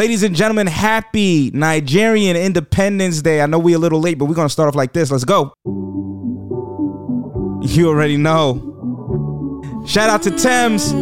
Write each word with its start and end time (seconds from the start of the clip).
Ladies 0.00 0.22
and 0.22 0.34
gentlemen, 0.34 0.66
happy 0.66 1.50
Nigerian 1.52 2.34
Independence 2.34 3.20
Day. 3.20 3.42
I 3.42 3.46
know 3.46 3.58
we're 3.58 3.76
a 3.76 3.78
little 3.78 4.00
late, 4.00 4.16
but 4.16 4.24
we're 4.24 4.34
gonna 4.34 4.48
start 4.48 4.66
off 4.66 4.74
like 4.74 4.94
this. 4.94 5.10
Let's 5.10 5.24
go. 5.26 5.52
You 7.68 7.86
already 7.86 8.16
know. 8.16 9.62
Shout 9.86 10.08
out 10.08 10.22
to 10.22 10.30
Tems. 10.30 10.92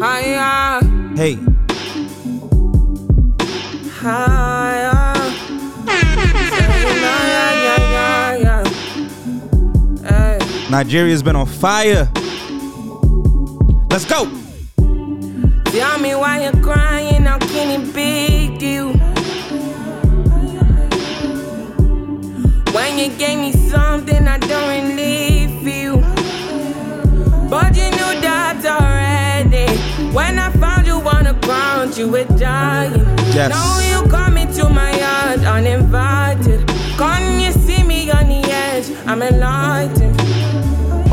Higher, 0.00 0.80
Hey, 1.14 1.38
higher. 3.92 4.51
Nigeria's 10.72 11.22
been 11.22 11.36
on 11.36 11.44
fire. 11.44 12.08
Let's 13.90 14.06
go. 14.06 14.24
Tell 15.66 15.98
me 15.98 16.14
why 16.14 16.44
you're 16.44 16.62
crying, 16.62 17.24
how 17.24 17.38
can 17.38 17.78
it 17.78 17.94
be 17.94 18.56
you? 18.58 18.94
When 22.72 22.98
you 22.98 23.10
gave 23.18 23.38
me 23.38 23.52
something 23.52 24.26
I 24.26 24.38
don't 24.38 24.68
really 24.70 25.62
feel. 25.62 25.98
But 27.50 27.76
you 27.76 27.90
knew 27.90 28.12
that 28.24 28.64
already. 28.64 29.76
When 30.16 30.38
I 30.38 30.50
found 30.52 30.86
you 30.86 30.94
on 30.94 31.24
the 31.24 31.34
ground, 31.46 31.98
you 31.98 32.08
were 32.08 32.24
dying. 32.24 32.94
Yes. 33.34 33.50
Now 33.50 33.78
you 33.90 34.08
come 34.08 34.38
into 34.38 34.70
my 34.70 34.90
yard 34.98 35.40
uninvited. 35.40 36.66
Can 36.96 37.40
you 37.40 37.52
see 37.52 37.82
me 37.82 38.10
on 38.10 38.26
the 38.28 38.42
edge? 38.50 38.90
I'm 39.06 39.20
enlightened. 39.20 40.01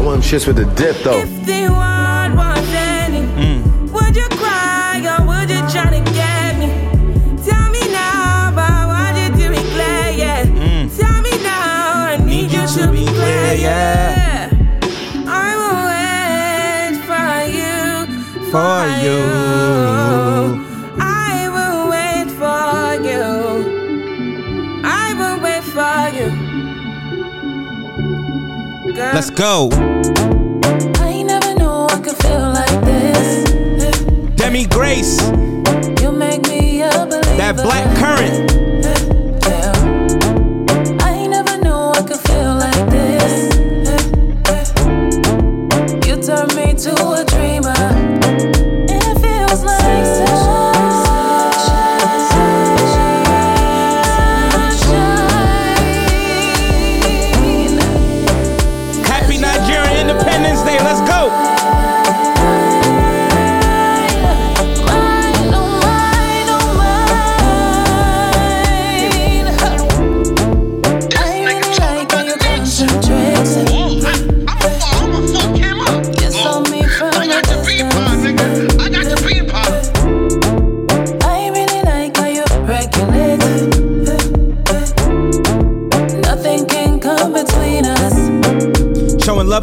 Want 0.10 0.24
them 0.24 0.40
shits 0.40 0.48
with 0.48 0.56
the 0.56 0.66
dip 0.74 0.98
though. 1.04 1.20
If 1.20 1.46
the 1.46 1.70
world 1.70 2.34
was 2.36 2.74
ending, 2.74 3.28
mm. 3.38 3.92
would 3.92 4.16
you 4.16 4.28
cry 4.42 5.06
or 5.06 5.24
would 5.28 5.52
you 5.52 5.62
try 5.70 6.00
to 6.00 6.02
get 6.14 6.58
me? 6.58 6.66
Tell 7.46 7.70
me 7.70 7.82
now, 7.92 8.50
but 8.56 8.88
what 8.90 9.16
you 9.16 9.30
do 9.38 9.52
me 9.52 9.62
clear, 9.70 10.10
yeah. 10.18 10.46
Mm. 10.46 10.90
Tell 10.98 11.22
me 11.22 11.30
now, 11.44 12.08
I 12.10 12.18
need, 12.26 12.52
you 12.52 12.66
to 12.66 12.92
be 12.92 13.06
clear, 13.06 13.54
yeah. 13.54 14.50
I 15.28 15.50
will 15.60 15.82
wait 15.94 16.96
for 17.06 17.46
you, 17.54 18.50
For 18.50 18.82
you. 19.06 19.20
I 19.22 20.29
go. 29.40 29.70
I 31.00 31.24
never 31.24 31.54
knew 31.54 31.70
I 31.70 31.98
could 32.04 32.18
feel 32.18 32.52
like 32.52 32.84
this. 32.84 33.46
Demi 34.36 34.66
Grace, 34.66 35.22
You 36.02 36.12
make 36.12 36.46
me 36.50 36.82
a 36.82 36.90
believer. 37.06 37.38
that 37.38 37.56
black 37.56 37.88
current. 37.98 38.69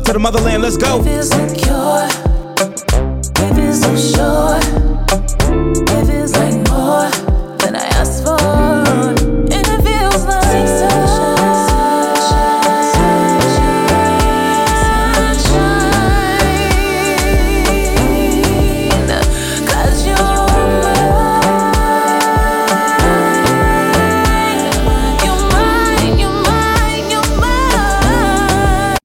To 0.06 0.12
the 0.12 0.18
motherland. 0.20 0.62
Let's 0.62 0.76
go. 0.76 1.02
Feel 1.02 1.22
secure. 1.22 1.85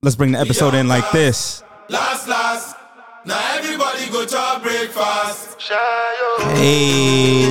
Let's 0.04 0.16
bring 0.16 0.32
the 0.32 0.40
episode 0.40 0.74
in 0.74 0.88
like 0.88 1.08
this. 1.12 1.62
Last, 1.88 2.26
last. 2.26 2.74
Now 3.24 3.38
everybody 3.54 4.10
go 4.10 4.26
to 4.26 4.60
breakfast. 4.60 5.62
Hey. 6.58 7.46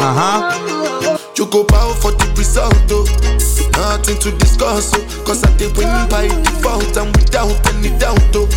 Uh 0.00 0.12
huh. 0.18 1.18
You 1.36 1.46
go 1.46 1.62
bow 1.62 1.94
for 1.94 2.10
the 2.10 2.34
result. 2.36 2.74
Nothing 3.72 4.18
to 4.18 4.38
discuss, 4.38 4.92
oh. 4.94 5.24
Cause 5.24 5.44
I 5.44 5.56
did 5.56 5.76
win 5.76 5.86
by 6.08 6.26
default 6.26 6.96
and 6.96 7.14
without 7.14 7.54
any 7.74 7.96
doubt, 7.96 8.18
oh. 8.34 8.48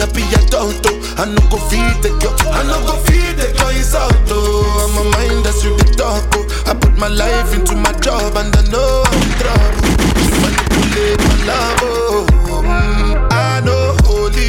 A 0.00 0.06
me 0.14 0.22
happy 0.22 0.46
adult, 0.46 0.86
oh. 0.86 1.14
I 1.18 1.24
no 1.26 1.40
go 1.50 1.58
feed 1.68 2.00
the 2.02 2.08
girl, 2.22 2.34
I 2.52 2.62
no 2.64 2.80
go 2.86 2.96
feed 3.04 3.36
the 3.36 3.52
girl 3.58 3.68
is 3.68 3.94
out, 3.94 4.14
oh. 4.28 4.88
I'm 4.88 4.96
a 4.96 5.10
mind 5.12 5.44
that's 5.44 5.62
you 5.62 5.76
the 5.76 5.84
talk, 5.94 6.24
oh. 6.34 6.46
I 6.66 6.72
put 6.74 6.96
my 6.96 7.08
life 7.08 7.52
into 7.54 7.76
my 7.76 7.92
job 8.00 8.34
and 8.36 8.54
I 8.56 8.62
know 8.70 9.04
I'm 9.04 9.22
in 9.22 9.30
trouble. 9.36 9.92
You 10.24 10.32
manipulate 10.40 11.20
my 11.20 11.36
love, 11.44 11.78
oh. 11.82 12.26
Mm, 12.64 13.28
I 13.30 13.60
know 13.60 13.96
holy, 14.08 14.48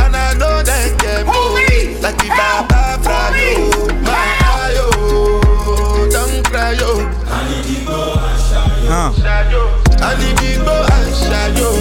and 0.00 0.16
I 0.16 0.32
know 0.40 0.62
that 0.62 0.96
get 0.98 1.26
me. 1.28 2.00
Like 2.00 2.16
the 2.16 2.28
Baba 2.32 2.96
Frayo, 3.04 3.68
my 4.02 4.32
ayo, 4.64 4.88
don't 6.10 6.40
cry, 6.46 6.72
yo. 6.72 7.04
Uh, 7.04 7.36
Anigbo 7.36 8.16
Ashayo. 8.16 8.88
uh. 8.88 9.12
Anigbo 10.08 10.74
Ashayo. 10.88 11.76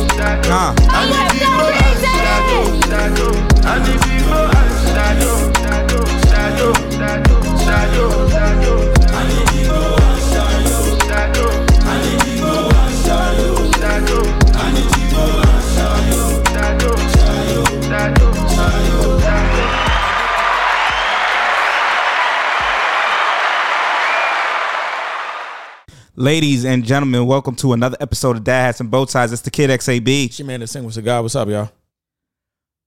Ladies 26.18 26.63
and 26.63 26.86
gentlemen, 26.86 27.27
welcome 27.27 27.56
to 27.57 27.74
another 27.74 27.98
episode 28.00 28.38
of 28.38 28.44
Dad 28.45 28.68
Hats 28.68 28.80
and 28.80 28.89
Bow 28.89 29.04
Ties. 29.04 29.33
It's 29.33 29.42
the 29.42 29.51
Kid 29.51 29.69
XAB. 29.69 30.31
She 30.31 30.44
made 30.44 30.62
the 30.62 30.68
sing 30.68 30.86
with 30.86 30.94
cigar. 30.94 31.22
What's 31.22 31.36
up, 31.36 31.50
y'all? 31.50 31.69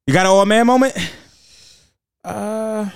You 0.08 0.14
got 0.14 0.24
an 0.24 0.32
old 0.32 0.48
man 0.48 0.66
moment? 0.66 0.96
Uh, 2.24 2.88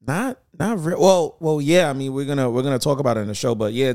not 0.00 0.38
not 0.56 0.78
real. 0.78 1.00
Well, 1.00 1.36
well, 1.40 1.60
yeah. 1.60 1.90
I 1.90 1.94
mean, 1.94 2.12
we're 2.12 2.26
gonna 2.26 2.48
we're 2.48 2.62
gonna 2.62 2.78
talk 2.78 3.00
about 3.00 3.16
it 3.16 3.22
in 3.22 3.26
the 3.26 3.34
show, 3.34 3.56
but 3.56 3.72
yeah, 3.72 3.94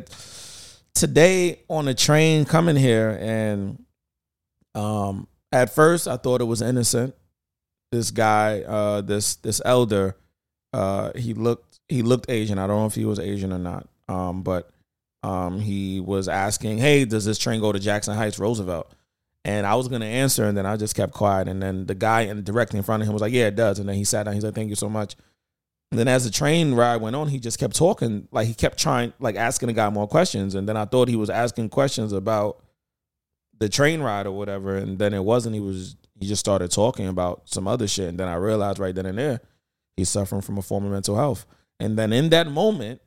today 0.94 1.62
on 1.70 1.86
the 1.86 1.94
train 1.94 2.44
coming 2.44 2.76
here, 2.76 3.18
and 3.22 3.82
um, 4.76 5.30
at 5.54 5.74
first 5.74 6.06
I 6.06 6.18
thought 6.18 6.42
it 6.42 6.46
was 6.46 6.62
innocent. 6.62 7.16
This 7.94 8.12
guy, 8.12 8.64
uh, 8.64 9.00
this 9.00 9.38
this 9.38 9.62
elder, 9.64 10.18
uh, 10.74 11.14
he 11.16 11.34
looked 11.34 11.80
he 11.88 12.02
looked 12.02 12.30
Asian. 12.30 12.60
I 12.60 12.68
don't 12.68 12.78
know 12.78 12.88
if 12.88 12.96
he 12.96 13.06
was 13.06 13.20
Asian 13.20 13.54
or 13.54 13.60
not. 13.60 13.88
Um, 14.10 14.44
but 14.44 14.70
um, 15.24 15.62
he 15.62 16.02
was 16.02 16.28
asking, 16.28 16.80
"Hey, 16.80 17.06
does 17.06 17.24
this 17.24 17.38
train 17.38 17.62
go 17.62 17.72
to 17.72 17.80
Jackson 17.80 18.18
Heights, 18.18 18.38
Roosevelt?" 18.38 18.94
And 19.46 19.66
I 19.66 19.76
was 19.76 19.88
gonna 19.88 20.06
answer, 20.06 20.46
and 20.46 20.58
then 20.58 20.66
I 20.66 20.76
just 20.76 20.96
kept 20.96 21.14
quiet. 21.14 21.48
And 21.48 21.62
then 21.62 21.86
the 21.86 21.96
guy 21.96 22.22
in 22.22 22.44
directly 22.44 22.78
in 22.78 22.84
front 22.84 23.02
of 23.02 23.08
him 23.08 23.14
was 23.14 23.22
like, 23.22 23.34
"Yeah, 23.34 23.48
it 23.48 23.56
does." 23.56 23.80
And 23.80 23.88
then 23.88 23.96
he 23.96 24.04
sat 24.04 24.24
down. 24.24 24.34
He's 24.34 24.44
like, 24.44 24.56
"Thank 24.56 24.70
you 24.70 24.76
so 24.76 24.90
much." 24.90 25.16
And 25.92 26.00
then 26.00 26.08
as 26.08 26.24
the 26.24 26.30
train 26.30 26.74
ride 26.74 27.02
went 27.02 27.16
on, 27.16 27.30
he 27.30 27.40
just 27.40 27.58
kept 27.58 27.76
talking. 27.76 28.28
Like 28.32 28.48
he 28.48 28.54
kept 28.54 28.78
trying, 28.78 29.14
like 29.20 29.36
asking 29.36 29.68
the 29.68 29.74
guy 29.74 29.90
more 29.90 30.08
questions. 30.08 30.56
And 30.56 30.70
then 30.70 30.78
I 30.78 30.86
thought 30.86 31.08
he 31.08 31.16
was 31.16 31.30
asking 31.30 31.70
questions 31.70 32.14
about 32.14 32.62
the 33.58 33.70
train 33.70 34.02
ride 34.02 34.28
or 34.28 34.32
whatever. 34.32 34.76
And 34.78 35.00
then 35.00 35.14
it 35.14 35.24
wasn't. 35.24 35.56
He 35.56 35.62
was 35.62 35.96
he 36.20 36.28
just 36.28 36.42
started 36.42 36.70
talking 36.70 37.08
about 37.08 37.44
some 37.46 37.68
other 37.68 37.88
shit. 37.88 38.10
And 38.10 38.20
then 38.20 38.28
I 38.28 38.36
realized 38.36 38.78
right 38.78 38.94
then 38.94 39.08
and 39.08 39.18
there, 39.18 39.40
he's 39.98 40.10
suffering 40.10 40.42
from 40.42 40.58
a 40.58 40.62
form 40.62 40.86
of 40.86 40.92
mental 40.92 41.16
health. 41.16 41.46
And 41.80 41.98
then 41.98 42.14
in 42.14 42.30
that 42.30 42.52
moment, 42.52 43.02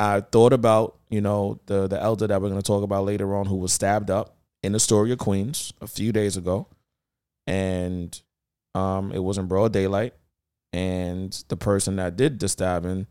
I 0.00 0.20
thought 0.20 0.54
about 0.54 0.98
you 1.10 1.20
know 1.20 1.60
the 1.66 1.88
the 1.88 2.00
elder 2.00 2.26
that 2.26 2.40
we're 2.40 2.48
to 2.48 2.62
talk 2.62 2.84
about 2.84 3.04
later 3.04 3.34
on, 3.36 3.44
who 3.44 3.56
was 3.56 3.72
stabbed 3.72 4.10
up 4.10 4.37
in 4.62 4.74
Astoria, 4.74 5.16
Queens, 5.16 5.72
a 5.80 5.86
few 5.86 6.12
days 6.12 6.36
ago, 6.36 6.66
and 7.46 8.20
um, 8.74 9.12
it 9.12 9.22
was 9.22 9.38
in 9.38 9.46
broad 9.46 9.72
daylight, 9.72 10.14
and 10.72 11.32
the 11.48 11.56
person 11.56 11.96
that 11.96 12.16
did 12.16 12.38
the 12.38 12.48
stabbing 12.48 13.06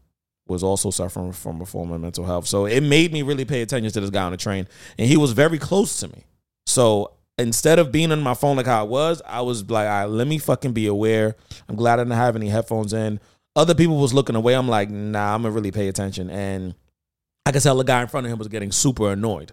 was 0.47 0.63
also 0.63 0.91
suffering 0.91 1.33
from 1.33 1.61
a 1.61 1.65
form 1.65 1.91
of 1.91 1.99
mental 1.99 2.25
health. 2.25 2.47
So 2.47 2.65
it 2.65 2.81
made 2.81 3.11
me 3.11 3.21
really 3.21 3.45
pay 3.45 3.61
attention 3.61 3.91
to 3.91 4.01
this 4.01 4.09
guy 4.09 4.23
on 4.23 4.31
the 4.31 4.37
train, 4.37 4.67
and 4.97 5.07
he 5.07 5.17
was 5.17 5.31
very 5.31 5.57
close 5.57 5.99
to 5.99 6.07
me. 6.07 6.25
So 6.65 7.13
instead 7.37 7.79
of 7.79 7.91
being 7.91 8.11
on 8.11 8.21
my 8.21 8.33
phone 8.33 8.57
like 8.57 8.65
how 8.65 8.81
I 8.81 8.83
was, 8.83 9.21
I 9.25 9.41
was 9.41 9.69
like, 9.69 9.87
all 9.87 10.01
right, 10.01 10.05
let 10.05 10.27
me 10.27 10.37
fucking 10.37 10.73
be 10.73 10.87
aware. 10.87 11.35
I'm 11.67 11.75
glad 11.75 11.99
I 11.99 12.03
didn't 12.03 12.17
have 12.17 12.35
any 12.35 12.49
headphones 12.49 12.93
in. 12.93 13.19
Other 13.55 13.75
people 13.75 13.97
was 13.97 14.13
looking 14.13 14.35
away. 14.35 14.53
I'm 14.53 14.67
like, 14.67 14.89
nah, 14.89 15.33
I'm 15.33 15.41
gonna 15.41 15.53
really 15.53 15.71
pay 15.71 15.87
attention. 15.87 16.29
And 16.29 16.75
I 17.45 17.51
could 17.51 17.63
tell 17.63 17.75
the 17.75 17.83
guy 17.83 18.01
in 18.01 18.07
front 18.07 18.25
of 18.25 18.31
him 18.31 18.37
was 18.37 18.47
getting 18.47 18.71
super 18.71 19.11
annoyed. 19.11 19.51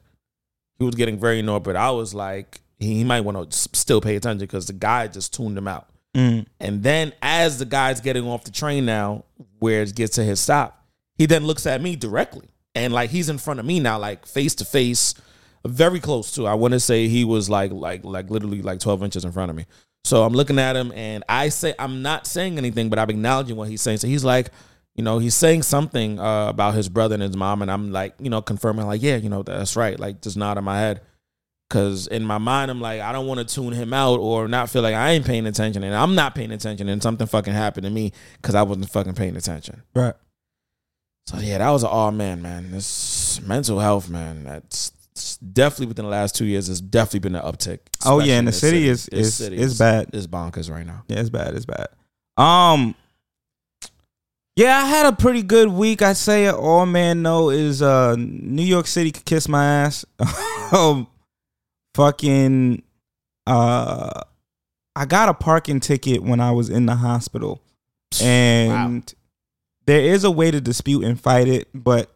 He 0.78 0.84
was 0.84 0.94
getting 0.94 1.18
very 1.18 1.40
annoyed, 1.40 1.62
but 1.64 1.76
I 1.76 1.90
was 1.90 2.14
like, 2.14 2.60
he, 2.78 2.96
he 2.96 3.04
might 3.04 3.20
want 3.20 3.50
to 3.50 3.56
still 3.56 4.00
pay 4.00 4.16
attention 4.16 4.38
because 4.38 4.66
the 4.66 4.72
guy 4.72 5.06
just 5.08 5.34
tuned 5.34 5.56
him 5.56 5.68
out. 5.68 5.88
Mm. 6.14 6.46
And 6.60 6.82
then 6.82 7.12
as 7.22 7.58
the 7.58 7.64
guy's 7.64 8.00
getting 8.00 8.26
off 8.26 8.44
the 8.44 8.50
train 8.50 8.86
now, 8.86 9.24
where 9.58 9.82
it 9.82 9.94
gets 9.94 10.16
to 10.16 10.24
his 10.24 10.40
stop, 10.40 10.84
he 11.16 11.26
then 11.26 11.44
looks 11.44 11.66
at 11.66 11.80
me 11.80 11.96
directly. 11.96 12.48
And 12.74 12.92
like 12.92 13.10
he's 13.10 13.28
in 13.28 13.38
front 13.38 13.60
of 13.60 13.66
me 13.66 13.80
now, 13.80 13.98
like 13.98 14.26
face 14.26 14.54
to 14.56 14.64
face, 14.64 15.14
very 15.64 16.00
close 16.00 16.32
to. 16.32 16.46
I 16.46 16.54
want 16.54 16.72
to 16.72 16.80
say 16.80 17.08
he 17.08 17.24
was 17.24 17.48
like 17.48 17.72
like 17.72 18.04
like 18.04 18.30
literally 18.30 18.62
like 18.62 18.80
12 18.80 19.02
inches 19.04 19.24
in 19.24 19.32
front 19.32 19.50
of 19.50 19.56
me. 19.56 19.66
So 20.04 20.22
I'm 20.24 20.32
looking 20.32 20.58
at 20.58 20.76
him 20.76 20.92
and 20.92 21.24
I 21.28 21.48
say 21.48 21.74
I'm 21.78 22.02
not 22.02 22.26
saying 22.26 22.58
anything, 22.58 22.90
but 22.90 22.98
I'm 22.98 23.10
acknowledging 23.10 23.56
what 23.56 23.68
he's 23.68 23.80
saying. 23.80 23.98
So 23.98 24.08
he's 24.08 24.24
like, 24.24 24.50
you 24.94 25.02
know, 25.04 25.18
he's 25.18 25.34
saying 25.34 25.62
something 25.62 26.18
uh, 26.20 26.48
about 26.48 26.74
his 26.74 26.88
brother 26.88 27.14
and 27.14 27.22
his 27.22 27.36
mom, 27.36 27.62
and 27.62 27.70
I'm 27.70 27.90
like, 27.92 28.14
you 28.20 28.30
know, 28.30 28.40
confirming 28.42 28.86
like, 28.86 29.02
yeah, 29.02 29.16
you 29.16 29.28
know, 29.28 29.42
that's 29.42 29.76
right. 29.76 29.98
Like 29.98 30.22
just 30.22 30.36
nod 30.36 30.58
in 30.58 30.64
my 30.64 30.78
head. 30.78 31.00
Cause 31.70 32.06
in 32.06 32.22
my 32.24 32.38
mind, 32.38 32.70
I'm 32.70 32.80
like, 32.80 33.00
I 33.00 33.10
don't 33.10 33.26
want 33.26 33.40
to 33.40 33.54
tune 33.54 33.72
him 33.72 33.92
out 33.94 34.20
or 34.20 34.46
not 34.46 34.70
feel 34.70 34.82
like 34.82 34.94
I 34.94 35.10
ain't 35.12 35.24
paying 35.24 35.46
attention 35.46 35.82
and 35.82 35.94
I'm 35.94 36.14
not 36.14 36.34
paying 36.34 36.52
attention 36.52 36.88
and 36.88 37.02
something 37.02 37.26
fucking 37.26 37.54
happened 37.54 37.84
to 37.84 37.90
me 37.90 38.12
because 38.36 38.54
I 38.54 38.62
wasn't 38.62 38.90
fucking 38.90 39.14
paying 39.14 39.34
attention. 39.34 39.82
Right. 39.94 40.14
So 41.26 41.38
yeah, 41.38 41.58
that 41.58 41.70
was 41.70 41.82
an 41.82 41.88
all 41.88 42.12
man, 42.12 42.42
man. 42.42 42.70
This 42.70 43.40
mental 43.42 43.80
health, 43.80 44.08
man. 44.10 44.44
That's 44.44 44.92
it's 45.12 45.36
definitely 45.38 45.86
within 45.86 46.04
the 46.04 46.10
last 46.10 46.36
two 46.36 46.44
years. 46.44 46.68
Has 46.68 46.80
definitely 46.82 47.20
been 47.20 47.34
an 47.34 47.42
uptick. 47.42 47.78
Oh, 48.04 48.20
yeah, 48.20 48.38
and 48.38 48.46
the 48.46 48.50
this 48.50 48.60
city 48.60 48.86
is- 48.86 49.08
is- 49.08 49.34
city 49.36 49.56
is 49.56 49.78
bad. 49.78 50.10
It's 50.12 50.26
bonkers 50.26 50.70
right 50.70 50.86
now. 50.86 51.02
Yeah, 51.08 51.18
it's 51.20 51.30
bad. 51.30 51.54
It's 51.54 51.66
bad. 51.66 51.86
Um. 52.36 52.94
Yeah, 54.56 54.76
I 54.76 54.86
had 54.86 55.06
a 55.06 55.12
pretty 55.12 55.42
good 55.42 55.68
week. 55.68 56.00
I'd 56.00 56.16
say 56.16 56.48
all 56.48 56.86
man 56.86 57.22
no 57.22 57.50
is 57.50 57.82
uh 57.82 58.14
New 58.16 58.62
York 58.62 58.86
City 58.86 59.10
could 59.10 59.24
kiss 59.24 59.48
my 59.48 59.64
ass. 59.64 60.04
um, 60.72 61.08
fucking 61.94 62.82
uh, 63.46 64.22
I 64.96 65.04
got 65.06 65.28
a 65.28 65.34
parking 65.34 65.80
ticket 65.80 66.22
when 66.22 66.40
I 66.40 66.52
was 66.52 66.70
in 66.70 66.86
the 66.86 66.94
hospital, 66.96 67.60
and 68.22 69.12
there 69.86 70.00
is 70.00 70.24
a 70.24 70.30
way 70.30 70.50
to 70.50 70.60
dispute 70.60 71.04
and 71.04 71.20
fight 71.20 71.48
it, 71.48 71.68
but 71.74 72.14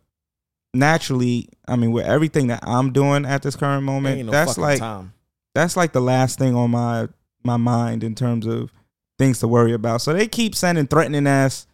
naturally, 0.73 1.49
I 1.67 1.77
mean, 1.77 1.93
with 1.93 2.07
everything 2.07 2.49
that 2.49 2.61
I'm 2.63 2.93
doing 2.93 3.25
at 3.25 3.43
this 3.43 3.57
current 3.57 3.85
moment, 3.85 4.25
no 4.25 4.33
that's 4.33 4.57
like 4.57 4.79
time. 4.79 5.13
that's 5.55 5.77
like 5.77 5.93
the 5.93 6.01
last 6.01 6.39
thing 6.39 6.55
on 6.55 6.71
my 6.71 7.09
my 7.45 7.57
mind 7.57 8.05
in 8.05 8.15
terms 8.15 8.47
of 8.47 8.73
things 9.19 9.41
to 9.41 9.49
worry 9.49 9.73
about. 9.73 10.03
So 10.03 10.13
they 10.13 10.29
keep 10.29 10.55
sending 10.55 10.87
threatening 10.87 11.27
ass 11.27 11.67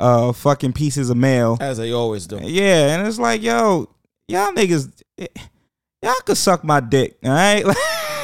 uh 0.00 0.32
fucking 0.32 0.72
pieces 0.72 1.10
of 1.10 1.16
mail. 1.16 1.56
as 1.60 1.78
they 1.78 1.92
always 1.92 2.26
do. 2.26 2.38
Yeah, 2.42 2.96
and 2.98 3.06
it's 3.06 3.18
like, 3.18 3.42
yo, 3.42 3.88
y'all 4.28 4.52
niggas 4.52 4.90
y'all 6.02 6.14
could 6.24 6.36
suck 6.36 6.64
my 6.64 6.80
dick, 6.80 7.16
all 7.24 7.30
right? 7.30 7.64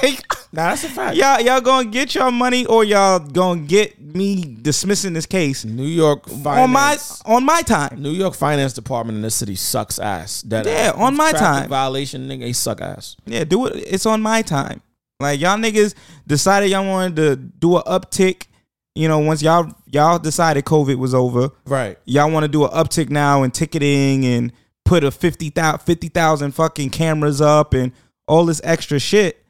Like 0.02 0.20
Nah, 0.54 0.70
that's 0.70 0.82
a 0.82 0.88
fact. 0.88 1.16
y'all 1.16 1.40
y'all 1.40 1.60
gonna 1.60 1.88
get 1.88 2.12
your 2.16 2.32
money 2.32 2.66
or 2.66 2.82
y'all 2.82 3.20
gonna 3.20 3.60
get 3.60 4.00
me 4.00 4.58
dismissing 4.60 5.12
this 5.12 5.26
case 5.26 5.64
New 5.64 5.86
York 5.86 6.28
on 6.44 6.70
my 6.70 6.98
on 7.24 7.44
my 7.44 7.62
time. 7.62 8.02
New 8.02 8.10
York 8.10 8.34
finance 8.34 8.72
department 8.72 9.14
in 9.16 9.22
this 9.22 9.36
city 9.36 9.54
sucks 9.54 10.00
ass. 10.00 10.42
That 10.42 10.66
Yeah, 10.66 10.72
ass. 10.90 10.94
on 10.96 11.16
my 11.16 11.30
time. 11.30 11.68
violation, 11.68 12.28
nigga, 12.28 12.40
they 12.40 12.52
suck 12.52 12.80
ass. 12.80 13.16
Yeah, 13.26 13.44
do 13.44 13.66
it. 13.66 13.76
It's 13.86 14.04
on 14.04 14.20
my 14.20 14.42
time. 14.42 14.82
Like 15.20 15.38
y'all 15.40 15.56
niggas 15.56 15.94
decided 16.26 16.70
y'all 16.70 16.84
wanted 16.84 17.14
to 17.16 17.36
do 17.36 17.76
a 17.76 17.84
uptick. 17.84 18.46
You 18.94 19.08
know, 19.08 19.18
once 19.20 19.42
y'all 19.42 19.72
y'all 19.86 20.18
decided 20.18 20.64
COVID 20.64 20.96
was 20.96 21.14
over, 21.14 21.50
Right. 21.66 21.98
y'all 22.04 22.30
want 22.30 22.44
to 22.44 22.48
do 22.48 22.64
an 22.64 22.70
uptick 22.70 23.08
now 23.08 23.42
in 23.42 23.50
ticketing 23.50 24.24
and 24.26 24.52
put 24.84 25.02
a 25.04 25.10
50,000 25.10 25.78
50,000 25.80 26.52
fucking 26.52 26.90
cameras 26.90 27.40
up 27.40 27.72
and 27.72 27.92
all 28.28 28.44
this 28.44 28.60
extra 28.64 28.98
shit. 28.98 29.42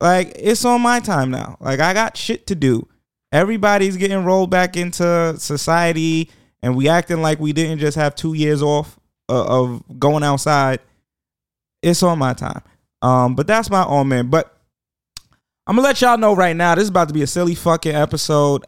Like 0.00 0.32
it's 0.36 0.64
on 0.64 0.80
my 0.80 1.00
time 1.00 1.30
now. 1.30 1.56
Like 1.60 1.80
I 1.80 1.92
got 1.92 2.16
shit 2.16 2.46
to 2.46 2.54
do. 2.54 2.88
Everybody's 3.32 3.96
getting 3.98 4.24
rolled 4.24 4.50
back 4.50 4.76
into 4.76 5.34
society 5.38 6.30
and 6.62 6.74
we 6.74 6.88
acting 6.88 7.20
like 7.20 7.38
we 7.38 7.52
didn't 7.52 7.78
just 7.80 7.96
have 7.96 8.14
2 8.14 8.32
years 8.34 8.62
off 8.62 8.98
uh, 9.28 9.44
of 9.44 9.82
going 9.98 10.22
outside. 10.22 10.80
It's 11.82 12.02
on 12.02 12.18
my 12.18 12.32
time. 12.32 12.62
Um 13.02 13.34
but 13.34 13.46
that's 13.46 13.68
my 13.68 13.84
own 13.84 14.08
man. 14.08 14.28
But 14.28 14.56
I'm 15.66 15.76
gonna 15.76 15.86
let 15.86 16.00
y'all 16.00 16.16
know 16.16 16.34
right 16.34 16.56
now. 16.56 16.74
This 16.76 16.84
is 16.84 16.88
about 16.90 17.08
to 17.08 17.14
be 17.14 17.22
a 17.22 17.26
silly 17.26 17.54
fucking 17.54 17.94
episode. 17.94 18.64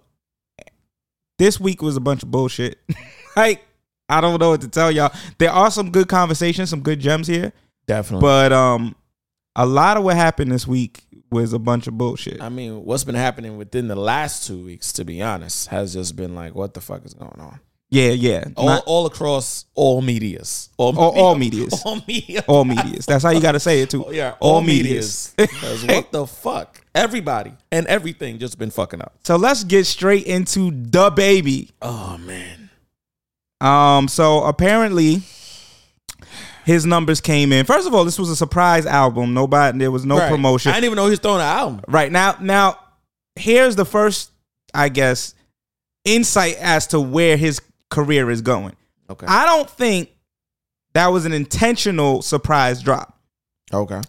This 1.39 1.59
week 1.61 1.83
was 1.83 1.97
a 1.97 2.01
bunch 2.01 2.23
of 2.23 2.31
bullshit. 2.31 2.79
like 3.37 3.65
I 4.09 4.21
don't 4.21 4.41
know 4.41 4.51
what 4.51 4.61
to 4.63 4.69
tell 4.69 4.91
y'all. 4.91 5.13
There 5.39 5.51
are 5.51 5.71
some 5.71 5.91
good 5.91 6.09
conversations, 6.09 6.71
some 6.71 6.81
good 6.81 6.99
gems 7.01 7.27
here, 7.27 7.53
Definitely. 7.87 8.23
but 8.23 8.53
um, 8.53 8.97
a 9.55 9.67
lot 9.67 9.97
of 9.97 10.05
what 10.05 10.17
happened 10.17 10.51
this 10.51 10.67
week 10.67 11.05
was 11.31 11.53
a 11.53 11.59
bunch 11.59 11.87
of 11.87 11.99
bullshit. 11.99 12.41
I 12.41 12.49
mean, 12.49 12.85
what's 12.85 13.05
been 13.05 13.15
happening 13.15 13.59
within 13.59 13.87
the 13.89 13.97
last 13.97 14.47
two 14.47 14.65
weeks, 14.65 14.93
to 14.95 15.05
be 15.05 15.21
honest, 15.23 15.69
has 15.69 15.93
just 15.93 16.17
been 16.17 16.35
like, 16.35 16.55
what 16.55 16.73
the 16.75 16.81
fuck 16.81 17.05
is 17.05 17.13
going 17.13 17.39
on? 17.39 17.61
Yeah, 17.91 18.11
yeah. 18.11 18.45
All, 18.57 18.67
Not- 18.67 18.85
all 18.87 19.07
across 19.07 19.67
all 19.75 20.01
medias. 20.03 20.71
All, 20.79 20.99
All- 20.99 21.19
all 21.19 21.35
medias. 21.45 21.83
All 21.85 22.03
media. 22.09 22.45
all 22.47 22.65
medias. 22.65 23.05
That's 23.07 23.23
how 23.25 23.31
you 23.31 23.41
got 23.41 23.53
to 23.53 23.61
say 23.61 23.81
it 23.83 23.91
too. 23.91 24.05
Oh, 24.09 24.11
yeah, 24.11 24.35
all, 24.41 24.57
all 24.57 24.61
medias. 24.63 25.35
medias. 25.39 25.85
what 25.87 26.13
the 26.13 26.27
fuck? 26.27 26.83
Everybody 26.99 27.53
and 27.73 27.87
everything 27.87 28.39
just 28.39 28.59
been 28.59 28.71
fucking 28.71 29.01
up. 29.01 29.15
so 29.25 29.37
let's 29.37 29.65
get 29.65 29.87
straight 29.87 30.27
into 30.27 30.71
DaBaby. 30.71 31.71
Oh 31.83 32.19
man. 32.19 32.71
Um, 33.61 34.09
so 34.09 34.45
apparently 34.45 35.23
his 36.65 36.85
numbers 36.87 37.21
came 37.21 37.53
in. 37.53 37.65
First 37.65 37.87
of 37.87 37.95
all, 37.95 38.05
this 38.05 38.19
was 38.19 38.31
a 38.31 38.37
surprise 38.37 38.85
album. 38.87 39.33
Nobody, 39.35 39.79
there 39.79 39.91
was 39.91 40.05
no 40.05 40.19
Right. 40.19 40.31
promotion. 40.31 40.71
I 40.71 40.75
didn't 40.75 40.85
even 40.87 40.97
know 40.97 41.05
he 41.05 41.11
was 41.11 41.19
throwing 41.21 41.41
an 41.41 41.47
album. 41.47 41.81
Right 41.89 42.13
now, 42.13 42.37
now 42.41 42.79
here's 43.37 43.75
the 43.77 43.85
first, 43.85 44.31
I 44.75 44.89
guess, 44.91 45.35
insight 46.05 46.57
as 46.59 46.87
to 46.89 47.01
where 47.01 47.37
his 47.37 47.61
career 47.91 48.31
is 48.31 48.43
going. 48.43 48.77
Okay. 49.11 49.27
I 49.27 49.47
don't 49.47 49.69
think 49.71 50.11
that 50.95 51.09
was 51.09 51.25
an 51.25 51.33
intentional 51.33 52.23
surprise 52.23 52.83
drop. 52.83 53.19
okay. 53.73 54.01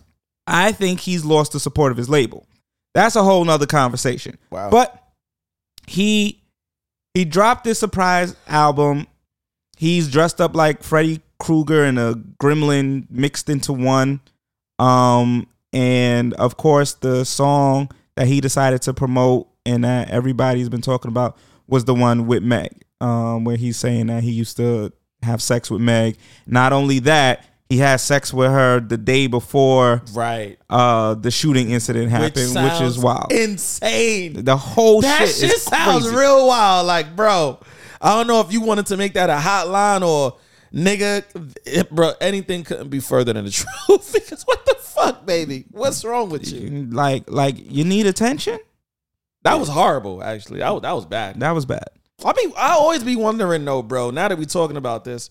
I 0.51 0.71
think 0.71 0.99
he's 1.01 1.23
lost 1.23 1.51
the 1.51 1.59
support 1.59 1.91
of 1.91 1.97
his 1.97 2.09
label. 2.09 2.47
That's 2.93 3.15
a 3.15 3.23
whole 3.23 3.43
nother 3.45 3.65
conversation. 3.65 4.37
Wow. 4.49 4.69
But 4.69 5.03
he 5.87 6.41
he 7.13 7.25
dropped 7.25 7.63
this 7.63 7.79
surprise 7.79 8.35
album. 8.47 9.07
He's 9.77 10.09
dressed 10.09 10.41
up 10.41 10.55
like 10.55 10.83
Freddy 10.83 11.21
Krueger 11.39 11.83
and 11.83 11.97
a 11.97 12.13
gremlin 12.41 13.09
mixed 13.09 13.49
into 13.49 13.73
one. 13.73 14.19
Um, 14.77 15.47
and 15.73 16.33
of 16.35 16.57
course, 16.57 16.93
the 16.93 17.23
song 17.23 17.89
that 18.15 18.27
he 18.27 18.41
decided 18.41 18.81
to 18.83 18.93
promote 18.93 19.47
and 19.65 19.83
that 19.83 20.09
everybody's 20.09 20.69
been 20.69 20.81
talking 20.81 21.09
about 21.09 21.37
was 21.67 21.85
the 21.85 21.93
one 21.93 22.27
with 22.27 22.43
Meg, 22.43 22.83
um, 23.01 23.43
where 23.43 23.55
he's 23.55 23.77
saying 23.77 24.07
that 24.07 24.23
he 24.23 24.31
used 24.31 24.57
to 24.57 24.91
have 25.23 25.41
sex 25.41 25.69
with 25.69 25.81
Meg. 25.81 26.17
Not 26.47 26.73
only 26.73 26.99
that, 26.99 27.45
he 27.69 27.77
had 27.77 27.97
sex 27.97 28.33
with 28.33 28.49
her 28.51 28.79
the 28.79 28.97
day 28.97 29.27
before 29.27 30.01
Right. 30.13 30.57
uh, 30.69 31.13
the 31.13 31.29
shooting 31.31 31.69
incident 31.69 32.09
happened, 32.09 32.33
which, 32.35 32.47
sounds 32.47 32.97
is 32.97 32.99
wild. 33.03 33.31
Insane. 33.31 34.43
the 34.43 34.57
whole 34.57 35.01
that 35.01 35.27
shit, 35.27 35.35
shit, 35.35 35.53
is 35.53 35.61
sounds 35.63 36.03
crazy. 36.05 36.17
real 36.17 36.47
wild. 36.47 36.87
Like, 36.87 37.15
bro, 37.15 37.59
I 38.01 38.15
don't 38.15 38.27
know 38.27 38.41
if 38.41 38.51
you 38.51 38.61
wanted 38.61 38.87
to 38.87 38.97
make 38.97 39.13
that 39.13 39.29
a 39.29 39.33
hotline 39.35 40.01
or 40.01 40.37
nigga, 40.73 41.23
it, 41.65 41.89
bro. 41.91 42.13
Anything 42.19 42.63
couldn't 42.63 42.89
be 42.89 42.99
further 42.99 43.33
than 43.33 43.45
the 43.45 43.51
truth. 43.87 44.13
because 44.13 44.43
what 44.43 44.65
the 44.65 44.75
fuck, 44.75 45.25
baby? 45.27 45.65
What's 45.71 46.03
wrong 46.03 46.29
with 46.29 46.51
you? 46.51 46.87
Like, 46.91 47.29
like 47.29 47.55
you 47.71 47.83
need 47.83 48.07
attention. 48.07 48.57
That 49.43 49.59
was 49.59 49.69
horrible. 49.69 50.23
Actually, 50.23 50.59
that 50.59 50.71
was, 50.71 50.81
that 50.81 50.91
was 50.93 51.05
bad. 51.05 51.39
That 51.39 51.51
was 51.51 51.65
bad. 51.65 51.85
I 52.25 52.33
mean, 52.35 52.51
I 52.57 52.71
always 52.71 53.03
be 53.03 53.15
wondering 53.15 53.63
though, 53.63 53.81
bro. 53.81 54.09
Now 54.11 54.27
that 54.27 54.37
we 54.37 54.45
talking 54.45 54.75
about 54.75 55.05
this, 55.05 55.29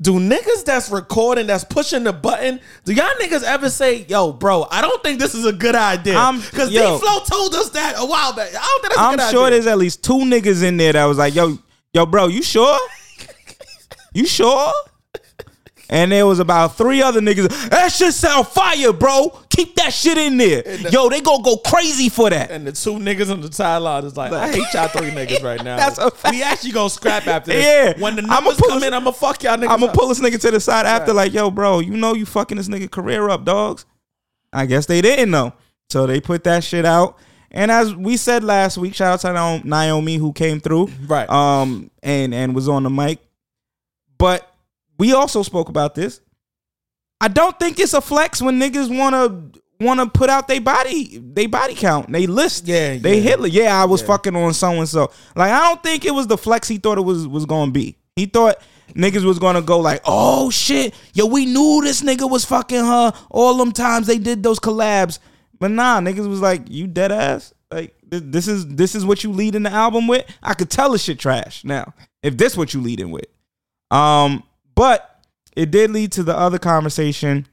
do 0.00 0.12
niggas 0.14 0.64
that's 0.64 0.90
recording, 0.90 1.46
that's 1.46 1.64
pushing 1.64 2.04
the 2.04 2.12
button, 2.12 2.60
do 2.84 2.92
y'all 2.92 3.06
niggas 3.20 3.42
ever 3.42 3.68
say, 3.70 4.04
"Yo, 4.08 4.32
bro, 4.32 4.66
I 4.70 4.80
don't 4.80 5.02
think 5.02 5.18
this 5.18 5.34
is 5.34 5.44
a 5.44 5.52
good 5.52 5.74
idea"? 5.74 6.14
Because 6.50 6.70
D. 6.70 6.76
Flow 6.98 7.20
told 7.20 7.54
us 7.54 7.70
that 7.70 7.94
a 7.98 8.04
while 8.06 8.32
back. 8.32 8.48
I 8.48 8.52
don't 8.58 8.80
think 8.82 8.94
that's 8.94 8.98
a 8.98 9.00
I'm 9.02 9.16
good 9.16 9.30
sure 9.30 9.46
idea. 9.46 9.56
there's 9.56 9.66
at 9.66 9.78
least 9.78 10.02
two 10.04 10.18
niggas 10.18 10.62
in 10.62 10.76
there 10.76 10.92
that 10.92 11.04
was 11.04 11.18
like, 11.18 11.34
"Yo, 11.34 11.58
yo, 11.92 12.06
bro, 12.06 12.26
you 12.28 12.42
sure? 12.42 12.78
You 14.14 14.26
sure?" 14.26 14.72
And 15.90 16.12
there 16.12 16.26
was 16.26 16.38
about 16.38 16.76
three 16.76 17.00
other 17.00 17.20
niggas. 17.20 17.48
That 17.70 17.90
shit 17.90 18.12
sound 18.12 18.46
fire, 18.48 18.92
bro. 18.92 19.30
Keep 19.48 19.76
that 19.76 19.92
shit 19.94 20.18
in 20.18 20.36
there. 20.36 20.62
Yo, 20.90 21.08
they 21.08 21.22
gonna 21.22 21.42
go 21.42 21.56
crazy 21.56 22.10
for 22.10 22.28
that. 22.28 22.50
And 22.50 22.66
the 22.66 22.72
two 22.72 22.94
niggas 22.94 23.30
on 23.32 23.40
the 23.40 23.50
sideline 23.50 24.04
is 24.04 24.14
like, 24.16 24.30
I 24.32 24.48
hate 24.52 24.66
y'all 24.74 24.88
three 24.88 25.10
niggas 25.10 25.42
right 25.42 25.62
now. 25.64 25.76
That's 25.76 25.96
a 25.98 26.10
fact. 26.10 26.34
We 26.34 26.42
actually 26.42 26.72
gonna 26.72 26.90
scrap 26.90 27.26
after 27.26 27.52
this. 27.52 27.64
Yeah. 27.96 28.02
When 28.02 28.16
the 28.16 28.22
I'ma 28.22 28.34
numbers 28.40 28.58
come 28.58 28.76
us- 28.78 28.84
in, 28.84 28.92
I'm 28.92 29.04
gonna 29.04 29.12
fuck 29.14 29.42
y'all 29.42 29.56
niggas. 29.56 29.62
I'm 29.70 29.80
gonna 29.80 29.86
up. 29.86 29.94
pull 29.94 30.08
this 30.08 30.20
nigga 30.20 30.38
to 30.40 30.50
the 30.50 30.60
side 30.60 30.84
after, 30.84 31.14
like, 31.14 31.32
yo, 31.32 31.50
bro, 31.50 31.78
you 31.80 31.96
know 31.96 32.12
you 32.14 32.26
fucking 32.26 32.58
this 32.58 32.68
nigga 32.68 32.90
career 32.90 33.28
up, 33.30 33.44
dogs. 33.46 33.86
I 34.52 34.66
guess 34.66 34.84
they 34.86 35.00
didn't 35.00 35.30
know. 35.30 35.54
So 35.90 36.06
they 36.06 36.20
put 36.20 36.44
that 36.44 36.64
shit 36.64 36.84
out. 36.84 37.16
And 37.50 37.70
as 37.70 37.94
we 37.94 38.18
said 38.18 38.44
last 38.44 38.76
week, 38.76 38.94
shout 38.94 39.14
out 39.14 39.20
to 39.20 39.32
Naomi- 39.32 39.62
Naomi 39.64 40.16
who 40.16 40.34
came 40.34 40.60
through. 40.60 40.90
Right. 41.06 41.28
Um 41.30 41.90
and 42.02 42.34
and 42.34 42.54
was 42.54 42.68
on 42.68 42.82
the 42.82 42.90
mic. 42.90 43.20
But 44.18 44.47
we 44.98 45.12
also 45.12 45.42
spoke 45.42 45.68
about 45.68 45.94
this. 45.94 46.20
I 47.20 47.28
don't 47.28 47.58
think 47.58 47.78
it's 47.80 47.94
a 47.94 48.00
flex 48.00 48.40
when 48.40 48.60
niggas 48.60 48.96
wanna 48.96 49.50
wanna 49.80 50.08
put 50.08 50.28
out 50.30 50.48
their 50.48 50.60
body, 50.60 51.18
they 51.18 51.46
body 51.46 51.74
count, 51.74 52.10
they 52.12 52.26
list. 52.26 52.66
Yeah, 52.66 52.96
They 52.96 53.16
yeah. 53.16 53.20
hit 53.22 53.40
like, 53.40 53.52
yeah, 53.52 53.80
I 53.80 53.84
was 53.84 54.02
fucking 54.02 54.34
on 54.36 54.54
so 54.54 54.70
and 54.72 54.88
so. 54.88 55.10
Like 55.36 55.52
I 55.52 55.60
don't 55.68 55.82
think 55.82 56.04
it 56.04 56.12
was 56.14 56.26
the 56.26 56.38
flex 56.38 56.68
he 56.68 56.78
thought 56.78 56.98
it 56.98 57.02
was 57.02 57.26
was 57.26 57.46
gonna 57.46 57.70
be. 57.72 57.96
He 58.16 58.26
thought 58.26 58.60
niggas 58.94 59.24
was 59.24 59.38
gonna 59.38 59.62
go 59.62 59.78
like, 59.80 60.00
oh 60.04 60.50
shit, 60.50 60.94
yo, 61.14 61.26
we 61.26 61.46
knew 61.46 61.80
this 61.82 62.02
nigga 62.02 62.28
was 62.28 62.44
fucking 62.44 62.84
her 62.84 63.12
all 63.30 63.56
them 63.56 63.72
times 63.72 64.06
they 64.06 64.18
did 64.18 64.42
those 64.42 64.58
collabs. 64.58 65.18
But 65.60 65.72
nah, 65.72 66.00
niggas 66.00 66.28
was 66.28 66.40
like, 66.40 66.62
you 66.68 66.86
dead 66.86 67.10
ass. 67.12 67.52
Like 67.70 67.94
this 68.10 68.48
is 68.48 68.66
this 68.66 68.94
is 68.94 69.04
what 69.04 69.22
you 69.24 69.32
lead 69.32 69.54
in 69.54 69.62
the 69.64 69.70
album 69.70 70.06
with. 70.08 70.24
I 70.42 70.54
could 70.54 70.70
tell 70.70 70.92
the 70.92 70.98
shit 70.98 71.18
trash 71.18 71.64
now 71.64 71.94
if 72.22 72.36
this 72.36 72.56
what 72.56 72.72
you 72.74 72.80
leading 72.80 73.10
with. 73.10 73.26
Um, 73.90 74.42
but 74.78 75.20
it 75.56 75.70
did 75.70 75.90
lead 75.90 76.12
to 76.12 76.22
the 76.22 76.36
other 76.36 76.58
conversation 76.58 77.46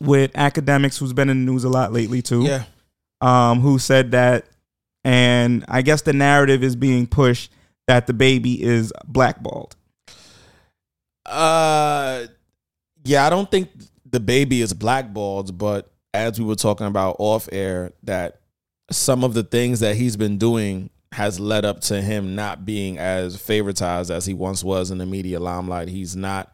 with 0.00 0.30
academics 0.34 0.96
who's 0.98 1.12
been 1.12 1.28
in 1.28 1.44
the 1.44 1.52
news 1.52 1.64
a 1.64 1.68
lot 1.68 1.92
lately 1.92 2.22
too 2.22 2.42
Yeah. 2.44 2.64
um, 3.20 3.60
who 3.60 3.78
said 3.78 4.12
that, 4.12 4.46
and 5.04 5.64
I 5.68 5.82
guess 5.82 6.02
the 6.02 6.12
narrative 6.12 6.62
is 6.62 6.76
being 6.76 7.06
pushed 7.06 7.50
that 7.88 8.06
DaBaby 8.06 8.60
is 8.60 8.92
blackballed. 9.06 9.74
Uh, 11.24 12.26
yeah, 13.04 13.26
I 13.26 13.30
don't 13.30 13.50
think 13.50 13.70
DaBaby 14.08 14.60
is 14.60 14.72
blackballed, 14.74 15.56
but 15.58 15.90
as 16.14 16.38
we 16.38 16.44
were 16.46 16.54
talking 16.56 16.86
about 16.86 17.16
off 17.18 17.48
air, 17.52 17.92
that 18.04 18.40
some 18.90 19.24
of 19.24 19.34
the 19.34 19.42
things 19.42 19.80
that 19.80 19.96
he's 19.96 20.16
been 20.16 20.38
doing 20.38 20.90
has 21.16 21.40
led 21.40 21.64
up 21.64 21.80
to 21.80 22.02
him 22.02 22.34
not 22.34 22.66
being 22.66 22.98
as 22.98 23.38
favoritized 23.38 24.10
as 24.10 24.26
he 24.26 24.34
once 24.34 24.62
was 24.62 24.90
in 24.90 24.98
the 24.98 25.06
media 25.06 25.40
limelight. 25.40 25.88
He's 25.88 26.14
not 26.14 26.52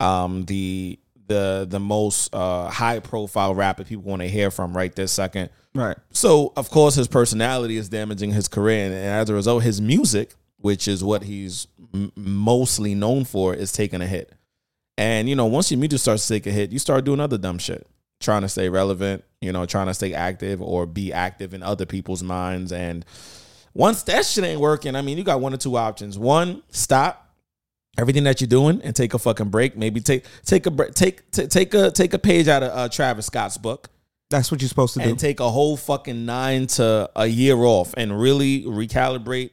um 0.00 0.46
the 0.46 0.98
the 1.26 1.66
the 1.68 1.78
most 1.78 2.34
uh 2.34 2.70
high 2.70 2.98
profile 3.00 3.54
rapper 3.54 3.84
people 3.84 4.04
want 4.04 4.22
to 4.22 4.28
hear 4.28 4.50
from 4.50 4.74
right 4.74 4.94
this 4.96 5.12
second. 5.12 5.50
Right. 5.74 5.98
So 6.12 6.54
of 6.56 6.70
course 6.70 6.94
his 6.94 7.08
personality 7.08 7.76
is 7.76 7.90
damaging 7.90 8.32
his 8.32 8.48
career, 8.48 8.86
and 8.86 8.94
as 8.94 9.28
a 9.28 9.34
result, 9.34 9.64
his 9.64 9.82
music, 9.82 10.34
which 10.56 10.88
is 10.88 11.04
what 11.04 11.24
he's 11.24 11.66
m- 11.92 12.10
mostly 12.16 12.94
known 12.94 13.26
for, 13.26 13.52
is 13.52 13.70
taking 13.70 14.00
a 14.00 14.06
hit. 14.06 14.32
And 14.96 15.28
you 15.28 15.36
know, 15.36 15.44
once 15.44 15.70
your 15.70 15.78
music 15.78 16.00
starts 16.00 16.26
to 16.26 16.32
take 16.32 16.46
a 16.46 16.50
hit, 16.52 16.72
you 16.72 16.78
start 16.78 17.04
doing 17.04 17.20
other 17.20 17.36
dumb 17.36 17.58
shit, 17.58 17.86
trying 18.18 18.40
to 18.42 18.48
stay 18.48 18.70
relevant, 18.70 19.24
you 19.42 19.52
know, 19.52 19.66
trying 19.66 19.88
to 19.88 19.94
stay 19.94 20.14
active 20.14 20.62
or 20.62 20.86
be 20.86 21.12
active 21.12 21.52
in 21.52 21.62
other 21.62 21.84
people's 21.84 22.22
minds. 22.22 22.72
And 22.72 23.04
once 23.74 24.02
that 24.04 24.26
shit 24.26 24.44
ain't 24.44 24.60
working, 24.60 24.96
I 24.96 25.02
mean, 25.02 25.18
you 25.18 25.24
got 25.24 25.40
one 25.40 25.54
or 25.54 25.58
two 25.58 25.76
options. 25.76 26.18
One, 26.18 26.62
stop 26.70 27.28
everything 27.98 28.24
that 28.24 28.40
you're 28.40 28.48
doing 28.48 28.80
and 28.82 28.94
take 28.94 29.14
a 29.14 29.18
fucking 29.18 29.48
break. 29.50 29.76
Maybe 29.76 30.00
take 30.00 30.24
take 30.44 30.66
a 30.66 30.70
break, 30.70 30.94
take 30.94 31.30
t- 31.30 31.46
take 31.46 31.74
a 31.74 31.90
take 31.90 32.14
a 32.14 32.18
page 32.18 32.48
out 32.48 32.62
of 32.62 32.70
uh, 32.76 32.88
Travis 32.88 33.26
Scott's 33.26 33.58
book 33.58 33.90
That's 34.30 34.50
what 34.50 34.60
you're 34.60 34.68
supposed 34.68 34.94
to 34.94 35.00
do. 35.00 35.08
and 35.10 35.18
take 35.18 35.40
a 35.40 35.50
whole 35.50 35.76
fucking 35.76 36.24
nine 36.24 36.66
to 36.68 37.10
a 37.16 37.26
year 37.26 37.56
off 37.56 37.94
and 37.96 38.18
really 38.18 38.62
recalibrate 38.62 39.50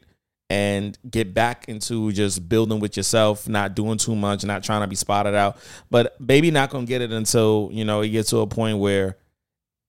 and 0.50 0.98
get 1.10 1.34
back 1.34 1.66
into 1.68 2.12
just 2.14 2.48
building 2.48 2.80
with 2.80 2.96
yourself, 2.96 3.50
not 3.50 3.76
doing 3.76 3.98
too 3.98 4.16
much, 4.16 4.46
not 4.46 4.64
trying 4.64 4.80
to 4.82 4.88
be 4.88 4.96
spotted 4.96 5.36
out. 5.36 5.58
But 5.92 6.26
baby 6.26 6.52
not 6.52 6.70
gonna 6.70 6.86
get 6.86 7.02
it 7.02 7.12
until, 7.12 7.70
you 7.74 7.84
know, 7.84 8.02
it 8.02 8.10
gets 8.10 8.30
to 8.30 8.38
a 8.38 8.48
point 8.48 8.78
where 8.78 9.18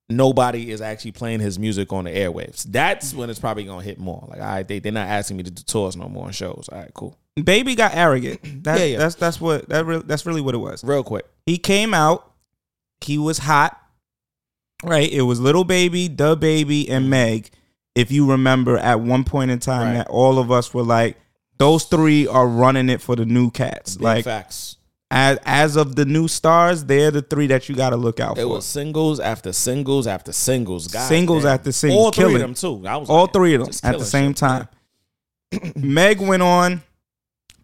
nobody 0.09 0.71
is 0.71 0.81
actually 0.81 1.12
playing 1.12 1.41
his 1.41 1.59
music 1.59 1.93
on 1.93 2.05
the 2.05 2.11
airwaves. 2.11 2.65
That's 2.65 3.12
when 3.15 3.31
it's 3.31 3.38
probably 3.38 3.65
gonna 3.65 3.83
hit 3.85 3.99
more. 3.99 4.25
Like, 4.29 4.41
all 4.41 4.47
right, 4.47 4.67
they, 4.67 4.79
they're 4.79 4.93
not 4.93 5.09
asking 5.09 5.37
me 5.37 5.43
to 5.45 5.50
do 5.50 5.62
tours 5.62 5.97
no 5.97 6.09
more 6.09 6.27
and 6.27 6.35
shows. 6.35 6.69
All 6.73 6.79
right, 6.79 6.93
cool. 6.95 7.19
baby 7.43 7.75
got 7.75 7.95
arrogant. 7.95 8.41
That, 8.65 8.79
Yeah, 8.81 8.85
yeah. 8.87 8.99
That's 8.99 9.15
that's 9.15 9.41
what 9.41 9.69
that 9.69 9.85
re- 9.87 10.03
that's 10.05 10.25
really 10.27 10.41
what 10.41 10.55
it 10.55 10.59
was. 10.59 10.83
Real 10.85 11.03
quick. 11.05 11.27
He 11.47 11.59
came 11.59 11.95
out. 11.95 12.33
He 13.00 13.19
was 13.19 13.38
hot. 13.38 13.81
Right. 14.85 15.11
It 15.11 15.23
was 15.23 15.41
little 15.41 15.65
baby, 15.65 16.09
DaBaby, 16.09 16.88
and 16.88 17.11
Meg. 17.11 17.50
If 17.95 18.12
you 18.12 18.31
remember, 18.31 18.79
at 18.79 19.00
one 19.00 19.25
point 19.25 19.50
in 19.50 19.59
time, 19.59 19.88
Right. 19.88 19.95
that 19.99 20.09
all 20.09 20.38
of 20.38 20.50
us 20.53 20.73
were 20.73 20.85
like, 20.85 21.17
those 21.59 21.85
three 21.85 22.27
are 22.29 22.47
running 22.47 22.88
it 22.88 23.00
for 23.00 23.17
the 23.17 23.27
new 23.27 23.50
cats. 23.50 23.97
Big 23.97 24.05
like 24.05 24.25
facts. 24.25 24.77
As 25.11 25.38
as 25.45 25.77
of 25.77 25.97
the 25.97 26.05
new 26.05 26.29
stars, 26.29 26.85
they're 26.85 27.11
the 27.11 27.23
three 27.23 27.47
that 27.49 27.69
you 27.69 27.75
got 27.75 27.91
to 27.91 27.97
look 27.97 28.21
out 28.21 28.37
It 28.38 28.43
for. 28.43 28.49
was 28.49 28.65
singles 28.67 29.21
after 29.21 29.53
singles 29.53 30.07
after 30.07 30.33
singles. 30.33 30.88
God 30.88 31.09
Singles 31.09 31.45
damn. 31.45 31.55
after 31.55 31.73
singles. 31.73 31.99
All 32.05 32.12
three 32.12 32.35
of 32.35 32.41
them 32.41 32.55
too. 32.55 32.87
I 32.87 32.97
was 32.99 33.09
all 33.09 33.23
like, 33.23 33.33
three 33.33 33.55
of 33.55 33.65
them 33.65 33.71
at 33.83 33.99
the 33.99 34.05
same 34.05 34.31
shit. 34.33 34.37
time. 34.37 34.69
Meg 35.77 36.21
went 36.21 36.43
on 36.43 36.83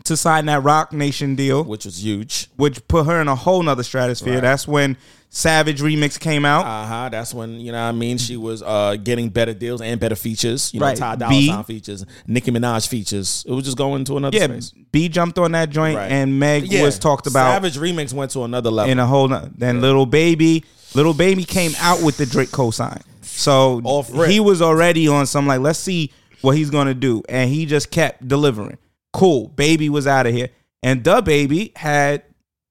to 0.05 0.17
sign 0.17 0.47
that 0.47 0.63
Roc 0.63 0.93
Nation 0.93 1.35
deal, 1.35 1.65
which 1.65 1.85
was 1.87 2.05
huge. 2.05 2.49
which 2.57 2.87
put 2.89 3.07
her 3.07 3.21
in 3.21 3.29
a 3.29 3.35
whole 3.35 3.63
nother 3.63 3.83
stratosphere. 3.83 4.35
Right. 4.35 4.43
That's 4.43 4.69
when 4.69 4.97
Savage 5.31 5.81
Remix 5.81 6.21
came 6.21 6.45
out. 6.45 6.65
Uh 6.67 6.87
huh. 6.87 7.09
That's 7.09 7.33
when 7.33 7.59
you 7.59 7.73
know 7.73 7.83
what 7.83 7.89
I 7.89 7.93
mean 7.93 8.19
she 8.19 8.37
was 8.37 8.63
uh 8.63 8.97
getting 9.03 9.31
better 9.31 9.55
deals 9.55 9.81
and 9.81 9.99
better 9.99 10.15
features. 10.15 10.73
You 10.75 10.81
know, 10.81 10.87
Right. 10.87 10.97
Ty 10.97 11.17
Dolla 11.17 11.31
B. 11.31 11.49
Sign 11.49 11.65
features, 11.65 12.05
Nicki 12.27 12.51
Minaj 12.51 12.87
features. 12.87 13.45
It 13.49 13.53
was 13.53 13.65
just 13.65 13.79
going 13.79 14.05
to 14.05 14.17
another 14.19 14.37
yeah, 14.37 14.45
space. 14.45 14.73
B 14.93 15.09
jumped 15.09 15.39
on 15.39 15.53
that 15.53 15.71
joint, 15.71 15.97
Right. 15.97 16.13
and 16.13 16.39
Meg 16.39 16.71
Yeah. 16.71 16.83
was 16.83 16.99
talked 16.99 17.27
about 17.27 17.53
Savage 17.55 17.77
remix 17.79 18.13
went 18.13 18.31
to 18.33 18.45
another 18.45 18.71
level. 18.71 18.93
in 18.93 18.99
a 18.99 19.07
whole. 19.07 19.29
no- 19.29 19.49
Then 19.57 19.81
Little 19.81 20.07
Baby, 20.07 20.65
Little 20.95 21.15
Baby 21.15 21.45
came 21.45 21.73
out 21.81 22.03
with 22.03 22.19
the 22.19 22.27
Drake 22.27 22.51
cosign, 22.51 23.01
so 23.23 23.81
he 24.29 24.39
was 24.39 24.61
already 24.61 25.09
on 25.09 25.27
some 25.27 25.47
like, 25.47 25.61
let's 25.61 25.79
see 25.79 26.13
what 26.43 26.57
he's 26.59 26.69
gonna 26.71 26.93
do, 26.95 27.23
and 27.29 27.49
he 27.51 27.65
just 27.65 27.91
kept 27.91 28.29
delivering. 28.29 28.77
Cool, 29.15 29.49
Baby 29.49 29.89
was 29.89 30.07
out 30.07 30.27
of 30.27 30.35
here, 30.35 30.49
and 30.83 31.03
DaBaby 31.03 31.77
had 31.79 32.25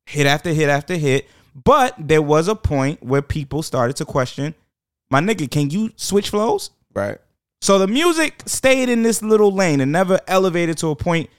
hit 0.06 0.28
after 0.28 0.52
hit 0.52 0.70
after 0.70 0.96
hit, 0.96 1.28
but 1.56 1.96
there 1.98 2.22
was 2.22 2.48
a 2.48 2.56
point 2.56 3.02
where 3.02 3.22
people 3.22 3.64
started 3.64 3.96
to 3.98 4.06
question, 4.06 4.54
my 5.10 5.20
nigga, 5.22 5.50
can 5.50 5.70
you 5.72 5.92
switch 5.96 6.30
flows? 6.30 6.70
right. 6.94 7.18
So 7.62 7.80
the 7.80 7.88
music 7.88 8.44
stayed 8.46 8.90
in 8.90 9.04
this 9.04 9.22
little 9.22 9.50
lane 9.54 9.80
and 9.80 9.90
never 9.90 10.20
elevated 10.28 10.78
to 10.80 10.90
a 10.90 10.98
point 10.98 11.30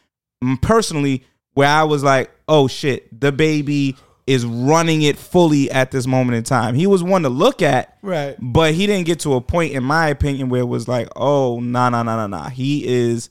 mm, 0.42 0.58
personally 0.62 1.22
where 1.52 1.68
I 1.68 1.82
was 1.82 2.02
like, 2.02 2.30
oh 2.48 2.66
shit, 2.66 3.20
DaBaby 3.20 3.98
is 4.26 4.46
running 4.46 5.02
it 5.02 5.18
fully 5.18 5.70
at 5.70 5.90
this 5.90 6.06
moment 6.06 6.38
in 6.38 6.42
time. 6.44 6.74
He 6.76 6.86
was 6.86 7.02
one 7.02 7.24
to 7.24 7.28
look 7.28 7.60
at, 7.60 7.98
Right. 8.00 8.36
but 8.40 8.72
he 8.72 8.86
didn't 8.86 9.04
get 9.04 9.20
to 9.20 9.34
a 9.34 9.42
point, 9.42 9.74
in 9.74 9.84
my 9.84 10.08
opinion, 10.08 10.48
where 10.48 10.62
it 10.62 10.66
was 10.68 10.88
like, 10.88 11.08
oh, 11.14 11.60
nah, 11.60 11.90
nah, 11.90 12.02
nah, 12.02 12.16
nah, 12.16 12.26
nah. 12.26 12.48
He 12.48 12.86
is, 12.86 13.28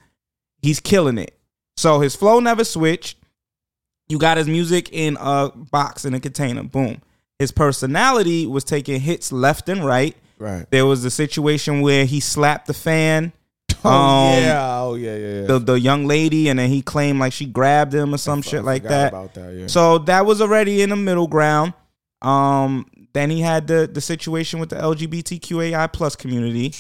he's 0.62 0.80
killing 0.80 1.18
it. 1.18 1.36
So 1.77 2.00
his 2.00 2.15
flow 2.15 2.39
never 2.39 2.63
switched. 2.63 3.18
You 4.08 4.18
got 4.18 4.38
his 4.38 4.48
music 4.48 4.89
in 4.92 5.18
a 5.20 5.50
box 5.50 6.06
in 6.06 6.13
a 6.13 6.20
container. 6.20 6.63
Boom. 6.63 7.01
His 7.39 7.51
personality 7.51 8.46
was 8.46 8.63
taking 8.63 9.00
hits 9.00 9.32
left 9.32 9.70
and 9.70 9.84
right. 9.84 10.15
Right. 10.38 10.70
There 10.72 10.86
was 10.86 11.03
a 11.06 11.12
situation 11.12 11.82
where 11.82 12.06
he 12.06 12.20
slapped 12.20 12.68
the 12.68 12.74
fan. 12.74 13.34
Oh 13.86 13.89
um, 13.89 14.42
yeah. 14.42 14.80
Oh 14.82 14.96
yeah. 14.96 15.18
Yeah. 15.18 15.42
yeah. 15.42 15.48
The 15.48 15.60
the 15.60 15.74
young 15.74 16.06
lady, 16.06 16.48
and 16.48 16.58
then 16.58 16.70
he 16.70 16.82
claimed 16.82 17.20
like 17.20 17.34
she 17.34 17.46
grabbed 17.46 17.94
him 17.94 18.15
or 18.15 18.18
some 18.18 18.39
I 18.39 18.42
shit 18.42 18.63
like 18.63 18.84
that. 18.84 19.10
About 19.10 19.34
that. 19.34 19.53
Yeah. 19.53 19.68
So 19.68 19.98
that 19.98 20.25
was 20.25 20.42
already 20.42 20.82
in 20.82 20.89
the 20.89 20.96
middle 20.96 21.27
ground. 21.27 21.74
Um, 22.22 22.86
then 23.12 23.30
he 23.30 23.42
had 23.42 23.68
the 23.68 23.89
the 23.92 24.00
situation 24.00 24.62
with 24.62 24.70
the 24.70 24.77
LGBTQAI 24.77 25.92
plus 25.92 26.15
community, 26.15 26.74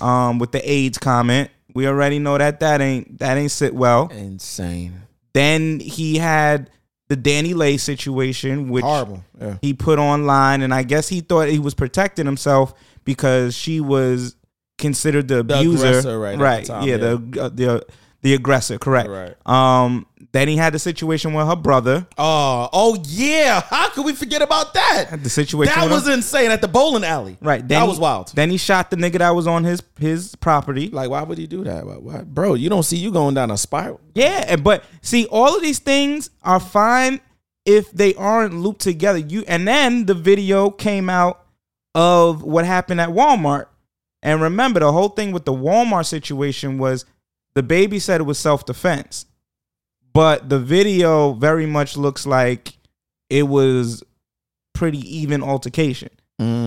um, 0.00 0.38
with 0.38 0.52
the 0.52 0.70
AIDS 0.70 0.96
comment. 0.96 1.50
We 1.74 1.86
already 1.88 2.18
know 2.18 2.38
that 2.38 2.60
that 2.60 2.80
ain't 2.80 3.18
that 3.18 3.36
ain't 3.36 3.50
sit 3.50 3.74
well. 3.74 4.08
Insane. 4.08 5.02
Then 5.32 5.80
he 5.80 6.18
had 6.18 6.70
the 7.08 7.16
DaniLeigh 7.16 7.78
situation, 7.80 8.68
which 8.70 8.84
Horrible. 8.84 9.24
Yeah. 9.40 9.56
he 9.60 9.74
put 9.74 9.98
online, 9.98 10.62
and 10.62 10.72
I 10.72 10.84
guess 10.84 11.08
he 11.08 11.20
thought 11.20 11.48
he 11.48 11.58
was 11.58 11.74
protecting 11.74 12.24
himself 12.26 12.72
because 13.04 13.54
she 13.54 13.80
was 13.80 14.36
considered 14.78 15.28
the 15.28 15.42
The 15.42 15.58
abuser, 15.58 15.86
aggressor, 15.88 16.18
right, 16.18 16.32
at 16.32 16.38
the 16.38 16.44
Right, 16.44 16.64
time, 16.64 16.82
yeah, 16.88 16.94
yeah. 16.94 16.96
the 16.96 17.42
uh, 17.42 17.48
the 17.50 17.86
the 18.22 18.34
aggressor, 18.34 18.78
correct. 18.78 19.08
Right. 19.10 19.34
Um, 19.44 20.06
then 20.34 20.48
he 20.48 20.56
had 20.56 20.74
the 20.74 20.78
situation 20.78 21.32
with 21.32 21.46
her 21.46 21.54
brother. 21.56 22.06
Oh. 22.18 22.68
Oh 22.72 23.02
yeah. 23.06 23.60
How 23.62 23.88
could 23.90 24.04
we 24.04 24.12
forget 24.14 24.42
about 24.42 24.74
that? 24.74 25.22
The 25.22 25.30
situation 25.30 25.72
That 25.74 25.88
was 25.90 26.06
him. 26.08 26.14
insane 26.14 26.50
at 26.50 26.60
the 26.60 26.66
bowling 26.68 27.04
alley. 27.04 27.38
right. 27.40 27.66
That 27.68 27.82
he- 27.82 27.88
was 27.88 27.98
wild. 28.00 28.32
Then 28.34 28.50
he 28.50 28.56
shot 28.56 28.90
the 28.90 28.96
nigga 28.96 29.18
that 29.18 29.30
was 29.30 29.46
on 29.46 29.62
his 29.64 29.80
his 29.98 30.34
property. 30.34 30.88
Like, 30.90 31.08
why 31.08 31.22
would 31.22 31.38
he 31.38 31.46
do 31.46 31.62
that? 31.64 31.86
Why, 31.86 31.94
why- 31.94 32.22
Bro, 32.22 32.54
you 32.54 32.68
don't 32.68 32.82
see 32.82 32.96
you 32.96 33.12
going 33.12 33.34
down 33.34 33.50
a 33.52 33.56
spiral. 33.56 34.00
Yeah, 34.14 34.56
but 34.56 34.82
see, 35.02 35.26
all 35.26 35.54
of 35.56 35.62
these 35.62 35.78
things 35.78 36.30
are 36.42 36.58
fine 36.60 37.20
if 37.64 37.90
they 37.92 38.12
aren't 38.14 38.54
looped 38.54 38.80
together. 38.82 39.18
You 39.20 39.44
and 39.48 39.66
then 39.68 40.04
the 40.06 40.14
video 40.14 40.70
came 40.70 41.08
out 41.08 41.46
of 41.94 42.42
what 42.42 42.64
happened 42.66 43.00
at 43.00 43.08
Walmart. 43.10 43.66
And 44.22 44.40
remember, 44.42 44.80
the 44.80 44.90
whole 44.90 45.10
thing 45.10 45.30
with 45.32 45.44
the 45.44 45.52
Walmart 45.52 46.06
situation 46.06 46.78
was 46.78 47.04
DaBaby 47.54 48.00
said 48.00 48.20
it 48.20 48.24
was 48.24 48.38
self 48.38 48.64
defense, 48.66 49.26
but 50.14 50.48
the 50.48 50.58
video 50.58 51.32
very 51.32 51.66
much 51.66 51.96
looks 51.96 52.24
like 52.24 52.78
it 53.28 53.42
was 53.42 54.02
pretty 54.72 54.98
even 55.18 55.42
altercation. 55.42 56.10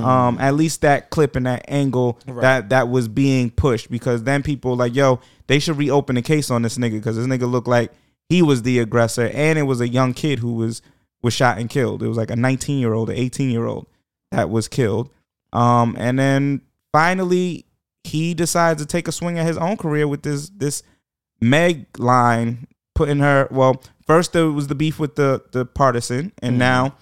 Um, 0.06 0.38
at 0.40 0.54
least 0.56 0.82
that 0.82 1.10
clip 1.10 1.36
and 1.36 1.46
that 1.46 1.66
angle 1.68 2.20
that 2.26 2.70
that 2.70 2.88
was 2.88 3.10
being 3.10 3.50
pushed 3.50 3.92
because 3.92 4.24
then 4.24 4.42
people 4.42 4.76
like, 4.78 4.96
yo, 4.96 5.20
they 5.48 5.60
should 5.60 5.78
reopen 5.78 6.16
the 6.16 6.22
case 6.22 6.50
on 6.50 6.62
this 6.62 6.78
nigga 6.78 6.94
because 6.94 7.18
this 7.18 7.28
nigga 7.28 7.50
looked 7.50 7.68
like 7.68 7.92
he 8.30 8.42
was 8.42 8.62
the 8.62 8.80
aggressor 8.80 9.30
and 9.34 9.60
it 9.60 9.64
was 9.64 9.82
a 9.82 9.88
young 9.88 10.14
kid 10.14 10.40
who 10.40 10.54
was 10.54 10.82
was 11.22 11.34
shot 11.34 11.58
and 11.58 11.70
killed. 11.70 12.02
It 12.02 12.08
was 12.08 12.18
like 12.18 12.32
a 12.32 12.36
19 12.36 12.80
year 12.80 12.94
old, 12.94 13.10
an 13.10 13.18
18 13.18 13.50
year 13.50 13.66
old 13.66 13.88
that 14.32 14.50
was 14.50 14.68
killed. 14.68 15.10
Um, 15.52 15.96
and 16.00 16.18
then 16.18 16.62
finally 16.94 17.66
he 18.04 18.34
decides 18.34 18.82
to 18.82 18.88
take 18.88 19.08
a 19.08 19.12
swing 19.12 19.38
at 19.38 19.46
his 19.46 19.58
own 19.58 19.76
career 19.76 20.08
with 20.08 20.24
this 20.24 20.50
this 20.50 20.84
Meg 21.40 21.86
line, 22.00 22.68
putting 22.98 23.20
her 23.20 23.48
well. 23.52 23.82
First 24.06 24.34
there 24.34 24.50
was 24.50 24.68
the 24.68 24.76
beef 24.76 25.00
with 25.00 25.16
the 25.16 25.44
the 25.52 25.66
Pardison, 25.66 26.32
and 26.42 26.58
now 26.58 26.98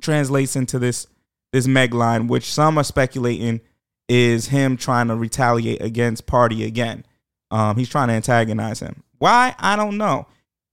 translates 0.00 0.56
into 0.56 0.78
this 0.78 1.06
this 1.52 1.66
Meg 1.68 1.92
line, 1.94 2.26
which 2.26 2.52
some 2.52 2.78
are 2.78 2.84
speculating 2.84 3.60
is 4.08 4.46
him 4.46 4.76
trying 4.76 5.08
to 5.08 5.14
retaliate 5.14 5.82
against 5.82 6.26
Pardi 6.26 6.66
again. 6.66 7.04
Um, 7.50 7.76
he's 7.76 7.88
trying 7.88 8.08
to 8.08 8.14
antagonize 8.14 8.80
him. 8.80 9.02
Why? 9.18 9.54
I 9.58 9.76
don't 9.76 9.98
know. 9.98 10.26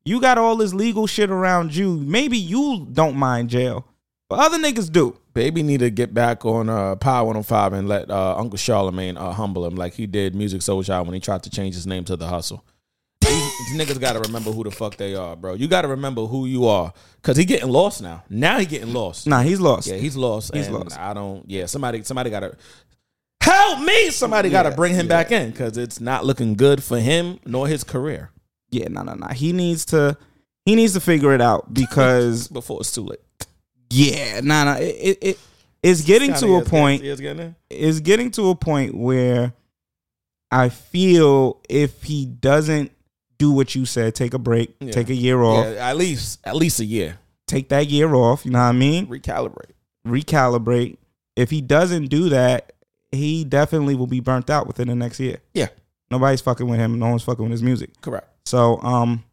You 0.06 0.22
got 0.22 0.38
all 0.38 0.56
this 0.56 0.74
legal 0.74 1.06
shit 1.06 1.30
around 1.30 1.76
you. 1.76 1.98
Maybe 1.98 2.38
you 2.38 2.88
don't 2.92 3.18
mind 3.18 3.50
jail, 3.50 3.86
but 4.30 4.40
other 4.40 4.58
niggas 4.58 4.92
do. 4.92 5.20
Baby 5.34 5.62
need 5.62 5.82
to 5.82 5.90
get 5.90 6.14
back 6.14 6.46
on 6.46 6.70
uh, 6.70 6.96
Power 6.96 7.26
105 7.26 7.74
and 7.74 7.88
let 7.88 8.10
uh, 8.10 8.36
Uncle 8.38 8.58
Charlemagne 8.58 9.18
uh, 9.18 9.34
humble 9.34 9.66
him 9.66 9.76
like 9.76 9.94
he 9.96 10.08
did 10.08 10.34
Musiq 10.34 10.62
Soulchild 10.64 11.06
when 11.06 11.14
he 11.14 11.20
tried 11.20 11.44
to 11.44 11.50
change 11.50 11.76
his 11.76 11.86
name 11.86 12.06
to 12.06 12.16
The 12.16 12.28
Husel. 12.28 12.64
These, 13.28 13.74
niggas 13.78 14.00
got 14.00 14.14
to 14.14 14.20
remember 14.20 14.52
who 14.52 14.64
the 14.64 14.72
fuck 14.72 14.96
they 14.98 15.14
are, 15.16 15.36
bro. 15.36 15.54
You 15.54 15.68
got 15.68 15.82
to 15.82 15.88
remember 15.90 16.26
who 16.26 16.46
you 16.46 16.66
are 16.68 16.94
because 17.22 17.38
he 17.38 17.46
getting 17.46 17.70
lost 17.70 18.02
now. 18.02 18.24
Now 18.30 18.60
he 18.60 18.66
getting 18.66 18.94
lost. 18.94 19.28
Nah, 19.28 19.42
he's 19.42 19.60
lost. 19.60 19.88
Yeah, 19.88 19.98
he's 19.98 20.16
lost. 20.16 20.54
He's 20.56 20.70
lost. 20.70 20.98
I 20.98 21.14
don't. 21.14 21.50
Yeah, 21.50 21.66
somebody, 21.66 22.04
somebody 22.04 22.30
got 22.30 22.42
to 22.42 22.56
help 23.42 23.80
me. 23.82 24.10
Somebody 24.12 24.50
got 24.50 24.64
to 24.64 24.70
Yeah, 24.70 24.76
bring 24.76 24.94
him 24.94 25.06
yeah. 25.08 25.10
back 25.24 25.32
in 25.32 25.52
because 25.52 25.78
it's 25.78 26.00
not 26.00 26.26
looking 26.26 26.56
good 26.56 26.84
for 26.84 27.00
him 27.00 27.40
nor 27.46 27.68
his 27.68 27.84
career. 27.84 28.32
Yeah, 28.72 28.88
no, 28.90 29.04
no, 29.04 29.14
no. 29.14 29.28
He 29.28 29.54
needs 29.54 29.86
to 29.86 30.18
he 30.66 30.76
needs 30.76 30.94
to 30.94 31.00
figure 31.00 31.34
it 31.34 31.42
out 31.42 31.74
because 31.74 32.48
Before 32.50 32.82
it's 32.82 32.92
too 32.92 33.02
late. 33.04 33.20
yeah, 33.90 34.42
no, 34.42 34.66
no. 34.66 34.74
It, 34.74 34.84
it, 35.00 35.18
it 35.22 35.40
it's 35.84 36.02
getting 36.02 36.34
to 36.36 36.56
a 36.56 36.66
point. 36.66 37.04
is 37.04 37.20
getting. 37.22 37.56
It's 37.70 38.00
getting 38.02 38.32
to 38.32 38.50
a 38.50 38.56
point 38.56 38.96
where 38.96 39.54
I 40.52 40.70
feel 40.70 41.62
if 41.70 42.04
he 42.04 42.26
doesn't 42.26 42.92
do 43.38 43.52
what 43.52 43.76
you 43.76 43.86
said, 43.86 44.16
take 44.16 44.34
a 44.34 44.40
break, 44.40 44.76
Yeah. 44.80 44.92
take 44.92 45.10
a 45.10 45.16
year 45.16 45.42
off, 45.44 45.66
Yeah, 45.66 45.90
at 45.90 45.98
least 45.98 46.40
at 46.44 46.56
least 46.56 46.80
a 46.80 46.86
year. 46.86 47.20
take 47.48 47.70
that 47.70 47.90
year 47.90 48.14
off. 48.16 48.46
You 48.46 48.52
know 48.52 48.60
what 48.60 48.66
I 48.66 48.72
mean? 48.74 49.08
Recalibrate. 49.08 49.72
Recalibrate. 50.06 50.98
If 51.36 51.50
he 51.52 51.62
doesn't 51.62 52.08
do 52.08 52.30
that, 52.30 52.74
he 53.12 53.44
definitely 53.44 53.96
will 53.96 54.08
be 54.08 54.20
burnt 54.20 54.50
out 54.50 54.68
within 54.68 54.88
the 54.88 54.96
next 54.96 55.20
year. 55.20 55.38
Yeah, 55.54 55.68
Nobody's 56.10 56.42
fucking 56.42 56.68
with 56.68 56.80
him. 56.80 56.98
No 57.00 57.10
one's 57.10 57.24
fucking 57.24 57.44
with 57.44 57.52
his 57.52 57.64
music. 57.64 57.90
correct. 58.02 58.28
So, 58.46 58.82
um, 58.82 59.24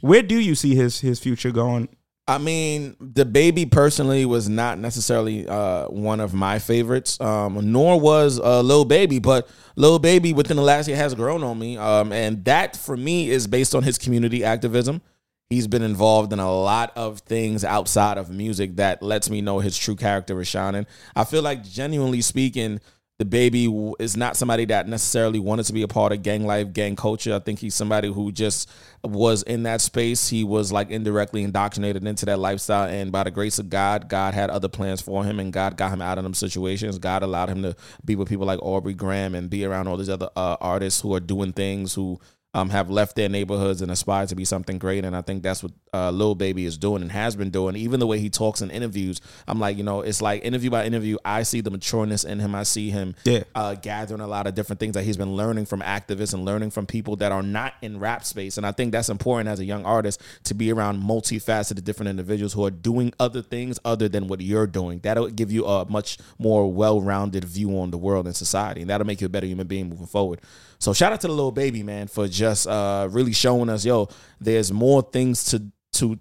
where 0.00 0.22
do 0.22 0.38
you 0.38 0.54
see 0.54 0.74
his 0.74 1.00
his 1.00 1.20
future 1.20 1.50
going? 1.50 1.88
I 2.28 2.38
mean, 2.38 2.94
DaBaby 3.00 3.72
personally 3.72 4.24
was 4.24 4.48
not 4.48 4.78
necessarily 4.78 5.46
uh, 5.48 5.88
one 5.88 6.20
of 6.20 6.32
my 6.32 6.60
favorites, 6.60 7.20
um, 7.20 7.72
nor 7.72 7.98
was 7.98 8.38
uh, 8.38 8.60
Lil 8.60 8.84
Baby. 8.84 9.18
But 9.18 9.48
Lil 9.74 9.98
Baby 9.98 10.32
within 10.32 10.56
the 10.56 10.62
last 10.62 10.86
year 10.86 10.96
has 10.96 11.14
grown 11.14 11.42
on 11.42 11.58
me, 11.58 11.76
um, 11.76 12.12
and 12.12 12.44
that 12.44 12.76
for 12.76 12.96
me 12.96 13.28
is 13.28 13.48
based 13.48 13.74
on 13.74 13.82
his 13.82 13.98
community 13.98 14.44
activism. 14.44 15.02
He's 15.50 15.66
been 15.66 15.82
involved 15.82 16.32
in 16.32 16.38
a 16.38 16.50
lot 16.50 16.92
of 16.96 17.20
things 17.20 17.64
outside 17.64 18.16
of 18.16 18.30
music 18.30 18.76
that 18.76 19.02
lets 19.02 19.28
me 19.28 19.42
know 19.42 19.58
his 19.58 19.76
true 19.76 19.96
character 19.96 20.40
is 20.40 20.48
shining. 20.48 20.86
I 21.14 21.24
feel 21.24 21.42
like, 21.42 21.64
genuinely 21.64 22.22
speaking, 22.22 22.80
the 23.22 23.26
baby 23.26 23.72
is 24.00 24.16
not 24.16 24.36
somebody 24.36 24.64
that 24.64 24.88
necessarily 24.88 25.38
wanted 25.38 25.64
to 25.64 25.72
be 25.72 25.82
a 25.82 25.86
part 25.86 26.10
of 26.10 26.24
gang 26.24 26.44
life, 26.44 26.72
gang 26.72 26.96
culture. 26.96 27.32
I 27.32 27.38
think 27.38 27.60
he's 27.60 27.72
somebody 27.72 28.12
who 28.12 28.32
just 28.32 28.68
was 29.04 29.44
in 29.44 29.62
that 29.62 29.80
space. 29.80 30.28
He 30.28 30.42
was 30.42 30.72
like 30.72 30.90
indirectly 30.90 31.44
indoctrinated 31.44 32.04
into 32.04 32.26
that 32.26 32.40
lifestyle, 32.40 32.88
and 32.88 33.12
by 33.12 33.22
the 33.22 33.30
grace 33.30 33.60
of 33.60 33.70
God, 33.70 34.08
God 34.08 34.34
had 34.34 34.50
other 34.50 34.66
plans 34.66 35.00
for 35.00 35.22
him, 35.24 35.38
and 35.38 35.52
God 35.52 35.76
got 35.76 35.92
him 35.92 36.02
out 36.02 36.18
of 36.18 36.24
them 36.24 36.34
situations. 36.34 36.98
God 36.98 37.22
allowed 37.22 37.48
him 37.48 37.62
to 37.62 37.76
be 38.04 38.16
with 38.16 38.28
people 38.28 38.44
like 38.44 38.58
Aubrey 38.60 38.92
Graham 38.92 39.36
and 39.36 39.48
be 39.48 39.64
around 39.64 39.86
all 39.86 39.96
these 39.96 40.10
other 40.10 40.28
uh, 40.34 40.56
artists 40.60 41.00
who 41.00 41.14
are 41.14 41.20
doing 41.20 41.52
things 41.52 41.94
who 41.94 42.18
um, 42.54 42.68
have 42.68 42.90
left 42.90 43.16
their 43.16 43.28
neighborhoods 43.30 43.80
and 43.80 43.90
aspire 43.90 44.26
to 44.26 44.34
be 44.34 44.44
something 44.44 44.78
great. 44.78 45.04
And 45.06 45.16
I 45.16 45.22
think 45.22 45.42
that's 45.42 45.62
what 45.62 45.72
uh, 45.94 46.10
Lil 46.10 46.34
Baby 46.34 46.66
is 46.66 46.76
doing 46.76 47.00
and 47.00 47.10
has 47.10 47.34
been 47.34 47.48
doing. 47.50 47.76
Even 47.76 47.98
the 47.98 48.06
way 48.06 48.18
he 48.18 48.28
talks 48.28 48.60
in 48.60 48.70
interviews, 48.70 49.20
I'm 49.48 49.58
like, 49.58 49.78
you 49.78 49.84
know, 49.84 50.02
it's 50.02 50.20
like 50.20 50.44
interview 50.44 50.68
by 50.68 50.84
interview, 50.84 51.16
I 51.24 51.44
see 51.44 51.62
the 51.62 51.70
matureness 51.70 52.26
in 52.26 52.40
him. 52.40 52.54
I 52.54 52.64
see 52.64 52.90
him 52.90 53.14
Yeah. 53.24 53.44
uh, 53.54 53.74
gathering 53.76 54.20
a 54.20 54.26
lot 54.26 54.46
of 54.46 54.54
different 54.54 54.80
things 54.80 54.92
that 54.94 55.04
he's 55.04 55.16
been 55.16 55.34
learning 55.34 55.64
from 55.64 55.80
activists 55.80 56.34
and 56.34 56.44
learning 56.44 56.70
from 56.72 56.84
people 56.86 57.16
that 57.16 57.32
are 57.32 57.42
not 57.42 57.72
in 57.80 57.98
rap 57.98 58.22
space. 58.24 58.58
And 58.58 58.66
I 58.66 58.72
think 58.72 58.92
that's 58.92 59.08
important 59.08 59.48
as 59.48 59.58
a 59.58 59.64
young 59.64 59.86
artist 59.86 60.20
to 60.44 60.54
be 60.54 60.70
around 60.70 61.02
multifaceted 61.02 61.84
different 61.84 62.10
individuals 62.10 62.52
who 62.52 62.64
are 62.66 62.70
doing 62.70 63.14
other 63.18 63.40
things 63.40 63.78
other 63.84 64.08
than 64.10 64.28
what 64.28 64.42
you're 64.42 64.66
doing. 64.66 65.00
That'll 65.02 65.28
give 65.28 65.50
you 65.50 65.64
a 65.64 65.86
much 65.88 66.18
more 66.38 66.70
well-rounded 66.70 67.44
view 67.44 67.78
on 67.78 67.90
the 67.90 67.98
world 67.98 68.26
and 68.26 68.36
society, 68.36 68.82
and 68.82 68.90
that'll 68.90 69.06
make 69.06 69.20
you 69.22 69.26
a 69.26 69.30
better 69.30 69.46
human 69.46 69.66
being 69.66 69.88
moving 69.88 70.06
forward. 70.06 70.40
So 70.82 70.92
shout 70.92 71.12
out 71.12 71.20
to 71.20 71.28
the 71.28 71.32
little 71.32 71.52
baby 71.52 71.84
man 71.84 72.08
for 72.08 72.26
just 72.26 72.66
uh, 72.66 73.06
really 73.08 73.32
showing 73.32 73.68
us, 73.68 73.84
yo, 73.84 74.08
there's 74.40 74.72
more 74.72 75.00
things 75.00 75.44
to 75.44 75.62
to 75.92 76.18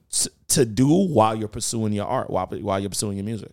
to 0.50 0.66
do 0.66 0.88
while 0.88 1.34
you're 1.34 1.48
pursuing 1.48 1.94
your 1.94 2.06
art, 2.06 2.30
while 2.30 2.46
while 2.46 2.80
you're 2.80 2.92
pursuing 2.92 3.18
your 3.18 3.26
music. 3.26 3.52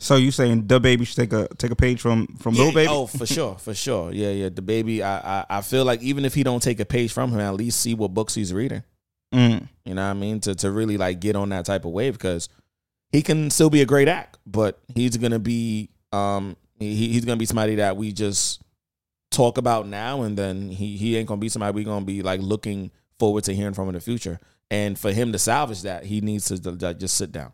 So 0.00 0.16
you 0.16 0.32
saying 0.32 0.64
DaBaby 0.64 1.06
should 1.06 1.14
take 1.14 1.32
a 1.32 1.46
take 1.56 1.70
a 1.70 1.76
page 1.76 2.00
from 2.00 2.26
from 2.40 2.56
Yeah, 2.56 2.64
Lil 2.64 2.72
Baby? 2.72 2.88
Oh, 2.90 3.06
for 3.06 3.26
sure, 3.26 3.58
for 3.58 3.74
sure. 3.74 4.10
Yeah, 4.12 4.30
yeah. 4.30 4.48
DaBaby, 4.48 5.02
I, 5.02 5.44
I 5.48 5.58
I 5.58 5.60
feel 5.60 5.84
like 5.84 6.02
even 6.02 6.24
if 6.24 6.34
he 6.34 6.42
don't 6.42 6.60
take 6.60 6.80
a 6.80 6.84
page 6.84 7.12
from 7.12 7.30
him, 7.30 7.38
at 7.38 7.54
least 7.54 7.78
see 7.78 7.94
what 7.94 8.12
books 8.12 8.34
he's 8.34 8.52
reading. 8.52 8.82
Mm. 9.32 9.68
You 9.84 9.94
know 9.94 10.02
what 10.02 10.10
I 10.10 10.14
mean? 10.14 10.40
To 10.40 10.56
to 10.56 10.70
really 10.72 10.96
like 10.96 11.20
get 11.20 11.36
on 11.36 11.50
that 11.50 11.64
type 11.64 11.84
of 11.84 11.92
wave 11.92 12.14
because 12.14 12.48
he 13.12 13.22
can 13.22 13.50
still 13.50 13.70
be 13.70 13.82
a 13.82 13.86
great 13.86 14.08
act, 14.08 14.38
but 14.46 14.80
he's 14.96 15.16
gonna 15.16 15.38
be 15.38 15.90
um 16.10 16.56
he, 16.80 17.06
he's 17.06 17.24
gonna 17.24 17.36
be 17.36 17.46
somebody 17.46 17.76
that 17.76 17.96
we 17.96 18.12
just 18.12 18.60
talk 19.30 19.58
about 19.58 19.86
now 19.86 20.22
and 20.22 20.36
then 20.36 20.70
he 20.70 20.96
he 20.96 21.16
ain't 21.16 21.28
gonna 21.28 21.40
be 21.40 21.48
somebody 21.48 21.74
we 21.74 21.84
gonna 21.84 22.04
be 22.04 22.22
like 22.22 22.40
looking 22.40 22.90
forward 23.18 23.44
to 23.44 23.54
hearing 23.54 23.74
from 23.74 23.88
in 23.88 23.94
the 23.94 24.00
future. 24.00 24.40
And 24.70 24.98
for 24.98 25.12
him 25.12 25.32
to 25.32 25.38
salvage 25.38 25.82
that, 25.82 26.04
he 26.04 26.20
needs 26.20 26.46
to 26.46 26.58
just 26.94 27.16
sit 27.16 27.32
down. 27.32 27.52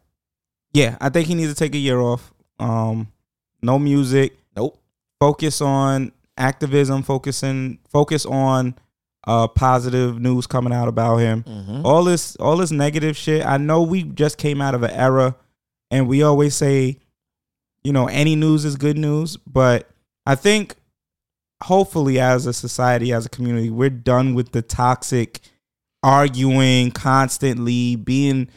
Yeah, 0.72 0.96
I 1.00 1.08
think 1.08 1.26
he 1.28 1.34
needs 1.34 1.50
to 1.52 1.58
take 1.58 1.74
a 1.74 1.78
year 1.78 1.98
off. 1.98 2.32
Um, 2.58 3.08
no 3.62 3.78
music. 3.78 4.36
Nope. 4.54 4.78
Focus 5.18 5.60
on 5.60 6.12
activism. 6.36 7.02
Focusing. 7.02 7.78
Focus 7.88 8.26
on 8.26 8.74
uh 9.26 9.48
positive 9.48 10.20
news 10.20 10.46
coming 10.46 10.72
out 10.72 10.86
about 10.88 11.16
him. 11.16 11.44
All 11.84 12.04
this 12.04 12.36
all 12.36 12.56
this 12.58 12.70
negative 12.70 13.16
shit. 13.16 13.44
I 13.44 13.56
know 13.56 13.82
we 13.82 14.02
just 14.04 14.38
came 14.38 14.60
out 14.62 14.74
of 14.74 14.82
an 14.82 14.90
era 14.92 15.34
and 15.90 16.06
we 16.06 16.22
always 16.22 16.54
say, 16.54 16.98
you 17.82 17.92
know, 17.92 18.06
any 18.08 18.36
news 18.36 18.64
is 18.64 18.76
good 18.76 18.98
news, 18.98 19.36
but 19.36 19.88
I 20.26 20.34
think 20.34 20.76
hopefully 21.62 22.20
as 22.20 22.46
a 22.46 22.52
society, 22.52 23.12
as 23.12 23.26
a 23.26 23.30
community, 23.30 23.70
we're 23.70 23.90
done 23.90 24.34
with 24.34 24.52
the 24.52 24.62
toxic 24.62 25.40
arguing 26.02 26.90
constantly, 26.90 27.96
being, 27.96 28.48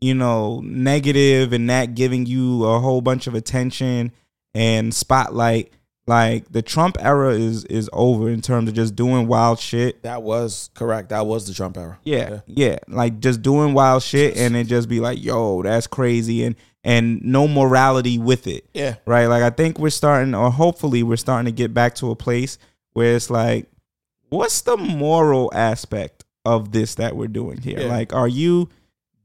you 0.00 0.14
know, 0.14 0.60
negative 0.64 1.52
and 1.52 1.66
not 1.66 1.94
giving 1.94 2.26
you 2.26 2.64
a 2.64 2.80
whole 2.80 3.00
bunch 3.00 3.26
of 3.26 3.34
attention 3.34 4.12
and 4.54 4.92
spotlight. 4.92 5.72
Like 6.06 6.50
the 6.50 6.62
Trump 6.62 6.96
era 7.00 7.34
is 7.34 7.66
is 7.66 7.90
over 7.92 8.30
in 8.30 8.40
terms 8.40 8.70
of 8.70 8.74
just 8.74 8.96
doing 8.96 9.26
wild 9.26 9.58
shit. 9.58 10.02
That 10.04 10.22
was 10.22 10.70
correct. 10.72 11.10
That 11.10 11.26
was 11.26 11.46
the 11.46 11.52
Trump 11.52 11.76
era. 11.76 11.98
Yeah, 12.02 12.40
yeah, 12.46 12.78
like 12.88 13.20
just 13.20 13.42
doing 13.42 13.74
wild 13.74 14.02
shit 14.02 14.38
and 14.38 14.56
it 14.56 14.68
just 14.68 14.88
be 14.88 15.00
like, 15.00 15.22
"Yo, 15.22 15.62
that's 15.62 15.86
crazy," 15.86 16.44
and 16.44 16.56
and 16.88 17.22
no 17.22 17.46
morality 17.46 18.18
with 18.18 18.46
it 18.46 18.64
Yeah. 18.72 18.94
right? 19.04 19.26
Like 19.26 19.42
I 19.42 19.50
think 19.50 19.78
we're 19.78 19.90
starting, 19.90 20.34
or 20.34 20.50
hopefully 20.50 21.02
we're 21.02 21.16
starting 21.16 21.44
to 21.46 21.52
get 21.52 21.74
back 21.74 21.94
to 21.96 22.10
a 22.10 22.16
place 22.16 22.56
where 22.94 23.14
it's 23.14 23.28
like, 23.30 23.66
what's 24.30 24.62
the 24.62 24.76
moral 24.76 25.50
aspect 25.54 26.24
of 26.44 26.72
this 26.72 26.94
that 26.96 27.14
we're 27.16 27.28
doing 27.28 27.58
here? 27.60 27.80
Yeah. 27.80 27.86
Like, 27.88 28.14
are 28.14 28.28
you 28.28 28.68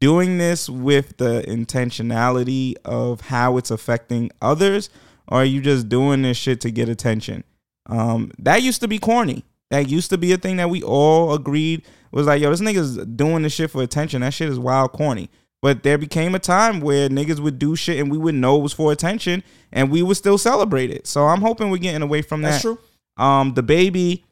doing 0.02 0.38
this 0.38 0.68
with 0.70 1.16
the 1.18 1.44
intentionality 1.48 2.76
of 2.84 3.22
how 3.22 3.58
it's 3.58 3.72
affecting 3.72 4.30
others, 4.42 4.90
or 5.30 5.40
are 5.42 5.46
you 5.46 5.62
just 5.62 5.88
doing 5.90 6.22
this 6.24 6.38
shit 6.38 6.60
to 6.62 6.72
get 6.72 6.90
attention? 6.90 7.44
Um, 7.86 8.32
that 8.40 8.62
used 8.62 8.82
to 8.82 8.88
be 8.88 9.00
corny. 9.00 9.46
That 9.72 9.90
used 9.90 10.10
to 10.12 10.18
be 10.18 10.32
a 10.34 10.38
thing 10.38 10.58
that 10.58 10.70
we 10.70 10.84
all 10.84 11.34
agreed 11.34 11.84
was 12.12 12.28
like, 12.28 12.42
yo, 12.42 12.50
this 12.52 12.62
nigga's 12.62 12.98
doing 13.16 13.42
this 13.44 13.54
shit 13.54 13.72
for 13.72 13.82
attention. 13.82 14.22
That 14.22 14.34
shit 14.34 14.50
is 14.50 14.60
wild 14.60 14.92
corny. 14.92 15.30
But 15.64 15.84
there 15.84 15.98
became 15.98 16.36
a 16.36 16.40
time 16.40 16.82
where 16.82 17.08
niggas 17.08 17.40
would 17.40 17.58
do 17.58 17.74
shit 17.78 17.98
and 17.98 18.12
we 18.12 18.18
would 18.18 18.36
know 18.36 18.58
it 18.58 18.64
was 18.64 18.74
for 18.74 18.92
attention 18.92 19.44
and 19.72 19.90
we 19.90 20.04
would 20.04 20.18
still 20.18 20.38
celebrate 20.38 20.92
it. 20.92 21.08
So 21.08 21.24
I'm 21.26 21.40
hoping 21.40 21.70
we're 21.70 21.78
getting 21.78 22.02
away 22.02 22.22
from 22.22 22.42
That's 22.42 22.58
that. 22.58 22.62
true. 22.62 22.80
Um, 23.16 23.56
DaBaby, 23.56 24.24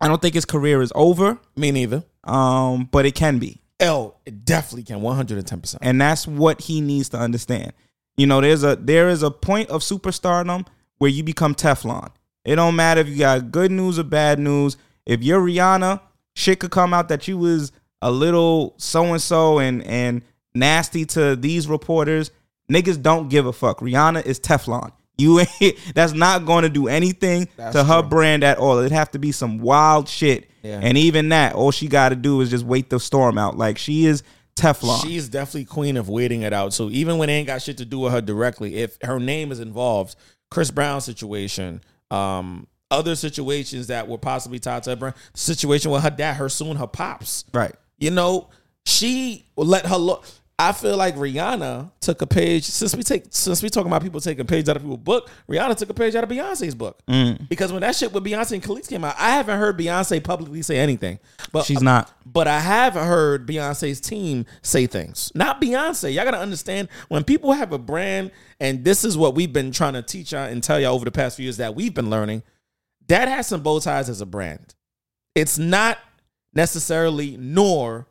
I 0.00 0.08
don't 0.08 0.22
think 0.22 0.34
his 0.34 0.46
career 0.46 0.80
is 0.80 0.94
over. 0.94 1.38
Me 1.56 1.72
neither. 1.72 2.04
Um, 2.24 2.88
but 2.90 3.04
it 3.04 3.14
can 3.14 3.38
be. 3.38 3.60
L, 3.80 4.18
it 4.24 4.46
definitely 4.46 4.84
can. 4.84 5.02
110%. 5.02 5.76
and 5.82 6.00
that's 6.00 6.26
what 6.26 6.62
he 6.62 6.80
needs 6.80 7.10
to 7.10 7.18
understand. 7.18 7.74
You 8.16 8.26
know, 8.26 8.40
there's 8.40 8.64
a 8.64 8.76
there 8.76 9.10
is 9.10 9.22
a 9.22 9.30
point 9.30 9.68
of 9.68 9.82
superstardom 9.82 10.66
where 10.96 11.10
you 11.10 11.22
become 11.22 11.54
Teflon. 11.54 12.08
It 12.46 12.56
don't 12.56 12.76
matter 12.76 13.02
if 13.02 13.08
you 13.08 13.18
got 13.18 13.50
good 13.52 13.70
news 13.70 13.98
or 13.98 14.04
bad 14.04 14.38
news. 14.38 14.78
If 15.04 15.22
you're 15.22 15.42
Rihanna, 15.42 16.00
shit 16.34 16.60
could 16.60 16.70
come 16.70 16.94
out 16.94 17.10
that 17.10 17.28
you 17.28 17.36
was 17.36 17.72
a 18.00 18.10
little 18.10 18.74
so 18.78 19.04
and 19.12 19.20
so 19.20 19.58
and 19.58 19.82
and 19.84 20.22
nasty 20.56 21.04
to 21.06 21.36
these 21.36 21.68
reporters. 21.68 22.30
Niggas 22.70 23.00
don't 23.00 23.28
give 23.28 23.46
a 23.46 23.52
fuck. 23.52 23.78
Rihanna 23.80 24.26
is 24.26 24.40
Teflon. 24.40 24.92
You 25.18 25.40
ain't 25.60 25.76
that's 25.94 26.12
not 26.12 26.44
going 26.44 26.62
to 26.64 26.68
do 26.68 26.88
anything 26.88 27.48
That's 27.56 27.74
to 27.74 27.84
her 27.84 28.00
true. 28.00 28.10
brand 28.10 28.44
at 28.44 28.58
all. 28.58 28.78
It'd 28.78 28.92
have 28.92 29.10
to 29.12 29.18
be 29.18 29.32
some 29.32 29.58
wild 29.58 30.08
shit. 30.08 30.50
Yeah. 30.62 30.80
And 30.82 30.98
even 30.98 31.28
that, 31.30 31.54
all 31.54 31.70
she 31.70 31.86
got 31.88 32.10
to 32.10 32.16
do 32.16 32.40
is 32.40 32.50
just 32.50 32.64
wait 32.66 32.90
the 32.90 32.98
storm 33.00 33.38
out. 33.38 33.56
Like 33.56 33.78
she 33.78 34.04
is 34.04 34.22
Teflon. 34.56 35.02
She's 35.02 35.28
definitely 35.28 35.66
queen 35.66 35.96
of 35.96 36.08
waiting 36.08 36.42
it 36.42 36.52
out. 36.52 36.72
So 36.74 36.90
even 36.90 37.18
when 37.18 37.30
it 37.30 37.34
ain't 37.34 37.46
got 37.46 37.62
shit 37.62 37.78
to 37.78 37.84
do 37.84 38.00
with 38.00 38.12
her 38.12 38.20
directly, 38.20 38.76
if 38.76 38.98
her 39.02 39.18
name 39.20 39.52
is 39.52 39.60
involved, 39.60 40.16
Chris 40.50 40.70
Brown 40.70 41.00
situation, 41.00 41.82
um, 42.10 42.66
other 42.90 43.16
situations 43.16 43.86
that 43.88 44.08
were 44.08 44.18
possibly 44.18 44.58
tied 44.58 44.82
to 44.84 44.90
her 44.90 44.96
brand, 44.96 45.14
situation 45.34 45.90
with 45.90 46.02
her 46.02 46.10
dad, 46.10 46.34
her 46.34 46.48
soon, 46.48 46.76
her 46.76 46.86
pops. 46.86 47.44
right. 47.54 47.74
You 47.98 48.10
know, 48.10 48.50
she 48.84 49.46
let 49.56 49.86
her 49.86 49.96
look. 49.96 50.26
I 50.58 50.72
feel 50.72 50.96
like 50.96 51.16
Rihanna 51.16 51.90
took 52.00 52.22
a 52.22 52.26
page 52.26 52.64
since 52.64 52.96
we 52.96 53.02
take 53.02 53.24
since 53.28 53.62
we 53.62 53.68
talking 53.68 53.88
about 53.92 54.02
people 54.02 54.22
taking 54.22 54.40
a 54.40 54.44
page 54.46 54.66
out 54.70 54.76
of 54.76 54.82
people's 54.82 55.00
book. 55.00 55.28
Rihanna 55.50 55.76
took 55.76 55.90
a 55.90 55.94
page 55.94 56.14
out 56.14 56.24
of 56.24 56.30
Beyonce's 56.30 56.74
book 56.74 56.98
Mm. 57.06 57.46
because 57.50 57.72
when 57.72 57.82
that 57.82 57.94
shit 57.94 58.10
with 58.10 58.24
Beyonce 58.24 58.52
and 58.52 58.62
Kelis 58.62 58.88
came 58.88 59.04
out, 59.04 59.14
I 59.18 59.32
haven't 59.32 59.58
heard 59.58 59.78
Beyonce 59.78 60.24
publicly 60.24 60.62
say 60.62 60.78
anything. 60.78 61.18
But 61.52 61.66
She's 61.66 61.82
not. 61.82 62.10
but 62.24 62.48
I 62.48 62.58
have 62.60 62.94
heard 62.94 63.46
Beyonce's 63.46 64.00
team 64.00 64.46
say 64.62 64.86
things. 64.86 65.30
Not 65.34 65.60
Beyonce. 65.60 66.14
Y'all 66.14 66.24
gotta 66.24 66.38
understand 66.40 66.88
when 67.08 67.22
people 67.22 67.52
have 67.52 67.72
a 67.72 67.78
brand, 67.78 68.30
and 68.58 68.82
this 68.82 69.04
is 69.04 69.14
what 69.18 69.34
we've 69.34 69.52
been 69.52 69.72
trying 69.72 69.92
to 69.92 70.00
teach 70.02 70.32
y'all 70.32 70.44
and 70.48 70.62
tell 70.62 70.80
y'all 70.80 70.94
over 70.94 71.04
the 71.04 71.12
past 71.12 71.36
few 71.36 71.44
years 71.44 71.58
that 71.58 71.74
we've 71.74 71.92
been 71.92 72.08
learning. 72.08 72.42
That 73.08 73.28
has 73.28 73.46
some 73.46 73.60
bow 73.60 73.78
ties 73.80 74.08
as 74.08 74.22
a 74.22 74.26
brand. 74.26 74.74
It's 75.34 75.58
not 75.58 75.98
necessarily 76.54 77.36
nor 77.36 78.06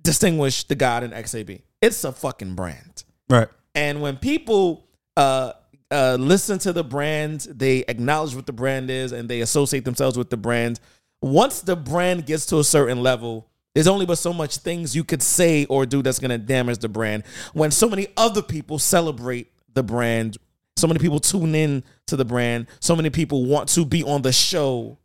distinguish 0.00 0.64
the 0.64 0.74
God 0.74 1.02
in 1.04 1.10
XAB. 1.10 1.60
It's 1.80 2.04
a 2.04 2.12
fucking 2.12 2.54
brand. 2.54 3.04
Right. 3.28 3.48
And 3.74 4.00
when 4.00 4.16
people 4.16 4.88
uh, 5.16 5.52
uh, 5.90 6.16
listen 6.18 6.58
to 6.60 6.72
the 6.72 6.84
brand, 6.84 7.40
they 7.50 7.84
acknowledge 7.88 8.34
what 8.34 8.46
the 8.46 8.52
brand 8.52 8.90
is 8.90 9.12
and 9.12 9.28
they 9.28 9.40
associate 9.40 9.84
themselves 9.84 10.16
with 10.16 10.30
the 10.30 10.36
brand. 10.36 10.80
Once 11.20 11.60
the 11.60 11.76
brand 11.76 12.26
gets 12.26 12.46
to 12.46 12.58
a 12.58 12.64
certain 12.64 13.02
level, 13.02 13.48
there's 13.74 13.86
only 13.86 14.06
but 14.06 14.16
so 14.16 14.32
much 14.32 14.58
things 14.58 14.96
you 14.96 15.04
could 15.04 15.22
say 15.22 15.66
or 15.66 15.84
do 15.84 16.02
that's 16.02 16.18
going 16.18 16.30
to 16.30 16.38
damage 16.38 16.78
the 16.78 16.88
brand. 16.88 17.24
When 17.52 17.70
so 17.70 17.88
many 17.88 18.08
other 18.16 18.42
people 18.42 18.78
celebrate 18.78 19.52
the 19.74 19.82
brand, 19.82 20.38
so 20.76 20.86
many 20.86 20.98
people 20.98 21.20
tune 21.20 21.54
in 21.54 21.84
to 22.06 22.16
the 22.16 22.24
brand, 22.24 22.68
so 22.80 22.96
many 22.96 23.10
people 23.10 23.44
want 23.44 23.68
to 23.70 23.84
be 23.84 24.02
on 24.02 24.22
the 24.22 24.32
show 24.32 24.98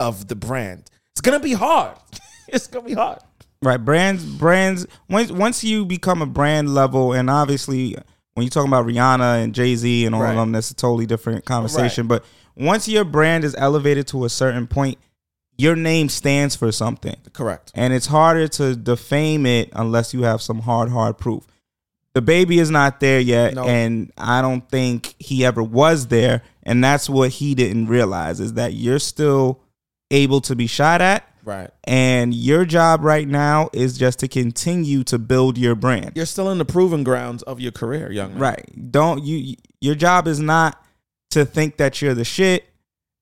of 0.00 0.26
the 0.28 0.34
brand. 0.34 0.90
It's 1.12 1.20
going 1.20 1.38
to 1.38 1.44
be 1.44 1.52
hard. 1.52 1.96
it's 2.48 2.66
going 2.66 2.84
to 2.84 2.88
be 2.88 2.94
hard. 2.94 3.18
Right. 3.64 3.82
Brands 3.82 4.24
brands 4.24 4.86
once 5.08 5.32
once 5.32 5.64
you 5.64 5.84
become 5.84 6.22
a 6.22 6.26
brand 6.26 6.74
level 6.74 7.12
and 7.12 7.28
obviously 7.30 7.96
when 8.34 8.42
you're 8.44 8.50
talking 8.50 8.68
about 8.68 8.86
Rihanna 8.86 9.42
and 9.44 9.54
Jay-Z 9.54 10.04
and 10.06 10.14
all 10.14 10.20
Right. 10.22 10.30
of 10.30 10.36
them, 10.36 10.52
that's 10.52 10.70
a 10.70 10.74
totally 10.74 11.06
different 11.06 11.44
conversation. 11.44 12.06
But 12.08 12.24
once 12.56 12.88
your 12.88 13.04
brand 13.04 13.44
is 13.44 13.54
elevated 13.56 14.06
to 14.08 14.24
a 14.24 14.28
certain 14.28 14.66
point, 14.66 14.98
your 15.56 15.76
name 15.76 16.08
stands 16.08 16.56
for 16.56 16.72
something. 16.72 17.14
Correct. 17.32 17.70
And 17.76 17.92
it's 17.94 18.06
harder 18.06 18.48
to 18.48 18.74
defame 18.74 19.46
it 19.46 19.70
unless 19.72 20.12
you 20.12 20.24
have 20.24 20.42
some 20.42 20.60
hard, 20.60 20.90
hard 20.90 21.16
proof. 21.16 21.46
DaBaby 22.16 22.58
is 22.58 22.70
not 22.70 22.98
there 23.00 23.20
yet, 23.20 23.54
No. 23.54 23.64
and 23.64 24.12
I 24.18 24.40
don't 24.42 24.68
think 24.68 25.14
he 25.20 25.44
ever 25.44 25.62
was 25.62 26.08
there. 26.08 26.42
And 26.64 26.82
that's 26.82 27.08
what 27.08 27.30
he 27.30 27.54
didn't 27.54 27.86
realize 27.86 28.40
is 28.40 28.54
that 28.54 28.74
you're 28.74 28.98
still 29.00 29.60
able 30.10 30.40
to 30.42 30.56
be 30.56 30.66
shot 30.66 31.00
at. 31.00 31.28
Right. 31.44 31.70
And 31.84 32.34
your 32.34 32.64
job 32.64 33.04
right 33.04 33.28
now 33.28 33.68
is 33.72 33.98
just 33.98 34.20
to 34.20 34.28
continue 34.28 35.04
to 35.04 35.18
build 35.18 35.58
your 35.58 35.74
brand. 35.74 36.12
You're 36.14 36.26
still 36.26 36.50
in 36.50 36.58
the 36.58 36.64
proving 36.64 37.04
grounds 37.04 37.42
of 37.42 37.60
your 37.60 37.72
career, 37.72 38.10
young 38.10 38.32
man. 38.32 38.38
Right. 38.40 38.90
Don't 38.90 39.22
you 39.22 39.56
your 39.80 39.94
job 39.94 40.26
is 40.26 40.40
not 40.40 40.82
to 41.30 41.44
think 41.44 41.76
that 41.76 42.00
you're 42.00 42.14
the 42.14 42.24
shit 42.24 42.64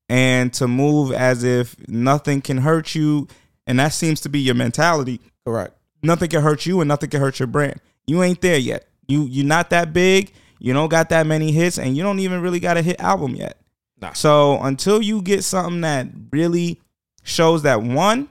and 0.08 0.52
to 0.54 0.68
move 0.68 1.12
as 1.12 1.42
if 1.42 1.76
nothing 1.88 2.40
can 2.40 2.58
hurt 2.58 2.94
you 2.94 3.26
and 3.66 3.78
that 3.80 3.88
seems 3.88 4.20
to 4.20 4.28
be 4.28 4.40
your 4.40 4.54
mentality. 4.54 5.20
Correct. 5.44 5.76
Nothing 6.02 6.30
can 6.30 6.42
hurt 6.42 6.66
you 6.66 6.80
and 6.80 6.88
nothing 6.88 7.10
can 7.10 7.20
hurt 7.20 7.38
your 7.38 7.46
brand. 7.48 7.80
You 8.06 8.22
ain't 8.22 8.40
there 8.40 8.58
yet. 8.58 8.86
You 9.08 9.26
you're 9.26 9.46
not 9.46 9.70
that 9.70 9.92
big. 9.92 10.32
You 10.60 10.72
don't 10.72 10.90
got 10.90 11.08
that 11.08 11.26
many 11.26 11.50
hits 11.50 11.78
and 11.78 11.96
you 11.96 12.04
don't 12.04 12.20
even 12.20 12.40
really 12.40 12.60
got 12.60 12.76
a 12.76 12.82
hit 12.82 13.00
album 13.00 13.34
yet. 13.34 13.58
Nah. 14.00 14.12
So 14.12 14.60
until 14.60 15.02
you 15.02 15.22
get 15.22 15.42
something 15.42 15.80
that 15.80 16.08
really 16.30 16.80
shows 17.22 17.62
that 17.62 17.82
one, 17.82 18.28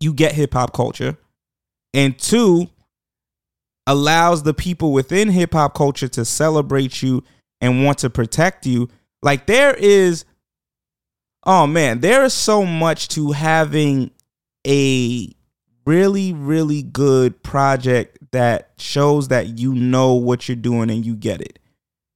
you 0.00 0.12
get 0.12 0.32
hip 0.32 0.54
hop 0.54 0.72
culture, 0.72 1.16
and 1.92 2.18
two, 2.18 2.68
allows 3.86 4.42
the 4.42 4.54
people 4.54 4.92
within 4.92 5.28
hip 5.28 5.52
hop 5.52 5.74
culture 5.74 6.08
to 6.08 6.24
celebrate 6.24 7.02
you 7.02 7.22
and 7.60 7.84
want 7.84 7.98
to 7.98 8.10
protect 8.10 8.66
you. 8.66 8.88
Like 9.22 9.46
there 9.46 9.74
is, 9.74 10.24
oh 11.44 11.66
man, 11.66 12.00
there 12.00 12.24
is 12.24 12.34
so 12.34 12.64
much 12.64 13.08
to 13.08 13.32
having 13.32 14.10
a 14.66 15.30
really, 15.86 16.32
really 16.32 16.82
good 16.82 17.42
project 17.42 18.18
that 18.32 18.72
shows 18.78 19.28
that 19.28 19.58
you 19.58 19.74
know 19.74 20.14
what 20.14 20.48
you're 20.48 20.56
doing 20.56 20.90
and 20.90 21.04
you 21.04 21.14
get 21.14 21.40
it. 21.40 21.58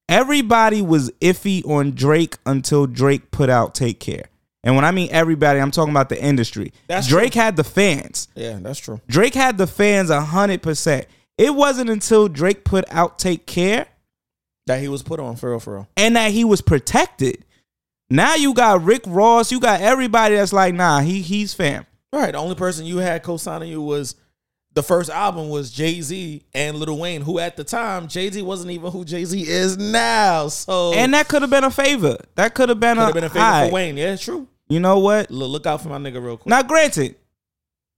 Everybody 0.08 0.80
was 0.80 1.10
iffy 1.20 1.66
on 1.68 1.92
Drake 1.92 2.38
until 2.46 2.86
Drake 2.86 3.30
put 3.30 3.50
out 3.50 3.74
Take 3.74 4.00
Care. 4.00 4.24
And 4.64 4.74
when 4.74 4.84
I 4.84 4.90
mean 4.90 5.08
everybody, 5.12 5.60
I'm 5.60 5.70
talking 5.70 5.92
about 5.92 6.08
the 6.08 6.20
industry. 6.22 6.72
That's 6.88 7.06
Drake 7.06 7.34
had 7.34 7.56
the 7.56 7.64
fans. 7.64 8.28
Yeah, 8.34 8.58
that's 8.60 8.78
true. 8.80 9.00
Drake 9.08 9.34
had 9.34 9.56
the 9.56 9.66
fans 9.66 10.10
100%. 10.10 11.04
It 11.38 11.54
wasn't 11.54 11.90
until 11.90 12.26
Drake 12.28 12.64
put 12.64 12.84
out 12.90 13.18
Take 13.18 13.46
Care 13.46 13.86
That 14.66 14.80
he 14.80 14.88
was 14.88 15.02
put 15.04 15.20
on 15.20 15.36
for 15.36 15.50
real, 15.50 15.60
for 15.60 15.74
real. 15.74 15.88
and 15.96 16.16
that 16.16 16.32
he 16.32 16.44
was 16.44 16.60
protected. 16.60 17.44
Now 18.10 18.34
you 18.34 18.52
got 18.54 18.82
Rick 18.82 19.02
Ross, 19.06 19.52
you 19.52 19.60
got 19.60 19.80
everybody 19.80 20.34
that's 20.34 20.52
like, 20.52 20.74
nah, 20.74 21.00
he 21.00 21.20
he's 21.22 21.54
fam. 21.54 21.86
Right. 22.12 22.32
The 22.32 22.38
only 22.38 22.54
person 22.56 22.86
you 22.86 22.96
had 22.98 23.22
co-signing 23.22 23.68
you 23.68 23.82
was 23.82 24.14
the 24.78 24.82
first 24.84 25.10
album 25.10 25.48
was 25.48 25.72
Jay 25.72 26.00
Z 26.00 26.40
and 26.54 26.76
Lil 26.76 26.96
Wayne, 26.98 27.22
who 27.22 27.40
at 27.40 27.56
the 27.56 27.64
time 27.64 28.06
Jay 28.06 28.30
Z 28.30 28.40
wasn't 28.42 28.70
even 28.70 28.92
who 28.92 29.04
Jay 29.04 29.24
Z 29.24 29.42
is 29.42 29.76
now. 29.76 30.46
So 30.46 30.92
And 30.92 31.12
that 31.14 31.26
could 31.26 31.42
have 31.42 31.50
been 31.50 31.64
a 31.64 31.70
favor. 31.70 32.16
That 32.36 32.54
could 32.54 32.68
have 32.68 32.78
been, 32.78 32.96
could 32.96 33.10
a, 33.10 33.12
been 33.12 33.24
a 33.24 33.28
favor 33.28 33.44
aight. 33.44 33.66
for 33.66 33.74
Wayne. 33.74 33.96
Yeah, 33.96 34.12
it's 34.12 34.22
true. 34.22 34.46
You 34.68 34.78
know 34.78 35.00
what? 35.00 35.32
Look, 35.32 35.50
look 35.50 35.66
out 35.66 35.82
for 35.82 35.88
my 35.88 35.98
nigga 35.98 36.24
real 36.24 36.36
quick. 36.36 36.46
Now, 36.46 36.62
granted, 36.62 37.16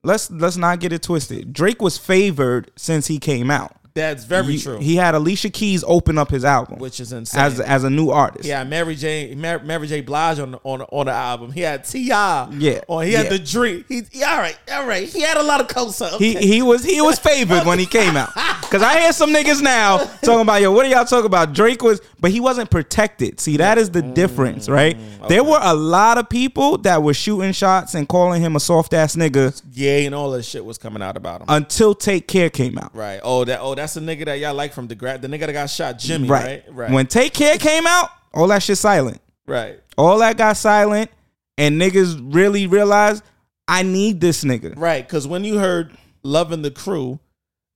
let's 0.03 0.31
let's 0.31 0.57
not 0.57 0.81
get 0.81 0.95
it 0.95 1.03
twisted. 1.03 1.53
Drake 1.53 1.83
was 1.83 1.99
favored 1.99 2.71
since 2.77 3.09
he 3.09 3.19
came 3.19 3.51
out. 3.51 3.77
That's 3.95 4.25
very 4.25 4.57
true. 4.59 4.79
He 4.79 4.97
had 4.97 5.15
Alicia 5.15 5.51
Keys 5.51 5.83
open 5.87 6.17
up 6.19 6.31
his 6.31 6.45
album, 6.45 6.79
which 6.79 7.01
is 7.01 7.13
insane. 7.13 7.41
as 7.41 7.59
as 7.61 7.85
a 7.85 7.91
new 7.91 8.11
artist. 8.11 8.45
Yeah, 8.45 8.63
Mary 8.65 8.95
J. 8.95 9.35
Mary, 9.35 9.61
Mary 9.65 9.87
J. 9.89 10.01
Blige 10.01 10.39
on 10.39 10.53
the, 10.53 10.59
on 10.63 10.83
on 10.83 11.07
the 11.07 11.13
album. 11.13 11.51
He 11.53 11.61
had 11.63 11.85
Ti. 11.85 11.99
Yeah, 12.07 12.81
Or 12.87 13.03
he 13.03 13.13
had 13.13 13.25
yeah. 13.25 13.31
the 13.31 13.39
Dream. 13.41 13.85
He, 13.89 14.03
he- 14.11 14.23
all 14.23 14.39
right, 14.39 14.57
all 14.73 14.87
right. 14.87 15.09
He 15.09 15.21
had 15.23 15.37
a 15.37 15.43
lot 15.43 15.61
of 15.61 15.69
co-signs. 15.69 16.17
He 16.19 16.35
he 16.37 16.63
was 16.63 16.85
he 16.85 17.01
was 17.01 17.19
favored 17.19 17.67
when 17.67 17.79
he 17.79 17.87
came 17.87 18.17
out. 18.17 18.31
Cause 18.71 18.83
I 18.83 19.01
hear 19.01 19.13
some 19.13 19.31
niggas 19.33 19.61
now 19.61 19.99
talking 20.23 20.43
about 20.43 20.63
yo, 20.63 20.71
what 20.71 20.87
are 20.87 20.89
y'all 20.89 21.05
talking 21.05 21.27
about? 21.27 21.53
Drake 21.53 21.83
was, 21.83 22.01
but 22.21 22.31
he 22.31 22.39
wasn't 22.39 22.71
protected. 22.71 23.41
See, 23.41 23.57
that 23.57 23.79
is 23.79 23.91
the 23.91 24.01
difference, 24.01 24.69
mm, 24.69 24.73
right? 24.73 24.97
There 25.29 25.43
were 25.43 25.59
a 25.61 25.75
lot 25.75 26.19
of 26.19 26.29
people 26.29 26.79
that 26.79 27.03
were 27.03 27.13
shooting 27.13 27.51
shots 27.53 27.95
and 27.95 28.09
calling 28.09 28.41
him 28.41 28.55
a 28.55 28.61
soft 28.61 28.95
ass 28.95 29.17
nigga 29.17 29.61
yeah, 29.73 29.99
and 29.99 30.15
all 30.15 30.31
that 30.31 30.45
shit 30.45 30.65
was 30.65 30.79
coming 30.79 31.03
out 31.03 31.17
about 31.17 31.41
him. 31.41 31.47
until 31.49 31.95
Take 31.97 32.29
Care 32.29 32.49
came 32.49 32.79
out. 32.79 32.95
right. 32.95 33.19
Oh, 33.25 33.45
that. 33.45 33.59
Oh, 33.61 33.75
that's 33.75 33.95
the 33.95 34.01
nigga 34.01 34.25
that 34.27 34.39
y'all 34.39 34.55
like 34.55 34.73
from 34.73 34.87
the 34.87 34.95
grad. 34.95 35.21
The 35.21 35.27
nigga 35.29 35.47
that 35.47 35.53
got 35.53 35.67
shot, 35.69 35.99
Jimmy. 35.99 36.29
Right. 36.29 36.63
Right. 36.71 36.91
When 36.93 37.07
Take 37.09 37.35
Care 37.35 37.59
came 37.59 37.89
out, 37.89 38.09
all 38.33 38.47
that 38.49 38.63
shit 38.63 38.79
silent. 38.79 39.21
right. 39.47 39.81
All 39.99 40.19
that 40.21 40.37
got 40.39 40.57
silent, 40.57 41.11
and 41.59 41.81
niggas 41.81 42.19
really 42.33 42.69
realized 42.69 43.25
I 43.67 43.83
need 43.83 44.21
this 44.21 44.45
nigga. 44.45 44.75
Right. 44.79 45.05
Because 45.07 45.27
when 45.27 45.43
you 45.45 45.59
heard 45.59 45.93
"Loving 46.23 46.63
the 46.63 46.71
Crew," 46.71 47.19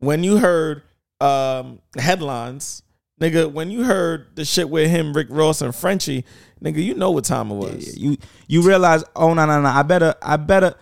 when 0.05 0.23
you 0.25 0.38
heard 0.38 0.83
um, 1.21 1.81
headlines, 1.99 2.83
nigga, 3.21 3.51
when 3.51 3.71
you 3.71 3.85
heard 3.85 4.35
the 4.37 4.45
shit 4.45 4.69
with 4.69 4.90
him, 4.90 5.12
Rick 5.14 5.29
Ross 5.31 5.62
and 5.62 5.75
Frenchie, 5.75 6.25
nigga, 6.62 6.83
you 6.83 6.95
know 6.95 7.11
what 7.11 7.25
time 7.25 7.51
it 7.51 7.55
was. 7.55 7.97
You 7.97 8.17
you 8.47 8.62
realize, 8.62 9.05
oh 9.17 9.35
no 9.35 9.47
no 9.47 9.61
no, 9.61 9.69
I 9.69 9.83
better 9.83 10.14
I 10.23 10.37
better. 10.37 10.75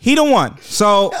He 0.00 0.14
the 0.16 0.24
one, 0.24 0.58
so 0.60 1.12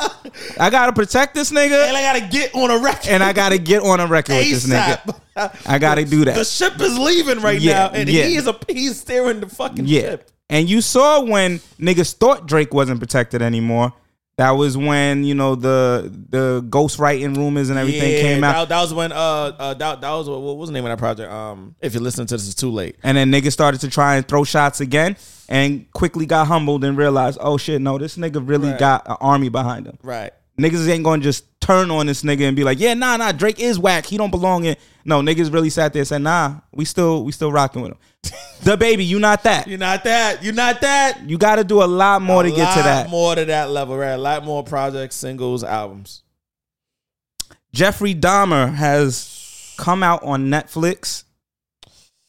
I 0.60 0.68
gotta 0.68 0.92
protect 0.92 1.34
this 1.34 1.50
nigga, 1.50 1.88
And 1.88 1.96
I 1.96 2.02
gotta 2.02 2.26
get 2.30 2.54
on 2.54 2.70
a 2.70 2.76
record. 2.78 3.08
and 3.08 3.22
I 3.22 3.32
gotta 3.32 3.56
get 3.56 3.82
on 3.82 3.98
a 3.98 4.06
record 4.06 4.34
with 4.34 4.50
this 4.50 4.66
nigga. 4.66 5.18
I 5.66 5.78
gotta 5.78 6.04
do 6.04 6.26
that. 6.26 6.34
The 6.34 6.44
ship 6.44 6.78
is 6.80 6.98
leaving 6.98 7.40
right 7.40 7.58
Yeah, 7.58 7.72
now, 7.88 7.90
and 7.94 8.08
yeah. 8.10 8.24
he 8.24 8.36
is 8.36 8.46
a 8.46 8.54
he's 8.68 9.00
steering 9.00 9.40
the 9.40 9.48
fucking 9.48 9.86
Yeah, 9.86 10.00
ship. 10.02 10.30
and 10.50 10.68
you 10.68 10.82
saw 10.82 11.22
when 11.22 11.60
niggas 11.78 12.14
thought 12.14 12.46
Drake 12.46 12.74
wasn't 12.74 13.00
protected 13.00 13.40
anymore. 13.40 13.94
That 14.36 14.50
was 14.52 14.76
when 14.76 15.22
you 15.22 15.34
know 15.34 15.54
the 15.54 16.10
the 16.30 16.62
ghostwriting 16.68 17.36
rumors 17.36 17.70
and 17.70 17.78
everything 17.78 18.12
Yeah, 18.12 18.20
came 18.20 18.44
out. 18.44 18.52
That, 18.52 18.68
that 18.70 18.80
was 18.82 18.92
when 18.92 19.12
uh, 19.12 19.16
uh 19.16 19.74
that, 19.74 20.00
that 20.00 20.10
was 20.10 20.28
what, 20.28 20.40
what 20.40 20.56
was 20.56 20.68
the 20.68 20.72
name 20.72 20.84
of 20.84 20.90
that 20.90 20.98
project? 20.98 21.30
Um, 21.30 21.76
if 21.80 21.94
you're 21.94 22.02
listening 22.02 22.26
to 22.28 22.34
this, 22.34 22.46
it's 22.46 22.56
too 22.56 22.70
late. 22.70 22.96
And 23.04 23.16
then 23.16 23.30
niggas 23.30 23.52
started 23.52 23.80
to 23.82 23.90
try 23.90 24.16
and 24.16 24.26
throw 24.26 24.42
shots 24.42 24.80
again 24.80 25.16
and 25.48 25.88
quickly 25.92 26.26
got 26.26 26.48
humbled 26.48 26.82
and 26.84 26.96
realized, 26.96 27.38
oh 27.40 27.56
shit, 27.58 27.80
no, 27.80 27.96
this 27.98 28.16
nigga 28.16 28.46
really 28.46 28.70
Right. 28.70 28.78
got 28.78 29.08
an 29.08 29.16
army 29.20 29.50
behind 29.50 29.86
him. 29.86 29.98
Right. 30.02 30.32
Niggas 30.58 30.88
ain't 30.88 31.04
gonna 31.04 31.22
just 31.22 31.44
turn 31.60 31.90
on 31.90 32.06
this 32.06 32.22
nigga 32.22 32.42
and 32.42 32.56
be 32.56 32.62
like, 32.62 32.78
yeah, 32.78 32.94
nah, 32.94 33.16
nah, 33.16 33.32
Drake 33.32 33.58
is 33.58 33.78
whack. 33.78 34.06
He 34.06 34.16
don't 34.16 34.30
belong 34.30 34.64
in. 34.64 34.76
No, 35.04 35.20
niggas 35.20 35.52
really 35.52 35.70
sat 35.70 35.92
there 35.92 36.00
and 36.00 36.08
said, 36.08 36.22
nah, 36.22 36.60
we 36.72 36.84
still 36.84 37.24
we 37.24 37.32
still 37.32 37.50
rocking 37.50 37.82
with 37.82 37.92
him. 37.92 37.98
DaBaby, 38.62 39.06
you 39.06 39.18
not 39.18 39.42
that. 39.42 39.66
You're 39.66 39.78
not 39.78 40.04
that. 40.04 40.42
You're 40.42 40.54
not 40.54 40.80
that. 40.80 41.28
You 41.28 41.38
gotta 41.38 41.64
do 41.64 41.82
a 41.82 41.84
lot 41.84 42.22
more 42.22 42.42
to 42.42 42.52
A 42.52 42.54
get 42.54 42.72
to 42.74 42.80
lot 42.80 42.84
that. 42.84 43.10
More 43.10 43.34
to 43.34 43.44
that 43.46 43.70
level, 43.70 43.96
right? 43.96 44.10
A 44.10 44.18
lot 44.18 44.44
more 44.44 44.62
projects, 44.62 45.16
singles, 45.16 45.64
albums. 45.64 46.22
Jeffrey 47.72 48.14
Dahmer 48.14 48.72
has 48.72 49.74
come 49.76 50.02
out 50.04 50.22
on 50.22 50.46
Netflix 50.46 51.24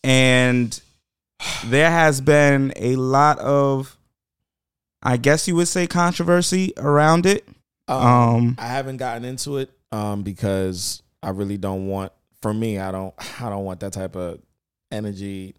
and 0.03 0.79
there 1.65 1.91
has 1.91 2.21
been 2.21 2.73
a 2.75 2.95
lot 2.95 3.37
of 3.39 3.97
I 5.03 5.17
guess 5.17 5.47
you 5.47 5.55
would 5.55 5.67
say 5.67 5.85
controversy 5.85 6.73
around 6.77 7.27
it. 7.27 7.47
Um 7.87 8.55
I 8.57 8.67
haven't 8.67 8.97
gotten 8.97 9.25
into 9.25 9.57
it 9.57 9.71
um 9.91 10.23
because 10.23 11.01
I 11.25 11.29
really 11.29 11.57
don't 11.57 11.87
want. 11.87 12.11
For 12.41 12.53
me, 12.53 12.77
I 12.77 12.91
don't. 12.91 13.13
I 13.41 13.49
don't 13.49 13.65
want 13.65 13.79
that 13.79 13.93
type 13.93 14.15
of 14.15 14.39
energy, 14.91 15.55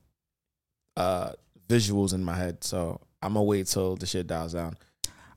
uh, 0.96 1.32
visuals 1.68 2.14
in 2.14 2.24
my 2.24 2.34
head. 2.36 2.62
So 2.62 3.00
I'm 3.20 3.34
gonna 3.34 3.42
wait 3.42 3.66
till 3.66 3.96
the 3.96 4.06
shit 4.06 4.28
dies 4.28 4.52
down. 4.52 4.76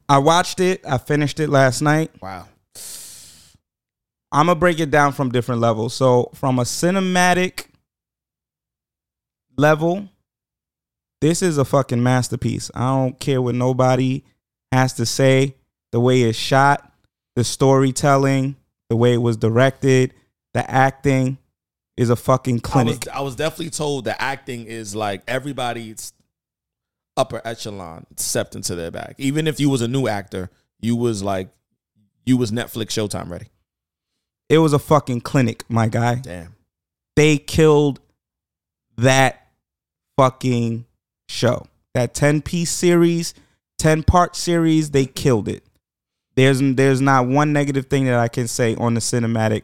I 0.07 0.19
watched 0.19 0.59
it. 0.59 0.85
I 0.87 0.99
finished 0.99 1.39
it 1.39 1.49
last 1.49 1.81
night. 1.81 2.11
Wow. 2.21 2.47
I'm 4.31 4.45
gonna 4.45 4.55
break 4.55 4.79
it 4.79 4.91
down 4.91 5.13
from 5.13 5.31
different 5.31 5.61
levels. 5.61 5.95
So 5.95 6.29
from 6.35 6.59
a 6.59 6.63
cinematic 6.63 7.65
level, 9.57 10.07
this 11.21 11.41
is 11.41 11.57
a 11.57 11.65
fucking 11.65 12.01
masterpiece. 12.01 12.69
I 12.75 12.81
don't 12.81 13.19
care 13.19 13.41
what 13.41 13.55
nobody 13.55 14.23
has 14.71 14.93
to 14.93 15.05
say. 15.07 15.55
The 15.91 15.99
way 15.99 16.21
it's 16.23 16.37
shot, 16.37 16.91
the 17.35 17.43
storytelling, 17.43 18.55
the 18.89 18.95
way 18.95 19.13
it 19.13 19.21
was 19.21 19.37
directed, 19.37 20.13
the 20.53 20.69
acting 20.69 21.37
is 21.97 22.09
a 22.09 22.15
fucking 22.15 22.55
I 22.55 22.57
was, 22.57 22.61
clinic. 22.71 23.07
I 23.09 23.21
was 23.21 23.35
definitely 23.35 23.71
told 23.71 24.05
that 24.05 24.21
acting 24.21 24.65
is 24.65 24.95
like 24.95 25.21
everybody's 25.27 26.13
upper 27.17 27.41
echelon 27.43 28.05
stepped 28.15 28.55
into 28.55 28.75
their 28.75 28.91
bag. 28.91 29.15
Even 29.17 29.47
if 29.47 29.59
you 29.59 29.69
was 29.69 29.81
a 29.81 29.87
new 29.87 30.07
actor, 30.07 30.49
you 30.79 30.95
was 30.95 31.21
like 31.21 31.49
you 32.25 32.37
was 32.37 32.51
Netflix 32.51 32.87
Showtime 32.91 33.29
ready. 33.29 33.47
It 34.49 34.59
was 34.59 34.73
a 34.73 34.79
fucking 34.79 35.21
clinic, 35.21 35.63
my 35.69 35.87
guy. 35.87 36.15
Damn. 36.15 36.55
they 37.15 37.37
killed 37.37 37.99
that 38.97 39.47
fucking 40.17 40.85
show. 41.27 41.67
That 41.93 42.13
10 42.13 42.41
piece 42.41 42.71
series, 42.71 43.33
10 43.77 44.03
part 44.03 44.35
series, 44.35 44.91
they 44.91 45.05
killed 45.05 45.47
it. 45.47 45.63
There's 46.39 46.61
there's 46.61 47.01
not 47.01 47.27
one 47.27 47.51
negative 47.51 47.87
thing 47.87 48.05
that 48.05 48.17
I 48.17 48.29
can 48.29 48.47
say 48.47 48.73
on 48.75 48.93
the 48.93 49.01
cinematic 49.01 49.63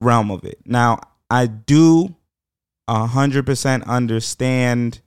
realm 0.00 0.32
of 0.32 0.44
it. 0.44 0.58
Now, 0.64 0.98
I 1.30 1.46
do 1.46 2.16
100% 2.88 3.86
understand 3.86 5.00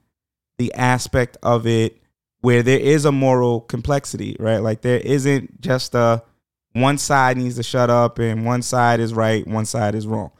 the 0.56 0.72
aspect 0.72 1.36
of 1.42 1.66
it 1.66 2.00
where 2.40 2.62
there 2.62 2.78
is 2.78 3.04
a 3.04 3.12
moral 3.12 3.60
complexity, 3.60 4.36
right? 4.40 4.58
Like 4.58 4.80
there 4.80 5.00
isn't 5.00 5.60
just 5.60 5.94
a 5.94 6.22
one 6.72 6.96
side 6.96 7.36
needs 7.36 7.56
to 7.56 7.62
shut 7.62 7.90
up 7.90 8.18
and 8.18 8.46
one 8.46 8.62
side 8.62 8.98
is 8.98 9.12
right, 9.12 9.46
one 9.46 9.66
side 9.66 9.94
is 9.94 10.06
wrong. 10.06 10.30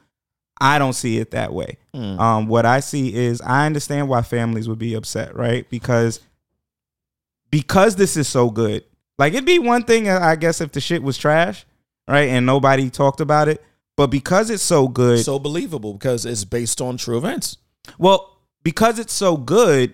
I 0.59 0.79
don't 0.79 0.93
see 0.93 1.19
it 1.19 1.29
that 1.31 1.53
way. 1.53 1.77
Mm. 1.93 2.19
Um, 2.19 2.47
what 2.47 2.65
I 2.65 2.79
see 2.79 3.13
is 3.13 3.41
I 3.41 3.67
understand 3.67 4.09
why 4.09 4.23
families 4.23 4.67
would 4.67 4.79
be 4.79 4.95
upset, 4.95 5.35
right? 5.35 5.69
Because 5.69 6.19
because 7.51 7.95
this 7.95 8.17
is 8.17 8.27
so 8.27 8.49
good. 8.49 8.85
Like 9.17 9.33
it'd 9.33 9.45
be 9.45 9.59
one 9.59 9.83
thing, 9.83 10.07
uh, 10.09 10.19
I 10.21 10.35
guess, 10.35 10.61
if 10.61 10.71
the 10.71 10.81
shit 10.81 11.03
was 11.03 11.17
trash, 11.17 11.65
right, 12.07 12.29
and 12.29 12.45
nobody 12.45 12.89
talked 12.89 13.21
about 13.21 13.47
it. 13.47 13.63
But 13.95 14.07
because 14.07 14.49
it's 14.49 14.63
so 14.63 14.87
good, 14.87 15.23
So 15.23 15.37
believable 15.37 15.93
because 15.93 16.25
it's 16.25 16.43
based 16.45 16.81
on 16.81 16.97
true 16.97 17.17
events. 17.17 17.57
well, 17.99 18.39
because 18.63 18.97
it's 18.97 19.13
so 19.13 19.37
good, 19.37 19.93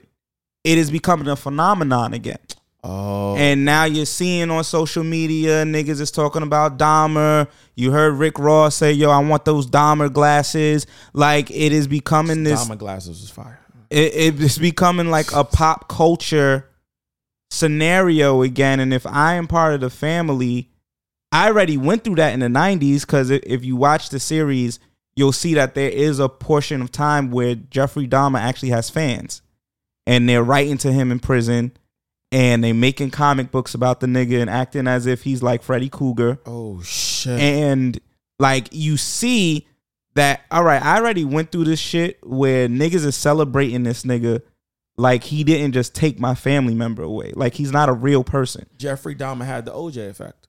it 0.64 0.78
is 0.78 0.90
becoming 0.92 1.28
a 1.28 1.36
phenomenon 1.36 2.14
again. 2.14 2.38
Oh. 2.82 3.36
And 3.36 3.66
now 3.66 3.84
you're 3.84 4.06
seeing 4.06 4.50
on 4.50 4.64
social 4.64 5.04
media 5.04 5.66
niggas 5.66 6.00
is 6.00 6.12
talking 6.12 6.44
about 6.44 6.78
Dahmer. 6.78 7.50
You 7.76 7.92
heard 7.92 8.14
Rick 8.14 8.40
Ross 8.40 8.76
say, 8.76 8.94
"Yo, 8.94 9.10
I 9.10 9.20
want 9.20 9.44
those 9.44 9.68
Dahmer 9.68 10.12
glasses." 10.14 10.88
Like 11.12 11.52
it 11.52 11.74
is 11.74 11.88
becoming 11.88 12.44
this. 12.46 12.64
Dahmer 12.66 12.78
glasses 12.78 13.22
is 13.22 13.30
fire. 13.30 13.60
It, 13.90 14.40
it's 14.40 14.58
becoming 14.58 15.10
like 15.10 15.34
a 15.34 15.44
pop 15.44 15.90
culture 15.90 16.69
scenario 17.50 18.42
again. 18.42 18.80
And 18.80 18.94
if 18.94 19.06
I 19.06 19.36
am 19.36 19.48
part 19.48 19.74
of 19.74 19.82
the 19.82 19.90
family, 19.90 20.70
I 21.32 21.48
already 21.48 21.78
went 21.78 22.04
through 22.04 22.16
that 22.16 22.34
in 22.34 22.40
the 22.40 22.48
'90s. 22.48 23.02
Because 23.02 23.30
if 23.30 23.64
you 23.64 23.76
watch 23.76 24.10
the 24.10 24.20
series, 24.20 24.80
you'll 25.16 25.32
see 25.32 25.54
that 25.56 25.76
there 25.76 25.90
is 25.90 26.20
a 26.20 26.30
portion 26.30 26.82
of 26.82 26.92
time 26.92 27.32
where 27.32 27.56
Jeffrey 27.56 28.08
Dahmer 28.08 28.40
actually 28.40 28.70
has 28.70 28.90
fans, 28.90 29.42
and 30.08 30.28
they're 30.28 30.44
writing 30.44 30.78
to 30.80 30.92
him 30.92 31.12
in 31.12 31.20
prison 31.20 31.72
and 32.32 32.64
they're 32.64 32.74
making 32.74 33.12
comic 33.12 33.52
books 33.52 33.74
about 33.74 34.00
the 34.00 34.08
nigga 34.08 34.40
and 34.40 34.50
acting 34.50 34.88
as 34.88 35.06
if 35.06 35.24
he's 35.24 35.42
like 35.42 35.64
Freddy 35.64 35.90
Krueger. 35.90 36.40
Oh 36.46 36.82
shit. 36.82 37.40
And 37.40 38.00
like 38.38 38.70
you 38.72 38.98
see 38.98 39.68
that, 40.16 40.42
all 40.52 40.64
right, 40.64 40.82
I 40.82 40.98
already 40.98 41.26
went 41.26 41.52
through 41.52 41.66
this 41.66 41.80
shit 41.80 42.20
where 42.26 42.68
niggas 42.68 43.06
is 43.06 43.16
celebrating 43.16 43.84
this 43.84 44.04
nigga 44.04 44.42
like 45.00 45.24
he 45.24 45.44
didn't 45.44 45.72
just 45.72 45.96
take 45.96 46.20
my 46.20 46.36
family 46.36 46.76
member 46.76 47.04
away. 47.04 47.32
Like 47.36 47.54
he's 47.54 47.72
not 47.72 47.88
a 47.90 47.94
real 47.94 48.24
person. 48.24 48.68
Jeffrey 48.78 49.16
Dahmer 49.16 49.46
had 49.46 49.66
the 49.66 49.72
OJ 49.72 50.10
effect. 50.10 50.48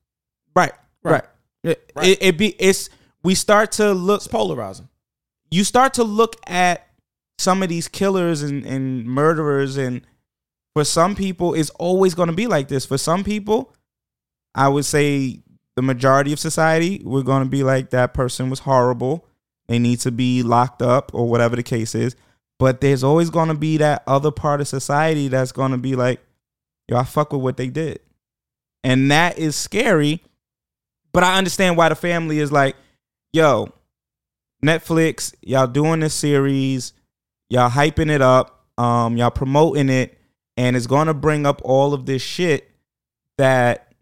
Right. 0.55 0.73
Right. 1.03 1.25
It, 1.63 1.93
Right. 1.95 2.09
It, 2.09 2.19
it 2.23 2.39
be 2.39 2.49
it's 2.59 2.91
we 3.23 3.35
start 3.35 3.73
to 3.73 3.93
look 3.93 4.21
It's 4.23 4.27
polarizing. 4.29 4.89
you 5.51 5.63
start 5.65 5.95
to 5.95 6.05
look 6.05 6.37
at 6.47 6.87
some 7.39 7.63
of 7.63 7.69
these 7.69 7.87
killers 7.89 8.43
and, 8.43 8.65
and 8.67 9.05
murderers 9.05 9.77
and 9.77 10.03
for 10.75 10.85
some 10.85 11.15
people 11.15 11.55
it's 11.55 11.71
always 11.71 12.15
going 12.15 12.29
to 12.29 12.35
be 12.35 12.47
like 12.47 12.69
this 12.69 12.85
for 12.87 12.99
some 12.99 13.25
people 13.25 13.75
i 14.55 14.69
would 14.69 14.85
say 14.85 15.41
the 15.77 15.83
majority 15.83 16.33
of 16.33 16.39
society 16.39 17.01
we're 17.05 17.23
going 17.23 17.43
to 17.43 17.49
be 17.49 17.63
like 17.63 17.91
that 17.91 18.13
person 18.15 18.51
was 18.51 18.61
horrible 18.61 19.27
they 19.69 19.79
need 19.79 19.99
to 20.01 20.11
be 20.11 20.43
locked 20.43 20.83
up 20.83 21.13
or 21.15 21.29
whatever 21.29 21.57
the 21.57 21.63
case 21.63 21.95
is 21.95 22.15
But 22.61 22.83
there's 22.83 23.03
always 23.03 23.31
gonna 23.31 23.55
be 23.55 23.79
that 23.79 24.03
other 24.07 24.31
part 24.31 24.61
of 24.61 24.68
society 24.68 25.29
that's 25.29 25.51
gonna 25.51 25.79
be 25.79 25.96
like, 25.96 26.20
yo, 26.88 26.99
I 26.99 27.05
fuck 27.05 27.33
with 27.33 27.40
what 27.40 27.57
they 27.57 27.68
did. 27.68 28.01
And 28.85 29.11
that 29.11 29.38
is 29.38 29.57
scary. 29.57 30.23
But 31.11 31.25
I 31.25 31.38
understand 31.38 31.79
why 31.79 31.88
the 31.88 31.94
family 31.94 32.38
is 32.38 32.53
like, 32.53 32.77
yo, 33.33 33.73
Netflix, 34.62 35.35
y'all 35.40 35.66
doing 35.66 36.01
this 36.01 36.12
series, 36.12 36.92
y'all 37.49 37.70
hyping 37.70 38.11
it 38.11 38.20
up, 38.20 38.66
um, 38.77 39.16
y'all 39.16 39.31
promoting 39.31 39.88
it, 39.88 40.18
and 40.59 40.77
it's 40.77 40.87
gonna 40.87 41.14
bring 41.14 41.46
up 41.46 41.62
all 41.64 41.94
of 41.94 42.05
this 42.05 42.20
shit 42.20 42.70
that 43.38 43.94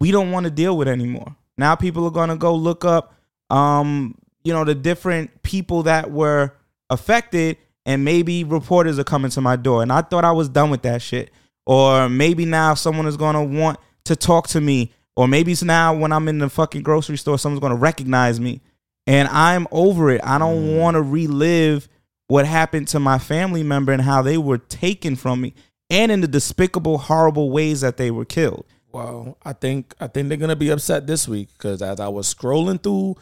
we 0.00 0.10
don't 0.10 0.32
want 0.32 0.42
to 0.42 0.50
deal 0.50 0.76
with 0.76 0.88
anymore. 0.88 1.36
Now 1.56 1.76
people 1.76 2.04
are 2.04 2.10
gonna 2.10 2.36
go 2.36 2.52
look 2.52 2.84
up, 2.84 3.14
um, 3.48 4.18
you 4.42 4.52
know, 4.52 4.64
the 4.64 4.74
different 4.74 5.44
people 5.44 5.84
that 5.84 6.10
were 6.10 6.52
affected, 6.90 7.58
and 7.86 8.04
maybe 8.04 8.44
reporters 8.44 8.98
are 8.98 9.04
coming 9.04 9.30
to 9.30 9.40
my 9.40 9.56
door. 9.56 9.80
And 9.80 9.92
I 9.92 10.02
thought 10.02 10.24
I 10.24 10.32
was 10.32 10.48
done 10.48 10.70
with 10.70 10.82
that 10.82 11.00
shit. 11.00 11.30
Or 11.64 12.08
maybe 12.08 12.44
now 12.44 12.74
someone 12.74 13.06
is 13.06 13.16
gonna 13.16 13.42
want 13.42 13.78
to 14.04 14.16
talk 14.16 14.48
to 14.48 14.60
me, 14.60 14.92
or 15.16 15.26
maybe 15.26 15.52
it's 15.52 15.62
now 15.62 15.96
when 15.96 16.12
I'm 16.12 16.28
in 16.28 16.38
the 16.38 16.50
fucking 16.50 16.82
grocery 16.82 17.16
store, 17.16 17.38
someone's 17.38 17.60
gonna 17.60 17.76
recognize 17.76 18.38
me, 18.38 18.60
and 19.06 19.28
I'm 19.28 19.66
over 19.70 20.10
it. 20.10 20.20
I 20.22 20.38
don't 20.38 20.64
mm. 20.64 20.78
want 20.78 20.96
to 20.96 21.02
relive 21.02 21.88
what 22.28 22.44
happened 22.46 22.88
to 22.88 23.00
my 23.00 23.18
family 23.18 23.62
member 23.62 23.92
and 23.92 24.02
how 24.02 24.22
they 24.22 24.36
were 24.36 24.58
taken 24.58 25.16
from 25.16 25.40
me, 25.40 25.54
and 25.90 26.12
in 26.12 26.20
the 26.20 26.28
despicable, 26.28 26.98
horrible 26.98 27.50
ways 27.50 27.80
that 27.80 27.96
they 27.96 28.10
were 28.12 28.24
killed. 28.24 28.64
Well, 28.92 29.36
I 29.44 29.52
think 29.52 29.94
I 29.98 30.06
think 30.06 30.28
they're 30.28 30.38
gonna 30.38 30.54
be 30.56 30.70
upset 30.70 31.08
this 31.08 31.26
week 31.26 31.48
because 31.52 31.82
as 31.82 31.98
I 31.98 32.08
was 32.08 32.32
scrolling 32.32 32.80
through 32.80 33.16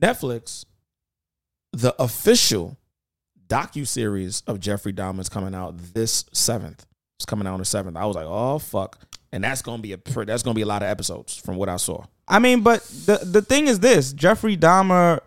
Netflix, 0.00 0.64
the 1.72 1.94
official 2.02 2.78
docu 3.50 3.86
series 3.86 4.42
of 4.46 4.60
Jeffrey 4.60 4.92
Dahmer 4.92 5.20
is 5.20 5.28
coming 5.28 5.54
out 5.54 5.76
this 5.94 6.24
seventh. 6.32 6.86
It's 7.18 7.26
coming 7.26 7.46
out 7.46 7.52
on 7.54 7.58
the 7.58 7.66
seventh. 7.66 7.96
I 7.96 8.06
was 8.06 8.16
like, 8.16 8.26
oh 8.26 8.58
fuck, 8.58 8.98
and 9.32 9.44
that's 9.44 9.60
gonna 9.60 9.82
be 9.82 9.92
a 9.92 9.98
that's 10.24 10.42
gonna 10.42 10.54
be 10.54 10.62
a 10.62 10.66
lot 10.66 10.82
of 10.82 10.88
episodes 10.88 11.36
from 11.36 11.56
what 11.56 11.68
I 11.68 11.76
saw. 11.76 12.04
I 12.26 12.38
mean, 12.38 12.62
but 12.62 12.82
the 13.06 13.18
the 13.22 13.42
thing 13.42 13.66
is 13.66 13.80
this: 13.80 14.12
Jeffrey 14.12 14.56
Dahmer 14.56 15.20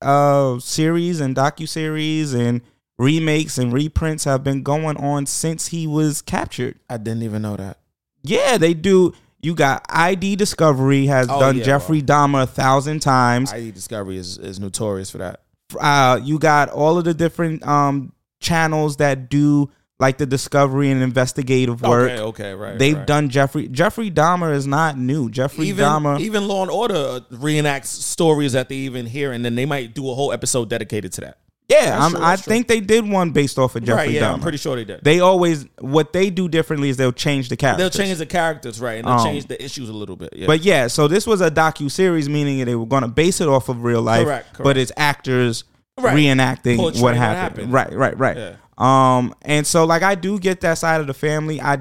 uh 0.00 0.58
series 0.58 1.20
and 1.20 1.34
docu 1.36 1.68
series 1.68 2.34
and 2.34 2.60
remakes 2.98 3.56
and 3.58 3.72
reprints 3.72 4.24
have 4.24 4.44
been 4.44 4.62
going 4.62 4.96
on 4.96 5.26
since 5.26 5.68
he 5.68 5.86
was 5.86 6.22
captured. 6.22 6.78
I 6.90 6.98
didn't 6.98 7.22
even 7.22 7.42
know 7.42 7.56
that. 7.56 7.78
Yeah, 8.22 8.58
they 8.58 8.74
do. 8.74 9.14
You 9.40 9.56
got 9.56 9.84
ID 9.88 10.36
Discovery 10.36 11.06
has 11.06 11.26
Oh, 11.28 11.40
done 11.40 11.58
yeah, 11.58 11.64
Jeffrey 11.64 12.00
Dahmer 12.00 12.44
a 12.44 12.46
thousand 12.46 13.00
times. 13.00 13.52
ID 13.52 13.72
Discovery 13.72 14.16
is, 14.16 14.38
is 14.38 14.60
notorious 14.60 15.10
for 15.10 15.18
that. 15.18 15.40
Uh, 15.80 16.20
you 16.22 16.38
got 16.38 16.68
all 16.70 16.98
of 16.98 17.04
the 17.04 17.14
different 17.14 17.66
um 17.66 18.12
channels 18.40 18.96
that 18.96 19.30
do 19.30 19.70
like 19.98 20.18
the 20.18 20.26
discovery 20.26 20.90
and 20.90 21.00
investigative 21.00 21.80
work. 21.80 22.10
Okay, 22.10 22.22
okay, 22.22 22.54
right. 22.54 22.78
They've 22.78 22.96
right. 22.96 23.06
done 23.06 23.28
Jeffrey 23.28 23.68
Jeffrey 23.68 24.10
Dahmer 24.10 24.52
is 24.52 24.66
not 24.66 24.98
new. 24.98 25.30
Jeffrey 25.30 25.68
even 25.68 25.84
Dahmer 25.84 26.20
even 26.20 26.48
Law 26.48 26.62
and 26.62 26.70
Order 26.70 27.20
reenacts 27.30 27.86
stories 27.86 28.52
that 28.52 28.68
they 28.68 28.76
even 28.76 29.06
hear, 29.06 29.32
and 29.32 29.44
then 29.44 29.54
they 29.54 29.64
might 29.64 29.94
do 29.94 30.10
a 30.10 30.14
whole 30.14 30.32
episode 30.32 30.68
dedicated 30.68 31.12
to 31.12 31.20
that. 31.22 31.38
Yeah, 31.72 31.98
That's 31.98 32.12
true, 32.14 32.22
I 32.22 32.36
true. 32.36 32.42
think 32.42 32.68
they 32.68 32.80
did 32.80 33.08
one 33.08 33.30
based 33.30 33.58
off 33.58 33.74
of 33.76 33.84
Jeffrey 33.84 33.96
right? 34.06 34.10
Yeah, 34.10 34.22
Dahmer. 34.22 34.34
I'm 34.34 34.40
pretty 34.40 34.58
sure 34.58 34.76
they 34.76 34.84
did. 34.84 35.02
They 35.02 35.20
always 35.20 35.66
what 35.80 36.12
they 36.12 36.30
do 36.30 36.48
differently 36.48 36.88
is 36.88 36.96
they'll 36.96 37.12
change 37.12 37.48
the 37.48 37.56
characters. 37.56 37.90
They'll 37.96 38.04
change 38.06 38.18
the 38.18 38.26
characters, 38.26 38.80
right, 38.80 38.94
and 38.98 39.06
they'll 39.06 39.14
Um, 39.14 39.24
change 39.26 39.46
the 39.46 39.62
issues 39.64 39.88
a 39.88 39.92
little 39.92 40.16
bit. 40.16 40.34
Yeah. 40.36 40.46
But 40.46 40.62
yeah, 40.62 40.86
so 40.88 41.08
this 41.08 41.26
was 41.26 41.40
a 41.40 41.50
docu 41.50 41.90
series, 41.90 42.28
meaning 42.28 42.64
they 42.64 42.74
were 42.74 42.86
going 42.86 43.02
to 43.02 43.08
base 43.08 43.40
it 43.40 43.48
off 43.48 43.68
of 43.68 43.84
real 43.84 44.02
life, 44.02 44.24
Correct, 44.24 44.46
correct. 44.54 44.64
but 44.64 44.76
it's 44.76 44.92
actors 44.96 45.64
Right. 46.00 46.16
reenacting 46.16 46.78
what 47.02 47.14
happened. 47.16 47.38
happened. 47.68 47.72
Right, 47.72 47.92
right, 47.92 48.18
right. 48.18 48.36
Yeah. 48.36 48.54
Um, 48.78 49.34
and 49.42 49.66
so 49.66 49.84
like 49.84 50.02
I 50.02 50.14
do 50.14 50.38
get 50.38 50.62
that 50.62 50.78
side 50.78 51.00
of 51.02 51.06
the 51.06 51.14
family. 51.14 51.60
I 51.60 51.78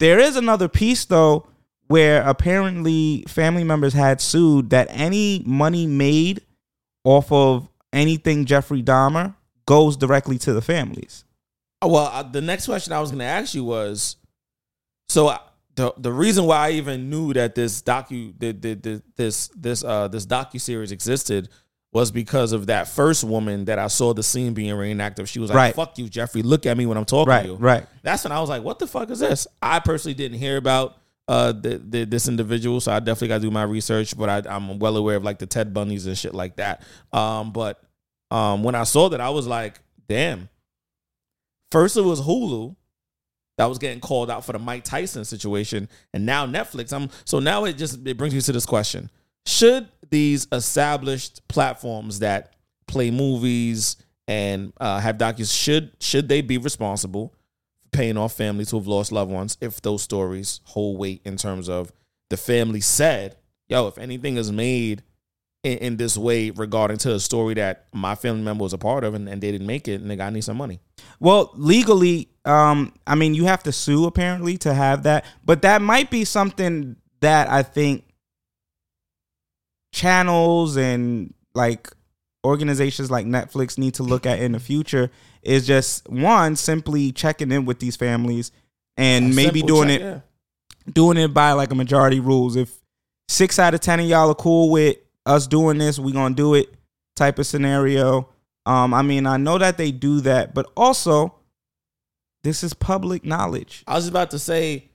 there 0.00 0.18
is 0.18 0.34
another 0.36 0.66
piece 0.68 1.04
though 1.04 1.46
where 1.86 2.22
apparently 2.22 3.24
family 3.28 3.62
members 3.64 3.92
had 3.94 4.20
sued 4.20 4.70
that 4.70 4.88
any 4.90 5.42
money 5.46 5.86
made 5.86 6.40
off 7.04 7.30
of 7.32 7.68
anything 7.92 8.44
Jeffrey 8.44 8.82
Dahmer 8.82 9.34
goes 9.66 9.96
directly 9.96 10.38
to 10.38 10.52
the 10.52 10.62
families. 10.62 11.24
Well, 11.82 12.10
uh, 12.12 12.22
the 12.22 12.40
next 12.40 12.66
question 12.66 12.92
I 12.92 13.00
was 13.00 13.10
going 13.10 13.20
to 13.20 13.24
ask 13.24 13.54
you 13.54 13.64
was, 13.64 14.16
so 15.08 15.34
the 15.76 15.92
the 15.96 16.12
reason 16.12 16.44
why 16.44 16.68
I 16.68 16.70
even 16.72 17.08
knew 17.08 17.32
that 17.32 17.54
this 17.54 17.80
docu 17.82 18.34
the, 18.38 18.52
the, 18.52 18.74
the, 18.74 19.02
this 19.16 19.48
this 19.56 19.82
uh 19.84 20.08
this 20.08 20.26
docu 20.26 20.60
series 20.60 20.92
existed 20.92 21.48
was 21.92 22.10
because 22.12 22.52
of 22.52 22.66
that 22.66 22.86
first 22.86 23.24
woman 23.24 23.64
that 23.64 23.78
I 23.78 23.88
saw 23.88 24.12
the 24.14 24.22
scene 24.22 24.54
being 24.54 24.74
reenacted. 24.74 25.28
She 25.28 25.40
was 25.40 25.50
like, 25.50 25.56
Right. 25.56 25.74
"Fuck 25.74 25.98
you, 25.98 26.08
Jeffrey. 26.08 26.42
Look 26.42 26.66
at 26.66 26.76
me 26.76 26.86
when 26.86 26.96
I'm 26.96 27.04
talking 27.04 27.30
Right, 27.30 27.42
to 27.42 27.48
you." 27.48 27.54
right. 27.56 27.86
That's 28.02 28.22
when 28.24 28.32
I 28.32 28.40
was 28.40 28.48
like, 28.48 28.62
"What 28.62 28.78
the 28.78 28.86
fuck 28.86 29.10
is 29.10 29.18
this?" 29.20 29.46
I 29.62 29.80
personally 29.80 30.14
didn't 30.14 30.38
hear 30.38 30.56
about 30.56 30.96
uh 31.30 31.52
the, 31.52 31.78
the, 31.78 32.04
this 32.04 32.26
individual, 32.26 32.80
so 32.80 32.90
I 32.90 32.98
definitely 32.98 33.28
got 33.28 33.36
to 33.36 33.42
do 33.42 33.50
my 33.52 33.62
research. 33.62 34.18
But 34.18 34.28
I, 34.28 34.52
I'm 34.52 34.80
well 34.80 34.96
aware 34.96 35.14
of 35.14 35.22
like 35.22 35.38
the 35.38 35.46
Ted 35.46 35.72
Bundys 35.72 36.06
and 36.06 36.18
shit 36.18 36.34
like 36.34 36.56
that. 36.56 36.82
Um, 37.12 37.52
but 37.52 37.80
um, 38.32 38.64
when 38.64 38.74
I 38.74 38.82
saw 38.82 39.08
that, 39.10 39.20
I 39.20 39.30
was 39.30 39.46
like, 39.46 39.80
"Damn." 40.08 40.48
First, 41.70 41.96
it 41.96 42.02
was 42.02 42.20
Hulu 42.20 42.74
that 43.58 43.66
was 43.66 43.78
getting 43.78 44.00
called 44.00 44.28
out 44.28 44.44
for 44.44 44.52
the 44.52 44.58
Mike 44.58 44.82
Tyson 44.82 45.24
situation, 45.24 45.88
and 46.12 46.26
now 46.26 46.46
Netflix. 46.46 46.92
I'm 46.92 47.10
so 47.24 47.38
now 47.38 47.64
it 47.64 47.74
just 47.74 48.04
it 48.04 48.16
brings 48.16 48.34
me 48.34 48.40
to 48.40 48.52
this 48.52 48.66
question: 48.66 49.08
Should 49.46 49.86
these 50.10 50.48
established 50.50 51.46
platforms 51.46 52.18
that 52.18 52.54
play 52.88 53.12
movies 53.12 53.96
and 54.26 54.72
uh, 54.80 54.98
have 54.98 55.16
docus 55.16 55.56
should 55.56 55.92
should 56.00 56.28
they 56.28 56.40
be 56.40 56.58
responsible 56.58 57.32
paying 57.92 58.16
off 58.16 58.32
families 58.34 58.70
who 58.70 58.78
have 58.78 58.86
lost 58.86 59.12
loved 59.12 59.30
ones 59.30 59.56
if 59.60 59.80
those 59.82 60.02
stories 60.02 60.60
hold 60.64 60.98
weight 60.98 61.20
in 61.24 61.36
terms 61.36 61.68
of 61.68 61.92
the 62.28 62.36
family 62.36 62.80
said, 62.80 63.36
"Yo, 63.68 63.86
if 63.86 63.98
anything 63.98 64.36
is 64.36 64.50
made." 64.50 65.02
In, 65.62 65.76
in 65.76 65.96
this 65.98 66.16
way 66.16 66.48
regarding 66.48 66.96
to 66.96 67.12
a 67.12 67.20
story 67.20 67.52
that 67.52 67.84
my 67.92 68.14
family 68.14 68.40
member 68.40 68.62
was 68.62 68.72
a 68.72 68.78
part 68.78 69.04
of 69.04 69.12
and, 69.12 69.28
and 69.28 69.42
they 69.42 69.52
didn't 69.52 69.66
make 69.66 69.88
it, 69.88 70.02
nigga, 70.02 70.22
I 70.22 70.30
need 70.30 70.40
some 70.42 70.56
money. 70.56 70.80
Well, 71.18 71.50
legally, 71.52 72.30
um, 72.46 72.94
I 73.06 73.14
mean, 73.14 73.34
you 73.34 73.44
have 73.44 73.62
to 73.64 73.72
sue 73.72 74.06
apparently 74.06 74.56
to 74.56 74.72
have 74.72 75.02
that, 75.02 75.26
but 75.44 75.60
that 75.60 75.82
might 75.82 76.10
be 76.10 76.24
something 76.24 76.96
that 77.20 77.50
I 77.50 77.62
think 77.62 78.04
channels 79.92 80.76
and 80.76 81.34
like 81.54 81.90
organizations 82.44 83.10
like 83.10 83.26
Netflix 83.26 83.76
need 83.76 83.94
to 83.94 84.02
look 84.02 84.26
at 84.26 84.40
in 84.40 84.52
the 84.52 84.60
future. 84.60 85.10
Is 85.42 85.66
just 85.66 86.08
one 86.08 86.56
simply 86.56 87.12
checking 87.12 87.50
in 87.50 87.64
with 87.64 87.78
these 87.78 87.96
families 87.96 88.52
and 88.96 89.32
A 89.32 89.34
maybe 89.34 89.62
doing 89.62 89.88
check, 89.88 90.00
it 90.00 90.04
yeah. 90.04 90.20
doing 90.92 91.16
it 91.16 91.32
by 91.32 91.52
like 91.52 91.70
a 91.70 91.74
majority 91.74 92.20
rules. 92.20 92.56
If 92.56 92.76
six 93.28 93.58
out 93.58 93.72
of 93.72 93.80
ten 93.80 94.00
of 94.00 94.06
y'all 94.06 94.30
are 94.30 94.34
cool 94.34 94.70
with 94.70 94.98
us 95.24 95.46
doing 95.46 95.78
this, 95.78 95.98
we 95.98 96.12
gonna 96.12 96.34
do 96.34 96.54
it 96.54 96.74
type 97.16 97.38
of 97.38 97.46
scenario. 97.46 98.28
Um, 98.66 98.92
I 98.92 99.00
mean, 99.02 99.26
I 99.26 99.38
know 99.38 99.56
that 99.56 99.78
they 99.78 99.90
do 99.90 100.20
that, 100.20 100.52
but 100.52 100.70
also 100.76 101.34
this 102.44 102.62
is 102.62 102.74
public 102.74 103.24
knowledge. 103.24 103.82
I 103.86 103.94
was 103.94 104.08
about 104.08 104.30
to 104.32 104.38
say, 104.38 104.90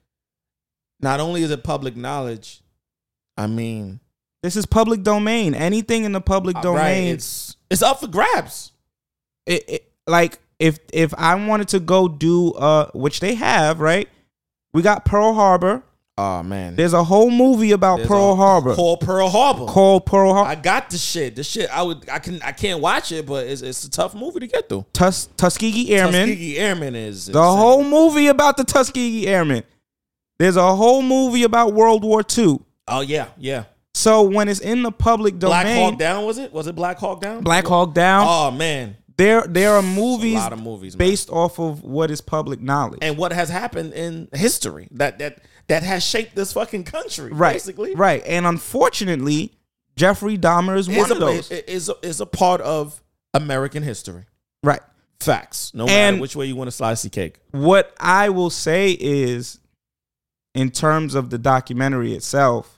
not 0.99 1.19
only 1.19 1.43
is 1.43 1.51
it 1.51 1.63
public 1.63 1.95
knowledge, 1.95 2.61
I 3.37 3.47
mean, 3.47 3.99
This 4.43 4.55
is 4.55 4.65
public 4.65 5.01
domain. 5.03 5.55
Anything 5.55 6.03
in 6.03 6.11
the 6.11 6.21
public 6.21 6.55
uh, 6.57 6.61
domain, 6.61 6.77
right, 7.07 7.13
it's 7.13 7.55
it's 7.69 7.81
up 7.81 7.99
for 7.99 8.07
grabs. 8.07 8.71
it, 9.47 9.63
it, 9.67 9.91
like 10.07 10.39
if 10.59 10.79
if 10.93 11.13
I 11.15 11.35
wanted 11.35 11.69
to 11.69 11.79
go 11.79 12.07
do 12.07 12.51
uh, 12.53 12.89
which 12.93 13.19
they 13.19 13.35
have, 13.35 13.79
right? 13.79 14.07
We 14.73 14.81
got 14.81 15.05
Pearl 15.05 15.33
Harbor. 15.33 15.83
Oh 16.17 16.41
man, 16.43 16.77
There's 16.77 16.93
a 16.93 17.03
whole 17.03 17.29
movie 17.29 17.73
about 17.73 17.97
There's 17.97 18.07
Pearl 18.07 18.31
a- 18.31 18.35
Harbor 18.37 18.73
called 18.73 19.01
Pearl 19.01 19.27
Harbor. 19.29 19.65
called 19.65 20.05
Pearl 20.05 20.33
Harbor. 20.33 20.49
I 20.49 20.55
got 20.55 20.89
the 20.89 20.97
shit. 20.97 21.35
The 21.35 21.43
shit 21.43 21.69
I 21.69 21.81
would 21.83 22.07
I 22.09 22.19
can 22.19 22.41
I 22.41 22.53
can't 22.53 22.79
watch 22.79 23.11
it, 23.11 23.25
but 23.25 23.45
it's 23.47 23.61
it's 23.61 23.83
a 23.83 23.89
tough 23.89 24.15
movie 24.15 24.39
to 24.39 24.47
get 24.47 24.69
through. 24.69 24.85
Tus- 24.93 25.27
Tuskegee 25.35 25.89
Airmen. 25.93 26.27
Tuskegee 26.27 26.57
Airmen 26.57 26.95
is 26.95 27.25
The 27.25 27.43
whole 27.43 27.83
movie 27.83 28.27
about 28.27 28.55
the 28.55 28.63
Tuskegee 28.63 29.27
Airmen. 29.27 29.63
There's 30.39 30.55
a 30.55 30.73
whole 30.75 31.01
movie 31.01 31.43
about 31.43 31.73
World 31.73 32.03
War 32.05 32.21
II. 32.37 32.59
Oh 32.87 33.01
yeah, 33.01 33.27
yeah. 33.37 33.65
So 33.93 34.21
when 34.21 34.47
it's 34.47 34.61
in 34.61 34.83
the 34.83 34.91
public 34.93 35.37
domain, 35.39 35.63
Black 35.63 35.67
Hawk 35.77 35.99
Down 35.99 36.25
was 36.25 36.37
it? 36.37 36.53
Was 36.53 36.67
it 36.67 36.75
Black 36.75 36.97
Hawk 36.97 37.19
Down? 37.21 37.41
Black 37.43 37.65
Hawk 37.65 37.93
Down, 37.93 38.25
Oh 38.29 38.51
man, 38.51 38.95
there 39.17 39.41
there 39.47 39.71
are 39.73 39.81
movies, 39.81 40.35
lot 40.35 40.53
of 40.53 40.61
movies, 40.61 40.97
man. 40.97 41.07
based 41.07 41.29
off 41.29 41.59
of 41.59 41.83
what 41.83 42.11
is 42.11 42.21
public 42.21 42.59
knowledge. 42.61 42.99
and 43.01 43.17
what 43.17 43.31
has 43.31 43.49
happened 43.49 43.93
in 43.93 44.27
history 44.33 44.87
that 44.91 45.19
that 45.19 45.39
that 45.67 45.83
has 45.83 46.03
shaped 46.03 46.35
this 46.35 46.53
fucking 46.53 46.83
country, 46.83 47.31
right, 47.31 47.53
Basically, 47.53 47.95
right. 47.95 48.21
And 48.25 48.45
unfortunately, 48.45 49.51
Jeffrey 49.95 50.37
Dahmer 50.37 50.77
is 50.77 50.87
one 50.87 50.97
is 50.97 51.11
of 51.11 51.17
a, 51.17 51.19
those. 51.21 51.49
is 51.51 51.89
a, 51.89 51.95
is 52.03 52.21
a 52.21 52.25
part 52.25 52.61
of 52.61 53.01
American 53.33 53.81
history. 53.83 54.25
right. 54.63 54.81
Facts. 55.21 55.73
No 55.73 55.87
And- 55.87 56.15
matter 56.17 56.21
which 56.21 56.35
way 56.35 56.45
you 56.45 56.55
want 56.55 56.67
to 56.67 56.71
slice 56.75 57.01
the 57.01 57.09
cake. 57.09 57.39
What 57.51 57.95
I 57.99 58.29
will 58.29 58.49
say 58.49 58.91
is, 58.91 59.59
in 60.53 60.69
terms 60.71 61.15
of 61.15 61.29
the 61.31 61.37
documentary 61.39 62.13
itself, 62.13 62.77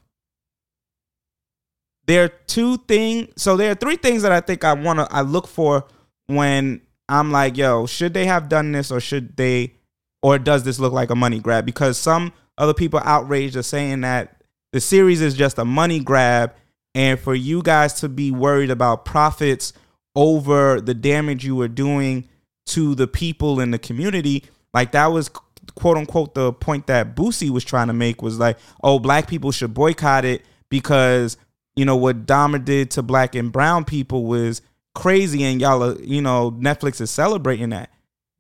there 2.06 2.24
are 2.24 2.30
two 2.30 2.78
things. 2.78 3.34
So 3.42 3.58
there 3.58 3.72
are 3.72 3.76
three 3.76 3.98
things 3.98 4.22
that 4.22 4.32
I 4.32 4.40
think 4.40 4.64
I 4.64 4.74
want 4.74 5.00
to 5.00 5.08
I 5.12 5.22
look 5.22 5.48
for 5.48 5.86
when 6.28 6.82
I'm 7.10 7.32
like, 7.32 7.58
yo, 7.58 7.86
should 7.86 8.14
they 8.14 8.26
have 8.26 8.50
done 8.50 8.72
this 8.72 8.92
or 8.92 9.00
should 9.00 9.36
they, 9.38 9.74
or 10.22 10.38
does 10.38 10.64
this 10.64 10.80
look 10.80 10.94
like 10.94 11.10
a 11.10 11.16
money 11.16 11.40
grab? 11.40 11.66
Because 11.66 11.98
some 11.98 12.34
other 12.58 12.74
people 12.74 13.00
outraged 13.04 13.56
are 13.56 13.64
saying 13.64 14.02
that 14.02 14.42
the 14.74 14.82
series 14.82 15.22
is 15.22 15.34
just 15.34 15.58
a 15.58 15.66
money 15.66 16.00
grab, 16.00 16.54
and 16.94 17.20
for 17.20 17.34
you 17.34 17.62
guys 17.62 17.94
to 18.02 18.10
be 18.10 18.32
worried 18.32 18.70
about 18.70 19.06
profits 19.06 19.74
over 20.16 20.82
the 20.82 20.94
damage 20.94 21.46
you 21.46 21.56
were 21.56 21.68
doing 21.68 22.28
to 22.66 22.96
the 22.96 23.08
people 23.08 23.60
in 23.60 23.72
the 23.72 23.80
community, 23.80 24.44
like 24.74 24.92
that 24.92 25.08
was 25.08 25.30
quote 25.76 25.98
unquote 25.98 26.34
the 26.34 26.52
point 26.54 26.88
that 26.88 27.16
Boosie 27.16 27.50
was 27.50 27.64
trying 27.64 27.88
to 27.88 27.94
make 27.94 28.22
was 28.22 28.40
like, 28.40 28.58
oh, 28.84 29.00
black 29.00 29.28
people 29.28 29.52
should 29.52 29.74
boycott 29.74 30.26
it 30.26 30.44
because 30.70 31.38
you 31.76 31.86
know 31.86 31.96
what 31.96 32.26
Dahmer 32.26 32.64
did 32.64 32.92
to 32.92 33.04
black 33.04 33.36
and 33.36 33.52
brown 33.52 33.86
people 33.86 34.26
was 34.26 34.62
crazy, 34.98 35.44
and 35.44 35.62
y'all, 35.62 35.84
are, 35.84 36.02
you 36.02 36.24
know, 36.24 36.50
Netflix 36.52 37.00
is 37.00 37.12
celebrating 37.12 37.70
that. 37.70 37.92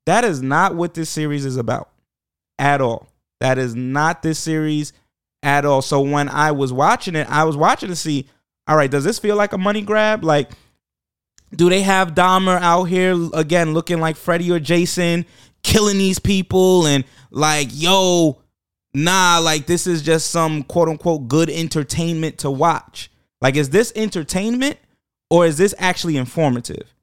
That 0.07 0.25
is 0.25 0.41
not 0.41 0.73
what 0.73 0.95
this 0.95 1.07
series 1.07 1.45
is 1.45 1.55
about 1.55 1.91
at 2.57 2.81
all. 2.81 3.09
That 3.39 3.59
is 3.59 3.75
not 3.75 4.23
this 4.23 4.39
series 4.39 4.91
at 5.43 5.65
all. 5.65 5.83
So 5.83 6.01
when 6.01 6.27
I 6.29 6.51
was 6.51 6.73
watching 6.73 7.15
it, 7.15 7.29
I 7.29 7.43
was 7.43 7.55
watching 7.55 7.89
to 7.89 7.95
see, 7.95 8.27
all 8.67 8.75
right, 8.75 8.89
does 8.89 9.03
this 9.03 9.19
feel 9.19 9.35
like 9.35 9.53
a 9.53 9.57
money 9.59 9.83
grab? 9.83 10.23
Like, 10.23 10.49
do 11.55 11.69
they 11.69 11.83
have 11.83 12.15
Dahmer 12.15 12.59
out 12.59 12.85
here 12.85 13.15
again 13.33 13.75
looking 13.75 13.99
like 13.99 14.15
Freddy 14.15 14.51
or 14.51 14.59
Jason, 14.59 15.27
killing 15.61 15.99
these 15.99 16.17
people 16.17 16.87
and 16.87 17.03
like, 17.29 17.67
yo, 17.71 18.41
nah, 18.95 19.37
like 19.37 19.67
this 19.67 19.85
is 19.85 20.01
just 20.01 20.31
some 20.31 20.63
quote 20.63 20.89
unquote 20.89 21.27
good 21.27 21.51
entertainment 21.51 22.39
to 22.39 22.49
watch. 22.49 23.11
Like, 23.41 23.55
is 23.55 23.69
this 23.69 23.93
entertainment 23.95 24.79
or 25.29 25.45
is 25.45 25.57
this 25.57 25.73
actually 25.77 26.17
informative? 26.17 26.93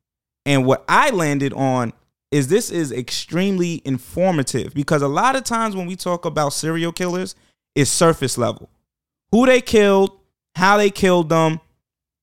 And 0.46 0.66
what 0.66 0.84
I 0.88 1.10
landed 1.10 1.52
on 1.52 1.92
is 2.30 2.48
this 2.48 2.70
is 2.70 2.90
extremely 2.92 3.80
informative 3.84 4.74
because 4.74 5.02
a 5.02 5.08
lot 5.08 5.36
of 5.36 5.44
times 5.44 5.76
when 5.76 5.86
we 5.86 5.96
talk 5.96 6.24
about 6.24 6.52
serial 6.52 6.92
killers, 6.92 7.34
it's 7.74 7.90
surface 7.90 8.36
level. 8.36 8.68
Who 9.32 9.46
they 9.46 9.60
killed, 9.60 10.18
how 10.54 10.76
they 10.76 10.90
killed 10.90 11.28
them, 11.28 11.60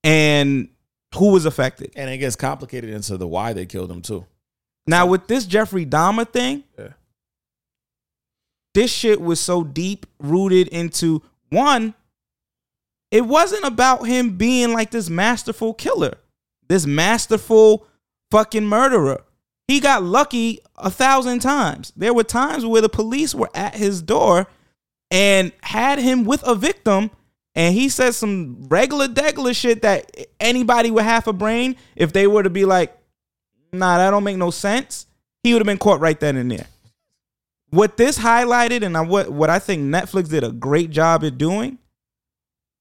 and 0.04 0.70
who 1.16 1.32
was 1.32 1.46
affected. 1.46 1.92
And 1.96 2.10
it 2.10 2.18
gets 2.20 2.36
complicated 2.36 2.90
into 2.90 3.18
the 3.18 3.28
why 3.28 3.54
they 3.54 3.66
killed 3.66 3.90
them 3.90 4.02
too. 4.02 4.26
Now 4.88 5.06
with 5.06 5.28
this 5.28 5.46
Jeffrey 5.46 5.86
Dahmer 5.86 6.28
thing, 6.28 6.64
Yeah. 6.78 6.90
this 8.74 8.92
shit 8.92 9.20
was 9.22 9.40
so 9.40 9.64
deep 9.64 10.06
rooted 10.20 10.68
into 10.70 11.22
one 11.50 11.94
it 13.12 13.26
wasn't 13.26 13.64
about 13.64 14.08
him 14.08 14.38
being 14.38 14.74
like 14.74 14.92
this 14.92 15.10
masterful 15.10 15.74
killer 15.74 16.18
this 16.72 16.86
masterful 16.86 17.86
fucking 18.32 18.66
murderer. 18.66 19.22
He 19.68 19.82
got 19.82 20.04
lucky 20.04 20.60
a 20.78 20.90
thousand 20.90 21.40
times. 21.40 21.92
There 21.98 22.14
were 22.14 22.24
times 22.24 22.66
where 22.66 22.82
the 22.82 22.88
police 22.88 23.36
were 23.36 23.50
at 23.54 23.76
his 23.76 24.02
door 24.02 24.48
and 25.12 25.52
had 25.62 26.00
him 26.00 26.24
with 26.24 26.42
a 26.44 26.56
victim 26.56 27.12
and 27.56 27.76
he 27.76 27.90
said 27.90 28.16
some 28.16 28.68
regular 28.70 29.10
degular 29.10 29.54
shit 29.54 29.82
that 29.82 30.16
anybody 30.40 30.90
with 30.92 31.04
half 31.04 31.28
a 31.28 31.34
brain 31.34 31.76
if 31.98 32.14
they 32.14 32.26
were 32.26 32.44
to 32.44 32.50
be 32.50 32.64
like 32.64 32.98
nah 33.74 33.98
that 33.98 34.12
don't 34.12 34.24
make 34.24 34.38
no 34.38 34.50
sense 34.50 35.06
he 35.44 35.52
would 35.52 35.60
have 35.60 35.68
been 35.68 35.78
caught 35.78 36.00
right 36.00 36.20
then 36.22 36.38
and 36.38 36.50
there. 36.50 36.68
What 37.72 37.98
this 37.98 38.18
highlighted 38.18 38.84
and 38.84 39.10
what 39.10 39.30
what 39.30 39.50
I 39.50 39.60
think 39.60 39.82
Netflix 39.84 40.30
did 40.30 40.46
a 40.46 40.54
great 40.54 40.90
job 40.90 41.26
at 41.26 41.38
doing 41.38 41.78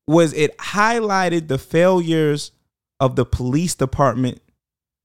was 0.07 0.33
it 0.33 0.57
highlighted 0.59 1.49
the 1.49 1.59
failures 1.59 2.53
of 2.99 3.17
the 3.17 3.25
police 3.25 3.75
department 3.75 4.41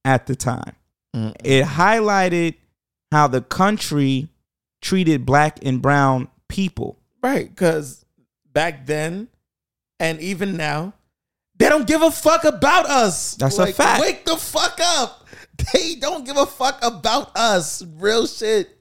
at 0.03 0.27
the 0.27 0.35
time. 0.35 0.75
Mm. 1.15 1.35
It 1.43 1.65
highlighted 1.65 2.55
how 3.11 3.27
the 3.27 3.41
country 3.41 4.29
treated 4.81 5.25
black 5.25 5.59
and 5.63 5.81
brown 5.81 6.27
people. 6.49 6.99
Right, 7.23 7.49
because 7.49 8.05
back 8.53 8.85
then 8.85 9.29
and 9.99 10.19
even 10.19 10.57
now, 10.57 10.93
they 11.57 11.69
don't 11.69 11.87
give 11.87 12.01
a 12.01 12.11
fuck 12.11 12.43
about 12.43 12.85
us. 12.85 13.35
That's 13.35 13.57
a 13.57 13.67
fact. 13.71 14.01
Wake 14.01 14.25
the 14.25 14.37
fuck 14.37 14.79
up. 14.81 15.21
They 15.73 15.95
don't 15.95 16.25
give 16.25 16.35
a 16.35 16.45
fuck 16.45 16.83
about 16.83 17.37
us. 17.37 17.81
Real 17.95 18.27
shit. 18.27 18.77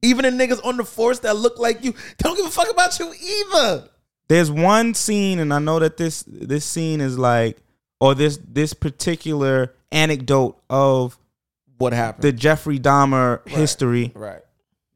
Even 0.00 0.22
the 0.22 0.30
niggas 0.30 0.64
on 0.64 0.78
the 0.78 0.84
force 0.84 1.18
that 1.18 1.36
look 1.36 1.58
like 1.58 1.84
you, 1.84 1.92
don't 2.16 2.34
give 2.34 2.46
a 2.46 2.50
fuck 2.50 2.70
about 2.70 2.98
you 2.98 3.12
either. 3.12 3.90
There's 4.28 4.50
one 4.50 4.94
scene, 4.94 5.38
and 5.38 5.52
I 5.52 5.58
know 5.58 5.78
that 5.78 5.96
this 5.96 6.24
this 6.26 6.64
scene 6.64 7.00
is 7.00 7.18
like, 7.18 7.58
or 8.00 8.14
this 8.14 8.38
this 8.46 8.72
particular 8.72 9.74
anecdote 9.92 10.60
of 10.70 11.18
What 11.78 11.92
happened? 11.92 12.22
the 12.24 12.32
Jeffrey 12.32 12.78
Dahmer 12.78 13.46
history. 13.48 14.12
right. 14.14 14.40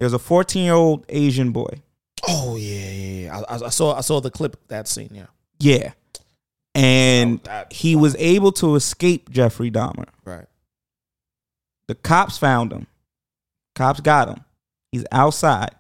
There's 0.01 0.12
a 0.12 0.18
14 0.18 0.64
year 0.64 0.74
old 0.74 1.05
Asian 1.09 1.51
boy. 1.53 1.83
Oh 2.29 2.57
yeah, 2.57 2.91
yeah. 2.91 3.20
yeah. 3.24 3.43
I, 3.49 3.66
I- 3.66 3.68
saw 3.70 3.95
I 3.97 4.01
saw 4.01 4.20
the 4.20 4.31
clip 4.31 4.57
that 4.68 4.89
scene. 4.89 5.11
Yeah. 5.12 5.26
Yeah. 5.59 5.93
And 6.74 7.41
Oh, 7.41 7.43
that- 7.45 7.72
he 7.72 7.97
was 7.97 8.14
able 8.18 8.53
to 8.53 8.76
escape 8.76 9.29
Jeffrey 9.31 9.70
Dahmer. 9.70 10.07
Right. 10.24 10.47
The 11.89 11.95
cops 11.97 12.39
found 12.39 12.72
him. 12.72 12.87
Cops 13.74 14.01
got 14.01 14.29
him. 14.29 14.45
He's 14.93 15.05
outside. 15.12 15.70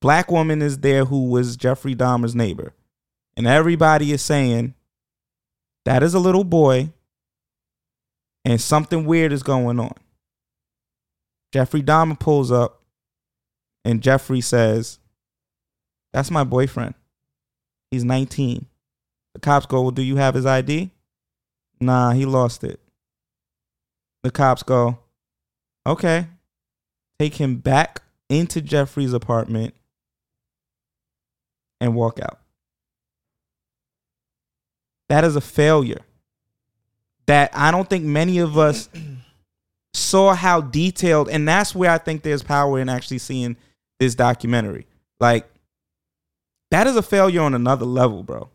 Black 0.00 0.30
woman 0.30 0.62
is 0.62 0.78
there 0.78 1.04
who 1.04 1.28
was 1.28 1.56
Jeffrey 1.56 1.94
Dahmer's 1.94 2.34
neighbor. 2.34 2.72
And 3.36 3.46
everybody 3.46 4.12
is 4.12 4.22
saying 4.22 4.74
that 5.84 6.02
is 6.02 6.14
a 6.14 6.18
little 6.18 6.44
boy 6.44 6.92
and 8.44 8.60
something 8.60 9.04
weird 9.04 9.32
is 9.32 9.42
going 9.42 9.78
on. 9.78 9.94
Jeffrey 11.52 11.82
Dahmer 11.82 12.18
pulls 12.18 12.50
up 12.50 12.82
and 13.84 14.02
Jeffrey 14.02 14.40
says, 14.40 14.98
That's 16.12 16.30
my 16.30 16.44
boyfriend. 16.44 16.94
He's 17.90 18.04
19. 18.04 18.66
The 19.34 19.40
cops 19.40 19.66
go, 19.66 19.82
Well, 19.82 19.90
do 19.90 20.02
you 20.02 20.16
have 20.16 20.34
his 20.34 20.46
ID? 20.46 20.90
Nah, 21.80 22.12
he 22.12 22.24
lost 22.24 22.64
it. 22.64 22.80
The 24.22 24.30
cops 24.30 24.62
go, 24.62 24.98
Okay. 25.86 26.26
Take 27.18 27.34
him 27.34 27.56
back 27.56 28.02
into 28.28 28.60
Jeffrey's 28.62 29.12
apartment 29.12 29.74
and 31.80 31.94
walk 31.94 32.20
out. 32.20 32.38
That 35.08 35.24
is 35.24 35.36
a 35.36 35.40
failure. 35.40 36.02
That 37.26 37.50
I 37.52 37.70
don't 37.70 37.88
think 37.88 38.04
many 38.04 38.38
of 38.38 38.58
us 38.58 38.88
saw 39.94 40.34
how 40.34 40.60
detailed, 40.60 41.28
and 41.28 41.46
that's 41.46 41.74
where 41.74 41.90
I 41.90 41.98
think 41.98 42.22
there's 42.22 42.42
power 42.42 42.78
in 42.78 42.88
actually 42.88 43.18
seeing 43.18 43.56
this 43.98 44.14
documentary. 44.14 44.86
Like, 45.18 45.48
that 46.70 46.86
is 46.86 46.96
a 46.96 47.02
failure 47.02 47.42
on 47.42 47.54
another 47.54 47.84
level, 47.84 48.22
bro. 48.22 48.48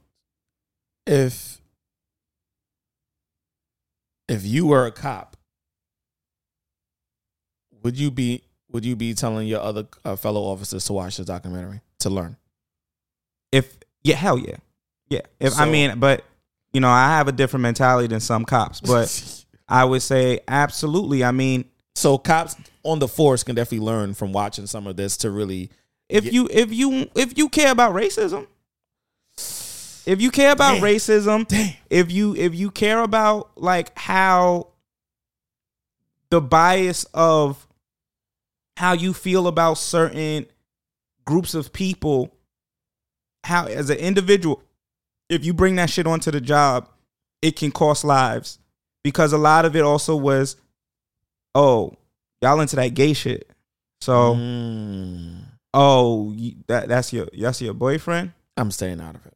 If 1.05 1.61
if 4.28 4.43
you 4.45 4.65
were 4.65 4.86
a 4.86 4.91
cop, 4.91 5.38
would 7.84 7.97
you 7.99 8.09
be 8.09 8.43
would 8.71 8.84
you 8.84 8.95
be 8.95 9.13
telling 9.13 9.47
your 9.47 9.61
other 9.61 9.88
uh, 10.03 10.15
fellow 10.15 10.41
officers 10.41 10.86
to 10.86 10.93
watch 10.93 11.17
this 11.17 11.26
documentary 11.26 11.82
to 11.99 12.09
learn? 12.09 12.38
If 13.55 13.77
yeah, 14.03 14.15
hell 14.15 14.37
yeah, 14.37 14.57
yeah. 15.09 15.21
If 15.39 15.57
I 15.57 15.65
mean, 15.69 15.99
but 15.99 16.25
you 16.73 16.81
know, 16.81 16.89
I 16.89 17.07
have 17.07 17.27
a 17.27 17.31
different 17.31 17.61
mentality 17.63 18.07
than 18.07 18.19
some 18.19 18.43
cops, 18.45 18.81
but 18.81 19.45
I 19.69 19.85
would 19.85 20.01
say 20.01 20.41
absolutely. 20.47 21.23
I 21.23 21.31
mean, 21.31 21.65
so 21.95 22.17
cops 22.17 22.55
on 22.83 22.99
the 22.99 23.07
force 23.07 23.43
can 23.43 23.55
definitely 23.55 23.85
learn 23.85 24.13
from 24.13 24.33
watching 24.33 24.67
some 24.67 24.85
of 24.87 24.95
this 24.97 25.17
to 25.17 25.31
really 25.31 25.69
if 26.09 26.25
Yeah. 26.25 26.31
you 26.31 26.49
if 26.51 26.73
you 26.73 27.09
if 27.15 27.37
you 27.37 27.49
care 27.49 27.71
about 27.71 27.93
racism, 27.95 28.45
if 30.05 30.21
you 30.21 30.29
care 30.31 30.51
about 30.51 30.75
Damn. 30.75 30.83
racism, 30.83 31.47
Damn. 31.47 31.73
if 31.89 32.11
you 32.11 32.35
if 32.35 32.53
you 32.53 32.69
care 32.71 32.99
about 33.01 33.51
like 33.55 33.97
how 33.97 34.67
the 36.29 36.41
bias 36.41 37.05
of 37.13 37.65
how 38.77 38.91
you 38.93 39.13
feel 39.13 39.47
about 39.47 39.75
certain 39.77 40.45
groups 41.25 41.53
of 41.55 41.71
people, 41.71 42.34
how 43.45 43.65
as 43.67 43.89
an 43.89 43.97
individual, 43.97 44.61
if 45.29 45.45
you 45.45 45.53
bring 45.53 45.75
that 45.77 45.89
shit 45.89 46.07
onto 46.07 46.31
the 46.31 46.41
job, 46.41 46.89
it 47.41 47.55
can 47.55 47.71
cost 47.71 48.03
lives 48.03 48.59
because 49.03 49.33
a 49.33 49.37
lot 49.37 49.65
of 49.65 49.75
it 49.75 49.83
also 49.83 50.15
was, 50.15 50.55
oh, 51.53 51.93
y'all 52.41 52.59
into 52.59 52.75
that 52.75 52.93
gay 52.93 53.13
shit, 53.13 53.49
so. 54.01 54.35
Mm, 54.35 55.45
Oh, 55.77 56.33
that 56.67 56.87
that's 56.87 57.11
your 57.11 57.27
that's 57.37 57.61
your 57.61 57.73
boyfriend. 57.73 58.31
I'm 58.55 58.71
staying 58.71 59.01
out 59.01 59.15
of 59.15 59.25
it. 59.25 59.33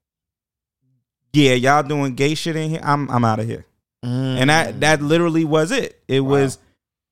Yeah, 1.33 1.53
y'all 1.55 1.83
doing 1.83 2.15
gay 2.15 2.33
shit 2.33 2.55
in 2.55 2.69
here. 2.69 2.79
I'm 2.81 3.11
I'm 3.11 3.25
out 3.25 3.39
of 3.39 3.45
here. 3.45 3.65
And 4.01 4.49
that 4.49 4.79
that 4.79 5.01
literally 5.01 5.43
was 5.43 5.71
it. 5.71 6.01
It 6.07 6.21
was 6.21 6.57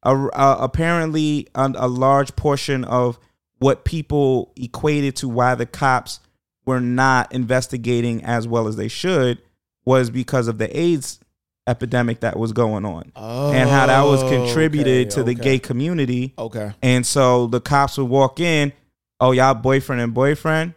a, 0.03 0.15
a, 0.15 0.57
apparently 0.61 1.49
a, 1.53 1.69
a 1.75 1.87
large 1.89 2.37
portion 2.37 2.85
of 2.85 3.19
what 3.59 3.83
people 3.83 4.53
equated 4.55 5.17
to 5.17 5.27
why 5.27 5.55
the 5.55 5.65
cops 5.65 6.21
were 6.67 6.79
not 6.81 7.31
investigating 7.33 8.23
as 8.23 8.47
well 8.47 8.67
as 8.67 8.75
they 8.75 8.87
should 8.89 9.41
was 9.85 10.09
because 10.09 10.47
of 10.47 10.57
the 10.57 10.77
AIDS 10.79 11.19
epidemic 11.65 12.19
that 12.21 12.37
was 12.37 12.53
going 12.53 12.85
on 12.85 13.11
and 13.15 13.69
how 13.69 13.87
that 13.87 14.03
was 14.03 14.21
Oh, 14.23 14.29
contributed 14.29 15.07
okay, 15.07 15.15
to 15.15 15.23
the 15.23 15.31
okay. 15.31 15.41
gay 15.41 15.59
community. 15.59 16.33
Okay. 16.37 16.73
And 16.81 17.05
so 17.05 17.47
the 17.47 17.59
cops 17.59 17.97
would 17.97 18.05
walk 18.05 18.39
in, 18.39 18.71
oh, 19.19 19.31
y'all 19.31 19.53
boyfriend 19.53 20.01
and 20.01 20.13
boyfriend? 20.13 20.73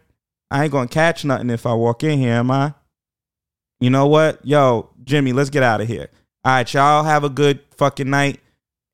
I 0.49 0.63
ain't 0.63 0.71
gonna 0.71 0.87
catch 0.89 1.23
nothing 1.23 1.49
if 1.49 1.65
I 1.65 1.73
walk 1.73 2.03
in 2.03 2.19
here, 2.19 2.33
am 2.33 2.51
I? 2.51 2.73
You 3.79 3.89
know 3.89 4.07
what? 4.07 4.45
Yo, 4.45 4.89
Jimmy, 5.03 5.33
let's 5.33 5.49
get 5.49 5.63
out 5.63 5.81
of 5.81 5.87
here. 5.87 6.09
All 6.43 6.53
right, 6.53 6.73
y'all 6.73 7.03
have 7.03 7.23
a 7.23 7.29
good 7.29 7.59
fucking 7.77 8.09
night. 8.09 8.39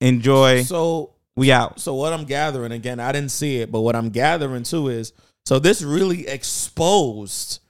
Enjoy. 0.02 0.64
So 0.64 1.12
we 1.36 1.52
out. 1.52 1.80
So 1.80 1.94
what 1.96 2.14
I'm 2.14 2.26
gathering 2.26 2.72
again, 2.72 3.00
I 3.00 3.12
didn't 3.12 3.32
see 3.32 3.58
it, 3.58 3.72
but 3.72 3.82
what 3.82 3.96
I'm 3.96 4.10
gathering 4.10 4.64
too 4.64 4.90
is 4.90 5.14
so 5.48 5.60
this 5.60 5.82
really 5.82 6.28
exposed 6.28 7.62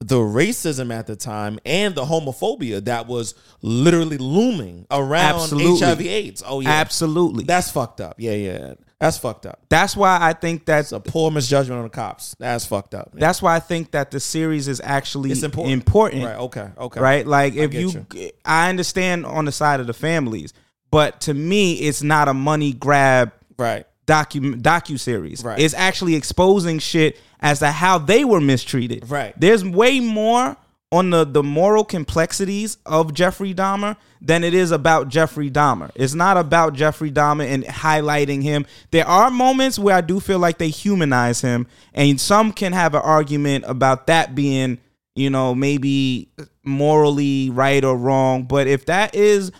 the 0.00 0.16
racism 0.16 0.90
at 0.90 1.06
the 1.06 1.14
time 1.16 1.58
and 1.66 1.94
the 1.94 2.04
homophobia 2.06 2.82
that 2.86 3.06
was 3.06 3.34
literally 3.60 4.16
looming 4.16 4.86
around 4.90 5.34
Absolutely. 5.42 5.86
HIV/AIDS. 5.86 6.42
Oh 6.46 6.60
yeah, 6.60 6.70
Absolutely. 6.70 7.44
that's 7.44 7.70
fucked 7.70 8.00
up. 8.00 8.14
Yeah, 8.16 8.32
yeah, 8.32 8.74
that's 8.98 9.18
fucked 9.18 9.44
up. 9.44 9.60
That's 9.68 9.94
why 9.94 10.16
I 10.18 10.32
think 10.32 10.64
that's 10.64 10.92
It's 10.92 11.06
a 11.06 11.10
poor 11.10 11.30
misjudgment 11.30 11.76
on 11.76 11.84
the 11.84 11.90
cops. 11.90 12.34
That's 12.38 12.64
fucked 12.64 12.94
up. 12.94 13.10
that's 13.12 13.42
why 13.42 13.54
I 13.54 13.60
think 13.60 13.90
that 13.90 14.10
the 14.10 14.18
series 14.18 14.66
is 14.66 14.80
actually 14.82 15.30
It's 15.30 15.42
important. 15.42 15.74
important. 15.74 16.24
right. 16.24 16.36
Okay. 16.38 16.68
Okay. 16.78 17.00
right? 17.00 17.26
Like 17.26 17.54
if 17.54 17.70
get 17.70 17.80
you, 17.82 18.30
I 18.46 18.70
understand 18.70 19.26
on 19.26 19.44
the 19.44 19.52
side 19.52 19.78
of 19.80 19.86
the 19.86 19.92
families, 19.94 20.54
but 20.90 21.20
to 21.22 21.34
me, 21.34 21.74
it's 21.74 22.02
not 22.02 22.28
a 22.28 22.34
money 22.34 22.72
grab 22.72 23.32
Right. 23.58 23.86
Docu 24.06 24.60
docu 24.60 24.98
series. 24.98 25.42
Right. 25.42 25.58
It's 25.58 25.74
actually 25.74 26.14
exposing 26.14 26.78
shit 26.78 27.18
as 27.40 27.58
to 27.60 27.70
how 27.70 27.98
they 27.98 28.24
were 28.24 28.40
mistreated. 28.40 29.10
Right. 29.10 29.34
There's 29.38 29.64
way 29.64 30.00
more 30.00 30.56
on 30.92 31.10
the 31.10 31.24
the 31.24 31.42
moral 31.42 31.84
complexities 31.84 32.78
of 32.86 33.12
Jeffrey 33.12 33.52
Dahmer 33.52 33.96
than 34.20 34.44
it 34.44 34.54
is 34.54 34.70
about 34.70 35.08
Jeffrey 35.08 35.50
Dahmer. 35.50 35.90
It's 35.94 36.14
not 36.14 36.36
about 36.36 36.74
Jeffrey 36.74 37.10
Dahmer 37.10 37.46
and 37.46 37.64
highlighting 37.64 38.42
him. 38.42 38.64
There 38.90 39.06
are 39.06 39.30
moments 39.30 39.78
where 39.78 39.96
I 39.96 40.00
do 40.00 40.20
feel 40.20 40.38
like 40.38 40.58
they 40.58 40.68
humanize 40.68 41.40
him, 41.40 41.66
and 41.92 42.20
some 42.20 42.52
can 42.52 42.72
have 42.72 42.94
an 42.94 43.02
argument 43.02 43.64
about 43.66 44.06
that 44.06 44.34
being, 44.34 44.78
you 45.16 45.30
know, 45.30 45.54
maybe 45.54 46.28
morally 46.62 47.50
right 47.50 47.84
or 47.84 47.96
wrong. 47.96 48.44
But 48.44 48.66
if 48.66 48.86
that 48.86 49.14
is 49.14 49.50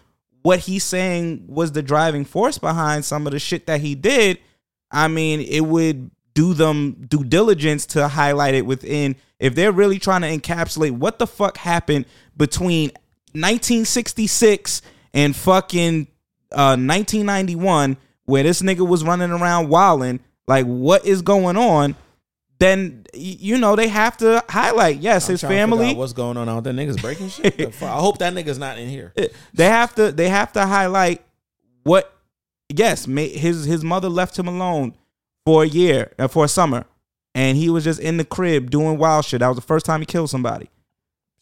what 0.45 0.59
he's 0.61 0.85
saying 0.85 1.43
was 1.49 1.73
the 1.73 1.83
driving 1.83 2.27
force 2.27 2.59
behind 2.59 3.03
some 3.07 3.27
of 3.27 3.33
the 3.33 3.39
shit 3.39 3.67
that 3.67 3.81
he 3.81 3.95
did, 3.95 4.39
I 4.91 5.09
mean, 5.09 5.41
it 5.41 5.63
would 5.63 6.11
do 6.35 6.53
them 6.53 7.07
due 7.09 7.25
diligence 7.25 7.87
to 7.87 8.09
highlight 8.09 8.53
it 8.53 8.67
within. 8.67 9.17
If 9.41 9.55
they're 9.55 9.73
really 9.73 9.99
trying 9.99 10.21
to 10.21 10.29
encapsulate 10.29 10.91
what 10.91 11.19
the 11.19 11.27
fuck 11.27 11.57
happened 11.57 12.05
between 12.37 12.91
1966 13.33 14.83
and 15.15 15.35
fucking 15.35 16.09
uh, 16.53 16.77
1991, 16.77 17.97
where 18.27 18.43
this 18.43 18.61
nigga 18.61 18.87
was 18.87 19.03
running 19.03 19.31
around 19.31 19.71
wilding, 19.71 20.21
like 20.47 20.67
what 20.67 21.07
is 21.07 21.23
going 21.23 21.57
on? 21.57 21.97
Then 22.61 23.05
you 23.13 23.59
know 23.59 23.75
they 23.77 23.89
have 23.89 24.17
to 24.19 24.43
highlight. 24.49 24.99
Yes, 24.99 25.29
I'm 25.29 25.33
his 25.33 25.41
family. 25.43 25.95
What's 25.95 26.13
going 26.13 26.37
on 26.37 26.49
out 26.49 26.65
there? 26.65 26.73
Niggas 26.73 27.01
breaking 27.01 27.29
shit. 27.29 27.61
I 27.83 27.99
hope 27.99 28.19
that 28.19 28.33
nigga's 28.33 28.59
not 28.59 28.79
in 28.79 28.89
here. 28.89 29.13
they 29.53 29.67
have 29.67 29.95
to 29.97 30.13
they 30.13 30.29
have 30.29 30.53
to 30.53 30.65
highlight 30.65 31.23
what 31.83 32.17
yes 32.69 33.05
his 33.05 33.65
his 33.65 33.85
mother 33.85 34.09
left 34.09 34.39
him 34.39 34.49
alone 34.49 34.95
for 35.45 35.63
a 35.63 35.67
year 35.67 36.13
uh, 36.19 36.29
for 36.29 36.45
a 36.45 36.49
summer 36.49 36.87
and 37.35 37.57
he 37.59 37.69
was 37.69 37.85
just 37.85 38.01
in 38.01 38.17
the 38.17 38.25
crib 38.25 38.71
doing 38.71 38.97
wild 38.99 39.25
shit 39.25 39.41
that 39.41 39.49
was 39.49 39.57
the 39.57 39.63
first 39.63 39.85
time 39.85 40.01
he 40.01 40.07
killed 40.07 40.31
somebody 40.31 40.71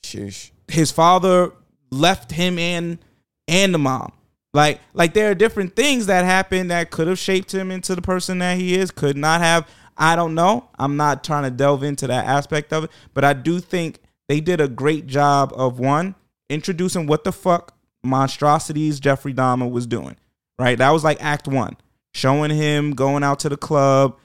Sheesh. 0.03 0.51
his 0.69 0.91
father 0.91 1.53
left 1.91 2.33
him 2.33 2.59
and 2.59 2.99
and 3.47 3.73
the 3.73 3.79
mom 3.79 4.13
like 4.53 4.81
like 4.95 5.15
there 5.15 5.31
are 5.31 5.35
different 5.35 5.77
things 5.77 6.07
that 6.07 6.25
happened 6.25 6.71
that 6.73 6.91
could 6.91 7.07
have 7.07 7.19
shaped 7.19 7.55
him 7.55 7.71
into 7.71 7.95
the 7.95 8.03
person 8.03 8.39
that 8.41 8.59
he 8.59 8.75
is 8.75 8.91
could 8.91 9.17
not 9.17 9.41
have 9.41 9.69
i 9.97 10.17
don't 10.17 10.35
know 10.35 10.69
i'm 10.79 10.97
not 10.97 11.25
trying 11.25 11.45
to 11.45 11.51
delve 11.51 11.83
into 11.83 12.07
that 12.07 12.27
aspect 12.27 12.73
of 12.73 12.85
it 12.85 12.91
but 13.15 13.25
i 13.25 13.33
do 13.33 13.61
think 13.61 13.99
they 14.29 14.41
did 14.41 14.61
a 14.61 14.69
great 14.69 15.07
job 15.07 15.53
of 15.55 15.79
one 15.79 16.15
introducing 16.49 17.07
what 17.07 17.25
the 17.25 17.33
fuck 17.33 17.77
monstrosities 18.03 19.01
jeffrey 19.01 19.33
dahmer 19.33 19.71
was 19.71 19.87
doing 19.87 20.17
right 20.59 20.79
that 20.79 20.91
was 20.91 21.05
like 21.05 21.23
act 21.23 21.47
one 21.47 21.77
showing 22.13 22.51
him 22.51 22.93
going 22.93 23.23
out 23.23 23.39
to 23.41 23.49
the 23.49 23.57
club 23.57 24.17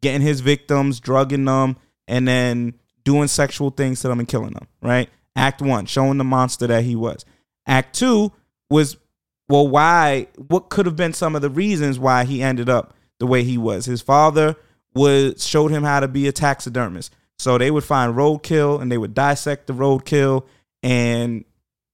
getting 0.00 0.22
his 0.22 0.40
victims, 0.40 1.00
drugging 1.00 1.44
them, 1.44 1.76
and 2.08 2.26
then 2.26 2.74
doing 3.04 3.28
sexual 3.28 3.70
things 3.70 4.00
to 4.00 4.08
them 4.08 4.18
and 4.18 4.28
killing 4.28 4.52
them, 4.52 4.66
right? 4.82 5.08
Act 5.36 5.62
one, 5.62 5.86
showing 5.86 6.18
the 6.18 6.24
monster 6.24 6.66
that 6.66 6.84
he 6.84 6.96
was. 6.96 7.24
Act 7.66 7.94
two 7.94 8.32
was, 8.68 8.96
well, 9.48 9.66
why, 9.68 10.26
what 10.48 10.70
could 10.70 10.86
have 10.86 10.96
been 10.96 11.12
some 11.12 11.36
of 11.36 11.42
the 11.42 11.50
reasons 11.50 11.98
why 11.98 12.24
he 12.24 12.42
ended 12.42 12.68
up 12.68 12.94
the 13.18 13.26
way 13.26 13.44
he 13.44 13.58
was? 13.58 13.86
His 13.86 14.02
father 14.02 14.56
was 15.00 15.46
showed 15.46 15.70
him 15.70 15.82
how 15.82 16.00
to 16.00 16.08
be 16.08 16.28
a 16.28 16.32
taxidermist. 16.32 17.14
So 17.38 17.56
they 17.56 17.70
would 17.70 17.84
find 17.84 18.14
roadkill 18.14 18.82
and 18.82 18.92
they 18.92 18.98
would 18.98 19.14
dissect 19.14 19.66
the 19.66 19.72
roadkill. 19.72 20.46
And 20.82 21.44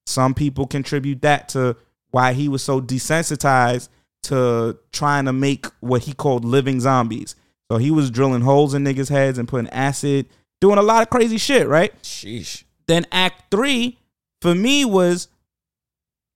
some 0.06 0.34
people 0.34 0.66
contribute 0.66 1.22
that 1.22 1.48
to 1.50 1.76
why 2.10 2.32
he 2.32 2.48
was 2.48 2.64
so 2.64 2.80
desensitized 2.80 3.88
to 4.24 4.78
trying 4.92 5.26
to 5.26 5.32
make 5.32 5.66
what 5.80 6.02
he 6.02 6.12
called 6.12 6.44
living 6.44 6.80
zombies. 6.80 7.36
So 7.70 7.78
he 7.78 7.92
was 7.92 8.10
drilling 8.10 8.42
holes 8.42 8.74
in 8.74 8.82
niggas' 8.82 9.08
heads 9.08 9.38
and 9.38 9.46
putting 9.46 9.70
acid, 9.70 10.26
doing 10.60 10.78
a 10.78 10.82
lot 10.82 11.02
of 11.02 11.10
crazy 11.10 11.38
shit, 11.38 11.68
right? 11.68 11.92
Sheesh. 12.02 12.64
Then 12.88 13.06
Act 13.12 13.50
Three, 13.50 13.98
for 14.40 14.54
me, 14.54 14.84
was 14.84 15.28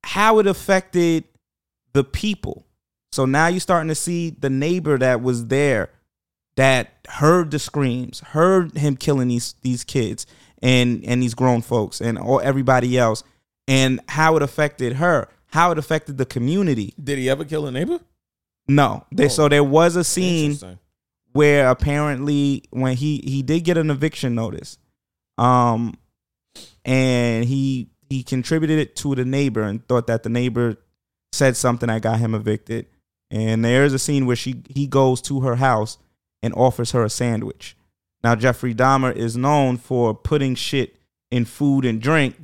how 0.04 0.38
it 0.38 0.46
affected 0.46 1.24
the 1.94 2.04
people. 2.04 2.64
So 3.10 3.26
now 3.26 3.48
you're 3.48 3.60
starting 3.60 3.88
to 3.88 3.94
see 3.96 4.30
the 4.30 4.50
neighbor 4.50 4.98
that 4.98 5.20
was 5.20 5.46
there 5.46 5.90
that 6.60 6.92
heard 7.08 7.50
the 7.50 7.58
screams, 7.58 8.20
heard 8.20 8.76
him 8.76 8.94
killing 8.94 9.28
these 9.28 9.54
these 9.62 9.82
kids 9.82 10.26
and 10.62 11.02
and 11.06 11.22
these 11.22 11.32
grown 11.32 11.62
folks 11.62 12.02
and 12.02 12.18
all 12.18 12.38
everybody 12.40 12.98
else, 12.98 13.24
and 13.66 13.98
how 14.08 14.36
it 14.36 14.42
affected 14.42 14.96
her, 14.96 15.28
how 15.46 15.70
it 15.72 15.78
affected 15.78 16.18
the 16.18 16.26
community. 16.26 16.92
Did 17.02 17.16
he 17.16 17.30
ever 17.30 17.46
kill 17.46 17.66
a 17.66 17.70
neighbor? 17.72 17.98
No, 18.68 19.06
they, 19.10 19.24
Oh, 19.24 19.28
so 19.28 19.48
there 19.48 19.64
was 19.64 19.96
a 19.96 20.04
scene 20.04 20.58
where 21.32 21.70
apparently 21.70 22.64
when 22.68 22.94
he 22.94 23.22
he 23.24 23.42
did 23.42 23.60
get 23.64 23.78
an 23.78 23.90
eviction 23.90 24.34
notice 24.34 24.76
um 25.38 25.94
and 26.84 27.46
he 27.46 27.88
he 28.10 28.22
contributed 28.22 28.78
it 28.78 28.96
to 28.96 29.14
the 29.14 29.24
neighbor 29.24 29.62
and 29.62 29.86
thought 29.88 30.08
that 30.08 30.24
the 30.24 30.28
neighbor 30.28 30.76
said 31.32 31.56
something 31.56 31.86
that 31.86 32.02
got 32.02 32.18
him 32.18 32.34
evicted 32.34 32.84
and 33.30 33.64
there's 33.64 33.94
a 33.94 33.98
scene 33.98 34.26
where 34.26 34.36
she 34.36 34.62
he 34.68 34.86
goes 34.86 35.22
to 35.22 35.40
her 35.40 35.56
house 35.56 35.96
and 36.42 36.54
offers 36.54 36.92
her 36.92 37.04
a 37.04 37.10
sandwich 37.10 37.76
now 38.22 38.34
jeffrey 38.34 38.74
dahmer 38.74 39.14
is 39.14 39.36
known 39.36 39.76
for 39.76 40.14
putting 40.14 40.54
shit 40.54 40.96
in 41.30 41.44
food 41.44 41.84
and 41.84 42.00
drink 42.00 42.36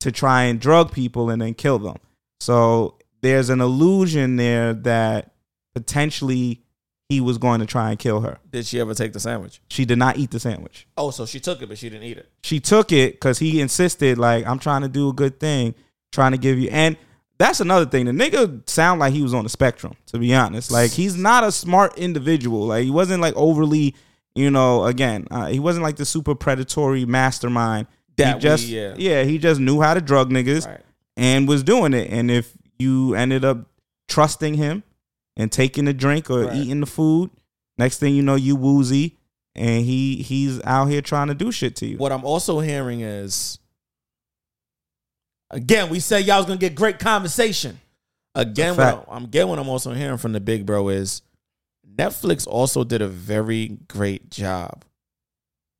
to 0.00 0.12
try 0.12 0.42
and 0.44 0.60
drug 0.60 0.92
people 0.92 1.30
and 1.30 1.42
then 1.42 1.54
kill 1.54 1.78
them 1.78 1.96
so 2.40 2.96
there's 3.22 3.48
an 3.48 3.60
illusion 3.60 4.36
there 4.36 4.74
that 4.74 5.32
potentially 5.74 6.64
he 7.08 7.20
was 7.20 7.38
going 7.38 7.60
to 7.60 7.66
try 7.66 7.90
and 7.90 7.98
kill 7.98 8.20
her. 8.20 8.38
Did 8.50 8.66
she 8.66 8.80
ever 8.80 8.94
take 8.94 9.12
the 9.12 9.20
sandwich? 9.20 9.60
She 9.68 9.84
did 9.84 9.98
not 9.98 10.16
eat 10.16 10.30
the 10.30 10.40
sandwich. 10.40 10.86
Oh, 10.96 11.10
so 11.10 11.26
she 11.26 11.40
took 11.40 11.60
it, 11.62 11.68
but 11.68 11.78
she 11.78 11.90
didn't 11.90 12.04
eat 12.04 12.18
it. 12.18 12.30
She 12.42 12.60
took 12.60 12.92
it 12.92 13.12
because 13.12 13.38
he 13.38 13.60
insisted, 13.60 14.18
like, 14.18 14.46
I'm 14.46 14.58
trying 14.58 14.82
to 14.82 14.88
do 14.88 15.08
a 15.08 15.12
good 15.12 15.38
thing, 15.38 15.74
trying 16.12 16.32
to 16.32 16.38
give 16.38 16.58
you. 16.58 16.70
And 16.70 16.96
that's 17.44 17.60
another 17.60 17.86
thing. 17.86 18.06
The 18.06 18.12
nigga 18.12 18.68
sound 18.68 19.00
like 19.00 19.12
he 19.12 19.22
was 19.22 19.34
on 19.34 19.44
the 19.44 19.50
spectrum, 19.50 19.94
to 20.06 20.18
be 20.18 20.34
honest. 20.34 20.70
Like, 20.70 20.90
he's 20.90 21.16
not 21.16 21.44
a 21.44 21.52
smart 21.52 21.98
individual. 21.98 22.66
Like, 22.66 22.84
he 22.84 22.90
wasn't 22.90 23.20
like 23.20 23.34
overly, 23.36 23.94
you 24.34 24.50
know, 24.50 24.84
again, 24.84 25.26
uh, 25.30 25.46
he 25.46 25.58
wasn't 25.60 25.82
like 25.82 25.96
the 25.96 26.04
super 26.04 26.34
predatory 26.34 27.04
mastermind. 27.04 27.86
That 28.16 28.36
he 28.36 28.40
just, 28.40 28.66
we- 28.68 28.74
yeah. 28.96 29.24
he 29.24 29.38
just 29.38 29.60
knew 29.60 29.80
how 29.80 29.94
to 29.94 30.00
drug 30.00 30.30
niggas 30.30 30.66
Right. 30.66 30.80
and 31.16 31.46
was 31.48 31.62
doing 31.62 31.92
it. 31.94 32.10
And 32.10 32.30
if 32.30 32.52
you 32.78 33.14
ended 33.14 33.44
up 33.44 33.66
trusting 34.08 34.54
him 34.54 34.82
and 35.36 35.50
taking 35.50 35.84
the 35.86 35.92
drink 35.94 36.30
or 36.30 36.44
Right. 36.44 36.56
eating 36.56 36.80
the 36.80 36.86
food, 36.86 37.30
next 37.76 37.98
thing 37.98 38.14
you 38.14 38.22
know, 38.22 38.36
you 38.36 38.54
woozy, 38.56 39.18
and 39.56 39.84
he 39.84 40.16
he's 40.16 40.60
out 40.64 40.86
here 40.86 41.00
trying 41.00 41.28
to 41.28 41.34
do 41.34 41.50
shit 41.52 41.76
to 41.76 41.86
you. 41.86 41.96
What 41.96 42.10
I'm 42.12 42.24
also 42.24 42.60
hearing 42.60 43.00
is, 43.00 43.58
again, 45.54 45.88
we 45.88 46.00
said 46.00 46.24
y'all 46.24 46.38
was 46.38 46.46
gonna 46.46 46.58
get 46.58 46.74
great 46.74 46.98
conversation. 46.98 47.80
Again, 48.34 48.76
what. 48.76 49.06
I'm 49.08 49.24
again 49.24 49.48
what 49.48 49.58
I'm 49.58 49.68
also 49.68 49.92
hearing 49.92 50.18
from 50.18 50.32
the 50.32 50.40
big 50.40 50.66
bro 50.66 50.88
is 50.88 51.22
Netflix 51.96 52.46
also 52.46 52.82
did 52.84 53.00
a 53.00 53.08
very 53.08 53.78
great 53.88 54.30
job 54.30 54.84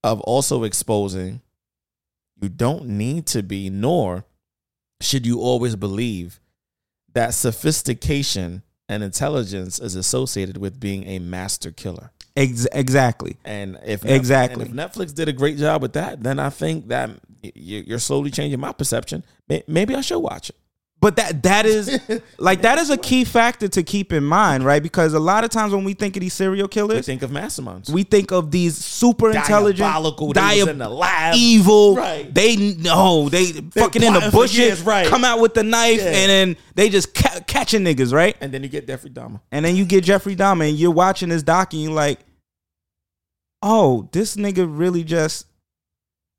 of 0.05 0.21
also 0.21 0.63
exposing 0.65 1.41
you 2.41 2.49
don't 2.49 2.87
need 2.87 3.27
to 3.29 3.43
be, 3.43 3.71
nor 3.71 4.25
should 5.01 5.27
you 5.27 5.41
always 5.41 5.77
believe 5.77 6.41
that 7.15 7.33
sophistication 7.33 8.63
and 8.89 9.03
intelligence 9.03 9.79
is 9.79 9.95
associated 9.95 10.57
with 10.59 10.79
being 10.79 11.07
a 11.07 11.19
master 11.19 11.71
killer. 11.71 12.11
Ex- 12.37 12.67
exactly. 12.73 13.37
And 13.45 13.79
if 13.85 14.05
Exactly. 14.05 14.65
and 14.67 14.79
if 14.79 14.93
Netflix 14.93 15.15
did 15.15 15.29
a 15.29 15.33
great 15.33 15.57
job 15.57 15.81
with 15.81 15.95
that, 15.95 16.23
then 16.23 16.39
I 16.39 16.51
think 16.51 16.89
that 16.89 17.11
you're 17.55 17.99
slowly 17.99 18.31
changing 18.31 18.61
my 18.61 18.73
perception. 18.73 19.25
Maybe 19.67 19.95
I 19.95 20.01
should 20.01 20.19
watch 20.21 20.51
it. 20.51 20.57
But 21.01 21.17
that 21.17 21.43
that 21.43 21.67
is 21.67 22.01
like 22.39 22.63
that 22.63 22.79
is 22.79 22.89
a 22.89 22.97
key 22.97 23.25
factor 23.25 23.69
to 23.69 23.83
keep 23.83 24.11
in 24.11 24.25
mind, 24.25 24.65
right? 24.65 24.83
Because 24.83 25.13
a 25.13 25.19
lot 25.21 25.45
of 25.45 25.51
times 25.51 25.75
when 25.75 25.85
we 25.85 25.93
think 25.93 26.17
of 26.17 26.21
these 26.23 26.33
serial 26.33 26.67
killers, 26.67 26.97
We 26.97 27.03
think 27.03 27.23
of 27.23 27.31
masterminds. 27.31 27.91
we 27.91 28.05
think 28.05 28.33
of 28.33 28.51
these 28.51 28.79
super 28.83 29.29
intelligent, 29.31 29.81
Diabolical, 29.81 30.33
they 30.33 30.61
was 30.61 30.69
in 30.69 30.79
the 30.79 30.89
lab. 30.89 31.35
evil. 31.37 31.95
Right. 31.95 32.33
They 32.33 32.57
no, 32.79 33.29
they 33.29 33.47
fucking 33.53 34.03
in 34.03 34.15
the 34.15 34.31
bushes, 34.33 34.57
years, 34.57 34.83
right. 34.83 35.07
come 35.07 35.25
out 35.27 35.41
with 35.41 35.53
the 35.53 35.63
knife, 35.63 35.99
Yeah. 36.01 36.07
and 36.07 36.31
then 36.31 36.57
they 36.75 36.89
just 36.89 37.13
ca- 37.13 37.41
catching 37.47 37.83
niggas, 37.83 38.11
right? 38.15 38.35
and 38.41 38.51
then 38.51 38.63
you 38.63 38.71
get 38.71 38.87
Jeffrey 38.87 39.11
Dahmer. 39.11 39.43
And 39.53 39.63
then 39.63 39.77
you 39.77 39.85
get 39.85 40.05
Jeffrey 40.05 40.35
Dahmer, 40.37 40.67
and 40.71 40.79
you're 40.79 40.91
watching 40.91 41.29
this 41.29 41.43
doc, 41.43 41.75
and 41.75 41.83
you're 41.83 41.93
like, 41.93 42.21
oh, 43.63 44.09
this 44.13 44.37
nigga 44.37 44.67
really 44.67 45.05
just 45.05 45.47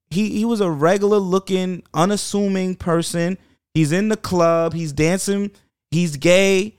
he 0.10 0.30
he 0.38 0.45
was 0.45 0.62
a 0.62 0.70
regular 0.70 1.18
looking, 1.18 1.84
unassuming 1.93 2.76
person. 2.76 3.38
He's 3.74 3.91
in 3.91 4.10
the 4.10 4.18
club, 4.18 4.74
he's 4.74 4.93
dancing, 4.93 5.51
he's 5.91 6.18
gay. 6.18 6.78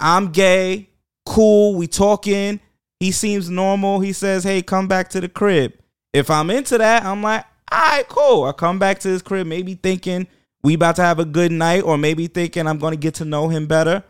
I'm 0.00 0.32
gay. 0.32 0.90
Cool, 1.24 1.76
we 1.76 1.86
talking. 1.86 2.60
He 3.00 3.12
seems 3.12 3.48
normal. 3.48 4.00
He 4.00 4.12
says, 4.12 4.44
"Hey, 4.44 4.62
come 4.62 4.88
back 4.88 5.08
to 5.10 5.20
the 5.20 5.28
crib." 5.28 5.72
If 6.12 6.30
I'm 6.30 6.50
into 6.50 6.78
that, 6.78 7.04
I'm 7.04 7.22
like, 7.22 7.44
"All 7.72 7.78
right, 7.78 8.08
cool." 8.08 8.44
I 8.44 8.52
come 8.52 8.78
back 8.78 8.98
to 9.00 9.08
his 9.08 9.22
crib, 9.22 9.46
maybe 9.46 9.74
thinking 9.74 10.26
we 10.62 10.74
about 10.74 10.96
to 10.96 11.02
have 11.02 11.18
a 11.18 11.24
good 11.24 11.52
night, 11.52 11.82
or 11.84 11.98
maybe 11.98 12.26
thinking 12.26 12.66
I'm 12.66 12.78
going 12.78 12.92
to 12.92 12.98
get 12.98 13.14
to 13.16 13.24
know 13.24 13.48
him 13.48 13.66
better. 13.66 14.02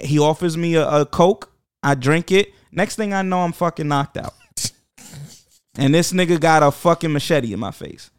He 0.00 0.18
offers 0.18 0.56
me 0.56 0.74
a, 0.74 0.88
a 0.88 1.06
coke. 1.06 1.50
I 1.82 1.94
drink 1.94 2.30
it. 2.30 2.52
Next 2.70 2.96
thing 2.96 3.12
I 3.12 3.22
know, 3.22 3.40
I'm 3.40 3.52
fucking 3.52 3.88
knocked 3.88 4.16
out. 4.16 4.34
And 5.76 5.94
this 5.94 6.12
nigga 6.12 6.40
got 6.40 6.62
a 6.62 6.70
fucking 6.70 7.12
machete 7.12 7.52
in 7.52 7.60
my 7.60 7.70
face. 7.70 8.10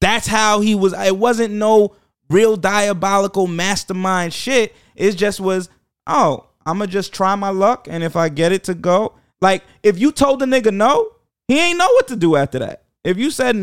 That's 0.00 0.26
how 0.26 0.60
he 0.60 0.74
was. 0.74 0.92
It 0.92 1.16
wasn't 1.16 1.54
no 1.54 1.94
real 2.28 2.56
diabolical 2.56 3.46
mastermind 3.46 4.32
shit. 4.32 4.74
It 4.94 5.12
just 5.12 5.40
was, 5.40 5.68
oh, 6.06 6.48
I'm 6.64 6.78
gonna 6.78 6.90
just 6.90 7.12
try 7.14 7.34
my 7.36 7.50
luck, 7.50 7.86
and 7.88 8.02
if 8.02 8.16
I 8.16 8.28
get 8.28 8.52
it 8.52 8.64
to 8.64 8.74
go, 8.74 9.14
like 9.40 9.62
if 9.82 9.98
you 9.98 10.12
told 10.12 10.40
the 10.40 10.46
nigga 10.46 10.72
no, 10.72 11.12
he 11.48 11.60
ain't 11.60 11.78
know 11.78 11.90
what 11.92 12.08
to 12.08 12.16
do 12.16 12.36
after 12.36 12.58
that. 12.58 12.82
If 13.04 13.18
you 13.18 13.30
said 13.30 13.56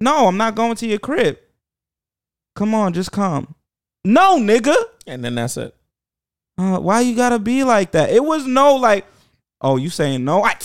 no, 0.00 0.26
I'm 0.26 0.36
not 0.36 0.54
going 0.54 0.76
to 0.76 0.86
your 0.86 0.98
crib. 0.98 1.38
Come 2.54 2.74
on, 2.74 2.94
just 2.94 3.12
come. 3.12 3.54
No, 4.04 4.38
nigga. 4.38 4.74
And 5.06 5.22
then 5.22 5.34
that's 5.34 5.56
it. 5.56 5.74
Uh, 6.56 6.78
why 6.78 7.00
you 7.00 7.14
gotta 7.14 7.38
be 7.38 7.64
like 7.64 7.92
that? 7.92 8.10
It 8.10 8.24
was 8.24 8.46
no 8.46 8.76
like, 8.76 9.04
oh, 9.60 9.76
you 9.76 9.90
saying 9.90 10.24
no? 10.24 10.42
I 10.42 10.56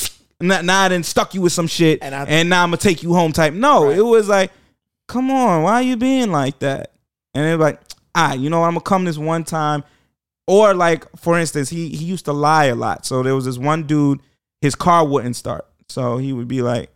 now, 0.42 0.62
now 0.62 0.82
I 0.84 0.90
didn't 0.90 1.06
stuck 1.06 1.34
you 1.34 1.42
with 1.42 1.54
some 1.54 1.68
shit, 1.68 2.00
And 2.02 2.14
and, 2.14 2.50
now 2.50 2.64
I'm 2.64 2.70
gonna 2.70 2.78
take 2.78 3.04
you 3.04 3.14
home. 3.14 3.32
Type. 3.32 3.54
No, 3.54 3.86
Right. 3.88 3.98
it 3.98 4.02
was 4.02 4.28
like, 4.28 4.52
come 5.08 5.30
on, 5.32 5.64
why 5.64 5.74
are 5.74 5.82
you 5.82 5.98
being 5.98 6.32
like 6.32 6.60
that? 6.60 6.94
And 7.34 7.46
it 7.46 7.58
was 7.58 7.64
like, 7.64 7.82
ah, 8.16 8.34
you 8.34 8.50
know, 8.50 8.64
I'm 8.64 8.72
gonna 8.72 8.82
come 8.82 9.06
this 9.06 9.18
one 9.18 9.44
time, 9.44 9.84
or 10.48 10.74
like 10.74 11.06
for 11.18 11.38
instance, 11.40 11.70
he 11.70 11.90
he 11.90 12.06
used 12.06 12.26
to 12.26 12.34
lie 12.34 12.66
a 12.66 12.76
lot. 12.76 13.06
So 13.06 13.24
there 13.24 13.36
was 13.36 13.46
this 13.46 13.58
one 13.58 13.84
dude, 13.84 14.20
his 14.62 14.76
car 14.76 15.06
wouldn't 15.06 15.36
start, 15.36 15.66
so 15.88 16.18
he 16.18 16.34
would 16.34 16.48
be 16.48 16.62
like, 16.62 16.90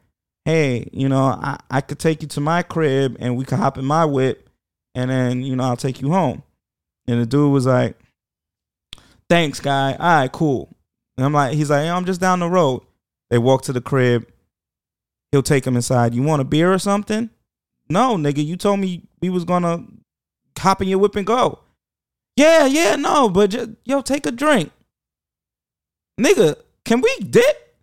hey, 0.45 0.89
you 0.91 1.07
know, 1.09 1.23
I 1.23 1.57
I 1.69 1.81
could 1.81 1.99
take 1.99 2.21
you 2.21 2.27
to 2.29 2.41
my 2.41 2.63
crib 2.63 3.17
and 3.19 3.37
we 3.37 3.45
could 3.45 3.59
hop 3.59 3.77
in 3.77 3.85
my 3.85 4.05
whip, 4.05 4.49
and 4.93 5.09
then 5.09 5.41
you 5.41 5.55
know 5.55 5.63
I'll 5.63 5.77
take 5.77 6.01
you 6.01 6.11
home. 6.11 6.43
And 7.07 7.21
the 7.21 7.25
dude 7.25 7.51
was 7.51 7.65
like 7.65 7.97
thanks, 9.29 9.59
guy. 9.59 9.93
All 9.93 9.97
right, 10.21 10.31
cool. 10.31 10.69
And 11.17 11.25
I'm 11.25 11.33
like, 11.33 11.53
he's 11.53 11.69
like, 11.69 11.87
I'm 11.87 12.05
just 12.05 12.21
down 12.21 12.39
the 12.39 12.49
road. 12.49 12.81
They 13.29 13.37
walk 13.37 13.63
to 13.63 13.73
the 13.73 13.81
crib. 13.81 14.27
He'll 15.31 15.43
take 15.43 15.65
him 15.65 15.75
inside. 15.75 16.13
You 16.13 16.23
want 16.23 16.41
a 16.41 16.45
beer 16.45 16.73
or 16.73 16.79
something? 16.79 17.29
No, 17.89 18.15
nigga. 18.15 18.45
You 18.45 18.55
told 18.55 18.79
me 18.79 19.03
we 19.21 19.29
was 19.29 19.45
gonna 19.45 19.85
hop 20.57 20.81
in 20.81 20.87
your 20.87 20.99
whip 20.99 21.15
and 21.15 21.25
go. 21.25 21.59
Yeah, 22.35 22.65
yeah, 22.65 22.95
no, 22.95 23.29
but 23.29 23.51
just, 23.51 23.71
yo, 23.85 24.01
take 24.01 24.25
a 24.25 24.31
drink. 24.31 24.71
Nigga, 26.19 26.55
can 26.83 27.01
we 27.01 27.17
dip? 27.19 27.77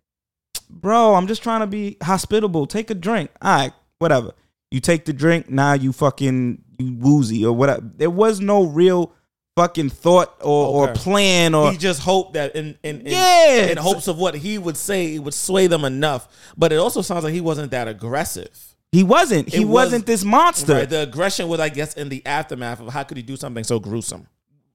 Bro, 0.69 1.15
I'm 1.15 1.27
just 1.27 1.43
trying 1.43 1.61
to 1.61 1.67
be 1.67 1.97
hospitable. 2.01 2.67
Take 2.67 2.89
a 2.89 2.95
drink. 2.95 3.31
All 3.41 3.55
right, 3.55 3.73
whatever. 3.99 4.33
You 4.69 4.79
take 4.79 5.05
the 5.05 5.13
drink, 5.13 5.49
now 5.49 5.73
you 5.73 5.91
fucking 5.91 6.63
you 6.79 6.93
woozy 6.95 7.45
or 7.45 7.53
whatever. 7.53 7.81
There 7.81 8.09
was 8.09 8.39
no 8.39 8.63
real 8.63 9.13
fucking 9.55 9.89
thought 9.89 10.35
or, 10.41 10.87
or 10.89 10.93
plan 10.93 11.53
or 11.53 11.71
he 11.71 11.77
just 11.77 12.01
hoped 12.01 12.33
that 12.33 12.55
in 12.55 12.77
in, 12.83 13.01
in 13.01 13.07
Yeah. 13.07 13.65
in 13.67 13.77
hopes 13.77 14.07
of 14.07 14.17
what 14.17 14.35
he 14.35 14.57
would 14.57 14.77
say, 14.77 15.15
it 15.15 15.19
would 15.19 15.33
sway 15.33 15.67
them 15.67 15.85
enough. 15.85 16.27
But 16.57 16.71
it 16.73 16.77
also 16.77 17.01
sounds 17.01 17.23
like 17.23 17.33
he 17.33 17.41
wasn't 17.41 17.71
that 17.71 17.87
aggressive. 17.87 18.49
he 18.91 19.03
wasn't. 19.03 19.49
He 19.49 19.65
was- 19.65 19.73
wasn't 19.73 20.05
this 20.05 20.23
monster. 20.23 20.73
Right. 20.73 20.89
The 20.89 21.01
aggression 21.01 21.47
was, 21.47 21.59
I 21.59 21.69
guess, 21.69 21.93
in 21.95 22.09
the 22.09 22.23
aftermath 22.25 22.79
of 22.79 22.89
how 22.93 23.03
could 23.03 23.17
he 23.17 23.23
do 23.23 23.35
something 23.35 23.63
so 23.63 23.79
gruesome. 23.79 24.27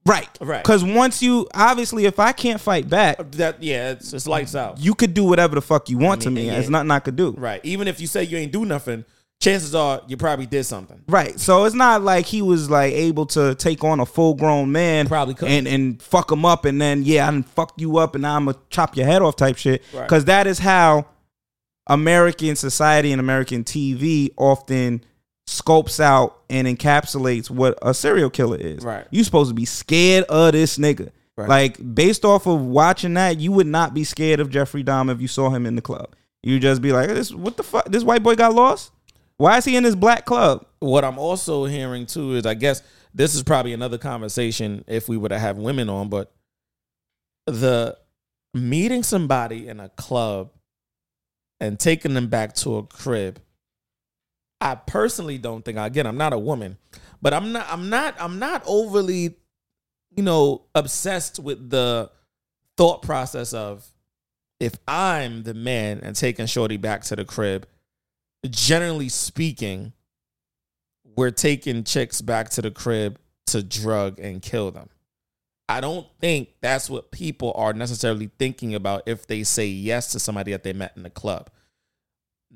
Right. 0.05 0.29
Right. 0.41 0.63
Because 0.63 0.83
once 0.83 1.21
you 1.21 1.47
obviously, 1.53 2.05
if 2.05 2.19
I 2.19 2.31
can't 2.31 2.59
fight 2.59 2.89
back, 2.89 3.17
That 3.33 3.61
yeah, 3.61 3.91
it's, 3.91 4.11
it's 4.13 4.27
lights 4.27 4.55
out. 4.55 4.79
you 4.79 4.93
could 4.95 5.13
do 5.13 5.23
whatever 5.25 5.55
the 5.55 5.61
fuck 5.61 5.89
you 5.89 5.97
want 5.97 6.25
I 6.25 6.29
mean, 6.29 6.35
to 6.35 6.41
me. 6.41 6.47
yeah. 6.47 6.59
It's 6.59 6.69
nothing 6.69 6.89
I 6.91 6.99
could 6.99 7.15
do. 7.17 7.31
Right. 7.37 7.59
Even 7.63 7.87
if 7.87 7.99
you 8.01 8.07
say 8.07 8.23
you 8.23 8.37
ain't 8.37 8.51
do 8.53 8.65
nothing, 8.65 9.03
chances 9.39 9.73
are 9.73 10.01
you 10.07 10.17
probably 10.17 10.45
did 10.45 10.63
something. 10.65 11.01
Right. 11.07 11.39
So 11.39 11.65
it's 11.65 11.75
not 11.75 12.01
like 12.03 12.25
he 12.25 12.41
was 12.41 12.69
like 12.69 12.93
able 12.93 13.25
to 13.27 13.55
take 13.55 13.83
on 13.83 13.99
a 13.99 14.05
full 14.05 14.33
grown 14.35 14.71
man 14.71 15.07
Probably 15.07 15.33
couldn't. 15.33 15.53
and 15.53 15.67
and 15.67 16.01
fuck 16.01 16.31
him 16.31 16.45
up 16.45 16.65
and 16.65 16.79
then 16.81 17.03
yeah, 17.03 17.27
I 17.27 17.31
done 17.31 17.43
fuck 17.43 17.73
you 17.77 17.97
up 17.97 18.15
and 18.15 18.21
now 18.23 18.35
I'm 18.35 18.45
gonna 18.45 18.57
chop 18.69 18.97
your 18.97 19.05
head 19.05 19.21
off 19.21 19.35
type 19.35 19.57
shit. 19.57 19.81
Right. 19.93 20.07
Cause 20.09 20.25
that 20.25 20.45
is 20.47 20.59
how 20.59 21.07
American 21.87 22.55
society 22.55 23.11
and 23.11 23.19
American 23.19 23.63
TV 23.63 24.31
often 24.37 25.03
scopes 25.47 25.99
out 25.99 26.41
and 26.49 26.67
encapsulates 26.67 27.49
what 27.49 27.77
a 27.81 27.93
serial 27.93 28.29
killer 28.29 28.57
is. 28.57 28.83
Right. 28.83 29.07
You 29.09 29.23
supposed 29.23 29.49
to 29.49 29.55
be 29.55 29.65
scared 29.65 30.25
of 30.25 30.51
this 30.51 30.77
nigga. 30.77 31.11
Right. 31.37 31.49
Like 31.49 31.95
based 31.95 32.25
off 32.25 32.45
of 32.45 32.61
watching 32.61 33.13
that, 33.13 33.39
you 33.39 33.53
would 33.53 33.65
not 33.67 33.93
be 33.93 34.03
scared 34.03 34.41
of 34.41 34.49
Jeffrey 34.49 34.83
Dahmer 34.83 35.13
if 35.13 35.21
you 35.21 35.27
saw 35.29 35.49
him 35.49 35.65
in 35.65 35.75
the 35.75 35.81
club. 35.81 36.13
You 36.43 36.59
just 36.59 36.81
be 36.81 36.91
like, 36.91 37.07
this 37.07 37.33
what 37.33 37.57
the 37.57 37.63
fuck? 37.63 37.85
This 37.89 38.03
white 38.03 38.21
boy 38.21 38.35
got 38.35 38.53
lost? 38.53 38.91
Why 39.39 39.57
is 39.57 39.63
he 39.63 39.77
in 39.77 39.83
this 39.83 39.95
black 39.95 40.25
club? 40.25 40.65
What 40.79 41.05
I'm 41.05 41.17
also 41.17 41.63
hearing 41.63 42.05
too 42.05 42.35
is 42.35 42.45
I 42.45 42.55
guess 42.55 42.83
this 43.13 43.35
is 43.35 43.41
probably 43.41 43.71
another 43.71 43.97
conversation 43.97 44.83
if 44.85 45.07
we 45.07 45.15
were 45.15 45.29
to 45.29 45.39
have 45.39 45.57
women 45.57 45.87
on, 45.87 46.09
but 46.09 46.33
the 47.47 47.97
meeting 48.53 49.01
somebody 49.01 49.69
in 49.69 49.79
a 49.79 49.87
club 49.87 50.51
and 51.61 51.79
taking 51.79 52.15
them 52.15 52.27
back 52.27 52.53
to 52.55 52.75
a 52.75 52.83
crib. 52.83 53.39
I 54.59 54.75
personally 54.75 55.37
don't 55.37 55.63
think 55.63 55.77
again, 55.77 56.05
I'm 56.05 56.17
not 56.17 56.33
a 56.33 56.37
woman, 56.37 56.77
but 57.21 57.33
I'm 57.33 57.53
not 57.53 57.65
I'm 57.69 57.89
not 57.89 58.15
I'm 58.19 58.39
not 58.39 58.61
overly 58.67 59.37
you 60.17 60.23
know 60.23 60.63
obsessed 60.75 61.39
with 61.39 61.69
the 61.69 62.11
thought 62.75 63.03
process 63.03 63.53
of 63.53 63.87
if 64.59 64.73
I'm 64.85 65.43
the 65.43 65.53
man 65.53 66.01
and 66.03 66.13
taking 66.13 66.45
Shorty 66.45 66.75
back 66.75 67.03
to 67.03 67.15
the 67.15 67.23
crib, 67.23 67.67
generally 68.47 69.09
speaking, 69.09 69.93
we're 71.15 71.31
taking 71.31 71.83
chicks 71.83 72.21
back 72.21 72.49
to 72.51 72.61
the 72.61 72.71
crib 72.71 73.19
to 73.47 73.63
drug 73.63 74.19
and 74.19 74.41
kill 74.41 74.71
them. 74.71 74.89
I 75.67 75.81
don't 75.81 76.07
think 76.19 76.49
that's 76.61 76.89
what 76.89 77.11
people 77.11 77.53
are 77.55 77.73
necessarily 77.73 78.31
thinking 78.39 78.73
about 78.73 79.03
if 79.05 79.27
they 79.27 79.43
say 79.43 79.67
yes 79.67 80.11
to 80.13 80.19
somebody 80.19 80.51
that 80.51 80.63
they 80.63 80.73
met 80.73 80.93
in 80.95 81.03
the 81.03 81.09
club. 81.09 81.49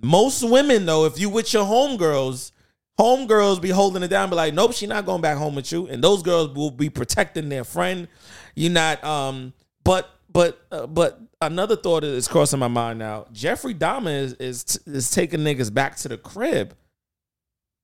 Most 0.02 0.44
women, 0.44 0.88
though, 0.88 1.06
if 1.06 1.20
you 1.20 1.30
with 1.30 1.54
your 1.54 1.66
homegirls, 1.66 2.52
homegirls 3.00 3.62
be 3.62 3.70
holding 3.70 4.02
it 4.02 4.08
down, 4.08 4.30
be 4.32 4.36
like, 4.36 4.54
nope, 4.54 4.74
she 4.74 4.88
not 4.88 5.06
going 5.06 5.22
back 5.22 5.38
home 5.38 5.54
with 5.54 5.72
you. 5.72 5.88
And 5.88 6.04
those 6.04 6.24
girls 6.24 6.56
will 6.56 6.72
be 6.72 6.90
protecting 6.90 7.50
their 7.50 7.64
friend. 7.64 8.08
You're 8.56 8.72
not, 8.72 9.04
um, 9.04 9.54
but 9.84 10.10
but 10.32 10.60
uh, 10.72 10.88
but 10.88 11.20
another 11.48 11.76
thought 11.76 12.04
is 12.04 12.28
crossing 12.28 12.60
my 12.60 12.68
mind 12.68 13.00
now. 13.00 13.26
Jeffrey 13.32 13.74
Dahmer 13.74 14.14
is 14.22 14.34
is, 14.34 14.80
is 14.86 15.12
taking 15.12 15.42
niggas 15.42 15.74
back 15.74 15.96
to 15.98 16.08
the 16.10 16.18
crib 16.18 16.76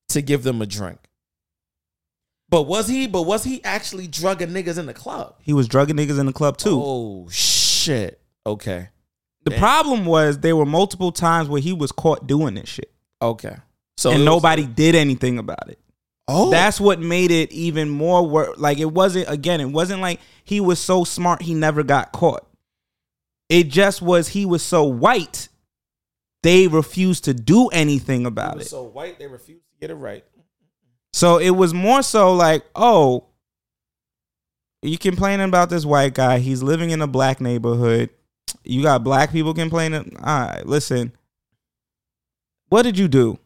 to 0.10 0.22
give 0.22 0.43
them 0.43 0.62
a 0.62 0.66
drink. 0.66 0.99
But 2.49 2.64
was 2.64 2.88
he? 2.88 3.07
But 3.07 3.24
was 3.24 3.43
he 3.43 3.64
actually 3.64 4.07
drugging 4.07 4.49
niggas 4.49 4.78
in 4.78 4.86
the 4.88 4.93
club? 4.93 5.36
He 5.41 5.53
was 5.53 5.68
drugging 5.68 5.95
niggas 5.97 6.20
in 6.20 6.26
the 6.26 6.34
club 6.34 6.57
too. 6.57 6.82
Oh 6.84 7.28
shit. 7.30 8.20
Okay. 8.45 8.89
the 9.43 9.51
damn. 9.51 9.60
problem 9.60 10.05
was 10.05 10.39
there 10.39 10.55
were 10.55 10.66
multiple 10.66 11.12
times 11.12 11.47
where 11.47 11.62
he 11.62 11.74
was 11.74 11.91
caught 11.91 12.26
doing 12.26 12.55
this 12.55 12.68
shit, 12.70 12.91
Okay. 13.22 13.55
So 13.97 14.10
and 14.10 14.20
was- 14.20 14.26
nobody 14.26 14.66
did 14.66 14.95
anything 14.95 15.38
about 15.38 15.70
it. 15.70 15.78
Oh, 16.32 16.51
That's 16.51 16.80
what 16.80 16.99
made 16.99 17.32
it 17.32 17.51
even 17.51 17.89
more 17.89 18.26
work. 18.26 18.55
Like 18.57 18.78
it 18.78 18.91
wasn't 18.91 19.30
again. 19.30 19.62
It 19.62 19.66
wasn't 19.66 20.01
like 20.01 20.20
he 20.43 20.60
was 20.62 20.80
so 20.80 21.03
smart 21.03 21.41
he 21.41 21.53
never 21.55 21.82
got 21.84 22.12
caught. 22.12 22.45
It 23.50 23.68
just 23.70 24.02
was 24.02 24.30
he 24.30 24.45
was 24.45 24.64
so 24.64 24.84
white. 24.84 25.50
They 26.43 26.68
refused 26.68 27.26
to 27.26 27.34
do 27.34 27.68
anything 27.70 28.22
He 28.22 28.28
about 28.28 28.58
was 28.58 28.68
it. 28.68 28.70
so 28.70 28.84
white 28.84 29.20
they 29.20 29.28
refused 29.28 29.64
to 29.74 29.80
get 29.82 29.89
it 29.89 29.95
right. 29.95 30.24
So 31.12 31.38
it 31.39 31.50
was 31.50 31.74
more 31.74 32.02
so 32.04 32.34
like, 32.34 32.64
oh, 32.76 33.26
you 34.82 34.97
complaining 34.97 35.47
about 35.50 35.70
this 35.70 35.86
white 35.86 36.14
guy. 36.14 36.39
He's 36.39 36.64
living 36.64 36.91
in 36.91 37.02
a 37.02 37.08
black 37.08 37.41
neighborhood. 37.41 38.10
You 38.64 38.84
got 38.84 39.04
black 39.04 39.32
people 39.32 39.54
complaining. 39.54 40.16
All 40.24 40.39
right, 40.47 40.66
listen. 40.66 41.12
What 42.70 42.84
did 42.84 42.97
you 42.97 43.08
do? 43.08 43.39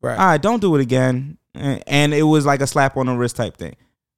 Right. 0.00 0.18
All 0.18 0.26
right, 0.26 0.42
don't 0.42 0.60
do 0.60 0.74
it 0.74 0.80
again. 0.80 1.36
And 1.54 2.14
it 2.14 2.22
was 2.22 2.46
like 2.46 2.62
a 2.62 2.66
slap 2.66 2.96
on 2.96 3.06
the 3.06 3.14
wrist 3.14 3.36
type 3.36 3.56
thing. 3.58 3.76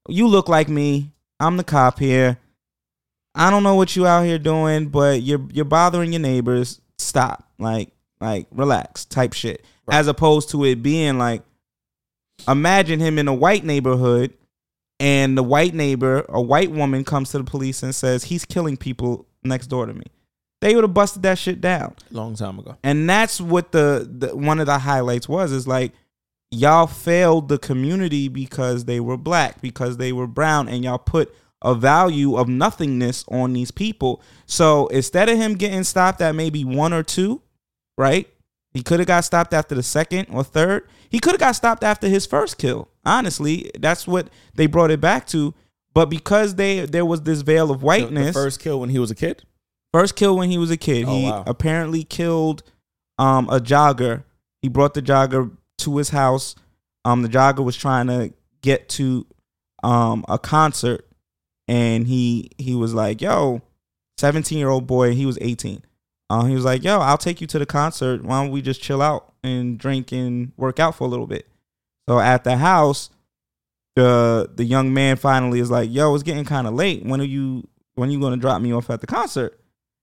You 0.09 0.29
look 0.29 0.49
like 0.49 0.69
me. 0.69 1.11
I'm 1.41 1.57
the 1.57 1.65
cop 1.65 1.99
here. 1.99 2.39
I 3.35 3.51
don't 3.51 3.63
know 3.63 3.75
what 3.75 3.97
you 3.97 4.07
out 4.07 4.23
here 4.25 4.39
doing, 4.39 4.89
but 4.89 5.23
you're 5.23 5.45
you're 5.53 5.65
bothering 5.65 6.13
your 6.13 6.21
neighbors. 6.21 6.81
Stop. 6.99 7.49
Like 7.59 7.91
like 8.21 8.47
relax 8.51 9.05
type 9.05 9.33
shit. 9.33 9.65
As 9.91 10.07
opposed 10.09 10.51
to 10.51 10.65
it 10.65 10.83
being 10.83 11.19
like 11.19 11.43
imagine 12.49 13.01
him 13.01 13.19
in 13.19 13.29
a 13.29 13.35
white 13.35 13.65
neighborhood 13.65 14.35
and 15.01 15.37
the 15.37 15.43
white 15.43 15.75
neighbor, 15.75 16.25
a 16.29 16.41
white 16.41 16.71
woman 16.71 17.05
comes 17.05 17.31
to 17.31 17.39
the 17.39 17.45
police 17.45 17.83
and 17.83 17.95
says 17.95 18.25
he's 18.25 18.45
killing 18.45 18.77
people 18.77 19.27
next 19.43 19.67
door 19.67 19.87
to 19.87 19.93
me. 19.95 20.05
They 20.61 20.75
would 20.75 20.85
have 20.85 20.95
busted 20.95 21.23
that 21.25 21.39
shit 21.39 21.61
down 21.61 21.95
Long 22.11 22.35
time 22.37 22.59
ago. 22.59 22.77
and 22.83 23.09
that's 23.11 23.41
what 23.41 23.73
the, 23.73 24.09
the 24.11 24.35
one 24.35 24.61
of 24.61 24.67
the 24.67 24.79
highlights 24.79 25.29
was 25.29 25.53
is 25.53 25.67
like 25.69 25.93
y'all 26.51 26.87
failed 26.87 27.49
the 27.49 27.59
community 27.59 28.29
because 28.29 28.85
they 28.87 29.01
were 29.01 29.19
black 29.19 29.61
because 29.61 29.99
they 29.99 30.13
were 30.13 30.27
brown 30.27 30.69
and 30.69 30.83
y'all 30.85 30.97
put 30.97 31.35
a 31.65 31.75
value 31.75 32.37
of 32.37 32.49
nothingness 32.49 33.25
on 33.29 33.53
these 33.53 33.71
people 33.71 34.23
so 34.47 34.87
instead 34.89 35.29
of 35.29 35.37
him 35.37 35.55
getting 35.55 35.83
stopped 35.83 36.21
at 36.21 36.35
maybe 36.35 36.65
one 36.65 36.93
or 36.93 37.03
two 37.03 37.41
right 37.99 38.29
he 38.73 38.83
could 38.83 39.01
have 39.01 39.09
got 39.09 39.25
stopped 39.25 39.53
after 39.55 39.75
the 39.75 39.83
second 39.83 40.27
or 40.31 40.45
third 40.45 40.87
he 41.09 41.19
could 41.19 41.33
have 41.33 41.41
got 41.41 41.53
stopped 41.53 41.83
after 41.83 42.09
his 42.09 42.27
first 42.27 42.59
kill 42.59 42.89
honestly 43.05 43.71
that's 43.81 44.07
what 44.07 44.29
they 44.55 44.67
brought 44.67 44.91
it 44.91 45.01
back 45.01 45.27
to 45.27 45.55
but 45.95 46.07
because 46.11 46.57
they 46.57 46.81
there 46.87 47.07
was 47.07 47.23
this 47.23 47.41
veil 47.43 47.71
of 47.71 47.81
The- 47.81 47.87
whiteness 47.87 48.27
The 48.29 48.33
first 48.33 48.61
kill 48.61 48.81
when 48.81 48.91
he 48.91 48.99
was 48.99 49.11
a 49.11 49.15
kid. 49.15 49.45
First 49.93 50.17
kill 50.17 50.37
when 50.37 50.51
he 50.51 50.59
was 50.59 50.73
a 50.73 50.77
kid. 50.77 51.05
Oh, 51.07 51.17
he 51.17 51.25
wow. 51.31 51.45
apparently 51.47 52.03
killed 52.03 52.65
um, 53.17 53.49
a 53.49 53.61
jogger. 53.61 54.25
He 54.61 54.69
brought 54.69 54.93
the 54.95 55.03
jogger 55.03 55.57
to 55.79 55.97
his 55.99 56.09
house. 56.09 56.57
Um, 57.05 57.23
the 57.23 57.29
jogger 57.29 57.63
was 57.65 57.77
trying 57.77 58.09
to 58.09 58.35
get 58.61 58.89
to 58.89 59.25
um, 59.85 60.25
a 60.29 60.37
concert, 60.37 61.07
and 61.69 62.07
he 62.07 62.51
he 62.59 62.75
was 62.75 62.95
like, 62.95 63.21
"Yo, 63.21 63.63
seventeen 64.19 64.59
year 64.59 64.69
old 64.69 64.87
boy." 64.87 65.15
He 65.15 65.27
was 65.27 65.39
eighteen. 65.41 65.83
Uh, 66.31 66.45
he 66.45 66.55
was 66.55 66.65
like, 66.65 66.83
"Yo, 66.83 66.99
I'll 66.99 67.19
take 67.19 67.41
you 67.41 67.47
to 67.49 67.59
the 67.59 67.67
concert. 67.67 68.25
Why 68.25 68.43
don't 68.43 68.53
we 68.53 68.63
just 68.63 68.83
chill 68.83 69.03
out 69.03 69.33
and 69.43 69.79
drink 69.79 70.13
and 70.13 70.53
work 70.57 70.81
out 70.81 70.95
for 70.95 71.05
a 71.05 71.09
little 71.09 71.27
bit?" 71.27 71.47
So 72.09 72.19
at 72.19 72.45
the 72.45 72.57
house, 72.57 73.11
the 73.97 74.51
the 74.55 74.65
young 74.65 74.93
man 74.93 75.17
finally 75.17 75.61
is 75.61 75.71
like, 75.71 75.93
"Yo, 75.93 76.15
it's 76.15 76.23
getting 76.23 76.45
kind 76.45 76.67
of 76.67 76.75
late. 76.75 77.05
When 77.05 77.21
are 77.21 77.25
you 77.25 77.67
when 77.95 78.09
are 78.09 78.13
you 78.13 78.21
gonna 78.21 78.37
drop 78.37 78.61
me 78.61 78.73
off 78.73 78.91
at 78.91 79.01
the 79.01 79.07
concert?" 79.07 79.59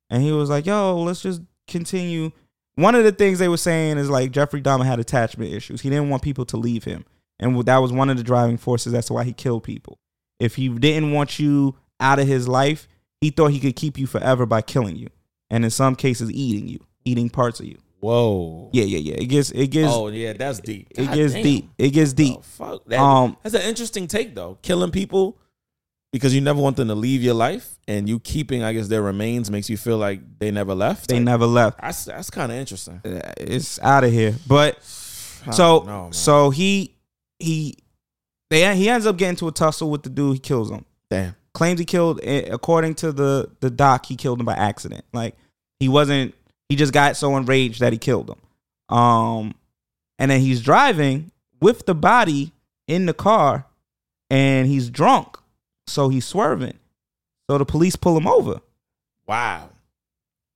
And 0.09 0.23
he 0.23 0.31
was 0.31 0.49
like, 0.49 0.65
"Yo, 0.65 1.01
let's 1.01 1.21
just 1.21 1.41
continue." 1.67 2.31
One 2.75 2.95
of 2.95 3.03
the 3.03 3.11
things 3.11 3.37
they 3.37 3.49
were 3.49 3.57
saying 3.57 3.97
is 3.97 4.09
like 4.09 4.31
Jeffrey 4.31 4.61
Dahmer 4.61 4.85
had 4.85 4.99
attachment 4.99 5.53
issues. 5.53 5.81
He 5.81 5.89
didn't 5.89 6.09
want 6.09 6.23
people 6.23 6.45
to 6.45 6.57
leave 6.57 6.85
him, 6.85 7.05
and 7.39 7.63
that 7.65 7.77
was 7.77 7.91
one 7.91 8.09
of 8.09 8.17
the 8.17 8.23
driving 8.23 8.57
forces 8.57 8.93
That's 8.93 9.11
why 9.11 9.23
he 9.23 9.33
killed 9.33 9.63
people. 9.63 9.99
If 10.41 10.55
he 10.55 10.69
didn't 10.69 11.11
want 11.11 11.39
you 11.39 11.75
out 11.99 12.19
of 12.19 12.27
his 12.27 12.47
life, 12.47 12.87
he 13.19 13.29
thought 13.29 13.47
he 13.51 13.59
could 13.59 13.75
keep 13.75 13.97
you 13.97 14.07
forever 14.07 14.45
by 14.45 14.61
killing 14.61 14.95
you, 14.95 15.07
and 15.49 15.63
in 15.63 15.69
some 15.71 15.95
cases, 15.95 16.31
eating 16.31 16.67
you, 16.67 16.79
eating 17.05 17.29
parts 17.29 17.59
of 17.59 17.67
you. 17.67 17.77
Whoa. 17.99 18.71
Yeah, 18.73 18.85
yeah, 18.85 18.97
yeah. 18.97 19.13
It 19.21 19.25
gets, 19.27 19.51
it 19.51 19.67
gets, 19.67 19.93
Oh 19.93 20.07
yeah, 20.07 20.33
that's 20.33 20.59
deep. 20.59 20.87
it 20.95 21.05
God 21.05 21.13
gets 21.15 21.33
damn. 21.33 21.43
deep. 21.43 21.69
It 21.77 21.89
gets 21.91 22.13
deep. 22.13 22.37
Oh, 22.39 22.41
fuck. 22.41 22.85
That, 22.85 22.99
Um, 22.99 23.37
that's 23.43 23.53
an 23.53 23.61
interesting 23.61 24.07
take 24.07 24.33
though. 24.33 24.57
Killing 24.63 24.89
people 24.89 25.37
because 26.11 26.33
you 26.33 26.41
never 26.41 26.59
want 26.59 26.77
them 26.77 26.87
to 26.87 26.95
leave 26.95 27.21
your 27.21 27.35
life, 27.35 27.77
and 27.87 28.09
you 28.09 28.19
keeping, 28.19 28.63
I 28.63 28.73
guess, 28.73 28.87
their 28.87 29.03
remains 29.03 29.51
makes 29.51 29.69
you 29.69 29.77
feel 29.77 29.97
like 29.97 30.39
they 30.39 30.49
never 30.49 30.73
left. 30.73 31.09
They 31.09 31.17
Like, 31.17 31.23
never 31.25 31.45
left. 31.45 31.79
That's 31.79 32.05
that's 32.05 32.31
kind 32.31 32.51
of 32.51 32.57
interesting. 32.57 33.01
It's 33.03 33.79
out 33.79 34.03
of 34.03 34.11
here. 34.11 34.33
But 34.47 34.83
so 34.83 35.83
know, 35.83 36.09
so 36.11 36.49
he 36.49 36.95
he 37.37 37.77
they 38.51 38.75
he 38.75 38.87
ends 38.89 39.07
up 39.07 39.17
getting 39.17 39.37
to 39.37 39.47
a 39.47 39.51
tussle 39.51 39.89
with 39.89 40.03
the 40.03 40.09
dude. 40.09 40.33
He 40.33 40.39
kills 40.39 40.69
him. 40.69 40.85
damn. 41.09 41.35
Claims 41.53 41.79
he 41.79 41.85
killed. 41.85 42.19
eh, 42.23 42.47
According 42.51 42.93
to 42.95 43.11
the 43.11 43.49
the 43.61 43.69
doc, 43.71 44.05
he 44.05 44.15
killed 44.15 44.39
him 44.39 44.45
by 44.45 44.53
accident. 44.53 45.03
Like 45.11 45.35
he 45.79 45.89
wasn't. 45.89 46.35
He 46.69 46.75
just 46.75 46.93
got 46.93 47.17
so 47.17 47.35
enraged 47.35 47.79
that 47.81 47.91
he 47.91 47.97
killed 47.97 48.29
him. 48.29 48.95
Um, 48.97 49.55
and 50.19 50.29
then 50.29 50.39
he's 50.41 50.61
driving 50.61 51.31
with 51.59 51.85
the 51.85 51.95
body 51.95 52.53
in 52.87 53.05
the 53.07 53.13
car, 53.13 53.65
and 54.29 54.67
he's 54.67 54.89
drunk, 54.89 55.37
so 55.87 56.07
he's 56.09 56.25
swerving. 56.25 56.77
So 57.49 57.57
the 57.57 57.65
police 57.65 57.95
pull 57.97 58.15
him 58.17 58.27
over. 58.27 58.61
Wow. 59.27 59.69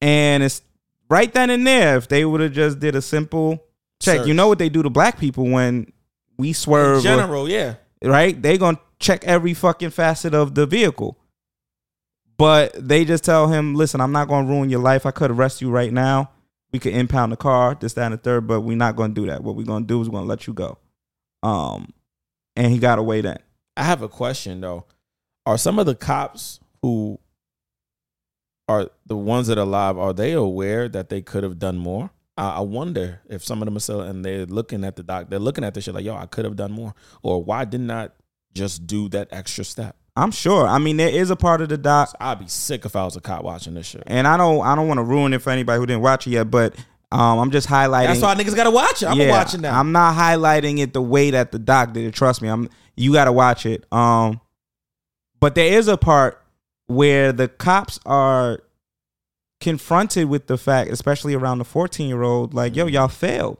And 0.00 0.42
it's 0.42 0.62
right 1.10 1.32
then 1.32 1.50
and 1.50 1.66
there. 1.66 1.96
If 1.98 2.08
they 2.08 2.24
would 2.24 2.40
have 2.40 2.52
just 2.52 2.78
did 2.80 2.94
a 2.94 3.02
simple 3.02 3.62
check, 4.00 4.26
you 4.26 4.32
know 4.34 4.48
what 4.48 4.58
they 4.58 4.68
do 4.70 4.82
to 4.82 4.90
black 4.90 5.18
people 5.18 5.44
when 5.48 5.92
we 6.38 6.52
swerve, 6.54 7.04
In 7.04 7.12
or- 7.12 7.16
general, 7.16 7.48
yeah. 7.50 7.74
Right? 8.02 8.40
They 8.40 8.58
gonna 8.58 8.80
check 8.98 9.24
every 9.24 9.54
fucking 9.54 9.90
facet 9.90 10.34
of 10.34 10.54
the 10.54 10.66
vehicle. 10.66 11.18
But 12.38 12.72
they 12.76 13.04
just 13.04 13.24
tell 13.24 13.48
him, 13.48 13.74
listen, 13.74 14.00
I'm 14.00 14.12
not 14.12 14.28
gonna 14.28 14.48
ruin 14.48 14.68
your 14.68 14.80
life. 14.80 15.06
I 15.06 15.10
could 15.10 15.30
arrest 15.30 15.62
you 15.62 15.70
right 15.70 15.92
now. 15.92 16.30
We 16.72 16.78
could 16.78 16.94
impound 16.94 17.32
the 17.32 17.36
car, 17.36 17.76
this, 17.78 17.94
that, 17.94 18.06
and 18.06 18.14
the 18.14 18.18
third, 18.18 18.46
but 18.46 18.60
we're 18.60 18.76
not 18.76 18.96
gonna 18.96 19.14
do 19.14 19.26
that. 19.26 19.42
What 19.42 19.56
we're 19.56 19.64
gonna 19.64 19.86
do 19.86 20.00
is 20.00 20.08
we're 20.08 20.18
gonna 20.18 20.28
let 20.28 20.46
you 20.46 20.52
go. 20.52 20.78
Um, 21.42 21.92
and 22.54 22.72
he 22.72 22.78
got 22.78 22.98
away 22.98 23.20
then. 23.20 23.38
I 23.76 23.84
have 23.84 24.02
a 24.02 24.08
question 24.08 24.60
though. 24.60 24.84
Are 25.44 25.58
some 25.58 25.78
of 25.78 25.86
the 25.86 25.94
cops 25.94 26.60
who 26.82 27.18
are 28.68 28.90
the 29.06 29.16
ones 29.16 29.46
that 29.46 29.58
are 29.58 29.62
alive, 29.62 29.96
are 29.96 30.12
they 30.12 30.32
aware 30.32 30.88
that 30.88 31.08
they 31.08 31.22
could 31.22 31.44
have 31.44 31.58
done 31.58 31.76
more? 31.76 32.10
I, 32.36 32.56
I 32.56 32.60
wonder 32.60 33.20
if 33.28 33.44
some 33.44 33.62
of 33.62 33.66
them 33.66 33.76
are 33.76 33.80
still 33.80 34.00
and 34.00 34.24
they're 34.24 34.46
looking 34.46 34.84
at 34.84 34.96
the 34.96 35.02
doc, 35.02 35.28
they're 35.30 35.38
looking 35.38 35.64
at 35.64 35.74
this 35.74 35.84
shit 35.84 35.94
like, 35.94 36.04
yo, 36.04 36.14
I 36.16 36.26
could 36.26 36.44
have 36.44 36.56
done 36.56 36.72
more. 36.72 36.94
Or 37.22 37.42
why 37.42 37.64
didn't 37.64 37.90
I 37.90 38.10
just 38.54 38.86
do 38.86 39.08
that 39.10 39.28
extra 39.30 39.64
step? 39.64 39.96
I'm 40.18 40.30
sure. 40.30 40.66
I 40.66 40.78
mean, 40.78 40.96
there 40.96 41.10
is 41.10 41.30
a 41.30 41.36
part 41.36 41.60
of 41.60 41.68
the 41.68 41.76
doc 41.76 42.14
I'd 42.20 42.38
be 42.38 42.48
sick 42.48 42.84
if 42.86 42.96
I 42.96 43.04
was 43.04 43.16
a 43.16 43.20
cop 43.20 43.44
watching 43.44 43.74
this 43.74 43.86
shit. 43.86 44.02
and 44.06 44.26
I 44.26 44.36
don't 44.36 44.64
I 44.64 44.74
don't 44.74 44.88
want 44.88 44.98
to 44.98 45.04
ruin 45.04 45.34
it 45.34 45.42
for 45.42 45.50
anybody 45.50 45.78
who 45.78 45.84
didn't 45.86 46.02
watch 46.02 46.26
it 46.26 46.30
yet, 46.30 46.50
but 46.50 46.74
um, 47.12 47.38
I'm 47.38 47.50
just 47.50 47.68
highlighting. 47.68 48.06
That's 48.08 48.22
why 48.22 48.34
niggas 48.34 48.56
gotta 48.56 48.70
watch 48.70 49.02
it. 49.02 49.06
I'm 49.06 49.18
Yeah, 49.18 49.30
watching 49.30 49.60
that. 49.62 49.74
I'm 49.74 49.92
not 49.92 50.14
highlighting 50.16 50.78
it 50.80 50.92
the 50.92 51.02
way 51.02 51.30
that 51.32 51.52
the 51.52 51.58
doc 51.58 51.92
did 51.92 52.04
it. 52.04 52.14
Trust 52.14 52.40
me, 52.42 52.48
I'm. 52.48 52.68
You 52.96 53.12
got 53.12 53.26
to 53.26 53.32
watch 53.32 53.66
it. 53.66 53.84
Um, 53.92 54.40
but 55.38 55.54
there 55.54 55.78
is 55.78 55.86
a 55.86 55.98
part 55.98 56.42
where 56.86 57.30
the 57.30 57.46
cops 57.46 58.00
are 58.06 58.60
confronted 59.60 60.28
with 60.28 60.46
the 60.46 60.58
fact, 60.58 60.90
especially 60.90 61.34
around 61.34 61.58
the 61.58 61.64
14 61.64 62.08
year 62.08 62.22
old, 62.22 62.54
like, 62.54 62.76
yo, 62.76 62.86
y'all 62.86 63.08
failed. 63.08 63.58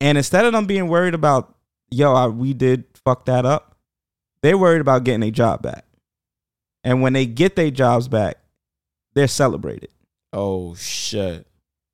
And 0.00 0.16
instead 0.16 0.44
of 0.44 0.52
them 0.52 0.66
being 0.66 0.88
worried 0.88 1.14
about, 1.14 1.54
yo, 1.90 2.14
I, 2.14 2.26
we 2.28 2.54
did 2.54 2.84
fuck 3.04 3.26
that 3.26 3.44
up, 3.44 3.76
they're 4.42 4.56
worried 4.58 4.80
about 4.80 5.04
getting 5.04 5.22
a 5.22 5.30
job 5.30 5.62
back. 5.62 5.84
And 6.82 7.02
when 7.02 7.12
they 7.12 7.26
get 7.26 7.56
their 7.56 7.70
jobs 7.70 8.08
back, 8.08 8.38
they're 9.14 9.28
celebrated. 9.28 9.90
oh 10.32 10.74
shit. 10.74 11.46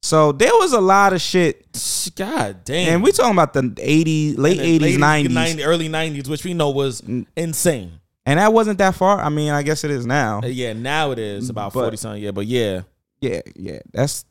So 0.03 0.31
there 0.31 0.53
was 0.53 0.73
a 0.73 0.81
lot 0.81 1.15
of 1.15 1.21
shit 1.21 1.67
God 2.15 2.63
damn. 2.65 2.95
and 2.95 3.03
we 3.03 3.11
talking 3.11 3.33
about 3.33 3.55
the 3.55 3.63
80s, 3.63 4.39
late 4.39 4.61
And 4.61 4.81
80s, 4.83 4.99
90s. 4.99 5.31
90, 5.33 5.65
early 5.65 5.89
90s, 5.89 6.29
which 6.29 6.45
we 6.45 6.55
know 6.55 6.71
was 6.71 7.03
insane. 7.37 7.99
And 8.27 8.39
that 8.41 8.53
wasn't 8.53 8.79
that 8.79 8.95
far. 8.97 9.21
I 9.21 9.29
mean, 9.29 9.51
I 9.53 9.63
guess 9.63 9.85
it 9.85 9.91
is 9.91 10.05
now. 10.05 10.41
Uh, 10.43 10.47
Yeah, 10.49 10.73
now 10.73 11.13
it 11.13 11.19
is 11.19 11.49
about 11.49 11.73
But- 11.73 11.83
40 11.85 11.97
something. 11.97 12.23
Yeah, 12.23 12.33
but 12.33 12.47
yeah. 12.47 12.83
Yeah, 13.21 13.41
yeah. 13.55 13.79
That's 13.93 14.25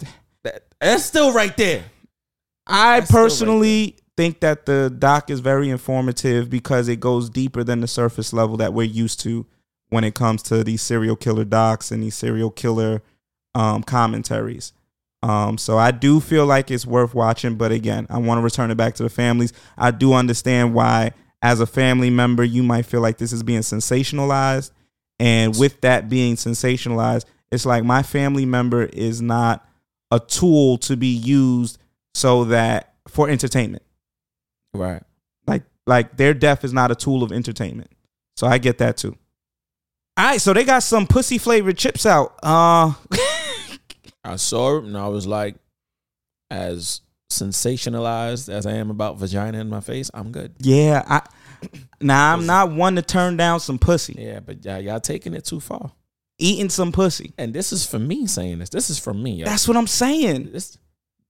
That, 0.44 0.64
that's 0.80 1.04
still 1.04 1.34
right 1.34 1.56
there. 1.58 1.84
I 2.68 3.00
That's 3.00 3.10
still 3.10 3.20
right 3.22 3.24
personally 3.26 3.96
think 4.18 4.42
that 4.42 4.66
the 4.66 4.94
doc 4.98 5.30
is 5.30 5.40
very 5.40 5.70
informative 5.70 6.50
because 6.50 6.88
it 6.88 7.00
goes 7.00 7.30
deeper 7.30 7.64
than 7.64 7.82
the 7.82 7.88
surface 7.88 8.32
level 8.32 8.58
that 8.58 8.74
we're 8.74 8.84
used 8.84 9.20
to 9.22 9.46
when 9.90 10.04
it 10.04 10.14
comes 10.14 10.44
to 10.44 10.64
these 10.64 10.82
serial 10.82 11.16
killer 11.16 11.46
docs 11.46 11.92
and 11.92 12.04
these 12.04 12.16
serial 12.16 12.50
killer 12.52 13.02
um, 13.56 13.82
commentaries. 13.84 14.74
Um, 15.24 15.58
so 15.58 15.78
I 15.78 15.92
do 15.92 16.20
feel 16.20 16.46
like 16.46 16.70
it's 16.70 16.86
worth 16.86 17.16
watching, 17.16 17.56
but 17.56 17.72
again, 17.72 18.06
I 18.10 18.20
want 18.20 18.38
to 18.38 18.44
return 18.44 18.70
it 18.72 18.76
back 18.76 18.94
to 18.96 19.04
the 19.04 19.10
families. 19.10 19.54
I 19.78 19.92
do 19.92 20.14
understand 20.14 20.74
why, 20.76 21.12
as 21.46 21.60
a 21.60 21.68
family 21.68 22.10
member, 22.10 22.44
you 22.44 22.64
might 22.64 22.88
feel 22.88 23.02
like 23.02 23.20
this 23.20 23.32
is 23.32 23.44
being 23.44 23.60
sensationalized, 23.62 24.72
and 25.20 25.56
with 25.56 25.80
that 25.82 26.10
being 26.10 26.38
sensationalized, 26.38 27.26
it's 27.52 27.68
like 27.68 27.84
my 27.84 28.02
family 28.02 28.48
member 28.48 28.86
is 28.86 29.22
not 29.22 29.64
a 30.10 30.20
tool 30.20 30.80
to 30.80 30.98
be 30.98 31.08
used 31.08 31.78
so 32.16 32.46
that 32.46 32.96
for 33.08 33.30
entertainment. 33.30 33.84
Right. 34.74 35.04
Like 35.46 35.62
like 35.86 36.18
their 36.18 36.34
death 36.34 36.64
is 36.66 36.74
not 36.74 36.90
a 36.90 36.96
tool 36.96 37.22
of 37.22 37.32
entertainment. 37.32 37.92
So 38.36 38.48
I 38.48 38.58
get 38.58 38.80
that 38.80 38.98
too. 38.98 39.16
All 40.18 40.26
right, 40.26 40.42
so 40.42 40.52
they 40.52 40.64
got 40.64 40.82
some 40.82 41.06
pussy 41.06 41.38
flavored 41.38 41.78
chips 41.78 42.08
out. 42.08 42.40
Uh 42.42 42.94
I 44.24 44.38
saw 44.38 44.78
it 44.78 44.86
and 44.86 44.98
I 44.98 45.10
was 45.10 45.28
like, 45.28 45.58
as 46.50 47.02
sensationalized 47.32 48.50
as 48.50 48.66
I 48.66 48.74
am 48.74 48.90
about 48.90 49.20
vagina 49.20 49.60
in 49.60 49.70
my 49.70 49.82
face, 49.82 50.10
I'm 50.12 50.32
good. 50.32 50.56
yeah, 50.58 51.04
I 51.08 51.22
now 52.02 52.34
I'm 52.34 52.46
not 52.46 52.72
one 52.72 52.96
to 52.96 53.02
turn 53.02 53.38
down 53.38 53.60
some 53.60 53.78
pussy. 53.80 54.16
Yeah, 54.18 54.40
but 54.40 54.64
y'all, 54.66 54.80
y'all 54.80 55.00
taking 55.00 55.34
it 55.34 55.46
too 55.46 55.60
far. 55.60 55.92
Eating 56.38 56.70
some 56.70 56.92
pussy. 56.92 57.34
And 57.38 57.54
this 57.54 57.72
is 57.72 57.86
for 57.88 58.00
me 58.00 58.28
saying 58.28 58.60
this. 58.60 58.70
This 58.70 58.90
is 58.90 59.00
from 59.00 59.22
me. 59.24 59.36
yo. 59.36 59.46
That's 59.46 59.68
what 59.68 59.78
I'm 59.78 59.88
saying. 59.88 60.52
this. 60.52 60.78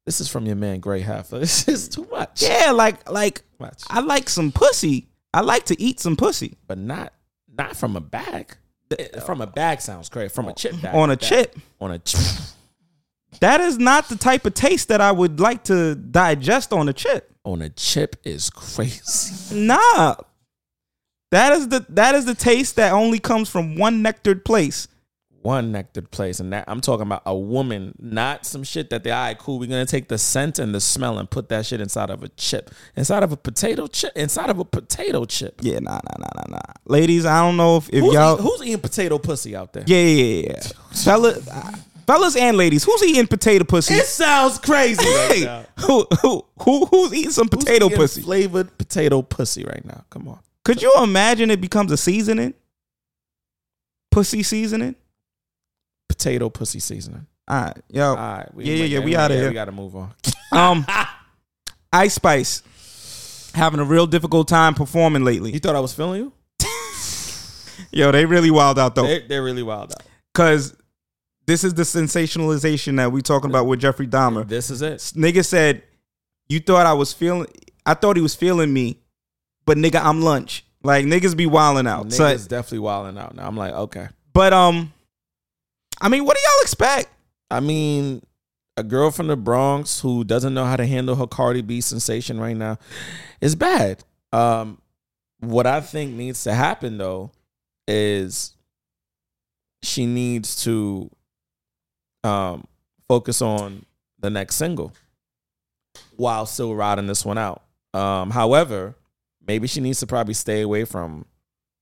This 0.05 0.21
is 0.21 0.27
from 0.29 0.45
your 0.45 0.55
man 0.55 0.79
Gray 0.79 1.01
Half. 1.01 1.29
This 1.31 1.67
is 1.67 1.89
too 1.89 2.07
much. 2.11 2.41
Yeah, 2.43 2.71
like 2.71 3.09
like 3.09 3.43
Much. 3.59 3.83
I 3.89 4.01
like 4.01 4.29
some 4.29 4.51
pussy. 4.51 5.07
I 5.33 5.41
like 5.41 5.65
to 5.65 5.81
eat 5.81 5.99
some 5.99 6.15
pussy 6.15 6.57
But 6.67 6.77
not 6.77 7.13
not 7.57 7.75
from 7.75 7.95
a 7.95 8.01
bag. 8.01 8.55
Eh, 8.97 9.19
From 9.21 9.41
a 9.41 9.47
bag 9.47 9.81
sounds 9.81 10.09
crazy. 10.09 10.29
From 10.33 10.47
a 10.47 10.53
chip 10.53 10.79
bag. 10.81 10.93
on 10.95 11.09
a 11.09 11.17
Bag. 11.17 11.27
chip. 11.29 11.59
On 11.81 11.91
a 11.91 11.97
chip. 11.99 12.21
That 13.41 13.59
is 13.61 13.77
not 13.77 14.07
the 14.09 14.15
type 14.15 14.45
of 14.45 14.53
taste 14.53 14.87
that 14.89 15.01
I 15.01 15.11
would 15.11 15.39
like 15.39 15.63
to 15.65 15.95
digest 15.95 16.71
on 16.71 16.87
a 16.87 16.93
chip. 16.93 17.31
On 17.45 17.61
a 17.61 17.69
chip 17.69 18.17
is 18.23 18.49
crazy. 18.49 19.55
Nah. 19.65 20.15
That 21.31 21.53
is 21.53 21.67
the 21.69 21.85
that 21.89 22.15
is 22.15 22.25
the 22.25 22.35
taste 22.35 22.75
that 22.77 22.91
only 22.93 23.19
comes 23.19 23.49
from 23.49 23.75
one 23.75 24.01
nectared 24.01 24.45
place. 24.45 24.87
One 25.41 25.71
nectared 25.71 26.09
place. 26.09 26.39
And 26.39 26.51
that 26.53 26.63
I'm 26.67 26.81
talking 26.81 27.03
about 27.03 27.21
a 27.25 27.35
woman, 27.35 27.93
not 27.99 28.45
some 28.45 28.63
shit 28.63 28.89
that 28.89 29.03
they 29.03 29.11
all 29.11 29.25
right, 29.25 29.37
cool. 29.37 29.59
We're 29.59 29.69
gonna 29.69 29.85
take 29.85 30.07
the 30.07 30.17
scent 30.17 30.57
and 30.59 30.73
the 30.73 30.79
smell 30.81 31.19
and 31.19 31.29
put 31.29 31.49
that 31.49 31.65
shit 31.65 31.81
inside 31.81 32.09
of 32.09 32.23
a 32.23 32.29
chip. 32.29 32.71
Inside 32.95 33.21
of 33.21 33.31
a 33.31 33.37
potato 33.37 33.85
chip. 33.87 34.11
Inside 34.15 34.49
of 34.49 34.59
a 34.59 34.65
potato 34.65 35.25
chip. 35.25 35.59
Yeah, 35.61 35.79
nah, 35.79 35.99
nah, 36.03 36.17
nah, 36.17 36.29
nah, 36.35 36.51
nah. 36.57 36.73
Ladies, 36.85 37.25
I 37.25 37.41
don't 37.41 37.57
know 37.57 37.77
if, 37.77 37.89
if 37.89 38.01
Who's, 38.01 38.13
y'all 38.13 38.35
eat- 38.39 38.41
who's 38.41 38.61
eating 38.63 38.79
potato 38.79 39.17
pussy 39.19 39.55
out 39.55 39.73
there? 39.73 39.83
Yeah, 39.85 39.99
yeah, 39.99 40.23
yeah, 40.23 40.51
yeah. 40.51 40.61
Fella, 41.03 41.35
uh, 41.51 41.71
fellas 42.07 42.35
and 42.35 42.57
ladies, 42.57 42.83
who's 42.83 43.03
eating 43.03 43.27
potato 43.27 43.63
pussy? 43.65 43.93
It 43.95 44.05
sounds 44.05 44.57
crazy 44.59 45.03
Hey, 45.03 45.65
who, 45.79 46.05
who, 46.21 46.45
who, 46.61 46.85
who's 46.85 47.13
eating 47.13 47.31
some 47.31 47.47
Who's 47.51 47.63
potato 47.63 47.85
eating 47.87 47.97
pussy? 47.97 48.21
Flavored 48.21 48.77
potato 48.77 49.21
pussy 49.21 49.63
right 49.63 49.83
now. 49.85 50.03
Come 50.09 50.27
on. 50.27 50.39
Could 50.63 50.81
you 50.81 50.91
imagine 51.01 51.51
it 51.51 51.61
becomes 51.61 51.91
a 51.91 51.97
seasoning? 51.97 52.53
Pussy 54.11 54.43
seasoning? 54.43 54.95
Potato 56.07 56.49
pussy 56.49 56.79
seasoning. 56.79 57.27
All 57.47 57.61
right, 57.61 57.77
yo. 57.89 58.09
All 58.09 58.15
right. 58.15 58.49
yeah, 58.57 58.73
yeah, 58.75 58.85
yeah. 58.85 58.99
We 58.99 59.15
out 59.15 59.29
of 59.31 59.37
here. 59.37 59.49
We 59.49 59.53
gotta 59.53 59.71
move 59.71 59.95
on. 59.95 60.13
Um, 60.51 60.85
Ice 61.93 62.15
Spice 62.15 62.63
having 63.53 63.79
a 63.79 63.83
real 63.83 64.07
difficult 64.07 64.47
time 64.47 64.73
performing 64.73 65.23
lately. 65.23 65.51
You 65.51 65.59
thought 65.59 65.75
I 65.75 65.79
was 65.79 65.93
feeling 65.93 66.21
you? 66.21 66.33
Yo, 67.91 68.11
they 68.11 68.25
really 68.25 68.51
wild 68.51 68.79
out 68.79 68.95
though, 68.95 69.05
They're, 69.05 69.27
they're 69.27 69.43
really 69.43 69.63
wild 69.63 69.91
out. 69.91 70.03
because 70.33 70.75
this 71.45 71.63
is 71.63 71.73
the 71.73 71.83
sensationalization 71.83 72.97
that 72.97 73.11
we 73.11 73.21
talking 73.21 73.49
about 73.49 73.65
with 73.67 73.79
Jeffrey 73.79 74.07
Dahmer. 74.07 74.47
This 74.47 74.69
is 74.69 74.81
it. 74.81 74.97
Nigga 75.15 75.45
said, 75.45 75.83
"You 76.47 76.59
thought 76.59 76.85
I 76.85 76.93
was 76.93 77.13
feeling? 77.13 77.47
I 77.85 77.93
thought 77.93 78.15
he 78.15 78.21
was 78.21 78.35
feeling 78.35 78.73
me, 78.73 78.99
but 79.65 79.77
nigga, 79.77 80.03
I'm 80.03 80.21
lunch. 80.21 80.65
Like 80.83 81.05
niggas 81.05 81.35
be 81.35 81.45
wilding 81.45 81.87
out. 81.87 82.11
So, 82.11 82.23
Niggas 82.23 82.47
definitely 82.47 82.79
wilding 82.79 83.17
out 83.17 83.35
now. 83.35 83.47
I'm 83.47 83.57
like, 83.57 83.73
okay. 83.73 84.07
but 84.33 84.53
um, 84.53 84.93
I 85.99 86.09
mean, 86.09 86.25
what 86.25 86.37
do 86.37 86.41
y'all 86.43 86.61
expect? 86.61 87.09
I 87.49 87.59
mean, 87.59 88.21
a 88.77 88.83
girl 88.83 89.11
from 89.11 89.27
the 89.27 89.35
Bronx 89.35 89.99
who 90.01 90.23
doesn't 90.23 90.53
know 90.53 90.65
how 90.65 90.75
to 90.75 90.85
handle 90.85 91.15
her 91.15 91.27
Cardi 91.27 91.61
B 91.61 91.81
sensation 91.81 92.39
right 92.39 92.55
now 92.55 92.77
is 93.41 93.55
bad. 93.55 94.03
Um, 94.31 94.79
what 95.39 95.65
I 95.65 95.81
think 95.81 96.13
needs 96.13 96.43
to 96.43 96.53
happen 96.53 96.97
though 96.97 97.31
is 97.87 98.55
she 99.81 100.05
needs 100.05 100.63
to 100.63 101.09
um 102.25 102.67
focus 103.07 103.41
on 103.41 103.85
the 104.19 104.29
next 104.29 104.55
single 104.55 104.91
while 106.15 106.45
still 106.45 106.75
riding 106.75 107.07
this 107.07 107.23
one 107.23 107.37
out. 107.37 107.61
Um, 107.93 108.31
however, 108.31 108.95
maybe 109.45 109.67
she 109.67 109.79
needs 109.79 109.99
to 109.99 110.07
probably 110.07 110.33
stay 110.33 110.61
away 110.61 110.85
from 110.85 111.25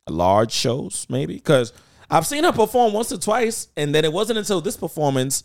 large 0.10 0.52
shows, 0.52 1.08
maybe 1.10 1.36
because 1.36 1.74
I've 2.10 2.28
seen 2.28 2.44
her 2.44 2.52
perform 2.52 2.94
once 2.94 3.12
or 3.12 3.18
twice, 3.18 3.70
and 3.78 3.96
then 3.96 4.06
it 4.06 4.14
wasn't 4.14 4.38
until 4.40 4.62
this 4.62 4.78
performance. 4.78 5.44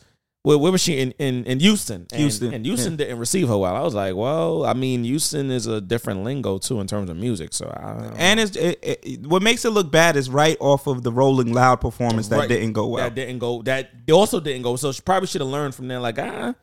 Where, 0.49 0.57
where 0.57 0.73
was 0.73 0.81
she 0.81 0.99
in, 0.99 1.11
in, 1.19 1.45
in 1.45 1.61
Houston? 1.61 2.07
And, 2.11 2.21
Houston, 2.23 2.55
and 2.55 2.65
Houston 2.65 2.97
didn't 2.97 3.19
receive 3.19 3.49
her 3.49 3.59
well. 3.59 3.77
I 3.77 3.83
was 3.83 3.95
like, 3.95 4.17
well, 4.17 4.65
I 4.65 4.73
mean, 4.73 5.05
Houston 5.05 5.51
is 5.51 5.67
a 5.67 5.79
different 5.79 6.25
lingo 6.25 6.57
too 6.57 6.81
in 6.81 6.87
terms 6.87 7.11
of 7.11 7.19
music. 7.19 7.53
So, 7.53 7.71
I 7.71 7.93
don't 7.93 8.17
And 8.17 8.41
it's 8.41 8.57
it, 8.57 8.79
it, 8.83 9.27
what 9.27 9.43
makes 9.43 9.67
it 9.67 9.71
look 9.73 9.93
bad 9.93 10.17
is 10.17 10.31
right 10.31 10.57
off 10.59 10.87
of 10.87 11.03
the 11.03 11.13
Rolling 11.13 11.53
Loud 11.53 11.83
performance 11.83 12.29
that 12.29 12.39
Right. 12.39 12.49
didn't 12.49 12.73
go 12.73 12.87
well. 12.87 13.05
That 13.05 13.15
didn't 13.15 13.41
go. 13.41 13.61
That 13.61 13.91
also 14.11 14.41
didn't 14.41 14.63
go. 14.63 14.77
So 14.77 14.91
she 14.91 15.03
probably 15.03 15.27
should 15.27 15.43
have 15.43 15.51
learned 15.51 15.75
from 15.75 15.87
there. 15.87 16.01
Like 16.01 16.19
ah, 16.19 16.55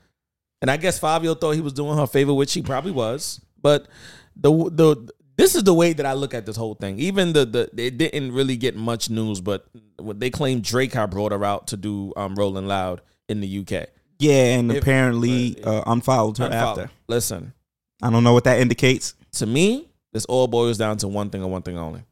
and 0.63 0.71
I 0.71 0.77
guess 0.77 0.97
Fabio 0.97 1.35
thought 1.35 1.51
he 1.51 1.61
was 1.61 1.73
doing 1.73 1.95
her 1.95 2.07
favor, 2.07 2.33
which 2.33 2.53
he 2.53 2.63
probably 2.63 2.91
was. 2.91 3.39
But 3.61 3.87
the 4.35 4.49
the 4.71 5.09
this 5.37 5.53
is 5.53 5.63
the 5.63 5.75
way 5.75 5.93
that 5.93 6.07
I 6.07 6.13
look 6.13 6.33
at 6.33 6.47
this 6.47 6.55
whole 6.55 6.73
thing. 6.73 6.97
Even 6.97 7.33
the 7.33 7.45
the 7.45 7.69
it 7.77 7.99
didn't 7.99 8.31
really 8.31 8.57
get 8.57 8.75
much 8.75 9.11
news, 9.11 9.41
but 9.41 9.67
what 9.99 10.19
they 10.19 10.31
claim 10.31 10.61
Drake 10.61 10.93
had 10.93 11.11
brought 11.11 11.33
her 11.33 11.45
out 11.45 11.67
to 11.67 11.77
do 11.77 12.13
um 12.17 12.33
Rolling 12.33 12.65
Loud 12.65 13.03
in 13.29 13.41
the 13.41 13.59
UK. 13.59 13.87
yeah, 14.19 14.55
and 14.57 14.71
If- 14.71 14.81
apparently 14.83 15.61
uh, 15.63 15.83
unfollowed 15.87 16.37
her 16.37 16.45
Unfollowed. 16.45 16.79
after. 16.85 16.91
Listen, 17.07 17.53
I 18.01 18.09
don't 18.09 18.23
know 18.23 18.33
what 18.33 18.43
that 18.45 18.59
indicates. 18.59 19.13
to 19.33 19.45
me, 19.45 19.89
this 20.13 20.25
all 20.25 20.47
boils 20.47 20.77
down 20.77 20.97
to 20.97 21.07
one 21.07 21.29
thing 21.29 21.41
and 21.43 21.51
one 21.51 21.61
thing 21.63 21.77
only: 21.77 22.03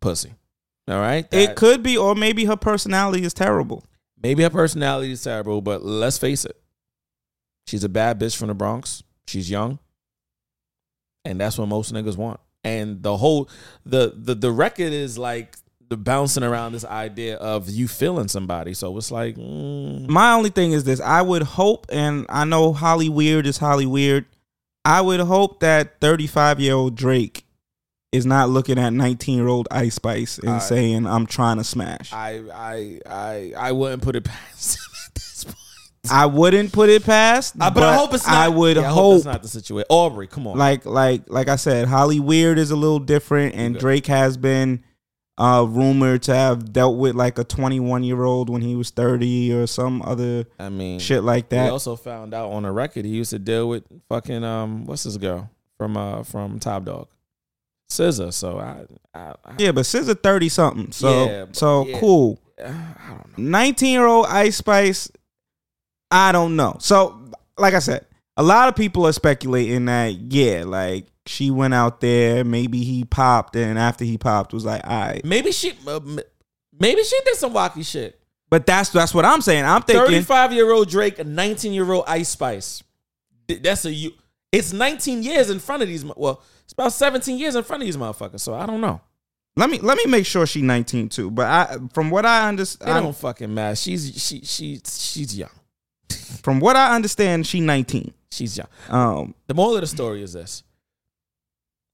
pussy. 0.00 0.32
All 0.88 0.98
right, 0.98 1.26
it 1.32 1.54
could 1.56 1.82
be, 1.82 1.96
or 1.96 2.14
maybe 2.14 2.44
her 2.46 2.56
personality 2.56 3.24
is 3.24 3.32
terrible. 3.32 3.84
Maybe 4.22 4.42
her 4.42 4.50
personality 4.50 5.12
is 5.12 5.22
terrible, 5.22 5.60
but 5.62 5.82
let's 5.84 6.18
face 6.18 6.44
it. 6.44 6.60
She's 7.66 7.84
a 7.84 7.88
bad 7.88 8.18
bitch 8.20 8.36
from 8.36 8.48
the 8.48 8.54
Bronx. 8.54 9.02
She's 9.26 9.48
young. 9.48 9.78
And 11.24 11.40
that's 11.40 11.58
what 11.58 11.68
most 11.68 11.92
niggas 11.94 12.16
want. 12.16 12.40
And 12.64 13.02
the 13.02 13.16
whole 13.16 13.48
the 13.86 14.12
the 14.16 14.34
the 14.34 14.50
record 14.50 14.92
is 14.92 15.16
like 15.16 15.56
the 15.90 15.96
bouncing 15.96 16.42
around 16.44 16.72
this 16.72 16.84
idea 16.84 17.36
of 17.36 17.68
you 17.68 17.88
feeling 17.88 18.28
somebody. 18.28 18.72
So 18.74 18.96
it's 18.96 19.10
like 19.10 19.36
mm, 19.36 20.08
My 20.08 20.32
only 20.32 20.50
thing 20.50 20.72
is 20.72 20.84
this: 20.84 21.00
I 21.00 21.20
would 21.20 21.42
hope, 21.42 21.86
and 21.90 22.24
I 22.28 22.44
know 22.44 22.72
Holly 22.72 23.08
Weird 23.08 23.46
is 23.46 23.58
Holly 23.58 23.86
Weird. 23.86 24.24
I 24.84 25.00
would 25.02 25.20
hope 25.20 25.60
that 25.60 26.00
35 26.00 26.58
year 26.60 26.74
old 26.74 26.94
Drake 26.96 27.44
is 28.12 28.24
not 28.24 28.48
looking 28.48 28.78
at 28.78 28.92
19 28.92 29.36
year 29.36 29.48
old 29.48 29.68
Ice 29.70 29.96
Spice 29.96 30.38
and 30.38 30.50
I- 30.50 30.58
saying, 30.60 31.06
"I'm 31.06 31.26
trying 31.26 31.58
to 31.58 31.64
smash." 31.64 32.12
I, 32.12 32.40
I 32.54 33.00
I 33.06 33.52
I 33.58 33.72
wouldn't 33.72 34.02
put 34.02 34.16
it 34.16 34.24
past 34.24 34.76
him 34.78 34.92
at 35.08 35.14
this 35.16 35.44
point. 35.44 35.56
I 36.10 36.24
wouldn't 36.26 36.72
put 36.72 36.88
it 36.88 37.04
past, 37.04 37.54
Uh, 37.60 37.68
but, 37.70 37.82
I 37.82 37.94
hope 37.96 38.14
it's 38.14 38.26
not. 38.26 38.34
I 38.36 38.48
would 38.48 38.76
yeah, 38.78 38.88
I 38.88 38.92
hope, 38.94 39.16
it's 39.16 39.24
not 39.26 39.42
the 39.42 39.48
situation. 39.48 39.86
Aubrey, 39.90 40.28
come 40.28 40.46
on. 40.46 40.56
like 40.56 40.86
like 40.86 41.22
like 41.28 41.48
I 41.48 41.56
said, 41.56 41.88
Holly 41.88 42.20
Weird 42.20 42.58
is 42.58 42.70
a 42.70 42.76
little 42.76 43.00
different, 43.00 43.54
and. 43.56 43.76
Drake 43.78 44.06
has 44.06 44.36
been 44.36 44.82
uh 45.40 45.64
rumored 45.66 46.22
to 46.22 46.34
have 46.34 46.70
dealt 46.72 46.98
with 46.98 47.16
like 47.16 47.38
a 47.38 47.44
21 47.44 48.04
year 48.04 48.22
old 48.22 48.50
when 48.50 48.60
he 48.60 48.76
was 48.76 48.90
30 48.90 49.54
or 49.54 49.66
some 49.66 50.02
other 50.02 50.44
I 50.58 50.68
mean 50.68 51.00
shit 51.00 51.24
like 51.24 51.48
that. 51.48 51.64
We 51.64 51.70
also 51.70 51.96
found 51.96 52.34
out 52.34 52.50
on 52.52 52.66
a 52.66 52.72
record 52.72 53.06
he 53.06 53.12
used 53.12 53.30
to 53.30 53.38
deal 53.38 53.68
with 53.68 53.84
fucking 54.10 54.44
um 54.44 54.84
what's 54.84 55.04
this 55.04 55.16
girl 55.16 55.50
from 55.78 55.96
uh 55.96 56.24
from 56.24 56.60
Top 56.60 56.84
Dawg, 56.84 57.08
SZA. 57.90 58.34
So 58.34 58.58
I 58.58 58.84
I, 59.18 59.34
I 59.44 59.54
Yeah, 59.58 59.72
but 59.72 59.86
SZA 59.86 60.22
30 60.22 60.48
something. 60.50 60.92
So 60.92 61.26
Yeah, 61.26 61.46
so 61.52 61.86
yeah. 61.86 61.98
cool. 61.98 62.38
I 62.62 62.68
don't 63.08 63.38
know. 63.38 63.44
19 63.50 63.90
year 63.90 64.06
old 64.06 64.26
Ice 64.26 64.58
Spice, 64.58 65.10
I 66.10 66.32
don't 66.32 66.54
know. 66.56 66.76
So, 66.80 67.18
like 67.56 67.72
I 67.72 67.78
said, 67.78 68.04
a 68.36 68.42
lot 68.42 68.68
of 68.68 68.76
people 68.76 69.06
are 69.06 69.12
speculating 69.12 69.86
that, 69.86 70.12
yeah, 70.30 70.64
like 70.66 71.06
she 71.30 71.50
went 71.50 71.72
out 71.74 72.00
there, 72.00 72.42
maybe 72.44 72.82
he 72.82 73.04
popped, 73.04 73.54
and 73.54 73.78
after 73.78 74.04
he 74.04 74.18
popped, 74.18 74.52
was 74.52 74.64
like, 74.64 74.82
all 74.84 75.00
right. 75.00 75.24
Maybe 75.24 75.52
she 75.52 75.72
uh, 75.86 76.00
maybe 76.78 77.02
she 77.04 77.16
did 77.24 77.36
some 77.36 77.54
wacky 77.54 77.86
shit. 77.86 78.20
But 78.50 78.66
that's 78.66 78.90
that's 78.90 79.14
what 79.14 79.24
I'm 79.24 79.40
saying. 79.40 79.64
I'm 79.64 79.82
thinking, 79.82 80.06
Thirty 80.06 80.20
five 80.22 80.52
year 80.52 80.72
old 80.72 80.88
Drake, 80.90 81.24
nineteen 81.24 81.72
year 81.72 81.90
old 81.90 82.04
Ice 82.08 82.30
Spice. 82.30 82.82
That's 83.46 83.84
a 83.84 83.92
you. 83.92 84.10
It's 84.50 84.72
nineteen 84.72 85.22
years 85.22 85.50
in 85.50 85.60
front 85.60 85.82
of 85.82 85.88
these. 85.88 86.04
Well, 86.04 86.42
it's 86.64 86.72
about 86.72 86.92
seventeen 86.92 87.38
years 87.38 87.54
in 87.54 87.62
front 87.62 87.82
of 87.82 87.86
these 87.86 87.96
motherfuckers. 87.96 88.40
So 88.40 88.54
I 88.54 88.66
don't 88.66 88.80
know. 88.80 89.00
let 89.56 89.70
me 89.70 89.78
let 89.78 89.96
me 89.98 90.06
make 90.10 90.26
sure 90.26 90.46
she 90.46 90.62
19 90.62 91.10
too. 91.10 91.30
But 91.30 91.46
I, 91.46 91.76
from 91.94 92.10
what 92.10 92.26
I 92.26 92.48
understand, 92.48 92.90
understand, 92.90 93.04
don't 93.04 93.16
fucking 93.16 93.54
matter. 93.54 93.76
She's 93.76 94.20
she 94.20 94.40
she 94.44 94.80
she's 94.84 95.38
young. 95.38 95.50
from 96.42 96.58
what 96.58 96.74
I 96.74 96.96
understand, 96.96 97.46
she 97.46 97.60
19. 97.60 98.14
She's 98.32 98.56
young. 98.58 98.68
Um, 98.88 99.34
The 99.46 99.54
moral 99.54 99.76
of 99.76 99.80
the 99.82 99.86
story 99.86 100.22
is 100.24 100.32
this. 100.32 100.64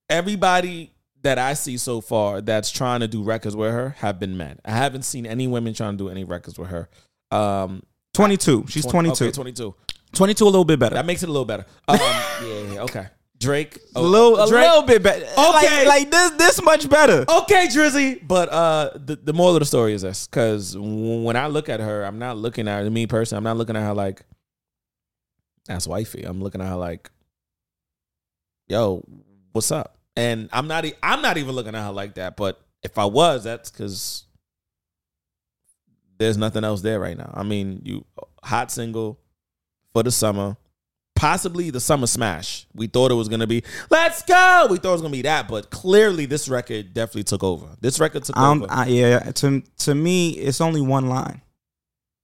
Everybody 0.08 0.92
that 1.22 1.38
I 1.38 1.54
see 1.54 1.76
so 1.76 2.00
far 2.00 2.40
that's 2.40 2.70
trying 2.70 3.00
to 3.00 3.08
do 3.08 3.22
records 3.22 3.56
with 3.56 3.72
her 3.72 3.90
have 3.98 4.20
been 4.20 4.36
men. 4.36 4.60
I 4.64 4.70
haven't 4.72 5.02
seen 5.02 5.26
any 5.26 5.48
women 5.48 5.74
trying 5.74 5.92
to 5.94 5.98
do 6.04 6.08
any 6.08 6.24
records 6.24 6.58
with 6.58 6.68
her. 6.68 6.88
Um, 7.30 7.82
22. 8.14 8.66
She's 8.68 8.86
22. 8.86 9.24
Okay, 9.24 9.32
22. 9.32 9.74
22 10.12 10.44
a 10.44 10.46
little 10.46 10.64
bit 10.64 10.78
better. 10.78 10.94
That 10.94 11.04
makes 11.06 11.22
it 11.22 11.28
a 11.28 11.32
little 11.32 11.44
better. 11.44 11.66
Um, 11.88 11.98
yeah, 11.98 12.40
yeah, 12.72 12.80
okay. 12.82 13.06
Drake. 13.38 13.78
a 13.94 14.00
little, 14.00 14.38
a 14.40 14.48
Drake- 14.48 14.64
little 14.66 14.82
bit 14.82 15.02
better. 15.02 15.24
Okay. 15.26 15.86
like, 15.86 15.86
like 15.86 16.10
this, 16.10 16.30
this 16.32 16.62
much 16.62 16.88
better. 16.88 17.24
Okay, 17.28 17.66
Drizzy. 17.66 18.26
But 18.26 18.48
uh, 18.48 18.90
the, 18.94 19.16
the 19.16 19.32
moral 19.34 19.56
of 19.56 19.60
the 19.60 19.66
story 19.66 19.92
is 19.92 20.02
this. 20.02 20.26
Because 20.26 20.74
when 20.78 21.36
I 21.36 21.48
look 21.48 21.68
at 21.68 21.80
her, 21.80 22.04
I'm 22.04 22.18
not 22.18 22.36
looking 22.38 22.68
at 22.68 22.84
her, 22.84 22.90
me 22.90 23.06
personally, 23.06 23.38
I'm 23.38 23.44
not 23.44 23.56
looking 23.56 23.76
at 23.76 23.82
her 23.82 23.92
like, 23.92 24.22
that's 25.66 25.86
wifey. 25.86 26.22
I'm 26.22 26.40
looking 26.40 26.60
at 26.60 26.68
her 26.68 26.76
like, 26.76 27.10
yo, 28.68 29.04
what's 29.52 29.70
up? 29.70 29.95
And 30.16 30.48
I'm 30.52 30.66
not, 30.66 30.84
e- 30.84 30.94
I'm 31.02 31.20
not 31.22 31.36
even 31.36 31.54
looking 31.54 31.74
at 31.74 31.84
her 31.84 31.92
like 31.92 32.14
that. 32.14 32.36
But 32.36 32.60
if 32.82 32.96
I 32.98 33.04
was, 33.04 33.44
that's 33.44 33.70
because 33.70 34.24
there's 36.18 36.36
nothing 36.38 36.64
else 36.64 36.80
there 36.80 36.98
right 36.98 37.16
now. 37.16 37.30
I 37.34 37.42
mean, 37.42 37.82
you 37.84 38.04
hot 38.42 38.70
single 38.70 39.18
for 39.92 40.02
the 40.02 40.10
summer. 40.10 40.56
possibly 41.14 41.70
the 41.70 41.80
summer 41.80 42.06
smash. 42.06 42.66
We 42.74 42.86
thought 42.88 43.10
it 43.10 43.14
was 43.14 43.28
gonna 43.28 43.46
be 43.46 43.62
let's 43.90 44.20
go. 44.22 44.66
We 44.70 44.76
thought 44.76 44.90
it 44.90 44.92
was 44.92 45.00
gonna 45.02 45.12
be 45.12 45.22
that, 45.22 45.48
but 45.48 45.70
clearly 45.70 46.26
this 46.26 46.46
record 46.46 46.92
definitely 46.92 47.24
took 47.24 47.42
over. 47.42 47.68
This 47.80 47.98
record 47.98 48.24
took 48.24 48.36
Um, 48.36 48.62
over. 48.64 48.72
I, 48.72 48.86
yeah, 48.88 49.18
to 49.20 49.62
to 49.78 49.94
me, 49.94 50.30
it's 50.32 50.60
only 50.60 50.82
one 50.82 51.08
line. 51.08 51.40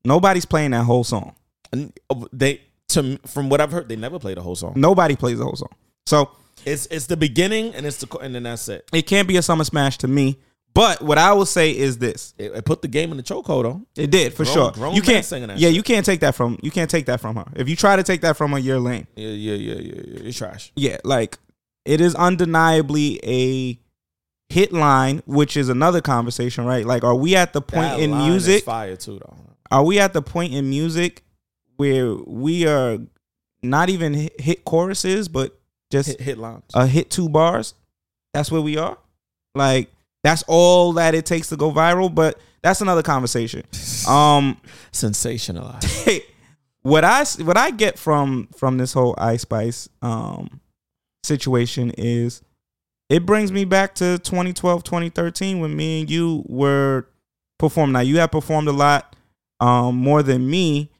Nobody's 0.04 0.44
playing 0.44 0.72
that 0.72 0.84
whole 0.84 1.04
song. 1.04 1.34
And 1.72 1.98
they 2.34 2.60
to 2.88 3.18
from 3.26 3.48
what 3.48 3.62
I've 3.62 3.72
heard, 3.72 3.88
they 3.88 3.96
never 3.96 4.18
played 4.18 4.36
the 4.36 4.42
whole 4.42 4.56
song. 4.56 4.74
Nobody 4.76 5.16
plays 5.16 5.38
the 5.38 5.44
whole 5.44 5.56
song. 5.56 5.70
So 6.04 6.30
It's 6.64 6.86
it's 6.86 7.06
the 7.06 7.16
beginning 7.16 7.74
and 7.74 7.84
it's 7.86 7.98
the 7.98 8.18
and 8.18 8.34
then 8.34 8.44
that's 8.44 8.68
it. 8.68 8.88
it 8.92 9.02
can't 9.02 9.26
be 9.28 9.36
a 9.36 9.42
summer 9.42 9.64
smash 9.64 9.98
to 9.98 10.08
me. 10.08 10.38
But 10.74 11.02
what 11.02 11.18
I 11.18 11.34
will 11.34 11.44
say 11.44 11.70
is 11.76 11.98
this: 11.98 12.32
It, 12.38 12.52
it 12.52 12.64
put 12.64 12.80
the 12.80 12.88
game 12.88 13.10
in 13.10 13.18
the 13.18 13.22
chokehold 13.22 13.64
though. 13.64 13.82
it 13.94 14.10
did 14.10 14.32
for 14.32 14.44
Grown- 14.44 14.54
sure. 14.54 14.70
grown 14.72 14.94
you 14.94 15.02
can't. 15.02 15.24
singing 15.24 15.48
that 15.48 15.58
Yeah, 15.58 15.68
shit. 15.68 15.76
you 15.76 15.82
can't 15.82 16.06
take 16.06 16.20
that 16.20 16.34
from. 16.34 16.58
You 16.62 16.70
can't 16.70 16.88
take 16.90 17.04
that 17.06 17.20
from 17.20 17.36
her. 17.36 17.44
If 17.54 17.68
you 17.68 17.76
try 17.76 17.96
to 17.96 18.02
take 18.02 18.22
that 18.22 18.36
from 18.38 18.52
her, 18.52 18.58
you're 18.58 18.80
lame. 18.80 19.06
Yeah, 19.14 19.28
yeah, 19.28 19.54
yeah, 19.54 19.74
yeah, 19.74 20.02
yeah. 20.06 20.28
It's 20.28 20.38
trash. 20.38 20.72
Yeah, 20.74 20.96
like 21.04 21.38
it 21.84 22.00
is 22.00 22.14
undeniably 22.14 23.20
a 23.22 23.78
hit 24.52 24.72
line, 24.72 25.22
which 25.26 25.56
is 25.56 25.68
another 25.68 26.00
conversation, 26.00 26.64
right? 26.64 26.86
Like, 26.86 27.04
are 27.04 27.14
we 27.14 27.34
at 27.36 27.52
the 27.52 27.60
point 27.60 27.90
That 27.90 28.00
in 28.00 28.10
music? 28.16 28.64
fire 28.64 28.96
too 28.96 29.18
though. 29.18 29.36
Are 29.70 29.82
we 29.84 29.98
at 29.98 30.12
the 30.14 30.22
point 30.22 30.54
in 30.54 30.70
music 30.70 31.22
where 31.76 32.14
we 32.14 32.66
are 32.66 32.98
not 33.62 33.88
even 33.90 34.30
hit 34.38 34.64
choruses, 34.64 35.28
but 35.28 35.58
just 35.92 36.08
Hit, 36.08 36.20
hit 36.20 36.38
lines. 36.38 36.64
a 36.74 36.86
hit 36.86 37.10
two 37.10 37.28
bars? 37.28 37.74
That's 38.34 38.50
where 38.50 38.60
we 38.62 38.76
are. 38.78 38.98
Like 39.54 39.90
that's 40.24 40.42
all 40.48 40.94
that 40.94 41.14
it 41.14 41.26
takes 41.26 41.48
to 41.50 41.56
go 41.56 41.70
viral. 41.70 42.12
But 42.12 42.38
that's 42.62 42.80
another 42.80 43.02
conversation. 43.02 43.62
Um, 44.08 44.60
Sensationalized. 44.92 46.22
what 46.82 47.04
I 47.04 47.24
what 47.44 47.56
I 47.56 47.70
get 47.70 47.98
from 47.98 48.48
from 48.56 48.78
this 48.78 48.92
whole 48.92 49.14
Ice 49.18 49.42
Spice 49.42 49.88
um 50.02 50.60
situation 51.22 51.92
is 51.96 52.42
it 53.08 53.24
brings 53.26 53.52
me 53.52 53.64
back 53.64 53.94
to 53.96 54.18
2012 54.18 54.82
2013 54.82 55.60
when 55.60 55.76
me 55.76 56.00
and 56.00 56.10
you 56.10 56.42
were 56.48 57.06
performing 57.60 57.92
now 57.92 58.00
you 58.00 58.18
have 58.18 58.32
performed 58.32 58.66
a 58.66 58.72
lot 58.72 59.14
um 59.60 59.94
more 59.94 60.22
than 60.24 60.50
me 60.50 60.90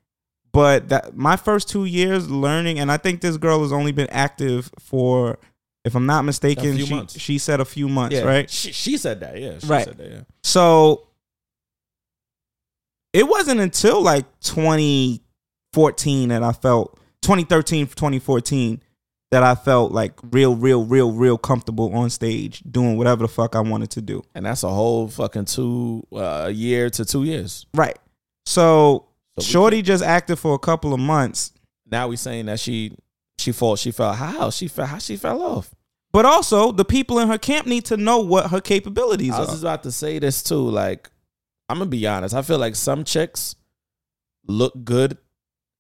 but 0.53 0.89
that 0.91 1.17
my 1.17 1.37
first 1.37 1.69
2 1.71 1.85
years 1.87 2.31
learning 2.31 2.79
and 2.79 2.91
I 2.93 2.97
think 2.99 3.21
this 3.21 3.37
girl 3.37 3.63
has 3.63 3.73
only 3.73 3.93
been 3.93 4.09
active 4.11 4.71
for 4.79 5.39
if 5.85 5.95
I'm 5.97 6.07
not 6.07 6.25
mistaken 6.25 6.77
she 6.79 6.95
months. 6.95 7.19
she 7.19 7.39
said 7.39 7.61
a 7.61 7.65
few 7.65 7.89
months 7.89 8.15
yeah, 8.17 8.23
right 8.23 8.49
She, 8.51 8.71
she 8.73 8.97
said 8.97 9.21
that. 9.21 9.39
Yeah, 9.41 9.59
she 9.59 9.67
Right. 9.67 9.85
said 9.85 9.99
that. 9.99 10.11
Yeah. 10.11 10.21
so 10.45 11.09
it 13.13 13.29
wasn't 13.29 13.61
until 13.61 14.01
like 14.01 14.25
2014 14.41 16.29
that 16.31 16.43
I 16.43 16.53
felt 16.53 16.99
2013 17.23 17.87
2014 17.89 18.83
that 19.31 19.43
I 19.43 19.55
felt 19.55 19.93
like 19.93 20.13
real 20.31 20.55
real 20.55 20.85
real 20.85 21.13
real 21.13 21.39
comfortable 21.39 21.95
on 21.95 22.11
stage 22.11 22.63
doing 22.71 22.97
whatever 22.99 23.23
the 23.23 23.29
fuck 23.29 23.57
I 23.57 23.61
wanted 23.61 23.91
to 23.93 24.03
do. 24.03 24.23
And 24.35 24.45
that's 24.45 24.63
a 24.63 24.69
whole 24.69 25.09
fucking 25.09 25.47
two 25.47 26.07
uh, 26.13 26.51
year 26.53 26.91
to 26.91 27.05
two 27.07 27.25
years. 27.25 27.65
Right. 27.75 27.99
So, 28.45 29.07
So 29.39 29.45
we 29.47 29.51
Shorty 29.51 29.83
just 29.83 30.05
acted 30.05 30.37
for 30.39 30.55
a 30.55 30.59
couple 30.59 30.93
of 30.93 31.01
months, 31.01 31.53
Now 31.91 32.09
we 32.09 32.17
saying 32.17 32.47
that 32.47 32.61
she 32.61 32.97
she 33.39 33.53
fall 33.53 33.77
she 33.77 33.91
fell 33.91 34.13
how 34.13 34.51
she 34.51 34.69
fell 34.69 34.87
how 34.87 34.99
she 34.99 35.17
fell 35.17 35.43
off. 35.43 35.75
but 36.13 36.25
also 36.25 36.71
the 36.73 36.85
people 36.85 37.19
in 37.19 37.29
her 37.29 37.39
camp 37.39 37.67
need 37.67 37.85
to 37.87 37.97
know 37.97 38.19
what 38.19 38.51
her 38.51 38.61
capabilities 38.61 39.33
I 39.33 39.41
was 39.41 39.49
are. 39.49 39.53
just 39.53 39.63
about 39.63 39.83
to 39.85 39.93
say 39.93 40.19
this 40.19 40.43
too. 40.43 40.69
Like, 40.69 41.11
I'm 41.69 41.79
gonna 41.79 41.89
be 41.91 42.07
honest. 42.07 42.35
I 42.35 42.43
feel 42.43 42.59
like 42.59 42.77
some 42.77 43.05
chicks 43.05 43.57
look 44.47 44.85
good 44.85 45.17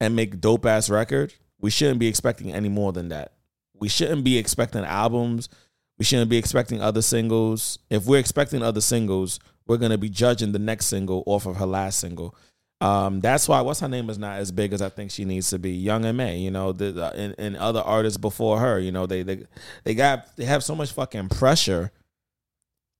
and 0.00 0.16
make 0.16 0.40
dope 0.40 0.66
ass 0.66 0.88
record. 0.90 1.34
We 1.60 1.70
shouldn't 1.70 1.98
be 2.00 2.08
expecting 2.08 2.52
any 2.52 2.68
more 2.68 2.92
than 2.92 3.08
that. 3.10 3.32
We 3.74 3.88
shouldn't 3.88 4.24
be 4.24 4.38
expecting 4.38 4.84
albums. 4.84 5.48
We 5.98 6.04
shouldn't 6.04 6.30
be 6.30 6.36
expecting 6.38 6.80
other 6.80 7.02
singles. 7.02 7.78
If 7.90 8.06
we're 8.06 8.18
expecting 8.18 8.62
other 8.62 8.80
singles, 8.80 9.38
we're 9.66 9.76
gonna 9.76 9.98
be 9.98 10.08
judging 10.08 10.52
the 10.52 10.58
next 10.58 10.86
single 10.86 11.22
off 11.26 11.46
of 11.46 11.56
her 11.56 11.66
last 11.66 11.98
single. 12.00 12.34
Um, 12.82 13.20
that's 13.20 13.48
why 13.48 13.60
what's 13.60 13.78
her 13.78 13.88
name 13.88 14.10
is 14.10 14.18
not 14.18 14.40
as 14.40 14.50
big 14.50 14.72
as 14.72 14.82
I 14.82 14.88
think 14.88 15.12
she 15.12 15.24
needs 15.24 15.50
to 15.50 15.58
be. 15.60 15.70
Young 15.70 16.04
and 16.04 16.16
May, 16.16 16.38
you 16.38 16.50
know, 16.50 16.72
the, 16.72 16.90
the 16.90 17.14
and, 17.14 17.32
and 17.38 17.56
other 17.56 17.80
artists 17.80 18.18
before 18.18 18.58
her, 18.58 18.80
you 18.80 18.90
know, 18.90 19.06
they 19.06 19.22
they 19.22 19.44
they 19.84 19.94
got 19.94 20.36
they 20.36 20.44
have 20.46 20.64
so 20.64 20.74
much 20.74 20.90
fucking 20.90 21.28
pressure 21.28 21.92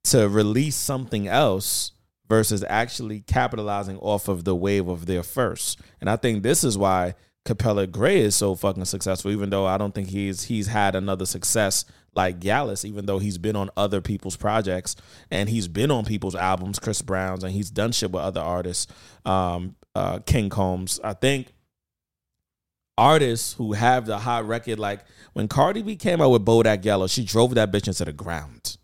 to 0.05 0.28
release 0.28 0.76
something 0.76 1.26
else 1.26 1.91
versus 2.28 2.64
actually 2.68 3.22
capitalizing 3.22 3.99
off 3.99 4.28
of 4.28 4.45
the 4.45 4.55
wave 4.55 4.87
of 4.87 5.07
their 5.07 5.24
first. 5.24 5.80
And 6.01 6.09
I 6.09 6.14
think 6.14 6.45
this 6.45 6.62
is 6.62 6.78
why 6.78 7.16
Capella 7.45 7.89
Gray 7.89 8.20
is 8.20 8.37
so 8.37 8.55
fucking 8.55 8.85
successful, 8.85 9.33
even 9.33 9.51
though 9.51 9.66
I 9.66 9.78
don't 9.78 9.93
think 9.93 10.11
he's 10.11 10.45
he's 10.45 10.68
had 10.68 10.95
another 10.95 11.26
success 11.26 11.87
like 12.14 12.40
Gyalis, 12.40 12.84
even 12.84 13.06
though 13.06 13.18
he's 13.18 13.38
been 13.38 13.56
on 13.56 13.70
other 13.76 14.00
people's 14.00 14.36
projects 14.36 14.96
and 15.30 15.48
he's 15.48 15.68
been 15.68 15.90
on 15.90 16.04
people's 16.04 16.34
albums, 16.34 16.78
Chris 16.78 17.02
Brown's, 17.02 17.44
and 17.44 17.52
he's 17.52 17.70
done 17.70 17.92
shit 17.92 18.10
with 18.10 18.22
other 18.22 18.40
artists, 18.40 18.92
um, 19.24 19.76
uh, 19.94 20.18
King 20.20 20.50
Combs. 20.50 21.00
I 21.02 21.14
think 21.14 21.54
artists 22.98 23.54
who 23.54 23.72
have 23.72 24.06
the 24.06 24.18
hot 24.18 24.46
record, 24.46 24.78
like 24.78 25.00
when 25.32 25.48
Cardi 25.48 25.82
B 25.82 25.96
came 25.96 26.20
out 26.20 26.30
with 26.30 26.44
Bodak 26.44 26.84
Yellow, 26.84 27.06
she 27.06 27.24
drove 27.24 27.54
that 27.54 27.72
bitch 27.72 27.86
into 27.86 28.04
the 28.04 28.12
ground. 28.12 28.76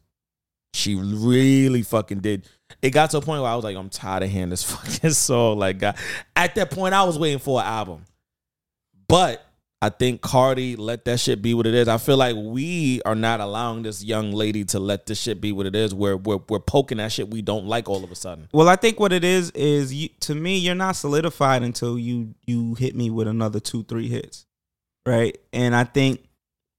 She 0.74 0.94
really 0.94 1.82
fucking 1.82 2.20
did. 2.20 2.48
It 2.82 2.90
got 2.90 3.10
to 3.10 3.18
a 3.18 3.20
point 3.20 3.42
where 3.42 3.50
I 3.50 3.54
was 3.56 3.64
like, 3.64 3.76
I'm 3.76 3.88
tired 3.88 4.22
of 4.22 4.30
hearing 4.30 4.50
this 4.50 4.62
fucking 4.70 5.10
song. 5.10 5.58
Like, 5.58 5.78
God. 5.78 5.96
at 6.36 6.54
that 6.54 6.70
point, 6.70 6.94
I 6.94 7.04
was 7.04 7.18
waiting 7.18 7.38
for 7.38 7.60
an 7.60 7.66
album. 7.66 8.04
But 9.08 9.44
I 9.80 9.90
think 9.90 10.22
Cardi 10.22 10.74
let 10.74 11.04
that 11.04 11.20
shit 11.20 11.40
be 11.40 11.54
what 11.54 11.64
it 11.64 11.74
is. 11.74 11.86
I 11.86 11.98
feel 11.98 12.16
like 12.16 12.34
we 12.36 13.00
are 13.06 13.14
not 13.14 13.38
allowing 13.38 13.82
this 13.82 14.02
young 14.02 14.32
lady 14.32 14.64
to 14.66 14.80
let 14.80 15.06
this 15.06 15.20
shit 15.20 15.40
be 15.40 15.52
what 15.52 15.66
it 15.66 15.76
is. 15.76 15.94
We're 15.94 16.16
we're, 16.16 16.40
we're 16.48 16.58
poking 16.58 16.98
that 16.98 17.12
shit 17.12 17.30
we 17.30 17.42
don't 17.42 17.66
like 17.66 17.88
all 17.88 18.02
of 18.02 18.10
a 18.10 18.16
sudden. 18.16 18.48
Well, 18.52 18.68
I 18.68 18.74
think 18.74 18.98
what 18.98 19.12
it 19.12 19.22
is 19.22 19.50
is 19.52 19.94
you, 19.94 20.08
to 20.20 20.34
me, 20.34 20.58
you're 20.58 20.74
not 20.74 20.96
solidified 20.96 21.62
until 21.62 21.96
you 21.96 22.34
you 22.44 22.74
hit 22.74 22.96
me 22.96 23.08
with 23.10 23.28
another 23.28 23.60
two, 23.60 23.84
three 23.84 24.08
hits, 24.08 24.46
right? 25.06 25.38
And 25.52 25.76
I 25.76 25.84
think, 25.84 26.24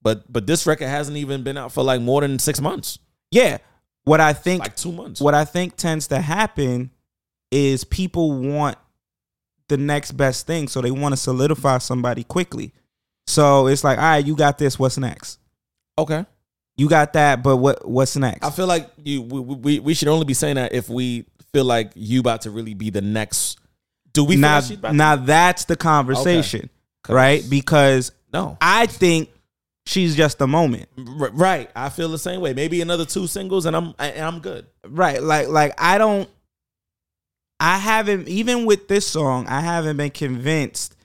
But 0.02 0.30
but 0.32 0.46
this 0.46 0.68
record 0.68 0.88
hasn't 0.88 1.16
even 1.16 1.42
been 1.44 1.56
out 1.58 1.72
for 1.72 1.84
like 1.84 2.02
more 2.02 2.20
than 2.20 2.38
six 2.38 2.60
months, 2.60 3.00
yeah, 3.32 3.60
what 4.04 4.20
I 4.20 4.34
think, 4.34 4.64
like 4.64 4.76
two 4.76 4.92
months. 4.92 5.22
what 5.22 5.34
I 5.34 5.46
think 5.46 5.78
tends 5.78 6.08
to 6.08 6.20
happen 6.20 6.92
is 7.50 7.86
people 7.86 8.34
want 8.34 8.78
the 9.70 9.78
next 9.78 10.12
best 10.14 10.48
thing, 10.48 10.68
so 10.68 10.82
they 10.82 10.92
want 10.92 11.14
to 11.14 11.18
solidify 11.18 11.78
somebody 11.78 12.26
quickly. 12.26 12.74
So 13.30 13.68
it's 13.68 13.84
like, 13.84 14.00
all 14.00 14.04
right, 14.04 14.26
you 14.26 14.36
got 14.36 14.58
this. 14.58 14.80
What's 14.80 14.98
next? 14.98 15.38
Okay. 16.00 16.26
You 16.78 16.90
got 16.90 17.14
that, 17.14 17.44
but 17.44 17.58
what 17.58 17.88
what's 17.88 18.16
next? 18.16 18.44
I 18.44 18.50
feel 18.50 18.66
like 18.66 18.90
you 19.04 19.22
we, 19.22 19.40
we 19.40 19.80
we 19.80 19.94
should 19.94 20.08
only 20.08 20.26
be 20.26 20.34
saying 20.34 20.56
that 20.56 20.74
if 20.74 20.90
we 20.90 21.26
feel 21.54 21.66
like 21.66 21.92
you 21.94 22.22
about 22.22 22.42
to 22.42 22.52
really 22.52 22.74
be 22.74 22.90
the 22.90 23.02
next. 23.02 23.60
Do 24.14 24.24
we 24.24 24.34
feel 24.36 24.42
now, 24.42 24.56
like 24.56 24.64
she's 24.64 24.80
to- 24.80 24.94
now 24.94 25.16
that's 25.18 25.66
the 25.66 25.76
conversation, 25.76 26.70
'Cause- 27.04 27.14
right? 27.14 27.44
Because 27.48 28.12
no 28.34 28.58
I 28.62 28.88
think 28.88 29.30
she's 29.86 30.16
just 30.16 30.42
a 30.42 30.48
moment. 30.48 30.88
R- 30.98 31.30
right? 31.34 31.70
I 31.76 31.90
feel 31.90 32.10
the 32.10 32.18
same 32.18 32.42
way. 32.42 32.54
Maybe 32.54 32.82
another 32.82 33.06
two 33.06 33.28
singles 33.28 33.66
and 33.68 33.76
I'm 33.76 33.94
and 34.00 34.20
I'm 34.26 34.40
good. 34.40 34.66
Right. 34.88 35.22
Like 35.22 35.50
like 35.50 35.74
I 35.78 35.98
don't 36.00 36.28
I 37.60 37.78
haven't 37.78 38.28
even 38.30 38.66
with 38.66 38.88
this 38.88 39.06
song, 39.06 39.46
I 39.48 39.60
haven't 39.62 39.98
been 39.98 40.12
convinced 40.12 40.96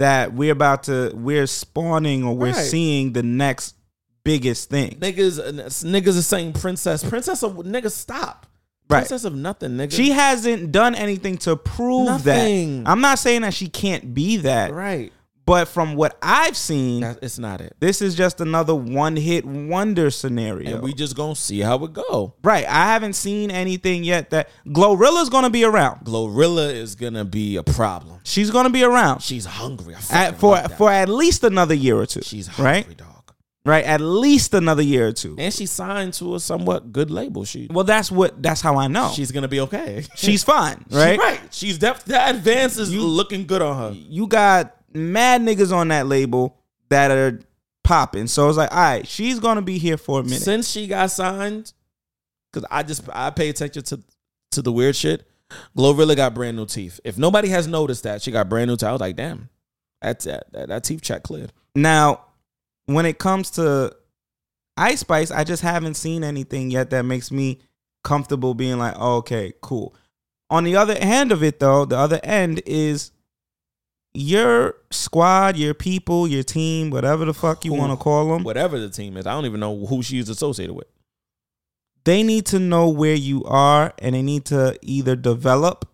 that 0.00 0.32
we're 0.34 0.52
about 0.52 0.82
to 0.84 1.12
we're 1.14 1.46
spawning 1.46 2.24
or 2.24 2.34
we're 2.36 2.52
Right. 2.52 2.56
seeing 2.66 3.12
the 3.12 3.22
next 3.22 3.76
biggest 4.24 4.68
thing. 4.68 4.98
Niggas 5.00 5.38
niggas 5.84 6.18
are 6.18 6.22
saying 6.22 6.52
princess 6.54 7.04
princess 7.04 7.42
of 7.42 7.52
niggas 7.56 7.92
stop. 7.92 8.46
Right. 8.88 8.98
Princess 9.00 9.24
of 9.24 9.34
nothing, 9.36 9.72
nigga. 9.76 9.92
She 9.92 10.10
hasn't 10.10 10.72
done 10.72 10.96
anything 10.96 11.38
to 11.38 11.54
prove 11.56 12.06
Nothing. 12.06 12.82
that. 12.82 12.90
I'm 12.90 13.00
not 13.00 13.20
saying 13.20 13.42
that 13.42 13.54
she 13.54 13.68
can't 13.68 14.12
be 14.12 14.38
that, 14.38 14.72
right. 14.72 15.12
But 15.46 15.66
from 15.68 15.94
what 15.96 16.16
I've 16.22 16.56
seen, 16.56 17.00
That, 17.00 17.18
it's 17.22 17.38
not 17.38 17.60
it. 17.60 17.74
this 17.80 18.00
is 18.02 18.14
just 18.14 18.40
another 18.40 18.74
one-hit 18.74 19.44
wonder 19.44 20.10
scenario. 20.10 20.74
And 20.74 20.82
we 20.82 20.92
just 20.94 21.16
gonna 21.16 21.34
see 21.34 21.60
how 21.60 21.82
it 21.84 21.92
go. 21.92 22.34
right. 22.42 22.64
I 22.68 22.84
haven't 22.92 23.14
seen 23.14 23.50
anything 23.50 24.04
yet 24.04 24.30
that 24.30 24.48
Glorilla's 24.66 25.28
to 25.44 25.50
be 25.50 25.64
around. 25.64 26.04
Glorilla 26.04 26.72
is 26.72 26.94
gonna 26.94 27.24
be 27.24 27.56
a 27.56 27.62
problem. 27.62 28.18
She's 28.24 28.50
to 28.66 28.70
be 28.72 28.84
around. 28.84 29.22
She's 29.22 29.44
hungry. 29.46 29.94
I 30.10 30.26
at, 30.26 30.38
for 30.38 30.56
for 30.76 30.90
at 30.90 31.08
least 31.08 31.42
another 31.42 31.74
year 31.74 31.96
or 31.96 32.06
two. 32.06 32.22
She's 32.22 32.46
hungry, 32.46 32.64
right, 32.86 32.96
dog. 32.96 33.32
right. 33.64 33.84
At 33.84 34.00
least 34.00 34.54
another 34.54 34.82
year 34.82 35.08
or 35.08 35.12
two. 35.12 35.34
And 35.38 35.52
she 35.52 35.66
signed 35.66 36.14
to 36.14 36.34
a 36.36 36.40
somewhat 36.40 36.92
good 36.92 37.10
label. 37.10 37.44
She 37.44 37.66
Well, 37.70 37.84
that's 37.84 38.12
what 38.12 38.40
that's 38.42 38.60
how 38.60 38.76
I 38.76 38.86
know. 38.86 39.10
she's 39.14 39.32
gonna 39.32 39.48
be 39.48 39.60
okay. 39.60 40.04
she's 40.14 40.44
fine, 40.44 40.84
right? 40.90 41.18
right. 41.18 41.40
She's 41.50 41.78
def- 41.78 42.04
that 42.04 42.34
advance 42.36 42.76
is 42.78 42.94
looking 42.94 43.46
good 43.46 43.62
on 43.62 43.76
her. 43.76 43.90
You 43.98 44.26
got 44.28 44.76
mad 44.92 45.42
niggas 45.42 45.72
on 45.72 45.88
that 45.88 46.06
label 46.06 46.58
that 46.88 47.10
are 47.10 47.40
popping. 47.84 48.26
So 48.26 48.48
it's 48.48 48.58
like, 48.58 48.72
all 48.72 48.78
right, 48.78 49.06
she's 49.06 49.38
gonna 49.40 49.62
be 49.62 49.78
here 49.78 49.96
for 49.96 50.20
a 50.20 50.22
minute. 50.22 50.42
Since 50.42 50.70
she 50.70 50.86
got 50.86 51.10
signed, 51.10 51.72
because 52.52 52.66
I 52.70 52.82
just 52.82 53.08
I 53.12 53.30
pay 53.30 53.48
attention 53.48 53.82
to 53.84 54.00
to 54.52 54.62
the 54.62 54.72
weird 54.72 54.96
shit. 54.96 55.26
Glorilla 55.76 56.14
got 56.14 56.34
brand 56.34 56.56
new 56.56 56.66
teeth. 56.66 57.00
If 57.04 57.18
nobody 57.18 57.48
has 57.48 57.66
noticed 57.66 58.04
that 58.04 58.22
she 58.22 58.30
got 58.30 58.48
brand 58.48 58.68
new 58.68 58.76
teeth, 58.76 58.88
I 58.88 58.92
was 58.92 59.00
like, 59.00 59.16
damn. 59.16 59.48
That's 60.02 60.24
that. 60.24 60.52
That, 60.52 60.68
that 60.68 60.84
teeth 60.84 61.02
check 61.02 61.22
cleared. 61.22 61.52
Now, 61.74 62.24
when 62.86 63.06
it 63.06 63.18
comes 63.18 63.50
to 63.52 63.94
Ice 64.76 65.00
Spice, 65.00 65.30
I 65.30 65.44
just 65.44 65.62
haven't 65.62 65.94
seen 65.94 66.24
anything 66.24 66.70
yet 66.70 66.90
that 66.90 67.04
makes 67.04 67.30
me 67.30 67.60
comfortable 68.02 68.54
being 68.54 68.78
like, 68.78 68.94
oh, 68.96 69.16
okay, 69.16 69.52
cool. 69.60 69.94
On 70.48 70.64
the 70.64 70.76
other 70.76 70.94
hand 70.94 71.32
of 71.32 71.42
it, 71.42 71.60
though, 71.60 71.84
the 71.84 71.98
other 71.98 72.20
end 72.24 72.62
is 72.66 73.12
your 74.14 74.74
squad, 74.90 75.56
your 75.56 75.74
people, 75.74 76.26
your 76.26 76.42
team, 76.42 76.90
whatever 76.90 77.24
the 77.24 77.34
fuck 77.34 77.64
you 77.64 77.72
want 77.72 77.92
to 77.92 77.96
call 77.96 78.32
them. 78.32 78.42
Whatever 78.42 78.78
the 78.78 78.90
team 78.90 79.16
is, 79.16 79.26
I 79.26 79.32
don't 79.32 79.46
even 79.46 79.60
know 79.60 79.86
who 79.86 80.02
she's 80.02 80.28
associated 80.28 80.74
with. 80.74 80.88
they 82.04 82.22
need 82.22 82.46
to 82.46 82.58
know 82.58 82.88
where 82.88 83.14
you 83.14 83.44
are 83.44 83.92
and 83.98 84.14
they 84.14 84.22
need 84.22 84.44
to 84.46 84.76
either 84.82 85.14
develop 85.14 85.86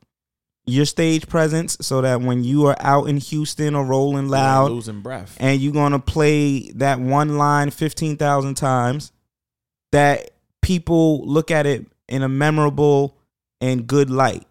your 0.64 0.84
stage 0.84 1.28
presence 1.28 1.76
so 1.80 2.00
that 2.00 2.20
when 2.20 2.42
you 2.42 2.66
are 2.66 2.76
out 2.80 3.08
in 3.08 3.18
Houston 3.18 3.74
or 3.74 3.84
rolling 3.84 4.28
loud 4.28 4.70
losing 4.72 5.00
breath. 5.00 5.36
and 5.38 5.60
you're 5.60 5.72
going 5.72 5.92
to 5.92 5.98
play 5.98 6.70
that 6.72 6.98
one 6.98 7.36
line 7.38 7.70
15,000 7.70 8.54
times 8.56 9.12
that 9.92 10.30
people 10.62 11.24
look 11.26 11.50
at 11.52 11.66
it 11.66 11.86
in 12.08 12.22
a 12.22 12.28
memorable 12.28 13.16
and 13.60 13.86
good 13.86 14.10
light. 14.10 14.44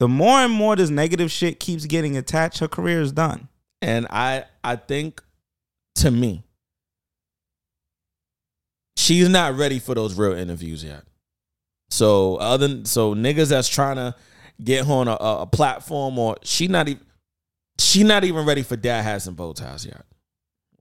The 0.00 0.08
more 0.08 0.38
and 0.38 0.52
more 0.52 0.76
this 0.76 0.90
negative 0.90 1.30
shit 1.30 1.60
keeps 1.60 1.86
getting 1.86 2.16
attached, 2.16 2.58
her 2.58 2.68
career 2.68 3.00
is 3.00 3.12
done. 3.12 3.48
And 3.80 4.06
I 4.10 4.44
I 4.62 4.76
think 4.76 5.22
to 5.96 6.10
me, 6.10 6.42
she's 8.96 9.28
not 9.28 9.56
ready 9.56 9.78
for 9.78 9.94
those 9.94 10.14
real 10.14 10.32
interviews 10.32 10.82
yet. 10.82 11.04
So 11.90 12.36
other 12.36 12.84
so 12.84 13.14
niggas 13.14 13.50
that's 13.50 13.68
trying 13.68 13.96
to 13.96 14.14
get 14.62 14.86
her 14.86 14.92
on 14.92 15.08
a, 15.08 15.14
a, 15.14 15.46
platform 15.46 16.18
or 16.18 16.36
she 16.42 16.68
not 16.68 16.88
even 16.88 17.04
she 17.78 18.04
not 18.04 18.24
even 18.24 18.46
ready 18.46 18.62
for 18.62 18.76
dad 18.76 19.02
has 19.02 19.24
some 19.24 19.34
bow 19.34 19.52
ties 19.52 19.84
yet. 19.84 20.04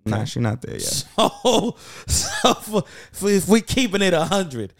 Nah, 0.06 0.26
she's 0.26 0.42
not 0.42 0.62
there 0.62 0.78
yet. 0.78 1.06
So, 1.16 1.76
so 2.08 2.54
for, 2.56 2.84
for 3.12 3.30
if 3.30 3.48
we 3.48 3.62
keeping 3.62 4.02
it 4.02 4.14
a 4.14 4.26
hundred, 4.26 4.74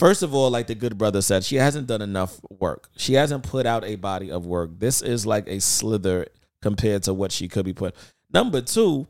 first 0.00 0.22
of 0.22 0.34
all, 0.34 0.50
like 0.50 0.66
the 0.66 0.74
good 0.74 0.98
brother 0.98 1.20
said, 1.20 1.44
she 1.44 1.56
hasn't 1.56 1.86
done 1.86 2.00
enough 2.02 2.40
work. 2.58 2.88
She 2.96 3.14
hasn't 3.14 3.44
put 3.44 3.66
out 3.66 3.84
a 3.84 3.96
body 3.96 4.30
of 4.32 4.46
work. 4.46 4.70
This 4.78 5.02
is 5.02 5.26
like 5.26 5.46
a 5.46 5.60
slither 5.60 6.26
compared 6.62 7.02
to 7.04 7.14
what 7.14 7.30
she 7.30 7.46
could 7.46 7.66
be 7.66 7.74
put. 7.74 7.94
Number 8.32 8.62
two, 8.62 9.06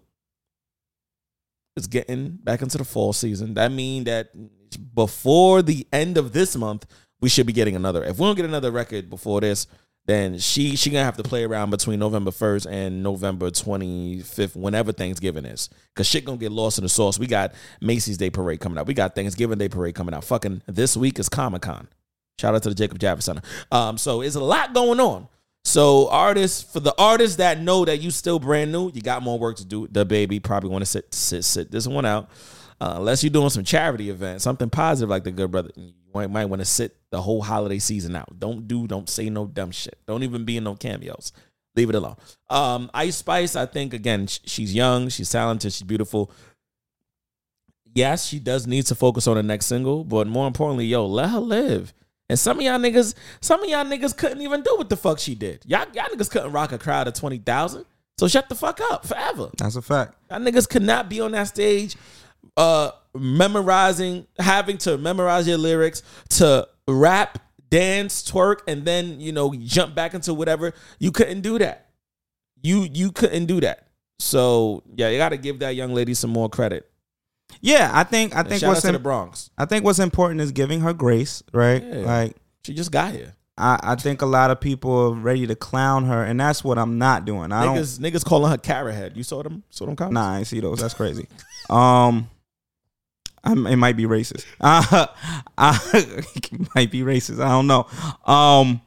it's 1.76 1.86
getting 1.86 2.38
back 2.42 2.60
into 2.60 2.76
the 2.76 2.84
fall 2.84 3.12
season. 3.12 3.54
That 3.54 3.70
mean 3.70 4.04
that 4.04 4.30
before 4.94 5.62
the 5.62 5.86
end 5.92 6.18
of 6.18 6.32
this 6.32 6.56
month, 6.56 6.86
we 7.20 7.28
should 7.28 7.46
be 7.46 7.52
getting 7.52 7.76
another. 7.76 8.02
If 8.04 8.18
we 8.18 8.26
don't 8.26 8.34
get 8.34 8.44
another 8.44 8.72
record 8.72 9.08
before 9.08 9.40
this, 9.40 9.66
then 10.06 10.38
she 10.38 10.76
she 10.76 10.90
gonna 10.90 11.04
have 11.04 11.16
to 11.16 11.22
play 11.22 11.44
around 11.44 11.70
between 11.70 11.98
November 11.98 12.30
first 12.30 12.66
and 12.66 13.02
November 13.02 13.50
twenty 13.50 14.20
fifth, 14.20 14.56
whenever 14.56 14.92
Thanksgiving 14.92 15.44
is, 15.44 15.68
cause 15.94 16.06
shit 16.06 16.24
gonna 16.24 16.38
get 16.38 16.52
lost 16.52 16.78
in 16.78 16.84
the 16.84 16.88
sauce. 16.88 17.18
We 17.18 17.26
got 17.26 17.52
Macy's 17.80 18.16
Day 18.16 18.30
Parade 18.30 18.60
coming 18.60 18.78
out. 18.78 18.86
We 18.86 18.94
got 18.94 19.14
Thanksgiving 19.14 19.58
Day 19.58 19.68
Parade 19.68 19.94
coming 19.94 20.14
out. 20.14 20.24
Fucking 20.24 20.62
this 20.66 20.96
week 20.96 21.18
is 21.18 21.28
Comic 21.28 21.62
Con. 21.62 21.88
Shout 22.40 22.54
out 22.54 22.62
to 22.62 22.70
the 22.70 22.74
Jacob 22.74 22.98
Javits 22.98 23.24
Center. 23.24 23.42
Um, 23.70 23.98
so 23.98 24.22
it's 24.22 24.36
a 24.36 24.40
lot 24.40 24.72
going 24.72 24.98
on. 24.98 25.28
So 25.62 26.08
artists, 26.08 26.62
for 26.72 26.80
the 26.80 26.94
artists 26.96 27.36
that 27.36 27.60
know 27.60 27.84
that 27.84 28.00
you 28.00 28.10
still 28.10 28.38
brand 28.38 28.72
new, 28.72 28.90
you 28.92 29.02
got 29.02 29.22
more 29.22 29.38
work 29.38 29.58
to 29.58 29.64
do. 29.64 29.86
The 29.90 30.06
baby 30.06 30.40
probably 30.40 30.70
want 30.70 30.82
to 30.82 30.86
sit 30.86 31.12
sit 31.12 31.44
sit 31.44 31.70
this 31.70 31.86
one 31.86 32.06
out. 32.06 32.30
Uh, 32.80 32.94
unless 32.96 33.22
you're 33.22 33.30
doing 33.30 33.50
some 33.50 33.62
charity 33.62 34.08
event, 34.08 34.40
something 34.40 34.70
positive 34.70 35.10
like 35.10 35.22
the 35.22 35.30
good 35.30 35.50
brother, 35.50 35.70
you 35.76 35.92
might, 36.14 36.30
might 36.30 36.46
want 36.46 36.60
to 36.60 36.64
sit 36.64 36.96
the 37.10 37.20
whole 37.22 37.42
holiday 37.42 37.78
season 37.78 38.16
out. 38.16 38.38
Don't 38.38 38.68
do, 38.68 38.86
don't 38.86 39.08
say 39.08 39.30
no 39.30 39.46
dumb 39.46 39.70
shit. 39.70 39.98
Don't 40.06 40.22
even 40.22 40.44
be 40.44 40.56
in 40.56 40.64
no 40.64 40.74
cameos. 40.74 41.32
Leave 41.76 41.88
it 41.90 41.94
alone. 41.94 42.16
Um, 42.48 42.90
Ice 42.94 43.16
Spice, 43.16 43.56
I 43.56 43.66
think 43.66 43.94
again, 43.94 44.26
sh- 44.26 44.40
she's 44.44 44.74
young, 44.74 45.08
she's 45.08 45.30
talented, 45.30 45.72
she's 45.72 45.82
beautiful. 45.82 46.30
Yes, 47.94 48.26
she 48.26 48.38
does 48.38 48.66
need 48.66 48.86
to 48.86 48.94
focus 48.94 49.26
on 49.26 49.36
the 49.36 49.42
next 49.42 49.66
single, 49.66 50.04
but 50.04 50.26
more 50.26 50.46
importantly, 50.46 50.86
yo, 50.86 51.06
let 51.06 51.30
her 51.30 51.40
live. 51.40 51.92
And 52.28 52.38
some 52.38 52.58
of 52.58 52.64
y'all 52.64 52.78
niggas, 52.78 53.14
some 53.40 53.62
of 53.62 53.68
y'all 53.68 53.84
niggas 53.84 54.16
couldn't 54.16 54.40
even 54.40 54.62
do 54.62 54.76
what 54.76 54.88
the 54.88 54.96
fuck 54.96 55.18
she 55.18 55.34
did. 55.34 55.64
Y'all, 55.66 55.86
y'all 55.94 56.06
niggas 56.06 56.30
couldn't 56.30 56.52
rock 56.52 56.70
a 56.70 56.78
crowd 56.78 57.08
of 57.08 57.14
twenty 57.14 57.38
thousand. 57.38 57.84
So 58.18 58.28
shut 58.28 58.48
the 58.48 58.54
fuck 58.54 58.80
up 58.92 59.04
forever. 59.04 59.50
That's 59.56 59.74
a 59.74 59.82
fact. 59.82 60.14
Y'all 60.30 60.38
niggas 60.38 60.68
could 60.68 60.82
not 60.82 61.08
be 61.08 61.20
on 61.20 61.32
that 61.32 61.48
stage 61.48 61.96
uh 62.56 62.90
memorizing, 63.14 64.26
having 64.38 64.78
to 64.78 64.98
memorize 64.98 65.46
your 65.46 65.58
lyrics, 65.58 66.02
to 66.30 66.68
rap, 66.86 67.38
dance, 67.70 68.22
twerk, 68.28 68.58
and 68.66 68.84
then, 68.84 69.20
you 69.20 69.32
know, 69.32 69.54
jump 69.54 69.94
back 69.94 70.14
into 70.14 70.34
whatever. 70.34 70.72
You 70.98 71.12
couldn't 71.12 71.40
do 71.40 71.58
that. 71.58 71.90
You 72.62 72.86
you 72.92 73.10
couldn't 73.12 73.46
do 73.46 73.60
that. 73.60 73.88
So 74.18 74.82
yeah, 74.94 75.08
you 75.08 75.18
gotta 75.18 75.38
give 75.38 75.60
that 75.60 75.74
young 75.74 75.94
lady 75.94 76.14
some 76.14 76.30
more 76.30 76.48
credit. 76.48 76.90
Yeah, 77.60 77.90
I 77.92 78.04
think 78.04 78.34
I 78.36 78.40
And 78.40 78.48
think 78.48 78.62
what's 78.62 78.82
to 78.82 78.92
the 78.92 78.98
Bronx. 78.98 79.50
I 79.56 79.64
think 79.64 79.84
what's 79.84 79.98
important 79.98 80.40
is 80.40 80.52
giving 80.52 80.80
her 80.80 80.92
grace, 80.92 81.42
right? 81.52 81.82
Yeah. 81.82 81.96
Like 82.00 82.36
She 82.64 82.74
just 82.74 82.92
got 82.92 83.12
here. 83.12 83.34
I, 83.56 83.78
I 83.82 83.94
think 83.96 84.22
a 84.22 84.26
lot 84.26 84.50
of 84.50 84.60
people 84.60 84.92
are 84.92 85.14
ready 85.14 85.46
to 85.46 85.54
clown 85.54 86.06
her, 86.06 86.24
and 86.24 86.40
that's 86.40 86.64
what 86.64 86.78
I'm 86.78 86.98
not 86.98 87.26
doing. 87.26 87.52
I 87.52 87.64
don't. 87.64 87.76
Niggas, 87.76 87.98
niggas 87.98 88.24
calling 88.24 88.50
her 88.50 88.56
carrot 88.56 88.94
head. 88.94 89.16
You 89.16 89.22
saw 89.22 89.42
them? 89.42 89.62
Saw 89.68 89.86
them 89.86 89.96
comments? 89.96 90.14
Nah, 90.14 90.32
I 90.32 90.38
ain't 90.38 90.46
see 90.46 90.60
those. 90.60 90.80
That's 90.80 90.94
crazy. 90.94 91.26
um, 91.70 92.28
I'm, 93.42 93.66
it 93.66 93.76
might 93.76 93.96
be 93.96 94.04
racist. 94.04 94.44
Uh, 94.60 95.06
I, 95.58 95.78
might 96.74 96.90
be 96.90 97.00
racist. 97.00 97.42
I 97.42 97.48
don't 97.48 97.66
know. 97.66 97.86
Um, 98.32 98.82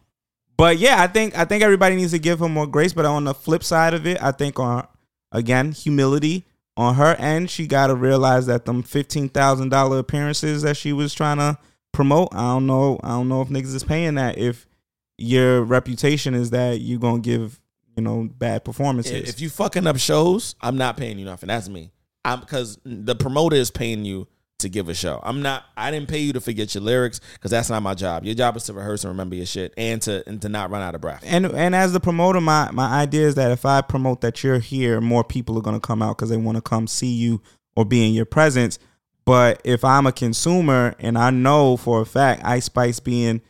but 0.58 0.78
yeah, 0.78 1.02
I 1.02 1.08
think 1.08 1.38
I 1.38 1.46
think 1.46 1.64
everybody 1.64 1.96
needs 1.96 2.12
to 2.12 2.20
give 2.20 2.40
her 2.40 2.50
more 2.50 2.68
grace. 2.68 2.94
But 2.94 3.06
on 3.06 3.24
the 3.24 3.34
flip 3.34 3.64
side 3.64 3.94
of 3.94 4.06
it, 4.06 4.22
I 4.22 4.32
think 4.32 4.60
on 4.60 4.88
again 5.32 5.72
humility 5.72 6.46
on 6.76 6.96
her 6.96 7.16
end, 7.16 7.50
she 7.50 7.68
got 7.68 7.88
to 7.88 7.96
realize 7.96 8.46
that 8.48 8.66
them 8.66 8.84
fifteen 8.84 9.30
thousand 9.30 9.70
dollar 9.70 10.00
appearances 10.00 10.62
that 10.64 10.78
she 10.78 10.94
was 10.94 11.14
trying 11.14 11.38
to 11.38 11.58
promote. 11.92 12.30
I 12.34 12.54
don't 12.54 12.68
know. 12.68 13.00
I 13.04 13.10
don't 13.10 13.30
know 13.30 13.42
if 13.42 13.50
niggas 13.50 13.76
is 13.76 13.84
paying 13.84 14.16
that. 14.16 14.38
If 14.38 14.66
your 15.18 15.64
reputation 15.64 16.34
is 16.34 16.50
that 16.52 16.80
you 16.80 17.00
gonna 17.00 17.20
give 17.20 17.60
you 17.96 18.04
know 18.04 18.30
bad 18.38 18.66
performances. 18.66 19.30
If 19.30 19.40
you 19.40 19.50
fucking 19.50 19.86
up 19.88 19.98
shows, 19.98 20.56
I'm 20.62 20.78
not 20.78 20.98
paying 20.98 21.20
you 21.20 21.26
nothing. 21.26 21.48
That's 21.48 21.70
me. 21.70 21.92
I'm 22.26 22.40
because 22.40 22.80
the 22.84 23.16
promoter 23.16 23.56
is 23.56 23.70
paying 23.70 24.06
you 24.06 24.28
to 24.60 24.70
give 24.70 24.90
a 24.90 24.94
show. 24.94 25.20
I'm 25.24 25.42
not. 25.42 25.66
I 25.76 25.92
didn't 25.92 26.08
pay 26.08 26.20
you 26.20 26.34
to 26.34 26.42
forget 26.42 26.74
your 26.74 26.84
lyrics 26.84 27.20
because 27.34 27.52
that's 27.52 27.70
not 27.70 27.84
my 27.84 27.94
job. 27.94 28.24
Your 28.24 28.36
job 28.36 28.56
is 28.56 28.64
to 28.66 28.74
rehearse 28.74 29.04
and 29.04 29.12
remember 29.12 29.36
your 29.36 29.46
shit 29.46 29.74
and 29.78 30.02
to 30.04 30.24
and 30.28 30.42
to 30.42 30.50
not 30.50 30.70
run 30.72 30.82
out 30.82 30.96
of 30.96 31.02
breath. 31.02 31.24
and 31.26 31.46
and 31.48 31.76
as 31.76 31.94
the 31.94 32.00
promoter, 32.00 32.40
my 32.42 32.72
my 32.72 32.88
idea 33.02 33.28
is 33.28 33.36
that 33.36 33.52
if 33.52 33.66
I 33.66 33.82
promote 33.82 34.22
that 34.22 34.44
you're 34.44 34.60
here, 34.60 35.02
more 35.02 35.24
people 35.24 35.58
are 35.58 35.62
gonna 35.62 35.80
come 35.80 36.02
out 36.02 36.18
because 36.18 36.30
they 36.30 36.38
want 36.38 36.56
to 36.58 36.62
come 36.62 36.88
see 36.88 37.14
you 37.14 37.42
or 37.76 37.86
be 37.86 38.08
in 38.08 38.14
your 38.14 38.26
presence. 38.26 38.80
But 39.26 39.62
if 39.64 39.84
I'm 39.86 40.06
a 40.06 40.12
consumer 40.12 40.96
and 41.00 41.18
I 41.18 41.30
know 41.30 41.78
for 41.78 42.02
a 42.02 42.06
fact 42.06 42.44
Ice 42.44 42.66
Spice 42.66 43.00
being 43.00 43.42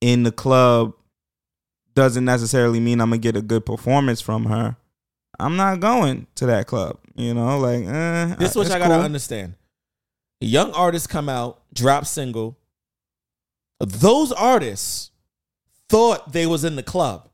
in 0.00 0.22
the 0.22 0.32
club 0.32 0.94
doesn't 1.94 2.24
necessarily 2.24 2.80
mean 2.80 3.00
I'm 3.00 3.10
gonna 3.10 3.18
get 3.18 3.36
a 3.36 3.42
good 3.42 3.66
performance 3.66 4.20
from 4.20 4.46
her, 4.46 4.76
I'm 5.38 5.56
not 5.56 5.80
going 5.80 6.26
to 6.36 6.46
that 6.46 6.66
club. 6.66 6.98
You 7.16 7.34
know, 7.34 7.58
like 7.58 7.84
eh, 7.84 8.34
This 8.38 8.50
is 8.50 8.56
what 8.56 8.70
I 8.70 8.78
gotta 8.78 8.94
understand. 9.02 9.54
Young 10.40 10.72
artists 10.72 11.06
come 11.06 11.28
out, 11.28 11.62
drop 11.74 12.06
single. 12.06 12.58
Those 13.78 14.32
artists 14.32 15.10
thought 15.88 16.32
they 16.32 16.46
was 16.46 16.64
in 16.64 16.76
the 16.76 16.82
club. 16.82 17.28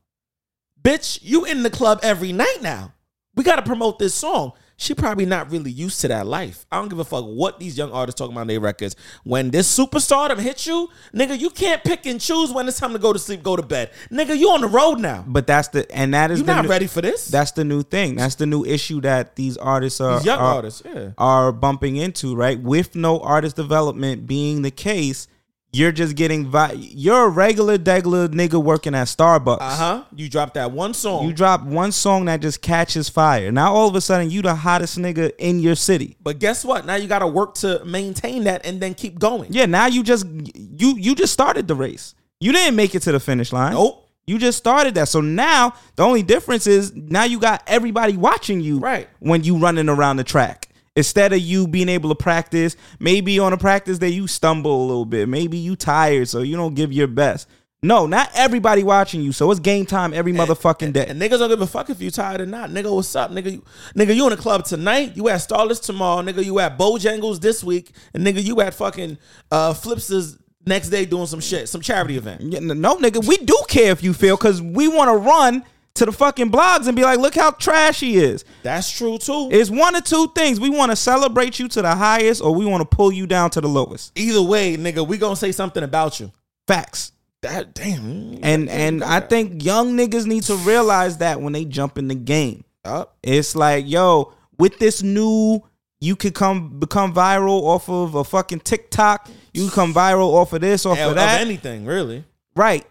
Bitch, 0.81 1.19
you 1.21 1.45
in 1.45 1.63
the 1.63 1.69
club 1.69 1.99
every 2.03 2.31
night 2.31 2.57
now. 2.61 2.93
We 3.35 3.43
gotta 3.43 3.61
promote 3.61 3.99
this 3.99 4.13
song. 4.13 4.53
She 4.79 4.93
probably 4.93 5.25
not 5.25 5.49
really 5.51 5.71
used 5.71 6.01
to 6.01 6.07
that 6.09 6.27
life. 6.27 6.67
I 6.71 6.77
don't 6.79 6.87
give 6.87 6.99
a 6.99 7.03
fuck 7.03 7.25
what 7.25 7.59
these 7.59 7.75
young 7.79 7.91
artists 7.91 8.19
talking 8.19 8.33
about 8.33 8.43
in 8.43 8.47
their 8.49 8.59
records. 8.59 8.95
When 9.23 9.49
this 9.49 9.75
superstardom 9.75 10.37
hits 10.39 10.67
you, 10.67 10.89
nigga, 11.15 11.39
you 11.39 11.49
can't 11.49 11.83
pick 11.83 12.05
and 12.05 12.21
choose 12.21 12.51
when 12.51 12.67
it's 12.67 12.79
time 12.79 12.93
to 12.93 12.99
go 12.99 13.11
to 13.11 13.17
sleep, 13.17 13.41
go 13.41 13.55
to 13.55 13.63
bed. 13.63 13.89
Nigga, 14.11 14.37
you 14.37 14.51
on 14.51 14.61
the 14.61 14.67
road 14.67 14.97
now. 14.99 15.25
But 15.27 15.47
that's 15.47 15.69
the 15.69 15.91
and 15.91 16.13
that 16.13 16.29
is 16.29 16.41
You 16.41 16.45
not 16.45 16.65
new- 16.65 16.69
ready 16.69 16.85
for 16.85 17.01
this. 17.01 17.25
That's 17.27 17.51
the 17.53 17.63
new 17.63 17.81
thing. 17.81 18.17
That's 18.17 18.35
the 18.35 18.45
new 18.45 18.63
issue 18.65 19.01
that 19.01 19.35
these 19.35 19.57
artists 19.57 19.99
are 19.99 20.17
These 20.17 20.27
young 20.27 20.39
are- 20.39 20.55
artists, 20.57 20.83
yeah. 20.85 21.09
are 21.17 21.51
bumping 21.51 21.95
into, 21.95 22.35
right? 22.35 22.61
With 22.61 22.95
no 22.95 23.19
artist 23.19 23.55
development 23.55 24.27
being 24.27 24.61
the 24.61 24.69
case, 24.71 25.27
you're 25.73 25.91
just 25.91 26.15
getting 26.15 26.45
vi- 26.47 26.73
you're 26.75 27.25
a 27.25 27.29
regular 27.29 27.77
degular 27.77 28.27
nigga 28.29 28.61
working 28.61 28.95
at 28.95 29.07
Starbucks. 29.07 29.57
Uh 29.59 29.75
huh. 29.75 30.03
You 30.15 30.29
dropped 30.29 30.53
that 30.55 30.71
one 30.71 30.93
song. 30.93 31.27
You 31.27 31.33
drop 31.33 31.63
one 31.63 31.91
song 31.91 32.25
that 32.25 32.39
just 32.41 32.61
catches 32.61 33.09
fire. 33.09 33.51
Now 33.51 33.73
all 33.73 33.87
of 33.87 33.95
a 33.95 34.01
sudden 34.01 34.29
you 34.31 34.41
the 34.41 34.55
hottest 34.55 34.97
nigga 34.97 35.31
in 35.37 35.59
your 35.59 35.75
city. 35.75 36.15
But 36.23 36.39
guess 36.39 36.63
what? 36.65 36.85
Now 36.85 36.95
you 36.95 37.07
got 37.07 37.19
to 37.19 37.27
work 37.27 37.55
to 37.55 37.83
maintain 37.85 38.45
that 38.45 38.65
and 38.65 38.79
then 38.79 38.93
keep 38.93 39.19
going. 39.19 39.51
Yeah, 39.51 39.65
now 39.65 39.87
you 39.87 40.03
just 40.03 40.25
you 40.55 40.95
you 40.97 41.13
just 41.15 41.33
started 41.33 41.67
the 41.67 41.75
race. 41.75 42.15
You 42.39 42.51
didn't 42.53 42.75
make 42.75 42.95
it 42.95 43.01
to 43.01 43.11
the 43.11 43.19
finish 43.19 43.51
line. 43.51 43.73
Nope. 43.73 44.05
You 44.25 44.37
just 44.37 44.57
started 44.57 44.93
that. 44.95 45.07
So 45.07 45.21
now 45.21 45.73
the 45.95 46.03
only 46.03 46.21
difference 46.21 46.67
is 46.67 46.93
now 46.93 47.23
you 47.23 47.39
got 47.39 47.63
everybody 47.65 48.17
watching 48.17 48.59
you 48.59 48.77
Right. 48.79 49.07
when 49.19 49.43
you 49.45 49.57
running 49.57 49.87
around 49.87 50.17
the 50.17 50.25
track. 50.25 50.66
Instead 50.97 51.31
of 51.31 51.39
you 51.39 51.67
being 51.67 51.89
able 51.89 52.09
to 52.09 52.15
practice, 52.15 52.75
maybe 52.99 53.37
on 53.37 53.53
a 53.53 53.57
practice 53.57 53.99
day 53.99 54.09
you 54.09 54.25
stumble 54.25 54.83
a 54.83 54.85
little 54.87 55.05
bit. 55.05 55.29
Maybe 55.29 55.55
you 55.55 55.75
tired, 55.75 56.27
so 56.27 56.41
you 56.41 56.57
don't 56.57 56.73
give 56.73 56.91
your 56.91 57.05
best. 57.05 57.47
No, 57.83 58.07
not 58.07 58.31
everybody 58.33 58.81
watching 58.81 59.21
you. 59.21 59.31
So 59.31 59.51
it's 59.51 59.59
game 59.59 59.85
time 59.85 60.11
every 60.11 60.33
motherfucking 60.33 60.93
day. 60.93 61.05
And 61.05 61.21
niggas 61.21 61.37
don't 61.37 61.49
give 61.49 61.61
a 61.61 61.67
fuck 61.67 61.91
if 61.91 62.01
you 62.01 62.09
tired 62.09 62.41
or 62.41 62.47
not. 62.47 62.71
Nigga, 62.71 62.91
what's 62.91 63.15
up? 63.15 63.29
Nigga, 63.29 63.51
you, 63.51 63.63
nigga, 63.95 64.15
you 64.15 64.23
in 64.23 64.31
the 64.31 64.37
club 64.37 64.65
tonight. 64.65 65.15
You 65.15 65.29
at 65.29 65.41
Starless 65.41 65.79
tomorrow. 65.79 66.23
Nigga, 66.23 66.43
you 66.43 66.57
at 66.59 66.79
Bojangles 66.79 67.41
this 67.41 67.63
week. 67.63 67.91
And 68.15 68.25
nigga, 68.25 68.43
you 68.43 68.59
at 68.61 68.73
fucking 68.73 69.19
uh, 69.51 69.75
Flips's 69.75 70.39
next 70.65 70.89
day 70.89 71.05
doing 71.05 71.27
some 71.27 71.39
shit, 71.39 71.69
some 71.69 71.81
charity 71.81 72.17
event. 72.17 72.41
Yeah, 72.41 72.59
no, 72.61 72.95
nigga, 72.97 73.23
we 73.23 73.37
do 73.37 73.63
care 73.67 73.91
if 73.91 74.01
you 74.01 74.13
feel 74.13 74.35
because 74.35 74.63
we 74.63 74.87
want 74.87 75.09
to 75.09 75.17
run 75.17 75.63
to 75.97 76.05
the 76.05 76.11
fucking 76.11 76.51
blogs 76.51 76.87
and 76.87 76.95
be 76.95 77.03
like, 77.03 77.19
look 77.19 77.35
how 77.35 77.51
trash 77.51 77.99
he 77.99 78.17
is. 78.17 78.43
That's 78.63 78.89
true 78.91 79.17
too. 79.17 79.49
It's 79.51 79.69
one 79.69 79.95
of 79.95 80.03
two 80.03 80.31
things. 80.35 80.59
We 80.59 80.69
want 80.69 80.91
to 80.91 80.95
celebrate 80.95 81.59
you 81.59 81.67
to 81.69 81.81
the 81.81 81.95
highest 81.95 82.41
or 82.41 82.53
we 82.53 82.65
want 82.65 82.89
to 82.89 82.95
pull 82.95 83.11
you 83.11 83.27
down 83.27 83.49
to 83.51 83.61
the 83.61 83.67
lowest. 83.69 84.11
Either 84.17 84.41
way, 84.41 84.77
nigga, 84.77 85.07
we 85.07 85.17
gonna 85.17 85.35
say 85.35 85.51
something 85.51 85.83
about 85.83 86.19
you. 86.19 86.31
Facts. 86.67 87.11
That 87.41 87.73
damn. 87.75 88.39
And 88.41 88.67
and 88.69 89.03
I 89.03 89.19
think 89.19 89.63
young 89.63 89.95
niggas 89.95 90.25
need 90.25 90.43
to 90.43 90.55
realize 90.57 91.17
that 91.17 91.39
when 91.41 91.53
they 91.53 91.65
jump 91.65 91.97
in 91.97 92.07
the 92.07 92.15
game. 92.15 92.63
Up. 92.83 93.17
It's 93.21 93.55
like, 93.55 93.87
yo, 93.87 94.33
with 94.57 94.79
this 94.79 95.03
new, 95.03 95.61
you 95.99 96.15
could 96.15 96.33
come 96.33 96.79
become 96.79 97.13
viral 97.13 97.61
off 97.63 97.89
of 97.89 98.15
a 98.15 98.23
fucking 98.23 98.61
TikTok. 98.61 99.29
You 99.53 99.69
come 99.69 99.93
viral 99.93 100.33
off 100.33 100.53
of 100.53 100.61
this, 100.61 100.85
off 100.85 100.97
Of, 100.97 101.09
of 101.09 101.15
that. 101.15 101.41
anything, 101.41 101.85
really. 101.85 102.23
Right. 102.55 102.85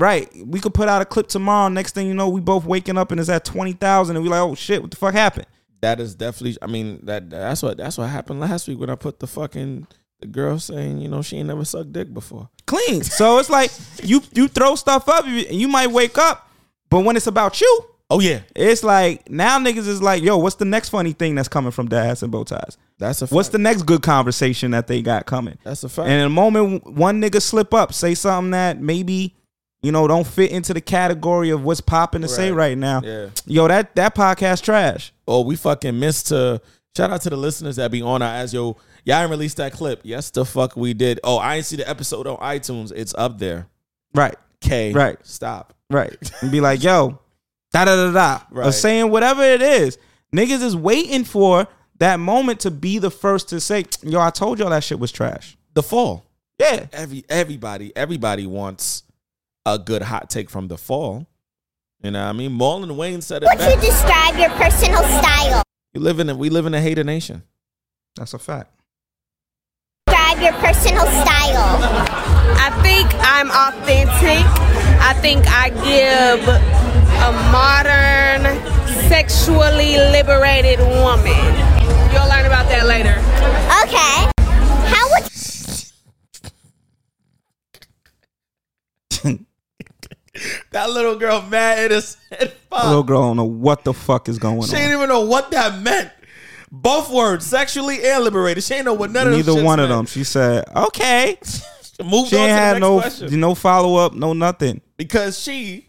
Right. 0.00 0.30
We 0.46 0.60
could 0.60 0.74
put 0.74 0.88
out 0.88 1.02
a 1.02 1.04
clip 1.04 1.28
tomorrow. 1.28 1.68
Next 1.68 1.94
thing 1.94 2.06
you 2.06 2.14
know, 2.14 2.28
we 2.28 2.40
both 2.40 2.64
waking 2.64 2.96
up 2.96 3.10
and 3.10 3.20
it's 3.20 3.28
at 3.28 3.44
20,000 3.44 4.16
and 4.16 4.22
we 4.22 4.30
like, 4.30 4.40
oh 4.40 4.54
shit, 4.54 4.80
what 4.80 4.90
the 4.90 4.96
fuck 4.96 5.12
happened? 5.12 5.46
That 5.82 6.00
is 6.00 6.14
definitely. 6.14 6.58
I 6.62 6.66
mean, 6.66 7.00
that 7.04 7.30
that's 7.30 7.62
what 7.62 7.76
that's 7.76 7.96
what 7.96 8.08
happened 8.08 8.40
last 8.40 8.68
week 8.68 8.78
when 8.78 8.90
I 8.90 8.96
put 8.96 9.18
the 9.18 9.26
fucking 9.26 9.86
the 10.20 10.26
girl 10.26 10.58
saying, 10.58 10.98
you 10.98 11.08
know, 11.08 11.22
she 11.22 11.36
ain't 11.36 11.48
never 11.48 11.64
sucked 11.64 11.92
dick 11.92 12.12
before. 12.12 12.48
Clean. 12.66 13.02
So 13.02 13.38
it's 13.38 13.48
like 13.50 13.70
you 14.02 14.22
you 14.34 14.48
throw 14.48 14.74
stuff 14.74 15.08
up 15.08 15.24
and 15.26 15.52
you 15.52 15.68
might 15.68 15.90
wake 15.90 16.18
up, 16.18 16.50
but 16.90 17.00
when 17.00 17.16
it's 17.16 17.26
about 17.26 17.60
you, 17.60 17.84
Oh 18.12 18.18
yeah, 18.18 18.40
it's 18.56 18.82
like 18.82 19.30
now 19.30 19.60
niggas 19.60 19.86
is 19.86 20.02
like, 20.02 20.20
yo, 20.20 20.36
what's 20.36 20.56
the 20.56 20.64
next 20.64 20.88
funny 20.88 21.12
thing 21.12 21.36
that's 21.36 21.48
coming 21.48 21.70
from 21.70 21.88
dads 21.88 22.24
and 22.24 22.32
bow 22.32 22.42
ties? 22.42 22.76
that's 22.98 23.22
a. 23.22 23.28
Fact. 23.28 23.34
What's 23.34 23.48
the 23.50 23.58
next 23.58 23.82
good 23.82 24.02
conversation 24.02 24.72
that 24.72 24.88
they 24.88 25.00
got 25.00 25.26
coming? 25.26 25.58
That's 25.62 25.84
a 25.84 25.88
fact. 25.88 26.08
And 26.08 26.20
in 26.20 26.26
a 26.26 26.30
moment, 26.30 26.84
one 26.84 27.22
nigga 27.22 27.40
slip 27.40 27.72
up, 27.72 27.94
say 27.94 28.16
something 28.16 28.50
that 28.50 28.80
maybe 28.80 29.36
you 29.82 29.92
know 29.92 30.06
don't 30.08 30.26
fit 30.26 30.50
into 30.50 30.74
the 30.74 30.80
category 30.80 31.50
of 31.50 31.64
what's 31.64 31.80
popping 31.80 32.22
to 32.22 32.28
say 32.28 32.50
Right. 32.50 32.70
right 32.70 32.78
now. 32.78 33.00
Yeah. 33.04 33.28
Yo, 33.46 33.68
that 33.68 33.94
that 33.96 34.14
podcast 34.14 34.62
trash. 34.62 35.12
oh, 35.26 35.42
we 35.42 35.56
fucking 35.56 35.98
missed 35.98 36.28
to 36.28 36.60
shout 36.96 37.10
out 37.10 37.22
to 37.22 37.30
the 37.30 37.36
listeners 37.36 37.76
that 37.76 37.90
be 37.90 38.02
on 38.02 38.22
our 38.22 38.34
as 38.34 38.52
yo. 38.52 38.76
Y'all 39.04 39.16
ain't 39.22 39.30
released 39.30 39.56
that 39.56 39.72
clip. 39.72 40.00
Yes, 40.02 40.28
the 40.30 40.44
fuck 40.44 40.76
we 40.76 40.92
did. 40.92 41.20
Oh, 41.24 41.38
I 41.38 41.56
ain't 41.56 41.64
see 41.66 41.76
the 41.76 41.88
episode 41.88 42.26
on 42.26 42.36
iTunes. 42.36 42.92
It's 42.94 43.14
up 43.16 43.38
there. 43.38 43.66
Right. 44.14 44.36
K. 44.60 44.92
Right. 44.92 45.16
Stop. 45.26 45.72
Right. 45.88 46.14
And 46.42 46.50
be 46.52 46.60
like, 46.60 46.82
yo, 46.82 47.18
da 47.72 47.86
da 47.86 47.96
da 47.96 48.12
da. 48.12 48.40
Or 48.54 48.72
saying 48.72 49.10
whatever 49.10 49.42
it 49.42 49.62
is. 49.62 49.96
Niggas 50.36 50.62
is 50.62 50.76
waiting 50.76 51.24
for 51.24 51.66
that 51.98 52.20
moment 52.20 52.60
to 52.60 52.70
be 52.70 52.98
the 52.98 53.10
first 53.10 53.48
to 53.48 53.60
say, 53.60 53.84
yo, 54.02 54.20
I 54.20 54.28
told 54.30 54.58
y'all 54.58 54.68
that 54.70 54.84
shit 54.84 54.98
was 55.00 55.10
trash. 55.12 55.56
The 55.72 55.82
fall. 55.82 56.26
Yeah. 56.58 56.86
Every 56.92 57.24
everybody 57.30 57.96
everybody 57.96 58.46
wants 58.46 59.02
a 59.66 59.78
good 59.78 60.02
hot 60.02 60.30
take 60.30 60.50
from 60.50 60.68
the 60.68 60.78
fall. 60.78 61.26
You 62.02 62.10
know 62.10 62.22
what 62.22 62.30
I 62.30 62.32
mean? 62.32 62.52
Marlon 62.52 62.96
Wayne 62.96 63.20
said 63.20 63.42
it 63.42 63.48
Would 63.50 63.60
you 63.60 63.80
describe 63.80 64.38
your 64.38 64.50
personal 64.50 65.02
style? 65.02 65.62
You 65.92 66.00
live 66.00 66.20
in 66.20 66.30
a, 66.30 66.34
we 66.34 66.48
live 66.48 66.66
in 66.66 66.74
a 66.74 66.80
hater 66.80 67.04
nation. 67.04 67.42
That's 68.16 68.32
a 68.32 68.38
fact. 68.38 68.70
Describe 70.06 70.40
your 70.40 70.52
personal 70.54 71.04
style. 71.06 71.78
I 72.56 72.70
think 72.82 73.08
I'm 73.20 73.50
authentic. 73.50 74.44
I 75.02 75.12
think 75.20 75.44
I 75.48 75.70
give 75.84 76.40
a 77.20 77.32
modern, 77.52 78.56
sexually 79.08 79.96
liberated 79.96 80.78
woman. 80.78 81.54
You'll 82.12 82.28
learn 82.28 82.46
about 82.46 82.68
that 82.68 82.86
later. 82.86 83.18
Okay. 83.84 84.30
How 84.88 85.08
would 85.10 85.29
That 90.72 90.90
little 90.90 91.16
girl 91.16 91.42
mad 91.42 91.78
innocent. 91.90 92.22
Fuck. 92.70 92.84
Little 92.84 93.02
girl 93.02 93.22
don't 93.22 93.36
know 93.36 93.44
what 93.44 93.82
the 93.84 93.92
fuck 93.92 94.28
is 94.28 94.38
going 94.38 94.56
She 94.56 94.62
on. 94.62 94.68
She 94.68 94.76
didn't 94.76 94.92
even 94.96 95.08
know 95.08 95.22
what 95.22 95.50
that 95.50 95.80
meant. 95.82 96.10
Both 96.70 97.10
words, 97.10 97.44
sexually 97.44 97.98
and 98.08 98.22
liberated. 98.22 98.62
She 98.62 98.74
ain't 98.74 98.84
know 98.84 98.94
what 98.94 99.10
none 99.10 99.26
of 99.26 99.32
them 99.32 99.40
Neither 99.44 99.64
one 99.64 99.80
of 99.80 99.88
them. 99.88 100.06
She 100.06 100.22
said, 100.22 100.64
okay. 100.76 101.36
Moved 102.04 102.30
She 102.30 102.36
on 102.36 102.42
ain't 102.42 102.50
to 102.50 102.54
the 102.54 102.60
had 102.60 102.80
no 102.80 103.00
question. 103.00 103.40
no 103.40 103.54
follow 103.56 103.96
up, 103.96 104.14
no 104.14 104.32
nothing. 104.32 104.80
because 104.96 105.38
she 105.38 105.88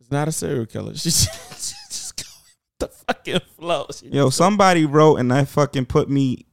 is 0.00 0.10
not 0.10 0.28
a 0.28 0.32
serial 0.32 0.66
killer. 0.66 0.94
She's 0.94 1.26
just 1.26 2.16
going 2.16 2.44
with 2.80 2.90
the 2.90 3.04
fucking 3.06 3.40
flow. 3.58 3.86
She 3.98 4.08
Yo, 4.08 4.28
somebody 4.30 4.84
wrote 4.84 5.16
and 5.16 5.30
that 5.32 5.48
fucking 5.48 5.86
put 5.86 6.10
me. 6.10 6.44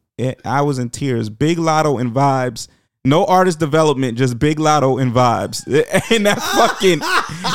I 0.45 0.61
was 0.61 0.79
in 0.79 0.89
tears. 0.89 1.29
Big 1.29 1.57
Latto 1.57 1.99
and 1.99 2.13
vibes. 2.13 2.69
No 3.05 3.25
artist 3.25 3.59
development, 3.59 4.17
just 4.17 4.37
Big 4.39 4.57
Latto 4.57 5.01
and 5.01 5.13
vibes 5.13 5.65
in 6.11 6.23
that 6.23 6.41
fucking 6.41 7.01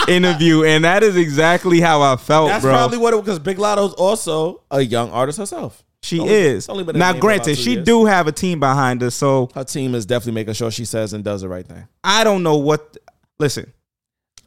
interview, 0.15 0.65
and 0.65 0.85
that 0.85 1.03
is 1.03 1.17
exactly 1.17 1.81
how 1.81 2.03
I 2.03 2.17
felt, 2.17 2.49
That's 2.49 2.63
bro. 2.63 2.73
probably 2.73 2.99
what 2.99 3.15
it 3.15 3.21
because 3.21 3.39
Big 3.39 3.59
Latto's 3.59 3.93
also 3.95 4.63
a 4.71 4.81
young 4.81 5.11
artist 5.11 5.39
herself. 5.39 5.83
she 6.03 6.21
only- 6.21 6.33
is 6.33 6.69
now. 6.99 7.13
game 7.13 7.15
for 7.15 7.19
about 7.19 7.21
Granted, 7.21 7.59
she 7.59 7.73
years. 7.73 7.85
do 7.85 8.05
have 8.07 8.27
a 8.27 8.33
team 8.33 8.61
behind 8.61 9.03
her, 9.03 9.11
so 9.11 9.49
Her 9.55 9.65
team 9.65 9.95
is 9.95 10.07
definitely 10.07 10.33
making 10.33 10.55
sure 10.55 10.71
she 10.71 10.85
says 10.85 11.13
and 11.13 11.23
does 11.25 11.43
the 11.43 11.49
right 11.49 11.67
thing. 11.67 11.87
I 12.05 12.25
don't 12.25 12.43
know 12.43 12.57
what. 12.57 12.97
Listen, 13.39 13.73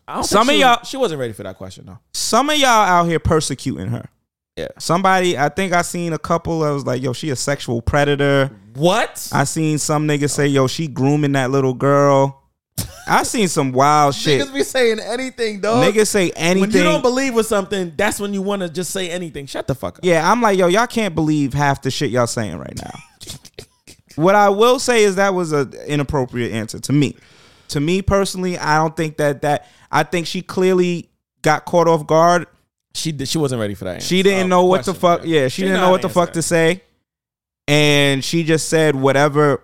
I 0.08 0.16
don't 0.16 0.24
Some 0.24 0.50
of 0.50 0.56
she 0.56 0.62
y'all- 0.62 0.84
she 0.84 0.98
wasn't 0.98 1.20
ready 1.20 1.34
for 1.34 1.44
that 1.44 1.58
question 1.58 1.86
though. 1.86 2.00
some 2.14 2.50
of 2.50 2.58
y'all 2.58 2.68
out 2.70 3.06
here 3.06 3.20
persecuting 3.20 3.88
her. 3.88 4.06
Yeah. 4.56 4.68
Somebody, 4.78 5.36
I 5.36 5.50
think 5.50 5.74
I 5.74 5.82
seen 5.82 6.14
a 6.14 6.20
couple. 6.20 6.60
that 6.60 6.70
was 6.70 6.86
like, 6.86 7.02
"Yo, 7.02 7.12
she 7.14 7.32
a 7.32 7.36
sexual 7.36 7.82
predator." 7.82 8.52
What? 8.76 9.30
I 9.32 9.44
seen 9.44 9.78
some 9.78 10.08
niggas 10.08 10.32
say, 10.32 10.48
"Yo, 10.48 10.68
she 10.68 10.88
grooming 10.88 11.34
that 11.34 11.52
little 11.52 11.74
girl." 11.74 12.44
I 13.06 13.24
seen 13.24 13.48
some 13.48 13.72
wild 13.72 14.16
shit. 14.16 14.42
Niggas 14.42 14.54
be 14.54 14.64
saying 14.64 15.00
anything, 15.00 15.60
dog. 15.60 15.84
Niggas 15.84 16.08
say 16.08 16.32
anything. 16.32 16.62
When 16.62 16.72
you 16.72 16.84
don't 16.84 17.02
believe 17.02 17.34
with 17.34 17.46
something, 17.46 17.92
that's 17.98 18.20
when 18.20 18.34
you 18.34 18.42
want 18.42 18.62
to 18.62 18.70
just 18.70 18.92
say 18.92 19.10
anything. 19.10 19.46
Shut 19.46 19.68
the 19.68 19.76
fuck 19.76 19.98
up. 19.98 20.06
yeah, 20.06 20.30
I'm 20.30 20.42
like, 20.42 20.58
yo, 20.58 20.68
y'all 20.68 20.88
can't 20.88 21.14
believe 21.14 21.54
half 21.54 21.82
the 21.82 21.92
shit 21.92 22.12
y'all 22.12 22.28
saying 22.28 22.58
right 22.58 22.76
now. 22.82 23.36
what 24.16 24.36
I 24.36 24.50
will 24.50 24.80
say 24.80 25.04
is 25.04 25.16
that 25.18 25.34
was 25.34 25.52
an 25.52 25.74
inappropriate 25.86 26.54
answer 26.54 26.80
to 26.80 26.94
me. 26.94 27.18
To 27.70 27.80
me 27.80 28.02
personally, 28.02 28.58
I 28.58 28.78
don't 28.78 28.96
think 28.96 29.18
that 29.18 29.42
that. 29.42 29.68
I 29.92 30.04
think 30.04 30.26
she 30.26 30.42
clearly 30.42 31.10
got 31.42 31.66
caught 31.66 31.88
off 31.88 32.08
guard. 32.08 32.48
She 32.96 33.12
did, 33.12 33.28
she 33.28 33.38
wasn't 33.38 33.60
ready 33.60 33.74
for 33.74 33.86
that. 33.86 34.02
She 34.02 34.24
didn't 34.24 34.46
uh, 34.46 34.56
know 34.56 34.66
what 34.66 34.86
the 34.86 34.94
fuck. 34.94 35.22
Yeah, 35.26 35.48
she, 35.48 35.64
didn't 35.64 35.82
know 35.82 35.90
what 35.92 36.02
the 36.02 36.10
fuck 36.10 36.34
to 36.34 36.42
say, 36.42 36.84
and 37.68 38.24
she 38.24 38.44
just 38.44 38.70
said 38.70 38.96
whatever 38.96 39.62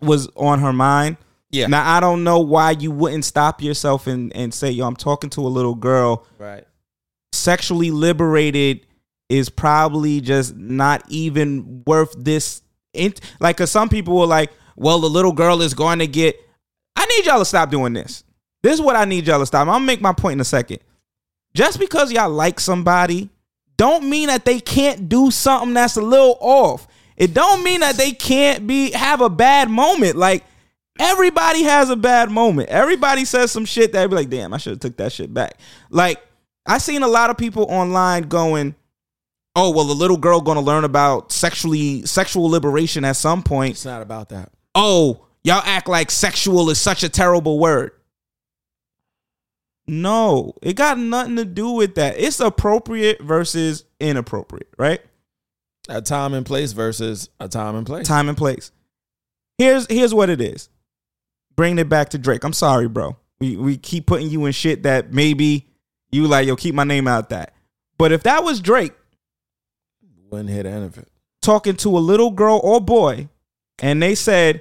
was 0.00 0.28
on 0.36 0.60
her 0.60 0.72
mind. 0.72 1.16
Yeah. 1.50 1.66
Now 1.66 1.96
I 1.96 2.00
don't 2.00 2.24
know 2.24 2.40
why 2.40 2.72
you 2.72 2.90
wouldn't 2.90 3.24
stop 3.24 3.62
yourself 3.62 4.06
and 4.06 4.34
and 4.34 4.52
say, 4.52 4.70
"Yo, 4.70 4.86
I'm 4.86 4.96
talking 4.96 5.30
to 5.30 5.40
a 5.40 5.48
little 5.48 5.74
girl." 5.74 6.26
Right. 6.38 6.64
Sexually 7.32 7.90
liberated 7.90 8.86
is 9.28 9.48
probably 9.48 10.20
just 10.20 10.56
not 10.56 11.04
even 11.08 11.82
worth 11.86 12.14
this. 12.18 12.62
Int- 12.94 13.20
like, 13.40 13.56
cause 13.56 13.70
some 13.70 13.88
people 13.88 14.18
were 14.18 14.26
like, 14.26 14.50
"Well, 14.76 14.98
the 14.98 15.10
little 15.10 15.32
girl 15.32 15.62
is 15.62 15.74
going 15.74 16.00
to 16.00 16.06
get." 16.06 16.36
I 16.96 17.06
need 17.06 17.26
y'all 17.26 17.38
to 17.38 17.44
stop 17.44 17.70
doing 17.70 17.92
this. 17.92 18.24
This 18.62 18.74
is 18.74 18.80
what 18.80 18.96
I 18.96 19.04
need 19.04 19.26
y'all 19.26 19.38
to 19.38 19.46
stop. 19.46 19.62
I'm 19.62 19.66
gonna 19.74 19.84
make 19.84 20.00
my 20.00 20.12
point 20.12 20.34
in 20.34 20.40
a 20.40 20.44
second. 20.44 20.80
Just 21.54 21.78
because 21.78 22.12
y'all 22.12 22.30
like 22.30 22.60
somebody, 22.60 23.30
don't 23.76 24.08
mean 24.08 24.26
that 24.26 24.44
they 24.44 24.58
can't 24.58 25.08
do 25.08 25.30
something 25.30 25.74
that's 25.74 25.96
a 25.96 26.02
little 26.02 26.36
off. 26.40 26.87
It 27.18 27.34
don't 27.34 27.64
mean 27.64 27.80
that 27.80 27.96
they 27.96 28.12
can't 28.12 28.66
be 28.66 28.92
have 28.92 29.20
a 29.20 29.28
bad 29.28 29.68
moment. 29.68 30.16
Like 30.16 30.44
everybody 31.00 31.64
has 31.64 31.90
a 31.90 31.96
bad 31.96 32.30
moment. 32.30 32.68
Everybody 32.68 33.24
says 33.24 33.50
some 33.50 33.64
shit 33.64 33.92
that 33.92 34.08
be 34.08 34.14
like, 34.14 34.30
damn, 34.30 34.54
I 34.54 34.58
should 34.58 34.74
have 34.74 34.80
took 34.80 34.96
that 34.98 35.12
shit 35.12 35.34
back. 35.34 35.58
Like 35.90 36.24
I 36.64 36.78
seen 36.78 37.02
a 37.02 37.08
lot 37.08 37.30
of 37.30 37.36
people 37.36 37.66
online 37.68 38.24
going, 38.24 38.76
oh 39.56 39.72
well, 39.72 39.84
the 39.84 39.94
little 39.94 40.16
girl 40.16 40.40
gonna 40.40 40.60
learn 40.60 40.84
about 40.84 41.32
sexually 41.32 42.06
sexual 42.06 42.48
liberation 42.48 43.04
at 43.04 43.16
some 43.16 43.42
point. 43.42 43.72
It's 43.72 43.84
not 43.84 44.00
about 44.00 44.28
that. 44.28 44.52
Oh, 44.76 45.26
y'all 45.42 45.62
act 45.64 45.88
like 45.88 46.12
sexual 46.12 46.70
is 46.70 46.80
such 46.80 47.02
a 47.02 47.08
terrible 47.08 47.58
word. 47.58 47.90
No, 49.88 50.54
it 50.62 50.74
got 50.76 50.98
nothing 50.98 51.34
to 51.34 51.44
do 51.44 51.70
with 51.70 51.96
that. 51.96 52.16
It's 52.16 52.38
appropriate 52.38 53.20
versus 53.22 53.84
inappropriate, 53.98 54.68
right? 54.78 55.00
A 55.88 56.02
time 56.02 56.34
and 56.34 56.44
place 56.44 56.72
versus 56.72 57.30
a 57.40 57.48
time 57.48 57.74
and 57.76 57.86
place. 57.86 58.06
Time 58.06 58.28
and 58.28 58.36
place. 58.36 58.72
Here's 59.56 59.86
here's 59.88 60.14
what 60.14 60.30
it 60.30 60.40
is. 60.40 60.68
Bring 61.56 61.78
it 61.78 61.88
back 61.88 62.10
to 62.10 62.18
Drake. 62.18 62.44
I'm 62.44 62.52
sorry, 62.52 62.88
bro. 62.88 63.16
We 63.40 63.56
we 63.56 63.76
keep 63.76 64.06
putting 64.06 64.28
you 64.28 64.44
in 64.46 64.52
shit 64.52 64.82
that 64.84 65.12
maybe 65.12 65.66
you 66.10 66.26
like, 66.26 66.46
yo, 66.46 66.56
keep 66.56 66.74
my 66.74 66.84
name 66.84 67.08
out 67.08 67.30
that. 67.30 67.54
But 67.96 68.12
if 68.12 68.22
that 68.24 68.44
was 68.44 68.60
Drake 68.60 68.92
Wouldn't 70.30 70.50
hit 70.50 70.66
any 70.66 70.84
of 70.84 70.98
it. 70.98 71.08
talking 71.42 71.76
to 71.76 71.96
a 71.96 72.00
little 72.00 72.30
girl 72.30 72.60
or 72.62 72.80
boy, 72.80 73.28
and 73.80 74.02
they 74.02 74.14
said, 74.14 74.60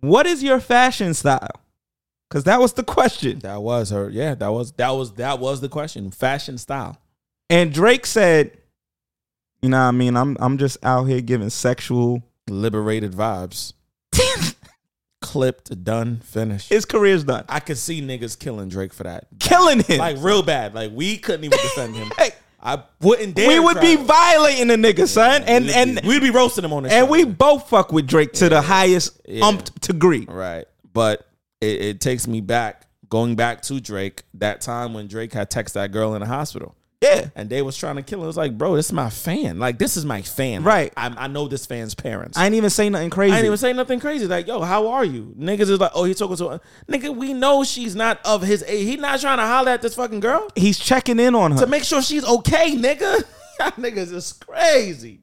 What 0.00 0.26
is 0.26 0.42
your 0.42 0.60
fashion 0.60 1.14
style? 1.14 1.60
Because 2.28 2.44
that 2.44 2.60
was 2.60 2.74
the 2.74 2.84
question. 2.84 3.38
That 3.40 3.62
was 3.62 3.90
her. 3.90 4.10
Yeah, 4.10 4.34
that 4.34 4.48
was 4.48 4.72
that 4.72 4.90
was 4.90 5.14
that 5.14 5.38
was 5.38 5.60
the 5.60 5.68
question. 5.68 6.10
Fashion 6.10 6.58
style. 6.58 6.98
And 7.48 7.72
Drake 7.72 8.04
said, 8.06 8.58
you 9.62 9.68
know 9.68 9.78
what 9.78 9.84
I 9.88 9.90
mean? 9.92 10.16
I'm 10.16 10.36
I'm 10.40 10.58
just 10.58 10.78
out 10.84 11.04
here 11.04 11.20
giving 11.20 11.50
sexual 11.50 12.22
Liberated 12.48 13.12
vibes. 13.12 13.72
Clipped, 15.22 15.82
done, 15.82 16.18
finished. 16.20 16.68
his 16.68 16.84
career's 16.84 17.24
done. 17.24 17.44
I 17.48 17.58
could 17.58 17.78
see 17.78 18.00
niggas 18.02 18.38
killing 18.38 18.68
Drake 18.68 18.92
for 18.92 19.02
that. 19.04 19.26
Killing 19.40 19.80
him. 19.82 19.98
Like 19.98 20.18
real 20.20 20.42
bad. 20.42 20.74
Like 20.74 20.92
we 20.94 21.16
couldn't 21.16 21.44
even 21.44 21.58
defend 21.58 21.96
him. 21.96 22.10
Hey, 22.18 22.30
I 22.62 22.82
wouldn't 23.00 23.34
dare. 23.34 23.48
we 23.48 23.58
would 23.60 23.80
be 23.80 23.96
violating 23.96 24.68
the 24.68 24.76
nigga, 24.76 25.06
son. 25.08 25.42
And 25.46 25.66
We'd 25.66 25.74
and 25.74 26.02
be, 26.02 26.08
we'd 26.08 26.20
be 26.22 26.30
roasting 26.30 26.64
him 26.64 26.72
on 26.72 26.82
this. 26.84 26.92
and 26.92 27.06
show. 27.06 27.10
we 27.12 27.24
both 27.24 27.68
fuck 27.68 27.92
with 27.92 28.06
Drake 28.06 28.32
to 28.34 28.48
the 28.48 28.60
highest 28.60 29.20
Yeah. 29.26 29.44
umped 29.44 29.80
degree. 29.80 30.26
Right. 30.28 30.66
But 30.92 31.26
it, 31.60 31.80
it 31.80 32.00
takes 32.00 32.26
me 32.26 32.40
back, 32.40 32.86
going 33.08 33.36
back 33.36 33.62
to 33.62 33.80
Drake, 33.80 34.22
that 34.34 34.60
time 34.60 34.94
when 34.94 35.06
Drake 35.08 35.32
had 35.32 35.50
texted 35.50 35.74
that 35.74 35.92
girl 35.92 36.14
in 36.14 36.20
the 36.20 36.26
hospital. 36.26 36.74
Yeah. 37.02 37.28
And 37.34 37.50
they 37.50 37.60
was 37.62 37.76
trying 37.76 37.96
to 37.96 38.02
kill 38.02 38.20
him. 38.20 38.24
It 38.24 38.28
was 38.28 38.36
like, 38.38 38.56
bro, 38.56 38.74
this 38.74 38.86
is 38.86 38.92
my 38.92 39.10
fan. 39.10 39.58
Like, 39.58 39.78
this 39.78 39.96
is 39.96 40.04
my 40.06 40.22
fan. 40.22 40.62
Right. 40.62 40.92
I, 40.96 41.08
I 41.16 41.26
know 41.26 41.46
this 41.46 41.66
fan's 41.66 41.94
parents. 41.94 42.38
I 42.38 42.46
ain't 42.46 42.54
even 42.54 42.70
say 42.70 42.88
nothing 42.88 43.10
crazy. 43.10 43.32
I 43.32 43.36
didn't 43.36 43.46
even 43.46 43.58
say 43.58 43.72
nothing 43.74 44.00
crazy. 44.00 44.26
Like, 44.26 44.46
yo, 44.46 44.62
how 44.62 44.88
are 44.88 45.04
you? 45.04 45.34
Niggas 45.38 45.68
is 45.68 45.78
like, 45.78 45.92
oh, 45.94 46.04
he's 46.04 46.18
talking 46.18 46.36
to 46.36 46.48
her. 46.48 46.60
Nigga, 46.88 47.14
we 47.14 47.34
know 47.34 47.64
she's 47.64 47.94
not 47.94 48.18
of 48.24 48.42
his 48.42 48.62
age. 48.66 48.86
He 48.86 48.96
not 48.96 49.20
trying 49.20 49.38
to 49.38 49.46
holler 49.46 49.72
at 49.72 49.82
this 49.82 49.94
fucking 49.94 50.20
girl 50.20 50.48
He's 50.56 50.78
checking 50.78 51.20
in 51.20 51.34
on 51.34 51.52
her. 51.52 51.58
to 51.58 51.66
make 51.66 51.84
sure 51.84 52.00
she's 52.00 52.24
okay, 52.24 52.74
nigga. 52.76 53.22
Y'all 53.60 53.70
niggas 53.72 54.12
is 54.12 54.32
crazy. 54.32 55.20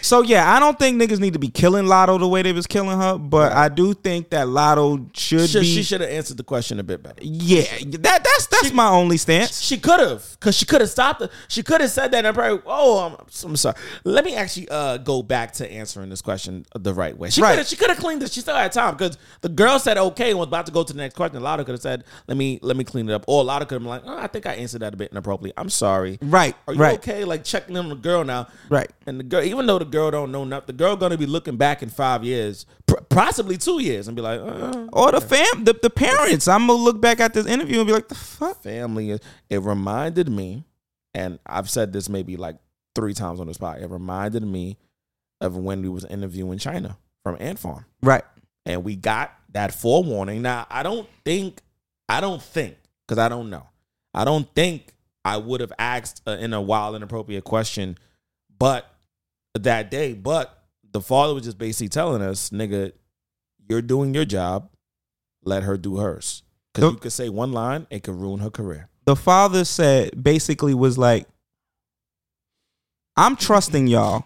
So 0.00 0.22
yeah, 0.22 0.52
I 0.54 0.60
don't 0.60 0.78
think 0.78 1.00
niggas 1.00 1.18
need 1.18 1.32
to 1.32 1.38
be 1.40 1.48
killing 1.48 1.86
Latto 1.86 2.18
the 2.18 2.28
way 2.28 2.42
they 2.42 2.52
was 2.52 2.66
killing 2.68 2.98
her, 2.98 3.18
but 3.18 3.52
I 3.52 3.68
do 3.68 3.94
think 3.94 4.30
that 4.30 4.46
Latto 4.46 5.08
should 5.16 5.48
Should, 5.50 5.60
be. 5.62 5.74
she 5.74 5.82
should 5.82 6.00
have 6.00 6.10
answered 6.10 6.36
the 6.36 6.44
question 6.44 6.78
a 6.78 6.82
bit 6.84 7.02
better. 7.02 7.18
yeah, 7.22 7.64
that 7.98 8.22
that's 8.22 8.46
that's 8.46 8.72
my 8.72 8.88
only 8.88 9.16
stance. 9.16 9.60
She 9.60 9.78
could 9.78 9.98
have, 10.00 10.38
cause 10.38 10.56
she 10.56 10.66
could 10.66 10.80
have 10.82 10.90
stopped 10.90 11.22
it. 11.22 11.30
She 11.48 11.62
could 11.64 11.80
have 11.80 11.90
said 11.90 12.12
that 12.12 12.24
and 12.24 12.34
probably, 12.34 12.62
oh, 12.66 12.98
I'm, 13.18 13.26
I'm 13.44 13.56
sorry. 13.56 13.74
Let 14.04 14.24
me 14.24 14.36
actually 14.36 14.68
uh, 14.68 14.98
go 14.98 15.22
back 15.22 15.52
to 15.54 15.70
answering 15.70 16.10
this 16.10 16.22
question 16.22 16.64
the 16.74 16.94
right 16.94 17.16
way. 17.16 17.30
She 17.30 17.42
Right. 17.42 17.50
could 17.50 17.58
have, 17.58 17.66
she 17.66 17.76
could 17.76 17.90
have 17.90 17.98
cleaned 17.98 18.22
it. 18.22 18.30
She 18.30 18.40
still 18.40 18.54
had 18.56 18.70
time 18.72 18.94
because 18.94 19.18
the 19.40 19.48
girl 19.48 19.78
said 19.80 19.98
okay 19.98 20.30
and 20.30 20.38
was 20.38 20.46
about 20.48 20.66
to 20.66 20.72
go 20.72 20.84
to 20.84 20.92
the 20.92 20.98
next 20.98 21.14
question. 21.16 21.36
A 21.38 21.40
lot 21.40 21.58
of 21.58 21.66
could 21.66 21.72
have 21.72 21.82
said, 21.82 22.04
let 22.28 22.36
me 22.36 22.60
let 22.62 22.76
me 22.76 22.84
clean 22.84 23.08
it 23.08 23.12
up. 23.12 23.24
Or 23.26 23.40
a 23.40 23.44
lot 23.44 23.62
of 23.62 23.68
could 23.68 23.76
have 23.76 23.82
been 23.82 23.88
like, 23.90 24.02
oh, 24.06 24.16
I 24.18 24.26
think 24.28 24.46
I 24.46 24.52
answered 24.54 24.82
that 24.82 24.94
a 24.94 24.96
bit 24.96 25.10
inappropriately. 25.10 25.54
I'm 25.56 25.70
sorry. 25.70 26.18
Right, 26.22 26.54
Are 26.68 26.74
you 26.74 26.80
right. 26.80 26.98
okay? 26.98 27.24
Like 27.24 27.42
checking 27.44 27.74
in 27.76 27.82
on 27.84 27.88
the 27.88 27.94
girl 27.96 28.22
now. 28.24 28.46
Right. 28.68 28.90
And 29.06 29.18
the 29.18 29.24
girl, 29.24 29.42
even 29.42 29.66
though 29.66 29.71
the 29.78 29.84
girl 29.84 30.10
don't 30.10 30.32
know 30.32 30.44
nothing, 30.44 30.66
the 30.66 30.72
girl 30.84 30.96
gonna 30.96 31.16
be 31.18 31.26
looking 31.26 31.56
back 31.56 31.82
in 31.82 31.88
five 31.90 32.24
years, 32.24 32.66
pr- 32.86 33.00
possibly 33.08 33.56
two 33.58 33.80
years, 33.82 34.06
and 34.08 34.16
be 34.16 34.22
like, 34.22 34.40
uh, 34.40 34.86
Or 34.92 35.12
the 35.12 35.20
fam, 35.20 35.64
the, 35.64 35.78
the 35.80 35.90
parents. 35.90 36.48
I'm 36.48 36.66
gonna 36.66 36.82
look 36.82 37.00
back 37.00 37.20
at 37.20 37.34
this 37.34 37.46
interview 37.46 37.78
and 37.78 37.86
be 37.86 37.92
like, 37.92 38.08
the 38.08 38.14
fuck. 38.14 38.62
family 38.62 39.10
is 39.10 39.20
it 39.50 39.60
reminded 39.62 40.28
me 40.28 40.64
and 41.14 41.38
i've 41.44 41.68
said 41.68 41.92
this 41.92 42.08
maybe 42.08 42.36
like 42.38 42.56
three 42.94 43.12
times 43.12 43.38
on 43.38 43.46
the 43.46 43.52
spot 43.52 43.80
it 43.80 43.90
reminded 43.90 44.42
me 44.42 44.78
of 45.42 45.54
when 45.56 45.82
we 45.82 45.88
was 45.90 46.06
interviewing 46.06 46.56
china 46.58 46.96
from 47.22 47.36
ant 47.38 47.58
farm 47.58 47.84
Right. 48.02 48.24
and 48.64 48.82
we 48.82 48.96
got 48.96 49.30
that 49.50 49.74
forewarning 49.74 50.40
now 50.40 50.66
i 50.70 50.82
don't 50.82 51.06
think 51.24 51.60
i 52.08 52.20
don't 52.22 52.40
think 52.42 52.76
because 53.06 53.18
i 53.18 53.28
don't 53.28 53.50
know 53.50 53.66
i 54.14 54.24
don't 54.24 54.48
think 54.54 54.94
i 55.22 55.36
would 55.36 55.60
have 55.60 55.72
asked 55.78 56.22
uh, 56.26 56.30
in 56.32 56.54
a 56.54 56.62
wild 56.62 56.96
inappropriate 56.96 57.44
question 57.44 57.98
but 58.58 58.86
that 59.54 59.90
day 59.90 60.14
but 60.14 60.64
the 60.92 61.00
father 61.00 61.34
was 61.34 61.44
just 61.44 61.58
basically 61.58 61.88
telling 61.88 62.22
us 62.22 62.50
nigga 62.50 62.92
you're 63.68 63.82
doing 63.82 64.14
your 64.14 64.24
job 64.24 64.70
let 65.44 65.62
her 65.62 65.76
do 65.76 65.98
hers 65.98 66.42
because 66.72 66.90
you 66.92 66.98
could 66.98 67.12
say 67.12 67.28
one 67.28 67.52
line 67.52 67.86
it 67.90 68.02
could 68.02 68.14
ruin 68.14 68.40
her 68.40 68.50
career 68.50 68.88
The 69.04 69.16
father 69.16 69.64
said 69.64 70.22
basically 70.22 70.74
was 70.74 70.96
like, 70.96 71.26
I'm 73.16 73.36
trusting 73.36 73.88
y'all 73.88 74.24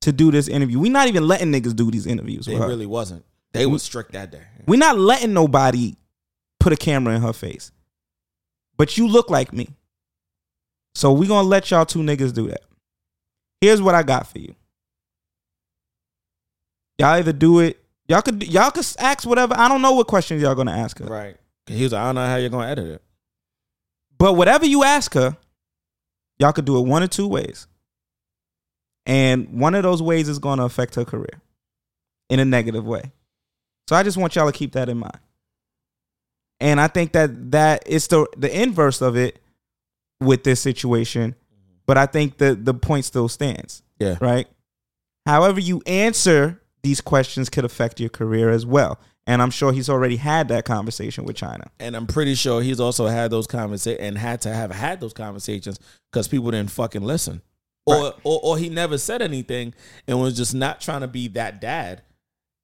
to 0.00 0.12
do 0.12 0.30
this 0.30 0.48
interview. 0.48 0.78
we 0.78 0.88
not 0.88 1.08
even 1.08 1.26
letting 1.28 1.52
niggas 1.52 1.76
do 1.76 1.90
these 1.90 2.06
interviews. 2.06 2.46
Her. 2.46 2.66
really 2.66 2.86
wasn't. 2.86 3.24
They 3.52 3.66
was 3.66 3.82
strict 3.82 4.12
that 4.12 4.30
day. 4.30 4.42
We're 4.66 4.78
not 4.78 4.98
letting 4.98 5.32
nobody 5.32 5.96
put 6.60 6.72
a 6.72 6.76
camera 6.76 7.14
in 7.14 7.22
her 7.22 7.32
face. 7.32 7.70
But 8.76 8.96
you 8.96 9.08
look 9.08 9.30
like 9.30 9.52
me. 9.52 9.68
So 10.94 11.12
we 11.12 11.26
gonna 11.26 11.46
let 11.46 11.70
y'all 11.70 11.86
two 11.86 12.00
niggas 12.00 12.32
do 12.32 12.48
that. 12.48 12.62
Here's 13.60 13.82
what 13.82 13.94
I 13.94 14.02
got 14.02 14.26
for 14.26 14.38
you. 14.38 14.54
Y'all 16.98 17.08
either 17.10 17.32
do 17.32 17.60
it. 17.60 17.78
Y'all 18.08 18.22
could 18.22 18.46
y'all 18.46 18.70
could 18.70 18.86
ask 18.98 19.26
whatever. 19.26 19.54
I 19.56 19.68
don't 19.68 19.82
know 19.82 19.92
what 19.92 20.06
questions 20.06 20.42
y'all 20.42 20.54
gonna 20.54 20.72
ask 20.72 20.98
her. 20.98 21.06
Right. 21.06 21.36
He 21.66 21.82
was 21.82 21.92
like, 21.92 22.02
I 22.02 22.06
don't 22.06 22.14
know 22.16 22.26
how 22.26 22.36
you're 22.36 22.50
gonna 22.50 22.68
edit 22.68 22.86
it. 22.86 23.02
But 24.18 24.34
whatever 24.34 24.66
you 24.66 24.82
ask 24.82 25.14
her, 25.14 25.36
y'all 26.38 26.52
could 26.52 26.64
do 26.64 26.78
it 26.78 26.86
one 26.86 27.02
or 27.02 27.06
two 27.06 27.28
ways. 27.28 27.66
And 29.06 29.60
one 29.60 29.74
of 29.74 29.82
those 29.82 30.02
ways 30.02 30.28
is 30.28 30.38
going 30.38 30.58
to 30.58 30.64
affect 30.64 30.94
her 30.96 31.04
career 31.04 31.40
in 32.28 32.40
a 32.40 32.44
negative 32.44 32.86
way. 32.86 33.10
So 33.88 33.96
I 33.96 34.02
just 34.02 34.18
want 34.18 34.36
y'all 34.36 34.50
to 34.50 34.56
keep 34.56 34.72
that 34.72 34.90
in 34.90 34.98
mind. 34.98 35.18
And 36.60 36.78
I 36.78 36.88
think 36.88 37.12
that 37.12 37.52
that 37.52 37.86
is 37.86 38.06
the 38.08 38.26
the 38.36 38.62
inverse 38.62 39.00
of 39.00 39.16
it 39.16 39.38
with 40.20 40.44
this 40.44 40.60
situation, 40.60 41.36
but 41.88 41.98
I 41.98 42.06
think 42.06 42.38
the 42.38 42.54
the 42.54 42.74
point 42.74 43.04
still 43.04 43.28
stands, 43.28 43.82
Yeah. 43.98 44.16
right? 44.20 44.46
However 45.26 45.58
you 45.60 45.82
answer 45.86 46.60
these 46.84 47.00
questions 47.00 47.50
could 47.50 47.64
affect 47.64 47.98
your 47.98 48.08
career 48.10 48.50
as 48.50 48.64
well. 48.64 49.00
And 49.26 49.42
I'm 49.42 49.50
sure 49.50 49.72
he's 49.72 49.90
already 49.90 50.16
had 50.16 50.48
that 50.48 50.64
conversation 50.64 51.24
with 51.24 51.36
China. 51.36 51.70
And 51.78 51.94
I'm 51.94 52.06
pretty 52.06 52.34
sure 52.34 52.62
he's 52.62 52.80
also 52.80 53.08
had 53.08 53.30
those 53.30 53.46
conversations 53.46 54.00
and 54.06 54.16
had 54.16 54.40
to 54.42 54.54
have 54.54 54.70
had 54.70 55.00
those 55.00 55.12
conversations 55.12 55.78
because 56.10 56.28
people 56.28 56.50
didn't 56.50 56.70
fucking 56.70 57.02
listen. 57.02 57.42
Or, 57.84 57.94
Right. 58.04 58.12
or 58.24 58.40
or 58.42 58.58
he 58.58 58.68
never 58.70 58.96
said 58.96 59.20
anything 59.20 59.74
and 60.06 60.18
was 60.20 60.34
just 60.36 60.54
not 60.54 60.80
trying 60.80 61.00
to 61.02 61.08
be 61.08 61.28
that 61.28 61.60
dad. 61.60 62.02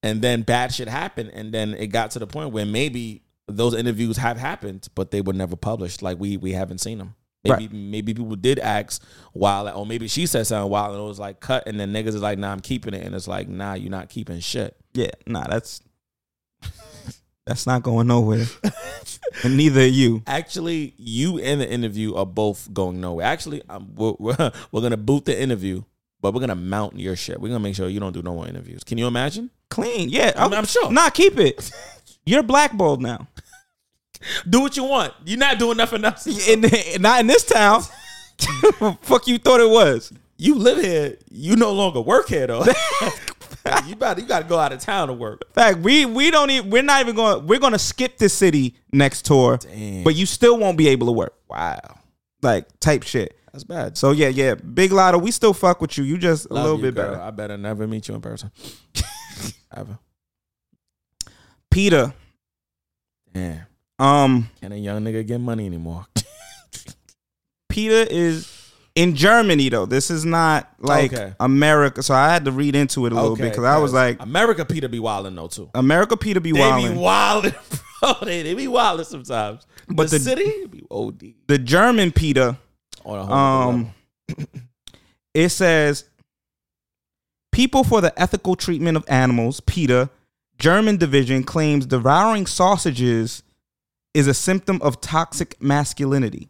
And 0.03 0.23
then 0.23 0.43
bad 0.43 0.73
shit 0.73 0.89
happened. 0.89 1.31
And 1.35 1.53
then 1.53 1.75
it 1.75 1.89
got 1.89 2.13
to 2.13 2.19
the 2.19 2.27
point 2.27 2.53
where 2.53 2.65
maybe 2.67 3.23
those 3.49 3.75
interviews 3.75 4.17
have 4.19 4.39
happened, 4.39 4.89
but 4.95 5.11
they 5.11 5.21
were 5.21 5.33
never 5.35 5.57
published. 5.57 6.01
Like 6.03 6.19
we 6.19 6.37
we 6.39 6.53
haven't 6.53 6.79
seen 6.79 6.97
them. 6.99 7.15
Maybe 7.45 7.65
Right. 7.67 7.73
maybe 7.73 8.15
people 8.15 8.37
did 8.37 8.59
ask 8.59 9.03
while 9.33 9.69
or 9.69 9.85
maybe 9.85 10.09
she 10.09 10.25
said 10.27 10.47
something 10.47 10.71
while 10.71 10.93
and 10.93 11.01
it 11.01 11.07
was 11.07 11.19
like 11.19 11.41
cut 11.41 11.67
and 11.69 11.79
then 11.79 11.93
niggas 11.93 12.09
is 12.09 12.23
like, 12.23 12.39
nah, 12.39 12.51
I'm 12.53 12.61
keeping 12.61 12.95
it. 12.95 13.05
And 13.05 13.15
it's 13.15 13.29
like, 13.29 13.49
nah, 13.49 13.75
you're 13.75 13.91
not 13.91 14.09
keeping 14.09 14.41
shit. 14.41 14.77
Yeah, 14.95 15.11
nah, 15.27 15.47
that's 15.47 15.83
that's 17.47 17.67
not 17.67 17.83
going 17.83 18.07
nowhere. 18.07 18.47
and 19.45 19.57
neither 19.57 19.83
are 19.83 19.85
you. 19.85 20.23
Actually, 20.27 20.95
you 20.97 21.39
and 21.39 21.61
the 21.61 21.71
interview 21.71 22.15
are 22.15 22.25
both 22.27 22.73
going 22.73 23.01
nowhere. 23.01 23.27
Actually, 23.27 23.63
um, 23.69 23.91
we're, 23.95 24.15
we're, 24.19 24.53
we're 24.73 24.81
gonna 24.81 24.97
boot 24.97 25.27
the 25.27 25.39
interview, 25.39 25.83
but 26.23 26.33
we're 26.33 26.41
gonna 26.41 26.55
mount 26.55 26.99
your 26.99 27.17
shit. 27.17 27.41
We're 27.41 27.49
gonna 27.49 27.61
make 27.61 27.75
sure 27.77 27.89
you 27.89 28.01
don't 28.01 28.13
do 28.15 28.23
no 28.23 28.35
more 28.35 28.49
interviews. 28.49 28.83
Can 28.85 28.97
you 28.99 29.07
imagine? 29.07 29.51
Clean, 29.69 30.09
yeah. 30.09 30.33
I'm- 30.37 30.55
I'm 30.55 30.65
sure. 30.67 30.91
Nah, 30.91 31.11
keep 31.11 31.39
it. 31.39 31.71
You're 32.25 32.43
blackballed 32.43 33.03
now. 33.03 33.29
Do 34.49 34.61
what 34.61 34.77
you 34.77 34.85
want. 34.85 35.13
You're 35.25 35.39
not 35.39 35.59
doing 35.59 35.77
nothing 35.77 36.05
else. 36.05 36.27
In, 36.49 36.65
not 37.01 37.21
in 37.21 37.27
this 37.27 37.45
town. 37.45 37.83
Fuck 39.03 39.27
you 39.29 39.39
thought 39.39 39.61
it 39.61 39.69
was. 39.71 40.13
You 40.37 40.57
live 40.57 40.79
here. 40.83 41.17
You 41.31 41.57
no 41.57 41.73
longer 41.73 42.01
work 42.01 42.29
here 42.29 42.47
though. 42.47 42.65
you 43.87 43.93
about 43.95 44.19
you 44.19 44.25
got 44.27 44.43
to 44.43 44.49
go 44.49 44.59
out 44.59 44.73
of 44.73 44.81
town 44.81 45.09
to 45.09 45.15
work. 45.15 45.43
In 45.47 45.53
fact, 45.53 45.79
we 45.79 46.05
we 46.07 46.31
don't 46.31 46.51
even 46.51 46.71
we're 46.71 46.83
not 46.83 47.01
even 47.01 47.15
going 47.15 47.47
we're 47.47 47.61
gonna 47.61 47.79
skip 47.79 48.19
the 48.19 48.29
city 48.29 48.75
next 48.93 49.25
tour. 49.25 49.59
Damn. 49.59 50.03
But 50.05 50.17
you 50.17 50.27
still 50.27 50.59
won't 50.59 50.77
be 50.77 50.89
able 50.89 51.07
to 51.07 51.13
work. 51.13 51.35
Wow, 51.49 51.99
Like 52.43 52.67
type 52.81 53.05
shit. 53.05 53.39
that's 53.53 53.63
bad. 53.65 53.97
So 53.97 54.11
yeah, 54.11 54.29
yeah. 54.29 54.55
Big 54.57 54.91
Latto, 54.91 55.23
we 55.23 55.31
still 55.31 55.55
fuck 55.55 55.81
with 55.81 55.97
you. 55.97 56.03
You 56.05 56.19
just 56.19 56.47
a 56.51 56.55
little 56.55 56.77
you, 56.77 56.83
bit 56.83 56.97
girl. 56.97 57.13
better. 57.13 57.23
I 57.23 57.31
better 57.31 57.57
never 57.57 57.87
meet 57.87 58.09
you 58.09 58.15
in 58.17 58.21
person. 58.21 58.51
Ever. 59.75 59.99
PETA. 61.71 62.13
Damn. 63.33 63.63
Um 63.99 64.51
Can 64.61 64.73
a 64.73 64.77
young 64.77 65.03
nigga 65.05 65.27
get 65.27 65.41
money 65.41 65.67
anymore? 65.67 66.07
PETA 67.69 68.13
is 68.13 68.51
in 68.95 69.17
Germany 69.17 69.69
though. 69.69 69.87
This 69.87 70.11
is 70.11 70.25
not 70.25 70.73
like 70.79 71.13
Okay. 71.13 71.35
America. 71.41 72.03
So 72.03 72.15
I 72.15 72.33
had 72.33 72.45
to 72.45 72.53
read 72.53 72.75
into 72.77 73.07
it 73.07 73.13
a 73.13 73.15
little 73.15 73.37
bit 73.37 73.51
because 73.51 73.65
I 73.65 73.79
was 73.79 73.93
like, 73.93 74.21
America 74.21 74.65
PETA 74.65 74.89
be 74.89 75.01
wilding 75.01 75.35
though 75.35 75.49
too. 75.49 75.71
America 75.75 76.17
PETA 76.17 76.41
be 76.41 76.53
They 76.53 76.59
be 76.59 76.95
wilding, 76.95 77.55
bro. 78.01 78.15
They, 78.23 78.43
they 78.43 78.55
be 78.55 78.69
wilding 78.69 79.05
sometimes. 79.07 79.67
But 79.89 80.11
the, 80.11 80.19
the- 80.19 80.25
city 80.25 80.67
be 80.67 80.85
OD 80.91 81.35
the 81.47 81.59
German 81.59 82.11
PETA, 82.13 82.57
on 83.05 83.19
a 83.19 83.25
whole 83.25 83.35
um, 83.37 83.95
it 85.35 85.49
says 85.51 86.05
people 87.53 87.85
for 87.85 88.01
the 88.01 88.19
ethical 88.21 88.57
treatment 88.57 88.97
of 88.97 89.05
animals. 89.09 89.61
PETA, 89.61 90.11
German 90.59 90.97
division 90.97 91.45
claims 91.45 91.87
devouring 91.87 92.47
sausages 92.47 93.43
is 94.15 94.27
a 94.27 94.35
symptom 94.35 94.81
of 94.81 95.01
toxic 95.01 95.61
masculinity. 95.61 96.49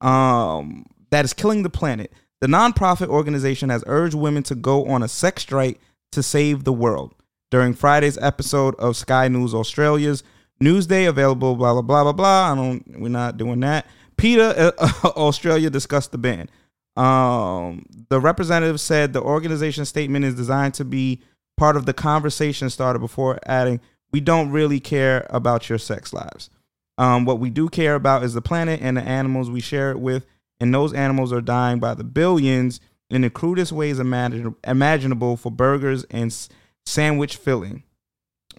Um, 0.00 0.86
that 1.10 1.24
is 1.24 1.34
killing 1.34 1.64
the 1.64 1.70
planet. 1.70 2.12
The 2.40 2.46
nonprofit 2.46 3.08
organization 3.08 3.68
has 3.68 3.82
urged 3.86 4.14
women 4.14 4.44
to 4.44 4.54
go 4.54 4.86
on 4.86 5.02
a 5.02 5.08
sex 5.08 5.42
strike 5.42 5.80
to 6.12 6.22
save 6.22 6.64
the 6.64 6.72
world. 6.72 7.14
During 7.50 7.74
Friday's 7.74 8.18
episode 8.18 8.74
of 8.76 8.96
Sky 8.96 9.26
News 9.28 9.54
Australia's 9.54 10.22
Newsday 10.62 11.08
available. 11.08 11.54
Blah 11.54 11.72
blah 11.72 11.82
blah 11.82 12.02
blah 12.04 12.12
blah. 12.12 12.52
I 12.52 12.54
don't. 12.54 13.00
We're 13.00 13.08
not 13.08 13.36
doing 13.36 13.60
that. 13.60 13.86
PETA 14.16 14.74
uh, 14.78 15.08
Australia 15.16 15.70
discussed 15.70 16.12
the 16.12 16.18
ban. 16.18 16.50
Um, 16.96 17.86
the 18.08 18.20
representative 18.20 18.80
said 18.80 19.12
the 19.12 19.22
organization 19.22 19.84
statement 19.84 20.24
is 20.24 20.34
designed 20.34 20.74
to 20.74 20.84
be 20.84 21.22
part 21.56 21.76
of 21.76 21.86
the 21.86 21.92
conversation 21.92 22.70
starter 22.70 22.98
before 22.98 23.38
adding, 23.46 23.80
"We 24.10 24.20
don't 24.20 24.50
really 24.50 24.80
care 24.80 25.26
about 25.30 25.68
your 25.68 25.78
sex 25.78 26.12
lives. 26.12 26.50
Um, 26.98 27.24
what 27.24 27.38
we 27.38 27.48
do 27.48 27.68
care 27.68 27.94
about 27.94 28.24
is 28.24 28.34
the 28.34 28.42
planet 28.42 28.80
and 28.82 28.96
the 28.96 29.02
animals 29.02 29.50
we 29.50 29.60
share 29.60 29.90
it 29.92 30.00
with, 30.00 30.26
and 30.60 30.74
those 30.74 30.92
animals 30.92 31.32
are 31.32 31.40
dying 31.40 31.78
by 31.78 31.94
the 31.94 32.04
billions 32.04 32.80
in 33.08 33.22
the 33.22 33.30
crudest 33.30 33.72
ways 33.72 33.98
imagine- 33.98 34.56
imaginable 34.66 35.36
for 35.36 35.50
burgers 35.50 36.04
and 36.10 36.26
s- 36.30 36.48
sandwich 36.84 37.36
filling." 37.36 37.84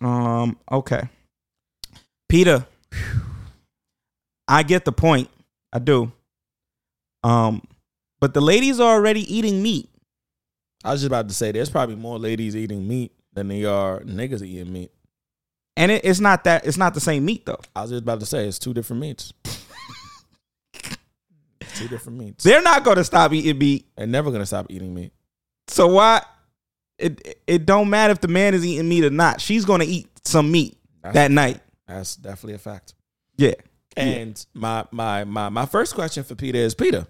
Um, 0.02 0.58
okay, 0.72 1.10
PETA, 2.30 2.66
I 4.48 4.64
get 4.64 4.86
the 4.86 4.94
point. 4.94 5.30
I 5.74 5.80
do. 5.80 6.12
Um, 7.24 7.62
but 8.22 8.34
the 8.34 8.42
ladies 8.42 8.80
are 8.80 8.96
already 8.96 9.22
eating 9.34 9.62
meat. 9.62 9.90
I 10.84 10.94
was 10.94 11.02
just 11.02 11.08
about 11.08 11.28
to 11.28 11.36
say, 11.36 11.52
there's 11.52 11.70
probably 11.70 11.96
more 11.96 12.18
ladies 12.18 12.56
eating 12.56 12.88
meat 12.88 13.12
than 13.34 13.50
they 13.50 13.66
are 13.66 14.00
niggas 14.00 14.42
eating 14.42 14.72
meat. 14.72 14.92
And 15.80 15.94
it, 15.94 16.04
it's 16.04 16.20
not 16.20 16.44
that 16.44 16.68
it's 16.68 16.78
not 16.78 16.94
the 16.94 17.00
same 17.00 17.24
meat 17.24 17.46
though. 17.46 17.60
I 17.74 17.84
was 17.84 17.92
just 17.92 18.04
about 18.04 18.20
to 18.20 18.26
say, 18.26 18.46
it's 18.48 18.60
two 18.60 18.74
different 18.74 19.02
meats. 19.02 19.32
two 21.76 21.88
different 21.88 22.20
meats. 22.20 22.44
They're 22.44 22.62
not 22.62 22.84
gonna 22.84 23.06
stop 23.06 23.32
eating 23.32 23.58
meat. 23.58 23.86
They're 23.96 24.06
never 24.06 24.30
gonna 24.30 24.46
stop 24.46 24.66
eating 24.70 24.94
meat. 24.94 25.14
So 25.70 25.88
why 25.88 26.22
it 26.98 27.40
it 27.48 27.66
don't 27.66 27.90
matter 27.90 28.12
if 28.12 28.20
the 28.20 28.28
man 28.28 28.54
is 28.54 28.66
eating 28.66 28.90
meat 28.90 29.06
or 29.06 29.10
not. 29.10 29.40
She's 29.40 29.64
gonna 29.64 29.86
eat 29.86 30.10
some 30.26 30.52
meat 30.52 30.78
That's- 31.02 31.16
that 31.16 31.32
night. 31.32 31.62
That's 31.88 32.18
definitely 32.18 32.56
a 32.56 32.60
fact. 32.60 32.94
Yeah. 33.38 33.54
And 33.96 34.46
my 34.54 34.84
my 34.92 35.24
my 35.24 35.48
my 35.48 35.66
first 35.66 35.96
question 35.96 36.26
for 36.26 36.36
PETA 36.36 36.58
is 36.58 36.76
PETA. 36.76 37.08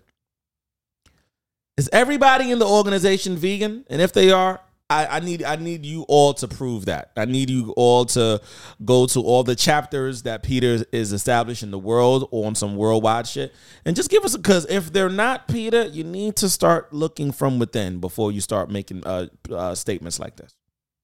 Is 1.75 1.89
everybody 1.91 2.51
in 2.51 2.59
the 2.59 2.67
organization 2.67 3.35
vegan? 3.35 3.85
And 3.89 3.99
if 3.99 4.13
they 4.13 4.31
are, 4.31 4.61
I, 4.89 5.05
I 5.05 5.19
need 5.19 5.43
I 5.43 5.55
need 5.55 5.85
you 5.85 6.03
all 6.07 6.33
to 6.35 6.47
prove 6.47 6.85
that. 6.85 7.11
I 7.15 7.25
need 7.25 7.49
you 7.49 7.71
all 7.77 8.05
to 8.05 8.41
go 8.83 9.05
to 9.07 9.21
all 9.21 9.43
the 9.43 9.55
chapters 9.55 10.23
that 10.23 10.41
PETA 10.41 10.87
is 10.91 11.13
established 11.13 11.61
in 11.61 11.69
the 11.69 11.77
world 11.77 12.27
on 12.31 12.55
some 12.55 12.75
worldwide 12.75 13.27
shit, 13.27 13.53
and 13.85 13.95
just 13.95 14.09
give 14.09 14.25
us 14.25 14.35
because 14.35 14.65
if 14.65 14.91
they're 14.91 15.09
not 15.09 15.47
PETA, 15.47 15.89
you 15.89 16.03
need 16.03 16.35
to 16.37 16.49
start 16.49 16.91
looking 16.91 17.31
from 17.31 17.59
within 17.59 17.99
before 17.99 18.31
you 18.31 18.41
start 18.41 18.71
making 18.71 19.05
uh, 19.05 19.27
uh 19.51 19.75
statements 19.75 20.19
like 20.19 20.35
this. 20.37 20.55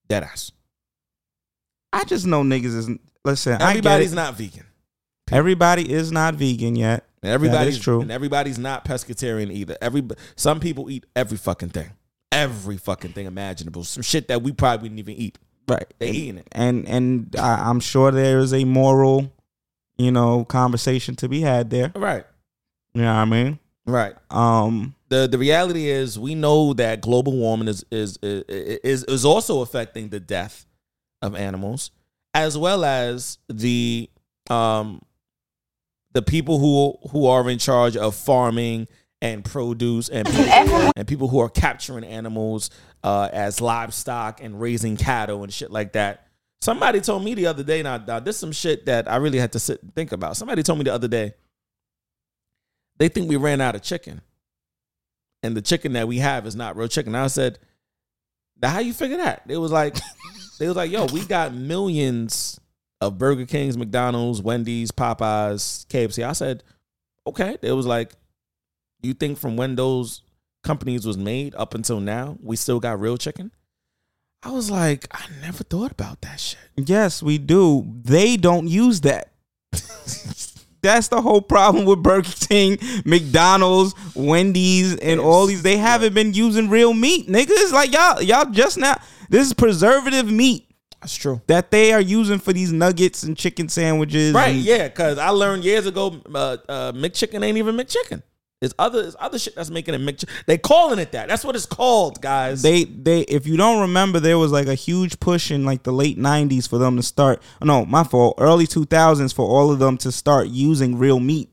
Deadass. 0.08 0.50
I 1.92 2.04
just 2.04 2.26
know 2.26 2.42
niggas 2.42 2.76
isn't 2.76 3.00
listen, 3.24 3.60
Everybody's 3.60 4.12
I 4.12 4.16
get 4.16 4.22
it. 4.22 4.24
not 4.24 4.34
vegan. 4.36 4.66
Everybody 5.30 5.90
is 5.90 6.12
not 6.12 6.34
vegan 6.34 6.76
yet. 6.76 7.04
And 7.22 7.32
everybody's 7.32 7.78
true. 7.78 8.00
And 8.00 8.10
everybody's 8.10 8.58
not 8.58 8.84
pescatarian 8.84 9.50
either. 9.52 9.76
Every 9.80 10.02
some 10.36 10.60
people 10.60 10.90
eat 10.90 11.06
every 11.16 11.36
fucking 11.36 11.70
thing, 11.70 11.90
every 12.32 12.76
fucking 12.76 13.12
thing 13.12 13.26
imaginable. 13.26 13.84
Some 13.84 14.02
shit 14.02 14.28
that 14.28 14.42
we 14.42 14.52
probably 14.52 14.84
wouldn't 14.84 14.98
even 14.98 15.14
eat. 15.14 15.38
Right. 15.68 15.92
They 15.98 16.08
and, 16.08 16.16
eating 16.16 16.38
it. 16.38 16.48
And 16.52 16.88
and 16.88 17.36
I, 17.38 17.68
I'm 17.68 17.80
sure 17.80 18.10
there 18.10 18.38
is 18.38 18.52
a 18.54 18.64
moral, 18.64 19.32
you 19.98 20.10
know, 20.10 20.44
conversation 20.44 21.16
to 21.16 21.28
be 21.28 21.40
had 21.40 21.70
there. 21.70 21.92
Right. 21.94 22.24
You 22.94 23.02
know 23.02 23.14
what 23.14 23.20
I 23.20 23.24
mean? 23.24 23.58
Right. 23.84 24.14
Um 24.30 24.94
The 25.08 25.26
the 25.26 25.38
reality 25.38 25.88
is 25.88 26.18
we 26.18 26.34
know 26.34 26.72
that 26.74 27.00
global 27.00 27.36
warming 27.36 27.68
is 27.68 27.84
is 27.90 28.18
is 28.22 28.44
is, 28.48 29.04
is 29.04 29.24
also 29.24 29.60
affecting 29.60 30.08
the 30.08 30.20
death 30.20 30.66
of 31.22 31.34
animals 31.34 31.90
as 32.34 32.56
well 32.58 32.84
as 32.84 33.38
the 33.48 34.08
um 34.50 35.00
the 36.12 36.22
people 36.22 36.58
who 36.58 36.96
who 37.10 37.26
are 37.26 37.48
in 37.50 37.58
charge 37.58 37.96
of 37.96 38.14
farming 38.14 38.86
and 39.22 39.44
produce 39.44 40.08
and 40.08 40.26
people, 40.26 40.92
and 40.94 41.08
people 41.08 41.28
who 41.28 41.40
are 41.40 41.48
capturing 41.48 42.04
animals 42.04 42.70
uh, 43.02 43.28
as 43.32 43.60
livestock 43.60 44.42
and 44.42 44.60
raising 44.60 44.96
cattle 44.96 45.42
and 45.42 45.52
shit 45.52 45.70
like 45.70 45.92
that. 45.94 46.26
Somebody 46.60 47.00
told 47.00 47.24
me 47.24 47.34
the 47.34 47.46
other 47.46 47.62
day. 47.62 47.82
Now, 47.82 47.98
now 47.98 48.20
this 48.20 48.36
is 48.36 48.40
some 48.40 48.52
shit 48.52 48.86
that 48.86 49.10
I 49.10 49.16
really 49.16 49.38
had 49.38 49.52
to 49.52 49.58
sit 49.58 49.82
and 49.82 49.94
think 49.94 50.12
about. 50.12 50.36
Somebody 50.36 50.62
told 50.62 50.78
me 50.78 50.84
the 50.84 50.94
other 50.94 51.08
day. 51.08 51.34
They 52.98 53.08
think 53.08 53.28
we 53.28 53.36
ran 53.36 53.60
out 53.60 53.74
of 53.74 53.82
chicken, 53.82 54.22
and 55.42 55.54
the 55.54 55.62
chicken 55.62 55.92
that 55.92 56.08
we 56.08 56.18
have 56.18 56.46
is 56.46 56.56
not 56.56 56.76
real 56.76 56.88
chicken. 56.88 57.14
I 57.14 57.26
said, 57.26 57.58
"Now 58.60 58.70
how 58.70 58.78
you 58.78 58.94
figure 58.94 59.18
that?" 59.18 59.42
It 59.48 59.58
was 59.58 59.70
like, 59.70 59.96
they 60.58 60.66
was 60.66 60.76
like, 60.76 60.90
"Yo, 60.90 61.04
we 61.06 61.24
got 61.26 61.52
millions 61.54 62.58
of 63.02 63.18
Burger 63.18 63.44
Kings, 63.44 63.76
McDonald's, 63.76 64.40
Wendy's, 64.40 64.92
Popeyes, 64.92 65.86
KFC." 65.88 66.26
I 66.26 66.32
said, 66.32 66.62
"Okay." 67.26 67.58
It 67.60 67.72
was 67.72 67.86
like, 67.86 68.14
you 69.06 69.14
think 69.14 69.38
from 69.38 69.56
when 69.56 69.76
those 69.76 70.22
companies 70.64 71.06
was 71.06 71.16
made 71.16 71.54
up 71.54 71.74
until 71.74 72.00
now, 72.00 72.36
we 72.42 72.56
still 72.56 72.80
got 72.80 73.00
real 73.00 73.16
chicken? 73.16 73.52
I 74.42 74.50
was 74.50 74.70
like, 74.70 75.06
I 75.12 75.24
never 75.40 75.64
thought 75.64 75.92
about 75.92 76.20
that 76.20 76.38
shit. 76.38 76.58
Yes, 76.76 77.22
we 77.22 77.38
do. 77.38 77.84
They 78.04 78.36
don't 78.36 78.68
use 78.68 79.00
that. 79.02 79.32
That's 80.82 81.08
the 81.08 81.20
whole 81.20 81.40
problem 81.42 81.84
with 81.84 82.02
Burger 82.02 82.30
King, 82.48 82.78
McDonald's, 83.04 83.94
Wendy's, 84.14 84.94
and 84.96 85.18
all 85.18 85.46
these. 85.46 85.62
They 85.62 85.78
haven't 85.78 86.14
been 86.14 86.32
using 86.32 86.68
real 86.68 86.92
meat, 86.92 87.28
niggas. 87.28 87.72
Like 87.72 87.92
y'all, 87.92 88.22
y'all 88.22 88.50
just 88.50 88.78
now. 88.78 89.00
This 89.28 89.48
is 89.48 89.52
preservative 89.54 90.30
meat 90.30 90.68
That's 91.00 91.16
true. 91.16 91.40
that 91.48 91.72
they 91.72 91.92
are 91.92 92.00
using 92.00 92.38
for 92.38 92.52
these 92.52 92.70
nuggets 92.72 93.24
and 93.24 93.36
chicken 93.36 93.68
sandwiches. 93.68 94.32
Right, 94.32 94.54
and- 94.54 94.58
yeah, 94.60 94.86
because 94.86 95.18
I 95.18 95.30
learned 95.30 95.64
years 95.64 95.86
ago, 95.86 96.20
uh, 96.32 96.56
uh, 96.68 96.92
McChicken 96.92 97.42
ain't 97.44 97.58
even 97.58 97.76
McChicken. 97.76 98.22
It's 98.62 98.72
other, 98.78 99.02
it's 99.02 99.16
other 99.18 99.38
shit 99.38 99.54
that's 99.54 99.68
making 99.68 99.94
it 99.94 100.00
McChicken. 100.00 100.30
They 100.46 100.56
calling 100.56 100.98
it 100.98 101.12
that. 101.12 101.28
That's 101.28 101.44
what 101.44 101.54
it's 101.56 101.66
called, 101.66 102.22
guys. 102.22 102.62
They 102.62 102.84
they 102.84 103.20
if 103.22 103.46
you 103.46 103.56
don't 103.58 103.82
remember, 103.82 104.18
there 104.18 104.38
was 104.38 104.50
like 104.50 104.66
a 104.66 104.74
huge 104.74 105.20
push 105.20 105.50
in 105.50 105.64
like 105.66 105.82
the 105.82 105.92
late 105.92 106.18
'90s 106.18 106.66
for 106.68 106.78
them 106.78 106.96
to 106.96 107.02
start. 107.02 107.42
No, 107.62 107.84
my 107.84 108.02
fault. 108.02 108.36
Early 108.38 108.66
2000s 108.66 109.34
for 109.34 109.46
all 109.46 109.70
of 109.70 109.78
them 109.78 109.98
to 109.98 110.10
start 110.10 110.48
using 110.48 110.96
real 110.96 111.20
meat 111.20 111.50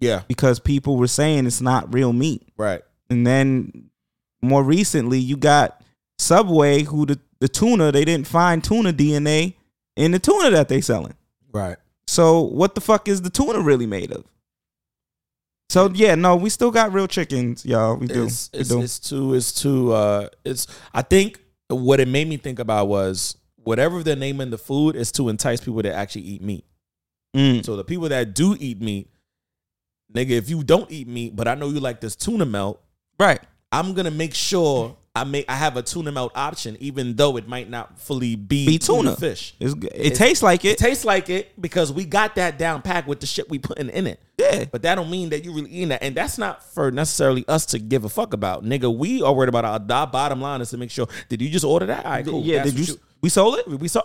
yeah, 0.00 0.22
because 0.26 0.58
people 0.58 0.96
were 0.96 1.06
saying 1.06 1.46
it's 1.46 1.60
not 1.60 1.92
real 1.94 2.12
meat. 2.12 2.42
right. 2.56 2.82
And 3.08 3.26
then 3.26 3.90
more 4.40 4.62
recently, 4.62 5.18
you 5.18 5.36
got 5.36 5.82
Subway, 6.18 6.84
who 6.84 7.06
the, 7.06 7.18
the 7.40 7.48
tuna, 7.48 7.90
they 7.90 8.04
didn't 8.04 8.28
find 8.28 8.62
tuna 8.62 8.92
DNA 8.92 9.54
in 9.96 10.12
the 10.12 10.18
tuna 10.18 10.50
that 10.50 10.68
they 10.68 10.80
selling. 10.80 11.14
Right. 11.52 11.76
So 12.06 12.40
what 12.40 12.74
the 12.74 12.80
fuck 12.80 13.08
is 13.08 13.22
the 13.22 13.30
tuna 13.30 13.60
really 13.60 13.86
made 13.86 14.12
of? 14.12 14.24
So 15.70 15.88
yeah, 15.94 16.16
no, 16.16 16.34
we 16.34 16.50
still 16.50 16.72
got 16.72 16.92
real 16.92 17.06
chickens, 17.06 17.64
y'all. 17.64 17.94
We 17.94 18.08
do. 18.08 18.24
It's, 18.24 18.50
we 18.52 18.58
it's, 18.58 18.68
do. 18.68 18.82
it's 18.82 18.98
too, 18.98 19.34
it's 19.34 19.52
too, 19.52 19.92
uh, 19.92 20.28
it's, 20.44 20.66
I 20.92 21.02
think 21.02 21.40
what 21.68 22.00
it 22.00 22.08
made 22.08 22.26
me 22.28 22.38
think 22.38 22.58
about 22.58 22.88
was 22.88 23.36
whatever 23.54 24.02
they're 24.02 24.16
naming 24.16 24.50
the 24.50 24.58
food 24.58 24.96
is 24.96 25.12
to 25.12 25.28
entice 25.28 25.60
people 25.60 25.80
to 25.84 25.94
actually 25.94 26.22
eat 26.22 26.42
meat. 26.42 26.64
Mm. 27.36 27.64
So 27.64 27.76
the 27.76 27.84
people 27.84 28.08
that 28.08 28.34
do 28.34 28.56
eat 28.58 28.80
meat, 28.80 29.10
nigga, 30.12 30.30
if 30.30 30.50
you 30.50 30.64
don't 30.64 30.90
eat 30.90 31.06
meat, 31.06 31.36
but 31.36 31.46
I 31.46 31.54
know 31.54 31.68
you 31.68 31.78
like 31.78 32.00
this 32.00 32.16
tuna 32.16 32.46
melt, 32.46 32.82
Right. 33.20 33.40
I'm 33.70 33.92
gonna 33.92 34.10
make 34.10 34.34
sure 34.34 34.96
I 35.14 35.24
make 35.24 35.44
I 35.48 35.54
have 35.56 35.76
a 35.76 35.82
tuna 35.82 36.12
melt 36.12 36.30
option, 36.36 36.76
even 36.78 37.16
though 37.16 37.36
it 37.36 37.48
might 37.48 37.68
not 37.68 37.98
fully 37.98 38.36
be, 38.36 38.64
Be 38.64 38.78
tuna. 38.78 39.16
fish. 39.16 39.54
It's, 39.58 39.74
good. 39.74 39.90
it 39.92 40.14
tastes 40.14 40.40
like 40.40 40.64
It 40.64 40.72
it. 40.72 40.78
tastes 40.78 41.04
like 41.04 41.28
it 41.28 41.60
because 41.60 41.92
we 41.92 42.04
got 42.04 42.36
that 42.36 42.58
down 42.58 42.80
pack 42.80 43.08
with 43.08 43.18
the 43.18 43.26
shit 43.26 43.50
we 43.50 43.58
putting 43.58 43.88
in 43.88 44.06
it. 44.06 44.20
Yeah. 44.38 44.66
But 44.70 44.82
that 44.82 44.94
don't 44.94 45.10
mean 45.10 45.30
that 45.30 45.44
you 45.44 45.52
really 45.52 45.68
eating 45.70 45.88
that. 45.88 46.04
And 46.04 46.14
that's 46.14 46.38
not 46.38 46.62
for 46.62 46.92
necessarily 46.92 47.44
us 47.48 47.66
to 47.66 47.80
give 47.80 48.04
a 48.04 48.08
fuck 48.08 48.32
about. 48.34 48.64
Nigga, 48.64 48.96
we 48.96 49.20
are 49.20 49.32
worried 49.34 49.48
about 49.48 49.64
our, 49.64 49.98
our 49.98 50.06
bottom 50.06 50.40
line 50.40 50.60
is 50.60 50.70
to 50.70 50.76
make 50.76 50.92
sure. 50.92 51.08
Did 51.28 51.42
you 51.42 51.48
just 51.50 51.64
order 51.64 51.86
that? 51.86 52.04
All 52.04 52.12
right, 52.12 52.24
cool. 52.24 52.44
Yeah. 52.44 52.58
That's 52.62 52.72
Did 52.72 52.88
you, 52.88 52.94
what 52.94 53.02
We 53.22 53.28
sold 53.30 53.58
it. 53.58 53.66
we 53.68 53.88
saw 53.88 54.02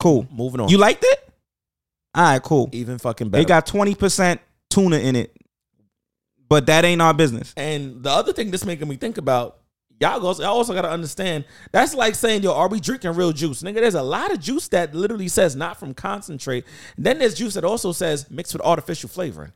Cool. 0.00 0.26
moving 0.32 0.60
on. 0.60 0.68
You 0.68 0.78
liked 0.78 1.04
it? 1.06 1.32
All 2.12 2.24
right. 2.24 2.42
Cool. 2.42 2.68
even 2.72 2.98
fucking 2.98 3.28
better. 3.28 3.40
They 3.44 3.46
got 3.46 3.66
twenty 3.66 3.94
percent 3.94 4.40
tuna 4.68 4.96
in 4.98 5.14
it, 5.14 5.32
but 6.48 6.66
that 6.66 6.84
ain't 6.84 7.00
our 7.00 7.14
business. 7.14 7.54
And 7.56 8.02
the 8.02 8.10
other 8.10 8.32
thing 8.32 8.50
that's 8.50 8.64
making 8.64 8.88
me 8.88 8.96
think 8.96 9.16
about, 9.16 9.58
y'all 10.00 10.24
also, 10.26 10.42
y'all 10.42 10.56
also 10.56 10.72
got 10.74 10.82
to 10.82 10.90
understand, 10.90 11.44
that's 11.72 11.94
like 11.94 12.14
saying, 12.14 12.42
yo, 12.42 12.52
are 12.54 12.68
we 12.68 12.80
drinking 12.80 13.12
real 13.14 13.32
juice? 13.32 13.62
Nigga, 13.62 13.74
there's 13.74 13.94
a 13.94 14.02
lot 14.02 14.32
of 14.32 14.40
juice 14.40 14.68
that 14.68 14.94
literally 14.94 15.28
says 15.28 15.54
not 15.54 15.78
from 15.78 15.94
concentrate. 15.94 16.64
then 16.98 17.18
there's 17.18 17.34
juice 17.34 17.54
that 17.54 17.64
also 17.64 17.92
says 17.92 18.30
mixed 18.30 18.52
with 18.54 18.62
artificial 18.62 19.08
flavoring 19.08 19.52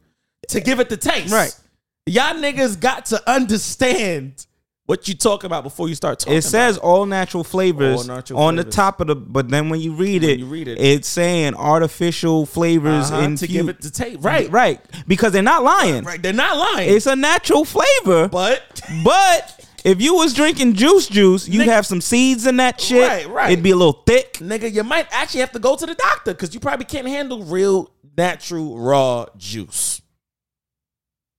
to 0.49 0.61
give 0.61 0.79
it 0.81 0.89
the 0.89 0.97
taste. 0.97 1.33
Right. 1.33 1.59
Y'all 2.07 2.35
niggas 2.35 2.79
got 2.79 3.07
to 3.07 3.31
understand 3.31 4.47
what 4.87 5.09
you 5.09 5.15
talking 5.15 5.47
about 5.47 5.63
before 5.65 5.89
you 5.89 5.95
start 5.95 6.19
talking 6.19 6.35
It 6.37 6.43
says 6.43 6.77
all 6.77 7.07
natural 7.07 7.43
flavors 7.43 8.01
All 8.07 8.17
natural 8.17 8.39
on 8.39 8.57
the 8.57 8.65
top 8.65 9.01
of 9.01 9.07
the, 9.07 9.17
but 9.17 9.49
then 9.49 9.71
when 9.71 9.81
you 9.81 9.95
reid 9.95 10.21
When 10.21 10.31
it, 10.33 10.39
you 10.41 10.45
read 10.45 10.69
it. 10.69 10.79
it's 10.79 11.09
saying 11.09 11.55
artificial 11.55 12.45
flavors 12.45 13.11
Uh-huh, 13.11 13.23
in 13.23 13.37
to 13.37 13.47
give 13.47 13.71
it 13.71 13.81
the 13.81 13.89
taste. 13.89 14.19
Right. 14.21 14.51
right, 14.51 14.79
because 15.09 15.33
they're 15.33 15.43
not 15.43 15.63
lying. 15.65 16.05
Right. 16.05 16.21
They're 16.21 16.35
not 16.35 16.59
lying. 16.59 16.91
It's 16.95 17.07
a 17.07 17.17
natural 17.17 17.65
flavor, 17.65 18.29
but 18.29 18.83
but 19.03 19.54
If 19.85 20.01
you 20.01 20.15
was 20.15 20.33
drinking 20.33 20.75
juice 20.75 21.07
juice, 21.07 21.47
you'd 21.47 21.59
Nick- 21.59 21.69
have 21.69 21.85
some 21.85 22.01
seeds 22.01 22.47
in 22.47 22.57
that 22.57 22.81
shit. 22.81 23.07
Right, 23.07 23.29
right. 23.29 23.53
It'd 23.53 23.63
be 23.63 23.71
a 23.71 23.77
little 23.77 24.03
thick. 24.07 24.35
nigga, 24.35 24.73
you 24.73 24.83
might 24.83 25.07
actually 25.11 25.41
have 25.41 25.53
to 25.53 25.59
go 25.59 25.77
to 25.77 25.85
the 25.85 25.95
doctor 25.95 26.33
because 26.33 26.55
you 26.55 26.61
probably 26.61 26.87
can't 26.87 27.07
handle 27.07 27.45
real, 27.45 27.93
natural, 28.17 28.79
raw 28.79 29.27
juice. 29.37 30.01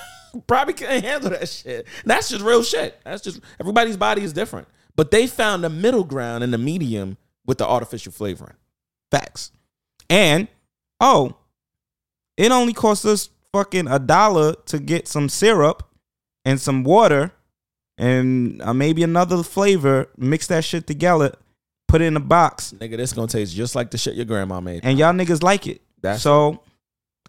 probably 0.47 0.75
can't 0.75 1.03
handle 1.03 1.31
that 1.31 1.49
shit. 1.49 1.87
That's 2.05 2.29
just 2.29 2.43
real 2.43 2.61
shit. 2.61 3.01
That's 3.03 3.23
just 3.23 3.41
everybody's 3.59 3.97
body 3.97 4.21
is 4.21 4.33
different. 4.33 4.67
But 4.95 5.09
they 5.09 5.25
found 5.25 5.63
the 5.63 5.69
middle 5.69 6.03
ground 6.03 6.43
and 6.43 6.53
the 6.53 6.59
medium 6.59 7.17
with 7.47 7.57
the 7.57 7.67
artificial 7.67 8.11
flavoring. 8.11 8.55
Facts. 9.09 9.51
And 10.11 10.47
oh, 10.99 11.37
it 12.37 12.51
only 12.51 12.73
cost 12.73 13.03
us 13.03 13.29
fucking 13.51 13.87
a 13.87 13.97
dollar 13.97 14.53
to 14.67 14.79
get 14.79 15.07
some 15.07 15.27
syrup 15.27 15.83
and 16.45 16.59
some 16.61 16.83
water 16.83 17.31
and 18.01 18.61
uh, 18.61 18.73
maybe 18.73 19.03
another 19.03 19.43
flavor. 19.43 20.07
Mix 20.17 20.47
that 20.47 20.63
shit 20.65 20.87
together, 20.87 21.33
put 21.87 22.01
it 22.01 22.05
in 22.05 22.17
a 22.17 22.19
box, 22.21 22.73
Nigga, 22.77 22.97
this 22.97 23.13
gonna 23.13 23.27
taste 23.27 23.55
just 23.55 23.75
like 23.75 23.91
the 23.91 23.97
shit 23.97 24.15
your 24.15 24.25
grandma 24.25 24.59
made. 24.59 24.81
and 24.83 24.97
y'all 24.99 25.13
niggas 25.13 25.41
like 25.43 25.67
it. 25.67 25.81
That's- 26.01 26.21
so 26.21 26.61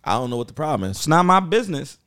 I 0.02 0.12
don't 0.14 0.30
know 0.30 0.36
what 0.38 0.48
the 0.48 0.54
problem 0.54 0.90
is. 0.90 0.96
it's 0.96 1.06
not 1.06 1.24
my 1.24 1.40
business. 1.40 1.98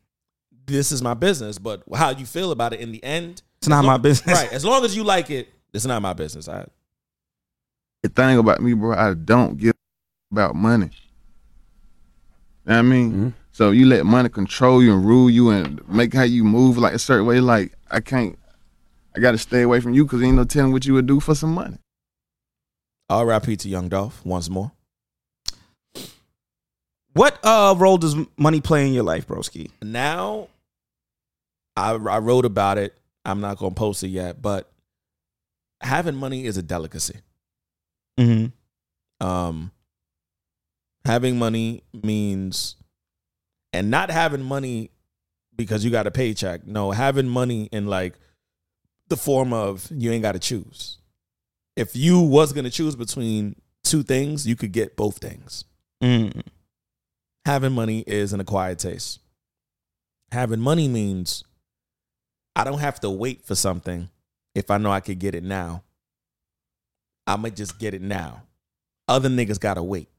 This 0.65 0.91
is 0.91 1.01
my 1.01 1.13
business, 1.13 1.59
but 1.59 1.83
how 1.93 2.09
you 2.09 2.25
feel 2.25 2.51
about 2.51 2.73
it 2.73 2.79
in 2.79 2.91
the 2.91 3.03
end, 3.03 3.43
It's 3.59 3.67
not 3.67 3.81
as 3.81 3.85
my 3.85 3.97
business. 3.97 4.35
Right. 4.35 4.51
As 4.51 4.65
long 4.65 4.83
as 4.83 4.95
you 4.95 5.03
like 5.03 5.29
it, 5.29 5.47
it's 5.73 5.85
not 5.85 6.01
my 6.01 6.13
business. 6.13 6.49
I, 6.49 6.65
The 8.01 8.09
thing 8.09 8.37
about 8.39 8.61
me, 8.61 8.73
bro, 8.73 8.97
I 8.97 9.13
don't 9.13 9.57
give 9.57 9.73
about 10.31 10.55
money. 10.55 10.89
You 12.65 12.71
know 12.71 12.73
what 12.73 12.79
I 12.79 12.81
mean? 12.81 13.33
So 13.51 13.69
you 13.71 13.85
let 13.85 14.05
money 14.07 14.27
control 14.29 14.81
you 14.83 14.93
and 14.95 15.05
rule 15.05 15.29
you 15.29 15.51
and 15.51 15.87
make 15.87 16.13
how 16.13 16.23
you 16.23 16.43
move 16.43 16.77
like 16.79 16.93
a 16.93 16.99
certain 16.99 17.25
way. 17.27 17.39
Like 17.39 17.73
I 17.91 17.99
can't, 17.99 18.37
I 19.15 19.19
got 19.19 19.31
to 19.31 19.37
stay 19.37 19.61
away 19.61 19.79
from 19.79 19.93
you 19.93 20.03
because 20.05 20.21
ain't 20.21 20.35
no 20.35 20.43
telling 20.43 20.71
what 20.71 20.85
you 20.85 20.93
would 20.93 21.07
do 21.07 21.19
for 21.19 21.35
some 21.35 21.53
money. 21.53 21.77
R.I.P. 23.09 23.55
to 23.57 23.69
Young 23.69 23.87
Dolph 23.87 24.25
once 24.25 24.49
more. 24.49 24.71
What 27.13 27.39
uh 27.43 27.75
role 27.77 27.97
does 27.97 28.15
money 28.35 28.59
play 28.59 28.85
in 28.85 28.93
your 28.93 29.03
life, 29.03 29.25
broski? 29.25 29.69
now 29.81 30.49
I, 31.77 31.91
I 31.91 32.19
wrote 32.19 32.45
about 32.45 32.77
it. 32.77 32.97
I'm 33.23 33.39
not 33.41 33.57
gonna 33.57 33.73
post 33.73 34.03
it 34.03 34.09
yet, 34.09 34.41
but 34.41 34.69
having 35.81 36.15
money 36.15 36.45
is 36.45 36.57
a 36.57 36.61
delicacy. 36.61 37.19
Mm-hmm. 38.19 39.25
Um, 39.25 39.71
having 41.05 41.37
money 41.37 41.83
means, 41.93 42.75
and 43.71 43.89
not 43.89 44.09
having 44.09 44.43
money 44.43 44.91
because 45.55 45.85
you 45.85 45.91
got 45.91 46.07
a 46.07 46.11
paycheck. 46.11 46.67
No, 46.67 46.91
having 46.91 47.27
money 47.27 47.69
and 47.71 47.89
like 47.89 48.15
the 49.07 49.17
form 49.17 49.53
of 49.53 49.87
you 49.91 50.11
ain't 50.11 50.23
got 50.23 50.33
to 50.33 50.39
choose. 50.39 50.97
If 51.75 51.95
you 51.95 52.21
was 52.21 52.53
gonna 52.53 52.69
choose 52.69 52.95
between 52.95 53.55
two 53.83 54.03
things, 54.03 54.47
you 54.47 54.55
could 54.55 54.71
get 54.71 54.95
both 54.95 55.17
things. 55.17 55.65
Mm. 56.03 56.41
having 57.45 57.71
money 57.71 58.03
is 58.05 58.33
an 58.33 58.39
acquired 58.39 58.79
taste. 58.79 59.19
Having 60.31 60.59
money 60.59 60.87
means 60.87 61.43
I 62.55 62.63
don't 62.63 62.79
have 62.79 62.99
to 63.01 63.09
wait 63.09 63.45
for 63.45 63.55
something 63.55 64.09
if 64.53 64.69
I 64.69 64.77
know 64.77 64.91
I 64.91 64.99
could 64.99 65.19
get 65.19 65.35
it 65.35 65.43
now. 65.43 65.83
I 67.27 67.35
might 67.37 67.55
just 67.55 67.79
get 67.79 67.93
it 67.93 68.01
now. 68.01 68.43
Other 69.07 69.29
niggas 69.29 69.59
gotta 69.59 69.83
wait. 69.83 70.09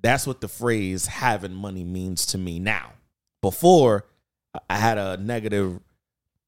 That's 0.00 0.26
what 0.26 0.40
the 0.40 0.48
phrase 0.48 1.06
having 1.06 1.54
money 1.54 1.84
means 1.84 2.26
to 2.26 2.38
me 2.38 2.58
now. 2.58 2.92
Before, 3.42 4.04
I 4.68 4.76
had 4.76 4.98
a 4.98 5.16
negative 5.16 5.80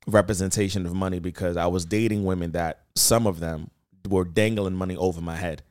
representation 0.08 0.86
of 0.86 0.94
money 0.94 1.20
because 1.20 1.56
I 1.56 1.66
was 1.66 1.84
dating 1.84 2.24
women 2.24 2.52
that 2.52 2.82
some 2.96 3.26
of 3.26 3.40
them 3.40 3.70
were 4.08 4.24
dangling 4.24 4.74
money 4.74 4.96
over 4.96 5.20
my 5.20 5.36
head. 5.36 5.62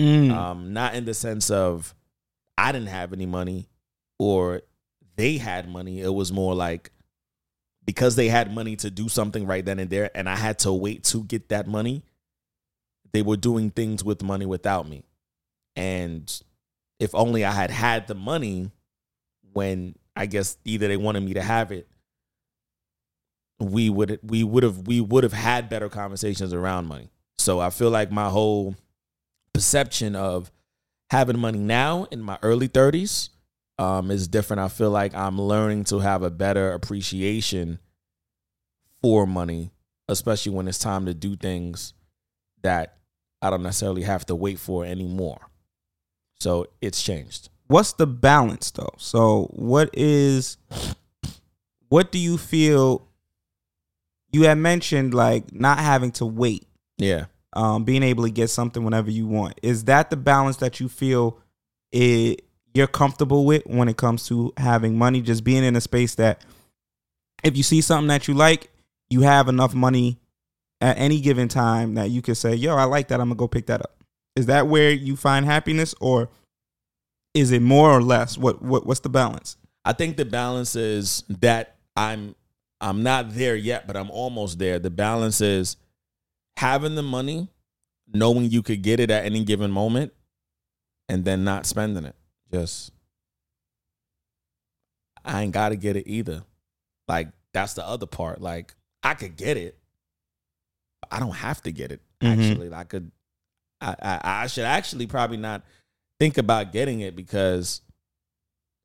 Mm. 0.00 0.30
Um, 0.30 0.72
not 0.72 0.94
in 0.94 1.04
the 1.04 1.14
sense 1.14 1.50
of 1.50 1.94
I 2.56 2.72
didn't 2.72 2.88
have 2.88 3.12
any 3.12 3.26
money 3.26 3.68
or 4.18 4.62
they 5.16 5.38
had 5.38 5.68
money. 5.68 6.00
It 6.00 6.12
was 6.12 6.32
more 6.32 6.54
like 6.54 6.90
because 7.84 8.16
they 8.16 8.28
had 8.28 8.54
money 8.54 8.76
to 8.76 8.90
do 8.90 9.08
something 9.08 9.46
right 9.46 9.64
then 9.64 9.78
and 9.78 9.90
there, 9.90 10.10
and 10.14 10.28
I 10.28 10.36
had 10.36 10.60
to 10.60 10.72
wait 10.72 11.04
to 11.04 11.22
get 11.24 11.50
that 11.50 11.66
money, 11.66 12.02
they 13.12 13.22
were 13.22 13.36
doing 13.36 13.70
things 13.70 14.02
with 14.02 14.22
money 14.22 14.46
without 14.46 14.88
me. 14.88 15.04
And 15.76 16.32
if 16.98 17.14
only 17.14 17.44
I 17.44 17.52
had 17.52 17.70
had 17.70 18.06
the 18.06 18.14
money 18.14 18.70
when 19.52 19.96
I 20.16 20.26
guess 20.26 20.56
either 20.64 20.88
they 20.88 20.96
wanted 20.96 21.22
me 21.22 21.34
to 21.34 21.42
have 21.42 21.72
it, 21.72 21.88
we 23.64 23.90
would 23.90 24.18
we 24.22 24.44
would 24.44 24.62
have 24.62 24.86
we 24.86 25.00
would 25.00 25.24
have 25.24 25.32
had 25.32 25.68
better 25.68 25.88
conversations 25.88 26.52
around 26.52 26.86
money. 26.86 27.10
So 27.38 27.60
I 27.60 27.70
feel 27.70 27.90
like 27.90 28.10
my 28.10 28.28
whole 28.28 28.74
perception 29.52 30.16
of 30.16 30.50
having 31.10 31.38
money 31.38 31.58
now 31.58 32.04
in 32.10 32.20
my 32.22 32.38
early 32.42 32.68
30s 32.68 33.30
um, 33.78 34.10
is 34.10 34.28
different. 34.28 34.60
I 34.60 34.68
feel 34.68 34.90
like 34.90 35.14
I'm 35.14 35.40
learning 35.40 35.84
to 35.84 35.98
have 36.00 36.22
a 36.22 36.30
better 36.30 36.72
appreciation 36.72 37.78
for 39.02 39.26
money, 39.26 39.70
especially 40.08 40.52
when 40.52 40.68
it's 40.68 40.78
time 40.78 41.06
to 41.06 41.14
do 41.14 41.36
things 41.36 41.92
that 42.62 42.98
I 43.42 43.50
don't 43.50 43.62
necessarily 43.62 44.02
have 44.02 44.24
to 44.26 44.34
wait 44.34 44.58
for 44.58 44.84
anymore. 44.84 45.50
So 46.40 46.66
it's 46.80 47.02
changed. 47.02 47.50
What's 47.66 47.92
the 47.92 48.06
balance 48.06 48.70
though? 48.70 48.94
So 48.98 49.50
what 49.52 49.90
is 49.92 50.56
what 51.88 52.10
do 52.12 52.18
you 52.18 52.38
feel 52.38 53.08
you 54.34 54.42
had 54.42 54.58
mentioned 54.58 55.14
like 55.14 55.52
not 55.54 55.78
having 55.78 56.10
to 56.10 56.26
wait, 56.26 56.66
Yeah. 56.98 57.26
um, 57.52 57.84
being 57.84 58.02
able 58.02 58.24
to 58.24 58.30
get 58.30 58.50
something 58.50 58.82
whenever 58.82 59.08
you 59.10 59.28
want. 59.28 59.58
Is 59.62 59.84
that 59.84 60.10
the 60.10 60.16
balance 60.16 60.56
that 60.56 60.80
you 60.80 60.88
feel 60.88 61.38
it, 61.92 62.44
you're 62.74 62.88
comfortable 62.88 63.44
with 63.44 63.62
when 63.66 63.88
it 63.88 63.96
comes 63.96 64.26
to 64.26 64.52
having 64.56 64.98
money? 64.98 65.22
Just 65.22 65.44
being 65.44 65.62
in 65.62 65.76
a 65.76 65.80
space 65.80 66.16
that 66.16 66.44
if 67.44 67.56
you 67.56 67.62
see 67.62 67.80
something 67.80 68.08
that 68.08 68.26
you 68.26 68.34
like, 68.34 68.70
you 69.08 69.20
have 69.20 69.46
enough 69.48 69.72
money 69.72 70.18
at 70.80 70.98
any 70.98 71.20
given 71.20 71.46
time 71.46 71.94
that 71.94 72.10
you 72.10 72.20
can 72.20 72.34
say, 72.34 72.54
"Yo, 72.56 72.74
I 72.74 72.84
like 72.84 73.06
that. 73.08 73.20
I'm 73.20 73.28
gonna 73.28 73.36
go 73.36 73.46
pick 73.46 73.66
that 73.66 73.82
up." 73.82 74.02
Is 74.34 74.46
that 74.46 74.66
where 74.66 74.90
you 74.90 75.14
find 75.14 75.46
happiness, 75.46 75.94
or 76.00 76.28
is 77.34 77.52
it 77.52 77.62
more 77.62 77.90
or 77.90 78.02
less? 78.02 78.36
What 78.36 78.62
what 78.62 78.84
what's 78.84 79.00
the 79.00 79.08
balance? 79.08 79.56
I 79.84 79.92
think 79.92 80.16
the 80.16 80.24
balance 80.24 80.74
is 80.74 81.22
that 81.28 81.76
I'm 81.96 82.34
I'm 82.84 83.02
not 83.02 83.34
there 83.34 83.56
yet, 83.56 83.86
but 83.86 83.96
I'm 83.96 84.10
almost 84.10 84.58
there. 84.58 84.78
The 84.78 84.90
balance 84.90 85.40
is 85.40 85.76
having 86.58 86.94
the 86.96 87.02
money, 87.02 87.48
knowing 88.12 88.50
you 88.50 88.62
could 88.62 88.82
get 88.82 89.00
it 89.00 89.10
at 89.10 89.24
any 89.24 89.42
given 89.42 89.70
moment, 89.70 90.12
and 91.08 91.24
then 91.24 91.44
not 91.44 91.64
spending 91.64 92.04
it. 92.04 92.14
Just 92.52 92.92
I 95.24 95.42
ain't 95.42 95.52
gotta 95.52 95.76
get 95.76 95.96
it 95.96 96.06
either. 96.06 96.44
Like 97.08 97.28
that's 97.54 97.72
the 97.72 97.86
other 97.86 98.06
part. 98.06 98.42
Like 98.42 98.74
I 99.02 99.14
could 99.14 99.36
get 99.36 99.56
it. 99.56 99.78
I 101.10 101.20
don't 101.20 101.34
have 101.34 101.62
to 101.62 101.72
get 101.72 101.90
it. 101.90 102.02
Mhm. 102.20 102.50
Actually, 102.50 102.72
I 102.74 102.84
could. 102.84 103.10
I, 103.80 103.96
I 104.00 104.20
I 104.42 104.46
should 104.46 104.64
actually 104.64 105.06
probably 105.06 105.36
not 105.38 105.62
think 106.20 106.36
about 106.36 106.72
getting 106.72 107.00
it 107.00 107.16
because 107.16 107.80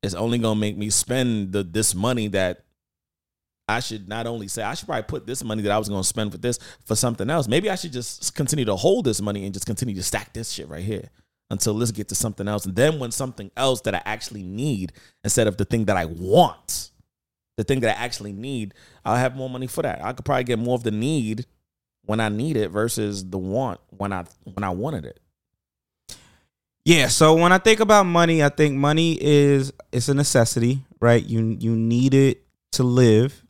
it's 0.02 0.14
only 0.14 0.38
gonna 0.38 0.58
make 0.58 0.76
me 0.78 0.88
spend 0.88 1.52
the 1.52 1.62
this 1.62 1.94
money 1.94 2.28
that 2.28 2.64
I 3.70 3.80
should 3.80 4.08
not 4.08 4.26
only 4.26 4.48
say 4.48 4.62
I 4.62 4.74
should 4.74 4.86
probably 4.86 5.04
put 5.04 5.26
this 5.26 5.42
money 5.44 5.62
that 5.62 5.72
I 5.72 5.78
was 5.78 5.88
gonna 5.88 6.04
spend 6.04 6.32
for 6.32 6.38
this 6.38 6.58
for 6.84 6.94
something 6.96 7.30
else. 7.30 7.48
Maybe 7.48 7.70
I 7.70 7.74
should 7.74 7.92
just 7.92 8.34
continue 8.34 8.64
to 8.64 8.76
hold 8.76 9.04
this 9.04 9.20
money 9.20 9.44
and 9.44 9.54
just 9.54 9.66
continue 9.66 9.94
to 9.94 10.02
stack 10.02 10.32
this 10.32 10.50
shit 10.50 10.68
right 10.68 10.84
here 10.84 11.08
until 11.50 11.74
let's 11.74 11.90
get 11.90 12.08
to 12.08 12.14
something 12.14 12.46
else. 12.48 12.64
And 12.64 12.76
then 12.76 12.98
when 12.98 13.10
something 13.10 13.50
else 13.56 13.80
that 13.82 13.94
I 13.94 14.02
actually 14.04 14.42
need 14.42 14.92
instead 15.24 15.46
of 15.46 15.56
the 15.56 15.64
thing 15.64 15.86
that 15.86 15.96
I 15.96 16.06
want, 16.06 16.90
the 17.56 17.64
thing 17.64 17.80
that 17.80 17.98
I 17.98 18.02
actually 18.02 18.32
need, 18.32 18.74
I'll 19.04 19.16
have 19.16 19.36
more 19.36 19.50
money 19.50 19.66
for 19.66 19.82
that. 19.82 20.02
I 20.02 20.12
could 20.12 20.24
probably 20.24 20.44
get 20.44 20.58
more 20.58 20.74
of 20.74 20.82
the 20.82 20.90
need 20.90 21.46
when 22.06 22.20
I 22.20 22.28
need 22.28 22.56
it 22.56 22.68
versus 22.68 23.28
the 23.28 23.38
want 23.38 23.80
when 23.90 24.12
I 24.12 24.24
when 24.44 24.64
I 24.64 24.70
wanted 24.70 25.04
it. 25.04 25.20
Yeah, 26.84 27.08
so 27.08 27.34
when 27.34 27.52
I 27.52 27.58
think 27.58 27.80
about 27.80 28.06
money, 28.06 28.42
I 28.42 28.48
think 28.48 28.74
money 28.74 29.18
is 29.20 29.72
it's 29.92 30.08
a 30.08 30.14
necessity, 30.14 30.80
right? 31.00 31.24
You 31.24 31.56
you 31.60 31.76
need 31.76 32.14
it 32.14 32.42
to 32.72 32.82
live, 32.82 33.44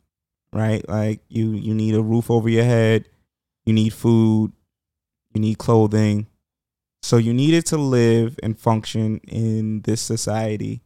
right? 0.53 0.87
Like 0.87 1.21
you 1.29 1.51
you 1.51 1.73
need 1.73 1.95
a 1.95 2.01
roof 2.01 2.29
over 2.29 2.49
your 2.49 2.63
head, 2.63 3.07
you 3.65 3.73
need 3.73 3.93
food, 3.93 4.51
you 5.33 5.41
need 5.41 5.57
clothing. 5.57 6.27
So 7.03 7.17
you 7.17 7.33
need 7.33 7.53
it 7.53 7.65
to 7.67 7.77
live 7.77 8.39
and 8.43 8.57
function 8.57 9.17
in 9.27 9.81
this 9.81 10.01
society. 10.01 10.81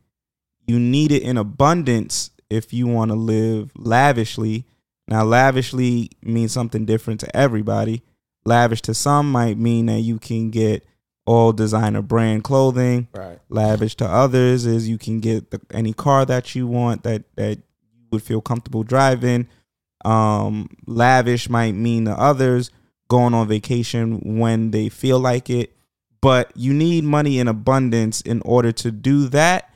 You 0.65 0.79
need 0.79 1.11
it 1.11 1.23
in 1.23 1.37
abundance 1.37 2.31
if 2.49 2.73
you 2.73 2.87
want 2.87 3.11
to 3.11 3.15
live 3.15 3.71
lavishly. 3.75 4.65
Now 5.07 5.23
lavishly 5.23 6.11
means 6.21 6.51
something 6.51 6.85
different 6.85 7.19
to 7.19 7.35
everybody. 7.35 8.01
Lavish 8.45 8.81
to 8.83 8.93
some 8.93 9.31
might 9.31 9.57
mean 9.57 9.87
that 9.87 10.01
you 10.01 10.19
can 10.19 10.51
get 10.51 10.85
all 11.25 11.51
designer 11.51 12.01
brand 12.01 12.43
clothing. 12.43 13.07
Right. 13.13 13.39
Lavish 13.49 13.95
to 13.95 14.05
others 14.05 14.65
is 14.65 14.87
you 14.87 14.97
can 14.97 15.19
get 15.19 15.51
the, 15.51 15.59
any 15.71 15.93
car 15.93 16.25
that 16.25 16.55
you 16.55 16.67
want 16.67 17.03
that 17.03 17.23
that 17.35 17.59
would 18.15 18.23
feel 18.23 18.41
comfortable 18.41 18.83
driving. 18.83 19.47
Um, 20.03 20.69
lavish 20.85 21.49
might 21.49 21.73
mean 21.73 22.05
to 22.05 22.11
others 22.11 22.71
going 23.07 23.33
on 23.33 23.47
vacation 23.47 24.39
when 24.39 24.71
they 24.71 24.89
feel 24.89 25.19
like 25.19 25.49
it, 25.49 25.75
but 26.21 26.51
you 26.55 26.73
need 26.73 27.03
money 27.03 27.39
in 27.39 27.47
abundance 27.47 28.21
in 28.21 28.41
order 28.41 28.71
to 28.71 28.91
do 28.91 29.27
that 29.29 29.71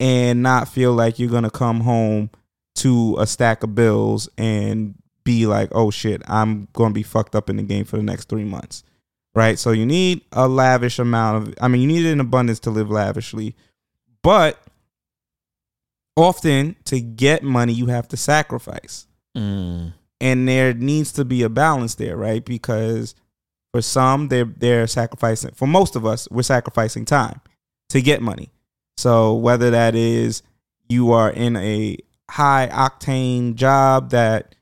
and 0.00 0.42
not 0.42 0.68
feel 0.68 0.92
like 0.92 1.18
you're 1.18 1.30
gonna 1.30 1.50
come 1.50 1.80
home 1.80 2.30
to 2.76 3.16
a 3.18 3.26
stack 3.26 3.62
of 3.62 3.74
bills 3.74 4.28
and 4.38 4.94
be 5.24 5.46
like, 5.46 5.68
oh 5.72 5.90
shit, 5.90 6.22
I'm 6.26 6.68
gonna 6.72 6.94
be 6.94 7.02
fucked 7.02 7.34
up 7.34 7.50
in 7.50 7.56
the 7.56 7.62
game 7.62 7.84
for 7.84 7.96
the 7.96 8.02
next 8.02 8.28
three 8.28 8.44
months. 8.44 8.84
Right? 9.34 9.58
So 9.58 9.72
you 9.72 9.86
need 9.86 10.22
a 10.32 10.48
lavish 10.48 10.98
amount 10.98 11.48
of 11.48 11.54
I 11.60 11.68
mean 11.68 11.82
you 11.82 11.88
need 11.88 12.06
an 12.06 12.20
abundance 12.20 12.60
to 12.60 12.70
live 12.70 12.90
lavishly. 12.90 13.54
But 14.22 14.60
often 16.18 16.76
to 16.84 17.00
get 17.00 17.42
money 17.42 17.72
you 17.72 17.86
have 17.86 18.08
to 18.08 18.16
sacrifice. 18.16 19.06
Mm. 19.36 19.94
And 20.20 20.48
there 20.48 20.74
needs 20.74 21.12
to 21.12 21.24
be 21.24 21.42
a 21.42 21.48
balance 21.48 21.94
there, 21.94 22.16
right? 22.16 22.44
Because 22.44 23.14
for 23.72 23.80
some 23.80 24.28
they're 24.28 24.44
they're 24.44 24.86
sacrificing 24.86 25.52
for 25.52 25.68
most 25.68 25.94
of 25.94 26.04
us, 26.04 26.28
we're 26.30 26.42
sacrificing 26.42 27.04
time 27.04 27.40
to 27.90 28.02
get 28.02 28.20
money. 28.20 28.50
So 28.96 29.34
whether 29.34 29.70
that 29.70 29.94
is 29.94 30.42
you 30.88 31.12
are 31.12 31.30
in 31.30 31.56
a 31.56 31.98
high 32.28 32.68
octane 32.72 33.54
job 33.54 34.10
that 34.10 34.54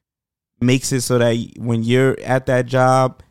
makes 0.60 0.92
it 0.92 1.00
so 1.02 1.18
that 1.18 1.36
when 1.56 1.82
you're 1.82 2.18
at 2.20 2.46
that 2.46 2.66
job 2.66 3.22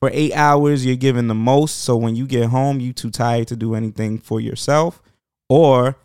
for 0.00 0.10
eight 0.12 0.34
hours, 0.34 0.84
you're 0.84 0.96
given 0.96 1.28
the 1.28 1.34
most. 1.34 1.78
So 1.78 1.96
when 1.96 2.16
you 2.16 2.26
get 2.26 2.50
home, 2.50 2.80
you 2.80 2.92
too 2.92 3.10
tired 3.10 3.48
to 3.48 3.56
do 3.56 3.74
anything 3.74 4.18
for 4.18 4.40
yourself, 4.40 5.00
or 5.48 5.96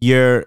you're 0.00 0.46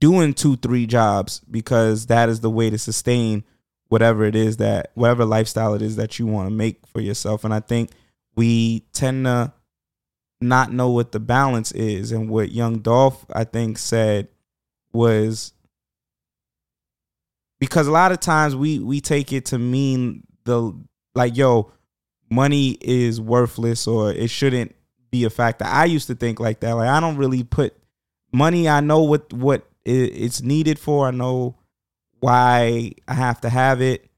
doing 0.00 0.34
two, 0.34 0.56
three 0.56 0.86
jobs 0.86 1.40
because 1.50 2.06
that 2.06 2.28
is 2.28 2.40
the 2.40 2.50
way 2.50 2.70
to 2.70 2.78
sustain 2.78 3.44
whatever 3.88 4.24
it 4.24 4.34
is 4.34 4.56
that 4.56 4.90
whatever 4.94 5.24
lifestyle 5.24 5.74
it 5.74 5.82
is 5.82 5.96
that 5.96 6.18
you 6.18 6.26
want 6.26 6.48
to 6.48 6.54
make 6.54 6.86
for 6.86 7.00
yourself. 7.00 7.44
And 7.44 7.54
I 7.54 7.60
think 7.60 7.90
we 8.34 8.80
tend 8.92 9.26
to 9.26 9.52
not 10.40 10.72
know 10.72 10.90
what 10.90 11.12
the 11.12 11.20
balance 11.20 11.72
is. 11.72 12.12
And 12.12 12.28
what 12.28 12.52
Young 12.52 12.80
Dolph, 12.80 13.24
I 13.32 13.44
think, 13.44 13.78
said 13.78 14.28
was 14.92 15.52
because 17.58 17.86
a 17.86 17.92
lot 17.92 18.12
of 18.12 18.20
times 18.20 18.56
we 18.56 18.78
we 18.78 19.00
take 19.00 19.32
it 19.32 19.46
to 19.46 19.58
mean 19.58 20.22
the 20.44 20.72
like 21.14 21.36
yo 21.36 21.72
money 22.30 22.76
is 22.80 23.20
worthless 23.20 23.86
or 23.86 24.12
it 24.12 24.30
shouldn't 24.30 24.74
be 25.10 25.24
a 25.24 25.30
factor 25.30 25.64
i 25.64 25.84
used 25.84 26.08
to 26.08 26.14
think 26.14 26.40
like 26.40 26.60
that 26.60 26.72
like 26.72 26.88
i 26.88 26.98
don't 26.98 27.16
really 27.16 27.44
put 27.44 27.76
money 28.32 28.68
i 28.68 28.80
know 28.80 29.02
what 29.02 29.32
what 29.32 29.66
it's 29.86 30.42
needed 30.42 30.78
for 30.78 31.08
i 31.08 31.10
know 31.10 31.56
why 32.20 32.90
i 33.08 33.14
have 33.14 33.40
to 33.40 33.48
have 33.48 33.80
it 33.80 34.10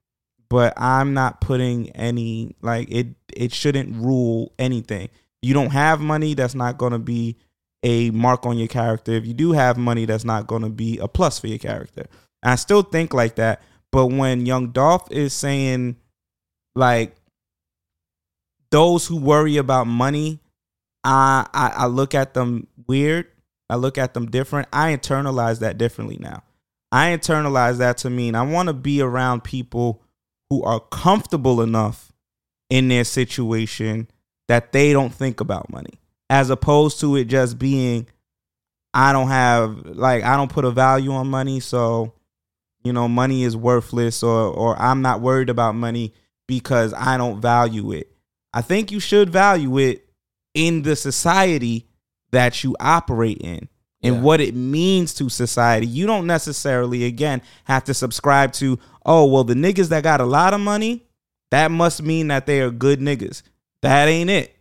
but 0.49 0.73
i'm 0.77 1.15
not 1.15 1.41
putting 1.41 1.91
any 1.91 2.55
like 2.63 2.91
it 2.91 3.09
it 3.35 3.53
shouldn't 3.53 3.95
rule 3.97 4.53
anything 4.59 5.09
you 5.43 5.55
don't 5.55 5.73
have 5.73 6.01
money 6.01 6.35
that's 6.35 6.55
not 6.55 6.79
going 6.79 6.93
to 6.93 6.99
be 6.99 7.37
a 7.83 8.11
mark 8.11 8.45
on 8.47 8.59
your 8.59 8.69
character 8.69 9.13
if 9.13 9.27
you 9.27 9.35
do 9.35 9.53
have 9.53 9.77
money 9.77 10.05
that's 10.05 10.25
not 10.25 10.47
going 10.47 10.63
to 10.63 10.69
be 10.69 10.99
a 10.99 11.07
plus 11.07 11.39
for 11.39 11.47
your 11.47 11.59
character 11.59 12.07
I 12.43 12.55
still 12.57 12.83
think 12.83 13.15
like 13.15 13.37
that. 13.37 13.63
But 13.91 14.07
when 14.07 14.47
Young 14.47 14.71
Dolph 14.71 15.11
is 15.11 15.33
saying 15.33 15.97
like 16.75 17.17
those 18.71 19.07
who 19.07 19.17
worry 19.17 19.57
about 19.57 19.87
money, 19.87 20.41
I, 21.05 21.47
I 21.53 21.69
I 21.69 21.87
look 21.87 22.15
at 22.15 22.35
them 22.35 22.67
weird. 22.87 23.27
I 23.71 23.77
look 23.77 23.99
at 23.99 24.15
them 24.15 24.31
different. 24.31 24.69
I 24.73 24.95
internalize 24.95 25.61
that 25.61 25.79
differently 25.79 26.17
now. 26.19 26.43
I 26.91 27.09
internalize 27.17 27.79
that 27.79 27.99
to 27.99 28.11
mean 28.11 28.35
I 28.35 28.43
want 28.43 28.69
to 28.69 28.73
be 28.73 29.03
around 29.03 29.45
people 29.45 30.03
who 30.49 30.63
are 30.65 30.81
comfortable 30.81 31.61
enough 31.61 32.13
in 32.71 32.89
their 32.89 33.05
situation 33.05 34.09
that 34.49 34.73
they 34.73 34.93
don't 34.93 35.13
think 35.13 35.41
about 35.41 35.71
money, 35.71 36.01
as 36.31 36.51
opposed 36.51 37.01
to 37.01 37.17
it 37.17 37.27
just 37.27 37.59
being, 37.59 38.07
I 38.95 39.13
don't 39.13 39.29
have 39.29 39.85
like 39.85 40.25
I 40.25 40.37
don't 40.37 40.51
put 40.51 40.65
a 40.65 40.71
value 40.71 41.13
on 41.13 41.29
money, 41.29 41.61
so 41.61 42.15
you 42.83 42.93
know 42.93 43.09
money 43.09 43.43
is 43.43 43.57
worthless 43.57 44.23
or 44.23 44.51
or 44.51 44.81
I'm 44.81 45.03
not 45.03 45.21
worried 45.21 45.51
about 45.51 45.75
money 45.75 46.15
because 46.47 46.95
I 46.95 47.19
don't 47.19 47.41
value 47.41 47.93
it. 47.93 48.11
I 48.55 48.63
think 48.63 48.91
you 48.91 49.01
should 49.01 49.29
value 49.29 49.79
it 49.79 50.09
in 50.55 50.83
the 50.83 50.97
society 50.97 51.88
that 52.33 52.63
you 52.65 52.77
operate 52.81 53.39
in 53.39 53.69
and 54.03 54.17
Yeah. 54.17 54.21
what 54.21 54.41
it 54.41 54.55
means 54.55 55.15
to 55.15 55.29
society. 55.29 55.87
You 55.87 56.07
don't 56.07 56.27
necessarily 56.27 57.05
again 57.05 57.43
have 57.65 57.85
to 57.85 57.95
subscribe 57.95 58.53
to, 58.55 58.79
oh, 59.07 59.25
well 59.27 59.45
the 59.45 59.55
niggas 59.55 59.89
that 59.89 60.03
got 60.03 60.21
a 60.21 60.25
lot 60.27 60.55
of 60.55 60.61
money, 60.61 61.05
that 61.51 61.71
must 61.71 62.03
mean 62.03 62.29
that 62.29 62.47
they 62.47 62.61
are 62.61 62.71
good 62.71 63.01
niggas. 63.01 63.43
That 63.83 64.09
ain't 64.09 64.31
it. 64.31 64.55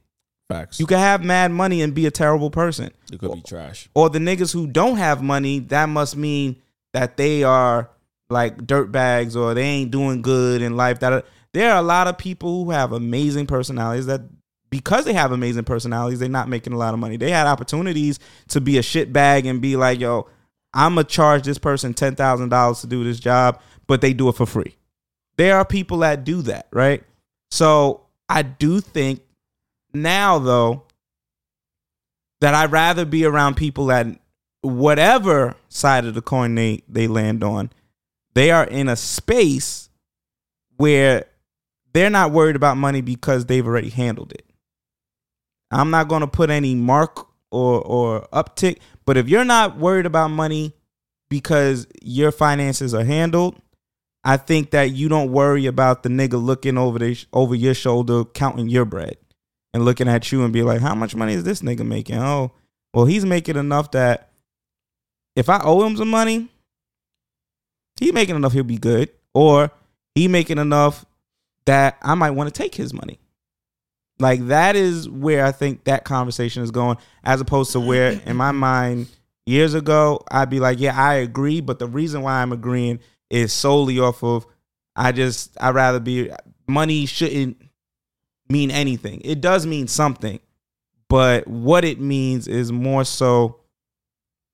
Facts. 0.50 0.80
You 0.80 0.86
can 0.86 1.00
have 1.00 1.24
mad 1.26 1.52
money 1.52 1.82
and 1.82 1.94
be 1.94 2.06
a 2.06 2.12
terrible 2.12 2.50
person. 2.50 2.92
You 3.12 3.18
could 3.18 3.34
be 3.34 3.42
trash. 3.42 3.90
Or 3.94 4.10
the 4.10 4.20
niggas 4.20 4.54
who 4.54 4.66
don't 4.66 4.96
have 4.96 5.22
money, 5.22 5.60
that 5.60 5.88
must 5.90 6.16
mean 6.16 6.56
that 6.94 7.18
they 7.18 7.44
are 7.44 7.90
like 8.30 8.66
dirt 8.66 8.92
bags 8.92 9.36
or 9.36 9.54
they 9.54 9.64
ain't 9.64 9.92
doing 9.92 10.22
good 10.22 10.62
in 10.62 10.78
life. 10.78 11.00
That 11.00 11.12
are, 11.14 11.24
there 11.54 11.72
are 11.74 11.80
a 11.80 11.84
lot 11.84 12.08
of 12.08 12.18
people 12.18 12.64
who 12.64 12.72
have 12.72 12.94
amazing 12.94 13.46
personalities 13.48 14.06
that 14.06 14.22
because 14.70 15.06
they 15.06 15.14
have 15.14 15.32
amazing 15.32 15.64
personalities, 15.64 16.20
they're 16.20 16.30
not 16.30 16.50
making 16.50 16.74
a 16.74 16.78
lot 16.78 16.94
of 16.94 17.00
money. 17.00 17.18
They 17.18 17.32
had 17.32 17.48
opportunities 17.48 18.20
to 18.50 18.62
be 18.62 18.78
a 18.78 18.84
shit 18.84 19.14
bag 19.14 19.46
and 19.46 19.62
be 19.62 19.76
like, 19.76 20.00
yo, 20.00 20.28
I'm 20.74 20.96
gonna 20.96 21.06
charge 21.06 21.44
this 21.44 21.58
person 21.58 21.94
ten 21.94 22.16
thousand 22.16 22.50
dollars 22.50 22.82
to 22.82 22.88
do 22.88 23.04
this 23.04 23.20
job, 23.20 23.62
but 23.88 24.02
they 24.02 24.14
do 24.14 24.30
it 24.30 24.36
for 24.36 24.46
free. 24.46 24.76
There 25.38 25.58
are 25.58 25.66
people 25.66 26.00
that 26.00 26.24
do 26.24 26.42
that, 26.44 26.68
right? 26.72 27.04
So 27.52 28.02
I 28.28 28.42
do 28.42 28.82
think 28.82 29.22
now 29.94 30.40
though 30.40 30.84
that 32.42 32.54
I'd 32.54 32.72
rather 32.72 33.06
be 33.06 33.26
around 33.26 33.56
people 33.56 33.88
that 33.88 34.08
whatever 34.62 35.56
side 35.70 36.06
of 36.06 36.14
the 36.14 36.22
coin 36.22 36.56
they 36.56 36.84
they 36.88 37.08
land 37.08 37.44
on, 37.44 37.72
they 38.34 38.52
are 38.52 38.66
in 38.66 38.90
a 38.90 38.96
space 38.96 39.90
where 40.76 41.26
they're 41.94 42.10
not 42.10 42.32
worried 42.32 42.56
about 42.56 42.78
money 42.78 43.02
because 43.02 43.46
they've 43.46 43.66
already 43.66 43.90
handled 43.90 44.32
it. 44.34 44.47
I'm 45.72 45.90
not 45.90 46.08
going 46.08 46.22
to 46.22 46.28
put 46.28 46.50
any 46.50 46.76
mark 46.76 47.28
or 47.52 47.82
or 47.82 48.28
uptick, 48.34 48.80
but 49.06 49.18
if 49.18 49.30
you're 49.30 49.46
not 49.46 49.78
worried 49.78 50.06
about 50.06 50.30
money 50.30 50.74
because 51.30 51.88
your 52.02 52.32
finances 52.32 52.94
are 52.94 53.04
handled, 53.04 53.60
I 54.24 54.38
think 54.38 54.72
that 54.72 54.92
you 54.92 55.10
don't 55.10 55.32
worry 55.32 55.66
about 55.66 56.04
the 56.04 56.10
nigga 56.10 56.42
looking 56.42 56.78
over 56.78 57.00
the 57.00 57.26
over 57.34 57.56
your 57.56 57.74
shoulder 57.74 58.26
counting 58.26 58.70
your 58.70 58.86
bread 58.86 59.18
and 59.74 59.86
looking 59.86 60.08
at 60.08 60.32
you 60.32 60.44
and 60.44 60.54
be 60.54 60.64
like, 60.64 60.82
how 60.82 60.96
much 60.96 61.16
money 61.16 61.34
is 61.34 61.44
this 61.44 61.62
nigga 61.62 61.86
making? 61.86 62.18
Oh, 62.18 62.52
well, 62.94 63.06
he's 63.06 63.26
making 63.26 63.58
enough 63.58 63.92
that 63.92 64.32
if 65.36 65.50
I 65.50 65.62
owe 65.64 65.86
him 65.86 65.96
some 65.96 66.10
money, 66.10 66.50
he 68.00 68.12
making 68.12 68.36
enough 68.36 68.54
he'll 68.54 68.64
be 68.64 68.78
good, 68.78 69.10
or 69.34 69.72
he 70.16 70.28
making 70.28 70.58
enough 70.58 71.06
that 71.66 71.98
I 72.02 72.16
might 72.16 72.32
want 72.32 72.54
to 72.54 72.58
take 72.58 72.76
his 72.76 72.94
money. 72.94 73.20
Like 74.20 74.48
that 74.48 74.76
is 74.76 75.08
where 75.10 75.46
I 75.46 75.52
think 75.52 75.84
that 75.84 76.04
conversation 76.04 76.64
is 76.64 76.72
going, 76.72 76.98
as 77.24 77.40
opposed 77.42 77.72
to 77.74 77.80
where 77.80 78.12
in 78.26 78.36
my 78.36 78.52
mind 78.52 79.08
years 79.46 79.74
ago 79.74 80.24
I'd 80.32 80.50
be 80.50 80.60
like, 80.60 80.80
yeah, 80.80 81.00
I 81.00 81.16
agree, 81.16 81.62
but 81.62 81.80
the 81.80 81.88
reason 81.88 82.22
why 82.24 82.42
I'm 82.42 82.52
agreeing 82.52 83.00
is 83.30 83.54
solely 83.54 84.00
off 84.00 84.24
of 84.24 84.46
I 84.96 85.12
just 85.12 85.56
I'd 85.62 85.76
rather 85.76 86.00
be 86.00 86.32
money 86.68 87.06
shouldn't 87.06 87.62
mean 88.50 88.72
anything. 88.72 89.22
It 89.24 89.42
does 89.42 89.66
mean 89.66 89.88
something, 89.88 90.40
but 91.10 91.48
what 91.48 91.86
it 91.86 92.00
means 92.00 92.48
is 92.48 92.72
more 92.72 93.06
so 93.06 93.60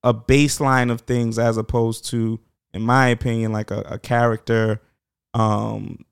a 0.03 0.14
baseline 0.14 0.91
of 0.91 1.02
things 1.02 1.40
as 1.40 1.56
opposed 1.56 2.06
to, 2.10 2.40
in 2.73 2.81
my 2.81 3.07
opinion, 3.07 3.53
like 3.53 3.72
a, 3.72 3.80
a 3.81 3.99
character 3.99 4.81
um 5.34 6.06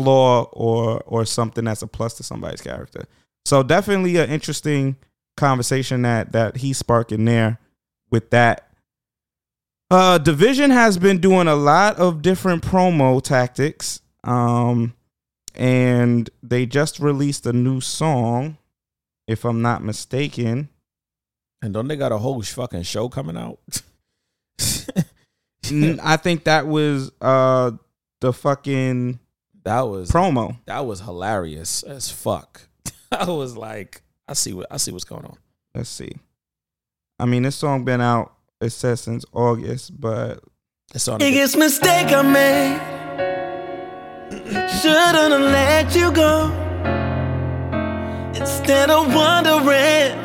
flaw 0.00 0.44
or 0.52 1.02
or 1.06 1.24
something 1.24 1.64
that's 1.64 1.82
a 1.82 1.86
plus 1.86 2.14
to 2.14 2.22
somebody's 2.22 2.60
character. 2.60 3.04
So 3.44 3.62
definitely 3.62 4.16
an 4.16 4.30
interesting 4.30 4.96
conversation 5.36 6.02
that 6.02 6.32
that 6.32 6.58
he's 6.58 6.78
sparking 6.78 7.24
there 7.24 7.58
with 8.10 8.30
that. 8.30 8.68
Uh 9.90 10.18
dvsn 10.18 10.70
has 10.70 10.98
been 10.98 11.18
doing 11.18 11.48
a 11.48 11.54
lot 11.54 11.96
of 11.96 12.22
different 12.22 12.62
promo 12.62 13.22
tactics. 13.22 14.00
Um 14.24 14.94
and 15.54 16.30
they 16.42 16.64
just 16.64 17.00
released 17.00 17.44
a 17.44 17.52
new 17.52 17.80
song, 17.80 18.56
if 19.26 19.44
I'm 19.44 19.62
not 19.62 19.82
mistaken. 19.82 20.68
And 21.62 21.74
don't 21.74 21.88
they 21.88 21.96
got 21.96 22.12
a 22.12 22.18
whole 22.18 22.40
fucking 22.42 22.84
show 22.84 23.08
coming 23.08 23.36
out? 23.36 23.58
I 26.02 26.16
think 26.16 26.44
that 26.44 26.66
was 26.66 27.10
uh 27.20 27.72
the 28.20 28.32
fucking 28.32 29.18
That 29.64 29.82
was 29.82 30.10
promo. 30.10 30.56
that 30.66 30.86
was 30.86 31.00
hilarious 31.00 31.82
as 31.82 32.10
fuck. 32.10 32.62
I 33.12 33.28
was 33.30 33.56
like, 33.56 34.02
I 34.26 34.32
see 34.34 34.52
what 34.52 34.66
I 34.70 34.76
see 34.78 34.92
what's 34.92 35.04
going 35.04 35.24
on. 35.24 35.36
Let's 35.74 35.90
see. 35.90 36.12
I 37.18 37.26
mean, 37.26 37.42
this 37.42 37.56
song 37.56 37.84
been 37.84 38.00
out. 38.00 38.32
It 38.60 38.70
says 38.70 39.00
since 39.02 39.24
August, 39.32 39.98
but 40.00 40.40
It's 40.94 41.06
on. 41.08 41.18
Biggest 41.18 41.56
mistake 41.56 42.08
I 42.12 42.22
made 42.22 43.00
Shouldn't 44.30 45.32
have 45.32 45.40
let 45.40 45.94
you 45.94 46.12
go. 46.12 46.46
Instead 48.34 48.88
of 48.90 49.12
wondering, 49.14 50.16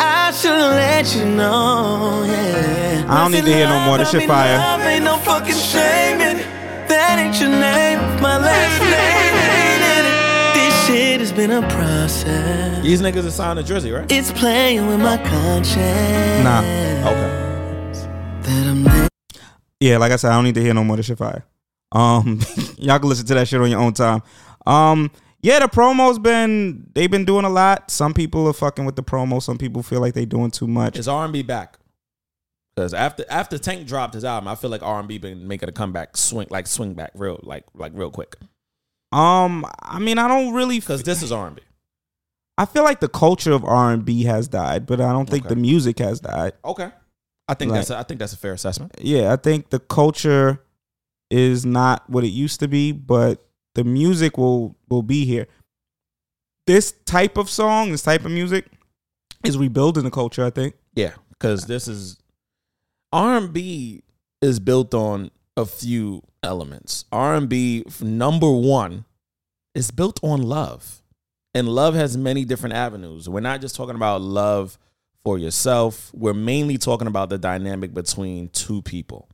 I 0.00 0.32
should 0.32 0.50
have 0.50 0.74
let 0.74 1.14
you 1.14 1.24
know. 1.24 2.24
Yeah. 2.26 3.06
I 3.08 3.22
don't 3.22 3.32
need 3.32 3.44
to 3.44 3.54
hear 3.54 3.68
no 3.68 3.80
more. 3.86 3.98
This 3.98 4.10
shit 4.10 4.26
fire. 4.26 4.58
That 7.16 7.24
ain't 7.24 7.40
your 7.40 7.48
name. 7.48 7.98
My 8.20 8.36
last 8.36 8.82
name 8.82 10.04
it. 10.04 10.54
This 10.54 10.86
shit 10.86 11.20
has 11.20 11.32
been 11.32 11.50
a 11.50 11.62
process. 11.70 12.82
These 12.82 13.00
niggas 13.00 13.26
are 13.26 13.30
signed 13.30 13.58
to 13.58 13.64
Drizzy, 13.64 13.98
right? 13.98 14.12
It's 14.12 14.30
playing 14.32 14.86
with 14.86 15.00
my 15.00 15.16
conscience. 15.16 16.44
Nah. 16.44 16.60
Okay. 17.08 18.42
That 18.42 18.66
I'm 18.66 19.08
Yeah, 19.80 19.96
like 19.96 20.12
I 20.12 20.16
said, 20.16 20.30
I 20.30 20.34
don't 20.34 20.44
need 20.44 20.56
to 20.56 20.60
hear 20.60 20.74
no 20.74 20.84
more. 20.84 20.98
This 20.98 21.06
shit 21.06 21.16
fire. 21.16 21.46
Um, 21.90 22.40
y'all 22.76 22.98
can 22.98 23.08
listen 23.08 23.24
to 23.28 23.34
that 23.34 23.48
shit 23.48 23.62
on 23.62 23.70
your 23.70 23.80
own 23.80 23.94
time. 23.94 24.22
Um, 24.66 25.10
yeah, 25.40 25.60
the 25.60 25.68
promo's 25.68 26.18
been 26.18 26.86
they've 26.94 27.10
been 27.10 27.24
doing 27.24 27.46
a 27.46 27.50
lot. 27.50 27.90
Some 27.90 28.12
people 28.12 28.46
are 28.46 28.52
fucking 28.52 28.84
with 28.84 28.96
the 28.96 29.02
promo. 29.02 29.42
Some 29.42 29.56
people 29.56 29.82
feel 29.82 30.02
like 30.02 30.12
they 30.12 30.26
doing 30.26 30.50
too 30.50 30.66
much. 30.66 30.98
Is 30.98 31.08
R 31.08 31.24
and 31.24 31.32
B 31.32 31.40
back? 31.42 31.78
Because 32.76 32.92
after 32.92 33.24
after 33.30 33.56
Tank 33.58 33.86
dropped 33.86 34.12
his 34.14 34.24
album, 34.24 34.48
I 34.48 34.54
feel 34.54 34.68
like 34.70 34.82
R 34.82 34.98
and 34.98 35.08
B 35.08 35.16
been 35.18 35.48
making 35.48 35.68
a 35.68 35.72
comeback, 35.72 36.16
swing 36.16 36.46
like 36.50 36.66
swing 36.66 36.92
back 36.94 37.10
real 37.14 37.40
like 37.42 37.64
like 37.74 37.92
real 37.94 38.10
quick. 38.10 38.36
Um, 39.12 39.64
I 39.82 39.98
mean, 39.98 40.18
I 40.18 40.28
don't 40.28 40.52
really 40.52 40.78
Because 40.80 41.02
this 41.02 41.22
is 41.22 41.32
R 41.32 41.46
and 41.46 41.56
B. 41.56 41.62
I 42.58 42.66
feel 42.66 42.84
like 42.84 43.00
the 43.00 43.08
culture 43.08 43.52
of 43.52 43.64
R 43.64 43.92
and 43.92 44.04
B 44.04 44.24
has 44.24 44.48
died, 44.48 44.84
but 44.86 45.00
I 45.00 45.12
don't 45.12 45.28
think 45.28 45.46
Okay. 45.46 45.54
the 45.54 45.60
music 45.60 45.98
has 46.00 46.20
died. 46.20 46.52
Okay, 46.64 46.90
I 47.48 47.54
think 47.54 47.70
Like- 47.70 47.78
that's 47.80 47.90
a, 47.90 47.98
I 47.98 48.02
think 48.02 48.20
that's 48.20 48.32
a 48.34 48.36
fair 48.38 48.52
assessment. 48.52 48.92
Yeah, 49.00 49.32
I 49.32 49.36
think 49.36 49.70
the 49.70 49.78
culture 49.78 50.62
is 51.30 51.64
not 51.64 52.08
what 52.10 52.24
it 52.24 52.28
used 52.28 52.60
to 52.60 52.68
be, 52.68 52.92
but 52.92 53.42
the 53.74 53.84
music 53.84 54.36
will 54.36 54.76
will 54.88 55.02
be 55.02 55.24
here. 55.24 55.46
This 56.66 56.92
type 57.06 57.38
of 57.38 57.48
song, 57.48 57.90
this 57.92 58.02
type 58.02 58.24
of 58.26 58.30
music, 58.32 58.66
is 59.44 59.56
rebuilding 59.56 60.04
the 60.04 60.10
culture. 60.10 60.44
I 60.44 60.50
think. 60.50 60.74
Yeah, 60.94 61.14
because 61.30 61.66
this 61.66 61.88
is 61.88 62.18
R 63.16 63.38
and 63.38 63.52
B 63.52 64.02
is 64.42 64.60
built 64.60 64.92
on 64.94 65.30
a 65.56 65.64
few 65.64 66.22
elements. 66.42 67.06
R 67.10 67.34
and 67.34 67.48
B 67.48 67.84
number 68.00 68.50
one 68.50 69.04
is 69.74 69.90
built 69.90 70.20
on 70.22 70.42
love, 70.42 71.02
and 71.54 71.68
love 71.68 71.94
has 71.94 72.16
many 72.16 72.44
different 72.44 72.74
avenues. 72.74 73.28
We're 73.28 73.40
not 73.40 73.60
just 73.60 73.74
talking 73.74 73.96
about 73.96 74.20
love 74.20 74.78
for 75.24 75.38
yourself. 75.38 76.10
We're 76.14 76.34
mainly 76.34 76.78
talking 76.78 77.06
about 77.06 77.30
the 77.30 77.38
dynamic 77.38 77.94
between 77.94 78.48
two 78.50 78.82
people. 78.82 79.28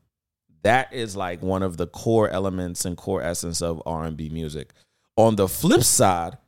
That 0.63 0.93
is 0.93 1.17
like 1.17 1.43
one 1.43 1.65
of 1.65 1.77
the 1.77 1.89
core 1.89 2.29
elements 2.31 2.85
and 2.85 2.97
core 2.97 3.21
essence 3.23 3.61
of 3.61 3.83
R 3.85 4.05
and 4.05 4.17
B 4.17 4.29
music. 4.29 4.73
On 5.17 5.35
the 5.35 5.49
flip 5.49 5.83
side, 5.83 6.39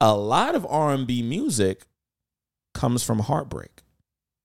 a 0.00 0.14
lot 0.14 0.54
of 0.54 0.66
R 0.68 0.92
and 0.92 1.06
B 1.06 1.22
music 1.22 1.86
comes 2.74 3.02
from 3.02 3.18
heartbreak 3.20 3.70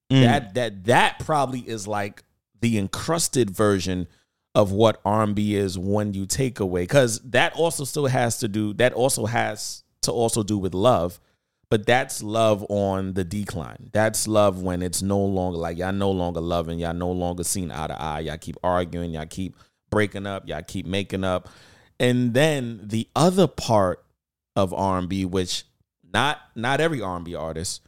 Mm. 0.10 0.22
that 0.22 0.53
that 0.53 0.86
that 0.86 1.19
probably 1.19 1.60
is 1.60 1.86
like 1.86 2.24
the 2.61 2.77
encrusted 2.77 3.49
version 3.49 4.07
of 4.55 4.71
what 4.71 4.99
R&B 5.05 5.55
is 5.55 5.77
when 5.77 6.13
you 6.13 6.25
take 6.25 6.59
away 6.59 6.85
cuz 6.85 7.19
that 7.19 7.53
also 7.53 7.84
still 7.84 8.07
has 8.07 8.39
to 8.39 8.47
do 8.47 8.73
that 8.73 8.93
also 8.93 9.25
has 9.25 9.84
to 10.01 10.11
also 10.11 10.43
do 10.43 10.57
with 10.57 10.73
love 10.73 11.19
but 11.69 11.85
that's 11.85 12.23
love 12.23 12.65
on 12.69 13.13
the 13.13 13.23
decline. 13.23 13.89
That's 13.91 14.27
love 14.27 14.61
when 14.61 14.81
it's 14.81 15.01
no 15.01 15.19
longer 15.19 15.57
like 15.57 15.77
y'all 15.77 15.91
no 15.91 16.11
longer 16.11 16.39
loving 16.39 16.79
y'all 16.79 16.93
no 16.93 17.11
longer 17.11 17.43
seen 17.43 17.71
eye 17.71 17.88
to 17.88 18.01
eye 18.01 18.19
y'all 18.21 18.38
keep 18.38 18.55
arguing 18.63 19.11
y'all 19.11 19.25
keep 19.25 19.55
breaking 19.89 20.25
up 20.25 20.47
y'all 20.47 20.61
keep 20.65 20.85
making 20.85 21.23
up. 21.23 21.49
And 21.99 22.34
then 22.34 22.81
the 22.84 23.07
other 23.15 23.47
part 23.47 24.03
of 24.55 24.73
R&B 24.73 25.25
which 25.25 25.65
not 26.13 26.39
not 26.55 26.79
every 26.79 27.01
R&B 27.01 27.35
artist 27.35 27.81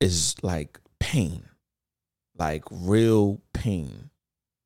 is 0.00 0.34
like 0.42 0.80
pain, 1.00 1.47
like 2.38 2.64
real 2.70 3.40
pain. 3.52 4.10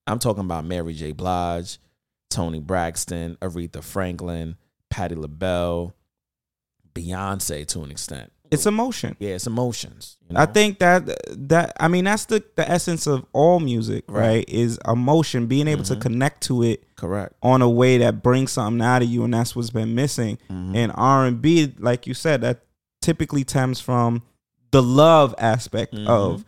I'm 0.07 0.19
talking 0.19 0.45
about 0.45 0.65
Mary 0.65 0.95
J. 0.95 1.13
Blige, 1.13 1.79
Toni 2.31 2.61
Braxton, 2.61 3.37
Aretha 3.41 3.83
Franklin, 3.83 4.57
Patti 4.91 5.15
LaBelle, 5.15 5.95
Beyonce 6.95 7.67
to 7.69 7.83
an 7.83 7.91
extent. 7.91 8.33
It's 8.51 8.67
emotion. 8.67 9.17
Yeah, 9.19 9.31
it's 9.31 9.47
emotions. 9.47 10.19
you 10.29 10.37
I 10.37 10.45
think 10.45 10.79
that 10.81 11.09
that 11.49 11.73
I 11.81 11.89
mean 11.89 12.05
that's 12.05 12.27
the 12.27 12.45
the 12.57 12.71
essence 12.71 13.07
of 13.07 13.25
all 13.33 13.61
music, 13.61 14.05
right? 14.09 14.21
Right. 14.29 14.45
Is 14.49 14.79
emotion, 14.87 15.47
being 15.47 15.69
able 15.69 15.85
to 15.85 15.97
Mhm. 15.97 16.01
connect 16.03 16.43
to 16.45 16.63
it 16.63 16.85
correct. 16.97 17.33
on 17.43 17.63
a 17.63 17.71
way 17.71 17.97
that 17.99 18.23
brings 18.23 18.53
something 18.53 18.83
out 18.87 19.01
of 19.01 19.09
you, 19.09 19.25
and 19.25 19.33
that's 19.33 19.57
what's 19.57 19.71
been 19.71 19.95
missing. 19.95 20.37
Mhm. 20.51 20.77
And 20.77 20.93
R 20.95 21.25
and 21.25 21.41
B, 21.41 21.73
like 21.79 22.07
you 22.07 22.13
said, 22.13 22.43
that 22.43 22.61
typically 23.01 23.43
stems 23.49 23.81
from 23.81 24.23
the 24.71 24.83
love 24.83 25.35
aspect 25.39 25.95
Mhm. 25.95 26.07
of 26.07 26.45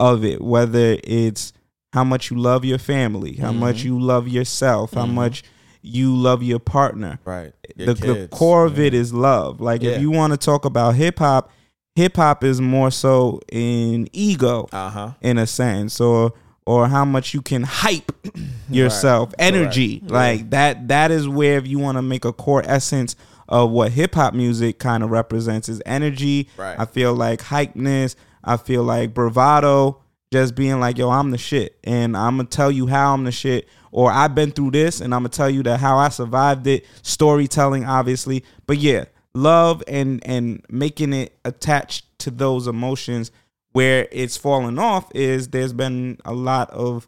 of 0.00 0.24
it, 0.24 0.42
whether 0.42 0.98
it's 1.04 1.52
how 1.92 2.04
much 2.04 2.30
you 2.30 2.36
love 2.38 2.64
your 2.64 2.78
family, 2.78 3.34
how 3.36 3.52
much 3.52 3.78
Mhm. 3.80 3.84
you 3.84 4.00
love 4.00 4.28
yourself, 4.28 4.92
how 4.94 5.06
Mhm. 5.06 5.14
much 5.14 5.44
you 5.82 6.14
love 6.14 6.42
your 6.42 6.58
partner. 6.58 7.18
Right. 7.24 7.52
The, 7.76 7.84
Your 7.84 7.94
the 7.94 8.14
kids, 8.14 8.28
core 8.32 8.64
of 8.66 8.78
yeah. 8.78 8.86
it 8.86 8.94
is 8.94 9.12
love. 9.14 9.60
Like 9.60 9.82
Yeah. 9.82 9.92
if 9.92 10.00
you 10.02 10.10
want 10.10 10.32
to 10.32 10.36
talk 10.36 10.64
about 10.64 10.96
hip 10.96 11.18
hop, 11.20 11.48
hip 11.94 12.16
hop 12.16 12.42
is 12.44 12.60
more 12.60 12.90
so 12.90 13.40
in 13.50 14.08
ego 14.12 14.68
Uh-huh. 14.72 15.12
in 15.22 15.38
a 15.38 15.46
sense 15.46 16.00
or 16.00 16.32
or 16.68 16.88
how 16.88 17.04
much 17.04 17.32
you 17.32 17.40
can 17.40 17.62
hype 17.62 18.10
yourself 18.70 19.28
Right. 19.38 19.46
energy 19.54 19.98
Correct. 20.00 20.10
like 20.12 20.50
that 20.50 20.88
that 20.88 21.10
is 21.12 21.28
where 21.28 21.58
if 21.58 21.66
you 21.66 21.78
want 21.78 21.96
to 21.96 22.02
make 22.02 22.24
a 22.24 22.32
core 22.32 22.62
essence 22.66 23.14
of 23.48 23.70
what 23.70 23.92
hip 23.92 24.16
hop 24.16 24.34
music 24.34 24.80
kind 24.80 25.04
of 25.04 25.10
represents 25.10 25.68
is 25.68 25.80
energy 25.86 26.48
Right. 26.56 26.74
i 26.78 26.84
feel 26.84 27.14
like 27.14 27.40
hypeness 27.44 28.16
i 28.46 28.56
feel 28.56 28.82
like 28.82 29.12
bravado 29.12 30.00
just 30.32 30.54
being 30.54 30.80
like 30.80 30.98
yo 30.98 31.10
i'm 31.10 31.30
the 31.30 31.38
shit. 31.38 31.78
And 31.84 32.16
i'm 32.16 32.36
gonna 32.36 32.48
tell 32.48 32.70
you 32.70 32.86
how 32.86 33.14
i'm 33.14 33.24
the 33.24 33.32
shit. 33.32 33.68
Or 33.92 34.10
i've 34.10 34.34
been 34.34 34.50
through 34.50 34.72
this 34.72 35.00
and 35.00 35.14
i'm 35.14 35.20
gonna 35.20 35.30
tell 35.30 35.50
you 35.50 35.62
that 35.64 35.80
how 35.80 35.98
i 35.98 36.08
survived 36.08 36.66
it. 36.66 36.86
Storytelling 37.02 37.84
obviously. 37.84 38.44
But 38.66 38.78
yeah 38.78 39.06
love 39.34 39.82
and 39.86 40.26
and 40.26 40.64
making 40.70 41.12
it 41.12 41.38
attached 41.44 42.06
to 42.18 42.30
those 42.30 42.66
emotions 42.66 43.30
where 43.72 44.08
it's 44.10 44.36
fallen 44.36 44.78
off 44.78 45.10
is 45.14 45.48
there's 45.48 45.74
been 45.74 46.18
a 46.24 46.32
lot 46.32 46.70
of 46.70 47.06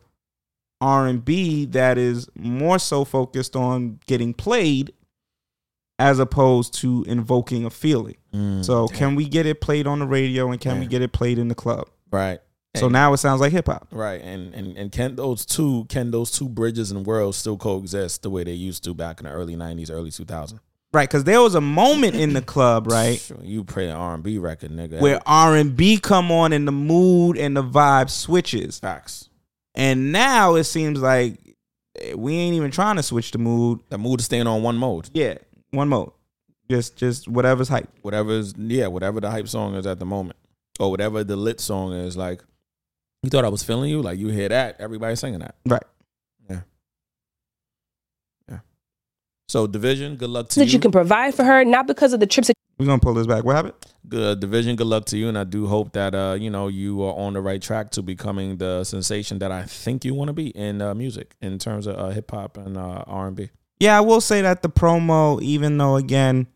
R&B 0.80 1.64
that 1.66 1.98
is 1.98 2.28
more 2.36 2.78
so 2.78 3.04
focused 3.04 3.56
on 3.56 3.98
getting 4.06 4.34
played 4.34 4.92
as 5.98 6.18
opposed 6.18 6.74
to 6.74 7.04
invoking 7.08 7.64
a 7.64 7.70
feeling. 7.70 8.16
Mm, 8.34 8.64
So 8.64 8.86
can 8.88 9.14
we 9.16 9.24
get 9.28 9.46
it 9.46 9.60
played 9.60 9.86
on 9.86 9.98
the 9.98 10.06
radio 10.06 10.50
and 10.50 10.60
can 10.60 10.78
we 10.80 10.86
get 10.86 11.02
it 11.02 11.12
played 11.12 11.38
in 11.38 11.48
the 11.48 11.54
club? 11.54 11.88
right. 12.10 12.40
So 12.76 12.84
And- 12.86 12.92
now 12.92 13.12
it 13.14 13.16
sounds 13.16 13.40
like 13.40 13.50
hip 13.50 13.66
hop. 13.66 13.88
Right, 13.90 14.20
and 14.22 14.54
and 14.54 14.76
and 14.76 14.92
can 14.92 15.16
those 15.16 15.44
two 15.46 15.86
can 15.88 16.10
those 16.10 16.30
two 16.30 16.48
bridges 16.48 16.90
and 16.92 17.04
worlds 17.06 17.38
still 17.38 17.56
coexist 17.56 18.22
the 18.22 18.30
way 18.30 18.44
they 18.44 18.52
used 18.52 18.84
to 18.84 18.92
back 18.94 19.20
in 19.20 19.24
the 19.24 19.32
early 19.32 19.56
'90s, 19.56 19.90
early 19.90 20.10
2000s? 20.10 20.60
Right, 20.92 21.08
cuz 21.08 21.24
there 21.24 21.40
was 21.40 21.54
a 21.54 21.60
moment 21.62 22.14
in 22.14 22.34
the 22.34 22.42
club, 22.42 22.86
right, 22.92 23.20
you 23.42 23.64
play 23.64 23.88
an 23.88 23.96
R&B 23.96 24.36
record, 24.38 24.70
nigga. 24.70 25.00
where 25.00 25.18
R&B 25.26 25.98
come 25.98 26.30
on 26.30 26.52
and 26.52 26.68
the 26.68 26.72
mood 26.72 27.36
and 27.38 27.56
the 27.56 27.64
vibe 27.64 28.10
switches. 28.10 28.78
facts. 28.78 29.28
And 29.74 30.12
now 30.12 30.54
it 30.54 30.64
seems 30.64 31.00
like 31.00 31.38
eh, 32.00 32.14
we 32.14 32.34
ain't 32.36 32.54
even 32.54 32.70
trying 32.70 32.96
to 32.96 33.02
switch 33.02 33.30
the 33.32 33.38
mood. 33.38 33.80
The 33.88 33.98
mood 33.98 34.20
is 34.20 34.26
staying 34.26 34.46
on 34.46 34.62
one 34.62 34.76
mode. 34.76 35.08
Yeah, 35.14 35.34
one 35.70 35.88
mode. 35.88 36.12
Just 36.70 36.96
just 36.96 37.28
whatever's 37.28 37.68
hype. 37.68 37.88
Whatever's 38.02 38.54
yeah, 38.56 38.86
whatever 38.88 39.20
the 39.20 39.30
hype 39.30 39.48
song 39.48 39.74
is 39.74 39.86
at 39.86 39.98
the 39.98 40.04
moment, 40.04 40.36
or 40.78 40.90
whatever 40.90 41.24
the 41.24 41.36
lit 41.36 41.60
song 41.60 41.92
is. 41.92 42.16
Like, 42.16 42.42
you 43.22 43.30
thought 43.30 43.44
I 43.44 43.48
was 43.48 43.62
feeling 43.62 43.90
you. 43.90 44.02
Like 44.02 44.18
you 44.18 44.28
hear 44.28 44.48
that, 44.48 44.76
everybody's 44.78 45.20
singing 45.20 45.40
that. 45.40 45.54
Right. 45.64 45.82
Yeah. 46.50 46.60
Yeah. 48.50 48.58
So 49.48 49.66
dvsn, 49.66 50.18
good 50.18 50.30
luck 50.30 50.48
to 50.50 50.60
you. 50.60 50.66
that 50.66 50.72
you. 50.72 50.76
you 50.76 50.80
can 50.80 50.92
provide 50.92 51.34
for 51.34 51.44
her, 51.44 51.64
not 51.64 51.86
because 51.86 52.12
of 52.12 52.20
the 52.20 52.26
trips 52.26 52.48
that 52.48 52.54
We're 52.78 52.86
gonna 52.86 53.00
pull 53.00 53.14
this 53.14 53.26
back. 53.26 53.44
What 53.44 53.56
happened? 53.56 53.74
good 54.08 54.40
dvsn 54.40 54.76
good 54.76 54.86
luck 54.86 55.04
to 55.04 55.18
you 55.18 55.28
and 55.28 55.36
i 55.36 55.44
do 55.44 55.66
hope 55.66 55.92
that 55.92 56.14
uh 56.14 56.36
you 56.38 56.48
know 56.48 56.68
you 56.68 57.02
are 57.02 57.14
on 57.14 57.34
the 57.34 57.40
right 57.40 57.60
track 57.60 57.90
to 57.90 58.02
becoming 58.02 58.56
the 58.56 58.82
sensation 58.84 59.38
that 59.38 59.52
i 59.52 59.62
think 59.62 60.04
you 60.04 60.14
want 60.14 60.28
to 60.28 60.32
be 60.32 60.48
in 60.48 60.80
uh, 60.80 60.94
music 60.94 61.34
in 61.42 61.58
terms 61.58 61.86
of 61.86 61.96
uh, 61.98 62.08
hip-hop 62.08 62.56
and 62.56 62.76
uh, 62.76 63.04
r&b 63.06 63.50
Yeah, 63.80 63.96
I 63.96 64.00
will 64.00 64.20
say 64.20 64.42
that 64.42 64.62
the 64.62 64.68
promo, 64.70 65.40
even 65.42 65.78
though 65.78 65.96
again, 65.96 66.46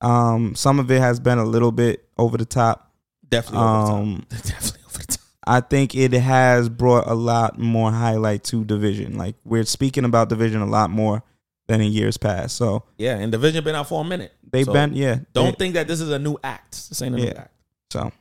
um, 0.00 0.54
some 0.54 0.78
of 0.78 0.90
it 0.90 1.00
has 1.00 1.20
been 1.20 1.38
a 1.38 1.44
little 1.44 1.72
bit 1.72 2.08
over 2.18 2.36
the 2.36 2.44
top. 2.44 2.92
definitely 3.28 3.60
over 3.66 3.80
the 3.80 3.86
top. 3.86 3.98
Um, 3.98 4.26
definitely 4.30 4.80
over 4.86 4.98
the 4.98 5.06
top 5.06 5.18
I 5.44 5.60
think 5.60 5.94
it 5.96 6.12
has 6.12 6.68
brought 6.68 7.08
a 7.08 7.14
lot 7.14 7.58
more 7.58 7.90
highlight 7.90 8.44
to 8.44 8.64
dvsn. 8.64 9.16
Like 9.16 9.34
we're 9.44 9.64
speaking 9.64 10.04
about 10.04 10.28
dvsn 10.30 10.62
a 10.62 10.66
lot 10.66 10.90
more 10.90 11.22
than 11.66 11.80
in 11.80 11.90
years 11.92 12.16
past. 12.16 12.56
So 12.56 12.84
yeah 12.96 13.16
and 13.18 13.32
dvsn 13.32 13.64
been 13.64 13.74
out 13.74 13.88
for 13.88 14.00
a 14.00 14.04
minute 14.04 14.32
they've 14.52 14.64
So 14.66 14.72
been, 14.72 14.94
yeah. 14.94 15.18
don't 15.32 15.46
they- 15.46 15.52
think 15.52 15.74
that 15.74 15.88
this 15.88 16.00
is 16.00 16.10
a 16.10 16.18
new 16.18 16.36
act 16.44 16.88
this 16.88 17.02
ain't 17.02 17.14
a 17.16 17.18
new 17.18 17.28
act 17.28 17.50
so. 17.90 18.12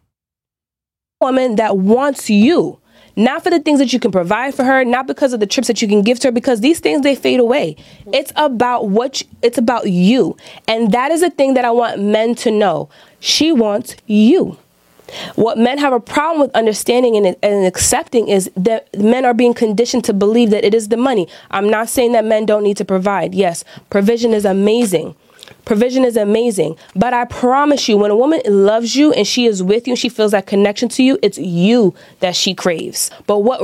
woman 1.20 1.56
that 1.58 1.78
wants 1.78 2.30
you, 2.30 2.81
Not 3.16 3.44
for 3.44 3.50
the 3.50 3.60
things 3.60 3.80
that 3.80 3.94
you 3.94 4.00
can 4.00 4.12
provide 4.12 4.56
for 4.56 4.64
her, 4.64 4.86
not 4.86 5.08
because 5.08 5.34
of 5.34 5.40
the 5.40 5.48
trips 5.48 5.68
that 5.68 5.82
you 5.82 5.88
can 5.88 6.02
give 6.02 6.20
to 6.22 6.30
her, 6.30 6.32
because 6.32 6.62
these 6.62 6.80
things 6.80 7.02
they 7.02 7.16
fade 7.16 7.40
away. 7.40 7.76
It's 8.14 8.32
about 8.36 8.90
what 8.90 9.22
you, 9.22 9.28
it's 9.42 9.58
about 9.58 9.90
you. 9.90 10.38
And 10.68 10.92
that 10.92 11.12
is 11.12 11.22
the 11.22 11.30
thing 11.30 11.54
that 11.56 11.66
I 11.66 11.72
want 11.72 12.02
men 12.02 12.36
to 12.36 12.52
know. 12.52 12.90
She 13.20 13.52
wants 13.52 13.96
you. 14.08 14.58
What 15.36 15.58
men 15.58 15.78
have 15.78 15.92
a 15.92 16.00
problem 16.00 16.42
with 16.42 16.56
understanding 16.56 17.18
and, 17.18 17.36
and 17.44 17.66
accepting 17.66 18.30
is 18.30 18.50
that 18.56 18.88
men 18.98 19.26
are 19.26 19.34
being 19.34 19.54
conditioned 19.54 20.06
to 20.06 20.14
believe 20.14 20.52
that 20.52 20.64
it 20.64 20.74
is 20.74 20.88
the 20.88 20.98
money. 20.98 21.28
I'm 21.50 21.70
not 21.70 21.90
saying 21.90 22.14
that 22.14 22.24
men 22.24 22.46
don't 22.46 22.64
need 22.64 22.78
to 22.78 22.86
provide. 22.86 23.36
Yes, 23.36 23.66
provision 23.90 24.34
is 24.34 24.46
amazing. 24.46 25.16
Provision 25.66 26.04
is 26.06 26.18
amazing. 26.18 26.78
But 26.96 27.14
I 27.14 27.26
promise 27.26 27.88
you, 27.88 27.98
when 27.98 28.12
a 28.12 28.16
woman 28.16 28.42
loves 28.46 28.96
you 28.96 29.14
and 29.14 29.28
she 29.28 29.46
is 29.46 29.62
with 29.62 29.88
you 29.88 29.94
and 29.94 30.00
she 30.00 30.10
feels 30.10 30.32
that 30.32 30.48
connection 30.48 30.90
to 30.90 31.04
you, 31.04 31.18
it's 31.22 31.38
you 31.38 31.94
that 32.20 32.36
she 32.36 32.54
craves. 32.54 33.12
But 33.28 33.40
what 33.40 33.62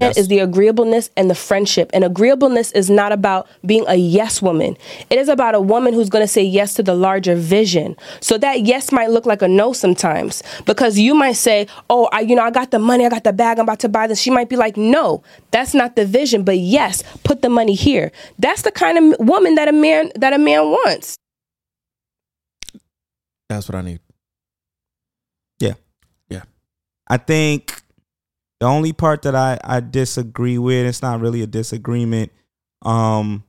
really 0.00 0.12
is 0.16 0.28
the 0.28 0.38
agreeableness 0.38 1.10
and 1.16 1.28
the 1.28 1.34
friendship. 1.34 1.90
And 1.92 2.04
agreeableness 2.04 2.72
is 2.72 2.90
not 2.90 3.12
about 3.12 3.48
being 3.64 3.84
a 3.88 3.96
yes 3.96 4.40
woman. 4.40 4.76
It 5.10 5.18
is 5.18 5.28
about 5.28 5.54
a 5.54 5.60
woman 5.60 5.94
who's 5.94 6.08
going 6.08 6.24
to 6.24 6.28
say 6.28 6.42
yes 6.42 6.74
to 6.74 6.82
the 6.82 6.94
larger 6.94 7.34
vision. 7.34 7.96
So 8.20 8.38
that 8.38 8.62
yes 8.62 8.92
might 8.92 9.10
look 9.10 9.26
like 9.26 9.42
a 9.42 9.48
no 9.48 9.72
sometimes 9.72 10.42
because 10.64 10.98
you 10.98 11.14
might 11.14 11.36
say, 11.36 11.66
"Oh, 11.90 12.08
I 12.12 12.20
you 12.20 12.36
know, 12.36 12.42
I 12.42 12.50
got 12.50 12.70
the 12.70 12.78
money, 12.78 13.04
I 13.04 13.08
got 13.08 13.24
the 13.24 13.32
bag, 13.32 13.58
I'm 13.58 13.64
about 13.64 13.80
to 13.80 13.88
buy 13.88 14.06
this." 14.06 14.20
She 14.20 14.30
might 14.30 14.48
be 14.48 14.56
like, 14.56 14.76
"No, 14.76 15.22
that's 15.50 15.74
not 15.74 15.96
the 15.96 16.06
vision." 16.06 16.44
But 16.44 16.58
yes, 16.58 17.02
put 17.24 17.42
the 17.42 17.48
money 17.48 17.74
here. 17.74 18.12
That's 18.38 18.62
the 18.62 18.72
kind 18.72 18.98
of 18.98 19.26
woman 19.26 19.54
that 19.56 19.68
a 19.68 19.72
man 19.72 20.10
that 20.16 20.32
a 20.32 20.38
man 20.38 20.62
wants. 20.62 21.16
That's 23.48 23.68
what 23.68 23.76
I 23.76 23.82
need. 23.82 24.00
Yeah. 25.60 25.74
Yeah. 26.30 26.42
I 27.06 27.18
think 27.18 27.81
the 28.62 28.68
only 28.68 28.92
part 28.92 29.22
that 29.22 29.34
I, 29.34 29.58
I 29.64 29.80
disagree 29.80 30.56
with, 30.56 30.86
it's 30.86 31.02
not 31.02 31.18
really 31.18 31.42
a 31.42 31.48
disagreement. 31.48 32.30
Um 32.82 33.42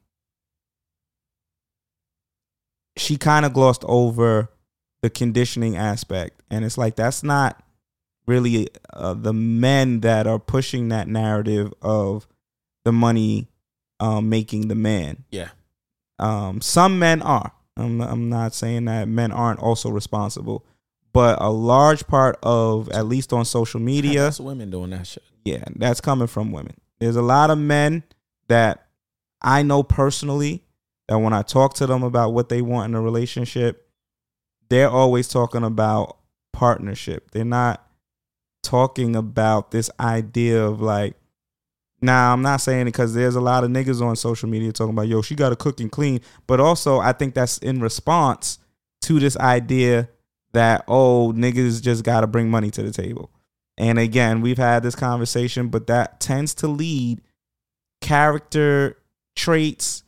she 2.97 3.17
kind 3.17 3.45
of 3.45 3.53
glossed 3.53 3.83
over 3.85 4.49
the 5.03 5.11
conditioning 5.11 5.77
aspect. 5.77 6.41
And 6.49 6.65
it's 6.65 6.79
like 6.79 6.95
that's 6.95 7.21
not 7.21 7.61
really 8.25 8.69
uh, 8.91 9.13
the 9.13 9.33
men 9.33 9.99
that 9.99 10.25
are 10.25 10.39
pushing 10.39 10.89
that 10.89 11.07
narrative 11.07 11.71
of 11.83 12.27
the 12.83 12.91
money 12.91 13.49
um, 13.99 14.29
making 14.29 14.67
the 14.67 14.75
man. 14.75 15.25
Yeah. 15.29 15.49
Um, 16.17 16.59
some 16.59 16.97
men 16.97 17.21
are. 17.21 17.51
I'm, 17.77 18.01
I'm 18.01 18.29
not 18.29 18.55
saying 18.55 18.85
that 18.85 19.07
men 19.07 19.31
aren't 19.31 19.59
also 19.59 19.91
responsible, 19.91 20.65
but 21.13 21.41
a 21.41 21.49
large 21.49 22.05
part 22.07 22.37
of, 22.43 22.89
at 22.89 23.05
least 23.05 23.31
on 23.33 23.45
social 23.45 23.79
media, 23.79 24.23
That's 24.23 24.39
women 24.39 24.69
doing 24.71 24.89
that 24.89 25.07
shit. 25.07 25.23
yeah, 25.45 25.63
that's 25.75 26.01
coming 26.01 26.27
from 26.27 26.51
women. 26.51 26.75
There's 26.99 27.15
a 27.15 27.21
lot 27.21 27.49
of 27.49 27.57
men 27.57 28.03
that 28.47 28.87
I 29.41 29.61
know 29.63 29.83
personally 29.83 30.63
that 31.07 31.17
when 31.17 31.33
I 31.33 31.41
talk 31.41 31.75
to 31.75 31.87
them 31.87 32.03
about 32.03 32.33
what 32.33 32.49
they 32.49 32.61
want 32.61 32.89
in 32.89 32.95
a 32.95 33.01
relationship, 33.01 33.87
they're 34.69 34.89
always 34.89 35.27
talking 35.27 35.63
about 35.63 36.17
partnership. 36.51 37.31
They're 37.31 37.45
not 37.45 37.85
talking 38.63 39.15
about 39.15 39.71
this 39.71 39.91
idea 39.99 40.63
of 40.65 40.81
like, 40.81 41.15
now, 42.01 42.33
I'm 42.33 42.41
not 42.41 42.57
saying 42.59 42.81
it 42.81 42.85
because 42.85 43.13
there's 43.13 43.35
a 43.35 43.41
lot 43.41 43.63
of 43.63 43.69
niggas 43.69 44.01
on 44.01 44.15
social 44.17 44.49
media 44.49 44.73
talking 44.73 44.91
about, 44.93 45.07
yo, 45.07 45.21
she 45.21 45.35
got 45.35 45.49
to 45.49 45.55
cook 45.55 45.79
and 45.79 45.89
clean. 45.91 46.19
But 46.47 46.59
also, 46.59 46.99
I 46.99 47.13
think 47.13 47.33
that's 47.33 47.59
in 47.59 47.79
response 47.79 48.59
to 49.03 49.19
this 49.21 49.37
idea 49.37 50.09
that, 50.53 50.83
oh, 50.87 51.33
niggas 51.35 51.81
just 51.81 52.03
got 52.03 52.21
to 52.21 52.27
bring 52.27 52.49
money 52.49 52.71
to 52.71 52.83
the 52.83 52.91
table. 52.91 53.31
And 53.77 53.97
again, 53.97 54.41
we've 54.41 54.57
had 54.57 54.83
this 54.83 54.95
conversation, 54.95 55.69
but 55.69 55.87
that 55.87 56.19
tends 56.19 56.53
to 56.55 56.67
lead 56.67 57.21
character 58.01 58.97
traits 59.35 60.03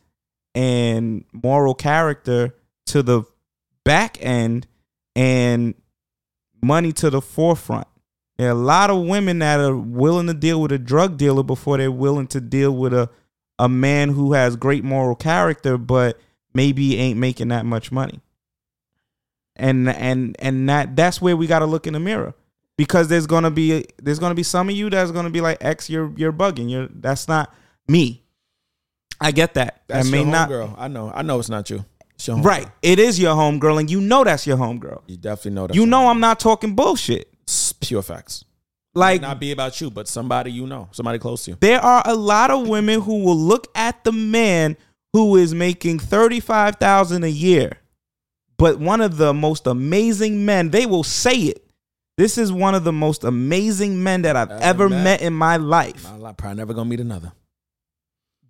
and 0.54 1.24
moral 1.32 1.74
character 1.74 2.54
to 2.86 3.02
the 3.02 3.22
back 3.84 4.18
end 4.20 4.66
and 5.14 5.74
money 6.62 6.92
to 6.92 7.10
the 7.10 7.20
forefront. 7.20 7.88
There 8.38 8.48
are 8.48 8.52
a 8.52 8.54
lot 8.54 8.90
of 8.90 9.04
women 9.04 9.38
that 9.40 9.60
are 9.60 9.76
willing 9.76 10.26
to 10.26 10.34
deal 10.34 10.60
with 10.60 10.72
a 10.72 10.78
drug 10.78 11.16
dealer 11.16 11.42
before 11.42 11.78
they're 11.78 11.90
willing 11.90 12.26
to 12.28 12.40
deal 12.40 12.70
with 12.72 12.92
a 12.92 13.10
a 13.58 13.68
man 13.68 14.10
who 14.10 14.34
has 14.34 14.54
great 14.56 14.84
moral 14.84 15.16
character 15.16 15.78
but 15.78 16.20
maybe 16.52 16.98
ain't 16.98 17.18
making 17.18 17.48
that 17.48 17.66
much 17.66 17.90
money. 17.90 18.20
And 19.56 19.88
and 19.88 20.36
and 20.38 20.68
that 20.68 20.96
that's 20.96 21.20
where 21.20 21.36
we 21.36 21.46
got 21.46 21.60
to 21.60 21.66
look 21.66 21.86
in 21.86 21.94
the 21.94 22.00
mirror 22.00 22.34
because 22.76 23.08
there's 23.08 23.26
gonna 23.26 23.50
be 23.50 23.86
there's 24.02 24.18
gonna 24.18 24.34
be 24.34 24.42
some 24.42 24.68
of 24.68 24.74
you 24.74 24.90
that's 24.90 25.10
gonna 25.10 25.30
be 25.30 25.40
like 25.40 25.58
X, 25.62 25.88
you're 25.90 26.12
you're 26.16 26.32
bugging. 26.32 26.70
You're 26.70 26.88
that's 26.90 27.28
not 27.28 27.54
me. 27.88 28.22
I 29.20 29.30
get 29.30 29.54
that. 29.54 29.82
That's 29.88 30.06
I 30.06 30.10
may 30.10 30.18
your 30.18 30.26
not 30.26 30.48
girl. 30.48 30.74
I 30.76 30.88
know. 30.88 31.10
I 31.14 31.22
know 31.22 31.38
it's 31.38 31.48
not 31.48 31.70
you. 31.70 31.84
It's 32.14 32.28
right. 32.28 32.66
It 32.82 32.98
is 32.98 33.18
your 33.18 33.34
homegirl, 33.34 33.80
and 33.80 33.90
you 33.90 34.00
know 34.00 34.24
that's 34.24 34.46
your 34.46 34.56
homegirl. 34.56 35.02
You 35.06 35.16
definitely 35.16 35.52
know 35.52 35.66
that. 35.66 35.76
You 35.76 35.86
know 35.86 36.08
I'm 36.08 36.20
not 36.20 36.40
talking 36.40 36.74
bullshit. 36.74 37.32
It's 37.42 37.72
pure 37.72 38.02
facts. 38.02 38.44
Like 38.94 39.20
Might 39.20 39.28
not 39.28 39.40
be 39.40 39.52
about 39.52 39.78
you, 39.80 39.90
but 39.90 40.08
somebody 40.08 40.50
you 40.50 40.66
know, 40.66 40.88
somebody 40.92 41.18
close 41.18 41.44
to 41.44 41.50
you. 41.52 41.56
there 41.60 41.80
are 41.80 42.02
a 42.06 42.14
lot 42.14 42.50
of 42.50 42.66
women 42.66 43.02
who 43.02 43.22
will 43.22 43.36
look 43.36 43.68
at 43.74 44.02
the 44.04 44.12
man 44.12 44.78
who 45.12 45.36
is 45.36 45.54
making 45.54 45.98
thirty 45.98 46.40
five 46.40 46.76
thousand 46.76 47.22
a 47.22 47.28
year, 47.30 47.72
but 48.58 48.78
one 48.78 49.00
of 49.00 49.16
the 49.16 49.34
most 49.34 49.66
amazing 49.66 50.44
men. 50.44 50.70
They 50.70 50.86
will 50.86 51.04
say 51.04 51.34
it. 51.34 51.62
This 52.16 52.38
is 52.38 52.50
one 52.50 52.74
of 52.74 52.84
the 52.84 52.92
most 52.92 53.24
amazing 53.24 54.02
men 54.02 54.22
that 54.22 54.36
I've 54.36 54.50
ever 54.50 54.88
met. 54.88 55.04
met 55.04 55.20
in 55.22 55.34
my 55.34 55.58
life. 55.58 56.06
I'm 56.10 56.34
probably 56.34 56.56
never 56.56 56.72
gonna 56.72 56.88
meet 56.88 57.00
another. 57.00 57.32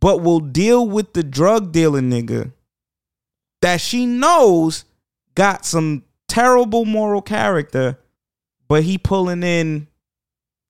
but 0.01 0.19
will 0.23 0.41
deal 0.41 0.87
with 0.87 1.13
the 1.15 1.23
drug 1.23 1.73
dealing 1.73 2.11
nigga 2.11 2.53
that 3.63 3.81
she 3.81 4.07
knows 4.07 4.85
got 5.35 5.65
some 5.65 6.05
terrible 6.29 6.85
moral 6.85 7.23
character, 7.23 7.99
but 8.69 8.85
he 8.85 8.99
pulling 8.99 9.43
in 9.43 9.89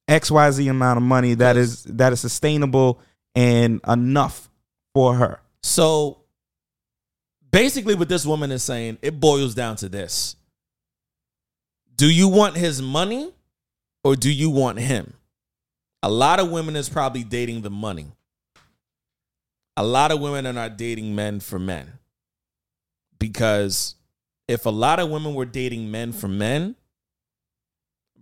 XYZ 0.08 0.70
amount 0.70 0.96
of 0.96 1.02
money 1.02 1.34
that 1.34 1.56
is 1.56 1.82
that 1.84 2.12
is 2.12 2.20
sustainable 2.20 3.00
and 3.34 3.80
enough 3.86 4.48
for 4.94 5.16
her. 5.16 5.40
So 5.62 6.20
basically, 7.56 7.94
what 7.94 8.08
this 8.08 8.26
woman 8.26 8.52
is 8.52 8.62
saying, 8.62 8.98
it 9.02 9.18
boils 9.18 9.54
down 9.54 9.76
to 9.76 9.88
this: 9.88 10.36
Do 11.96 12.10
you 12.10 12.28
want 12.28 12.56
his 12.56 12.82
money, 12.82 13.32
or 14.04 14.16
do 14.16 14.30
you 14.30 14.50
want 14.50 14.78
him? 14.78 15.14
A 16.02 16.10
lot 16.10 16.38
of 16.38 16.50
women 16.50 16.76
is 16.76 16.88
probably 16.88 17.24
dating 17.24 17.62
the 17.62 17.70
money. 17.70 18.06
A 19.76 19.84
lot 19.84 20.12
of 20.12 20.20
women 20.20 20.46
are 20.46 20.52
not 20.52 20.78
dating 20.78 21.14
men 21.14 21.40
for 21.40 21.58
men. 21.58 21.98
Because 23.18 23.94
if 24.46 24.66
a 24.66 24.70
lot 24.70 25.00
of 25.00 25.10
women 25.10 25.34
were 25.34 25.44
dating 25.44 25.90
men 25.90 26.12
for 26.12 26.28
men, 26.28 26.76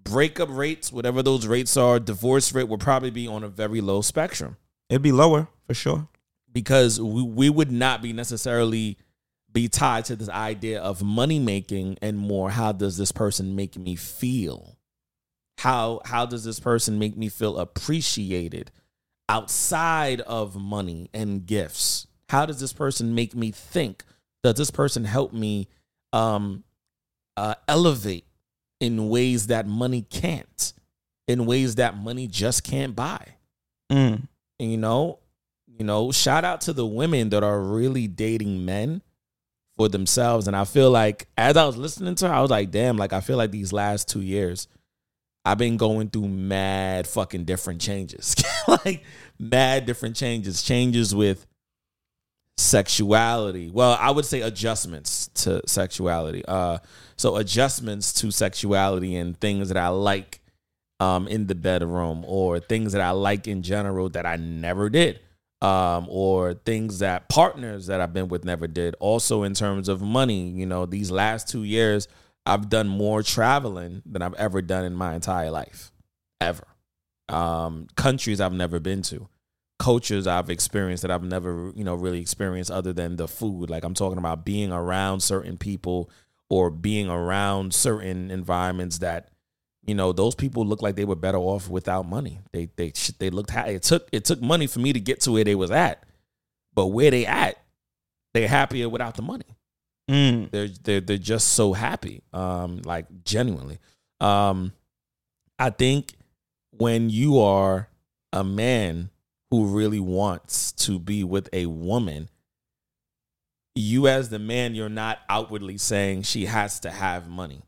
breakup 0.03 0.49
rates, 0.51 0.93
whatever 0.93 1.23
those 1.23 1.47
rates 1.47 1.77
are, 1.77 1.99
divorce 1.99 2.55
rate 2.55 2.69
would 2.69 2.81
probably 2.81 3.11
be 3.11 3.27
on 3.27 3.43
a 3.45 3.49
very 3.49 3.81
low 3.81 4.01
spectrum 4.01 4.57
It'd 4.89 5.03
be 5.03 5.13
lower 5.13 5.49
for 5.67 5.75
sure. 5.75 6.09
because 6.53 7.01
we, 7.01 7.23
we 7.23 7.51
would 7.51 7.71
not 7.71 8.03
be 8.03 8.13
necessarily 8.13 8.97
be 9.55 9.69
tied 9.69 10.05
to 10.07 10.17
this 10.17 10.29
idea 10.29 10.83
of 10.83 11.03
money 11.03 11.39
making 11.39 11.97
and 12.03 12.19
more 12.19 12.51
how 12.51 12.73
does 12.73 12.99
this 12.99 13.13
person 13.13 13.57
make 13.57 13.79
me 13.79 13.97
feel? 13.97 14.77
How 15.59 16.01
how 16.05 16.27
does 16.27 16.45
this 16.45 16.61
person 16.61 16.99
make 16.99 17.17
me 17.17 17.29
feel 17.29 17.59
appreciated 17.59 18.73
outside 19.29 20.21
of 20.23 20.57
money 20.57 21.09
and 21.15 21.47
gifts? 21.47 22.09
How 22.29 22.45
does 22.45 22.61
this 22.61 22.73
person 22.73 23.15
make 23.15 23.35
me 23.35 23.53
think? 23.53 24.05
Does 24.43 24.57
this 24.57 24.73
person 24.73 25.05
help 25.05 25.33
me 25.33 25.69
um 26.13 26.65
uh, 27.37 27.55
elevate 27.67 28.27
in 28.81 29.09
ways 29.09 29.47
that 29.47 29.67
money 29.67 30.03
can't 30.03 30.73
in 31.27 31.47
ways 31.47 31.77
that 31.77 31.97
money 31.97 32.27
just 32.27 32.65
can't 32.65 32.95
buy? 32.95 33.37
Mm. 33.93 34.27
and 34.59 34.71
you 34.71 34.79
know, 34.79 35.21
you 35.69 35.85
know, 35.85 36.11
shout 36.11 36.45
out 36.45 36.63
to 36.63 36.73
the 36.73 36.87
women 36.87 37.29
that 37.29 37.45
are 37.45 37.61
really 37.61 38.09
dating 38.09 38.65
men 38.65 39.03
for 39.77 39.89
themselves. 39.89 40.47
And 40.47 40.57
I 40.57 40.65
feel 40.65 40.91
like 40.91 41.29
as 41.37 41.57
I 41.57 41.65
was 41.65 41.77
listening 41.77 42.15
to 42.17 42.29
her, 42.29 42.35
I 42.35 42.41
was 42.41 42.51
like, 42.51 42.71
damn, 42.71 42.97
like 42.97 43.13
I 43.13 43.21
feel 43.21 43.37
like 43.37 43.51
these 43.51 43.73
last 43.73 44.09
two 44.09 44.21
years, 44.21 44.69
I've 45.45 45.59
been 45.59 45.77
going 45.77 46.11
through 46.11 46.29
mad 46.29 47.07
fucking 47.07 47.45
different 47.45 47.81
changes. 47.81 48.35
like 48.69 49.05
mad 49.39 49.87
different 49.87 50.17
changes. 50.17 50.63
Changes 50.63 51.15
with 51.15 51.47
sexuality. 52.57 53.71
Well, 53.71 53.99
I 54.01 54.11
would 54.11 54.25
say 54.25 54.41
adjustments 54.41 55.29
to 55.35 55.61
sexuality. 55.67 56.45
Uh 56.47 56.79
so 57.17 57.37
adjustments 57.37 58.13
to 58.15 58.31
sexuality 58.31 59.17
and 59.17 59.39
things 59.39 59.69
that 59.69 59.77
I 59.77 59.89
like 59.89 60.41
um, 61.01 61.29
in 61.29 61.47
the 61.47 61.55
bedroom 61.55 62.25
or 62.27 62.61
things 62.61 62.93
that 62.93 63.01
I 63.01 63.11
like 63.11 63.47
in 63.47 63.63
general 63.63 64.09
that 64.11 64.27
I 64.27 64.37
never 64.37 64.89
did. 64.89 65.21
Um, 65.65 66.07
or 66.11 66.53
things 66.53 66.99
that 66.99 67.31
partners 67.31 67.87
that 67.87 67.99
I've 68.03 68.13
been 68.13 68.29
with 68.29 68.45
never 68.45 68.67
did. 68.67 68.95
Also, 69.01 69.45
in 69.45 69.55
terms 69.55 69.89
of 69.89 70.03
money, 70.03 70.51
you 70.51 70.67
know, 70.67 70.85
these 70.85 71.11
last 71.11 71.49
two 71.49 71.63
years, 71.63 72.07
I've 72.45 72.69
done 72.69 72.87
more 72.87 73.23
traveling 73.23 74.03
than 74.05 74.21
I've 74.21 74.35
ever 74.35 74.61
done 74.61 74.85
in 74.85 74.95
my 74.95 75.15
entire 75.15 75.51
life, 75.51 75.91
ever. 76.39 76.67
um, 77.29 77.87
countries 77.97 78.41
I've 78.41 78.53
never 78.53 78.79
been 78.79 79.03
to, 79.03 79.29
cultures 79.79 80.27
I've 80.27 80.51
experienced 80.51 81.03
that 81.03 81.11
I've 81.11 81.25
never, 81.25 81.73
you 81.75 81.85
know, 81.85 81.95
really 81.95 82.21
experienced 82.21 82.71
other 82.71 82.93
than 82.93 83.17
the 83.17 83.29
food. 83.29 83.71
Like 83.71 83.85
I'm 83.85 83.95
talking 83.95 84.19
about 84.19 84.45
being 84.45 84.73
around 84.73 85.21
certain 85.21 85.57
people 85.57 86.11
or 86.51 86.71
being 86.71 87.09
around 87.09 87.75
certain 87.75 88.31
environments 88.31 88.99
that, 88.99 89.31
you 89.87 89.95
know, 89.95 90.13
those 90.13 90.35
people 90.35 90.65
look 90.65 90.83
like 90.83 90.97
they 90.97 91.05
were 91.05 91.15
better 91.15 91.39
off 91.39 91.69
without 91.69 92.07
money. 92.07 92.41
They 92.53 92.71
they 92.77 92.93
they 93.19 93.31
looked 93.31 93.51
ha- 93.51 93.65
it 93.67 93.83
took 93.83 94.09
it 94.13 94.25
took 94.25 94.41
money 94.41 94.67
for 94.67 94.81
me 94.81 94.93
to 94.93 95.01
get 95.01 95.21
to 95.23 95.33
where 95.33 95.45
they 95.45 95.55
was 95.55 95.71
at, 95.71 96.05
but 96.75 96.87
where 96.87 97.11
they 97.11 97.27
at, 97.27 97.59
they're 98.33 98.49
happier 98.49 98.89
without 98.89 99.17
the 99.17 99.23
money. 99.23 99.57
Mm. 100.11 100.51
They're 100.51 100.69
they're 100.69 101.01
they're 101.01 101.19
just 101.19 101.49
so 101.49 101.73
happy, 101.73 102.23
um, 102.33 102.81
like 102.85 103.07
genuinely. 103.25 103.79
Um, 104.21 104.73
I 105.59 105.71
think 105.71 106.15
when 106.71 107.11
you 107.11 107.41
are 107.41 107.89
a 108.33 108.43
man 108.43 109.11
who 109.51 109.67
really 109.67 110.01
wants 110.01 110.73
to 110.73 110.99
be 110.99 111.25
with 111.25 111.49
a 111.53 111.67
woman, 111.67 112.29
you 113.75 114.09
as 114.09 114.31
the 114.31 114.39
man, 114.39 114.75
you're 114.75 114.89
not 114.89 115.19
outwardly 115.29 115.79
saying 115.79 116.23
she 116.23 116.47
has 116.47 116.81
to 116.81 116.91
have 116.91 117.29
money. 117.29 117.63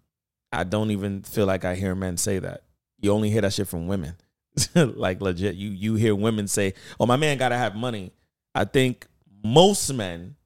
I 0.57 0.65
don't 0.65 0.91
even 0.91 1.23
feel 1.23 1.47
like 1.47 1.65
I 1.65 1.74
hear 1.74 1.95
men 1.95 2.16
say 2.16 2.39
that. 2.39 2.62
You 3.01 3.12
only 3.12 3.31
hear 3.31 3.43
that 3.43 3.53
shit 3.53 3.69
from 3.69 3.87
women. 3.87 4.15
like 4.74 5.20
legit, 5.20 5.55
you 5.55 5.70
you 5.70 5.97
hear 5.97 6.15
women 6.15 6.49
say, 6.49 6.74
"Oh, 6.99 7.07
my 7.07 7.16
man 7.16 7.37
got 7.37 7.51
to 7.51 7.59
have 7.59 7.74
money." 7.74 8.12
I 8.55 8.65
think 8.65 9.07
most 9.45 9.93
men 9.93 10.37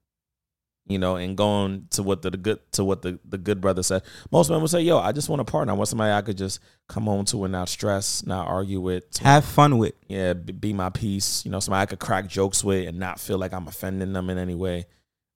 you 0.91 0.99
know, 0.99 1.15
and 1.15 1.37
going 1.37 1.87
to 1.91 2.03
what 2.03 2.21
the, 2.21 2.31
the 2.31 2.37
good 2.37 2.59
to 2.73 2.85
what 2.85 3.01
the, 3.03 3.19
the 3.25 3.39
good 3.39 3.61
brother 3.61 3.83
said. 3.83 4.03
Most 4.33 4.51
men 4.51 4.61
would 4.61 4.71
say, 4.71 4.81
"Yo, 4.81 4.99
I 4.99 5.13
just 5.13 5.29
want 5.29 5.41
a 5.41 5.45
partner. 5.45 5.73
I 5.73 5.77
want 5.77 5.89
somebody 5.89 6.13
I 6.13 6.21
could 6.21 6.37
just 6.37 6.59
come 6.89 7.05
home 7.05 7.25
to 7.27 7.45
and 7.45 7.53
not 7.53 7.69
stress, 7.69 8.27
not 8.27 8.49
argue 8.49 8.81
with, 8.81 9.17
Have 9.19 9.45
fun 9.45 9.79
with. 9.79 9.95
yeah, 10.09 10.33
be, 10.33 10.53
be 10.53 10.73
my 10.73 10.91
peace. 10.91 11.45
You 11.45 11.53
know, 11.53 11.61
somebody 11.61 11.83
I 11.83 11.87
could 11.87 12.01
crack 12.01 12.27
jokes 12.27 12.65
with 12.65 12.89
and 12.89 12.99
not 12.99 13.21
feel 13.21 13.39
like 13.39 13.53
I'm 13.53 13.69
offending 13.69 14.13
them 14.13 14.31
in 14.31 14.39
any 14.39 14.57
way. 14.57 14.87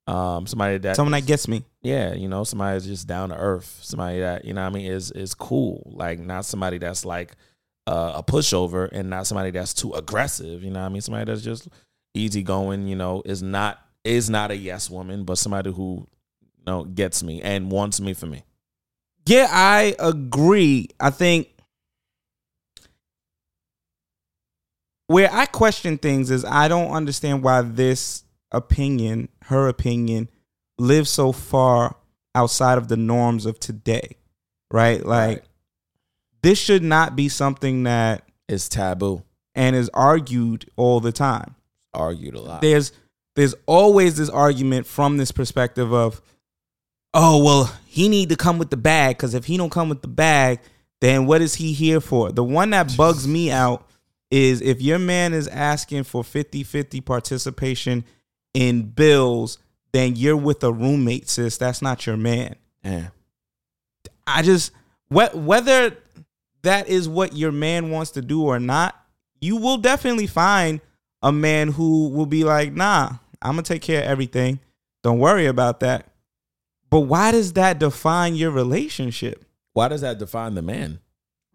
Um, 0.06 0.46
somebody 0.46 0.78
that 0.78 0.96
Someone 0.96 1.12
that 1.12 1.24
gets 1.26 1.48
me. 1.48 1.64
yeah, 1.82 2.12
you 2.12 2.28
know, 2.28 2.44
somebody 2.44 2.74
that's 2.76 2.86
just 2.86 3.06
down 3.06 3.30
to 3.30 3.36
earth. 3.36 3.78
Somebody 3.82 4.20
that 4.20 4.44
you 4.44 4.52
know, 4.52 4.62
what 4.62 4.72
I 4.72 4.74
mean, 4.74 4.90
is 4.90 5.10
is 5.10 5.34
cool. 5.34 5.90
Like 5.94 6.18
not 6.18 6.44
somebody 6.44 6.76
that's 6.78 7.04
like 7.06 7.34
uh, 7.86 8.12
a 8.16 8.22
pushover, 8.22 8.88
and 8.92 9.08
not 9.08 9.26
somebody 9.26 9.50
that's 9.50 9.72
too 9.72 9.92
aggressive. 9.94 10.62
You 10.62 10.70
know, 10.70 10.80
what 10.80 10.86
I 10.86 10.88
mean, 10.90 11.00
somebody 11.00 11.24
that's 11.24 11.42
just 11.42 11.68
easygoing. 12.12 12.86
You 12.86 12.96
know, 12.96 13.22
is 13.24 13.42
not 13.42 13.80
is 14.04 14.28
not 14.28 14.50
a 14.50 14.56
yes 14.56 14.90
woman, 14.90 15.24
but 15.24 15.38
somebody 15.38 15.72
who 15.72 16.06
you 16.42 16.64
know 16.66 16.84
gets 16.84 17.22
me 17.22 17.40
and 17.40 17.70
wants 17.70 17.98
me 17.98 18.12
for 18.12 18.26
me. 18.26 18.42
Yeah, 19.26 19.48
I 19.50 19.96
agree. 19.98 20.88
I 21.00 21.08
think 21.08 21.48
where 25.06 25.30
I 25.32 25.46
question 25.46 25.98
things 25.98 26.30
is 26.30 26.44
I 26.44 26.68
don't 26.68 26.90
understand 26.90 27.42
why 27.42 27.62
this 27.62 28.24
opinion, 28.52 29.28
her 29.46 29.68
opinion, 29.68 30.28
lives 30.78 31.10
so 31.10 31.32
far 31.32 31.96
outside 32.34 32.78
of 32.78 32.88
the 32.88 32.96
norms 32.96 33.46
of 33.46 33.60
today. 33.60 34.16
Right? 34.70 35.04
Like 35.04 35.44
this 36.42 36.58
should 36.58 36.82
not 36.82 37.16
be 37.16 37.28
something 37.28 37.84
that 37.84 38.28
is 38.48 38.68
taboo. 38.68 39.22
and 39.54 39.76
is 39.76 39.90
argued 39.94 40.68
all 40.76 41.00
the 41.00 41.12
time. 41.12 41.54
Argued 41.94 42.34
a 42.34 42.40
lot. 42.40 42.60
There's 42.60 42.92
there's 43.36 43.54
always 43.66 44.16
this 44.16 44.28
argument 44.28 44.86
from 44.86 45.16
this 45.16 45.32
perspective 45.32 45.92
of 45.92 46.20
oh 47.12 47.42
well 47.42 47.72
he 47.86 48.08
need 48.08 48.28
to 48.28 48.36
come 48.36 48.58
with 48.58 48.70
the 48.70 48.76
bag 48.76 49.16
because 49.16 49.34
if 49.34 49.44
he 49.44 49.56
don't 49.56 49.70
come 49.70 49.88
with 49.88 50.02
the 50.02 50.08
bag 50.08 50.60
then 51.00 51.26
what 51.26 51.40
is 51.40 51.54
he 51.54 51.72
here 51.72 52.00
for 52.00 52.32
the 52.32 52.44
one 52.44 52.70
that 52.70 52.96
bugs 52.96 53.26
me 53.26 53.50
out 53.50 53.88
is 54.30 54.60
if 54.60 54.80
your 54.80 54.98
man 54.98 55.32
is 55.32 55.46
asking 55.48 56.02
for 56.02 56.22
50-50 56.22 57.04
participation 57.04 58.04
in 58.54 58.82
bills 58.82 59.58
then 59.92 60.16
you're 60.16 60.36
with 60.36 60.64
a 60.64 60.72
roommate 60.72 61.28
sis. 61.28 61.56
That's 61.56 61.80
not 61.80 62.04
your 62.04 62.16
man. 62.16 62.56
Yeah. 62.82 63.08
i 64.26 64.42
just 64.42 64.72
wh- 65.08 65.34
whether 65.34 65.96
that 66.62 66.88
is 66.88 67.08
what 67.08 67.36
your 67.36 67.52
man 67.52 67.90
wants 67.90 68.10
to 68.12 68.22
do 68.22 68.42
or 68.44 68.58
not 68.58 68.94
you 69.40 69.56
will 69.56 69.76
definitely 69.78 70.26
find 70.26 70.80
a 71.22 71.32
man 71.32 71.68
who 71.68 72.08
will 72.08 72.26
be 72.26 72.44
like 72.44 72.72
nah 72.72 73.10
i'm 73.40 73.52
gonna 73.52 73.62
take 73.62 73.82
care 73.82 74.02
of 74.02 74.06
everything. 74.08 74.58
Don't 75.02 75.18
worry 75.18 75.46
about 75.46 75.80
that. 75.80 76.08
But 76.90 77.00
why 77.00 77.30
does 77.32 77.52
that 77.54 77.78
define 77.78 78.34
your 78.34 78.50
relationship? 78.50 79.44
Why 79.74 79.88
does 79.88 80.00
that 80.00 80.18
define 80.18 80.54
the 80.54 80.62
man? 80.62 81.00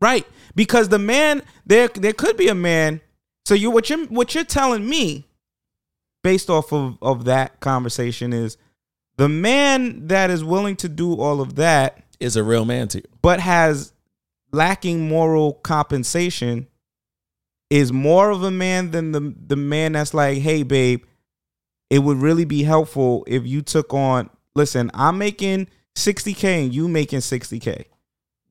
right 0.02 0.26
because 0.56 0.90
the 0.90 1.00
man 1.00 1.42
there 1.66 1.88
there 1.90 2.14
could 2.14 2.38
be 2.38 2.48
a 2.48 2.56
man. 2.56 3.02
So 3.46 3.54
you 3.54 3.70
what 3.72 3.90
you're 3.90 4.06
what 4.08 4.34
you're 4.34 4.44
telling 4.44 4.88
me 4.88 5.26
based 6.24 6.50
off 6.50 6.72
of 6.74 6.98
of 7.02 7.26
that 7.26 7.60
conversation 7.60 8.34
is 8.34 8.58
the 9.18 9.30
man 9.30 10.08
that 10.08 10.30
is 10.30 10.44
willing 10.44 10.76
to 10.78 10.90
do 10.90 11.20
all 11.20 11.42
of 11.42 11.56
that 11.56 12.04
Is 12.20 12.36
a 12.36 12.44
real 12.44 12.66
man 12.66 12.88
to 12.90 13.00
you. 13.00 13.06
but 13.22 13.40
has 13.40 13.94
lacking 14.52 15.08
moral 15.08 15.54
compensation 15.54 16.68
is 17.70 17.94
more 17.94 18.32
of 18.32 18.44
a 18.44 18.52
man 18.52 18.92
than 18.92 19.12
the 19.12 19.36
the 19.48 19.56
man 19.56 19.92
that's 19.94 20.14
like, 20.14 20.40
"Hey 20.40 20.64
babe, 20.64 21.04
it 21.90 22.00
would 22.00 22.18
really 22.18 22.46
be 22.46 22.64
helpful 22.64 23.24
if 23.28 23.46
you 23.46 23.62
took 23.62 23.94
on 23.94 24.30
listen, 24.56 24.90
I'm 24.94 25.18
making 25.18 25.68
60k 25.96 26.66
and 26.66 26.74
you 26.74 26.88
making 26.88 27.20
60k. 27.20 27.86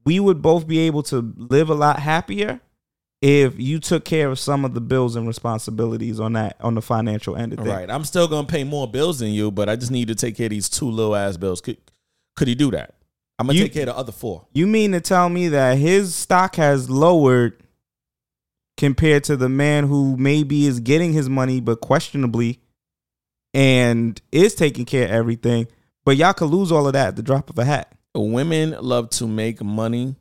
We 0.04 0.20
would 0.20 0.40
both 0.40 0.66
be 0.66 0.78
able 0.80 1.02
to 1.04 1.34
live 1.36 1.68
a 1.68 1.74
lot 1.74 1.98
happier 1.98 2.60
if 3.20 3.58
you 3.58 3.80
took 3.80 4.04
care 4.04 4.30
of 4.30 4.38
some 4.38 4.64
of 4.64 4.74
the 4.74 4.80
bills 4.80 5.16
and 5.16 5.26
responsibilities 5.26 6.20
on 6.20 6.34
that 6.34 6.56
on 6.60 6.74
the 6.74 6.82
financial 6.82 7.36
end 7.36 7.52
of 7.52 7.58
things. 7.58 7.68
Right. 7.70 7.90
I'm 7.90 8.04
still 8.04 8.28
gonna 8.28 8.46
pay 8.46 8.64
more 8.64 8.86
bills 8.88 9.18
than 9.18 9.30
you, 9.30 9.50
but 9.50 9.68
I 9.68 9.76
just 9.76 9.90
need 9.90 10.08
to 10.08 10.14
take 10.14 10.36
care 10.36 10.46
of 10.46 10.50
these 10.50 10.68
two 10.68 10.90
little 10.90 11.16
ass 11.16 11.36
bills. 11.36 11.60
Could 11.60 11.78
could 12.36 12.46
he 12.48 12.54
do 12.54 12.70
that? 12.70 12.94
I'm 13.38 13.46
gonna 13.46 13.58
You- 13.58 13.64
take 13.64 13.72
care 13.74 13.82
of 13.82 13.88
the 13.88 13.96
other 13.96 14.12
four. 14.12 14.46
You 14.52 14.66
mean 14.66 14.92
to 14.92 15.00
tell 15.00 15.28
me 15.28 15.48
that 15.48 15.78
his 15.78 16.14
stock 16.14 16.56
has 16.56 16.88
lowered 16.88 17.60
compared 18.76 19.24
to 19.24 19.36
the 19.36 19.48
man 19.48 19.88
who 19.88 20.16
maybe 20.16 20.66
is 20.66 20.78
getting 20.78 21.12
his 21.12 21.28
money 21.28 21.60
but 21.60 21.80
questionably 21.80 22.60
and 23.52 24.20
is 24.30 24.54
taking 24.54 24.84
care 24.84 25.04
of 25.06 25.10
everything, 25.10 25.66
but 26.04 26.16
y'all 26.16 26.32
could 26.32 26.50
lose 26.50 26.70
all 26.70 26.86
of 26.86 26.92
that 26.92 27.08
at 27.08 27.16
the 27.16 27.22
drop 27.22 27.50
of 27.50 27.58
a 27.58 27.64
hat. 27.64 27.92
Women 28.14 28.76
love 28.80 29.10
to 29.10 29.26
make 29.26 29.62
money 29.62 30.14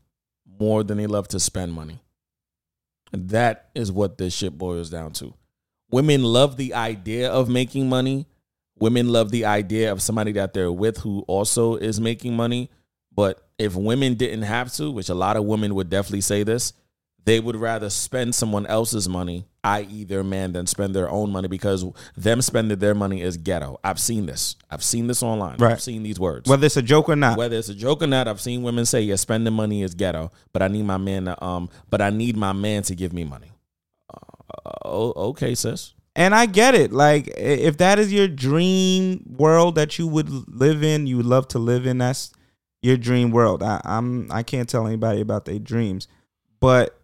more 0.60 0.84
than 0.84 0.98
they 0.98 1.06
love 1.08 1.28
to 1.30 1.40
spend 1.40 1.74
money. 1.74 2.00
That 3.12 3.70
is 3.74 3.92
what 3.92 4.18
this 4.18 4.36
shit 4.36 4.58
boils 4.58 4.90
down 4.90 5.12
to. 5.14 5.34
Women 5.90 6.24
love 6.24 6.58
the 6.58 6.74
idea 6.74 7.30
of 7.32 7.50
making 7.50 7.88
money. 7.90 8.28
Women 8.80 9.10
love 9.10 9.32
the 9.32 9.46
idea 9.46 9.92
of 9.92 10.02
somebody 10.02 10.34
that 10.34 10.54
they're 10.54 10.72
with 10.72 10.98
who 10.98 11.22
also 11.28 11.76
is 11.76 12.00
making 12.00 12.36
money. 12.36 12.70
But 13.14 13.42
if 13.58 13.76
women 13.76 14.16
didn't 14.16 14.44
have 14.44 14.72
to, 14.74 14.92
which 14.92 15.10
a 15.10 15.16
lot 15.16 15.38
of 15.38 15.46
women 15.46 15.74
would 15.76 15.90
definitely 15.90 16.22
say 16.22 16.44
this, 16.44 16.74
they 17.28 17.42
would 17.42 17.58
rather 17.58 17.90
spend 17.90 18.34
someone 18.34 18.66
else's 18.68 19.10
money, 19.10 19.46
i.e., 19.62 20.06
their 20.06 20.24
man, 20.24 20.54
than 20.54 20.66
spend 20.66 20.96
their 20.96 21.10
own 21.10 21.30
money 21.30 21.50
because 21.50 21.86
them 22.16 22.42
spending 22.42 22.80
their 22.80 22.96
money 22.96 23.22
is 23.22 23.36
ghetto. 23.36 23.78
I've 23.84 24.00
seen 24.00 24.28
this. 24.28 24.56
I've 24.72 24.82
seen 24.82 25.08
this 25.08 25.22
online. 25.22 25.58
Right. 25.58 25.74
I've 25.74 25.82
seen 25.82 26.04
these 26.04 26.22
words. 26.22 26.50
Whether 26.50 26.66
it's 26.68 26.78
a 26.78 26.82
joke 26.82 27.10
or 27.10 27.18
not. 27.18 27.38
Whether 27.38 27.58
it's 27.58 27.68
a 27.68 27.76
joke 27.76 28.02
or 28.02 28.08
not, 28.08 28.30
I've 28.30 28.40
seen 28.40 28.64
women 28.64 28.86
say, 28.86 29.02
"Yeah, 29.02 29.18
spending 29.18 29.54
money 29.54 29.84
is 29.84 29.94
ghetto," 29.94 30.32
but 30.54 30.62
I 30.62 30.70
need 30.70 30.84
my 30.84 30.96
man 30.96 31.26
to 31.26 31.44
um, 31.44 31.70
but 31.90 32.02
I 32.02 32.12
need 32.12 32.38
my 32.38 32.54
man 32.54 32.84
to 32.84 32.96
give 32.96 33.12
me 33.12 33.26
money. 33.26 33.52
Uh, 34.66 35.12
okay, 35.30 35.54
sis. 35.54 35.96
And 36.16 36.34
I 36.34 36.46
get 36.46 36.76
it. 36.76 36.94
Like 36.94 37.28
if 37.36 37.76
that 37.80 38.00
is 38.00 38.14
your 38.14 38.30
dream 38.30 39.36
world 39.38 39.76
that 39.76 40.00
you 40.00 40.08
would 40.08 40.30
live 40.48 40.82
in, 40.82 41.08
you 41.08 41.18
would 41.18 41.26
love 41.26 41.50
to 41.50 41.60
live 41.60 41.86
in, 41.86 41.98
that's 41.98 42.32
your 42.82 42.96
dream 42.96 43.32
world. 43.32 43.64
I, 43.64 43.82
I'm 43.84 44.32
I 44.32 44.44
can't 44.44 44.70
tell 44.70 44.88
anybody 44.88 45.20
about 45.20 45.44
their 45.44 45.60
dreams. 45.60 46.08
But 46.62 46.97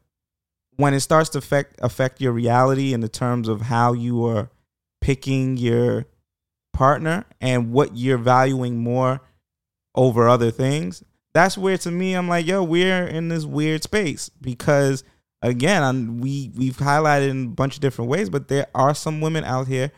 when 0.77 0.93
it 0.93 1.01
starts 1.01 1.29
to 1.31 1.37
affect 1.37 1.75
affect 1.81 2.21
your 2.21 2.31
reality 2.31 2.93
in 2.93 3.01
the 3.01 3.09
terms 3.09 3.47
of 3.47 3.61
how 3.61 3.93
you 3.93 4.25
are 4.25 4.49
picking 5.01 5.57
your 5.57 6.05
partner 6.71 7.25
and 7.41 7.71
what 7.71 7.95
you're 7.95 8.17
valuing 8.17 8.77
more 8.77 9.21
over 9.95 10.27
other 10.27 10.51
things, 10.51 11.03
that's 11.33 11.57
where 11.57 11.77
to 11.77 11.91
me 11.91 12.13
I'm 12.13 12.27
like, 12.27 12.47
yo, 12.47 12.63
we're 12.63 13.05
in 13.07 13.29
this 13.29 13.45
weird 13.45 13.83
space 13.83 14.29
because 14.29 15.03
again, 15.41 15.83
I'm, 15.83 16.21
we 16.21 16.51
we've 16.55 16.77
highlighted 16.77 17.29
in 17.29 17.45
a 17.45 17.49
bunch 17.49 17.75
of 17.75 17.81
different 17.81 18.09
ways, 18.09 18.29
but 18.29 18.47
there 18.47 18.67
are 18.73 18.95
some 18.95 19.21
women 19.21 19.43
out 19.43 19.67
here 19.67 19.91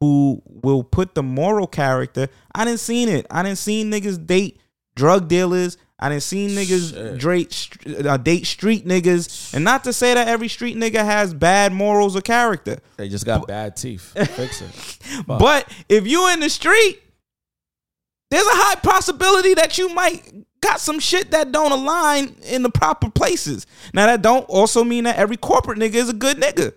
who 0.00 0.42
will 0.46 0.82
put 0.82 1.14
the 1.14 1.22
moral 1.22 1.66
character. 1.66 2.28
I 2.54 2.64
didn't 2.64 2.80
seen 2.80 3.08
it. 3.08 3.26
I 3.30 3.42
didn't 3.42 3.58
seen 3.58 3.90
niggas 3.90 4.26
date 4.26 4.60
drug 4.94 5.28
dealers. 5.28 5.78
I 5.98 6.10
didn't 6.10 6.24
see 6.24 6.48
niggas 6.48 7.20
date, 7.20 8.06
uh, 8.06 8.16
date 8.18 8.46
street 8.46 8.86
niggas. 8.86 9.54
And 9.54 9.64
not 9.64 9.84
to 9.84 9.92
say 9.92 10.12
that 10.12 10.28
every 10.28 10.48
street 10.48 10.76
nigga 10.76 11.02
has 11.04 11.32
bad 11.32 11.72
morals 11.72 12.14
or 12.16 12.20
character. 12.20 12.78
They 12.96 13.08
just 13.08 13.24
got 13.24 13.46
bad 13.46 13.76
teeth. 13.76 14.12
Fix 14.14 14.60
it. 14.60 14.70
Fuck. 14.70 15.38
But 15.38 15.72
if 15.88 16.06
you 16.06 16.30
in 16.32 16.40
the 16.40 16.50
street, 16.50 17.00
there's 18.30 18.46
a 18.46 18.50
high 18.50 18.74
possibility 18.76 19.54
that 19.54 19.78
you 19.78 19.88
might 19.94 20.46
got 20.60 20.80
some 20.80 20.98
shit 20.98 21.30
that 21.30 21.52
don't 21.52 21.72
align 21.72 22.36
in 22.44 22.62
the 22.62 22.70
proper 22.70 23.08
places. 23.08 23.66
Now 23.94 24.06
that 24.06 24.20
don't 24.20 24.44
also 24.50 24.84
mean 24.84 25.04
that 25.04 25.16
every 25.16 25.36
corporate 25.36 25.78
nigga 25.78 25.94
is 25.94 26.10
a 26.10 26.14
good 26.14 26.36
nigga. 26.36 26.74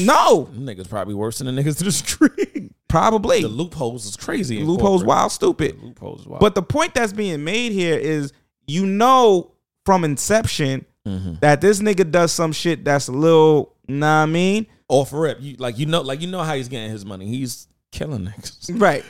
No, 0.00 0.46
niggas 0.52 0.88
probably 0.88 1.14
worse 1.14 1.38
than 1.38 1.54
the 1.54 1.62
niggas 1.62 1.78
to 1.78 1.84
the 1.84 1.92
street. 1.92 2.72
probably 2.88 3.42
the 3.42 3.48
loopholes 3.48 4.06
is 4.06 4.16
crazy. 4.16 4.58
loopholes 4.64 5.02
corporate. 5.02 5.08
wild 5.08 5.32
stupid. 5.32 5.80
The 5.80 5.86
loopholes 5.86 6.26
wild. 6.26 6.40
But 6.40 6.54
the 6.54 6.62
point 6.62 6.94
that's 6.94 7.12
being 7.12 7.44
made 7.44 7.72
here 7.72 7.96
is 7.96 8.32
you 8.66 8.86
know 8.86 9.52
from 9.84 10.04
inception 10.04 10.84
Mm-hmm. 11.06 11.34
that 11.38 11.60
this 11.60 11.78
nigga 11.78 12.10
does 12.10 12.32
some 12.32 12.50
shit 12.50 12.84
that's 12.84 13.06
a 13.06 13.12
little, 13.12 13.76
nah, 13.86 14.24
I 14.24 14.26
mean, 14.26 14.66
off 14.88 15.12
rip, 15.12 15.38
you 15.40 15.54
like 15.56 15.78
you 15.78 15.86
know, 15.86 16.00
like 16.00 16.20
you 16.20 16.26
know 16.26 16.42
how 16.42 16.54
he's 16.56 16.66
getting 16.66 16.90
his 16.90 17.04
money. 17.06 17.28
He's 17.28 17.68
killing 17.92 18.26
niggas. 18.26 18.70
right. 18.80 19.04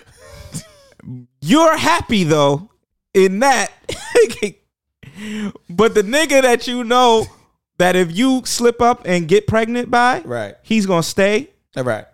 You're 1.41 1.75
happy 1.79 2.25
though 2.25 2.69
in 3.15 3.39
that, 3.39 3.73
but 5.71 5.95
the 5.95 6.03
nigga 6.03 6.43
that 6.43 6.67
you 6.67 6.85
know 6.85 7.27
that 7.79 7.97
if 7.97 8.15
you 8.17 8.43
slip 8.45 8.83
up 8.83 9.03
and 9.07 9.27
get 9.27 9.47
pregnant 9.47 9.91
by, 9.91 10.21
Right. 10.21 10.55
he's 10.63 10.85
gonna 10.85 11.03
stay. 11.03 11.49
All 11.79 11.85
right. 11.85 12.05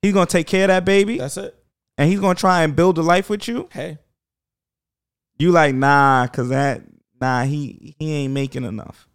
He's 0.00 0.14
gonna 0.14 0.26
take 0.26 0.46
care 0.46 0.64
of 0.64 0.68
that 0.68 0.86
baby, 0.86 1.18
That's 1.18 1.36
it. 1.36 1.54
and 1.98 2.08
he's 2.08 2.20
gonna 2.20 2.34
try 2.34 2.62
and 2.62 2.74
build 2.74 2.96
a 2.96 3.02
life 3.02 3.28
with 3.28 3.48
you. 3.48 3.68
Hey. 3.72 3.98
You 5.38 5.52
like 5.52 5.74
nah, 5.74 6.26
cause 6.28 6.48
that 6.48 6.80
nah 7.20 7.44
he 7.44 7.94
he 7.98 8.12
ain't 8.12 8.32
making 8.34 8.64
enough. 8.64 9.08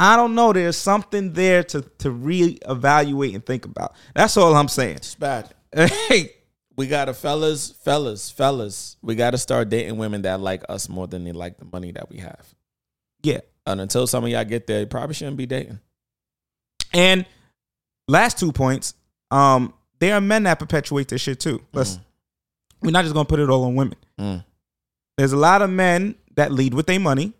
I 0.00 0.14
don't 0.16 0.34
know. 0.36 0.52
There's 0.52 0.76
something 0.76 1.32
there 1.32 1.64
to 1.64 1.82
to 1.82 2.10
reevaluate 2.10 3.34
and 3.34 3.44
think 3.44 3.64
about. 3.64 3.94
That's 4.14 4.36
all 4.36 4.54
I'm 4.54 4.68
saying. 4.68 4.96
It's 4.96 5.14
bad. 5.14 5.54
Hey, 5.74 6.32
We 6.76 6.86
gotta 6.86 7.12
fellas, 7.12 7.72
fellas, 7.82 8.30
fellas. 8.30 8.96
We 9.02 9.16
gotta 9.16 9.36
start 9.38 9.68
dating 9.68 9.98
women 9.98 10.22
that 10.22 10.40
like 10.40 10.62
us 10.68 10.88
more 10.88 11.08
than 11.08 11.24
they 11.24 11.32
like 11.32 11.58
the 11.58 11.64
money 11.64 11.90
that 11.92 12.08
we 12.10 12.18
have. 12.18 12.54
yeah. 13.22 13.40
And 13.66 13.80
until 13.82 14.06
some 14.06 14.24
of 14.24 14.30
y'all 14.30 14.44
get 14.44 14.66
there, 14.66 14.80
you 14.80 14.86
probably 14.86 15.14
shouldn't 15.14 15.36
be 15.36 15.44
dating. 15.44 15.78
And 16.94 17.26
last 18.06 18.38
two 18.38 18.50
points. 18.52 18.94
Um, 19.30 19.74
there 19.98 20.14
are 20.14 20.20
men 20.22 20.44
that 20.44 20.58
perpetuate 20.58 21.08
this 21.08 21.20
shit 21.20 21.38
too. 21.40 21.60
Let's 21.74 21.98
we're 22.80 22.92
not 22.92 23.02
just 23.02 23.12
gonna 23.14 23.26
put 23.26 23.40
it 23.40 23.50
all 23.50 23.64
on 23.64 23.74
women. 23.74 23.98
Mm. 24.18 24.44
There's 25.18 25.32
a 25.32 25.36
lot 25.36 25.60
of 25.60 25.68
men 25.68 26.14
that 26.38 26.52
lead 26.52 26.72
with 26.72 26.86
their 26.86 27.00
money, 27.00 27.32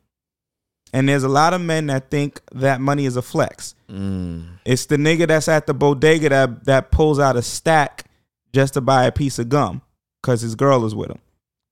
and 0.93 1.09
there's 1.09 1.23
a 1.23 1.29
lot 1.29 1.55
of 1.55 1.61
men 1.61 1.87
that 1.87 2.11
think 2.11 2.41
that 2.53 2.81
money 2.81 3.07
is 3.07 3.17
a 3.17 3.23
flex. 3.23 3.75
Mm. 3.89 4.59
It's 4.65 4.87
the 4.87 4.97
nigga 4.97 5.29
that's 5.29 5.49
at 5.49 5.67
the 5.67 5.75
bodega 5.75 6.29
that 6.29 6.65
that 6.65 6.91
pulls 6.91 7.19
out 7.19 7.37
a 7.37 7.43
stack 7.43 8.05
just 8.53 8.75
to 8.75 8.81
buy 8.81 9.05
a 9.05 9.13
piece 9.13 9.39
of 9.39 9.49
gum 9.49 9.83
because 10.21 10.41
his 10.41 10.55
girl 10.55 10.85
is 10.85 10.95
with 10.95 11.11
him. 11.11 11.21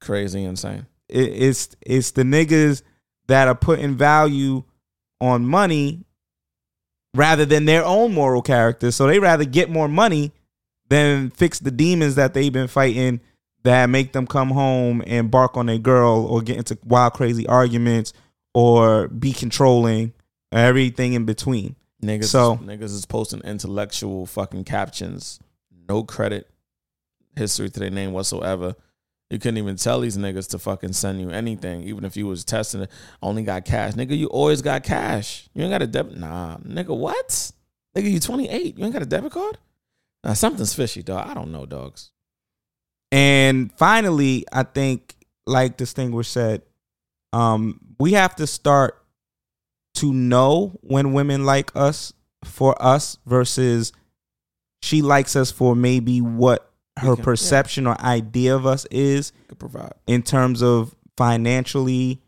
Crazy 0.01 0.45
insane. 0.45 0.87
It, 1.09 1.29
it's 1.29 1.77
it's 1.81 2.13
the 2.13 2.23
niggas 2.23 2.83
that 3.27 3.49
are 3.49 3.55
putting 3.55 3.97
value 3.97 4.63
on 5.21 5.47
money 5.47 6.05
rather 7.15 7.45
than 7.45 7.65
their 7.65 7.85
own 7.85 8.15
moral 8.15 8.43
character. 8.43 8.93
So 8.93 9.07
they 9.09 9.19
rather 9.19 9.45
get 9.45 9.69
more 9.69 9.89
money 9.89 10.33
than 10.89 11.31
fix 11.31 11.59
the 11.59 11.73
demons 11.73 12.15
that 12.15 12.35
they've 12.35 12.53
been 12.53 12.69
fighting 12.69 13.21
that 13.67 13.91
make 13.91 14.13
them 14.13 14.27
come 14.27 14.51
home 14.51 15.03
and 15.07 15.31
bark 15.31 15.57
on 15.57 15.67
their 15.67 15.79
girl 15.79 16.27
or 16.27 16.41
get 16.43 16.57
into 16.57 16.79
wild 16.85 17.13
crazy 17.13 17.47
arguments 17.47 18.13
or 18.55 19.09
be 19.09 19.33
controlling 19.33 20.13
or 20.53 20.59
everything 20.59 21.13
in 21.13 21.25
between. 21.25 21.77
Niggas, 22.03 22.25
So- 22.25 22.57
niggas 22.57 22.95
is 22.95 23.07
posting 23.07 23.41
intellectual 23.41 24.27
fucking 24.27 24.65
captions, 24.65 25.39
no 25.89 26.03
credit 26.03 26.49
history 27.37 27.69
to 27.71 27.81
their 27.81 27.91
name 27.91 28.13
whatsoever. 28.13 28.75
You 29.31 29.39
couldn't 29.41 29.59
even 29.59 29.77
tell 29.77 30.01
these 30.01 30.17
niggas 30.17 30.49
to 30.51 30.59
fucking 30.59 30.93
send 30.93 31.21
you 31.21 31.31
anything, 31.31 31.83
even 31.83 32.05
if 32.05 32.17
you 32.17 32.27
was 32.29 32.45
testing 32.45 32.83
it. 32.83 32.91
Only 33.21 33.43
got 33.43 33.65
cash, 33.65 33.95
nigga. 33.95 34.17
You 34.17 34.29
always 34.29 34.63
got 34.63 34.85
cash. 34.85 35.49
You 35.53 35.63
ain't 35.65 35.73
got 35.73 35.83
a 35.83 35.87
debit. 35.89 36.17
Nah, 36.17 36.59
nigga. 36.59 36.97
What? 36.97 37.51
Nigga, 37.97 38.11
you 38.11 38.21
twenty 38.21 38.49
eight. 38.49 38.79
You 38.79 38.85
ain't 38.85 38.93
got 38.93 39.03
a 39.03 39.07
debit 39.07 39.33
card. 39.33 39.59
Nah, 40.23 40.35
something's 40.35 40.75
fishy, 40.75 41.03
dog. 41.03 41.29
I 41.29 41.35
don't 41.35 41.51
know, 41.51 41.67
dogs. 41.67 42.13
And 43.13 43.73
finally, 43.73 44.45
I 44.53 44.63
think, 44.65 45.15
like 45.47 45.77
Distinguished 45.77 46.33
said, 46.33 46.63
um, 47.33 47.81
we 47.99 48.13
have 48.13 48.35
to 48.37 48.47
start 48.47 49.03
to 49.97 50.13
know 50.13 50.79
when 50.83 51.13
women 51.13 51.47
like 51.47 51.75
us 51.75 52.13
for 52.45 52.81
us 52.83 53.19
versus 53.27 53.93
she 54.83 55.03
likes 55.03 55.37
us 55.37 55.51
for 55.51 55.75
maybe 55.75 56.21
what 56.21 56.71
her 56.99 57.15
can- 57.15 57.17
yeah. 57.19 57.25
perception 57.25 57.87
or 57.87 58.01
idea 58.01 58.55
of 58.55 58.67
us 58.67 58.87
is 58.91 59.33
in 60.07 60.23
terms 60.23 60.63
of 60.63 60.95
financially 61.17 62.21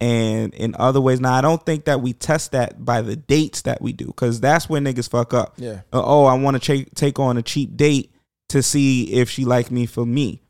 and 0.00 0.54
in 0.54 0.74
other 0.78 1.00
ways. 1.00 1.20
Now, 1.20 1.34
I 1.34 1.40
don't 1.40 1.64
think 1.64 1.84
that 1.86 2.00
we 2.00 2.12
test 2.12 2.52
that 2.52 2.84
by 2.84 3.02
the 3.02 3.16
dates 3.16 3.62
that 3.62 3.80
we 3.82 3.92
do 3.92 4.06
because 4.06 4.40
that's 4.40 4.68
when 4.68 4.84
niggas 4.84 5.08
fuck 5.08 5.34
up. 5.34 5.54
Yeah. 5.56 5.80
Uh, 5.92 6.02
oh, 6.04 6.24
I 6.24 6.34
want 6.34 6.60
to 6.60 6.84
cha- 6.84 6.88
take 6.94 7.18
on 7.18 7.36
a 7.36 7.42
cheap 7.42 7.76
date 7.76 8.10
to 8.54 8.62
see 8.62 9.12
if 9.12 9.28
she 9.28 9.44
like 9.44 9.72
me 9.72 9.84
for 9.84 10.06
me. 10.06 10.40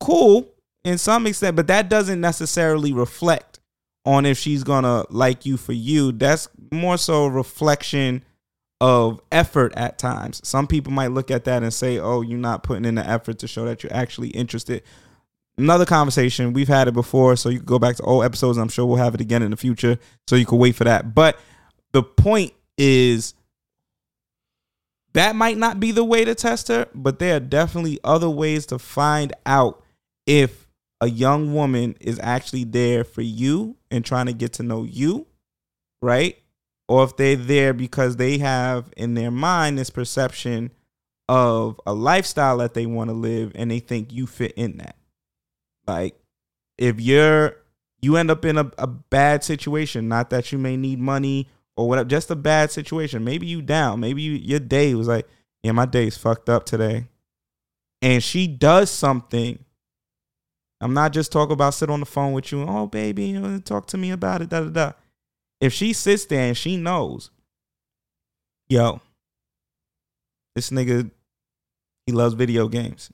Cool 0.00 0.46
in 0.84 0.98
some 0.98 1.26
extent, 1.26 1.56
but 1.56 1.66
that 1.68 1.88
doesn't 1.88 2.20
necessarily 2.20 2.92
reflect 2.92 3.58
on 4.04 4.26
if 4.26 4.36
she's 4.36 4.62
gonna 4.62 5.06
like 5.08 5.46
you 5.46 5.56
for 5.56 5.72
you. 5.72 6.12
That's 6.12 6.46
more 6.70 6.98
so 6.98 7.24
a 7.24 7.30
reflection 7.30 8.22
of 8.82 9.22
effort 9.32 9.72
at 9.76 9.98
times. 9.98 10.42
Some 10.46 10.66
people 10.66 10.92
might 10.92 11.12
look 11.12 11.30
at 11.30 11.44
that 11.44 11.62
and 11.62 11.72
say, 11.72 11.98
"Oh, 11.98 12.20
you're 12.20 12.38
not 12.38 12.62
putting 12.62 12.84
in 12.84 12.96
the 12.96 13.08
effort 13.08 13.38
to 13.38 13.48
show 13.48 13.64
that 13.64 13.82
you're 13.82 13.94
actually 13.94 14.28
interested." 14.28 14.82
Another 15.56 15.86
conversation 15.86 16.52
we've 16.52 16.68
had 16.68 16.86
it 16.86 16.92
before, 16.92 17.34
so 17.34 17.48
you 17.48 17.60
can 17.60 17.66
go 17.66 17.78
back 17.78 17.96
to 17.96 18.02
old 18.02 18.24
episodes. 18.24 18.58
I'm 18.58 18.68
sure 18.68 18.84
we'll 18.84 18.98
have 18.98 19.14
it 19.14 19.22
again 19.22 19.42
in 19.42 19.52
the 19.52 19.56
future, 19.56 19.98
so 20.28 20.36
you 20.36 20.44
can 20.44 20.58
wait 20.58 20.76
for 20.76 20.84
that. 20.84 21.14
But 21.14 21.40
the 21.92 22.02
point 22.02 22.52
is 22.76 23.32
that 25.14 25.34
might 25.34 25.56
not 25.56 25.80
be 25.80 25.90
the 25.90 26.04
way 26.04 26.24
to 26.24 26.34
test 26.34 26.68
her, 26.68 26.86
but 26.94 27.18
there 27.18 27.36
are 27.36 27.40
definitely 27.40 27.98
other 28.04 28.28
ways 28.28 28.66
to 28.66 28.78
find 28.78 29.32
out 29.46 29.82
if 30.26 30.68
a 31.00 31.08
young 31.08 31.54
woman 31.54 31.96
is 32.00 32.18
actually 32.22 32.64
there 32.64 33.04
for 33.04 33.22
you 33.22 33.76
and 33.90 34.04
trying 34.04 34.26
to 34.26 34.32
get 34.32 34.52
to 34.54 34.62
know 34.62 34.84
you, 34.84 35.26
right? 36.02 36.38
Or 36.88 37.04
if 37.04 37.16
they're 37.16 37.36
there 37.36 37.72
because 37.72 38.16
they 38.16 38.38
have 38.38 38.92
in 38.96 39.14
their 39.14 39.30
mind 39.30 39.78
this 39.78 39.90
perception 39.90 40.70
of 41.28 41.80
a 41.86 41.92
lifestyle 41.92 42.58
that 42.58 42.74
they 42.74 42.86
want 42.86 43.10
to 43.10 43.14
live 43.14 43.52
and 43.54 43.70
they 43.70 43.80
think 43.80 44.12
you 44.12 44.26
fit 44.26 44.52
in 44.52 44.78
that. 44.78 44.96
Like 45.86 46.18
if 46.76 47.00
you're 47.00 47.56
you 48.00 48.16
end 48.16 48.30
up 48.30 48.44
in 48.44 48.56
a, 48.58 48.70
a 48.78 48.86
bad 48.86 49.42
situation, 49.42 50.08
not 50.08 50.30
that 50.30 50.52
you 50.52 50.58
may 50.58 50.76
need 50.76 51.00
money 51.00 51.48
or 51.78 51.88
whatever, 51.88 52.08
just 52.08 52.28
a 52.28 52.34
bad 52.34 52.72
situation. 52.72 53.22
Maybe 53.22 53.46
you 53.46 53.62
down. 53.62 54.00
Maybe 54.00 54.20
you, 54.20 54.32
your 54.32 54.58
day 54.58 54.96
was 54.96 55.06
like, 55.06 55.28
yeah, 55.62 55.70
my 55.70 55.86
day's 55.86 56.18
fucked 56.18 56.48
up 56.48 56.66
today. 56.66 57.06
And 58.02 58.22
she 58.22 58.48
does 58.48 58.90
something. 58.90 59.64
I'm 60.80 60.92
not 60.92 61.12
just 61.12 61.30
talking 61.30 61.52
about 61.52 61.74
sit 61.74 61.88
on 61.88 62.00
the 62.00 62.06
phone 62.06 62.32
with 62.32 62.50
you. 62.50 62.62
Oh, 62.62 62.88
baby, 62.88 63.26
you 63.26 63.40
know, 63.40 63.60
talk 63.60 63.86
to 63.88 63.96
me 63.96 64.10
about 64.10 64.42
it. 64.42 64.48
Da 64.48 64.62
da 64.62 64.70
da. 64.70 64.92
If 65.60 65.72
she 65.72 65.92
sits 65.92 66.24
there 66.24 66.48
and 66.48 66.56
she 66.56 66.76
knows, 66.76 67.30
yo, 68.68 69.00
this 70.56 70.70
nigga, 70.70 71.08
he 72.06 72.12
loves 72.12 72.34
video 72.34 72.66
games. 72.66 73.12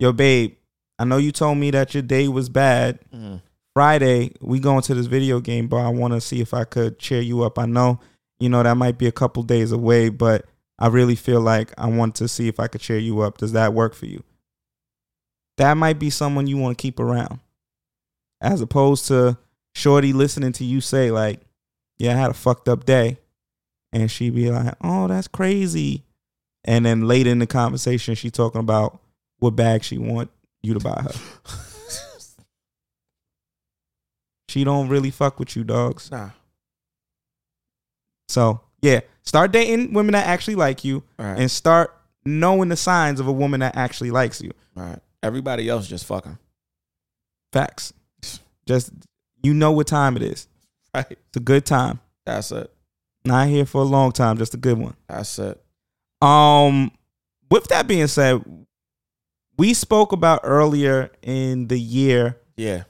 Yo, 0.00 0.12
babe, 0.12 0.56
I 0.98 1.04
know 1.04 1.18
you 1.18 1.30
told 1.30 1.58
me 1.58 1.70
that 1.70 1.94
your 1.94 2.02
day 2.02 2.26
was 2.26 2.48
bad. 2.48 2.98
Mm. 3.14 3.40
Friday, 3.80 4.32
we 4.42 4.60
going 4.60 4.82
to 4.82 4.94
this 4.94 5.06
video 5.06 5.40
game 5.40 5.66
bar. 5.66 5.86
I 5.86 5.88
want 5.88 6.12
to 6.12 6.20
see 6.20 6.42
if 6.42 6.52
I 6.52 6.64
could 6.64 6.98
cheer 6.98 7.22
you 7.22 7.44
up. 7.44 7.58
I 7.58 7.64
know, 7.64 7.98
you 8.38 8.50
know, 8.50 8.62
that 8.62 8.76
might 8.76 8.98
be 8.98 9.06
a 9.06 9.10
couple 9.10 9.42
days 9.42 9.72
away, 9.72 10.10
but 10.10 10.44
I 10.78 10.88
really 10.88 11.14
feel 11.14 11.40
like 11.40 11.72
I 11.78 11.86
want 11.86 12.14
to 12.16 12.28
see 12.28 12.46
if 12.46 12.60
I 12.60 12.66
could 12.66 12.82
cheer 12.82 12.98
you 12.98 13.22
up. 13.22 13.38
Does 13.38 13.52
that 13.52 13.72
work 13.72 13.94
for 13.94 14.04
you? 14.04 14.22
That 15.56 15.78
might 15.78 15.98
be 15.98 16.10
someone 16.10 16.46
you 16.46 16.58
want 16.58 16.76
to 16.76 16.82
keep 16.82 17.00
around. 17.00 17.40
As 18.38 18.60
opposed 18.60 19.06
to 19.06 19.38
Shorty 19.74 20.12
listening 20.12 20.52
to 20.52 20.64
you 20.66 20.82
say, 20.82 21.10
like, 21.10 21.40
yeah, 21.96 22.12
I 22.12 22.20
had 22.20 22.32
a 22.32 22.34
fucked 22.34 22.68
up 22.68 22.84
day. 22.84 23.16
And 23.94 24.10
she 24.10 24.28
be 24.28 24.50
like, 24.50 24.74
oh, 24.84 25.08
that's 25.08 25.26
crazy. 25.26 26.04
And 26.64 26.84
then 26.84 27.08
later 27.08 27.30
in 27.30 27.38
the 27.38 27.46
conversation, 27.46 28.14
she 28.14 28.30
talking 28.30 28.60
about 28.60 29.00
what 29.38 29.56
bag 29.56 29.84
she 29.84 29.96
want 29.96 30.30
you 30.60 30.74
to 30.74 30.80
buy 30.80 31.00
her. 31.00 31.60
she 34.50 34.64
don't 34.64 34.88
really 34.88 35.10
fuck 35.10 35.38
with 35.38 35.54
you, 35.54 35.62
dogs. 35.64 36.10
Nah. 36.10 36.30
So 38.28 38.60
yeah, 38.82 39.00
start 39.22 39.52
dating 39.52 39.92
women 39.92 40.12
that 40.12 40.26
actually 40.26 40.56
like 40.56 40.84
you, 40.84 41.04
right. 41.18 41.38
and 41.38 41.50
start 41.50 41.96
knowing 42.24 42.68
the 42.68 42.76
signs 42.76 43.20
of 43.20 43.28
a 43.28 43.32
woman 43.32 43.60
that 43.60 43.76
actually 43.76 44.10
likes 44.10 44.40
you. 44.42 44.50
All 44.76 44.84
right. 44.84 44.98
Everybody 45.22 45.68
else 45.68 45.86
just 45.86 46.04
fucking. 46.06 46.38
Facts. 47.52 47.92
Just 48.66 48.92
you 49.42 49.52
know 49.52 49.72
what 49.72 49.88
time 49.88 50.16
it 50.16 50.22
is. 50.22 50.46
Right. 50.94 51.06
It's 51.10 51.36
a 51.36 51.40
good 51.40 51.66
time. 51.66 51.98
That's 52.24 52.52
it. 52.52 52.72
Not 53.24 53.48
here 53.48 53.66
for 53.66 53.80
a 53.80 53.84
long 53.84 54.12
time, 54.12 54.38
just 54.38 54.54
a 54.54 54.56
good 54.56 54.78
one. 54.78 54.94
That's 55.08 55.38
it. 55.38 55.60
Um, 56.22 56.92
with 57.50 57.64
that 57.68 57.86
being 57.88 58.06
said, 58.06 58.44
we 59.58 59.74
spoke 59.74 60.12
about 60.12 60.40
earlier 60.44 61.10
in 61.22 61.68
the 61.68 61.78
year 61.78 62.38
Yeah. 62.56 62.84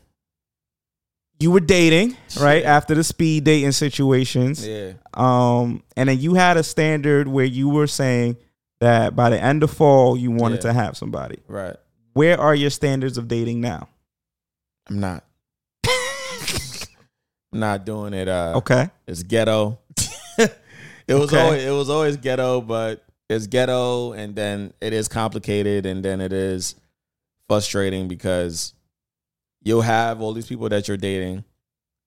You 1.41 1.51
were 1.51 1.61
dating 1.61 2.17
right 2.41 2.65
after 2.65 2.95
the 2.95 3.03
speed 3.03 3.45
dating 3.45 3.73
situations. 3.73 4.67
Yeah. 4.67 4.93
Um, 5.15 5.83
and 5.97 6.09
then 6.09 6.21
you 6.21 6.35
had 6.35 6.57
a 6.57 6.63
standard 6.63 7.27
where 7.27 7.45
you 7.47 7.69
were 7.69 7.87
saying 7.87 8.37
that 8.81 9.17
by 9.17 9.31
the 9.31 9.43
end 9.43 9.63
of 9.63 9.71
fall 9.71 10.17
you 10.17 10.31
wanted 10.31 10.57
Yeah. 10.57 10.71
to 10.71 10.73
have 10.75 10.97
somebody. 10.97 11.39
Right. 11.49 11.77
Where 12.13 12.39
are 12.39 12.55
your 12.55 12.71
standards 12.71 13.17
of 13.19 13.27
dating 13.29 13.61
now? 13.61 13.89
I'm 14.89 15.01
not. 15.01 15.25
I'm 17.53 17.59
not 17.61 17.85
doing 17.85 18.15
it. 18.15 18.29
Uh, 18.29 18.55
Okay. 18.57 18.91
It's 19.07 19.23
ghetto. 19.23 19.79
it 20.39 20.51
was 21.09 21.33
Okay. 21.33 21.41
always 21.41 21.65
it 21.65 21.71
was 21.71 21.91
always 21.91 22.17
ghetto, 22.17 22.61
but 22.61 23.05
it's 23.29 23.47
ghetto, 23.47 24.13
and 24.13 24.35
then 24.35 24.73
it 24.81 24.93
is 24.93 25.09
complicated, 25.09 25.87
and 25.87 26.05
then 26.05 26.21
it 26.21 26.33
is 26.33 26.75
frustrating 27.49 28.09
because 28.09 28.75
you'll 29.63 29.83
have 29.83 30.21
all 30.21 30.33
these 30.33 30.47
people 30.47 30.69
that 30.69 30.89
you're 30.89 30.97
dating, 30.97 31.45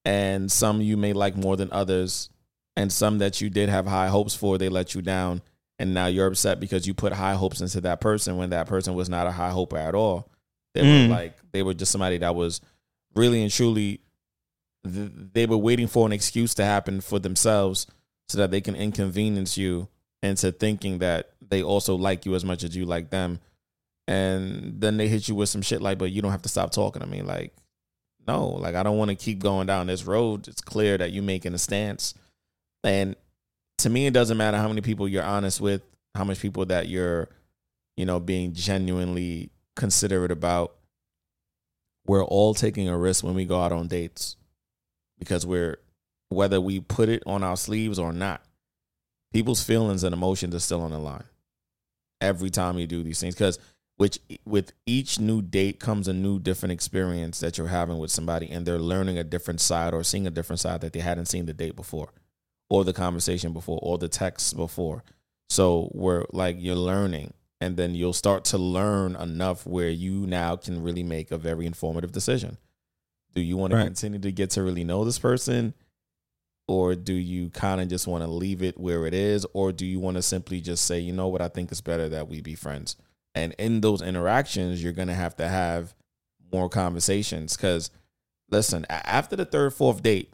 and 0.04 0.50
some 0.50 0.80
you 0.80 0.96
may 0.96 1.12
like 1.12 1.36
more 1.36 1.56
than 1.56 1.72
others, 1.72 2.28
and 2.76 2.92
some 2.92 3.18
that 3.18 3.40
you 3.40 3.50
did 3.50 3.68
have 3.68 3.86
high 3.86 4.08
hopes 4.08 4.34
for, 4.34 4.58
they 4.58 4.68
let 4.68 4.94
you 4.94 5.02
down, 5.02 5.40
and 5.78 5.94
now 5.94 6.06
you're 6.06 6.26
upset 6.26 6.60
because 6.60 6.86
you 6.86 6.94
put 6.94 7.12
high 7.12 7.34
hopes 7.34 7.60
into 7.60 7.80
that 7.82 8.00
person 8.00 8.36
when 8.36 8.50
that 8.50 8.66
person 8.66 8.94
was 8.94 9.08
not 9.08 9.26
a 9.26 9.32
high 9.32 9.50
hoper 9.50 9.76
at 9.76 9.94
all. 9.94 10.28
They 10.74 10.82
Mm. 10.82 11.08
were 11.08 11.14
like 11.14 11.38
they 11.52 11.62
were 11.62 11.74
just 11.74 11.92
somebody 11.92 12.18
that 12.18 12.34
was 12.34 12.60
really 13.14 13.42
and 13.42 13.50
truly 13.52 14.00
th- 14.84 15.10
they 15.32 15.46
were 15.46 15.56
waiting 15.56 15.86
for 15.86 16.04
an 16.06 16.12
excuse 16.12 16.52
to 16.54 16.64
happen 16.64 17.00
for 17.00 17.18
themselves 17.20 17.86
so 18.28 18.38
that 18.38 18.50
they 18.50 18.60
can 18.60 18.74
inconvenience 18.74 19.56
you 19.56 19.88
into 20.22 20.50
thinking 20.50 20.98
that 20.98 21.30
they 21.46 21.62
also 21.62 21.94
like 21.94 22.26
you 22.26 22.34
as 22.34 22.44
much 22.44 22.64
as 22.64 22.74
you 22.76 22.84
like 22.86 23.10
them 23.10 23.38
and 24.06 24.80
then 24.80 24.96
they 24.96 25.08
hit 25.08 25.28
you 25.28 25.34
with 25.34 25.48
some 25.48 25.62
shit 25.62 25.80
like 25.80 25.98
but 25.98 26.10
you 26.10 26.20
don't 26.22 26.30
have 26.30 26.42
to 26.42 26.48
stop 26.48 26.70
talking 26.70 27.00
to 27.00 27.08
me. 27.08 27.22
Like 27.22 27.54
no 28.26 28.46
like 28.46 28.74
i 28.74 28.82
don't 28.82 28.96
want 28.96 29.10
to 29.10 29.14
keep 29.14 29.38
going 29.38 29.66
down 29.66 29.86
this 29.86 30.04
road. 30.04 30.48
It's 30.48 30.60
clear 30.60 30.98
that 30.98 31.12
you're 31.12 31.22
making 31.22 31.54
a 31.54 31.58
stance. 31.58 32.14
And 32.82 33.16
to 33.78 33.90
me 33.90 34.06
it 34.06 34.14
doesn't 34.14 34.36
matter 34.36 34.56
how 34.56 34.68
many 34.68 34.80
people 34.80 35.08
you're 35.08 35.24
honest 35.24 35.60
with 35.60 35.82
how 36.14 36.24
much 36.24 36.40
people 36.40 36.64
that 36.66 36.88
you're 36.88 37.28
you 37.96 38.04
know 38.04 38.20
being 38.20 38.52
genuinely 38.52 39.50
considerate 39.76 40.30
about 40.30 40.76
we're 42.06 42.24
all 42.24 42.54
taking 42.54 42.88
a 42.88 42.96
risk 42.96 43.24
when 43.24 43.34
we 43.34 43.44
go 43.44 43.60
out 43.60 43.72
on 43.72 43.88
dates 43.88 44.36
because 45.18 45.46
we're 45.46 45.78
whether 46.28 46.60
we 46.60 46.80
put 46.80 47.08
it 47.08 47.22
on 47.26 47.42
our 47.42 47.56
sleeves 47.56 47.98
or 47.98 48.12
not 48.12 48.42
people's 49.32 49.62
feelings 49.62 50.04
and 50.04 50.12
emotions 50.14 50.54
are 50.54 50.60
still 50.60 50.80
on 50.80 50.92
the 50.92 50.98
line 50.98 51.24
every 52.20 52.50
time 52.50 52.78
you 52.78 52.86
do 52.86 53.02
these 53.02 53.20
things. 53.20 53.34
Because 53.34 53.58
which 53.96 54.18
with 54.44 54.72
each 54.86 55.20
new 55.20 55.40
date 55.40 55.78
comes 55.78 56.08
a 56.08 56.12
new 56.12 56.38
different 56.38 56.72
experience 56.72 57.40
that 57.40 57.56
you're 57.56 57.68
having 57.68 57.98
with 57.98 58.10
somebody 58.10 58.50
and 58.50 58.66
they're 58.66 58.78
learning 58.78 59.18
a 59.18 59.24
different 59.24 59.60
side 59.60 59.94
or 59.94 60.02
seeing 60.02 60.26
a 60.26 60.30
different 60.30 60.60
side 60.60 60.80
that 60.80 60.92
they 60.92 61.00
hadn't 61.00 61.26
seen 61.26 61.46
the 61.46 61.54
date 61.54 61.76
before 61.76 62.12
or 62.68 62.84
the 62.84 62.92
conversation 62.92 63.52
before 63.52 63.78
or 63.82 63.98
the 63.98 64.08
text 64.08 64.56
before. 64.56 65.04
So 65.48 65.90
we're 65.94 66.24
like 66.32 66.56
you're 66.58 66.74
learning 66.74 67.34
and 67.60 67.76
then 67.76 67.94
you'll 67.94 68.12
start 68.12 68.44
to 68.46 68.58
learn 68.58 69.14
enough 69.14 69.64
where 69.64 69.90
you 69.90 70.26
now 70.26 70.56
can 70.56 70.82
really 70.82 71.04
make 71.04 71.30
a 71.30 71.38
very 71.38 71.64
informative 71.64 72.10
decision. 72.10 72.58
Do 73.32 73.40
you 73.40 73.56
want 73.56 73.72
to 73.72 73.82
continue 73.84 74.18
to 74.18 74.32
get 74.32 74.50
to 74.50 74.62
really 74.62 74.84
know 74.84 75.04
this 75.04 75.18
person 75.18 75.74
or 76.66 76.96
do 76.96 77.12
you 77.12 77.50
kind 77.50 77.80
of 77.80 77.88
just 77.88 78.06
want 78.08 78.24
to 78.24 78.30
leave 78.30 78.62
it 78.62 78.78
where 78.78 79.06
it 79.06 79.14
is 79.14 79.46
or 79.52 79.70
do 79.70 79.86
you 79.86 80.00
want 80.00 80.16
to 80.16 80.22
simply 80.22 80.60
just 80.60 80.84
say 80.84 80.98
you 80.98 81.12
know 81.12 81.28
what? 81.28 81.42
I 81.42 81.48
think 81.48 81.70
it's 81.70 81.80
better 81.80 82.08
that 82.08 82.26
we 82.26 82.40
be 82.40 82.56
friends 82.56 82.96
and 83.34 83.54
in 83.58 83.80
those 83.80 84.02
interactions 84.02 84.82
you're 84.82 84.92
going 84.92 85.08
to 85.08 85.14
have 85.14 85.36
to 85.36 85.48
have 85.48 85.94
more 86.52 86.68
conversations 86.68 87.56
because 87.56 87.90
listen 88.50 88.86
after 88.88 89.36
the 89.36 89.44
third 89.44 89.72
fourth 89.72 90.02
date 90.02 90.32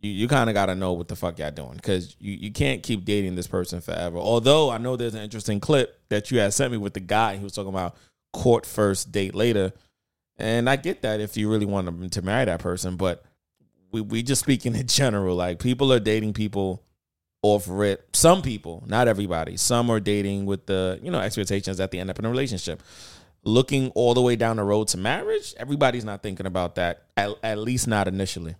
you, 0.00 0.10
you 0.10 0.28
kind 0.28 0.50
of 0.50 0.54
got 0.54 0.66
to 0.66 0.74
know 0.74 0.92
what 0.92 1.08
the 1.08 1.16
fuck 1.16 1.38
y'all 1.38 1.50
doing 1.50 1.76
because 1.76 2.16
you, 2.18 2.34
you 2.34 2.52
can't 2.52 2.82
keep 2.82 3.04
dating 3.06 3.36
this 3.36 3.46
person 3.46 3.80
forever. 3.80 4.18
Although 4.18 4.70
i 4.70 4.78
know 4.78 4.96
there's 4.96 5.14
an 5.14 5.22
interesting 5.22 5.60
clip 5.60 6.00
that 6.08 6.30
you 6.30 6.38
had 6.38 6.52
sent 6.52 6.72
me 6.72 6.78
with 6.78 6.94
the 6.94 7.00
guy 7.00 7.36
who 7.36 7.44
was 7.44 7.52
talking 7.52 7.70
about 7.70 7.96
court 8.32 8.66
first 8.66 9.12
date 9.12 9.34
later 9.34 9.72
and 10.36 10.68
i 10.68 10.74
get 10.74 11.02
that 11.02 11.20
if 11.20 11.36
you 11.36 11.48
really 11.48 11.66
want 11.66 11.86
to, 11.86 12.08
to 12.08 12.22
marry 12.22 12.44
that 12.44 12.58
person 12.58 12.96
but 12.96 13.24
we, 13.92 14.00
we 14.00 14.22
just 14.24 14.42
speaking 14.42 14.74
in 14.74 14.86
general 14.88 15.36
like 15.36 15.60
people 15.60 15.92
are 15.92 16.00
dating 16.00 16.32
people 16.32 16.82
off 17.44 17.66
rip. 17.68 18.16
Some 18.16 18.40
people 18.40 18.82
not 18.86 19.06
everybody 19.06 19.58
some 19.58 19.90
are 19.90 20.00
dating 20.00 20.46
with 20.46 20.64
the 20.64 20.98
you 21.02 21.10
know 21.10 21.20
expectations 21.20 21.76
that 21.76 21.90
they 21.90 22.00
end 22.00 22.08
up 22.08 22.18
in 22.18 22.24
a 22.24 22.30
relationship. 22.30 22.82
Looking 23.44 23.90
all 23.90 24.14
the 24.14 24.22
way 24.22 24.34
down 24.34 24.56
the 24.56 24.64
road 24.64 24.88
to 24.88 24.96
marriage 24.98 25.52
everybody's 25.58 26.06
not 26.06 26.22
thinking 26.22 26.46
about 26.46 26.76
that 26.76 27.02
at, 27.18 27.36
at 27.42 27.58
least 27.58 27.86
not 27.86 28.08
initially. 28.08 28.56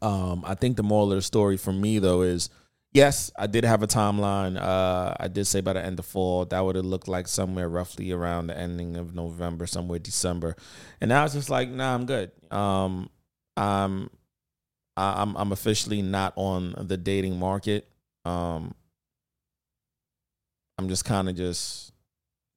Um 0.00 0.44
i 0.46 0.54
think 0.54 0.78
the 0.78 0.82
moral 0.82 1.12
of 1.12 1.16
the 1.16 1.22
story 1.22 1.58
for 1.58 1.74
me 1.74 1.98
though 1.98 2.22
is 2.22 2.48
yes 2.94 3.30
i 3.38 3.46
did 3.46 3.64
have 3.64 3.82
a 3.82 3.86
timeline. 3.86 4.56
Uh 4.58 5.14
i 5.20 5.28
did 5.28 5.44
say 5.46 5.60
by 5.60 5.74
the 5.74 5.84
end 5.84 5.98
of 5.98 6.06
fall 6.06 6.46
that 6.46 6.60
would 6.60 6.76
have 6.76 6.86
looked 6.86 7.06
like 7.06 7.28
somewhere 7.28 7.68
roughly 7.68 8.12
around 8.12 8.46
the 8.46 8.56
ending 8.56 8.96
of 8.96 9.14
november 9.14 9.66
somewhere 9.66 9.98
december. 9.98 10.56
And 11.02 11.10
now 11.10 11.26
it's 11.26 11.34
just 11.34 11.50
like 11.50 11.68
nah 11.68 11.94
i'm 11.94 12.06
good. 12.06 12.30
Um 12.50 13.10
I- 15.00 15.22
i'm 15.22 15.36
i'm 15.36 15.52
officially 15.52 16.02
not 16.02 16.32
on 16.36 16.74
the 16.78 16.96
dating 16.96 17.38
market 17.38 17.88
um 18.24 18.74
i'm 20.78 20.88
just 20.88 21.04
kind 21.04 21.28
of 21.28 21.36
just 21.36 21.92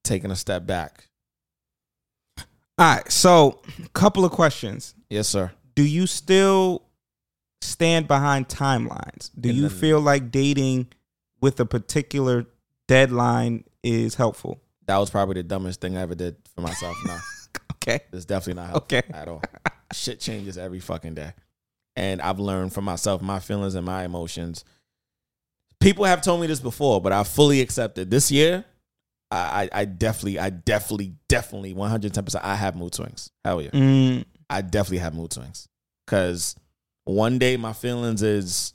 taking 0.02 0.30
a 0.30 0.36
step 0.36 0.66
back 0.66 1.08
All 2.36 2.44
right. 2.96 3.10
So, 3.12 3.60
a 3.84 3.88
couple 3.90 4.24
of 4.24 4.32
questions. 4.32 4.94
yes 5.08 5.28
sir 5.28 5.50
Do 5.74 5.82
you 5.84 6.06
still 6.06 6.82
stand 7.62 8.06
behind 8.08 8.48
timelines? 8.48 9.30
Do 9.40 9.50
you 9.50 9.68
feel 9.68 10.00
like 10.00 10.30
dating 10.30 10.88
with 11.40 11.58
a 11.60 11.64
particular 11.66 12.46
deadline 12.88 13.64
is 13.82 14.14
helpful? 14.16 14.60
that 14.86 14.98
was 14.98 15.08
probably 15.08 15.34
the 15.34 15.42
dumbest 15.42 15.80
thing 15.80 15.96
i 15.96 16.02
ever 16.02 16.14
did 16.14 16.36
for 16.54 16.60
myself 16.60 16.96
no 17.06 17.16
Okay. 17.76 18.00
It's 18.14 18.24
definitely 18.24 18.62
not 18.62 18.70
helpful 18.70 18.98
Okay. 18.98 19.12
at 19.12 19.28
all. 19.28 19.42
Shit 19.92 20.18
changes 20.18 20.56
every 20.56 20.80
fucking 20.80 21.12
day. 21.14 21.32
And 21.96 22.20
I've 22.20 22.40
learned 22.40 22.72
from 22.72 22.84
myself, 22.84 23.22
my 23.22 23.38
feelings 23.38 23.74
and 23.74 23.86
my 23.86 24.04
emotions. 24.04 24.64
People 25.80 26.04
have 26.04 26.22
told 26.22 26.40
me 26.40 26.46
this 26.46 26.60
before, 26.60 27.00
but 27.00 27.12
I 27.12 27.24
fully 27.24 27.60
accept 27.60 27.98
it. 27.98 28.10
This 28.10 28.30
year, 28.30 28.64
I, 29.30 29.68
I, 29.72 29.80
I 29.80 29.84
definitely, 29.84 30.38
I 30.38 30.50
definitely, 30.50 31.14
definitely 31.28 31.74
110%, 31.74 32.40
I 32.42 32.56
have 32.56 32.74
mood 32.74 32.94
swings. 32.94 33.30
Hell 33.44 33.62
yeah. 33.62 33.70
Mm, 33.70 34.24
I 34.48 34.62
definitely 34.62 34.98
have 34.98 35.14
mood 35.14 35.32
swings. 35.32 35.68
Cause 36.06 36.56
one 37.04 37.38
day 37.38 37.56
my 37.56 37.72
feelings 37.72 38.22
is 38.22 38.72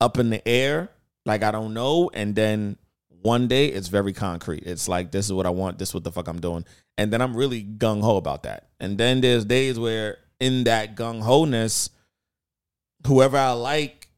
up 0.00 0.18
in 0.18 0.30
the 0.30 0.46
air, 0.46 0.90
like 1.26 1.42
I 1.42 1.50
don't 1.50 1.74
know, 1.74 2.10
and 2.12 2.34
then 2.34 2.76
one 3.22 3.48
day 3.48 3.66
it's 3.66 3.88
very 3.88 4.12
concrete. 4.12 4.64
It's 4.64 4.88
like 4.88 5.10
this 5.10 5.26
is 5.26 5.32
what 5.32 5.46
I 5.46 5.50
want, 5.50 5.78
this 5.78 5.90
is 5.90 5.94
what 5.94 6.04
the 6.04 6.12
fuck 6.12 6.28
I'm 6.28 6.40
doing. 6.40 6.64
And 6.98 7.12
then 7.12 7.20
I'm 7.20 7.36
really 7.36 7.62
gung 7.64 8.02
ho 8.02 8.16
about 8.16 8.44
that. 8.44 8.68
And 8.78 8.98
then 8.98 9.20
there's 9.20 9.44
days 9.44 9.78
where 9.78 10.18
in 10.38 10.64
that 10.64 10.96
gung 10.96 11.22
ho 11.22 11.44
ness, 11.44 11.90
whoever 13.06 13.36
I 13.36 13.52
like, 13.52 14.08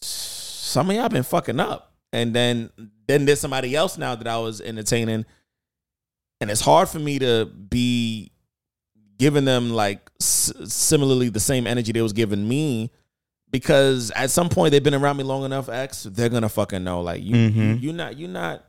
some 0.00 0.90
of 0.90 0.96
y'all 0.96 1.08
been 1.08 1.22
fucking 1.22 1.60
up. 1.60 1.92
And 2.12 2.34
then 2.34 2.70
then 3.06 3.24
there's 3.26 3.40
somebody 3.40 3.74
else 3.74 3.98
now 3.98 4.14
that 4.14 4.26
I 4.26 4.38
was 4.38 4.60
entertaining. 4.60 5.24
And 6.40 6.50
it's 6.50 6.60
hard 6.60 6.88
for 6.88 6.98
me 6.98 7.18
to 7.18 7.46
be 7.46 8.30
giving 9.18 9.44
them 9.44 9.70
like 9.70 10.10
s- 10.20 10.52
similarly 10.66 11.28
the 11.28 11.40
same 11.40 11.66
energy 11.66 11.92
they 11.92 12.02
was 12.02 12.12
giving 12.12 12.46
me 12.46 12.90
because 13.50 14.10
at 14.12 14.30
some 14.30 14.48
point 14.48 14.72
they've 14.72 14.82
been 14.82 14.94
around 14.94 15.16
me 15.16 15.22
long 15.22 15.44
enough 15.44 15.68
x 15.68 16.02
they're 16.10 16.28
gonna 16.28 16.48
fucking 16.48 16.82
know 16.82 17.00
like 17.00 17.22
you 17.22 17.36
you, 17.36 17.50
Mhm. 17.50 17.80
you 17.82 17.92
not 17.92 18.16
you 18.18 18.26
not 18.26 18.64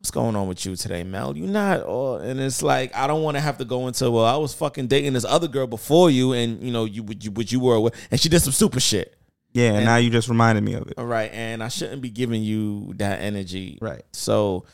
what's 0.00 0.10
going 0.12 0.36
on 0.36 0.46
with 0.46 0.64
you 0.64 0.76
today 0.76 1.02
mel 1.02 1.36
you 1.36 1.46
not 1.46 1.82
oh 1.84 2.16
and 2.16 2.38
it's 2.38 2.62
like 2.62 2.94
i 2.94 3.06
don't 3.08 3.22
want 3.22 3.36
to 3.36 3.40
have 3.40 3.58
to 3.58 3.64
go 3.64 3.88
into 3.88 4.08
well 4.10 4.24
i 4.24 4.36
was 4.36 4.54
fucking 4.54 4.86
dating 4.86 5.12
this 5.12 5.24
other 5.24 5.48
girl 5.48 5.66
before 5.66 6.08
you 6.08 6.32
and 6.32 6.62
you 6.62 6.70
know 6.70 6.84
you 6.84 7.02
what 7.02 7.24
you, 7.24 7.30
what 7.32 7.50
you 7.50 7.58
were 7.58 7.80
with 7.80 7.94
and 8.12 8.20
she 8.20 8.28
did 8.28 8.40
some 8.40 8.52
super 8.52 8.78
shit 8.80 9.14
yeah. 9.54 9.72
And- 9.72 9.84
now 9.86 9.96
you 9.96 10.10
just 10.10 10.28
reminded 10.28 10.62
me 10.62 10.74
of 10.74 10.86
it. 10.86 10.94
all 10.98 11.06
right 11.06 11.30
and 11.32 11.62
i 11.64 11.68
shouldn't 11.68 12.00
be 12.00 12.10
giving 12.10 12.42
you 12.42 12.92
that 12.98 13.20
energy 13.20 13.76
Right. 13.80 14.02
so 14.12 14.66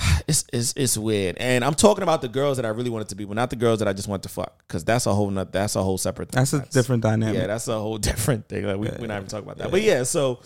it's 0.28 0.44
it's 0.52 0.74
it's 0.76 0.98
weird, 0.98 1.36
and 1.38 1.64
I'm 1.64 1.74
talking 1.74 2.02
about 2.02 2.20
the 2.20 2.28
girls 2.28 2.56
that 2.56 2.66
I 2.66 2.70
really 2.70 2.90
wanted 2.90 3.08
to 3.10 3.14
be, 3.14 3.24
but 3.24 3.34
not 3.36 3.48
the 3.50 3.56
girls 3.56 3.78
that 3.78 3.86
I 3.86 3.92
just 3.92 4.08
want 4.08 4.24
to 4.24 4.28
fuck, 4.28 4.58
because 4.66 4.84
that's 4.84 5.06
a 5.06 5.14
whole 5.14 5.30
not 5.30 5.52
that's 5.52 5.76
a 5.76 5.82
whole 5.82 5.98
separate. 5.98 6.30
thing. 6.32 6.40
That's 6.40 6.52
a 6.52 6.66
different 6.66 7.04
dynamic. 7.04 7.36
Yeah, 7.40 7.46
that's 7.46 7.68
a 7.68 7.78
whole 7.78 7.96
different 8.10 8.48
thing. 8.48 8.64
Like 8.66 8.76
we 8.76 8.88
Yeah, 8.88 8.96
we're 9.00 9.06
not 9.06 9.18
even 9.18 9.28
talking 9.28 9.44
about 9.46 9.58
that, 9.58 9.66
yeah. 9.66 9.70
but 9.70 9.82
yeah. 9.82 10.02
So 10.02 10.40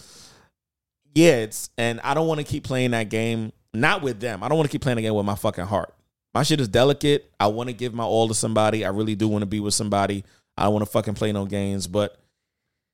yeah, 1.14 1.36
it's 1.36 1.70
and 1.78 2.00
I 2.00 2.14
don't 2.14 2.26
want 2.26 2.38
to 2.40 2.44
keep 2.44 2.64
playing 2.64 2.92
that 2.92 3.08
game. 3.08 3.52
Not 3.74 4.02
with 4.02 4.20
them. 4.20 4.42
I 4.42 4.48
don't 4.48 4.56
want 4.56 4.68
to 4.68 4.72
keep 4.72 4.82
playing 4.82 4.96
the 4.96 5.02
game 5.02 5.14
with 5.14 5.26
my 5.26 5.34
fucking 5.34 5.66
heart. 5.66 5.94
My 6.34 6.42
shit 6.42 6.60
is 6.60 6.68
delicate. 6.68 7.30
I 7.38 7.48
want 7.48 7.68
to 7.68 7.74
give 7.74 7.94
my 7.94 8.04
all 8.04 8.28
to 8.28 8.34
somebody. 8.34 8.84
I 8.84 8.90
really 8.90 9.14
do 9.14 9.28
want 9.28 9.42
to 9.42 9.46
be 9.46 9.60
with 9.60 9.74
somebody. 9.74 10.24
I 10.56 10.64
don't 10.64 10.72
want 10.72 10.84
to 10.84 10.90
fucking 10.90 11.14
play 11.14 11.32
no 11.32 11.44
games, 11.44 11.86
but 11.86 12.18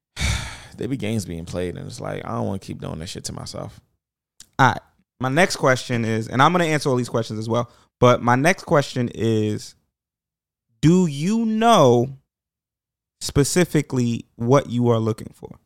there 0.77 0.89
be 0.89 0.97
games 0.97 1.25
being 1.25 1.45
played, 1.45 1.77
and 1.77 1.87
it's 1.87 2.01
like 2.01 2.25
I 2.25 2.31
don't 2.31 2.47
want 2.47 2.61
to 2.61 2.67
keep 2.67 2.81
doing 2.81 2.99
this 2.99 3.11
shit 3.11 3.25
to 3.25 3.33
myself. 3.33 3.81
All 4.59 4.69
right. 4.69 4.81
My 5.21 5.29
next 5.29 5.57
question 5.57 6.05
is, 6.05 6.29
and 6.29 6.43
I'm 6.43 6.53
going 6.53 6.65
to 6.65 6.71
answer 6.71 6.91
all 6.91 6.97
these 6.97 7.09
questions 7.09 7.39
as 7.39 7.49
well, 7.49 7.71
but 8.01 8.21
my 8.21 8.35
next 8.35 8.65
question 8.65 9.09
is 9.15 9.75
Do 10.81 11.07
you 11.07 11.45
know 11.47 12.19
specifically 13.25 14.27
what 14.37 14.69
you 14.71 14.89
are 14.89 14.99
looking 14.99 15.33
for. 15.35 15.59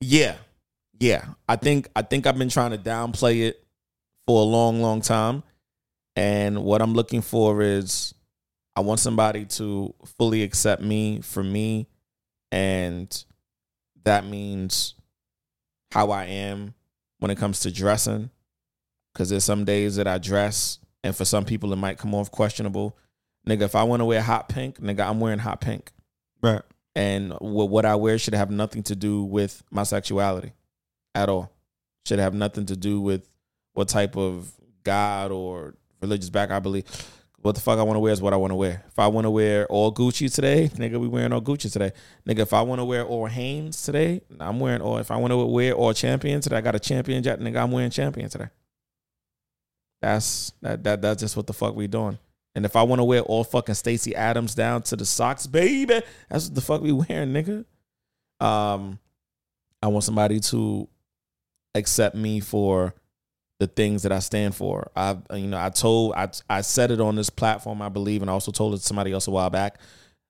Yeah. 0.00 0.36
Yeah. 0.98 1.24
I 1.48 1.56
think 1.56 1.88
I 1.94 2.02
think 2.02 2.26
I've 2.26 2.38
been 2.38 2.48
trying 2.48 2.70
to 2.72 2.78
downplay 2.78 3.48
it 3.48 3.64
for 4.26 4.40
a 4.40 4.44
long, 4.44 4.82
long 4.82 5.00
time. 5.00 5.42
And 6.16 6.64
what 6.64 6.82
I'm 6.82 6.94
looking 6.94 7.22
for 7.22 7.62
is 7.62 8.14
I 8.74 8.80
want 8.80 9.00
somebody 9.00 9.44
to 9.44 9.94
fully 10.18 10.42
accept 10.42 10.82
me 10.82 11.20
for 11.20 11.42
me. 11.42 11.86
And 12.50 13.24
that 14.04 14.24
means 14.24 14.94
how 15.92 16.10
I 16.10 16.24
am 16.26 16.74
when 17.18 17.30
it 17.30 17.38
comes 17.38 17.60
to 17.60 17.70
dressing. 17.70 18.30
Cause 19.14 19.30
there's 19.30 19.44
some 19.44 19.64
days 19.64 19.96
that 19.96 20.06
I 20.06 20.18
dress 20.18 20.78
and 21.02 21.16
for 21.16 21.24
some 21.24 21.44
people 21.44 21.72
it 21.72 21.76
might 21.76 21.98
come 21.98 22.14
off 22.14 22.30
questionable. 22.30 22.96
Nigga, 23.48 23.62
if 23.62 23.74
I 23.74 23.82
want 23.82 24.00
to 24.00 24.04
wear 24.04 24.22
hot 24.22 24.48
pink, 24.48 24.78
nigga, 24.78 25.08
I'm 25.08 25.18
wearing 25.18 25.38
hot 25.38 25.60
pink. 25.60 25.90
Right. 26.42 26.62
And 26.98 27.32
what 27.34 27.84
I 27.84 27.94
wear 27.94 28.18
should 28.18 28.34
have 28.34 28.50
nothing 28.50 28.82
to 28.82 28.96
do 28.96 29.22
with 29.22 29.62
my 29.70 29.84
sexuality 29.84 30.52
at 31.14 31.28
all. 31.28 31.52
Should 32.04 32.18
have 32.18 32.34
nothing 32.34 32.66
to 32.66 32.76
do 32.76 33.00
with 33.00 33.28
what 33.74 33.86
type 33.86 34.16
of 34.16 34.50
God 34.82 35.30
or 35.30 35.76
religious 36.02 36.28
back 36.28 36.50
I 36.50 36.58
believe. 36.58 36.86
What 37.40 37.54
the 37.54 37.60
fuck 37.60 37.78
I 37.78 37.84
want 37.84 37.94
to 37.94 38.00
wear 38.00 38.12
is 38.12 38.20
what 38.20 38.32
I 38.32 38.36
want 38.36 38.50
to 38.50 38.56
wear. 38.56 38.82
If 38.88 38.98
I 38.98 39.06
want 39.06 39.26
to 39.26 39.30
wear 39.30 39.64
all 39.68 39.94
Gucci 39.94 40.34
today, 40.34 40.70
nigga, 40.74 40.98
we 40.98 41.06
wearing 41.06 41.32
all 41.32 41.40
Gucci 41.40 41.72
today. 41.72 41.92
Nigga, 42.28 42.40
if 42.40 42.52
I 42.52 42.62
want 42.62 42.80
to 42.80 42.84
wear 42.84 43.04
all 43.04 43.26
Hanes 43.26 43.80
today, 43.80 44.20
I'm 44.40 44.58
wearing 44.58 44.82
all. 44.82 44.98
If 44.98 45.12
I 45.12 45.18
want 45.18 45.30
to 45.30 45.36
wear 45.36 45.74
all 45.74 45.92
Champion 45.92 46.40
today, 46.40 46.56
I 46.56 46.60
got 46.62 46.74
a 46.74 46.80
Champion 46.80 47.22
jacket. 47.22 47.44
Nigga, 47.44 47.62
I'm 47.62 47.70
wearing 47.70 47.90
Champion 47.90 48.28
today. 48.28 48.48
That's 50.02 50.52
that 50.62 50.82
that 50.82 51.00
that's 51.00 51.20
just 51.20 51.36
what 51.36 51.46
the 51.46 51.52
fuck 51.52 51.76
we 51.76 51.86
doing. 51.86 52.18
And 52.54 52.64
if 52.64 52.74
I 52.76 52.82
want 52.82 52.98
to 53.00 53.04
wear 53.04 53.20
all 53.20 53.44
fucking 53.44 53.74
Stacy 53.74 54.16
Adams 54.16 54.54
down 54.54 54.82
to 54.82 54.96
the 54.96 55.04
socks, 55.04 55.46
baby, 55.46 56.02
that's 56.28 56.46
what 56.46 56.54
the 56.54 56.60
fuck 56.60 56.80
we 56.80 56.92
wearing, 56.92 57.32
nigga. 57.32 57.64
Um, 58.44 58.98
I 59.82 59.88
want 59.88 60.04
somebody 60.04 60.40
to 60.40 60.88
accept 61.74 62.16
me 62.16 62.40
for 62.40 62.94
the 63.60 63.66
things 63.66 64.02
that 64.04 64.12
I 64.12 64.20
stand 64.20 64.54
for. 64.54 64.90
I, 64.94 65.16
you 65.34 65.48
know, 65.48 65.60
I 65.60 65.70
told, 65.70 66.14
I, 66.14 66.28
I 66.48 66.60
said 66.60 66.90
it 66.90 67.00
on 67.00 67.16
this 67.16 67.30
platform, 67.30 67.82
I 67.82 67.88
believe, 67.88 68.22
and 68.22 68.30
I 68.30 68.34
also 68.34 68.52
told 68.52 68.74
it 68.74 68.78
to 68.78 68.82
somebody 68.82 69.12
else 69.12 69.26
a 69.26 69.32
while 69.32 69.50
back. 69.50 69.80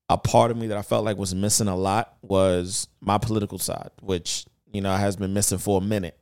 A 0.09 0.17
part 0.17 0.51
of 0.51 0.57
me 0.57 0.69
that 0.69 0.79
I 0.79 0.83
felt 0.83 1.05
like 1.05 1.19
was 1.19 1.35
missing 1.35 1.69
a 1.69 1.77
lot 1.77 2.17
was 2.23 2.89
my 3.01 3.19
political 3.19 3.59
side, 3.59 3.91
which 4.01 4.47
you 4.73 4.81
know 4.81 4.95
has 4.95 5.17
been 5.17 5.35
missing 5.35 5.59
for 5.59 5.79
a 5.79 5.85
minute. 5.85 6.19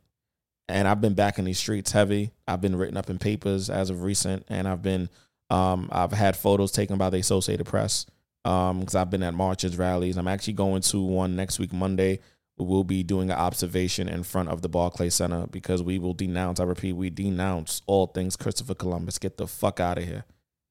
And 0.67 0.85
I've 0.85 0.99
been 0.99 1.13
back 1.13 1.39
in 1.39 1.45
these 1.45 1.57
streets 1.59 1.93
heavy. 1.93 2.31
I've 2.45 2.59
been 2.59 2.75
written 2.75 2.97
up 2.97 3.09
in 3.09 3.17
papers 3.17 3.69
as 3.69 3.89
of 3.89 4.03
recent, 4.03 4.45
and 4.49 4.67
I've 4.67 4.81
been, 4.81 5.09
um, 5.49 5.89
I've 5.91 6.11
had 6.11 6.35
photos 6.35 6.71
taken 6.71 6.97
by 6.97 7.09
the 7.09 7.17
Associated 7.17 7.65
Press 7.65 8.05
because 8.43 8.95
I've 8.95 9.09
been 9.09 9.23
at 9.23 9.33
marches, 9.33 9.77
rallies. 9.77 10.17
I'm 10.17 10.27
actually 10.27 10.53
going 10.53 10.81
to 10.83 11.01
one 11.01 11.35
next 11.35 11.59
week, 11.59 11.73
Monday. 11.73 12.19
We 12.57 12.65
will 12.65 12.83
be 12.83 13.03
doing 13.03 13.29
an 13.29 13.37
observation 13.37 14.09
in 14.09 14.23
front 14.23 14.49
of 14.49 14.61
the 14.61 14.69
Barclay 14.69 15.09
Center 15.09 15.47
because 15.47 15.83
we 15.83 15.99
will 15.99 16.13
denounce. 16.13 16.59
I 16.59 16.63
repeat, 16.63 16.93
we 16.93 17.09
denounce 17.09 17.81
all 17.85 18.07
things 18.07 18.35
Christopher 18.35 18.73
Columbus. 18.73 19.19
Get 19.19 19.37
the 19.37 19.47
fuck 19.47 19.79
out 19.79 19.97
of 19.97 20.05
here. 20.05 20.25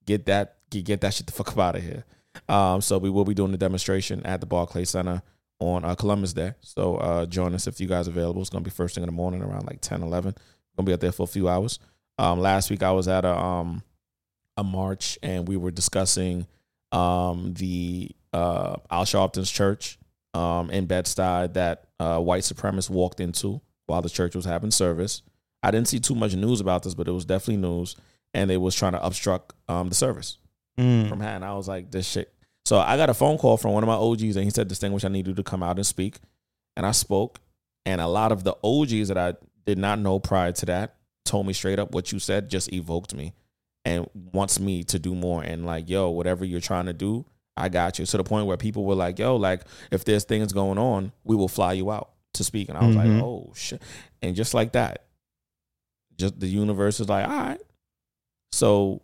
Get 0.05 0.27
that. 0.27 0.57
Get, 0.70 1.01
that 1.03 1.15
shit 1.15 1.27
the 1.27 1.32
fuck 1.32 1.57
out 1.57 1.77
of 1.77 1.82
here. 1.82 2.05
Um, 2.48 2.81
so 2.81 2.98
we 2.98 3.09
will 3.09 3.24
be 3.24 3.35
doing 3.35 3.53
the 3.53 3.59
demonstration 3.59 4.24
at 4.27 4.40
the 4.40 4.47
Barclay 4.47 4.85
Center 4.85 5.23
on 5.61 5.85
uh, 5.85 5.94
Columbus 5.94 6.32
Day. 6.32 6.55
So 6.61 6.97
uh, 6.97 7.27
join 7.27 7.55
us 7.55 7.66
if 7.66 7.81
you 7.81 7.86
guys 7.86 8.09
are 8.09 8.11
available. 8.11 8.40
It's 8.40 8.51
gonna 8.51 8.65
be 8.65 8.70
first 8.70 8.94
thing 8.94 9.05
in 9.05 9.09
the 9.09 9.12
morning 9.12 9.43
around 9.43 9.66
like 9.66 9.81
10, 9.81 10.03
11. 10.03 10.35
Gonna 10.77 10.86
be 10.86 10.93
out 10.93 11.01
there 11.01 11.12
for 11.12 11.23
a 11.23 11.28
few 11.28 11.48
hours. 11.48 11.78
Um, 12.19 12.40
last 12.40 12.70
week 12.70 12.82
I 12.82 12.93
was 12.93 13.09
at 13.09 13.24
a 13.24 13.36
um 13.36 13.82
a 14.57 14.65
march 14.65 15.19
and 15.23 15.47
we 15.49 15.57
were 15.57 15.70
discussing 15.70 16.47
um 16.93 17.53
the 17.55 18.11
uh 18.33 18.77
Al 18.91 19.05
Sharpton's 19.05 19.51
church 19.51 19.99
um 20.35 20.70
in 20.70 20.87
Bed-Stuy 20.87 21.53
that 21.55 21.85
uh 22.01 22.19
white 22.20 22.43
supremacists 22.43 22.91
walked 22.91 23.20
into 23.20 23.61
while 23.87 24.03
the 24.03 24.11
church 24.11 24.35
was 24.35 24.45
having 24.45 24.70
service. 24.70 25.23
I 25.62 25.70
didn't 25.70 25.89
see 25.89 26.01
too 26.01 26.15
much 26.15 26.35
news 26.35 26.61
about 26.61 26.83
this, 26.83 26.95
but 26.95 27.09
it 27.09 27.12
was 27.12 27.24
definitely 27.24 27.57
news, 27.69 27.97
and 28.35 28.49
they 28.49 28.57
was 28.57 28.74
trying 28.74 28.93
to 28.93 29.05
obstruct 29.05 29.53
um 29.69 29.89
the 29.89 29.95
service 29.95 30.39
Mm. 30.78 31.09
from 31.09 31.20
Hatton. 31.20 31.43
I 31.43 31.55
was 31.55 31.69
like, 31.69 31.91
this 31.91 32.07
shit. 32.07 32.35
So 32.66 32.78
I 32.78 32.99
got 32.99 33.09
a 33.09 33.15
phone 33.15 33.39
call 33.39 33.57
from 33.57 33.73
one 33.73 33.83
of 33.83 33.87
my 33.87 33.95
OGs, 33.95 34.37
and 34.37 34.45
he 34.45 34.51
said, 34.51 34.69
"Distinguished, 34.69 35.07
I 35.07 35.09
need 35.09 35.27
you 35.27 35.33
to 35.35 35.43
come 35.43 35.62
out 35.62 35.77
and 35.77 35.87
speak." 35.87 36.19
And 36.77 36.85
I 36.85 36.91
spoke, 36.93 37.41
and 37.87 37.99
a 37.99 38.07
lot 38.07 38.31
of 38.31 38.45
the 38.45 38.55
OGs 38.62 39.09
that 39.09 39.16
I 39.16 39.35
did 39.65 39.78
not 39.78 39.99
know 39.99 40.19
prior 40.19 40.53
to 40.53 40.66
that 40.66 40.97
told 41.24 41.47
me 41.47 41.55
straight 41.55 41.78
up, 41.78 41.93
"What 41.93 42.12
you 42.12 42.19
said 42.19 42.51
just 42.51 42.70
evoked 42.74 43.15
me, 43.15 43.33
and 43.87 44.07
wants 44.33 44.61
me 44.61 44.85
to 44.85 44.99
do 44.99 45.15
more." 45.15 45.43
And 45.43 45.65
like, 45.65 45.89
yo, 45.89 46.11
whatever 46.11 46.45
you're 46.45 46.61
trying 46.61 46.87
to 46.87 46.93
do, 46.93 47.25
I 47.57 47.71
got 47.71 47.99
you. 47.99 48.05
To 48.05 48.17
the 48.19 48.25
point 48.25 48.47
where 48.47 48.59
people 48.59 48.85
were 48.85 48.95
like, 48.95 49.19
"Yo, 49.19 49.37
like, 49.37 49.63
if 49.91 50.05
there's 50.05 50.25
things 50.25 50.53
going 50.53 50.77
on, 50.79 51.13
we 51.25 51.35
will 51.37 51.49
fly 51.49 51.73
you 51.73 51.91
out 51.91 52.11
to 52.35 52.45
speak." 52.45 52.69
And 52.69 52.77
I 52.77 52.85
was 52.85 52.95
Mhm. 52.97 52.99
like, 52.99 53.23
"Oh 53.23 53.53
shit!" 53.55 53.81
And 54.21 54.37
just 54.37 54.53
like 54.53 54.73
that, 54.73 55.05
just 56.19 56.39
the 56.39 56.47
universe 56.49 57.01
is 57.01 57.09
like, 57.09 57.27
"All 57.27 57.35
right." 57.35 57.61
So 58.53 59.01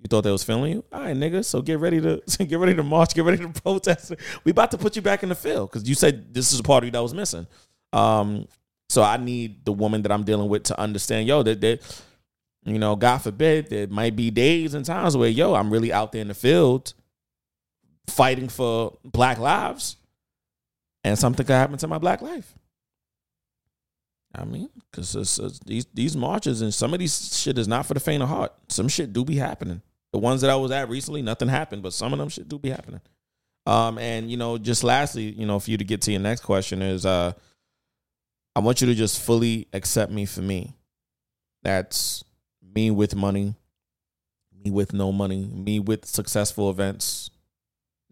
you 0.00 0.08
thought 0.08 0.22
they 0.22 0.30
was 0.30 0.44
feeling 0.44 0.72
you? 0.72 0.84
All 0.92 1.00
right, 1.00 1.16
nigga. 1.16 1.44
So 1.44 1.62
get 1.62 1.78
ready 1.78 2.00
to 2.00 2.22
get 2.46 2.58
ready 2.58 2.74
to 2.74 2.82
march, 2.82 3.14
get 3.14 3.24
ready 3.24 3.38
to 3.38 3.48
protest. 3.62 4.12
We 4.44 4.50
about 4.50 4.70
to 4.72 4.78
put 4.78 4.96
you 4.96 5.02
back 5.02 5.22
in 5.22 5.28
the 5.30 5.34
field 5.34 5.70
because 5.70 5.88
you 5.88 5.94
said 5.94 6.34
this 6.34 6.52
is 6.52 6.60
a 6.60 6.62
part 6.62 6.82
of 6.84 6.86
you 6.88 6.90
that 6.92 7.02
was 7.02 7.14
missing. 7.14 7.46
Um, 7.92 8.46
so 8.90 9.02
I 9.02 9.16
need 9.16 9.64
the 9.64 9.72
woman 9.72 10.02
that 10.02 10.12
I'm 10.12 10.24
dealing 10.24 10.48
with 10.48 10.64
to 10.64 10.78
understand, 10.78 11.26
yo, 11.26 11.42
that 11.44 11.60
that 11.62 11.80
you 12.64 12.78
know, 12.78 12.96
God 12.96 13.18
forbid, 13.18 13.68
there 13.68 13.86
might 13.86 14.16
be 14.16 14.30
days 14.30 14.74
and 14.74 14.84
times 14.84 15.16
where, 15.16 15.28
yo, 15.28 15.54
I'm 15.54 15.70
really 15.70 15.92
out 15.92 16.12
there 16.12 16.22
in 16.22 16.28
the 16.28 16.34
field 16.34 16.94
fighting 18.06 18.48
for 18.48 18.98
black 19.04 19.38
lives, 19.38 19.96
and 21.02 21.18
something 21.18 21.44
could 21.44 21.52
happen 21.52 21.78
to 21.78 21.88
my 21.88 21.98
black 21.98 22.22
life. 22.22 22.54
I 24.34 24.44
mean, 24.44 24.68
because 24.90 25.60
these 25.64 25.86
these 25.94 26.16
marches 26.16 26.60
and 26.60 26.74
some 26.74 26.92
of 26.92 26.98
these 26.98 27.40
shit 27.40 27.56
is 27.56 27.68
not 27.68 27.86
for 27.86 27.94
the 27.94 28.00
faint 28.00 28.22
of 28.22 28.28
heart. 28.28 28.52
Some 28.68 28.88
shit 28.88 29.12
do 29.12 29.24
be 29.24 29.36
happening. 29.36 29.80
The 30.12 30.18
ones 30.18 30.40
that 30.40 30.50
I 30.50 30.56
was 30.56 30.70
at 30.70 30.88
recently, 30.88 31.22
nothing 31.22 31.48
happened, 31.48 31.82
but 31.82 31.92
some 31.92 32.12
of 32.12 32.18
them 32.18 32.28
shit 32.28 32.48
do 32.48 32.58
be 32.58 32.70
happening. 32.70 33.00
Um, 33.66 33.98
and 33.98 34.30
you 34.30 34.36
know, 34.36 34.58
just 34.58 34.82
lastly, 34.82 35.30
you 35.30 35.46
know, 35.46 35.58
for 35.58 35.70
you 35.70 35.76
to 35.76 35.84
get 35.84 36.02
to 36.02 36.12
your 36.12 36.20
next 36.20 36.40
question 36.40 36.82
is, 36.82 37.06
uh, 37.06 37.32
I 38.56 38.60
want 38.60 38.80
you 38.80 38.88
to 38.88 38.94
just 38.94 39.20
fully 39.20 39.68
accept 39.72 40.10
me 40.10 40.26
for 40.26 40.42
me. 40.42 40.74
That's 41.62 42.24
me 42.74 42.90
with 42.90 43.14
money, 43.14 43.54
me 44.64 44.70
with 44.70 44.92
no 44.92 45.12
money, 45.12 45.46
me 45.46 45.78
with 45.78 46.04
successful 46.06 46.70
events, 46.70 47.30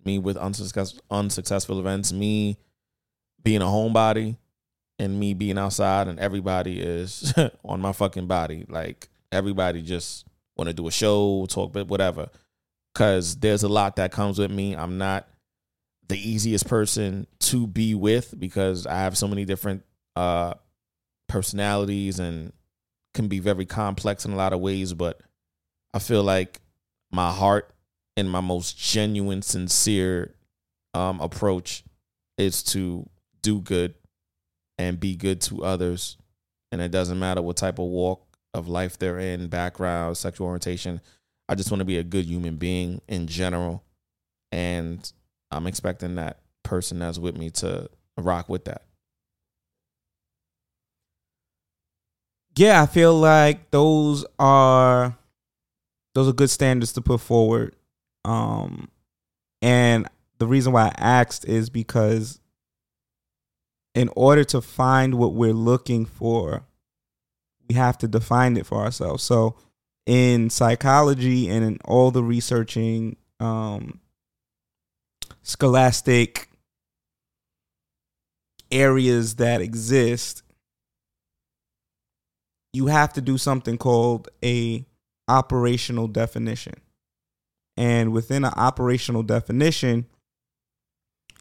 me 0.04 0.18
with 0.18 0.36
unsuccess- 0.36 0.98
unsuccessful 1.10 1.80
events, 1.80 2.12
me 2.12 2.56
being 3.42 3.62
a 3.62 3.66
homebody, 3.66 4.36
and 4.98 5.18
me 5.18 5.34
being 5.34 5.58
outside, 5.58 6.06
and 6.06 6.20
everybody 6.20 6.80
is 6.80 7.34
on 7.64 7.80
my 7.80 7.92
fucking 7.92 8.26
body. 8.26 8.64
Like 8.68 9.08
everybody 9.32 9.82
just 9.82 10.26
want 10.56 10.68
to 10.68 10.74
do 10.74 10.86
a 10.86 10.92
show, 10.92 11.46
talk, 11.48 11.72
but 11.72 11.88
whatever. 11.88 12.28
Cause 12.94 13.36
there's 13.36 13.62
a 13.62 13.68
lot 13.68 13.96
that 13.96 14.12
comes 14.12 14.38
with 14.38 14.50
me. 14.50 14.76
I'm 14.76 14.98
not 14.98 15.26
the 16.08 16.18
easiest 16.18 16.68
person 16.68 17.26
to 17.40 17.66
be 17.66 17.94
with 17.94 18.38
because 18.38 18.86
I 18.86 18.96
have 18.96 19.16
so 19.16 19.26
many 19.26 19.44
different 19.44 19.82
uh 20.14 20.54
personalities 21.26 22.18
and 22.20 22.52
can 23.14 23.28
be 23.28 23.38
very 23.38 23.66
complex 23.66 24.24
in 24.24 24.32
a 24.32 24.36
lot 24.36 24.52
of 24.52 24.60
ways, 24.60 24.92
but 24.92 25.20
I 25.94 25.98
feel 25.98 26.22
like 26.22 26.60
my 27.10 27.30
heart 27.30 27.72
and 28.16 28.30
my 28.30 28.40
most 28.40 28.78
genuine, 28.78 29.42
sincere 29.42 30.34
um, 30.94 31.20
approach 31.20 31.84
is 32.38 32.62
to 32.62 33.08
do 33.42 33.60
good 33.60 33.94
and 34.78 34.98
be 34.98 35.14
good 35.16 35.40
to 35.42 35.64
others. 35.64 36.16
And 36.70 36.80
it 36.80 36.90
doesn't 36.90 37.18
matter 37.18 37.42
what 37.42 37.56
type 37.56 37.78
of 37.78 37.86
walk 37.86 38.26
of 38.54 38.68
life 38.68 38.98
they're 38.98 39.18
in, 39.18 39.48
background, 39.48 40.16
sexual 40.16 40.46
orientation. 40.46 41.00
I 41.48 41.54
just 41.54 41.70
want 41.70 41.80
to 41.80 41.86
be 41.86 41.98
a 41.98 42.02
good 42.02 42.24
human 42.24 42.56
being 42.56 43.00
in 43.08 43.26
general. 43.26 43.84
And 44.50 45.10
I'm 45.50 45.66
expecting 45.66 46.14
that 46.16 46.40
person 46.62 46.98
that's 46.98 47.18
with 47.18 47.36
me 47.36 47.50
to 47.50 47.90
rock 48.16 48.48
with 48.48 48.64
that. 48.66 48.82
Yeah, 52.56 52.82
I 52.82 52.86
feel 52.86 53.14
like 53.14 53.70
those 53.70 54.24
are 54.38 55.16
those 56.14 56.28
are 56.28 56.32
good 56.32 56.50
standards 56.50 56.92
to 56.94 57.00
put 57.00 57.20
forward. 57.20 57.76
Um 58.24 58.88
and 59.60 60.08
the 60.38 60.46
reason 60.46 60.72
why 60.72 60.88
I 60.88 60.94
asked 60.98 61.44
is 61.44 61.70
because 61.70 62.40
in 63.94 64.10
order 64.16 64.44
to 64.44 64.60
find 64.60 65.14
what 65.14 65.34
we're 65.34 65.52
looking 65.52 66.04
for, 66.04 66.64
we 67.68 67.74
have 67.74 67.98
to 67.98 68.08
define 68.08 68.56
it 68.56 68.66
for 68.66 68.78
ourselves. 68.78 69.22
So 69.22 69.56
in 70.06 70.50
psychology 70.50 71.48
and 71.48 71.64
in 71.64 71.78
all 71.84 72.10
the 72.10 72.22
researching 72.22 73.16
um 73.40 74.00
scholastic 75.42 76.48
areas 78.70 79.36
that 79.36 79.60
exist, 79.60 80.42
you 82.72 82.86
have 82.86 83.12
to 83.14 83.20
do 83.20 83.38
something 83.38 83.78
called 83.78 84.28
a 84.44 84.84
operational 85.28 86.08
definition. 86.08 86.74
And 87.76 88.12
within 88.12 88.44
an 88.44 88.52
operational 88.56 89.22
definition, 89.22 90.06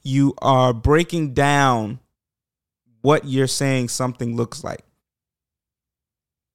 you 0.04 0.34
are 0.42 0.74
breaking 0.74 1.34
down 1.34 2.00
what 3.02 3.26
you're 3.26 3.48
saying 3.48 3.90
something 3.90 4.36
looks 4.36 4.64
like 4.64 4.84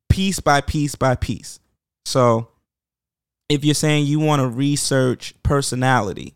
piece 0.09 0.41
by 0.41 0.61
piece 0.61 0.95
by 0.95 1.15
piece. 1.15 1.61
So 2.07 2.49
if 3.49 3.65
you're 3.65 3.75
saying 3.75 4.07
you 4.07 4.19
want 4.21 4.41
to 4.41 4.49
research 4.49 5.35
personality, 5.43 6.35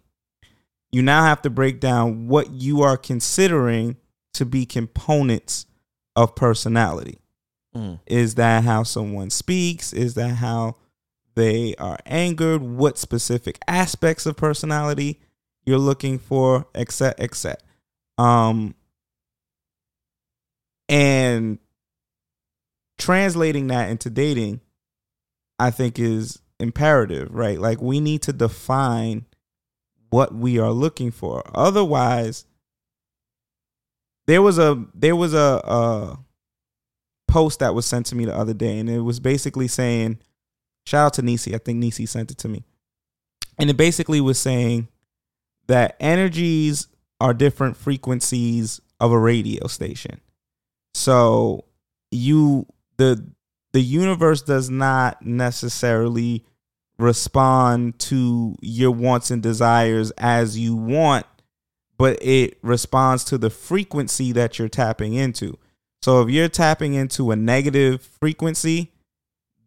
you 0.92 1.02
now 1.02 1.22
have 1.22 1.42
to 1.42 1.50
break 1.50 1.80
down 1.80 2.28
what 2.28 2.50
you 2.50 2.82
are 2.82 2.96
considering 2.96 3.96
to 4.34 4.44
be 4.44 4.66
components 4.66 5.66
of 6.14 6.34
personality. 6.34 7.18
Mm. 7.74 8.00
Is 8.06 8.34
that 8.34 8.64
how 8.64 8.82
someone 8.82 9.30
speaks? 9.30 9.92
Is 9.92 10.14
that 10.14 10.36
how 10.36 10.76
they 11.34 11.74
are 11.76 11.98
angered? 12.06 12.62
What 12.62 12.98
specific 12.98 13.58
aspects 13.68 14.26
of 14.26 14.36
personality 14.36 15.20
you're 15.64 15.78
looking 15.78 16.18
for, 16.18 16.66
etc., 16.74 17.14
etc. 17.18 17.58
Um, 18.18 18.74
and 20.88 21.58
translating 22.98 23.68
that 23.68 23.90
into 23.90 24.10
dating, 24.10 24.60
I 25.58 25.70
think 25.70 25.98
is 25.98 26.40
imperative, 26.58 27.32
right? 27.32 27.58
Like 27.58 27.80
we 27.80 28.00
need 28.00 28.22
to 28.22 28.32
define 28.32 29.26
what 30.10 30.34
we 30.34 30.58
are 30.58 30.72
looking 30.72 31.10
for. 31.10 31.42
Otherwise, 31.54 32.44
there 34.26 34.42
was 34.42 34.58
a 34.58 34.84
there 34.94 35.16
was 35.16 35.34
a, 35.34 35.60
a 35.64 36.18
post 37.30 37.60
that 37.60 37.74
was 37.74 37.86
sent 37.86 38.06
to 38.06 38.14
me 38.14 38.24
the 38.24 38.36
other 38.36 38.54
day, 38.54 38.78
and 38.78 38.90
it 38.90 39.00
was 39.00 39.20
basically 39.20 39.68
saying, 39.68 40.18
shout 40.86 41.06
out 41.06 41.14
to 41.14 41.22
Nisi. 41.22 41.54
I 41.54 41.58
think 41.58 41.78
Nisi 41.78 42.06
sent 42.06 42.30
it 42.30 42.38
to 42.38 42.48
me, 42.48 42.64
and 43.58 43.70
it 43.70 43.76
basically 43.76 44.20
was 44.20 44.38
saying 44.38 44.88
that 45.66 45.96
energies 46.00 46.88
are 47.20 47.34
different 47.34 47.76
frequencies 47.76 48.80
of 48.98 49.12
a 49.12 49.18
radio 49.18 49.66
station. 49.66 50.20
So 50.94 51.64
you 52.10 52.66
the 52.96 53.24
the 53.72 53.80
universe 53.80 54.42
does 54.42 54.68
not 54.68 55.24
necessarily 55.24 56.44
respond 56.98 57.98
to 57.98 58.56
your 58.60 58.90
wants 58.90 59.30
and 59.30 59.42
desires 59.42 60.10
as 60.18 60.58
you 60.58 60.74
want, 60.74 61.26
but 61.96 62.18
it 62.20 62.58
responds 62.62 63.24
to 63.24 63.38
the 63.38 63.50
frequency 63.50 64.32
that 64.32 64.58
you're 64.58 64.68
tapping 64.68 65.14
into. 65.14 65.56
So 66.02 66.22
if 66.22 66.30
you're 66.30 66.48
tapping 66.48 66.94
into 66.94 67.30
a 67.30 67.36
negative 67.36 68.02
frequency, 68.20 68.92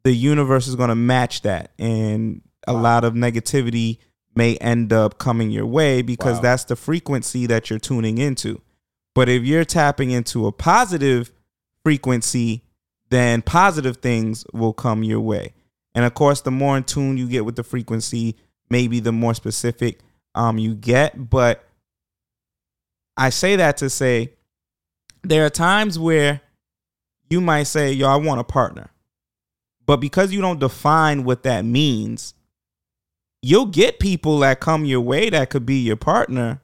the 0.04 0.14
universe 0.14 0.68
is 0.68 0.76
going 0.76 0.90
to 0.90 0.96
match 0.96 1.42
that 1.44 1.72
and 1.80 2.42
a 2.68 2.74
lot 2.74 3.04
of 3.04 3.14
negativity 3.14 4.00
may 4.36 4.58
end 4.58 4.92
up 4.92 5.18
coming 5.20 5.52
your 5.52 5.66
way 5.66 6.02
because 6.02 6.38
Wow. 6.38 6.42
that's 6.42 6.64
the 6.66 6.76
frequency 6.76 7.46
that 7.46 7.70
you're 7.70 7.80
tuning 7.80 8.18
into. 8.18 8.62
But 9.16 9.30
if 9.30 9.44
you're 9.44 9.64
tapping 9.66 10.10
into 10.12 10.48
a 10.48 10.52
positive 10.52 11.32
frequency, 11.86 12.64
then 13.10 13.44
positive 13.44 13.98
things 13.98 14.44
will 14.54 14.74
come 14.74 15.04
your 15.04 15.20
way. 15.22 15.54
And 15.94 16.04
of 16.04 16.16
course, 16.16 16.42
the 16.42 16.50
more 16.52 16.76
in 16.76 16.84
tune 16.84 17.18
you 17.18 17.28
get 17.28 17.46
with 17.46 17.56
the 17.56 17.64
frequency, 17.64 18.36
maybe 18.72 19.00
the 19.00 19.12
more 19.12 19.36
specific 19.36 20.00
um, 20.34 20.58
you 20.58 20.74
get. 20.74 21.30
But 21.30 21.64
I 23.16 23.30
say 23.30 23.56
that 23.58 23.78
to 23.78 23.90
say 23.92 24.34
there 25.24 25.45
are 25.45 25.50
times 25.50 25.98
where 25.98 26.41
you 27.30 27.41
might 27.41 27.64
say, 27.64 27.91
Yo, 27.91 28.08
I 28.08 28.18
want 28.18 28.40
a 28.40 28.44
partner. 28.44 28.90
But 29.86 29.98
because 29.98 30.32
you 30.32 30.41
don't 30.41 30.60
define 30.60 31.24
what 31.24 31.44
that 31.44 31.66
means, 31.66 32.34
you'll 33.41 33.66
get 33.66 34.00
people 34.00 34.40
that 34.40 34.60
come 34.60 34.86
your 34.86 35.02
way 35.02 35.30
that 35.30 35.50
could 35.50 35.66
be 35.66 35.80
your 35.80 35.98
partner. 35.98 36.62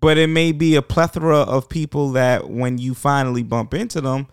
But 0.00 0.16
it 0.16 0.28
may 0.28 0.52
be 0.52 0.76
a 0.76 0.82
plethora 0.82 1.38
of 1.38 1.68
people 1.68 2.12
that 2.12 2.48
when 2.48 2.78
you 2.78 2.94
finally 2.94 3.42
bump 3.42 3.74
into 3.74 4.00
them, 4.00 4.28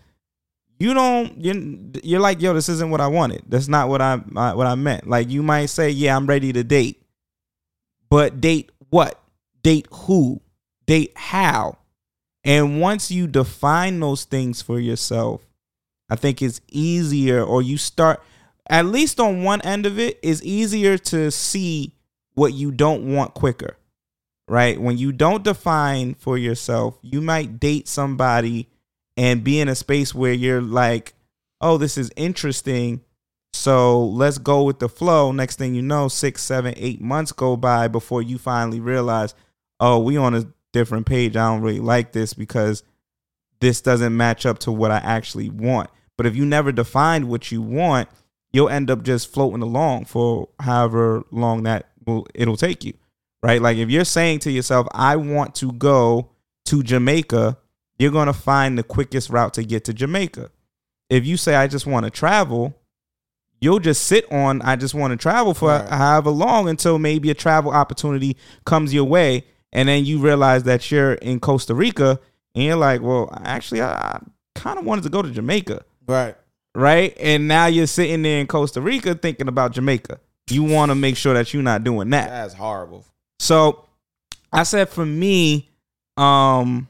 you 0.78 0.94
don't 0.94 1.42
you're, 1.42 1.56
you're 2.04 2.20
like 2.20 2.40
yo 2.40 2.52
this 2.52 2.68
isn't 2.68 2.90
what 2.90 3.00
i 3.00 3.06
wanted. 3.06 3.42
That's 3.48 3.66
not 3.66 3.88
what 3.88 4.00
i 4.00 4.16
what 4.16 4.66
i 4.66 4.74
meant. 4.74 5.08
Like 5.08 5.28
you 5.28 5.42
might 5.42 5.66
say 5.66 5.90
yeah 5.90 6.14
i'm 6.14 6.26
ready 6.26 6.52
to 6.52 6.62
date. 6.62 7.02
But 8.08 8.40
date 8.40 8.70
what? 8.90 9.20
Date 9.62 9.88
who? 9.90 10.40
Date 10.86 11.12
how 11.16 11.78
and 12.46 12.80
once 12.80 13.10
you 13.10 13.26
define 13.26 14.00
those 14.00 14.24
things 14.24 14.62
for 14.62 14.80
yourself 14.80 15.42
i 16.08 16.16
think 16.16 16.40
it's 16.40 16.62
easier 16.70 17.42
or 17.42 17.60
you 17.60 17.76
start 17.76 18.22
at 18.68 18.86
least 18.86 19.20
on 19.20 19.42
one 19.42 19.60
end 19.60 19.84
of 19.84 19.98
it 19.98 20.18
is 20.22 20.42
easier 20.42 20.96
to 20.96 21.30
see 21.30 21.92
what 22.34 22.54
you 22.54 22.70
don't 22.70 23.12
want 23.14 23.34
quicker 23.34 23.76
right 24.48 24.80
when 24.80 24.96
you 24.96 25.12
don't 25.12 25.44
define 25.44 26.14
for 26.14 26.38
yourself 26.38 26.98
you 27.02 27.20
might 27.20 27.60
date 27.60 27.86
somebody 27.86 28.68
and 29.16 29.42
be 29.42 29.60
in 29.60 29.68
a 29.68 29.74
space 29.74 30.14
where 30.14 30.32
you're 30.32 30.60
like, 30.60 31.14
oh, 31.60 31.78
this 31.78 31.96
is 31.96 32.10
interesting. 32.16 33.00
So 33.52 34.04
let's 34.04 34.38
go 34.38 34.62
with 34.62 34.78
the 34.78 34.88
flow. 34.88 35.32
Next 35.32 35.56
thing 35.56 35.74
you 35.74 35.82
know, 35.82 36.08
six, 36.08 36.42
seven, 36.42 36.74
eight 36.76 37.00
months 37.00 37.32
go 37.32 37.56
by 37.56 37.88
before 37.88 38.22
you 38.22 38.36
finally 38.36 38.80
realize, 38.80 39.34
oh, 39.80 39.98
we 39.98 40.16
on 40.16 40.34
a 40.34 40.46
different 40.76 41.06
page. 41.06 41.36
I 41.36 41.48
don't 41.50 41.62
really 41.62 41.80
like 41.80 42.12
this 42.12 42.34
because 42.34 42.82
this 43.60 43.80
doesn't 43.80 44.14
match 44.14 44.44
up 44.44 44.58
to 44.60 44.72
what 44.72 44.90
I 44.90 44.98
actually 44.98 45.48
want. 45.48 45.88
But 46.16 46.26
if 46.26 46.36
you 46.36 46.44
never 46.44 46.70
defined 46.72 47.28
what 47.28 47.50
you 47.50 47.62
want, 47.62 48.08
you'll 48.52 48.68
end 48.68 48.90
up 48.90 49.02
just 49.02 49.32
floating 49.32 49.62
along 49.62 50.04
for 50.04 50.48
however 50.60 51.24
long 51.30 51.62
that 51.62 51.88
will 52.06 52.26
it'll 52.34 52.56
take 52.56 52.84
you. 52.84 52.92
Right? 53.42 53.60
Like 53.62 53.78
if 53.78 53.88
you're 53.90 54.04
saying 54.04 54.40
to 54.40 54.50
yourself, 54.50 54.86
I 54.92 55.16
want 55.16 55.54
to 55.56 55.72
go 55.72 56.30
to 56.66 56.82
Jamaica, 56.82 57.56
you're 57.98 58.10
going 58.10 58.26
to 58.26 58.32
find 58.32 58.76
the 58.76 58.82
quickest 58.82 59.30
route 59.30 59.54
to 59.54 59.64
get 59.64 59.84
to 59.84 59.94
Jamaica. 59.94 60.50
If 61.08 61.24
you 61.24 61.36
say, 61.36 61.54
I 61.54 61.66
just 61.68 61.86
want 61.86 62.04
to 62.04 62.10
travel, 62.10 62.74
you'll 63.60 63.78
just 63.78 64.02
sit 64.04 64.30
on, 64.30 64.60
I 64.62 64.76
just 64.76 64.94
want 64.94 65.12
to 65.12 65.16
travel 65.16 65.54
for 65.54 65.68
Right. 65.68 65.88
however 65.88 66.30
long 66.30 66.68
until 66.68 66.98
maybe 66.98 67.30
a 67.30 67.34
travel 67.34 67.72
opportunity 67.72 68.36
comes 68.64 68.92
your 68.92 69.04
way. 69.04 69.44
And 69.72 69.88
then 69.88 70.04
you 70.04 70.18
realize 70.18 70.62
that 70.64 70.90
you're 70.90 71.14
in 71.14 71.40
Costa 71.40 71.74
Rica 71.74 72.20
and 72.54 72.64
you're 72.64 72.76
like, 72.76 73.02
well, 73.02 73.28
actually, 73.44 73.82
I, 73.82 73.92
I 73.92 74.20
kind 74.54 74.78
of 74.78 74.84
wanted 74.84 75.04
to 75.04 75.10
go 75.10 75.22
to 75.22 75.30
Jamaica. 75.30 75.84
Right. 76.06 76.34
Right. 76.74 77.16
And 77.18 77.48
now 77.48 77.66
you're 77.66 77.86
sitting 77.86 78.22
there 78.22 78.40
in 78.40 78.46
Costa 78.46 78.80
Rica 78.80 79.14
thinking 79.14 79.48
about 79.48 79.72
Jamaica. 79.72 80.20
You 80.48 80.62
want 80.62 80.90
to 80.90 80.94
make 80.94 81.16
sure 81.16 81.34
that 81.34 81.52
you're 81.52 81.62
not 81.62 81.84
doing 81.84 82.10
that. 82.10 82.28
That's 82.28 82.54
horrible. 82.54 83.04
So 83.40 83.86
I 84.52 84.62
said 84.62 84.88
for 84.88 85.04
me, 85.04 85.68
um, 86.16 86.88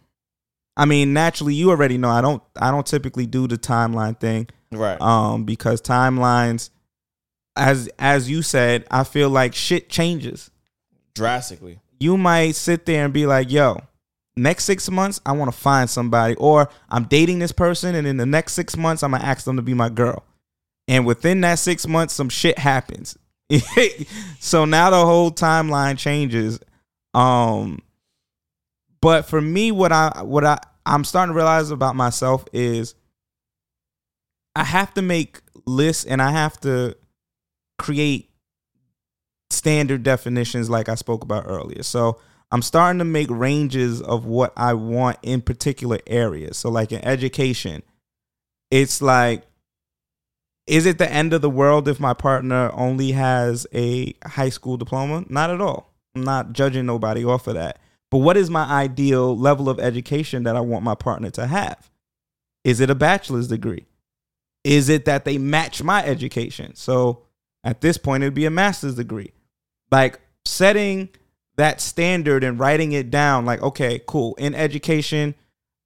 I 0.77 0.85
mean, 0.85 1.13
naturally 1.13 1.55
you 1.55 1.71
already 1.71 1.99
know 1.99 2.11
I 2.11 2.21
don't 2.21 2.43
I 2.61 2.71
don't 2.71 2.87
typically 2.87 3.27
do 3.27 3.49
the 3.49 3.57
timeline 3.57 4.19
thing. 4.21 4.49
Right. 4.71 5.01
Um, 5.01 5.45
because 5.45 5.81
timelines 5.81 6.71
as 7.57 7.89
as 7.99 8.31
you 8.31 8.43
said, 8.43 8.87
I 8.91 9.05
feel 9.05 9.31
like 9.31 9.55
shit 9.55 9.89
changes. 9.89 10.51
Drastically. 11.15 11.81
You 11.99 12.17
might 12.17 12.55
sit 12.57 12.87
there 12.87 13.05
and 13.05 13.15
be 13.15 13.27
like, 13.27 13.51
yo, 13.51 13.81
next 14.37 14.65
six 14.65 14.91
months 14.91 15.21
I 15.25 15.33
want 15.33 15.51
to 15.51 15.57
find 15.57 15.89
somebody, 15.89 16.35
or 16.37 16.69
I'm 16.89 17.05
dating 17.05 17.39
this 17.39 17.53
person, 17.53 17.95
and 17.95 18.07
in 18.07 18.17
the 18.17 18.27
next 18.27 18.53
six 18.53 18.77
months 18.77 19.03
I'm 19.03 19.13
gonna 19.13 19.25
ask 19.25 19.45
them 19.45 19.57
to 19.57 19.63
be 19.63 19.75
my 19.75 19.89
girl. 19.89 20.25
And 20.89 21.05
within 21.07 21.41
that 21.41 21.59
six 21.59 21.87
months, 21.87 22.15
some 22.15 22.29
shit 22.29 22.59
happens. 22.59 23.17
so 24.41 24.65
now 24.65 24.91
the 24.91 25.05
whole 25.05 25.31
timeline 25.31 25.99
changes. 25.99 26.61
Um, 27.15 27.81
but 29.01 29.27
for 29.27 29.41
me, 29.41 29.73
what 29.73 29.93
I 29.93 30.23
what 30.23 30.45
I 30.45 30.59
I'm 30.85 31.05
starting 31.05 31.33
to 31.33 31.37
realize 31.37 31.71
about 31.71 31.97
myself 31.97 32.45
is 32.53 32.95
I 34.55 34.65
have 34.65 34.95
to 34.95 35.03
make 35.03 35.41
lists 35.67 36.05
and 36.05 36.23
I 36.23 36.31
have 36.31 36.61
to 36.61 36.97
create 37.79 38.31
standard 39.51 40.03
definitions 40.03 40.69
like 40.71 40.89
I 40.89 40.95
spoke 40.95 41.23
about 41.23 41.45
earlier. 41.47 41.83
So 41.83 42.21
I'm 42.51 42.63
starting 42.63 42.99
to 42.99 43.05
make 43.05 43.29
ranges 43.31 44.01
of 44.01 44.25
what 44.27 44.53
I 44.57 44.75
want 44.75 45.19
in 45.23 45.43
particular 45.43 45.99
areas. 46.07 46.57
So 46.57 46.71
like 46.71 46.93
in 46.93 47.05
education, 47.05 47.83
it's 48.71 49.01
like 49.01 49.45
is 50.67 50.85
it 50.85 50.99
the 50.99 51.11
end 51.11 51.33
of 51.33 51.43
the 51.43 51.51
world 51.51 51.87
if 51.87 52.01
my 52.01 52.13
partner 52.13 52.71
only 52.75 53.13
has 53.13 53.67
a 53.73 54.15
high 54.25 54.49
school 54.49 54.77
diploma? 54.77 55.25
Not 55.29 55.51
at 55.51 55.61
all. 55.61 55.93
I'm 56.15 56.25
not 56.25 56.53
judging 56.53 56.87
nobody 56.87 57.25
off 57.25 57.47
of 57.47 57.55
that. 57.55 57.79
But 58.11 58.19
what 58.19 58.37
is 58.37 58.51
my 58.51 58.65
ideal 58.65 59.37
level 59.37 59.69
of 59.69 59.79
education 59.79 60.43
that 60.43 60.57
I 60.57 60.61
want 60.61 60.85
my 60.85 60.95
partner 60.95 61.31
to 61.31 61.47
have? 61.47 61.91
Is 62.65 62.81
it 62.81 62.91
a 62.91 62.97
bachelor's 62.97 63.49
degree? 63.49 63.87
Is 64.65 64.89
it 64.89 65.05
that 65.05 65.25
they 65.25 65.39
match 65.39 65.83
my 65.83 66.05
education? 66.05 66.75
So 66.75 67.23
at 67.63 67.81
this 67.81 67.97
point, 67.97 68.25
it'd 68.25 68.35
be 68.35 68.47
a 68.47 68.51
master's 68.51 68.97
degree. 68.97 69.33
Like 69.91 70.21
setting 70.45 71.09
that 71.57 71.81
standard 71.81 72.45
and 72.45 72.59
writing 72.59 72.93
it 72.93 73.11
down, 73.11 73.47
like, 73.47 73.63
okay, 73.63 74.01
cool. 74.07 74.35
In 74.37 74.55
education, 74.55 75.35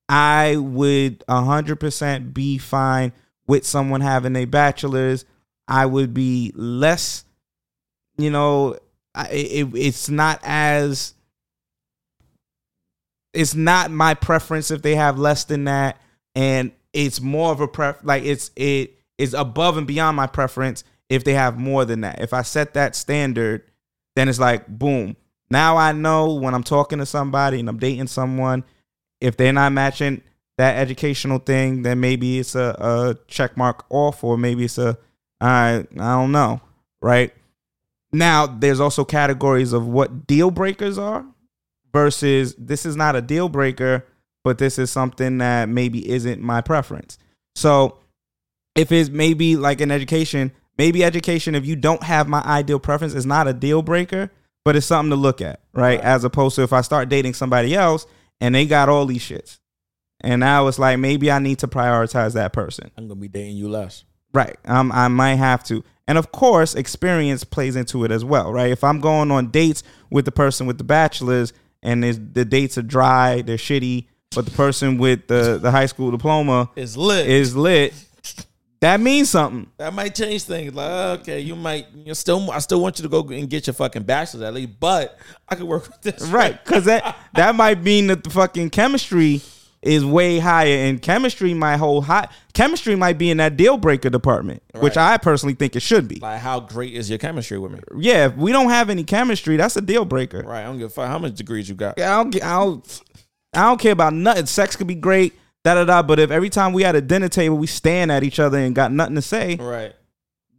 I 0.09 0.57
would 0.57 1.21
100% 1.27 2.35
be 2.35 2.59
fine 2.59 3.13
with 3.47 3.67
someone 3.67 4.01
having 4.01 4.37
a 4.37 4.45
bachelor's. 4.45 5.25
I 5.69 5.87
would 5.87 6.13
be 6.13 6.53
less, 6.57 7.25
you 8.19 8.31
know, 8.31 8.77
it, 9.31 9.69
it's 9.75 10.09
not 10.09 10.41
as 10.43 11.15
it's 13.33 13.55
not 13.55 13.91
my 13.91 14.15
preference 14.15 14.71
if 14.71 14.83
they 14.83 14.97
have 14.97 15.19
less 15.19 15.45
than 15.45 15.65
that 15.65 16.01
and 16.35 16.73
it's 16.93 17.21
more 17.21 17.53
of 17.53 17.61
a 17.61 17.69
pref 17.69 17.97
like 18.03 18.25
it's 18.25 18.51
it 18.57 18.99
is 19.19 19.35
above 19.35 19.77
and 19.77 19.87
beyond 19.87 20.17
my 20.17 20.27
preference 20.27 20.85
if 21.09 21.25
they 21.25 21.35
have 21.35 21.59
more 21.59 21.85
than 21.85 22.01
that 22.01 22.21
if 22.21 22.33
i 22.33 22.43
set 22.43 22.75
that 22.75 22.97
standard 22.97 23.63
then 24.17 24.29
it's 24.29 24.39
like 24.39 24.67
boom 24.67 25.17
now 25.51 25.77
i 25.77 25.93
know 25.93 26.35
when 26.35 26.55
i'm 26.55 26.63
talking 26.63 26.99
to 26.99 27.07
somebody 27.07 27.61
and 27.61 27.69
i'm 27.69 27.79
dating 27.79 28.07
someone 28.07 28.65
if 29.21 29.37
they're 29.37 29.53
not 29.53 29.73
matching 29.73 30.23
that 30.59 30.77
educational 30.77 31.39
thing 31.39 31.83
then 31.83 32.01
maybe 32.01 32.39
it's 32.39 32.55
a, 32.55 32.77
a 32.79 33.17
check 33.27 33.57
mark 33.57 33.85
off 33.91 34.23
or 34.23 34.37
maybe 34.37 34.65
it's 34.65 34.79
a 34.79 34.97
i 35.41 35.85
i 35.99 36.13
don't 36.15 36.33
know 36.33 36.61
right 37.01 37.33
now 38.13 38.47
there's 38.47 38.81
also 38.81 39.05
categories 39.05 39.73
of 39.73 39.87
what 39.87 40.27
deal 40.27 40.51
breakers 40.51 40.99
are 40.99 41.25
versus 41.93 42.55
this 42.57 42.87
is 42.87 42.97
not 42.97 43.17
a 43.17 43.23
deal 43.23 43.49
breaker, 43.49 44.07
but 44.45 44.59
this 44.59 44.79
is 44.79 44.91
something 44.91 45.39
that 45.39 45.69
maybe 45.69 46.09
isn't 46.09 46.41
my 46.41 46.61
preference. 46.61 47.19
So 47.55 47.99
if 48.75 48.93
it's 48.93 49.11
maybe 49.11 49.57
like 49.57 49.81
an 49.81 49.91
education, 49.91 50.53
maybe 50.81 51.05
education, 51.05 51.55
if 51.55 51.67
you 51.67 51.77
don't 51.77 52.03
have 52.05 52.27
my 52.27 52.41
ideal 52.41 52.79
preference, 52.81 53.13
is 53.13 53.27
not 53.27 53.47
a 53.47 53.53
deal 53.53 53.83
breaker, 53.83 54.31
but 54.65 54.77
it's 54.77 54.87
something 54.87 55.11
to 55.11 55.17
look 55.17 55.43
at, 55.43 55.61
right? 55.75 56.01
As 56.01 56.25
opposed 56.25 56.57
to 56.57 56.63
if 56.63 56.73
I 56.73 56.81
start 56.81 57.11
dating 57.11 57.35
somebody 57.35 57.75
else 57.75 58.07
and 58.41 58.55
they 58.55 58.65
got 58.65 58.89
all 58.89 59.05
these 59.05 59.21
shits. 59.23 59.59
And 60.23 60.41
now 60.41 60.69
it's 60.69 60.79
like 60.79 60.99
maybe 60.99 61.31
I 61.31 61.39
need 61.39 61.59
to 61.59 61.69
prioritize 61.69 62.33
that 62.33 62.55
person. 62.55 62.91
I'm 62.97 63.09
gonna 63.09 63.21
be 63.21 63.29
dating 63.29 63.57
you 63.59 63.69
less. 63.69 64.05
Right. 64.33 64.57
Um, 64.65 64.91
I 64.93 65.09
might 65.09 65.35
have 65.35 65.63
to. 65.65 65.85
And 66.09 66.17
of 66.17 66.33
course, 66.33 66.75
experience 66.75 67.45
plays 67.45 67.77
into 67.77 68.05
it 68.05 68.11
as 68.11 68.25
well, 68.25 68.51
right? 68.51 68.71
If 68.71 68.83
I'm 68.83 69.01
going 69.01 69.31
on 69.31 69.51
dates 69.51 69.83
with 70.11 70.25
the 70.25 70.33
person 70.33 70.67
with 70.67 70.79
the 70.79 70.85
bachelor's 70.85 71.53
and 71.83 72.03
the 72.03 72.45
dates 72.47 72.79
are 72.79 72.83
dry, 72.83 73.43
they're 73.43 73.59
shitty, 73.59 74.07
but 74.35 74.47
the 74.47 74.51
person 74.53 74.97
with 74.97 75.27
the, 75.27 75.59
the 75.61 75.71
high 75.71 75.87
school 75.87 76.11
diploma 76.11 76.71
Is 76.75 76.97
lit. 76.97 77.29
is 77.29 77.55
lit, 77.55 77.93
that 78.81 79.01
means 79.01 79.31
something. 79.31 79.71
That 79.77 79.93
might 79.93 80.15
change 80.15 80.45
things. 80.45 80.75
Like, 80.75 81.21
okay, 81.21 81.41
you 81.41 81.55
might 81.55 81.87
you 81.95 82.15
still 82.15 82.51
I 82.51 82.59
still 82.59 82.81
want 82.81 82.99
you 82.99 83.03
to 83.03 83.09
go 83.09 83.21
and 83.29 83.49
get 83.49 83.67
your 83.67 83.75
fucking 83.75 84.05
bachelor's 84.05 84.43
at 84.43 84.55
least, 84.55 84.81
but 84.81 85.19
I 85.49 85.55
could 85.55 85.67
work 85.67 85.87
with 85.87 86.01
this. 86.03 86.29
Right. 86.29 86.63
Cause 86.65 86.85
that 86.87 87.17
that 87.35 87.55
might 87.55 87.83
mean 87.83 88.07
that 88.09 88.25
the 88.25 88.31
fucking 88.31 88.71
chemistry 88.71 89.43
is 89.83 90.05
way 90.05 90.39
higher 90.39 90.77
and 90.77 91.01
chemistry 91.01 91.55
might 91.55 91.77
hold 91.77 92.05
high 92.05 92.29
chemistry 92.53 92.95
might 92.95 93.17
be 93.17 93.31
in 93.31 93.39
that 93.39 93.57
deal 93.57 93.77
breaker 93.79 94.11
department, 94.11 94.63
which 94.75 94.97
I 94.97 95.17
personally 95.17 95.55
think 95.55 95.77
it 95.77 95.81
should 95.81 96.09
be. 96.09 96.17
Like, 96.17 96.41
how 96.41 96.61
great 96.61 96.95
is 96.95 97.09
your 97.09 97.19
chemistry 97.19 97.59
with 97.59 97.73
me? 97.73 97.81
Yeah, 97.99 98.27
if 98.27 98.37
we 98.37 98.53
don't 98.53 98.69
have 98.69 98.91
any 98.91 99.05
chemistry, 99.05 99.57
that's 99.57 99.77
a 99.77 99.81
deal 99.81 100.05
breaker. 100.05 100.43
Right. 100.43 100.61
I 100.61 100.65
don't 100.65 100.79
give 100.79 100.89
a 100.89 100.91
fuck 100.91 101.09
how 101.09 101.19
much 101.19 101.35
degrees 101.35 101.69
you 101.69 101.75
got. 101.75 101.99
I 102.01 102.23
don't. 102.23 102.35
I 102.43 102.59
don't. 102.59 103.03
I 103.53 103.63
don't 103.63 103.81
care 103.81 103.93
about 103.93 104.13
nothing. 104.13 104.47
Sex 104.47 104.77
could 104.77 104.87
be 104.87 104.95
great, 104.95 105.33
da 105.65 105.75
da 105.75 105.85
da. 105.85 106.03
But 106.03 106.19
if 106.21 106.31
every 106.31 106.51
time 106.51 106.73
we 106.73 106.85
at 106.85 106.95
a 106.95 107.01
dinner 107.01 107.29
table 107.29 107.57
we 107.59 107.67
stand 107.67 108.11
at 108.13 108.23
each 108.23 108.39
other 108.41 108.59
and 108.59 108.75
got 108.75 108.93
nothing 108.93 109.15
to 109.17 109.23
say, 109.23 109.57
Right. 109.57 109.95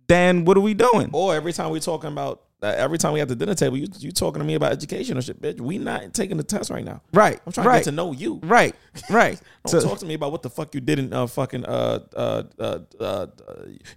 then 0.08 0.46
what 0.46 0.58
are 0.58 0.62
we 0.62 0.74
doing? 0.74 1.10
Or 1.14 1.36
every 1.36 1.54
time 1.54 1.70
we 1.72 1.80
talking 1.80 2.12
about 2.12 2.44
uh, 2.64 2.68
every 2.78 3.00
time 3.00 3.12
we 3.14 3.20
at 3.20 3.28
the 3.28 3.36
dinner 3.36 3.56
table, 3.56 3.76
you 3.76 3.88
you 3.98 4.12
talking 4.12 4.40
to 4.40 4.46
me 4.46 4.54
about 4.54 4.72
education 4.72 5.18
or 5.18 5.22
shit, 5.24 5.42
bitch. 5.42 5.60
We 5.60 5.80
not 5.80 6.14
taking 6.14 6.38
the 6.38 6.44
test 6.44 6.70
right 6.70 6.86
now. 6.86 7.02
Right. 7.12 7.40
I'm 7.46 7.52
trying 7.52 7.66
right, 7.66 7.74
to 7.80 7.86
get 7.86 7.86
to 7.86 7.96
know 7.96 8.12
you. 8.12 8.40
Right. 8.44 8.76
Right. 9.10 9.42
Don't 9.66 9.82
So- 9.82 9.88
talk 9.88 9.98
to 10.00 10.06
me 10.06 10.14
about 10.14 10.32
what 10.32 10.44
the 10.44 10.50
fuck 10.52 10.76
you 10.76 10.82
did 10.82 11.00
in 11.00 11.12
uh, 11.12 11.26
fucking 11.26 11.66
uh, 11.66 12.00
uh, 12.16 12.44
uh, 12.60 12.80
uh, 13.00 13.28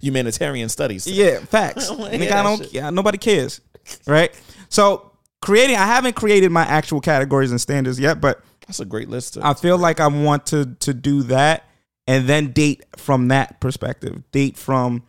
humanitarian 0.01 0.69
studies. 0.69 1.05
Yeah, 1.15 1.39
facts. 1.39 1.89
Nigga, 1.91 2.31
I 2.31 2.41
don't. 2.43 2.73
Yeah, 2.73 2.89
nobody 2.89 3.17
cares. 3.19 3.61
Right. 4.07 4.33
So 4.69 5.11
creating, 5.43 5.75
I 5.75 5.85
haven't 5.85 6.15
created 6.15 6.51
my 6.51 6.63
actual 6.63 7.01
categories 7.01 7.51
and 7.51 7.61
standards 7.61 7.99
yet, 7.99 8.19
but 8.19 8.41
That's 8.67 8.79
a 8.79 8.85
great 8.85 9.09
list. 9.09 9.37
I 9.41 9.53
feel 9.53 9.77
like 9.77 9.99
I 9.99 10.07
want 10.07 10.47
to 10.47 10.75
to 10.79 10.93
do 10.93 11.23
that 11.23 11.67
and 12.07 12.27
then 12.27 12.51
date 12.51 12.83
from 12.97 13.29
that 13.29 13.59
perspective. 13.59 14.23
Date 14.31 14.57
from 14.57 15.03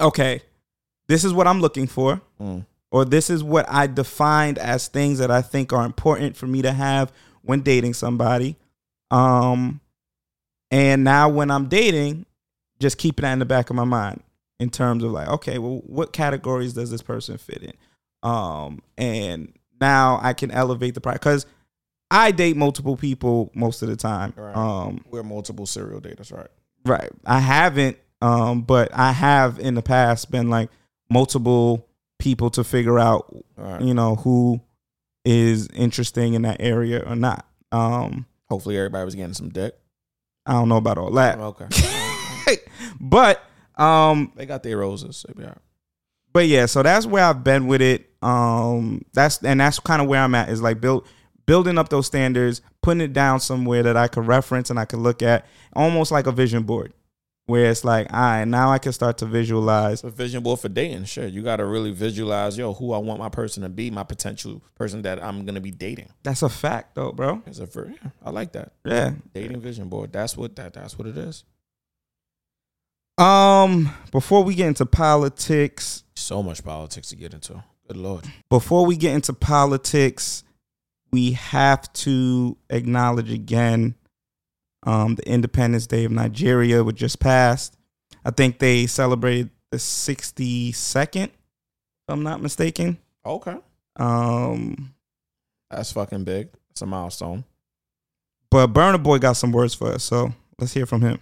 okay, 0.00 0.42
this 1.08 1.24
is 1.24 1.32
what 1.32 1.46
I'm 1.46 1.60
looking 1.60 1.86
for. 1.86 2.20
Mm. 2.40 2.66
Or 2.92 3.04
this 3.04 3.30
is 3.30 3.44
what 3.44 3.66
I 3.70 3.86
defined 3.86 4.58
as 4.58 4.88
things 4.88 5.18
that 5.18 5.30
I 5.30 5.42
think 5.42 5.72
are 5.72 5.86
important 5.86 6.36
for 6.36 6.46
me 6.46 6.62
to 6.62 6.72
have 6.72 7.12
when 7.42 7.60
dating 7.60 7.94
somebody. 7.94 8.56
Um 9.10 9.80
and 10.70 11.04
now 11.04 11.28
when 11.28 11.50
I'm 11.50 11.68
dating, 11.68 12.26
just 12.78 12.98
keeping 12.98 13.22
that 13.22 13.32
in 13.32 13.38
the 13.38 13.44
back 13.44 13.70
of 13.70 13.76
my 13.76 13.84
mind 13.84 14.22
in 14.60 14.70
terms 14.70 15.02
of 15.02 15.10
like, 15.10 15.28
okay, 15.28 15.58
well, 15.58 15.82
what 15.86 16.12
categories 16.12 16.74
does 16.74 16.90
this 16.90 17.02
person 17.02 17.38
fit 17.38 17.62
in? 17.62 17.72
Um, 18.22 18.82
and 18.96 19.52
now 19.80 20.20
I 20.22 20.34
can 20.34 20.50
elevate 20.50 20.94
the 20.94 21.00
price 21.00 21.18
because 21.18 21.46
I 22.10 22.32
date 22.32 22.56
multiple 22.56 22.96
people 22.96 23.50
most 23.54 23.82
of 23.82 23.88
the 23.88 23.96
time. 23.96 24.32
Right. 24.36 24.56
Um, 24.56 25.04
We're 25.10 25.22
multiple 25.22 25.66
serial 25.66 26.00
daters, 26.00 26.32
right? 26.36 26.48
right. 26.84 27.10
I 27.24 27.38
haven't, 27.38 27.98
um, 28.20 28.62
but 28.62 28.90
I 28.92 29.12
have 29.12 29.58
in 29.58 29.74
the 29.74 29.82
past 29.82 30.30
been 30.30 30.50
like 30.50 30.70
multiple 31.08 31.86
people 32.18 32.50
to 32.50 32.64
figure 32.64 32.98
out, 32.98 33.34
Right. 33.56 33.80
you 33.82 33.94
know, 33.94 34.16
who 34.16 34.60
is 35.24 35.68
interesting 35.74 36.34
in 36.34 36.42
that 36.42 36.56
area 36.60 37.02
or 37.06 37.14
not. 37.14 37.46
Um, 37.72 38.26
Hopefully, 38.48 38.76
everybody 38.76 39.04
was 39.04 39.14
getting 39.14 39.34
some 39.34 39.50
dick. 39.50 39.76
I 40.46 40.52
don't 40.52 40.68
know 40.68 40.78
about 40.78 40.98
all 40.98 41.12
that, 41.12 41.38
Okay. 41.38 42.56
but 43.00 43.40
um, 43.76 44.32
they 44.34 44.46
got 44.46 44.62
their 44.62 44.78
roses. 44.78 45.24
They 45.28 45.34
be 45.34 45.42
all 45.44 45.50
right. 45.50 45.58
but 46.32 46.46
yeah, 46.48 46.66
so 46.66 46.82
that's 46.82 47.06
where 47.06 47.24
I've 47.24 47.44
been 47.44 47.66
with 47.68 47.82
it. 47.82 48.10
Um, 48.22 49.04
that's 49.12 49.42
and 49.44 49.60
that's 49.60 49.78
kind 49.80 50.02
of 50.02 50.08
where 50.08 50.20
I'm 50.20 50.34
at 50.34 50.48
is 50.48 50.60
like 50.60 50.80
build 50.80 51.06
building 51.46 51.78
up 51.78 51.88
those 51.88 52.06
standards, 52.06 52.62
putting 52.82 53.00
it 53.00 53.12
down 53.12 53.40
somewhere 53.40 53.82
that 53.82 53.96
I 53.96 54.08
could 54.08 54.26
reference 54.26 54.70
and 54.70 54.78
I 54.78 54.84
could 54.84 54.98
look 55.00 55.22
at, 55.22 55.46
almost 55.74 56.12
like 56.12 56.26
a 56.26 56.32
vision 56.32 56.62
board, 56.64 56.92
where 57.46 57.70
it's 57.70 57.84
like, 57.84 58.12
all 58.12 58.20
right, 58.20 58.44
now 58.44 58.70
I 58.70 58.78
can 58.78 58.92
start 58.92 59.18
to 59.18 59.26
visualize. 59.26 60.04
a 60.04 60.10
vision 60.10 60.42
board 60.42 60.60
for 60.60 60.68
dating. 60.68 61.04
Sure, 61.04 61.26
you 61.26 61.42
got 61.42 61.56
to 61.56 61.66
really 61.66 61.90
visualize, 61.92 62.56
yo, 62.56 62.72
who 62.74 62.92
I 62.92 62.98
want 62.98 63.18
my 63.20 63.28
person 63.28 63.62
to 63.64 63.68
be, 63.68 63.90
my 63.90 64.04
potential 64.04 64.62
person 64.76 65.02
that 65.02 65.22
I'm 65.22 65.44
gonna 65.44 65.60
be 65.60 65.70
dating. 65.72 66.08
That's 66.22 66.42
a 66.42 66.48
fact, 66.48 66.94
though, 66.94 67.12
bro. 67.12 67.42
It's 67.46 67.58
a 67.58 67.68
yeah, 67.74 68.10
I 68.24 68.30
like 68.30 68.52
that. 68.52 68.72
Yeah. 68.84 69.12
Dating 69.34 69.60
vision 69.60 69.88
board. 69.88 70.12
That's 70.12 70.36
what 70.36 70.54
that. 70.56 70.74
That's 70.74 70.98
what 70.98 71.08
it 71.08 71.16
is. 71.18 71.44
Um, 73.18 73.90
before 74.12 74.44
we 74.44 74.54
get 74.54 74.68
into 74.68 74.86
politics, 74.86 76.04
So 76.14 76.42
much 76.42 76.64
politics 76.64 77.08
to 77.10 77.16
get 77.16 77.34
into. 77.34 77.62
Good 77.86 77.96
lord. 77.96 78.24
before 78.48 78.86
we 78.86 78.96
get 78.96 79.14
into 79.14 79.32
politics, 79.34 80.44
we 81.12 81.32
have 81.32 81.92
to 81.94 82.56
acknowledge 82.68 83.30
again 83.30 83.94
um, 84.84 85.14
the 85.16 85.28
Independence 85.28 85.86
Day 85.86 86.04
of 86.04 86.12
Nigeria, 86.12 86.82
which 86.84 86.96
just 86.96 87.20
passed. 87.20 87.76
I 88.24 88.30
think 88.30 88.58
they 88.58 88.86
celebrated 88.86 89.50
the 89.70 89.78
62nd, 89.78 91.24
if 91.24 91.30
I'm 92.08 92.22
not 92.22 92.42
mistaken. 92.42 92.98
Okay. 93.24 93.56
Um, 93.96 94.94
That's 95.70 95.92
fucking 95.92 96.24
big. 96.24 96.48
It's 96.70 96.82
a 96.82 96.86
milestone. 96.86 97.44
but 98.50 98.68
Burna 98.68 99.02
Boy 99.02 99.18
got 99.18 99.34
some 99.34 99.52
words 99.52 99.74
for 99.74 99.92
us, 99.92 100.04
so 100.04 100.32
let's 100.58 100.72
hear 100.72 100.86
from 100.86 101.02
him. 101.02 101.20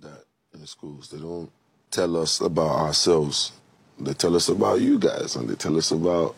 That 0.00 0.24
in 0.52 0.60
the 0.60 0.66
schools. 0.66 1.10
They 1.10 1.18
don't 1.18 1.50
tell 1.90 2.16
us 2.16 2.40
about 2.40 2.76
ourselves. 2.76 3.52
They 3.98 4.12
tell 4.14 4.36
us 4.36 4.48
about 4.48 4.80
you 4.80 4.98
guys, 4.98 5.36
and 5.36 5.48
they 5.48 5.54
tell 5.54 5.76
us 5.76 5.90
about 5.90 6.36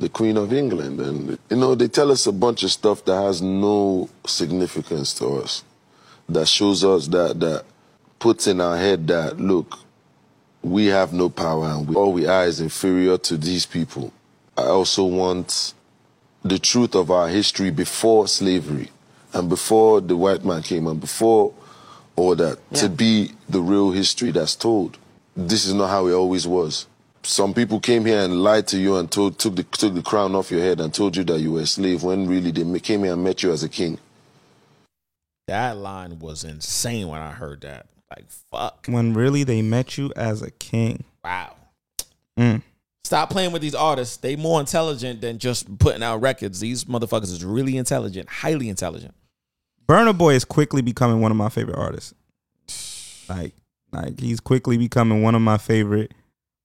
the 0.00 0.08
Queen 0.08 0.38
of 0.38 0.52
England, 0.52 0.98
and 0.98 1.38
you 1.50 1.56
know 1.56 1.74
they 1.74 1.86
tell 1.86 2.10
us 2.10 2.26
a 2.26 2.32
bunch 2.32 2.62
of 2.62 2.72
stuff 2.72 3.04
that 3.04 3.22
has 3.22 3.42
no 3.42 4.08
significance 4.26 5.12
to 5.14 5.26
us. 5.36 5.62
That 6.28 6.48
shows 6.48 6.82
us 6.84 7.06
that 7.08 7.38
that 7.40 7.64
puts 8.18 8.46
in 8.46 8.60
our 8.60 8.76
head 8.76 9.06
that 9.08 9.38
look, 9.38 9.78
we 10.62 10.86
have 10.86 11.12
no 11.12 11.28
power, 11.28 11.66
and 11.66 11.86
we, 11.86 11.94
all 11.94 12.14
we 12.14 12.26
are 12.26 12.46
is 12.46 12.60
inferior 12.60 13.18
to 13.18 13.36
these 13.36 13.66
people. 13.66 14.12
I 14.56 14.62
also 14.62 15.04
want 15.04 15.74
the 16.42 16.58
truth 16.58 16.94
of 16.94 17.10
our 17.10 17.28
history 17.28 17.70
before 17.70 18.26
slavery 18.26 18.90
and 19.34 19.50
before 19.50 20.00
the 20.00 20.16
white 20.16 20.44
man 20.44 20.62
came 20.62 20.86
and 20.86 20.98
before 20.98 21.52
all 22.16 22.34
that 22.36 22.58
to 22.74 22.88
be 22.88 23.32
the 23.50 23.60
real 23.60 23.90
history 23.90 24.30
that's 24.30 24.56
told. 24.56 24.96
This 25.36 25.66
is 25.66 25.74
not 25.74 25.88
how 25.88 26.06
it 26.06 26.12
always 26.12 26.46
was. 26.46 26.86
Some 27.22 27.52
people 27.52 27.80
came 27.80 28.04
here 28.04 28.20
and 28.20 28.42
lied 28.42 28.66
to 28.68 28.78
you 28.78 28.96
and 28.96 29.10
told, 29.10 29.38
took, 29.38 29.56
the, 29.56 29.62
took 29.62 29.94
the 29.94 30.02
crown 30.02 30.34
off 30.34 30.50
your 30.50 30.60
head 30.60 30.80
and 30.80 30.92
told 30.92 31.16
you 31.16 31.24
that 31.24 31.40
you 31.40 31.52
were 31.52 31.60
a 31.60 31.66
slave 31.66 32.02
when 32.02 32.26
really 32.26 32.50
they 32.50 32.80
came 32.80 33.04
here 33.04 33.12
and 33.12 33.22
met 33.22 33.42
you 33.42 33.52
as 33.52 33.62
a 33.62 33.68
king. 33.68 33.98
That 35.46 35.76
line 35.76 36.18
was 36.18 36.44
insane 36.44 37.08
when 37.08 37.20
I 37.20 37.32
heard 37.32 37.60
that. 37.62 37.86
Like 38.08 38.30
fuck. 38.30 38.86
When 38.86 39.14
really 39.14 39.44
they 39.44 39.62
met 39.62 39.98
you 39.98 40.12
as 40.16 40.42
a 40.42 40.50
king. 40.50 41.04
Wow. 41.22 41.56
Mm. 42.38 42.62
Stop 43.04 43.30
playing 43.30 43.52
with 43.52 43.60
these 43.60 43.74
artists. 43.74 44.16
They 44.16 44.36
more 44.36 44.60
intelligent 44.60 45.20
than 45.20 45.38
just 45.38 45.78
putting 45.78 46.02
out 46.02 46.20
records. 46.20 46.60
These 46.60 46.84
motherfuckers 46.84 47.24
is 47.24 47.44
really 47.44 47.76
intelligent, 47.76 48.28
highly 48.28 48.68
intelligent. 48.68 49.14
Burna 49.86 50.16
Boy 50.16 50.34
is 50.34 50.44
quickly 50.44 50.82
becoming 50.82 51.20
one 51.20 51.32
of 51.32 51.36
my 51.36 51.48
favorite 51.48 51.76
artists. 51.76 52.14
Like, 53.28 53.54
like 53.92 54.20
he's 54.20 54.38
quickly 54.38 54.78
becoming 54.78 55.22
one 55.22 55.34
of 55.34 55.42
my 55.42 55.58
favorite 55.58 56.12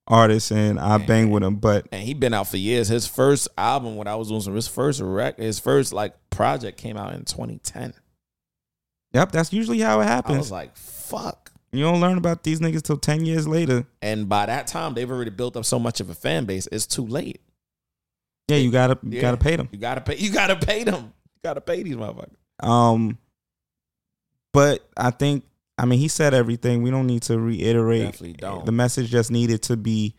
artist, 0.07 0.51
and 0.51 0.79
I 0.79 0.97
bang 0.97 1.29
with 1.31 1.43
him. 1.43 1.55
But 1.55 1.87
And 1.91 2.03
he 2.03 2.13
been 2.13 2.33
out 2.33 2.47
for 2.47 2.57
years. 2.57 2.87
His 2.87 3.07
first 3.07 3.47
album, 3.57 3.95
when 3.95 4.07
I 4.07 4.15
was 4.15 4.27
doing 4.29 4.41
some, 4.41 4.55
his 4.55 4.67
first 4.67 5.01
rec, 5.01 5.37
his 5.39 5.59
first 5.59 5.93
like 5.93 6.13
project 6.29 6.77
came 6.77 6.97
out 6.97 7.13
in 7.13 7.25
2010. 7.25 7.93
yep, 9.13 9.31
that's 9.31 9.51
usually 9.53 9.79
how 9.79 10.01
it 10.01 10.05
happens. 10.05 10.35
I 10.35 10.39
was 10.39 10.51
like, 10.51 10.75
fuck. 10.75 11.51
you 11.71 11.83
don't 11.83 11.99
learn 12.01 12.17
about 12.17 12.43
these 12.43 12.59
niggas 12.59 12.81
till 12.83 12.97
ten 12.97 13.25
years 13.25 13.47
later. 13.47 13.85
And 14.01 14.27
by 14.29 14.45
that 14.45 14.67
time, 14.67 14.93
they've 14.93 15.09
already 15.09 15.31
built 15.31 15.55
up 15.57 15.65
so 15.65 15.79
much 15.79 15.99
of 15.99 16.09
a 16.09 16.15
fan 16.15 16.45
base. 16.45 16.67
It's 16.71 16.85
too 16.87 17.05
late. 17.05 17.41
Yeah, 18.47 18.57
you 18.57 18.71
gotta 18.71 18.97
you 19.03 19.11
Yeah. 19.13 19.21
gotta 19.21 19.37
pay 19.37 19.55
them. 19.55 19.69
You 19.71 19.79
gotta 19.79 20.01
pay. 20.01 20.17
You 20.17 20.31
gotta 20.31 20.55
pay 20.55 20.83
them. 20.83 21.03
You 21.33 21.39
gotta 21.43 21.61
pay 21.61 21.81
these 21.83 21.95
motherfuckers. 21.95 22.35
Um, 22.65 23.17
but 24.53 24.87
I 24.95 25.09
think 25.11 25.43
I 25.77 25.85
mean 25.85 25.99
he 25.99 26.07
said 26.07 26.33
everything. 26.33 26.81
We 26.83 26.91
don't 26.91 27.07
need 27.07 27.23
to 27.23 27.39
reiterate. 27.39 28.03
Definitely 28.03 28.33
don't. 28.33 28.65
The 28.65 28.71
message 28.71 29.09
just 29.09 29.31
needed 29.31 29.61
to 29.63 29.77
be 29.77 30.15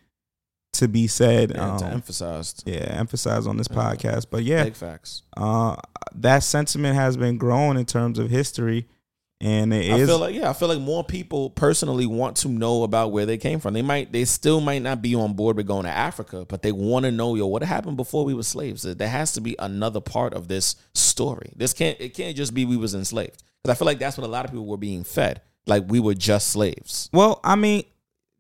to 0.75 0.89
be 0.89 1.07
said. 1.07 1.53
And 1.53 1.79
to 1.79 1.87
um, 1.87 1.93
emphasize. 1.93 2.55
yeah, 2.67 2.77
emphasize 2.99 3.47
on 3.47 3.57
this 3.57 3.69
Yeah. 3.71 3.77
podcast. 3.77 4.27
But 4.31 4.43
yeah, 4.43 4.65
Big 4.65 4.75
facts. 4.75 5.23
uh, 5.37 5.77
that 6.15 6.43
sentiment 6.43 6.95
has 6.97 7.17
been 7.17 7.39
growing 7.39 7.79
in 7.79 7.87
terms 7.87 8.19
of 8.19 8.29
history, 8.29 8.87
and 9.41 9.73
it 9.73 9.91
I 9.91 9.97
is 9.97 10.09
feel 10.09 10.19
like 10.19 10.35
yeah, 10.35 10.51
I 10.51 10.53
feel 10.53 10.69
like 10.69 10.81
more 10.81 11.03
people 11.03 11.49
personally 11.49 12.05
want 12.05 12.37
to 12.39 12.49
know 12.49 12.83
about 12.83 13.13
where 13.13 13.25
they 13.25 13.39
came 13.39 13.59
from. 13.59 13.73
They 13.73 13.81
might, 13.83 14.13
they 14.13 14.27
still 14.27 14.61
might 14.61 14.83
not 14.83 15.01
be 15.01 15.15
on 15.15 15.33
board 15.33 15.57
with 15.57 15.67
going 15.67 15.85
to 15.85 15.91
Africa, 15.91 16.45
but 16.47 16.61
they 16.61 16.73
want 16.73 17.05
to 17.07 17.11
know, 17.13 17.35
yo, 17.35 17.47
what 17.47 17.63
happened 17.63 17.97
before 17.97 18.27
we 18.27 18.35
were 18.35 18.43
slaves? 18.43 18.83
There 18.83 19.09
has 19.09 19.33
to 19.33 19.41
be 19.41 19.57
another 19.59 20.01
part 20.03 20.35
of 20.35 20.49
this 20.49 20.77
story. 21.17 21.51
This 21.57 21.73
can't, 21.73 21.99
it 21.99 22.11
can't 22.15 22.37
just 22.37 22.53
be 22.53 22.65
we 22.67 22.77
was 22.77 22.95
enslaved. 22.95 23.43
Because 23.63 23.75
I 23.75 23.79
feel 23.79 23.87
like 23.87 23.99
that's 23.99 24.19
what 24.19 24.27
a 24.27 24.31
lot 24.31 24.45
of 24.45 24.51
people 24.51 24.67
were 24.67 24.77
being 24.77 25.03
fed, 25.03 25.41
like 25.67 25.85
we 25.89 25.99
were 25.99 26.15
just 26.15 26.49
slaves. 26.49 27.09
Well, 27.13 27.41
I 27.43 27.57
mean, 27.57 27.85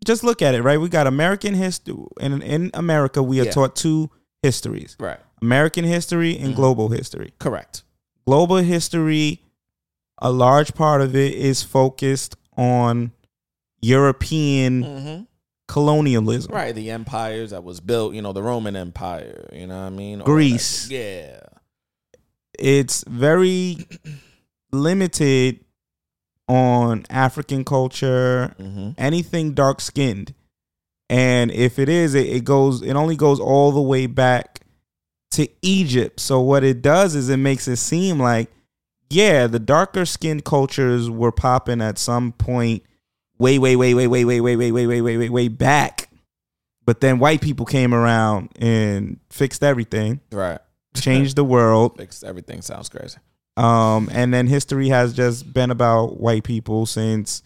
just 0.04 0.22
look 0.22 0.42
at 0.42 0.54
it, 0.54 0.62
right? 0.62 0.78
We 0.78 0.88
got 0.90 1.06
American 1.06 1.54
history, 1.54 1.94
and 2.20 2.42
in 2.42 2.70
America, 2.74 3.22
we 3.22 3.40
are 3.40 3.44
Yeah. 3.46 3.50
taught 3.52 3.74
two 3.76 4.10
histories: 4.42 4.94
Right. 5.00 5.18
American 5.40 5.84
history 5.84 6.36
and 6.38 6.54
global 6.54 6.90
history. 6.90 7.32
Correct. 7.38 7.82
Global 8.26 8.56
history, 8.56 9.42
a 10.18 10.30
large 10.30 10.74
part 10.74 11.00
of 11.00 11.16
it 11.16 11.32
is 11.34 11.62
focused 11.62 12.36
on 12.58 13.12
European 13.80 14.82
Mm-hmm. 14.82 15.22
colonialism. 15.68 16.52
Right. 16.54 16.74
The 16.74 16.90
empires 16.90 17.50
that 17.50 17.64
was 17.64 17.80
built, 17.80 18.14
you 18.14 18.22
know, 18.22 18.32
the 18.32 18.42
Roman 18.42 18.76
Empire, 18.76 19.48
you 19.52 19.66
know 19.66 19.80
what 19.80 19.86
I 19.86 19.90
mean? 19.90 20.18
Greece. 20.20 20.88
Yeah. 20.90 21.40
It's 22.58 23.04
very 23.06 23.86
limited 24.72 25.60
on 26.48 27.04
African 27.10 27.64
culture, 27.64 28.54
Mm-hmm. 28.58 28.90
anything 28.98 29.52
dark 29.54 29.80
skinned. 29.80 30.34
And 31.08 31.50
if 31.50 31.78
it 31.78 31.88
is, 31.88 32.14
it, 32.14 32.26
it 32.26 32.44
goes 32.44 32.82
it 32.82 32.94
only 32.94 33.16
goes 33.16 33.38
all 33.40 33.70
the 33.72 33.80
way 33.80 34.06
back 34.06 34.60
to 35.32 35.48
Egypt. 35.62 36.18
So 36.20 36.40
what 36.40 36.64
it 36.64 36.82
does 36.82 37.14
is 37.14 37.28
it 37.28 37.36
makes 37.36 37.68
it 37.68 37.76
seem 37.76 38.18
like, 38.18 38.50
yeah, 39.10 39.46
the 39.46 39.58
darker 39.60 40.04
skinned 40.04 40.44
cultures 40.44 41.08
were 41.10 41.30
popping 41.32 41.80
at 41.80 41.98
some 41.98 42.32
point 42.32 42.82
way, 43.38 43.58
way, 43.58 43.76
way, 43.76 43.94
way, 43.94 44.06
way, 44.08 44.24
way, 44.24 44.40
way, 44.40 44.56
way, 44.56 44.70
way, 44.72 44.86
way, 44.86 45.00
way, 45.00 45.16
way, 45.18 45.28
way 45.28 45.48
back. 45.48 46.08
But 46.84 47.00
then 47.00 47.18
white 47.18 47.40
people 47.40 47.66
came 47.66 47.92
around 47.92 48.50
and 48.60 49.18
fixed 49.30 49.62
everything, 49.64 50.20
Right. 50.32 50.58
Changed 50.96 51.36
the 51.36 51.44
world. 51.44 51.96
Fixed 51.98 52.24
everything 52.24 52.62
sounds 52.62 52.88
crazy. 52.88 53.18
Um, 53.56 54.08
and 54.12 54.34
then 54.34 54.46
history 54.46 54.88
has 54.88 55.14
just 55.14 55.52
been 55.52 55.70
about 55.70 56.20
white 56.20 56.44
people 56.44 56.84
since 56.84 57.42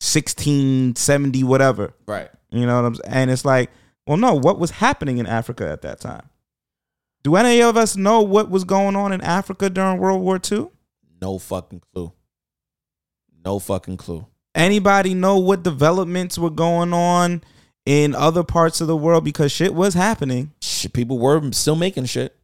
1670, 0.00 1.44
whatever. 1.44 1.92
Right. 2.06 2.30
You 2.50 2.66
know 2.66 2.76
what 2.76 2.86
I'm 2.86 2.94
saying? 2.94 3.14
And 3.14 3.30
it's 3.30 3.44
like, 3.44 3.70
well, 4.06 4.16
no, 4.16 4.34
what 4.34 4.58
was 4.58 4.70
happening 4.72 5.18
in 5.18 5.26
Africa 5.26 5.68
at 5.68 5.82
that 5.82 6.00
time? 6.00 6.28
Do 7.22 7.36
any 7.36 7.62
of 7.62 7.76
us 7.76 7.96
know 7.96 8.20
what 8.20 8.50
was 8.50 8.64
going 8.64 8.96
on 8.96 9.12
in 9.12 9.20
Africa 9.20 9.70
during 9.70 9.98
World 9.98 10.22
War 10.22 10.40
II? 10.50 10.68
No 11.20 11.38
fucking 11.38 11.82
clue. 11.92 12.12
No 13.44 13.58
fucking 13.58 13.96
clue. 13.96 14.26
Anybody 14.54 15.14
know 15.14 15.38
what 15.38 15.62
developments 15.62 16.36
were 16.36 16.50
going 16.50 16.92
on 16.92 17.42
in 17.86 18.14
other 18.14 18.42
parts 18.42 18.80
of 18.80 18.88
the 18.88 18.96
world? 18.96 19.24
Because 19.24 19.52
shit 19.52 19.72
was 19.72 19.94
happening. 19.94 20.52
Shit, 20.60 20.92
people 20.92 21.18
were 21.18 21.52
still 21.52 21.76
making 21.76 22.06
shit. 22.06 22.36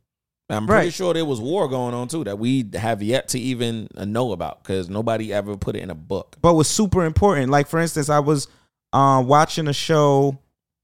I'm 0.50 0.66
pretty 0.66 0.86
Right. 0.86 0.92
sure 0.94 1.12
there 1.14 1.24
was 1.26 1.40
war 1.40 1.68
going 1.68 1.94
on 1.94 2.08
too 2.08 2.24
that 2.24 2.38
we 2.38 2.68
have 2.74 3.02
yet 3.02 3.28
to 3.28 3.38
even 3.38 3.88
know 3.96 4.32
about 4.32 4.62
because 4.62 4.88
nobody 4.88 5.32
ever 5.32 5.56
put 5.56 5.76
it 5.76 5.82
in 5.82 5.90
a 5.90 5.94
book. 5.94 6.36
but 6.40 6.54
was 6.54 6.68
super 6.68 7.04
important. 7.04 7.50
Like 7.50 7.66
for 7.68 7.78
instance, 7.78 8.08
I 8.08 8.20
was 8.20 8.48
uh, 8.92 9.22
watching 9.26 9.68
a 9.68 9.72
show 9.74 10.38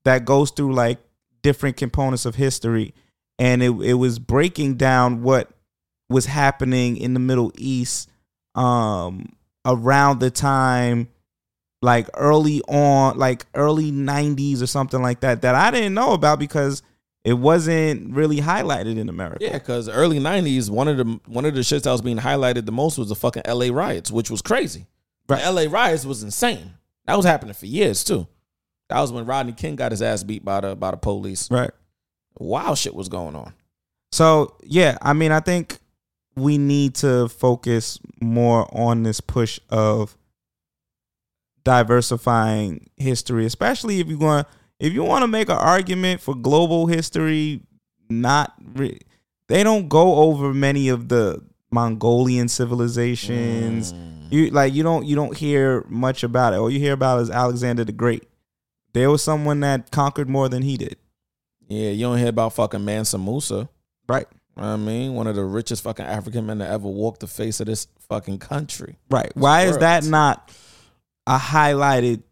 that 0.04 0.24
goes 0.26 0.50
through 0.50 0.74
like 0.74 0.98
different 1.42 1.76
components 1.78 2.26
of 2.26 2.34
history, 2.34 2.94
and 3.38 3.62
it 3.62 3.70
it 3.80 3.94
was 3.94 4.18
breaking 4.18 4.74
down 4.76 5.22
what 5.22 5.48
was 6.10 6.26
happening 6.26 6.98
in 6.98 7.14
the 7.14 7.20
Middle 7.20 7.50
East 7.56 8.10
um, 8.54 9.32
around 9.64 10.20
the 10.20 10.30
time 10.30 11.08
like 11.80 12.08
early 12.14 12.60
on, 12.68 13.16
like 13.18 13.46
early 13.54 13.90
'90s 13.92 14.60
or 14.62 14.66
something 14.66 15.00
like 15.02 15.20
that, 15.20 15.40
that 15.42 15.54
I 15.54 15.70
didn't 15.70 15.94
know 15.94 16.12
about 16.12 16.38
because 16.38 16.82
it 17.24 17.32
wasn't 17.32 18.14
really 18.14 18.36
highlighted 18.36 18.98
in 18.98 19.08
America. 19.08 19.44
Yeah, 19.44 19.54
because 19.54 19.88
early 19.88 20.18
'90s, 20.18 20.68
one 20.68 20.88
of 20.88 20.98
the 20.98 21.20
one 21.26 21.46
of 21.46 21.54
the 21.54 21.62
shits 21.62 21.82
that 21.82 21.92
was 21.92 22.02
being 22.02 22.18
highlighted 22.18 22.66
the 22.66 22.72
most 22.72 22.98
was 22.98 23.08
the 23.08 23.14
fucking 23.14 23.42
L.A. 23.46 23.70
riots, 23.70 24.10
which 24.10 24.30
was 24.30 24.42
crazy. 24.42 24.86
Right. 25.28 25.40
The 25.40 25.46
L.A. 25.46 25.68
riots 25.68 26.04
was 26.04 26.22
insane. 26.22 26.74
That 27.06 27.16
was 27.16 27.24
happening 27.24 27.54
for 27.54 27.66
years 27.66 28.04
too. 28.04 28.26
That 28.90 29.00
was 29.00 29.10
when 29.10 29.24
Rodney 29.24 29.52
King 29.52 29.76
got 29.76 29.92
his 29.92 30.02
ass 30.02 30.22
beat 30.22 30.44
by 30.44 30.60
the 30.60 30.76
by 30.76 30.90
the 30.90 30.98
police. 30.98 31.50
Right. 31.50 31.70
Wild 32.38 32.76
shit 32.76 32.94
was 32.94 33.08
going 33.08 33.34
on. 33.34 33.54
So 34.12 34.56
yeah, 34.62 34.98
I 35.00 35.14
mean, 35.14 35.32
I 35.32 35.40
think 35.40 35.78
we 36.36 36.58
need 36.58 36.94
to 36.96 37.28
focus 37.28 37.98
more 38.20 38.68
on 38.76 39.02
this 39.02 39.20
push 39.20 39.58
of 39.70 40.16
diversifying 41.64 42.90
history, 42.96 43.46
especially 43.46 44.00
if 44.00 44.08
you're 44.08 44.18
want 44.18 44.46
if 44.78 44.92
you 44.92 45.04
want 45.04 45.22
to 45.22 45.28
make 45.28 45.48
an 45.48 45.56
argument 45.56 46.20
for 46.20 46.34
global 46.34 46.86
history. 46.86 47.62
Not 48.10 48.52
re- 48.74 49.00
they 49.48 49.62
don't 49.62 49.88
go 49.88 50.16
over 50.16 50.52
many 50.52 50.90
of 50.90 51.08
the 51.08 51.42
Mongolian 51.70 52.48
civilizations. 52.48 53.92
Mm. 53.92 54.32
You 54.32 54.50
like 54.50 54.74
you 54.74 54.82
don't 54.82 55.06
you 55.06 55.16
don't 55.16 55.36
hear 55.36 55.84
much 55.88 56.22
about 56.22 56.54
it. 56.54 56.56
All 56.56 56.70
you 56.70 56.78
hear 56.78 56.92
about 56.92 57.20
is 57.20 57.30
Alexander 57.30 57.84
the 57.84 57.92
Great. 57.92 58.24
There 58.92 59.10
was 59.10 59.22
someone 59.22 59.60
that 59.60 59.90
conquered 59.90 60.28
more 60.28 60.48
than 60.48 60.62
he 60.62 60.76
did. 60.76 60.96
Yeah, 61.68 61.90
you 61.90 62.04
don't 62.04 62.18
hear 62.18 62.28
about 62.28 62.52
fucking 62.52 62.84
Mansa 62.84 63.18
Musa. 63.18 63.68
Right. 64.08 64.26
I 64.56 64.76
mean, 64.76 65.14
one 65.14 65.26
of 65.26 65.34
the 65.34 65.44
richest 65.44 65.82
fucking 65.82 66.04
African 66.04 66.46
men 66.46 66.58
to 66.58 66.68
ever 66.68 66.86
walk 66.86 67.18
the 67.18 67.26
face 67.26 67.58
of 67.58 67.66
this 67.66 67.88
fucking 68.08 68.38
country. 68.38 68.96
Right. 69.10 69.32
Why 69.34 69.62
is 69.62 69.78
that 69.78 70.04
not 70.04 70.52
a 71.26 71.38
highlighted 71.38 72.22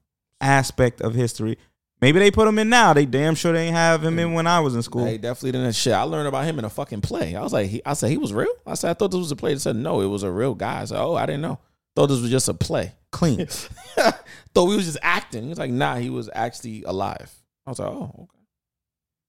aspect 0.40 1.00
of 1.00 1.14
history? 1.14 1.58
Maybe 2.02 2.18
they 2.18 2.32
put 2.32 2.48
him 2.48 2.58
in 2.58 2.68
now. 2.68 2.92
They 2.92 3.06
damn 3.06 3.36
sure 3.36 3.52
they 3.52 3.68
ain't 3.68 3.76
have 3.76 4.04
him 4.04 4.18
in 4.18 4.32
when 4.32 4.48
I 4.48 4.58
was 4.58 4.74
in 4.74 4.82
school. 4.82 5.04
They 5.04 5.18
definitely 5.18 5.52
didn't 5.52 5.76
shit. 5.76 5.92
I 5.92 6.02
learned 6.02 6.26
about 6.26 6.44
him 6.44 6.58
in 6.58 6.64
a 6.64 6.68
fucking 6.68 7.00
play. 7.00 7.36
I 7.36 7.42
was 7.42 7.52
like, 7.52 7.70
he, 7.70 7.80
I 7.86 7.92
said 7.92 8.10
he 8.10 8.18
was 8.18 8.32
real. 8.32 8.52
I 8.66 8.74
said 8.74 8.90
I 8.90 8.94
thought 8.94 9.12
this 9.12 9.20
was 9.20 9.30
a 9.30 9.36
play. 9.36 9.54
They 9.54 9.60
said 9.60 9.76
no, 9.76 10.00
it 10.00 10.06
was 10.06 10.24
a 10.24 10.30
real 10.30 10.56
guy. 10.56 10.80
I 10.80 10.84
said, 10.84 11.00
oh, 11.00 11.14
I 11.14 11.26
didn't 11.26 11.42
know. 11.42 11.60
Thought 11.94 12.08
this 12.08 12.20
was 12.20 12.30
just 12.30 12.48
a 12.48 12.54
play. 12.54 12.92
Clean. 13.12 13.46
Thought 14.54 14.68
we 14.68 14.74
was 14.74 14.86
just 14.86 14.98
acting. 15.00 15.44
He 15.44 15.48
was 15.50 15.58
like, 15.58 15.70
nah, 15.70 15.96
he 15.96 16.10
was 16.10 16.28
actually 16.34 16.82
alive. 16.82 17.32
I 17.66 17.70
was 17.70 17.78
like, 17.78 17.88
oh, 17.88 18.10
okay. 18.22 18.44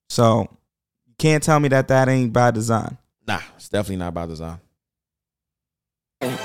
So 0.09 0.47
you 1.05 1.13
can't 1.19 1.43
tell 1.43 1.59
me 1.59 1.67
that 1.69 1.89
that 1.89 2.09
ain't 2.09 2.33
by 2.33 2.49
design. 2.49 2.97
Nah, 3.27 3.41
it's 3.55 3.69
definitely 3.69 3.97
not 3.97 4.15
by 4.15 4.25
design. 4.25 4.59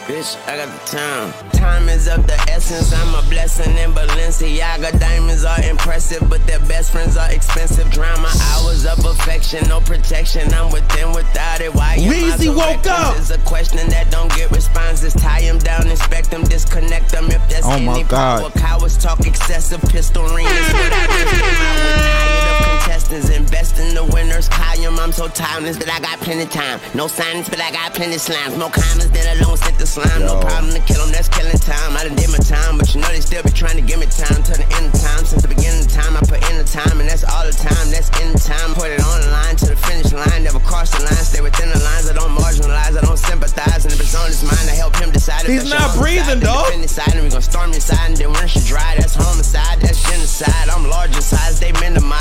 Bitch, 0.07 0.35
I 0.49 0.57
got 0.57 0.69
the 0.69 0.97
time. 0.97 1.51
Time 1.53 1.89
is 1.89 2.09
of 2.09 2.27
the 2.27 2.35
essence. 2.51 2.93
I'm 2.93 3.15
a 3.15 3.23
blessing 3.29 3.77
in 3.77 3.93
Balenciaga. 3.93 4.99
Diamonds 4.99 5.45
are 5.45 5.63
impressive, 5.63 6.29
but 6.29 6.45
their 6.47 6.59
best 6.61 6.91
friends 6.91 7.17
are 7.17 7.31
expensive. 7.31 7.87
My 7.99 8.33
hours 8.55 8.87
of 8.87 9.05
affection, 9.05 9.69
no 9.69 9.81
protection. 9.81 10.53
I'm 10.55 10.73
within 10.73 11.13
without 11.13 11.61
it. 11.61 11.73
Why 11.75 11.95
I 11.95 11.99
Weezy 11.99 12.55
woke 12.55 12.87
up. 12.87 13.17
It's 13.19 13.31
a 13.31 13.39
question 13.39 13.89
that 13.91 14.11
don't 14.11 14.35
get 14.35 14.51
responses. 14.51 15.13
Tie 15.15 15.43
them 15.43 15.59
down, 15.59 15.87
inspect 15.87 16.31
them, 16.31 16.43
disconnect 16.43 17.11
them. 17.13 17.27
If 17.27 17.49
there's 17.49 17.65
Oh 17.65 17.79
my 17.79 17.95
any 17.95 18.05
God. 18.05 18.41
power, 18.41 18.51
cowards 18.51 18.97
talk 18.97 19.21
excessive. 19.27 19.81
Pistol 19.83 20.25
ring 20.25 20.47
is 20.47 20.73
what 20.73 20.93
I 20.93 21.07
just 21.07 21.35
came 21.35 21.55
out 21.63 21.79
with. 21.85 22.03
Tired 22.03 22.49
of 22.51 22.81
contestants. 22.81 23.31
Invest 23.31 23.79
in 23.79 23.95
the 23.95 24.05
winners. 24.05 24.49
Column. 24.49 24.99
I'm 24.99 25.13
so 25.13 25.29
timeless, 25.29 25.77
but 25.79 25.89
I 25.91 26.01
got 26.01 26.19
plenty 26.21 26.47
time. 26.47 26.81
No 26.95 27.07
silence, 27.07 27.49
but 27.49 27.61
I 27.61 27.71
got 27.71 27.95
plenty 27.95 28.17
slimes. 28.17 28.59
More 28.59 28.71
kindness 28.71 29.11
than 29.11 29.37
a 29.37 29.41
lone 29.71 29.79
the 29.79 29.87
slime. 29.87 30.25
No 30.25 30.41
problem 30.41 30.73
to 30.73 30.81
kill 30.81 31.03
'em, 31.03 31.13
that's 31.13 31.29
killing 31.29 31.59
time. 31.59 31.97
I 31.97 32.05
done 32.05 32.17
did 32.17 32.31
my 32.31 32.39
time, 32.39 32.79
but 32.79 32.95
you 32.95 33.01
know 33.01 33.09
they 33.09 33.21
still 33.21 33.43
be 33.43 33.51
trying 33.51 33.77
to 33.77 33.83
give 33.83 33.99
me 34.01 34.07
time 34.07 34.43
till 34.43 34.57
the 34.57 34.69
end 34.77 34.95
of 34.95 35.01
time. 35.01 35.25
Since 35.25 35.43
the 35.43 35.49
beginning 35.49 35.85
of 35.85 35.93
time, 35.93 36.17
I 36.17 36.21
put 36.21 36.41
in 36.51 36.59
the 36.59 36.65
time, 36.65 37.01
and 37.01 37.09
that's 37.09 37.25
all 37.25 37.45
the 37.45 37.53
time. 37.53 37.91
That's 37.91 38.09
in 38.21 38.33
the 38.33 38.39
time. 38.41 38.75
Put 38.75 38.91
it 38.91 39.01
on 39.05 39.21
the 39.21 39.31
line 39.31 39.57
to 39.57 39.67
the 39.67 39.77
finish 39.77 40.13
line. 40.13 40.45
Never 40.45 40.61
cross 40.61 40.91
the 40.91 41.05
line, 41.05 41.25
stay 41.25 41.41
within 41.41 41.69
the 41.71 41.81
lines. 41.81 42.09
I 42.09 42.15
don't 42.15 42.35
marginalize, 42.37 42.97
I 42.97 43.03
don't 43.05 43.19
sympathize. 43.19 43.85
And 43.85 43.93
if 43.93 44.01
it's 44.01 44.15
on 44.15 44.27
his 44.29 44.43
mind, 44.43 44.65
I 44.71 44.75
help 44.75 44.97
him 44.97 45.11
decide. 45.11 45.45
If 45.45 45.51
He's 45.53 45.71
not 45.71 45.95
breathing, 45.97 46.25
homicide, 46.25 46.43
then 46.43 46.55
dog. 46.55 46.67
defend 46.67 46.91
side, 46.91 47.15
and 47.15 47.25
we 47.25 47.31
gon' 47.31 47.43
storm 47.43 47.73
inside, 47.73 48.07
and 48.09 48.17
then 48.17 48.33
once 48.33 48.55
you 48.57 48.63
dry, 48.63 48.97
that's 48.97 49.15
homicide, 49.15 49.81
that's 49.81 50.03
genocide. 50.09 50.69
I'm 50.69 50.89
large 50.89 51.15
in 51.15 51.23
size, 51.23 51.61
they 51.61 51.73
minimize. 51.73 52.19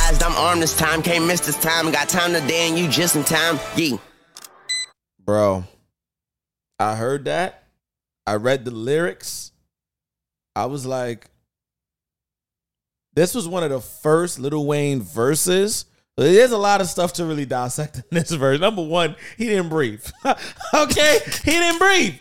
time. 0.78 1.02
Can't 1.02 1.26
miss 1.26 1.42
this 1.42 1.58
time. 1.58 1.92
Got 1.92 2.10
time 2.10 2.34
today 2.34 2.68
and 2.68 2.78
you 2.78 2.88
just 2.88 3.16
in 3.16 3.24
time. 3.24 3.60
Yeah. 3.76 3.98
Bro, 5.26 5.66
I 6.80 6.96
heard 6.96 7.26
that. 7.26 7.64
I 8.26 8.36
read 8.36 8.66
the 8.66 8.72
lyrics. 8.72 9.52
I 10.56 10.66
was 10.66 10.86
like, 10.86 11.30
this 13.14 13.34
was 13.34 13.48
one 13.48 13.64
of 13.64 13.70
the 13.70 13.80
first 13.80 14.40
Lil 14.40 14.66
Wayne 14.66 15.02
verses. 15.02 15.86
There's 16.18 16.52
a 16.52 16.58
lot 16.58 16.82
of 16.82 16.88
stuff 16.88 17.14
to 17.14 17.26
really 17.26 17.46
dissect 17.46 17.98
in 17.98 18.04
this 18.12 18.32
verse. 18.32 18.60
Number 18.60 18.84
one, 18.84 19.16
he 19.38 19.46
didn't 19.46 19.70
breathe. 19.70 20.06
okay? 20.74 21.20
He 21.44 21.52
didn't 21.52 21.80
breathe. 21.80 22.16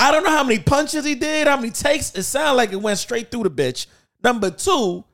I 0.00 0.10
don't 0.10 0.24
know 0.24 0.30
how 0.30 0.42
many 0.42 0.58
punches 0.58 1.04
he 1.04 1.14
did, 1.14 1.46
how 1.46 1.56
many 1.56 1.70
takes. 1.70 2.14
It 2.14 2.24
sounded 2.24 2.54
like 2.54 2.72
it 2.72 2.80
went 2.80 2.98
straight 2.98 3.30
through 3.30 3.44
the 3.44 3.50
bitch. 3.50 3.86
Number 4.22 4.50
two, 4.50 5.04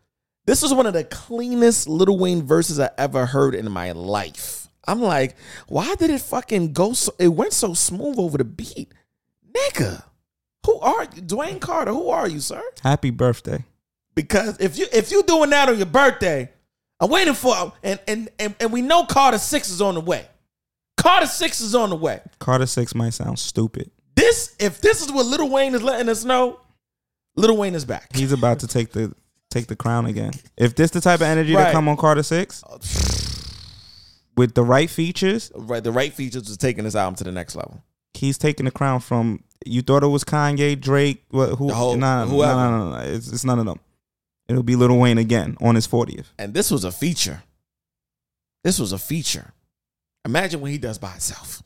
this 0.47 0.63
was 0.63 0.73
one 0.73 0.87
of 0.87 0.95
the 0.95 1.05
cleanest 1.05 1.89
Lil 1.89 2.17
Wayne 2.17 2.43
verses 2.43 2.81
I 2.81 2.91
ever 2.97 3.27
heard 3.27 3.55
in 3.55 3.71
my 3.71 3.93
life. 3.93 4.68
I'm 4.89 5.03
like, 5.03 5.37
why 5.69 5.95
did 5.97 6.11
it 6.11 6.21
fucking 6.21 6.73
go 6.73 6.93
so? 6.95 7.13
It 7.19 7.29
went 7.29 7.53
so 7.53 7.75
smooth 7.75 8.19
over 8.19 8.39
the 8.39 8.45
beat, 8.45 8.93
nigga. 9.53 10.03
Who 10.67 10.79
are 10.81 11.03
you, 11.05 11.23
Dwayne 11.23 11.61
Carter? 11.61 11.93
Who 11.93 12.09
are 12.09 12.29
you, 12.29 12.41
sir? 12.41 12.63
Happy 12.83 13.11
birthday. 13.11 13.65
Because 14.15 14.59
if 14.61 14.77
you 14.79 14.87
if 14.93 15.11
you 15.11 15.23
doing 15.23 15.51
that 15.51 15.69
on 15.69 15.77
your 15.77 15.87
birthday, 15.87 16.51
I'm 17.01 17.11
waiting 17.11 17.35
for 17.35 17.73
and 17.85 18.01
and 18.09 18.29
and, 18.39 18.55
and 18.59 18.73
we 18.73 18.83
know 18.83 19.05
Carter 19.05 19.39
Six 19.39 19.71
is 19.71 19.81
on 19.81 19.95
the 19.95 20.01
way. 20.01 20.27
Carter 20.97 21.27
Six 21.27 21.61
is 21.61 21.75
on 21.75 21.91
the 21.91 21.97
way. 21.97 22.21
Carter 22.41 22.67
Six 22.67 22.95
might 22.95 23.15
sound 23.15 23.39
stupid. 23.39 23.91
This 24.17 24.57
if 24.59 24.81
this 24.81 25.01
is 25.03 25.13
what 25.13 25.27
Lil 25.27 25.49
Wayne 25.49 25.75
is 25.75 25.83
letting 25.83 26.09
us 26.09 26.25
know, 26.25 26.59
Lil 27.37 27.57
Wayne 27.57 27.75
is 27.77 27.85
back. 27.85 28.15
He's 28.17 28.33
about 28.33 28.59
to 28.61 28.67
take 28.67 28.91
the 28.93 29.15
take 29.51 29.69
the 29.69 29.77
crown 29.77 30.07
again. 30.07 30.33
If 30.57 30.75
this 30.75 30.91
the 30.91 31.01
type 31.01 31.21
of 31.21 31.27
energy 31.27 31.55
Right. 31.55 31.65
that 31.65 31.73
come 31.73 31.89
on 31.89 31.97
Carter 31.97 32.25
Six, 32.25 32.65
oh, 32.69 32.79
with 34.39 34.55
the 34.55 34.63
right 34.63 34.89
features, 34.89 35.53
Right, 35.55 35.83
the 35.85 35.93
right 35.93 36.13
features 36.13 36.49
is 36.49 36.57
taking 36.57 36.85
this 36.85 36.95
album 36.95 37.17
to 37.17 37.25
the 37.25 37.33
next 37.33 37.55
level. 37.57 37.83
he's 38.15 38.39
taking 38.39 38.65
the 38.65 38.71
crown 38.73 39.01
from. 39.01 39.43
You 39.67 39.83
thought 39.83 40.03
it 40.05 40.07
was 40.09 40.25
Kanye, 40.25 40.81
Drake, 40.81 41.25
what? 41.31 41.51
Who? 41.59 41.69
Whole- 41.73 41.97
nah, 41.97 42.25
whoever. 42.27 42.55
nah, 42.55 42.71
nah, 42.79 42.91
nah, 42.91 43.03
It's, 43.03 43.31
it's 43.33 43.45
none 43.45 43.59
of 43.59 43.67
them. 43.67 43.81
It'll 44.49 44.63
be 44.63 44.77
Lil 44.77 44.97
Wayne 44.97 45.19
again 45.19 45.57
on 45.61 45.75
his 45.75 45.85
fortieth. 45.87 46.33
And 46.39 46.55
this 46.55 46.71
was 46.71 46.85
a 46.85 46.93
feature. 46.93 47.43
This 48.65 48.79
was 48.79 48.93
a 48.93 48.99
feature. 48.99 49.53
Imagine 50.25 50.61
what 50.61 50.71
he 50.71 50.79
does 50.79 50.99
by 50.99 51.11
himself. 51.11 51.63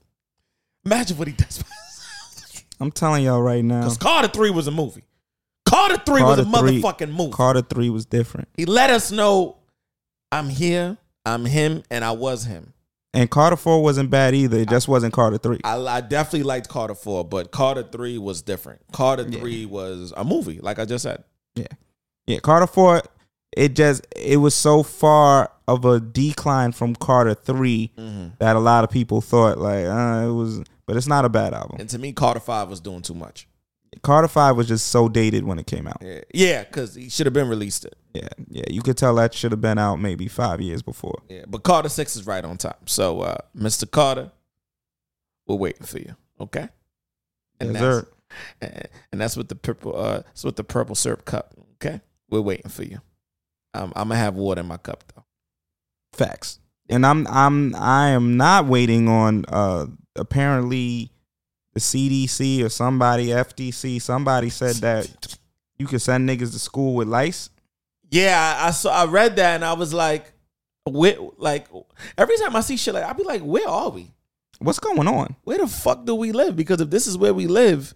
Imagine 0.85 1.17
what 1.17 1.29
he 1.29 1.35
does 1.35 1.59
by 1.63 1.69
himself. 1.69 2.65
I'm 2.81 2.91
telling 2.91 3.25
y'all 3.25 3.41
right 3.43 3.65
now. 3.65 3.81
Because 3.81 3.97
Carter 3.99 4.29
3 4.29 4.51
was 4.51 4.67
a 4.67 4.71
movie. 4.73 5.05
Carter 5.65 5.97
3 6.05 6.23
was 6.23 6.39
a 6.41 6.45
three- 6.45 6.83
motherfucking 6.83 7.13
movie. 7.13 7.33
Carter 7.33 7.63
Three 7.63 7.89
was 7.91 8.05
different, 8.05 8.49
he 8.57 8.65
let 8.67 8.91
us 8.91 9.11
know 9.13 9.57
I'm 10.33 10.49
here, 10.49 10.99
I'm 11.25 11.45
him, 11.45 11.83
and 11.91 12.05
I 12.05 12.13
was 12.13 12.45
him. 12.45 12.73
and 13.15 13.31
Carter 13.31 13.57
Four 13.57 13.83
wasn't 13.83 14.11
bad 14.11 14.35
either. 14.35 14.59
It 14.59 14.69
just 14.69 14.89
wasn't 14.89 15.13
Carter 15.13 15.39
Three. 15.39 15.61
I, 15.65 15.77
I 15.77 16.01
definitely 16.01 16.43
liked 16.45 16.69
Carter 16.69 16.95
4, 16.95 17.25
but 17.25 17.51
Carter 17.51 17.83
3 17.83 18.19
was 18.19 18.43
different. 18.43 18.81
Carter 18.93 19.25
3 19.31 19.67
was 19.67 20.13
a 20.17 20.25
movie, 20.25 20.59
like 20.61 20.79
I 20.79 20.85
just 20.85 21.03
said. 21.03 21.23
Yeah. 21.55 21.67
Yeah, 22.27 22.39
Carter 22.39 22.67
4 22.67 23.03
it 23.55 23.77
just 23.77 24.07
it 24.17 24.39
was 24.39 24.55
so 24.55 24.83
far 24.83 25.51
of 25.69 25.85
a 25.85 26.01
decline 26.01 26.73
from 26.73 26.95
Carter 26.97 27.35
3 27.35 27.93
Mm-hmm. 27.99 28.27
that 28.39 28.57
a 28.57 28.61
lot 28.61 28.83
of 28.85 28.89
people 28.91 29.21
thought 29.21 29.59
like 29.59 29.85
uh, 29.85 30.27
it 30.27 30.33
was 30.33 30.63
but 30.87 30.97
it's 30.97 31.07
not 31.07 31.25
a 31.27 31.29
bad 31.29 31.53
album. 31.53 31.77
And 31.79 31.89
to 31.91 31.99
me, 31.99 32.13
Carter 32.13 32.41
5 32.41 32.69
was 32.71 32.81
doing 32.81 33.03
too 33.03 33.15
much. 33.15 33.47
Carter 34.03 34.27
5 34.29 34.57
was 34.57 34.69
just 34.69 34.87
so 34.89 35.07
dated 35.09 35.45
when 35.45 35.59
it 35.59 35.67
came 35.67 35.87
out. 35.87 35.99
Yeah, 36.01 36.21
yeah, 36.33 36.65
because 36.65 36.95
he 36.95 37.09
should 37.11 37.27
have 37.27 37.35
been 37.35 37.49
released 37.49 37.85
it. 37.85 37.95
Yeah. 38.15 38.29
Yeah, 38.49 38.65
you 38.69 38.83
could 38.83 38.97
tell 38.97 39.15
that 39.17 39.33
should 39.35 39.53
have 39.53 39.61
been 39.61 39.79
out 39.79 39.97
maybe 39.97 40.29
5 40.29 40.61
years 40.61 40.83
before. 40.83 41.23
Yeah, 41.29 41.45
but 41.49 41.63
Carter 41.63 41.89
6 41.89 42.17
is 42.17 42.27
right 42.27 42.45
on 42.45 42.59
top. 42.59 42.89
So, 42.89 43.21
uh, 43.23 43.39
Mr. 43.57 43.91
Carter, 43.91 44.31
we're 45.47 45.57
waiting 45.57 45.87
for 45.87 45.99
you. 45.99 46.15
Okay? 46.41 46.69
And 47.61 47.73
Yes, 47.73 47.81
that's, 47.81 48.07
sir. 48.65 48.89
and 49.13 49.21
that's 49.21 49.37
with 49.37 49.49
the 49.49 49.55
purple 49.55 49.97
uh 49.97 50.19
that's 50.23 50.45
with 50.45 50.57
the 50.57 50.65
purple 50.65 50.95
syrup 50.95 51.25
cup. 51.25 51.55
Okay? 51.75 52.01
We're 52.31 52.41
waiting 52.41 52.71
for 52.71 52.83
you. 52.83 53.01
Um, 53.75 53.93
I'm 53.97 54.09
gonna 54.09 54.17
have 54.21 54.35
water 54.35 54.61
in 54.61 54.67
my 54.67 54.77
cup 54.79 55.05
though. 55.15 55.25
Facts. 56.13 56.59
And 56.89 57.07
I'm 57.07 57.27
I'm 57.29 57.75
I 57.75 58.09
am 58.09 58.37
not 58.37 58.67
waiting 58.67 59.09
on 59.09 59.45
uh 59.49 59.87
apparently 60.17 61.11
the 61.75 61.81
CDC 61.81 62.63
or 62.65 62.69
somebody 62.69 63.29
FDC 63.29 64.01
somebody 64.03 64.51
said 64.51 64.77
that 64.77 65.39
you 65.79 65.87
can 65.87 65.99
send 65.99 66.29
niggas 66.29 66.53
to 66.53 66.59
school 66.59 66.95
with 66.95 67.09
lice. 67.09 67.49
Yeah, 68.13 68.59
I, 68.61 68.69
I 68.69 68.71
saw 68.73 68.93
I 68.93 69.07
read 69.07 69.37
that 69.37 69.55
and 69.55 69.65
I 69.65 69.73
was 69.73 69.95
like, 69.95 70.33
where, 70.85 71.17
like 71.39 71.67
every 72.19 72.37
time 72.37 72.55
I 72.55 72.61
see 72.61 72.77
shit 72.77 72.93
like 72.95 73.05
I'll 73.05 73.15
be 73.15 73.25
like, 73.25 73.41
where 73.41 73.67
are 73.67 73.89
we? 73.89 74.13
What's 74.59 74.79
going 74.79 75.09
on? 75.09 75.35
Where 75.45 75.59
the 75.59 75.67
fuck 75.67 76.05
do 76.05 76.15
we 76.15 76.31
live? 76.31 76.55
Because 76.55 76.81
if 76.81 76.91
this 76.91 77.07
is 77.07 77.17
where 77.17 77.33
we 77.33 77.47
live, 77.47 77.95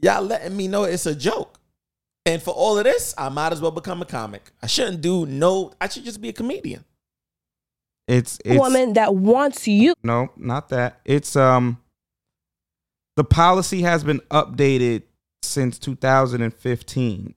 y'all 0.00 0.22
letting 0.22 0.56
me 0.56 0.68
know 0.68 0.84
it's 0.84 1.04
a 1.04 1.14
joke. 1.14 1.58
And 2.24 2.40
for 2.40 2.52
all 2.54 2.78
of 2.78 2.84
this, 2.84 3.12
I 3.18 3.28
might 3.28 3.52
as 3.52 3.60
well 3.60 3.72
become 3.72 4.00
a 4.00 4.06
comic. 4.06 4.52
I 4.62 4.68
shouldn't 4.68 5.00
do 5.00 5.26
no. 5.26 5.72
I 5.80 5.88
should 5.88 6.04
just 6.04 6.20
be 6.20 6.28
a 6.28 6.32
comedian. 6.32 6.84
It's 8.06 8.38
it's 8.44 8.58
woman 8.58 8.92
that 8.92 9.16
wants 9.16 9.66
you. 9.66 9.94
No, 10.04 10.30
not 10.36 10.68
that. 10.68 11.00
It's 11.04 11.34
um 11.34 11.78
the 13.16 13.24
policy 13.24 13.82
has 13.82 14.04
been 14.04 14.20
updated 14.30 15.02
since 15.42 15.78
2015 15.80 17.34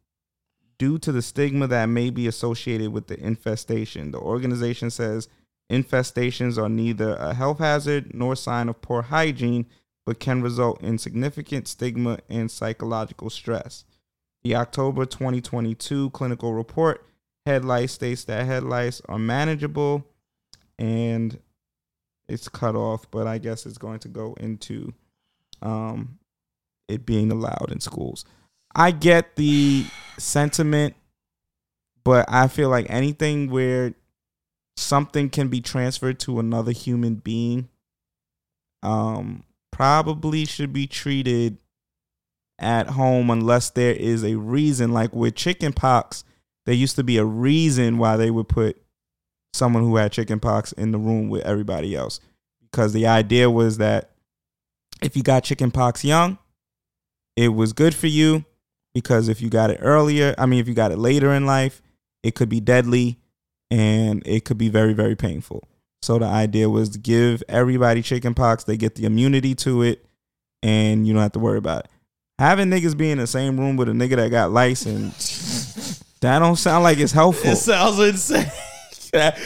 due 0.77 0.97
to 0.99 1.11
the 1.11 1.21
stigma 1.21 1.67
that 1.67 1.87
may 1.87 2.09
be 2.09 2.27
associated 2.27 2.91
with 2.91 3.07
the 3.07 3.19
infestation. 3.19 4.11
The 4.11 4.19
organization 4.19 4.89
says 4.89 5.29
infestations 5.71 6.61
are 6.61 6.69
neither 6.69 7.15
a 7.15 7.33
health 7.33 7.59
hazard 7.59 8.13
nor 8.13 8.35
sign 8.35 8.69
of 8.69 8.81
poor 8.81 9.03
hygiene, 9.03 9.65
but 10.05 10.19
can 10.19 10.41
result 10.41 10.81
in 10.81 10.97
significant 10.97 11.67
stigma 11.67 12.19
and 12.29 12.51
psychological 12.51 13.29
stress. 13.29 13.85
The 14.43 14.55
October 14.55 15.05
2022 15.05 16.11
clinical 16.11 16.53
report 16.53 17.05
head 17.45 17.65
lice 17.65 17.93
states 17.93 18.23
that 18.25 18.45
head 18.45 18.63
lice 18.63 19.01
are 19.07 19.17
manageable 19.17 20.05
and 20.77 21.39
it's 22.27 22.49
cut 22.49 22.75
off, 22.75 23.09
but 23.11 23.27
I 23.27 23.37
guess 23.37 23.65
it's 23.65 23.77
going 23.77 23.99
to 23.99 24.07
go 24.07 24.35
into 24.39 24.93
um, 25.61 26.19
it 26.87 27.05
being 27.05 27.31
allowed 27.31 27.71
in 27.71 27.79
schools. 27.79 28.25
I 28.75 28.91
get 28.91 29.35
the 29.35 29.85
sentiment, 30.17 30.95
but 32.03 32.25
I 32.27 32.47
feel 32.47 32.69
like 32.69 32.87
anything 32.89 33.49
where 33.49 33.93
something 34.75 35.29
can 35.29 35.47
be 35.47 35.61
transferred 35.61 36.19
to 36.19 36.39
another 36.39 36.73
human 36.73 37.15
being 37.15 37.69
um, 38.83 39.43
probably 39.71 40.45
should 40.45 40.73
be 40.73 40.87
treated 40.87 41.57
at 42.59 42.87
home 42.87 43.29
unless 43.29 43.69
there 43.69 43.93
is 43.93 44.23
a 44.23 44.35
reason. 44.35 44.91
Like 44.91 45.13
with 45.15 45.35
chicken 45.35 45.73
pox, 45.73 46.23
there 46.65 46.75
used 46.75 46.97
to 46.97 47.03
be 47.03 47.17
a 47.17 47.25
reason 47.25 47.97
why 47.97 48.17
they 48.17 48.29
would 48.29 48.49
put 48.49 48.77
someone 49.53 49.83
who 49.83 49.95
had 49.95 50.11
chicken 50.11 50.39
pox 50.39 50.73
in 50.73 50.91
the 50.91 50.97
room 50.97 51.29
with 51.29 51.43
everybody 51.43 51.95
else 51.95 52.19
because 52.61 52.91
the 52.91 53.07
idea 53.07 53.49
was 53.49 53.77
that 53.77 54.11
if 55.01 55.15
you 55.15 55.23
got 55.23 55.45
chicken 55.45 55.71
pox 55.71 56.03
young 56.03 56.37
it 57.37 57.47
was 57.47 57.71
good 57.71 57.95
for 57.95 58.07
you 58.07 58.43
because 58.95 59.29
if 59.29 59.39
you 59.39 59.49
got 59.51 59.69
it 59.69 59.77
earlier 59.83 60.33
i 60.39 60.47
mean 60.47 60.59
if 60.59 60.67
you 60.67 60.73
got 60.73 60.91
it 60.91 60.97
later 60.97 61.31
in 61.31 61.45
life 61.45 61.83
it 62.25 62.33
could 62.33 62.49
be 62.49 62.59
deadly 62.59 63.19
and 63.69 64.23
it 64.25 64.45
could 64.45 64.57
be 64.57 64.69
very 64.69 64.93
very 64.93 65.15
painful. 65.15 65.63
So 66.01 66.19
the 66.19 66.25
idea 66.25 66.69
was 66.69 66.89
to 66.89 66.99
give 66.99 67.43
everybody 67.47 68.01
chickenpox, 68.01 68.63
they 68.63 68.77
get 68.77 68.95
the 68.95 69.05
immunity 69.05 69.55
to 69.55 69.83
it 69.83 70.05
and 70.61 71.07
you 71.07 71.13
don't 71.13 71.21
have 71.21 71.33
to 71.33 71.39
worry 71.39 71.57
about 71.57 71.85
it. 71.85 71.91
Having 72.39 72.69
niggas 72.69 72.97
be 72.97 73.11
in 73.11 73.17
the 73.17 73.27
same 73.27 73.59
room 73.59 73.77
with 73.77 73.89
a 73.89 73.91
nigga 73.91 74.17
that 74.17 74.29
got 74.29 74.51
lice 74.51 74.85
and 74.85 75.11
that 76.21 76.39
don't 76.39 76.57
sound 76.57 76.83
like 76.83 76.97
it's 76.97 77.11
helpful. 77.11 77.51
It 77.51 77.57
sounds 77.57 77.99
insane. 77.99 78.51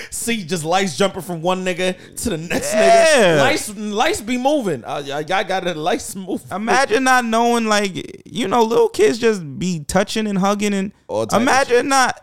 See, 0.10 0.44
just 0.44 0.64
lights 0.64 0.98
jumping 0.98 1.22
from 1.22 1.42
one 1.42 1.64
nigga 1.66 1.96
to 2.24 2.30
the 2.30 2.38
next 2.38 2.74
Yeah. 2.74 3.38
nigga. 3.38 3.38
Lights, 3.40 3.70
lights 3.78 4.22
be 4.22 4.38
moving. 4.38 4.84
Uh, 4.84 5.02
y'all 5.06 5.24
got 5.24 5.64
the 5.64 5.74
lights 5.76 6.16
move. 6.16 6.44
Imagine 6.52 7.04
not 7.04 7.26
knowing, 7.26 7.66
like, 7.66 8.24
you 8.26 8.48
know, 8.48 8.64
little 8.64 8.90
kids 8.90 9.18
just 9.20 9.60
be 9.60 9.84
touching 9.84 10.28
and 10.28 10.38
hugging, 10.38 10.74
and 10.74 10.92
imagine 11.34 11.88
not 11.88 12.20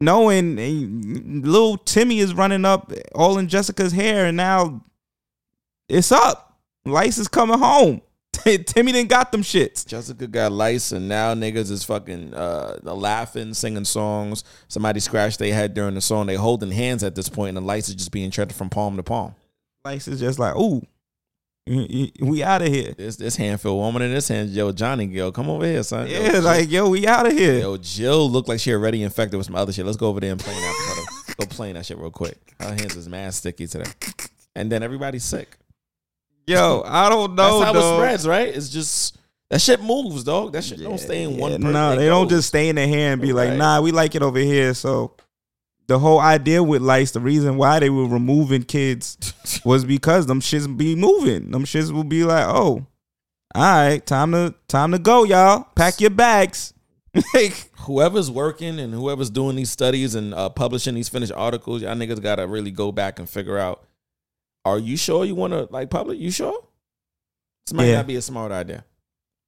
knowing 0.00 0.58
eh, 0.58 0.86
little 1.48 1.78
Timmy 1.78 2.18
is 2.18 2.34
running 2.34 2.64
up 2.64 2.92
all 3.14 3.38
in 3.38 3.48
Jessica's 3.48 3.92
hair, 3.92 4.26
and 4.26 4.36
now 4.36 4.82
it's 5.88 6.12
up. 6.12 6.58
Lice 6.84 7.18
is 7.18 7.28
coming 7.28 7.58
home. 7.58 8.00
Timmy 8.44 8.92
didn't 8.92 9.08
got 9.08 9.32
them 9.32 9.42
shits. 9.42 9.86
Jessica 9.86 10.26
got 10.26 10.52
lice, 10.52 10.92
and 10.92 11.08
now 11.08 11.34
niggas 11.34 11.70
is 11.70 11.84
fucking 11.84 12.34
uh, 12.34 12.78
laughing, 12.82 13.54
singing 13.54 13.84
songs. 13.84 14.44
Somebody 14.68 15.00
scratched 15.00 15.38
their 15.38 15.54
head 15.54 15.74
during 15.74 15.94
the 15.94 16.00
song. 16.00 16.26
They 16.26 16.34
holding 16.34 16.70
hands 16.70 17.02
at 17.02 17.14
this 17.14 17.28
point, 17.28 17.56
and 17.56 17.64
the 17.64 17.66
lice 17.68 17.88
is 17.88 17.94
just 17.94 18.12
being 18.12 18.30
treated 18.30 18.54
from 18.54 18.68
palm 18.70 18.96
to 18.96 19.02
palm. 19.02 19.34
Lice 19.84 20.08
is 20.08 20.20
just 20.20 20.38
like, 20.38 20.56
ooh, 20.56 20.82
we 21.66 22.42
out 22.44 22.62
of 22.62 22.68
here. 22.68 22.92
This 22.96 23.16
this 23.16 23.36
hand 23.36 23.60
feel 23.60 23.76
woman 23.76 24.02
in 24.02 24.12
this 24.12 24.28
hand. 24.28 24.50
Yo, 24.50 24.70
Johnny, 24.72 25.06
yo, 25.06 25.32
come 25.32 25.50
over 25.50 25.64
here, 25.64 25.82
son. 25.82 26.06
Yeah, 26.06 26.30
Jill- 26.30 26.42
like, 26.42 26.70
yo, 26.70 26.88
we 26.88 27.06
out 27.06 27.26
of 27.26 27.32
here. 27.32 27.58
Yo, 27.58 27.76
Jill 27.76 28.30
looked 28.30 28.48
like 28.48 28.60
she 28.60 28.72
already 28.72 29.02
infected 29.02 29.36
with 29.36 29.46
some 29.46 29.56
other 29.56 29.72
shit. 29.72 29.84
Let's 29.84 29.96
go 29.96 30.08
over 30.08 30.20
there 30.20 30.32
and 30.32 30.40
play 30.40 30.54
that. 30.54 31.34
Go 31.38 31.46
playing 31.46 31.74
that 31.74 31.84
shit 31.84 31.98
real 31.98 32.10
quick. 32.10 32.38
Our 32.60 32.68
hands 32.68 32.96
is 32.96 33.08
mad 33.08 33.34
sticky 33.34 33.66
today, 33.66 33.90
and 34.54 34.70
then 34.70 34.82
everybody's 34.82 35.24
sick. 35.24 35.56
Yo, 36.46 36.82
I 36.86 37.08
don't 37.08 37.34
know. 37.34 37.58
That's 37.58 37.64
how 37.64 37.72
dog. 37.72 37.94
it 37.94 37.96
spreads, 37.96 38.26
right? 38.26 38.48
It's 38.48 38.68
just 38.68 39.18
that 39.50 39.60
shit 39.60 39.82
moves, 39.82 40.24
dog. 40.24 40.52
That 40.52 40.64
shit 40.64 40.80
don't 40.80 40.98
stay 40.98 41.22
in 41.22 41.36
one. 41.36 41.52
Yeah, 41.52 41.58
person. 41.58 41.72
no, 41.72 41.96
they 41.96 42.06
don't 42.06 42.28
just 42.28 42.48
stay 42.48 42.68
in 42.68 42.76
the 42.76 42.86
hair 42.86 43.12
and 43.12 43.22
be 43.22 43.32
like, 43.32 43.52
nah, 43.52 43.80
we 43.80 43.92
like 43.92 44.14
it 44.14 44.22
over 44.22 44.38
here. 44.38 44.74
So 44.74 45.14
the 45.86 45.98
whole 45.98 46.20
idea 46.20 46.62
with 46.62 46.82
lice, 46.82 47.12
the 47.12 47.20
reason 47.20 47.56
why 47.56 47.78
they 47.78 47.90
were 47.90 48.06
removing 48.06 48.62
kids 48.62 49.34
was 49.64 49.84
because 49.84 50.26
them 50.26 50.40
shits 50.40 50.74
be 50.76 50.94
moving. 50.94 51.50
Them 51.50 51.64
shits 51.64 51.92
will 51.92 52.04
be 52.04 52.24
like, 52.24 52.44
oh, 52.46 52.86
all 53.54 53.62
right, 53.62 54.04
time 54.04 54.32
to 54.32 54.54
time 54.68 54.92
to 54.92 54.98
go, 54.98 55.24
y'all. 55.24 55.66
Pack 55.74 56.00
your 56.00 56.10
bags. 56.10 56.72
Like, 57.32 57.70
whoever's 57.78 58.30
working 58.30 58.78
and 58.78 58.92
whoever's 58.92 59.30
doing 59.30 59.56
these 59.56 59.70
studies 59.70 60.14
and 60.14 60.34
uh, 60.34 60.50
publishing 60.50 60.94
these 60.94 61.08
finished 61.08 61.32
articles, 61.34 61.80
y'all 61.80 61.94
niggas 61.94 62.20
gotta 62.20 62.46
really 62.46 62.70
go 62.70 62.92
back 62.92 63.18
and 63.18 63.26
figure 63.26 63.56
out: 63.56 63.85
Are 64.66 64.78
you 64.78 64.96
sure 64.96 65.24
you 65.24 65.34
want 65.36 65.52
to 65.52 65.68
like 65.70 65.90
public? 65.90 66.18
You 66.18 66.30
sure? 66.30 66.58
This 67.66 67.72
might 67.74 67.86
Yeah. 67.86 67.96
not 67.96 68.06
be 68.08 68.16
a 68.16 68.22
smart 68.22 68.50
idea. 68.52 68.84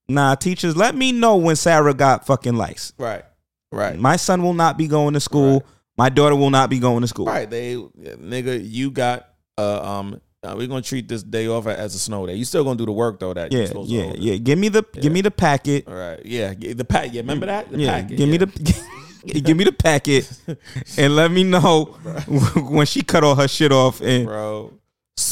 nah, 0.09 0.35
teachers, 0.37 0.77
let 0.77 0.95
me 0.95 1.13
know 1.13 1.37
when 1.37 1.57
Sarah 1.57 1.93
got 1.93 2.25
fucking 2.27 2.55
lice. 2.57 2.93
Right. 2.99 3.25
Right. 3.73 3.99
My 3.99 4.17
son 4.17 4.43
will 4.43 4.55
not 4.55 4.79
be 4.79 4.87
going 4.87 5.15
to 5.15 5.21
school. 5.21 5.65
My 5.99 6.09
daughter 6.09 6.37
will 6.37 6.51
not 6.51 6.71
be 6.71 6.79
going 6.79 7.03
to 7.03 7.09
school. 7.09 7.27
Right. 7.27 7.51
They 7.51 7.75
nigga, 7.77 8.61
you 8.65 8.91
got 8.91 9.29
uh 9.59 9.83
um. 9.83 10.21
Uh, 10.41 10.55
we're 10.57 10.69
gonna 10.69 10.81
treat 10.81 11.09
this 11.09 11.25
day 11.25 11.49
off 11.49 11.67
as 11.67 11.97
a 11.97 11.99
snow 11.99 12.25
day. 12.25 12.35
You 12.37 12.45
still 12.45 12.63
gonna 12.63 12.77
do 12.77 12.87
the 12.87 12.93
work 12.93 13.19
though 13.19 13.35
that 13.35 13.51
you're 13.51 13.63
Yeah, 13.63 13.67
supposed 13.67 13.91
to 13.91 13.97
yeah, 13.97 14.05
hold. 14.05 14.19
yeah. 14.19 14.37
Give 14.37 14.57
me 14.57 14.69
the 14.69 14.85
give 15.01 15.13
me 15.13 15.21
the 15.21 15.33
packet. 15.33 15.89
All 15.89 15.95
right. 15.95 16.25
Yeah. 16.25 16.55
g- 16.55 16.75
The 16.75 16.85
pack. 16.85 17.13
Yeah. 17.13 17.23
Remember 17.23 17.47
that? 17.47 17.69
The 17.73 17.79
yeah, 17.81 18.01
packet. 18.03 18.17
give 18.19 18.29
me 18.29 18.37
the 18.37 18.47
give 19.43 19.57
me 19.57 19.65
the 19.65 19.73
packet 19.73 20.31
and 20.97 21.17
let 21.17 21.33
me 21.33 21.43
know 21.43 21.87
when 22.71 22.87
she 22.87 23.03
cut 23.03 23.25
all 23.25 23.35
her 23.35 23.49
shit 23.49 23.73
off 23.73 24.01
and 24.01 24.27
bro. 24.27 24.73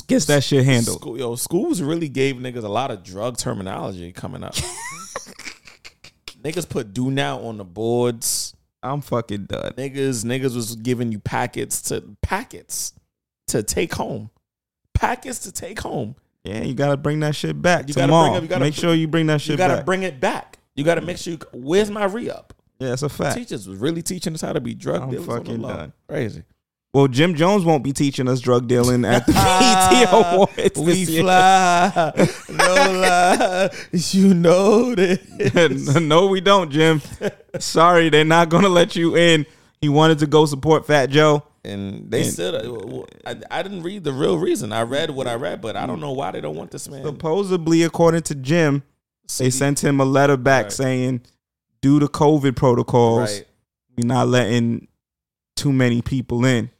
Gets 0.06 0.24
that 0.26 0.42
shit 0.44 0.64
handled. 0.64 1.00
School, 1.00 1.18
yo, 1.18 1.36
schools 1.36 1.80
really 1.82 2.08
gave 2.08 2.36
niggas 2.36 2.64
a 2.64 2.68
lot 2.68 2.90
of 2.90 3.02
drug 3.02 3.36
terminology 3.36 4.12
coming 4.12 4.42
up. 4.44 4.54
niggas 6.42 6.68
put 6.68 6.92
do 6.92 7.10
now 7.10 7.40
on 7.40 7.56
the 7.58 7.64
boards. 7.64 8.54
I'm 8.82 9.00
fucking 9.00 9.46
done. 9.46 9.72
Niggas, 9.72 10.24
niggas 10.24 10.54
was 10.54 10.76
giving 10.76 11.10
you 11.12 11.18
packets 11.18 11.82
to 11.82 12.02
packets 12.22 12.92
to 13.48 13.62
take 13.62 13.94
home. 13.94 14.30
Packets 14.94 15.40
to 15.40 15.52
take 15.52 15.80
home. 15.80 16.14
Yeah, 16.44 16.62
you 16.62 16.74
gotta 16.74 16.96
bring 16.96 17.20
that 17.20 17.34
shit 17.34 17.60
back 17.60 17.88
You 17.88 17.94
gotta 17.94 18.06
tomorrow. 18.06 18.26
bring 18.28 18.36
up- 18.36 18.42
you 18.44 18.48
gotta 18.48 18.64
Make 18.64 18.74
sure 18.74 18.94
you 18.94 19.08
bring 19.08 19.26
that 19.26 19.40
shit 19.40 19.52
you 19.52 19.56
gotta 19.56 19.76
back. 19.78 19.86
bring 19.86 20.02
it 20.04 20.20
back. 20.20 20.58
You 20.76 20.84
gotta 20.84 21.00
make 21.00 21.16
sure 21.18 21.32
you 21.32 21.38
where's 21.52 21.90
my 21.90 22.04
re 22.04 22.30
up? 22.30 22.52
yeah, 22.78 22.92
it's 22.92 23.02
a 23.02 23.08
fact. 23.08 23.36
Teachers 23.36 23.66
was 23.66 23.78
really 23.78 24.02
teaching 24.02 24.34
us 24.34 24.42
how 24.42 24.52
to 24.52 24.60
be 24.60 24.74
drug 24.74 25.02
I'm 25.02 25.10
dealers. 25.10 25.28
on 25.28 25.34
the 25.38 25.44
fucking 25.44 25.62
done. 25.62 25.92
Crazy. 26.08 26.44
Well, 26.96 27.08
Jim 27.08 27.34
Jones 27.34 27.62
won't 27.62 27.84
be 27.84 27.92
teaching 27.92 28.26
us 28.26 28.40
drug 28.40 28.68
dealing 28.68 29.04
at 29.04 29.26
the 29.26 29.32
BET 29.34 30.08
Awards. 30.10 30.78
We 30.80 31.04
this 31.04 31.10
year. 31.10 31.22
fly, 31.24 32.12
no 32.48 32.56
lie. 33.02 33.70
You 33.92 34.32
know 34.32 34.94
this. 34.94 35.94
no, 36.00 36.28
we 36.28 36.40
don't, 36.40 36.70
Jim. 36.70 37.02
Sorry, 37.58 38.08
they're 38.08 38.24
not 38.24 38.48
gonna 38.48 38.70
let 38.70 38.96
you 38.96 39.14
in. 39.14 39.44
He 39.82 39.90
wanted 39.90 40.20
to 40.20 40.26
go 40.26 40.46
support 40.46 40.86
Fat 40.86 41.10
Joe. 41.10 41.42
And 41.66 42.10
they 42.10 42.22
And- 42.22 42.32
still, 42.32 42.56
uh, 42.56 43.30
I, 43.30 43.58
I 43.58 43.62
didn't 43.62 43.82
read 43.82 44.02
the 44.02 44.14
real 44.14 44.38
reason. 44.38 44.72
I 44.72 44.80
read 44.80 45.10
what 45.10 45.26
I 45.26 45.34
read, 45.34 45.60
but 45.60 45.76
I 45.76 45.84
don't 45.84 46.00
know 46.00 46.12
why 46.12 46.30
they 46.30 46.40
don't 46.40 46.56
want 46.56 46.70
this 46.70 46.88
man. 46.88 47.04
Supposedly, 47.04 47.82
according 47.82 48.22
to 48.22 48.34
Jim, 48.34 48.82
they 49.36 49.50
sent 49.50 49.84
him 49.84 50.00
a 50.00 50.06
letter 50.06 50.38
back 50.38 50.64
Right. 50.64 50.72
saying, 50.72 51.20
due 51.82 52.00
to 52.00 52.06
COVID 52.06 52.56
protocols, 52.56 53.34
Right. 53.34 53.46
we're 53.98 54.06
not 54.06 54.28
letting 54.28 54.88
too 55.56 55.74
many 55.74 56.00
people 56.00 56.46
in. 56.46 56.70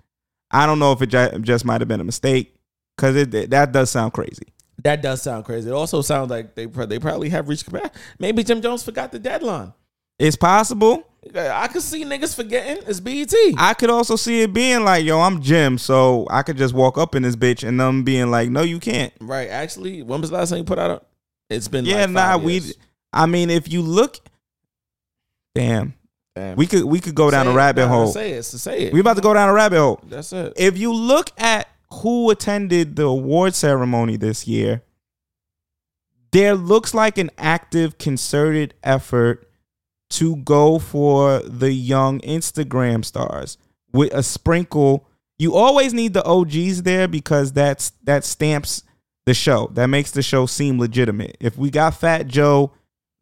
I 0.51 0.67
don't 0.67 0.79
know 0.79 0.93
if 0.93 1.03
it 1.03 1.07
ju- 1.07 1.39
just 1.41 1.65
might 1.65 1.81
have 1.81 1.89
been 1.89 2.01
a 2.01 2.05
mistake 2.05 2.55
because 2.97 3.17
it 3.17 3.51
that 3.51 3.73
does 3.73 3.91
sound 3.91 4.13
crazy. 4.13 4.47
That 4.83 5.03
does 5.03 5.23
sound 5.23 5.45
crazy. 5.45 5.69
It 5.69 5.73
also 5.73 6.03
sounds 6.03 6.31
like 6.31 6.55
they 6.55 6.67
pro- 6.67 6.87
they 6.87 6.99
probably 6.99 7.29
have 7.31 7.49
reached 7.49 7.65
capacity. 7.65 7.99
Maybe 8.19 8.45
Jim 8.45 8.61
Jones 8.63 8.83
forgot 8.83 9.13
the 9.13 9.19
deadline. 9.19 9.73
It's 10.19 10.37
possible. 10.37 11.07
I 11.35 11.67
could 11.69 11.83
see 11.83 12.05
niggas 12.05 12.35
forgetting 12.35 12.85
it's 12.87 13.01
BET. 13.01 13.35
I 13.59 13.75
could 13.75 13.91
also 13.91 14.17
see 14.17 14.43
it 14.43 14.53
being 14.53 14.85
like, 14.85 15.05
yo, 15.05 15.21
I'm 15.21 15.43
Jim, 15.43 15.77
so 15.77 16.27
I 16.31 16.43
could 16.43 16.57
just 16.57 16.73
walk 16.73 16.99
up 16.99 17.15
in 17.15 17.23
this 17.23 17.37
bitch 17.37 17.67
and 17.67 17.81
them 17.81 18.05
being 18.05 18.31
like, 18.31 18.49
no, 18.49 18.63
you 18.63 18.79
can't. 18.79 19.13
Right. 19.21 19.49
Actually, 19.49 20.03
when 20.03 20.21
was 20.21 20.31
the 20.31 20.37
last 20.37 20.51
time 20.51 20.59
you 20.59 20.65
put 20.65 20.79
out? 20.79 20.91
A, 20.91 21.03
it's 21.55 21.69
been 21.69 21.85
yeah, 21.85 22.03
like 22.03 22.11
nah, 22.11 22.33
five 22.33 22.43
we. 22.43 22.63
I 23.13 23.27
mean, 23.27 23.51
if 23.51 23.71
you 23.71 23.83
look, 23.83 24.19
damn, 25.55 25.95
Damn. 26.37 26.57
we 26.57 26.67
could 26.67 26.85
we 26.85 27.01
could 27.01 27.15
go 27.15 27.31
down 27.31 27.47
Say 27.47 27.53
a 27.53 27.55
rabbit 27.55 27.81
Nah, 27.87 27.89
hole. 27.89 28.07
Say 28.13 28.33
it. 28.33 28.43
Say 28.43 28.79
it. 28.81 28.93
We 28.93 29.01
about 29.01 29.17
to 29.17 29.23
go 29.23 29.33
down 29.33 29.49
a 29.49 29.55
rabbit 29.55 29.79
hole. 29.79 30.01
That's 30.07 30.33
it. 30.35 30.53
If 30.57 30.77
you 30.77 30.93
look 30.93 31.31
at 31.41 31.67
who 31.91 32.31
attended 32.31 32.95
the 32.97 33.05
award 33.07 33.55
ceremony 33.55 34.17
this 34.19 34.47
year, 34.47 34.83
there 36.33 36.55
looks 36.55 36.93
like 36.93 37.17
an 37.17 37.31
active, 37.39 37.97
concerted 37.97 38.75
effort 38.83 39.49
to 40.11 40.37
go 40.37 40.79
for 40.79 41.39
the 41.41 41.73
young 41.73 42.21
Instagram 42.21 43.03
stars 43.03 43.57
with 43.93 44.13
a 44.13 44.23
sprinkle. 44.23 45.09
You 45.39 45.55
always 45.55 45.95
need 45.95 46.13
the 46.13 46.25
OGs 46.25 46.83
there 46.83 47.09
because 47.09 47.53
that's 47.53 47.93
that 48.05 48.25
stamps 48.25 48.83
the 49.25 49.33
show. 49.33 49.71
That 49.73 49.87
makes 49.87 50.11
the 50.11 50.23
show 50.23 50.45
seem 50.45 50.79
legitimate. 50.79 51.39
If 51.41 51.57
we 51.57 51.71
got 51.71 51.99
Fat 51.99 52.27
Joe 52.29 52.73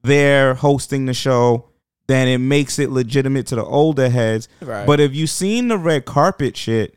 there 0.02 0.54
hosting 0.54 1.06
the 1.06 1.14
show, 1.14 1.70
then 2.07 2.28
it 2.28 2.39
makes 2.39 2.78
it 2.78 2.91
legitimate 2.91 3.47
to 3.49 3.57
the 3.57 3.65
older 3.65 4.08
heads. 4.08 4.49
Right. 4.60 4.86
But 4.86 5.00
if 5.00 5.15
you've 5.15 5.31
seen 5.31 5.68
the 5.68 5.78
red 5.78 6.05
carpet 6.05 6.57
shit, 6.57 6.97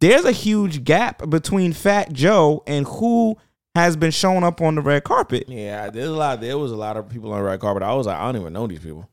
there's 0.00 0.24
a 0.24 0.32
huge 0.32 0.84
gap 0.84 1.28
between 1.28 1.72
Fat 1.72 2.12
Joe 2.12 2.62
and 2.66 2.86
who 2.86 3.36
has 3.74 3.96
been 3.96 4.10
showing 4.10 4.44
up 4.44 4.60
on 4.60 4.74
the 4.74 4.80
red 4.80 5.04
carpet. 5.04 5.44
Yeah, 5.48 5.90
there's 5.90 6.08
a 6.08 6.12
lot. 6.12 6.40
There 6.40 6.58
was 6.58 6.72
a 6.72 6.76
lot 6.76 6.96
of 6.96 7.08
people 7.08 7.32
on 7.32 7.38
the 7.38 7.44
red 7.44 7.60
carpet. 7.60 7.82
I 7.82 7.94
was 7.94 8.06
like, 8.06 8.18
I 8.18 8.24
don't 8.24 8.40
even 8.40 8.52
know 8.52 8.66
these 8.66 8.80
people. 8.80 9.08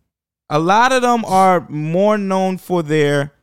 A 0.49 0.59
lot 0.59 0.91
of 0.91 1.01
them 1.01 1.23
are 1.25 1.65
more 1.69 2.17
known 2.17 2.57
for 2.57 2.81
their 2.81 3.33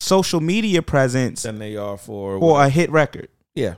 social 0.00 0.40
media 0.40 0.82
presence 0.82 1.42
Than 1.42 1.58
they 1.58 1.76
are 1.76 1.96
for 1.96 2.38
for 2.38 2.62
a 2.62 2.68
hit 2.68 2.90
record. 2.90 3.28
Yeah, 3.54 3.74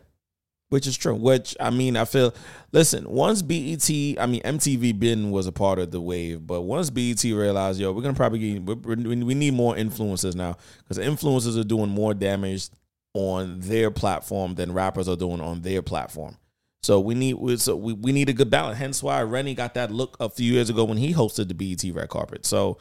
which 0.70 0.86
is 0.86 0.96
true. 0.96 1.14
Which 1.14 1.56
I 1.60 1.70
mean, 1.70 1.96
I 1.96 2.04
feel. 2.04 2.32
Listen, 2.72 3.08
once 3.08 3.42
BET, 3.42 3.88
I 4.18 4.26
mean 4.26 4.40
MTV, 4.42 4.98
been 4.98 5.30
was 5.30 5.46
a 5.46 5.52
part 5.52 5.78
of 5.78 5.90
the 5.90 6.00
wave, 6.00 6.46
but 6.46 6.62
once 6.62 6.88
BET 6.90 7.22
realized, 7.24 7.78
yo, 7.78 7.92
we're 7.92 8.02
gonna 8.02 8.14
probably 8.14 8.38
get, 8.38 8.86
we 8.86 9.34
need 9.34 9.54
more 9.54 9.74
influencers 9.74 10.34
now 10.34 10.56
because 10.78 10.98
influencers 10.98 11.58
are 11.60 11.64
doing 11.64 11.90
more 11.90 12.14
damage 12.14 12.70
on 13.12 13.60
their 13.60 13.90
platform 13.90 14.54
than 14.54 14.72
rappers 14.72 15.08
are 15.08 15.16
doing 15.16 15.40
on 15.40 15.62
their 15.62 15.82
platform. 15.82 16.36
So 16.82 17.00
we 17.00 17.14
need 17.14 17.60
so 17.60 17.76
we, 17.76 17.92
we 17.92 18.12
need 18.12 18.28
a 18.28 18.32
good 18.32 18.50
balance. 18.50 18.78
Hence 18.78 19.02
why 19.02 19.22
Rennie 19.22 19.54
got 19.54 19.74
that 19.74 19.90
look 19.90 20.16
a 20.20 20.30
few 20.30 20.52
years 20.52 20.70
ago 20.70 20.84
when 20.84 20.96
he 20.96 21.12
hosted 21.12 21.48
the 21.48 21.54
BET 21.54 21.84
red 21.94 22.08
carpet. 22.08 22.46
So 22.46 22.78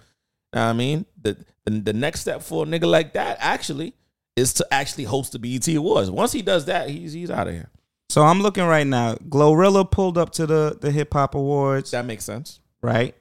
I 0.54 0.74
mean, 0.74 1.06
the, 1.20 1.38
the 1.66 1.72
the 1.72 1.94
next 1.94 2.22
step 2.22 2.42
for 2.44 2.64
a 2.64 2.68
nigga 2.68 2.86
like 2.86 3.14
that 3.14 3.38
actually 3.42 3.94
is 4.36 4.54
to 4.54 4.68
actually 4.72 5.04
host 5.04 5.34
the 5.34 5.40
BET 5.40 5.68
Awards. 5.76 6.10
Once 6.10 6.32
he 6.32 6.42
does 6.42 6.66
that, 6.66 6.90
he's 6.90 7.14
he's 7.14 7.32
out 7.32 7.48
of 7.48 7.54
here. 7.54 7.70
So 8.10 8.24
I'm 8.24 8.42
looking 8.42 8.66
right 8.66 8.88
now. 8.88 9.16
Glorilla 9.16 9.90
pulled 9.90 10.18
up 10.18 10.32
to 10.34 10.46
the 10.48 10.78
the 10.80 10.92
hip 10.92 11.14
hop 11.14 11.36
awards, 11.36 11.92
That 11.92 12.06
makes 12.06 12.24
sense. 12.26 12.60
right? 12.82 13.16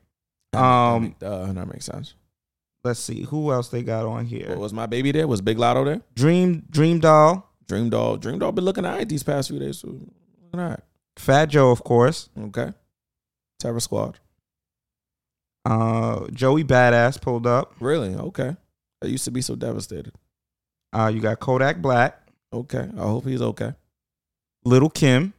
That 0.52 0.62
Um, 0.64 1.02
make- 1.02 1.18
that, 1.18 1.30
make- 1.30 1.48
uh, 1.50 1.52
that 1.52 1.66
makes 1.66 1.84
sense. 1.84 2.14
let's 2.84 3.00
see 3.00 3.22
who 3.24 3.52
else 3.52 3.68
they 3.68 3.82
got 3.82 4.06
on 4.06 4.24
here. 4.26 4.48
What, 4.50 4.58
was 4.60 4.72
my 4.72 4.86
baby 4.86 5.12
there? 5.12 5.26
Was 5.28 5.40
Big 5.42 5.58
Latto 5.58 5.84
there? 5.84 6.00
Dream 6.14 6.64
Dream 6.70 7.00
Doll, 7.00 7.46
Dream 7.66 7.90
Doll. 7.90 8.16
Dream 8.16 8.38
Doll 8.38 8.52
been 8.52 8.64
looking 8.64 8.86
alright 8.86 9.08
these 9.08 9.22
past 9.22 9.48
few 9.48 9.58
days. 9.58 9.78
So 9.78 9.88
looking 9.88 10.10
alright. 10.54 10.80
Fat 11.18 11.46
Joe, 11.46 11.70
of 11.70 11.84
course. 11.84 12.30
Okay. 12.38 12.72
Terror 13.58 13.80
Squad. 13.80 14.18
Uh, 15.64 16.28
Joey 16.32 16.64
Badass 16.64 17.20
pulled 17.20 17.46
up. 17.46 17.74
Really? 17.80 18.14
Okay. 18.14 18.56
I 19.02 19.06
used 19.06 19.24
to 19.24 19.30
be 19.30 19.42
so 19.42 19.54
devastated. 19.54 20.14
Uh, 20.92 21.10
you 21.12 21.20
got 21.20 21.40
Kodak 21.40 21.82
Black, 21.82 22.22
Okay. 22.52 22.88
I 22.96 23.00
hope 23.02 23.26
he's 23.26 23.42
okay. 23.42 23.74
Lil' 24.68 24.90
Kim. 24.90 25.32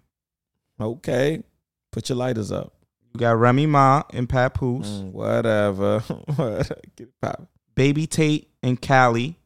Okay. 0.79 1.43
Put 1.91 2.09
your 2.09 2.17
lighters 2.17 2.51
up. 2.51 2.73
You 3.13 3.19
got 3.19 3.37
Remy 3.37 3.65
Ma 3.65 4.03
and 4.11 4.29
Papoose, 4.29 4.87
Mm, 4.87 5.11
whatever. 5.11 6.03
Get 6.95 7.09
pop. 7.21 7.47
Baby 7.75 8.05
Tate 8.07 8.49
and 8.61 8.79
Kali, 8.79 9.37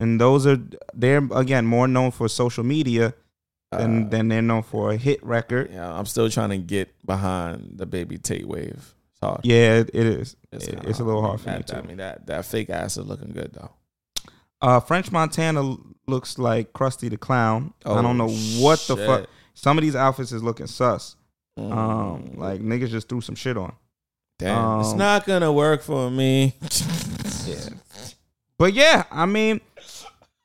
and 0.00 0.20
those 0.20 0.46
are 0.46 0.58
they're 0.94 1.26
again 1.32 1.66
more 1.66 1.86
known 1.86 2.10
for 2.10 2.28
social 2.28 2.64
media 2.64 3.14
than 3.70 4.06
Uh, 4.06 4.08
than 4.08 4.28
they're 4.28 4.42
known 4.42 4.62
for 4.62 4.90
a 4.90 4.96
hit 4.96 5.22
record. 5.24 5.70
Yeah, 5.72 5.92
I'm 5.96 6.06
still 6.06 6.28
trying 6.30 6.50
to 6.50 6.58
get 6.58 6.88
behind 7.06 7.72
the 7.78 7.86
baby 7.86 8.18
Tate 8.18 8.48
wave. 8.48 8.94
It's 9.12 9.20
hard. 9.20 9.40
Yeah, 9.44 9.76
it, 9.80 9.90
it 9.94 10.06
is. 10.06 10.36
It's, 10.50 10.66
kinda 10.66 10.88
it's 10.88 10.98
a 10.98 11.04
little 11.04 11.22
hard 11.22 11.40
for 11.40 11.50
me 11.50 11.62
too. 11.62 11.76
I 11.76 11.82
mean, 11.82 11.98
that 11.98 12.26
that 12.26 12.44
fake 12.46 12.70
ass 12.70 12.96
is 12.96 13.06
looking 13.06 13.30
good 13.32 13.52
though. 13.52 13.70
Uh, 14.60 14.80
French 14.80 15.10
Montana 15.12 15.76
looks 16.06 16.38
like 16.38 16.72
Krusty 16.72 17.10
the 17.10 17.16
Clown. 17.16 17.72
I 17.84 17.90
Oh, 17.90 18.02
don't 18.02 18.16
know 18.18 18.30
what 18.62 18.78
the 18.88 18.96
fuck. 18.96 19.26
Some 19.54 19.78
of 19.78 19.82
these 19.82 19.94
outfits 19.96 20.32
is 20.32 20.42
looking 20.42 20.66
sus. 20.66 21.16
Um, 21.56 21.70
Mm. 21.70 22.38
like 22.38 22.60
niggas 22.60 22.88
just 22.90 23.08
threw 23.08 23.20
some 23.20 23.34
shit 23.36 23.56
on. 23.56 23.72
Damn, 24.38 24.80
it's 24.80 24.90
um, 24.92 24.98
not 24.98 25.24
gonna 25.26 25.52
work 25.52 25.82
for 25.82 26.10
me. 26.10 26.54
Yeah. 27.46 27.68
But 28.56 28.72
yeah, 28.72 29.04
I 29.10 29.26
mean, 29.26 29.60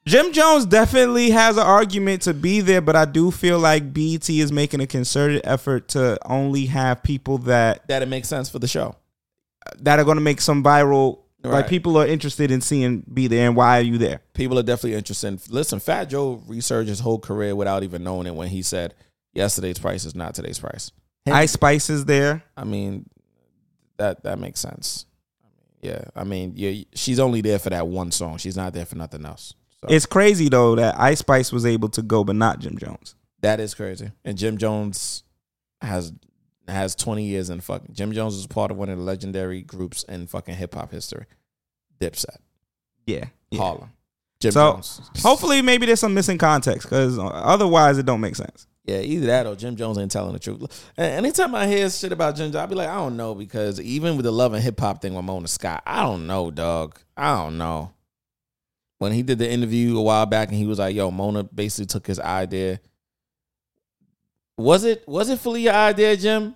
Jim 0.05 0.33
Jones 0.33 0.65
definitely 0.65 1.29
has 1.29 1.55
an 1.55 1.63
argument 1.63 2.23
to 2.23 2.33
be 2.33 2.59
there, 2.59 2.81
but 2.81 2.95
I 2.97 3.05
do 3.05 3.31
feel 3.31 3.57
like 3.57 3.93
BET 3.93 4.29
is 4.29 4.51
making 4.51 4.81
a 4.81 4.87
concerted 4.87 5.41
effort 5.45 5.87
to 5.89 6.17
only 6.25 6.65
have 6.65 7.01
people 7.03 7.37
that 7.39 7.87
That 7.87 8.01
it 8.01 8.07
makes 8.09 8.27
sense 8.27 8.49
for 8.49 8.59
the 8.59 8.67
show. 8.67 8.95
that 9.79 9.97
are 9.99 10.03
going 10.03 10.17
to 10.17 10.21
make 10.21 10.41
some 10.41 10.61
viral. 10.63 11.19
Right. 11.43 11.51
Like 11.51 11.67
people 11.67 11.97
are 11.97 12.05
interested 12.05 12.51
in 12.51 12.59
seeing 12.61 13.03
be 13.13 13.27
there, 13.27 13.47
and 13.47 13.55
why 13.55 13.79
are 13.79 13.83
you 13.83 13.97
there? 13.97 14.21
People 14.33 14.59
are 14.59 14.63
definitely 14.63 14.95
interested. 14.95 15.39
Listen, 15.49 15.79
Fat 15.79 16.05
Joe 16.05 16.43
researched 16.47 16.89
his 16.89 16.99
whole 16.99 17.19
career 17.19 17.55
without 17.55 17.83
even 17.83 18.03
knowing 18.03 18.27
it 18.27 18.35
when 18.35 18.49
he 18.49 18.61
said 18.61 18.93
yesterday's 19.33 19.79
price 19.79 20.03
is 20.03 20.15
not 20.15 20.35
today's 20.35 20.59
price. 20.59 20.91
Ice 21.27 21.51
Spice 21.51 21.89
is 21.89 22.05
there. 22.05 22.43
I 22.57 22.63
mean, 22.65 23.09
that 23.97 24.23
that 24.23 24.37
makes 24.39 24.59
sense. 24.59 25.05
Yeah, 25.81 26.03
I 26.13 26.25
mean, 26.25 26.53
yeah, 26.55 26.83
she's 26.93 27.19
only 27.19 27.39
there 27.39 27.59
for 27.59 27.69
that 27.69 27.87
one 27.87 28.11
song. 28.11 28.37
She's 28.37 28.57
not 28.57 28.73
there 28.73 28.85
for 28.85 28.95
nothing 28.97 29.25
else. 29.25 29.53
So 29.81 29.87
It's 29.89 30.05
crazy 30.05 30.49
though 30.49 30.75
that 30.75 30.99
Ice 30.99 31.19
Spice 31.19 31.53
was 31.53 31.65
able 31.65 31.87
to 31.89 32.01
go, 32.01 32.23
but 32.25 32.35
not 32.35 32.59
Jim 32.59 32.77
Jones. 32.77 33.15
that 33.41 33.61
is 33.61 33.73
crazy. 33.73 34.11
And 34.25 34.37
Jim 34.37 34.57
Jones 34.57 35.23
has 35.81 36.11
has 36.69 36.95
twenty 36.95 37.25
years 37.25 37.49
in 37.49 37.61
fucking. 37.61 37.93
Jim 37.93 38.11
Jones 38.13 38.35
is 38.35 38.47
part 38.47 38.71
of 38.71 38.77
one 38.77 38.89
of 38.89 38.97
the 38.97 39.03
legendary 39.03 39.61
groups 39.61 40.03
in 40.03 40.27
fucking 40.27 40.55
hip 40.55 40.73
hop 40.75 40.91
history. 40.91 41.25
Dipset, 41.99 42.37
Yeah. 43.05 43.25
yeah. 43.51 43.59
Harlem. 43.59 43.91
Jim 44.39 44.51
so 44.51 44.73
Jones. 44.73 45.01
hopefully, 45.21 45.61
maybe 45.61 45.85
there's 45.85 45.99
some 45.99 46.13
missing 46.13 46.37
context 46.37 46.83
because 46.89 47.19
otherwise, 47.19 47.97
it 47.97 48.05
don't 48.05 48.21
make 48.21 48.35
sense. 48.37 48.67
Yeah, 48.85 49.01
either 49.01 49.27
that 49.27 49.45
or 49.45 49.55
Jim 49.55 49.75
Jones 49.75 49.97
ain't 49.99 50.09
telling 50.11 50.33
the 50.33 50.39
truth. 50.39 50.91
And 50.97 51.13
anytime 51.25 51.53
I 51.53 51.67
hear 51.67 51.89
shit 51.89 52.11
about 52.11 52.35
Jim 52.35 52.45
Jones, 52.45 52.55
I'll 52.55 52.65
be 52.67 52.73
like, 52.75 52.87
I 52.89 52.95
don't 52.95 53.17
know, 53.17 53.35
because 53.35 53.79
even 53.81 54.15
with 54.15 54.23
the 54.23 54.31
love 54.31 54.53
and 54.53 54.63
hip 54.63 54.79
hop 54.79 55.01
thing 55.01 55.13
with 55.13 55.25
Mona 55.25 55.47
Scott, 55.47 55.83
I 55.85 56.03
don't 56.03 56.25
know, 56.25 56.49
dog. 56.49 56.97
I 57.15 57.35
don't 57.35 57.57
know. 57.57 57.91
When 58.97 59.11
he 59.11 59.21
did 59.21 59.37
the 59.39 59.49
interview 59.49 59.97
a 59.97 60.01
while 60.01 60.25
back 60.25 60.47
and 60.49 60.57
he 60.57 60.65
was 60.65 60.79
like, 60.79 60.95
yo, 60.95 61.11
Mona 61.11 61.43
basically 61.43 61.85
took 61.85 62.07
his 62.07 62.19
idea. 62.19 62.79
Was 64.57 64.83
it 64.83 65.07
was 65.07 65.29
it 65.29 65.39
fully 65.39 65.63
your 65.63 65.73
idea, 65.73 66.17
Jim? 66.17 66.55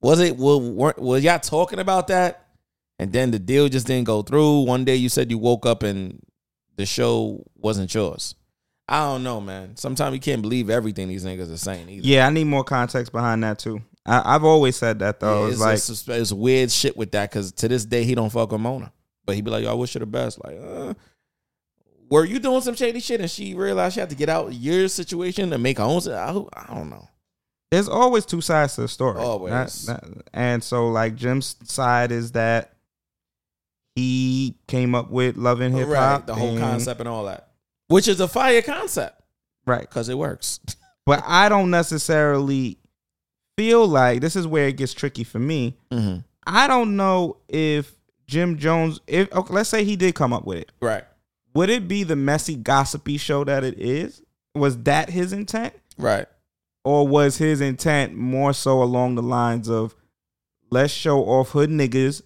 Was 0.00 0.20
it 0.20 0.36
were, 0.36 0.58
were, 0.58 0.94
was 0.96 1.24
y'all 1.24 1.38
talking 1.38 1.78
about 1.78 2.08
that? 2.08 2.46
And 2.98 3.12
then 3.12 3.30
the 3.30 3.38
deal 3.38 3.68
just 3.68 3.86
didn't 3.86 4.06
go 4.06 4.22
through. 4.22 4.62
One 4.62 4.84
day 4.84 4.96
you 4.96 5.08
said 5.08 5.30
you 5.30 5.38
woke 5.38 5.66
up 5.66 5.82
and 5.82 6.20
the 6.76 6.86
show 6.86 7.44
wasn't 7.56 7.92
yours. 7.94 8.34
I 8.88 9.00
don't 9.04 9.22
know, 9.22 9.40
man. 9.40 9.76
Sometimes 9.76 10.14
you 10.14 10.20
can't 10.20 10.40
believe 10.40 10.70
everything 10.70 11.08
these 11.08 11.24
niggas 11.24 11.52
are 11.52 11.58
saying 11.58 11.88
either. 11.88 12.06
Yeah, 12.06 12.26
I 12.26 12.30
need 12.30 12.44
more 12.44 12.64
context 12.64 13.12
behind 13.12 13.44
that 13.44 13.58
too. 13.58 13.82
I, 14.06 14.34
I've 14.34 14.44
always 14.44 14.76
said 14.76 15.00
that 15.00 15.20
though. 15.20 15.46
Yeah, 15.46 15.52
it's, 15.52 15.54
it's, 15.54 15.60
like 15.60 15.74
it's, 15.74 16.08
it's 16.22 16.32
weird 16.32 16.70
shit 16.70 16.96
with 16.96 17.12
that 17.12 17.30
because 17.30 17.52
to 17.52 17.68
this 17.68 17.84
day 17.84 18.04
he 18.04 18.14
don't 18.14 18.30
fuck 18.30 18.50
with 18.50 18.60
Mona, 18.60 18.90
but 19.26 19.34
he'd 19.34 19.44
be 19.44 19.50
like, 19.50 19.64
"Yo, 19.64 19.70
I 19.70 19.74
wish 19.74 19.92
her 19.92 20.00
the 20.00 20.06
best." 20.06 20.42
Like, 20.42 20.58
uh, 20.58 20.94
were 22.08 22.24
you 22.24 22.38
doing 22.38 22.62
some 22.62 22.74
shady 22.74 23.00
shit 23.00 23.20
and 23.20 23.30
she 23.30 23.54
realized 23.54 23.94
she 23.94 24.00
had 24.00 24.08
to 24.08 24.16
get 24.16 24.30
out 24.30 24.54
your 24.54 24.88
situation 24.88 25.52
and 25.52 25.62
make 25.62 25.76
her 25.76 25.84
own? 25.84 26.00
I, 26.08 26.30
I 26.54 26.74
don't 26.74 26.88
know. 26.88 27.06
There's 27.70 27.88
always 27.88 28.24
two 28.24 28.40
sides 28.40 28.74
to 28.76 28.82
the 28.82 28.88
story. 28.88 29.18
Always. 29.20 29.86
That- 29.86 30.02
that- 30.02 30.28
and 30.32 30.62
so 30.64 30.88
like 30.88 31.14
Jim's 31.16 31.56
side 31.64 32.12
is 32.12 32.32
that 32.32 32.74
he 33.94 34.54
came 34.68 34.94
up 34.94 35.10
with 35.10 35.36
loving 35.36 35.72
hip 35.72 35.88
right, 35.88 35.98
hop, 35.98 36.26
the 36.26 36.34
whole 36.34 36.50
and- 36.50 36.60
concept 36.60 37.00
and 37.00 37.08
all 37.08 37.24
that, 37.24 37.48
which 37.88 38.06
is 38.08 38.20
a 38.20 38.28
fire 38.28 38.62
concept 38.62 39.20
right? 39.66 39.80
because 39.82 40.08
it 40.08 40.16
works. 40.18 40.60
But 41.06 41.24
I 41.26 41.48
don't 41.48 41.70
necessarily 41.70 42.76
feel 43.56 43.88
like 43.88 44.20
this 44.20 44.36
is 44.36 44.46
where 44.46 44.68
it 44.68 44.76
gets 44.76 44.92
tricky 44.92 45.24
for 45.24 45.38
me. 45.38 45.74
Mhm. 45.90 46.22
I 46.46 46.66
don't 46.66 46.96
know 46.98 47.38
if 47.48 47.94
Jim 48.26 48.58
Jones, 48.58 49.00
if 49.06 49.32
okay, 49.34 49.54
let's 49.54 49.70
say 49.70 49.84
he 49.84 49.96
did 49.96 50.14
come 50.14 50.34
up 50.34 50.44
with 50.44 50.58
it, 50.58 50.70
Right, 50.82 51.04
would 51.54 51.70
it 51.70 51.88
be 51.88 52.02
the 52.04 52.14
messy, 52.14 52.56
gossipy 52.56 53.16
show 53.16 53.42
that 53.44 53.64
it 53.64 53.78
is? 53.78 54.20
Was 54.54 54.76
that 54.82 55.08
his 55.08 55.32
intent? 55.32 55.72
right, 55.96 56.26
or 56.88 57.06
was 57.06 57.36
his 57.36 57.60
intent 57.60 58.14
more 58.14 58.54
so 58.54 58.82
along 58.82 59.14
the 59.14 59.22
lines 59.22 59.68
of 59.68 59.94
let's 60.70 60.90
show 60.90 61.22
off 61.22 61.50
hood 61.50 61.68
niggas 61.68 62.22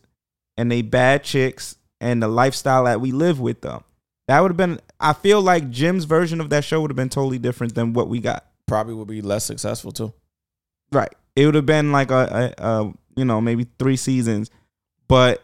and 0.56 0.70
they 0.70 0.82
bad 0.82 1.24
chicks 1.24 1.74
and 2.00 2.22
the 2.22 2.28
lifestyle 2.28 2.84
that 2.84 3.00
we 3.00 3.10
live 3.10 3.40
with 3.40 3.60
them? 3.62 3.82
That 4.28 4.38
would 4.38 4.52
have 4.52 4.56
been. 4.56 4.78
I 5.00 5.14
feel 5.14 5.42
like 5.42 5.70
Jim's 5.70 6.04
version 6.04 6.40
of 6.40 6.50
that 6.50 6.62
show 6.62 6.80
would 6.80 6.92
have 6.92 6.96
been 6.96 7.08
totally 7.08 7.40
different 7.40 7.74
than 7.74 7.92
what 7.92 8.08
we 8.08 8.20
got. 8.20 8.46
probably 8.68 8.94
would 8.94 9.08
be 9.08 9.20
less 9.20 9.44
successful 9.44 9.90
too. 9.90 10.12
Right. 10.92 11.12
It 11.34 11.46
would 11.46 11.56
have 11.56 11.66
been 11.66 11.90
like 11.90 12.12
a, 12.12 12.54
a, 12.56 12.64
a 12.64 12.94
you 13.16 13.24
know 13.24 13.40
maybe 13.40 13.66
three 13.80 13.96
seasons, 13.96 14.48
but 15.08 15.42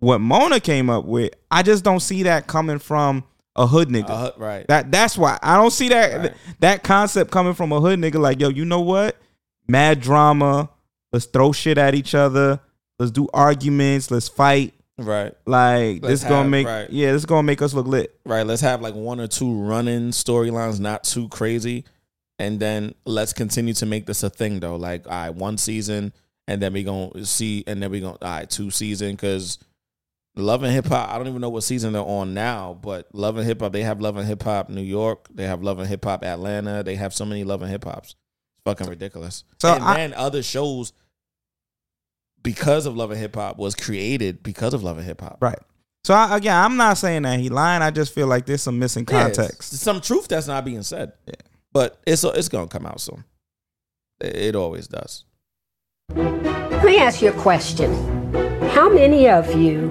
what 0.00 0.20
Mona 0.20 0.58
came 0.58 0.90
up 0.90 1.04
with, 1.04 1.30
I 1.52 1.62
just 1.62 1.84
don't 1.84 2.00
see 2.00 2.24
that 2.24 2.48
coming 2.48 2.80
from 2.80 3.22
a 3.60 3.66
hood 3.66 3.88
nigga. 3.88 4.10
Uh, 4.10 4.32
right, 4.38 4.66
That 4.68 4.90
that's 4.90 5.16
why 5.16 5.38
I 5.42 5.56
don't 5.56 5.70
see 5.70 5.88
that 5.90 6.18
Right. 6.20 6.34
that 6.60 6.82
concept 6.82 7.30
coming 7.30 7.54
from 7.54 7.70
a 7.72 7.80
hood 7.80 7.98
nigga 7.98 8.16
like 8.20 8.40
yo, 8.40 8.48
you 8.48 8.64
know 8.64 8.80
what? 8.80 9.16
Mad 9.68 10.00
drama. 10.00 10.68
Let's 11.12 11.26
throw 11.26 11.52
shit 11.52 11.76
at 11.78 11.94
each 11.94 12.14
other. 12.14 12.60
Let's 12.98 13.12
do 13.12 13.28
arguments. 13.34 14.10
Let's 14.10 14.28
fight. 14.28 14.74
right, 14.98 15.32
Like 15.46 16.02
Let's 16.02 16.20
this 16.22 16.24
gonna 16.24 16.48
make 16.48 16.66
right. 16.66 16.90
yeah, 16.90 17.12
this 17.12 17.24
gonna 17.24 17.42
make 17.42 17.62
us 17.62 17.72
look 17.74 17.86
lit. 17.86 18.18
right. 18.26 18.46
Let's 18.46 18.62
have 18.62 18.80
like 18.82 18.94
one 18.94 19.20
or 19.20 19.26
two 19.28 19.52
running 19.62 20.10
storylines, 20.10 20.78
not 20.80 21.04
too 21.04 21.28
crazy, 21.28 21.84
and 22.38 22.60
then 22.60 22.94
let's 23.04 23.32
continue 23.32 23.74
to 23.74 23.86
make 23.86 24.06
this 24.06 24.22
a 24.22 24.30
thing 24.30 24.60
though. 24.60 24.76
Like, 24.76 25.06
all 25.06 25.12
right, 25.12 25.30
one 25.30 25.56
season, 25.58 26.12
and 26.48 26.60
then 26.62 26.72
we 26.72 26.82
gonna 26.84 27.24
see, 27.24 27.64
and 27.66 27.82
then 27.82 27.90
we 27.90 28.00
gonna 28.00 28.18
all 28.20 28.28
right, 28.28 28.50
two 28.50 28.70
season 28.70 29.12
because 29.12 29.58
Love 30.36 30.62
and 30.62 30.72
Hip 30.72 30.86
Hop. 30.86 31.10
I 31.10 31.18
don't 31.18 31.26
even 31.28 31.40
know 31.40 31.48
what 31.48 31.62
season 31.64 31.92
they're 31.92 32.02
on 32.02 32.34
now, 32.34 32.78
but 32.80 33.12
Love 33.14 33.36
and 33.36 33.46
Hip 33.46 33.60
Hop. 33.60 33.72
They 33.72 33.82
have 33.82 34.00
Love 34.00 34.16
and 34.16 34.26
Hip 34.26 34.42
Hop 34.44 34.68
New 34.68 34.80
York. 34.82 35.28
They 35.34 35.44
have 35.46 35.62
Love 35.62 35.78
and 35.78 35.88
Hip 35.88 36.04
Hop 36.04 36.24
Atlanta. 36.24 36.82
They 36.82 36.96
have 36.96 37.12
so 37.12 37.24
many 37.24 37.44
Love 37.44 37.62
and 37.62 37.70
Hip 37.70 37.84
Hops. 37.84 38.10
It's 38.54 38.62
fucking 38.64 38.88
ridiculous. 38.88 39.44
So 39.58 39.74
and 39.74 39.82
I- 39.82 39.96
then 39.96 40.14
other 40.14 40.42
shows 40.42 40.92
because 42.42 42.86
of 42.86 42.96
Love 42.96 43.10
and 43.10 43.20
Hip 43.20 43.34
Hop 43.34 43.58
was 43.58 43.74
created 43.74 44.42
because 44.42 44.72
of 44.72 44.82
Love 44.82 44.98
and 44.98 45.06
Hip 45.06 45.20
Hop. 45.20 45.38
Right. 45.40 45.58
So 46.04 46.14
I, 46.14 46.36
again, 46.36 46.56
I'm 46.56 46.76
not 46.76 46.96
saying 46.96 47.22
that 47.22 47.38
he 47.40 47.50
lying. 47.50 47.82
I 47.82 47.90
just 47.90 48.14
feel 48.14 48.26
like 48.26 48.46
there's 48.46 48.62
some 48.62 48.78
missing 48.78 49.04
context. 49.04 49.74
it's 49.74 49.82
some 49.82 50.00
truth 50.00 50.28
that's 50.28 50.46
not 50.46 50.64
being 50.64 50.82
said. 50.82 51.12
Yeah. 51.26 51.34
But 51.72 52.00
it's 52.06 52.24
it's 52.24 52.48
gonna 52.48 52.68
come 52.68 52.86
out 52.86 53.00
soon. 53.00 53.24
It, 54.20 54.36
it 54.36 54.56
always 54.56 54.88
does. 54.88 55.24
Let 56.14 56.84
me 56.84 56.96
ask 56.98 57.20
you 57.20 57.28
a 57.28 57.32
question. 57.32 58.19
How 58.72 58.88
many 58.88 59.28
of 59.28 59.54
you 59.54 59.88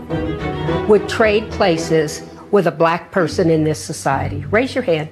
would 0.87 1.07
trade 1.09 1.49
places 1.51 2.21
with 2.51 2.67
a 2.67 2.71
black 2.71 3.11
person 3.11 3.49
in 3.49 3.63
this 3.63 3.83
society? 3.83 4.45
Raise 4.45 4.73
your 4.73 4.83
hand. 4.83 5.09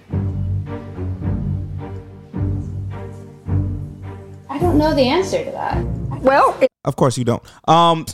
I 4.50 4.60
don't 4.60 4.78
know 4.78 4.94
the 4.96 5.04
answer 5.08 5.44
to 5.44 5.52
that. 5.52 5.84
Well, 6.22 6.60
Of 6.84 6.96
course 6.96 7.18
you 7.18 7.26
don't. 7.26 7.44
Um, 7.68 8.06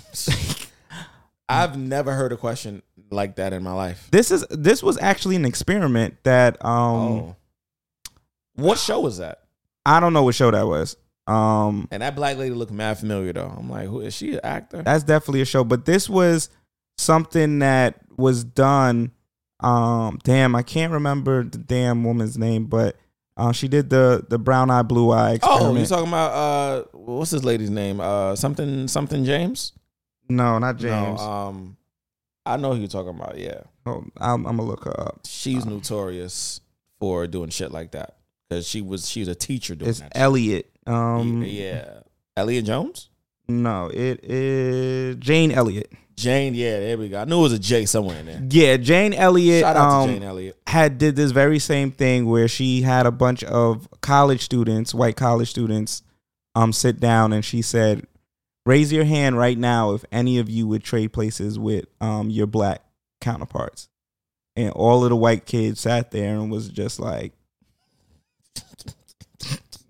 I've 1.50 1.78
never 1.78 2.14
heard 2.14 2.32
a 2.32 2.38
question 2.38 2.82
like 3.12 3.36
that 3.36 3.54
in 3.54 3.62
my 3.64 3.74
life. 3.74 4.08
this 4.12 4.32
is 4.32 4.44
this 4.50 4.82
was 4.82 4.98
actually 5.00 5.36
an 5.36 5.46
experiment 5.46 6.18
that 6.24 6.64
um 6.66 6.74
Oh. 6.96 7.36
What 8.56 8.78
show 8.80 9.00
was 9.02 9.18
that? 9.20 9.42
I 9.86 10.00
don't 10.00 10.14
know 10.14 10.24
what 10.24 10.36
show 10.36 10.50
that 10.52 10.66
was. 10.68 10.96
Um, 11.26 11.88
And 11.92 12.02
that 12.02 12.16
black 12.16 12.38
lady 12.38 12.54
looked 12.54 12.72
mad 12.72 13.00
familiar 13.00 13.32
though. 13.34 13.54
I'm 13.58 13.70
like, 13.70 13.88
who 13.88 14.02
is 14.02 14.14
she? 14.14 14.34
An 14.34 14.42
actor? 14.44 14.82
that's 14.84 15.04
definitely 15.04 15.42
a 15.42 15.46
show, 15.46 15.64
but 15.64 15.86
this 15.86 16.10
was 16.10 16.50
something 16.98 17.60
that 17.60 18.00
was 18.18 18.44
done. 18.44 19.12
Um, 19.62 20.20
damn, 20.24 20.56
I 20.56 20.64
can't 20.64 20.92
remember 20.92 21.44
the 21.44 21.58
damn 21.58 22.04
woman's 22.04 22.38
name, 22.38 22.66
but 22.66 22.98
uh, 23.38 23.52
she 23.54 23.68
did 23.70 23.90
the 23.90 24.26
the 24.30 24.38
brown 24.38 24.70
eye 24.70 24.82
blue 24.82 25.12
eye 25.12 25.34
Experiment. 25.36 25.78
Oh, 25.78 25.80
you 25.80 25.86
talking 25.86 26.08
about 26.10 26.32
uh, 26.34 26.84
what's 26.92 27.32
this 27.32 27.44
lady's 27.44 27.70
name? 27.70 28.00
Uh, 28.02 28.36
something 28.36 28.88
something 28.90 29.24
James. 29.24 29.72
no, 30.30 30.60
not 30.60 30.78
James. 30.78 31.20
No, 31.20 31.26
um, 31.26 31.78
I 32.46 32.58
know 32.58 32.74
who 32.74 32.80
you're 32.80 32.88
talking 32.90 33.16
about. 33.18 33.38
Yeah, 33.38 33.62
oh, 33.86 34.04
I'm, 34.18 34.46
I'm 34.46 34.58
gonna 34.58 34.64
look 34.70 34.84
her 34.84 35.00
up. 35.00 35.22
she's 35.26 35.66
notorious 35.66 36.60
for 37.00 37.26
doing 37.26 37.50
shit 37.50 37.72
like 37.72 37.92
that 37.92 38.18
because 38.50 38.68
she 38.68 38.82
was 38.82 39.08
she 39.10 39.22
was 39.22 39.30
a 39.30 39.36
teacher 39.36 39.76
doing 39.76 39.90
It's. 39.90 40.04
Elliott. 40.14 40.70
Um, 40.86 41.44
yeah, 41.44 42.00
Elliott 42.36 42.66
Jones. 42.66 43.10
no, 43.48 43.90
it 43.94 44.24
is 44.24 45.16
Jane 45.18 45.52
Elliott. 45.52 45.92
Jane, 46.16 46.54
yeah, 46.54 46.80
there 46.80 46.98
we 46.98 47.10
go. 47.10 47.20
I 47.20 47.26
knew 47.26 47.40
it 47.40 47.44
was 47.44 47.54
a 47.54 47.60
J 47.60 47.86
somewhere 47.86 48.20
in 48.20 48.26
there. 48.28 48.42
Yeah, 48.50 48.78
Jane 48.78 49.14
Elliott. 49.14 49.62
Shout 49.62 49.76
out 49.76 49.90
um, 49.92 50.08
to 50.08 50.14
Jane 50.14 50.24
Elliott. 50.24 50.60
had 50.68 50.98
did 50.98 51.16
this 51.16 51.32
very 51.32 51.58
same 51.60 51.92
thing 51.92 52.28
where 52.28 52.48
she 52.48 52.82
had 52.82 53.06
a 53.06 53.12
bunch 53.12 53.44
of 53.44 53.88
college 54.02 54.42
students, 54.42 54.94
white 54.94 55.16
college 55.16 55.50
students, 55.50 56.04
um, 56.56 56.72
sit 56.72 57.00
down 57.00 57.34
and 57.34 57.44
she 57.44 57.62
said, 57.64 58.06
"Raise 58.66 58.94
your 58.94 59.06
hand 59.06 59.38
right 59.38 59.58
now 59.58 59.94
if 59.94 60.06
any 60.12 60.38
of 60.38 60.50
you 60.50 60.68
would 60.68 60.84
trade 60.84 61.14
places 61.14 61.58
with 61.58 61.86
um 62.00 62.30
your 62.30 62.48
black 62.48 62.84
counterparts." 63.20 63.90
And 64.56 64.70
all 64.74 65.04
of 65.04 65.10
the 65.10 65.16
white 65.16 65.48
kids 65.48 65.80
sat 65.82 66.12
there 66.12 66.36
and 66.36 66.52
was 66.52 66.70
just 66.70 67.00
like, 67.00 67.34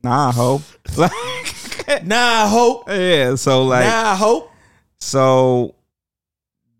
"Nah, 0.03 0.31
ho." 0.31 0.61
Like, 0.97 1.11
Nah, 2.03 2.47
hope. 2.47 2.89
yeah. 2.89 3.35
So 3.35 3.63
like, 3.65 3.85
nah, 3.85 4.15
hope. 4.15 4.49
so 4.99 5.75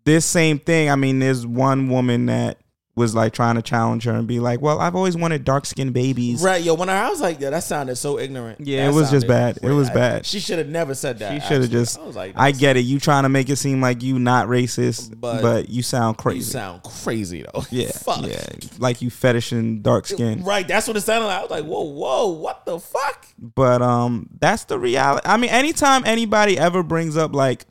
this 0.04 0.24
same 0.24 0.58
thing. 0.58 0.90
I 0.90 0.96
mean, 0.96 1.18
there's 1.18 1.46
one 1.46 1.88
woman 1.88 2.26
that 2.26 2.58
was 2.96 3.14
like 3.14 3.32
trying 3.32 3.56
to 3.56 3.62
challenge 3.62 4.04
her 4.04 4.12
and 4.12 4.26
be 4.28 4.38
like, 4.38 4.60
"Well, 4.60 4.78
I've 4.78 4.94
always 4.94 5.16
wanted 5.16 5.44
dark 5.44 5.66
skinned 5.66 5.92
babies." 5.92 6.42
Right, 6.42 6.62
yo. 6.62 6.74
When 6.74 6.88
I 6.88 7.08
was 7.10 7.20
like, 7.20 7.40
yeah, 7.40 7.50
that 7.50 7.64
sounded 7.64 7.96
so 7.96 8.18
ignorant. 8.18 8.60
Yeah, 8.60 8.84
That 8.86 8.92
it 8.92 8.94
was 8.94 9.10
just 9.10 9.26
bad. 9.26 9.58
It 9.62 9.70
was 9.72 9.90
bad. 9.90 10.24
She 10.26 10.38
should 10.38 10.58
have 10.58 10.68
never 10.68 10.94
said 10.94 11.18
that. 11.18 11.34
She 11.42 11.48
should 11.48 11.62
have 11.62 11.70
just. 11.70 11.98
I 11.98 12.04
was 12.04 12.14
like, 12.14 12.34
I 12.36 12.52
get 12.52 12.76
it. 12.76 12.80
You 12.80 13.00
trying 13.00 13.24
to 13.24 13.28
make 13.28 13.48
it 13.48 13.56
seem 13.56 13.80
like 13.80 14.02
you 14.02 14.18
not 14.18 14.46
racist, 14.48 15.18
But 15.20 15.42
but, 15.42 15.68
you 15.70 15.82
sound 15.82 16.18
crazy. 16.18 16.38
you 16.38 16.44
sound 16.44 16.82
crazy 16.84 17.42
though. 17.42 17.64
yeah, 17.70 17.90
Fuck. 17.90 18.26
yeah, 18.26 18.44
like 18.78 19.02
you 19.02 19.10
fetishing 19.10 19.82
dark 19.82 20.06
skin. 20.06 20.44
Right, 20.44 20.66
that's 20.66 20.86
what 20.86 20.96
it 20.96 21.00
sounded 21.00 21.26
like. 21.26 21.38
I 21.38 21.42
was 21.42 21.50
like, 21.50 21.64
whoa, 21.64 21.82
whoa, 21.82 22.28
what 22.28 22.64
the 22.64 22.78
fuck? 22.78 23.26
But 23.38 23.82
um, 23.82 24.28
that's 24.38 24.64
the 24.64 24.78
reality. 24.78 25.26
I 25.28 25.36
mean, 25.36 25.50
anytime 25.50 26.02
anybody 26.06 26.56
ever 26.58 26.82
brings 26.82 27.16
up 27.16 27.34
like 27.34 27.64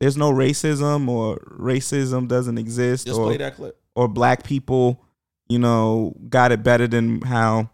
there's 0.00 0.16
no 0.16 0.30
racism 0.30 1.08
or 1.08 1.38
racism 1.58 2.28
doesn't 2.28 2.58
exist, 2.58 3.06
Just 3.06 3.18
or 3.18 3.26
play 3.26 3.36
that 3.38 3.56
clip. 3.56 3.76
Or 3.98 4.06
black 4.06 4.44
people, 4.44 5.04
you 5.48 5.58
know, 5.58 6.14
got 6.28 6.52
it 6.52 6.62
better 6.62 6.86
than 6.86 7.20
how 7.22 7.68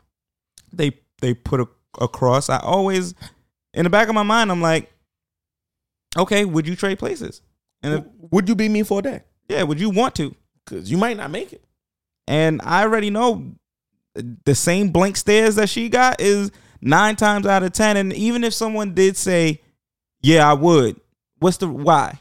they 0.72 0.90
they 1.20 1.34
put 1.34 1.60
a, 1.60 1.68
across. 2.00 2.48
I 2.48 2.58
always, 2.60 3.14
in 3.74 3.84
the 3.84 3.90
back 3.90 4.08
of 4.08 4.14
my 4.14 4.22
mind, 4.22 4.50
I'm 4.50 4.62
like, 4.62 4.90
okay, 6.16 6.46
would 6.46 6.66
you 6.66 6.76
trade 6.76 6.98
places? 6.98 7.42
And 7.82 7.94
if, 7.94 8.04
Would 8.30 8.48
you 8.48 8.54
be 8.54 8.70
me 8.70 8.84
for 8.84 9.00
a 9.00 9.02
day? 9.02 9.22
yeah, 9.50 9.64
would 9.64 9.78
you 9.78 9.90
want 9.90 10.14
to? 10.14 10.34
Because 10.64 10.90
you 10.90 10.96
might 10.96 11.18
not 11.18 11.30
make 11.30 11.52
it. 11.52 11.62
And 12.26 12.62
I 12.64 12.84
already 12.84 13.10
know 13.10 13.56
the 14.46 14.54
same 14.54 14.88
blank 14.88 15.18
stares 15.18 15.56
that 15.56 15.68
she 15.68 15.90
got 15.90 16.22
is 16.22 16.50
nine 16.80 17.16
times 17.16 17.44
out 17.44 17.62
of 17.62 17.72
ten. 17.72 17.98
And 17.98 18.14
even 18.14 18.44
if 18.44 18.54
someone 18.54 18.94
did 18.94 19.18
say, 19.18 19.60
"Yeah, 20.22 20.50
I 20.50 20.54
would," 20.54 20.98
what's 21.38 21.58
the 21.58 21.68
why? 21.68 22.18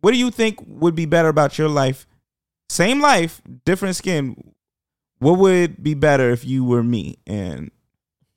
What 0.00 0.10
do 0.10 0.16
you 0.16 0.32
think 0.32 0.58
would 0.66 0.96
be 0.96 1.06
better 1.06 1.28
about 1.28 1.56
your 1.56 1.68
life? 1.68 2.08
Same 2.70 3.00
life, 3.00 3.42
different 3.64 3.96
skin. 3.96 4.54
What 5.18 5.40
would 5.40 5.82
be 5.82 5.94
better 5.94 6.30
if 6.30 6.44
you 6.44 6.64
were 6.64 6.84
me? 6.84 7.18
And 7.26 7.72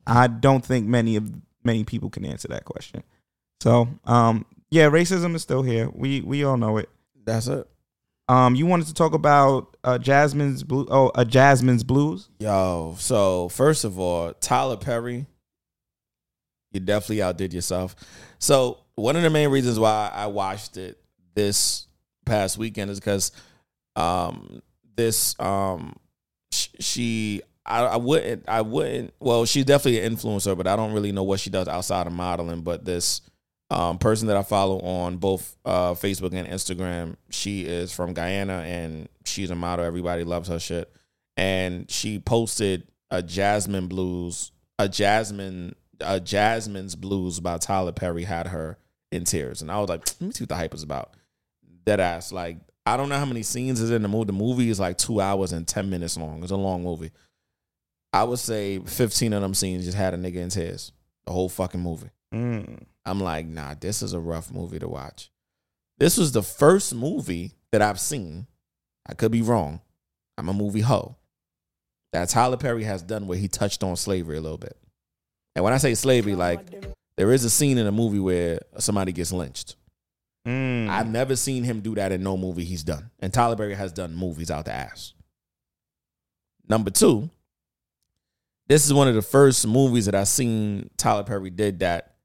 I 0.08 0.26
don't 0.26 0.66
think 0.66 0.88
many 0.88 1.16
of 1.18 1.32
many 1.64 1.84
people 1.84 2.10
can 2.10 2.26
answer 2.26 2.48
that 2.48 2.66
question. 2.66 3.04
So, 3.62 3.88
um, 4.06 4.48
yeah, 4.72 4.90
racism 4.90 5.36
is 5.36 5.44
still 5.44 5.62
here. 5.62 5.88
We 5.94 6.22
we 6.22 6.44
all 6.44 6.58
know 6.58 6.78
it. 6.78 6.90
That's 7.24 7.46
it. 7.46 7.68
Um, 8.28 8.56
you 8.56 8.66
wanted 8.66 8.88
to 8.88 8.96
talk 8.96 9.14
about 9.14 9.78
uh, 9.84 10.00
Jazzman's 10.00 10.64
blue. 10.64 10.88
Oh, 10.90 11.10
uh, 11.10 11.26
Jazzman's 11.26 11.84
blues. 11.84 12.32
Yo, 12.40 12.96
so 12.98 13.50
first 13.50 13.84
of 13.84 14.00
all, 14.00 14.34
Tyler 14.34 14.78
Perry, 14.78 15.28
you 16.72 16.80
definitely 16.80 17.22
outdid 17.22 17.54
yourself. 17.54 17.96
So 18.40 18.80
one 18.96 19.16
of 19.16 19.22
the 19.22 19.30
main 19.30 19.50
reasons 19.50 19.78
why 19.78 20.10
I 20.12 20.26
watched 20.26 20.76
it 20.76 20.98
this 21.36 21.86
past 22.26 22.58
weekend 22.58 22.90
is 22.90 23.00
because 23.00 23.32
um 23.96 24.62
this 24.96 25.40
um 25.40 25.96
sh- 26.52 26.70
she 26.80 27.42
I, 27.66 27.84
I 27.84 27.98
wouldn't 27.98 28.44
I 28.48 28.62
wouldn't 28.62 29.14
well 29.20 29.46
she's 29.46 29.66
definitely 29.66 30.02
an 30.02 30.16
influencer 30.16 30.58
but 30.58 30.68
I 30.68 30.76
don't 30.76 30.94
really 30.94 31.12
know 31.12 31.24
what 31.24 31.40
she 31.40 31.50
does 31.50 31.68
outside 31.68 32.08
of 32.08 32.14
modeling 32.14 32.62
but 32.62 32.86
this 32.86 33.22
um 33.70 33.98
person 33.98 34.28
that 34.28 34.38
I 34.38 34.44
follow 34.44 34.80
on 34.82 35.18
both 35.18 35.56
uh 35.66 35.94
Facebook 35.94 36.34
and 36.34 36.48
Instagram 36.48 37.16
she 37.30 37.62
is 37.64 37.94
from 37.94 38.14
Guyana 38.14 38.60
and 38.66 39.08
she's 39.26 39.50
a 39.50 39.56
model. 39.56 39.86
Everybody 39.86 40.24
loves 40.24 40.50
her 40.50 40.60
shit. 40.60 40.92
And 41.36 41.90
she 41.90 42.20
posted 42.20 42.88
a 43.10 43.24
Jazzman 43.24 43.90
Blues 43.90 44.52
a 44.78 44.88
Jazzman 44.88 45.74
a 46.02 46.20
Jazzman's 46.20 46.96
Blues 46.96 47.40
by 47.40 47.58
Tyler 47.58 47.92
Perry 47.92 48.24
had 48.24 48.48
her 48.48 48.78
in 49.12 49.24
tears. 49.24 49.62
And 49.62 49.72
I 49.72 49.80
was 49.80 49.90
like 49.90 50.06
let 50.06 50.22
me 50.22 50.32
see 50.32 50.44
what 50.44 50.50
the 50.50 50.56
hype 50.56 50.74
is 50.74 50.84
about. 50.84 51.16
Dead 51.86 52.00
ass 52.00 52.32
like 52.32 52.58
I 52.86 52.98
don't 52.98 53.10
know 53.10 53.18
how 53.18 53.26
many 53.26 53.44
scenes 53.44 53.80
is 53.80 53.92
in 53.92 54.02
the 54.02 54.08
movie. 54.08 54.26
The 54.26 54.34
movie 54.34 54.70
is 54.70 54.80
like 54.80 54.98
two 54.98 55.22
hours 55.22 55.54
and 55.54 55.68
ten 55.68 55.90
minutes 55.90 56.18
long. 56.18 56.44
It's 56.44 56.52
a 56.52 56.58
long 56.58 56.84
movie. 56.84 57.12
I 58.12 58.24
would 58.24 58.40
say 58.40 58.80
fifteen 58.80 59.34
of 59.34 59.42
them 59.42 59.54
scenes 59.54 59.86
just 59.86 59.98
had 59.98 60.14
a 60.14 60.18
nigga 60.18 60.36
in 60.36 60.50
tears. 60.50 60.92
The 61.26 61.32
whole 61.32 61.50
fucking 61.50 61.80
movie. 61.80 62.10
Mm. 62.34 62.84
I'm 63.06 63.20
like, 63.20 63.46
nah, 63.46 63.76
this 63.80 64.02
is 64.02 64.14
a 64.14 64.20
rough 64.20 64.52
movie 64.52 64.80
to 64.80 64.88
watch. 64.88 65.32
This 65.98 66.18
was 66.18 66.32
the 66.32 66.44
first 66.44 66.94
movie 66.94 67.54
that 67.72 67.82
I've 67.82 68.00
seen. 68.00 68.48
I 69.08 69.14
could 69.14 69.32
be 69.32 69.42
wrong. 69.42 69.82
I'm 70.38 70.50
a 70.50 70.54
movie 70.54 70.82
hoe. 70.82 71.16
That 72.12 72.30
Tyler 72.30 72.58
Perry 72.58 72.84
has 72.84 73.02
done 73.02 73.28
where 73.28 73.38
he 73.38 73.48
touched 73.48 73.84
on 73.84 73.96
slavery 73.96 74.38
a 74.38 74.42
little 74.42 74.58
bit. 74.58 74.78
And 75.56 75.64
when 75.64 75.74
I 75.74 75.78
say 75.78 75.94
slavery, 75.94 76.36
like 76.36 76.60
there 77.18 77.32
is 77.32 77.44
a 77.44 77.50
scene 77.50 77.78
in 77.78 77.88
a 77.88 77.92
movie 77.92 78.20
where 78.20 78.60
somebody 78.78 79.12
gets 79.12 79.32
lynched. 79.32 79.76
Mm. 80.48 80.90
I've 80.90 81.10
never 81.10 81.36
seen 81.36 81.64
him 81.64 81.80
do 81.80 81.96
that 81.96 82.12
in 82.12 82.22
no 82.24 82.36
movie 82.36 82.66
he's 82.66 82.84
done. 82.84 83.12
And 83.20 83.34
Tyler 83.34 83.56
Perry 83.56 83.76
has 83.76 83.94
done 83.94 84.14
movies 84.14 84.52
out 84.52 84.66
the 84.66 84.74
ass. 84.74 85.14
Number 86.68 86.90
two, 86.90 87.30
this 88.68 88.86
is 88.86 88.94
one 88.94 89.08
of 89.08 89.16
the 89.16 89.22
first 89.22 89.66
movies 89.68 90.06
that 90.06 90.16
I 90.16 90.24
seen 90.24 90.90
Tyler 90.98 91.24
Perry 91.24 91.50
did 91.50 91.80
that 91.80 92.16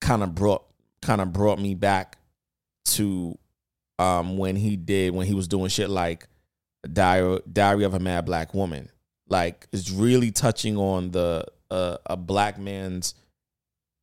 kind 0.00 0.22
of 0.22 0.34
brought 0.34 0.64
kind 1.00 1.20
of 1.20 1.32
brought 1.32 1.58
me 1.60 1.74
back 1.74 2.18
to 2.84 3.38
um 3.98 4.36
when 4.36 4.56
he 4.56 4.76
did 4.76 5.14
when 5.14 5.26
he 5.26 5.34
was 5.34 5.48
doing 5.48 5.68
shit 5.68 5.90
like 5.90 6.26
Diary, 6.90 7.40
Diary 7.50 7.84
of 7.84 7.94
a 7.94 7.98
Mad 7.98 8.24
Black 8.24 8.54
Woman. 8.54 8.88
Like 9.28 9.66
it's 9.72 9.90
really 9.90 10.30
touching 10.30 10.76
on 10.76 11.10
the 11.10 11.46
uh, 11.70 11.96
a 12.04 12.16
black 12.16 12.58
man's 12.58 13.14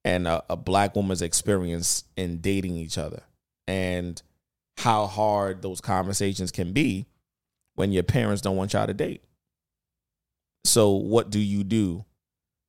and 0.04 0.28
a, 0.28 0.44
a 0.50 0.56
black 0.56 0.96
woman's 0.96 1.22
experience 1.22 2.04
in 2.16 2.40
dating 2.40 2.76
each 2.76 2.98
other 2.98 3.24
and 3.70 4.20
how 4.80 5.06
hard 5.06 5.62
those 5.62 5.80
conversations 5.80 6.52
can 6.52 6.74
be 6.74 7.06
when 7.76 7.92
your 7.92 8.02
parents 8.02 8.42
don't 8.42 8.56
want 8.56 8.74
y'all 8.74 8.88
to 8.88 8.94
date. 8.96 9.24
So 10.66 10.94
what 10.94 11.30
do 11.30 11.40
you 11.40 11.64
do 11.64 12.04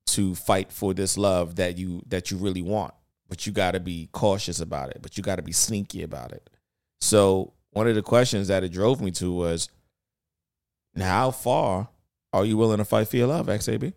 to 0.07 0.35
fight 0.35 0.71
for 0.71 0.93
this 0.93 1.17
love 1.17 1.55
that 1.55 1.77
you 1.77 2.03
that 2.07 2.29
you 2.29 2.37
really 2.37 2.61
want? 2.61 2.93
But 3.27 3.47
you 3.47 3.51
got 3.51 3.71
to 3.71 3.79
be 3.79 4.09
cautious 4.11 4.59
about 4.59 4.91
it, 4.91 4.99
but 5.01 5.17
you 5.17 5.23
got 5.23 5.37
to 5.37 5.41
be 5.41 5.53
sneaky 5.53 6.03
about 6.03 6.33
it. 6.33 6.49
So 6.99 7.53
one 7.71 7.87
of 7.87 7.95
the 7.95 8.03
questions 8.03 8.49
that 8.49 8.63
it 8.63 8.71
drove 8.71 9.01
me 9.01 9.09
to 9.11 9.33
was 9.33 9.69
now 10.93 11.09
how 11.09 11.31
far 11.31 11.89
are 12.31 12.45
you 12.45 12.57
willing 12.57 12.77
to 12.77 12.85
fight 12.85 13.07
for 13.07 13.17
your 13.17 13.27
love, 13.27 13.47
XAB? 13.47 13.93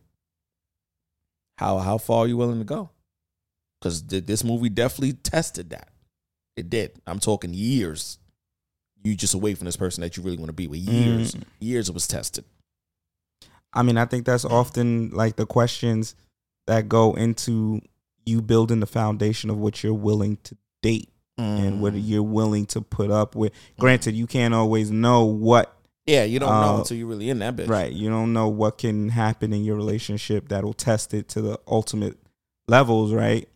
How 1.58 1.78
how 1.78 1.98
far 1.98 2.24
are 2.24 2.28
you 2.28 2.38
willing 2.38 2.60
to 2.60 2.64
go? 2.64 2.90
Cuz 3.82 4.02
this 4.04 4.42
movie 4.42 4.70
definitely 4.70 5.12
tested 5.12 5.68
that. 5.70 5.93
It 6.56 6.70
did. 6.70 6.92
I'm 7.06 7.18
talking 7.18 7.52
years. 7.54 8.18
You 9.02 9.14
just 9.14 9.34
away 9.34 9.54
from 9.54 9.66
this 9.66 9.76
person 9.76 10.00
that 10.02 10.16
you 10.16 10.22
really 10.22 10.36
want 10.38 10.48
to 10.48 10.54
be 10.54 10.66
with. 10.66 10.78
Years. 10.80 11.34
Mm. 11.34 11.42
Years 11.60 11.88
it 11.88 11.94
was 11.94 12.06
tested. 12.06 12.44
I 13.72 13.82
mean, 13.82 13.96
I 13.98 14.04
think 14.04 14.24
that's 14.24 14.44
often 14.44 15.10
like 15.10 15.36
the 15.36 15.46
questions 15.46 16.14
that 16.66 16.88
go 16.88 17.14
into 17.14 17.80
you 18.24 18.40
building 18.40 18.80
the 18.80 18.86
foundation 18.86 19.50
of 19.50 19.58
what 19.58 19.82
you're 19.82 19.92
willing 19.92 20.38
to 20.44 20.56
date 20.82 21.10
and 21.36 21.82
what 21.82 21.94
Mm. 21.94 22.02
you're 22.04 22.22
willing 22.22 22.64
to 22.66 22.80
put 22.80 23.10
up 23.10 23.34
with. 23.34 23.52
Granted, 23.78 24.14
you 24.14 24.26
can't 24.28 24.54
always 24.54 24.90
know 24.92 25.24
what. 25.24 25.76
Yeah, 26.06 26.22
you 26.22 26.38
don't 26.38 26.48
know 26.50 26.76
uh, 26.76 26.78
until 26.78 26.96
you're 26.96 27.08
really 27.08 27.28
in 27.28 27.40
that 27.40 27.56
bitch. 27.56 27.68
Right. 27.68 27.92
You 27.92 28.08
don't 28.08 28.32
know 28.32 28.46
what 28.48 28.78
can 28.78 29.08
happen 29.08 29.52
in 29.52 29.64
your 29.64 29.74
relationship 29.74 30.48
that'll 30.48 30.72
test 30.74 31.12
it 31.12 31.28
to 31.30 31.42
the 31.42 31.58
ultimate 31.66 32.16
levels, 32.68 33.12
right? 33.12 33.48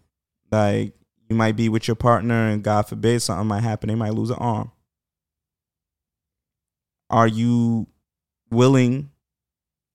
Like 0.50 0.92
you 1.28 1.36
might 1.36 1.56
be 1.56 1.68
with 1.68 1.86
your 1.86 1.94
partner 1.94 2.48
and 2.48 2.62
God 2.62 2.88
forbid 2.88 3.20
something 3.20 3.46
might 3.46 3.62
happen, 3.62 3.88
they 3.88 3.94
might 3.94 4.14
lose 4.14 4.30
an 4.30 4.36
arm. 4.36 4.72
Are 7.10 7.28
you 7.28 7.86
willing, 8.50 9.10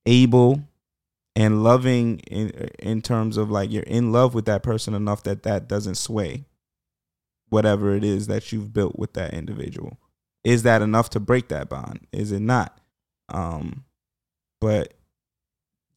able, 0.06 0.64
and 1.36 1.64
loving 1.64 2.20
in 2.20 2.50
in 2.80 3.02
terms 3.02 3.38
of 3.38 3.50
like 3.50 3.72
you're 3.72 3.84
in 3.84 4.12
love 4.12 4.34
with 4.34 4.46
that 4.46 4.64
person 4.64 4.94
enough 4.94 5.24
that 5.24 5.44
that 5.44 5.68
doesn't 5.68 5.96
sway 5.96 6.46
whatever 7.50 7.96
it 7.96 8.04
is 8.04 8.28
that 8.28 8.52
you've 8.52 8.74
built 8.74 8.98
with 8.98 9.14
that 9.14 9.34
individual? 9.34 9.98
Is 10.44 10.64
that 10.64 10.82
enough 10.82 11.10
to 11.12 11.20
break 11.20 11.48
that 11.48 11.70
bond? 11.70 12.06
Is 12.12 12.32
it 12.32 12.42
not? 12.42 12.80
Um, 13.30 13.86
but 14.60 14.94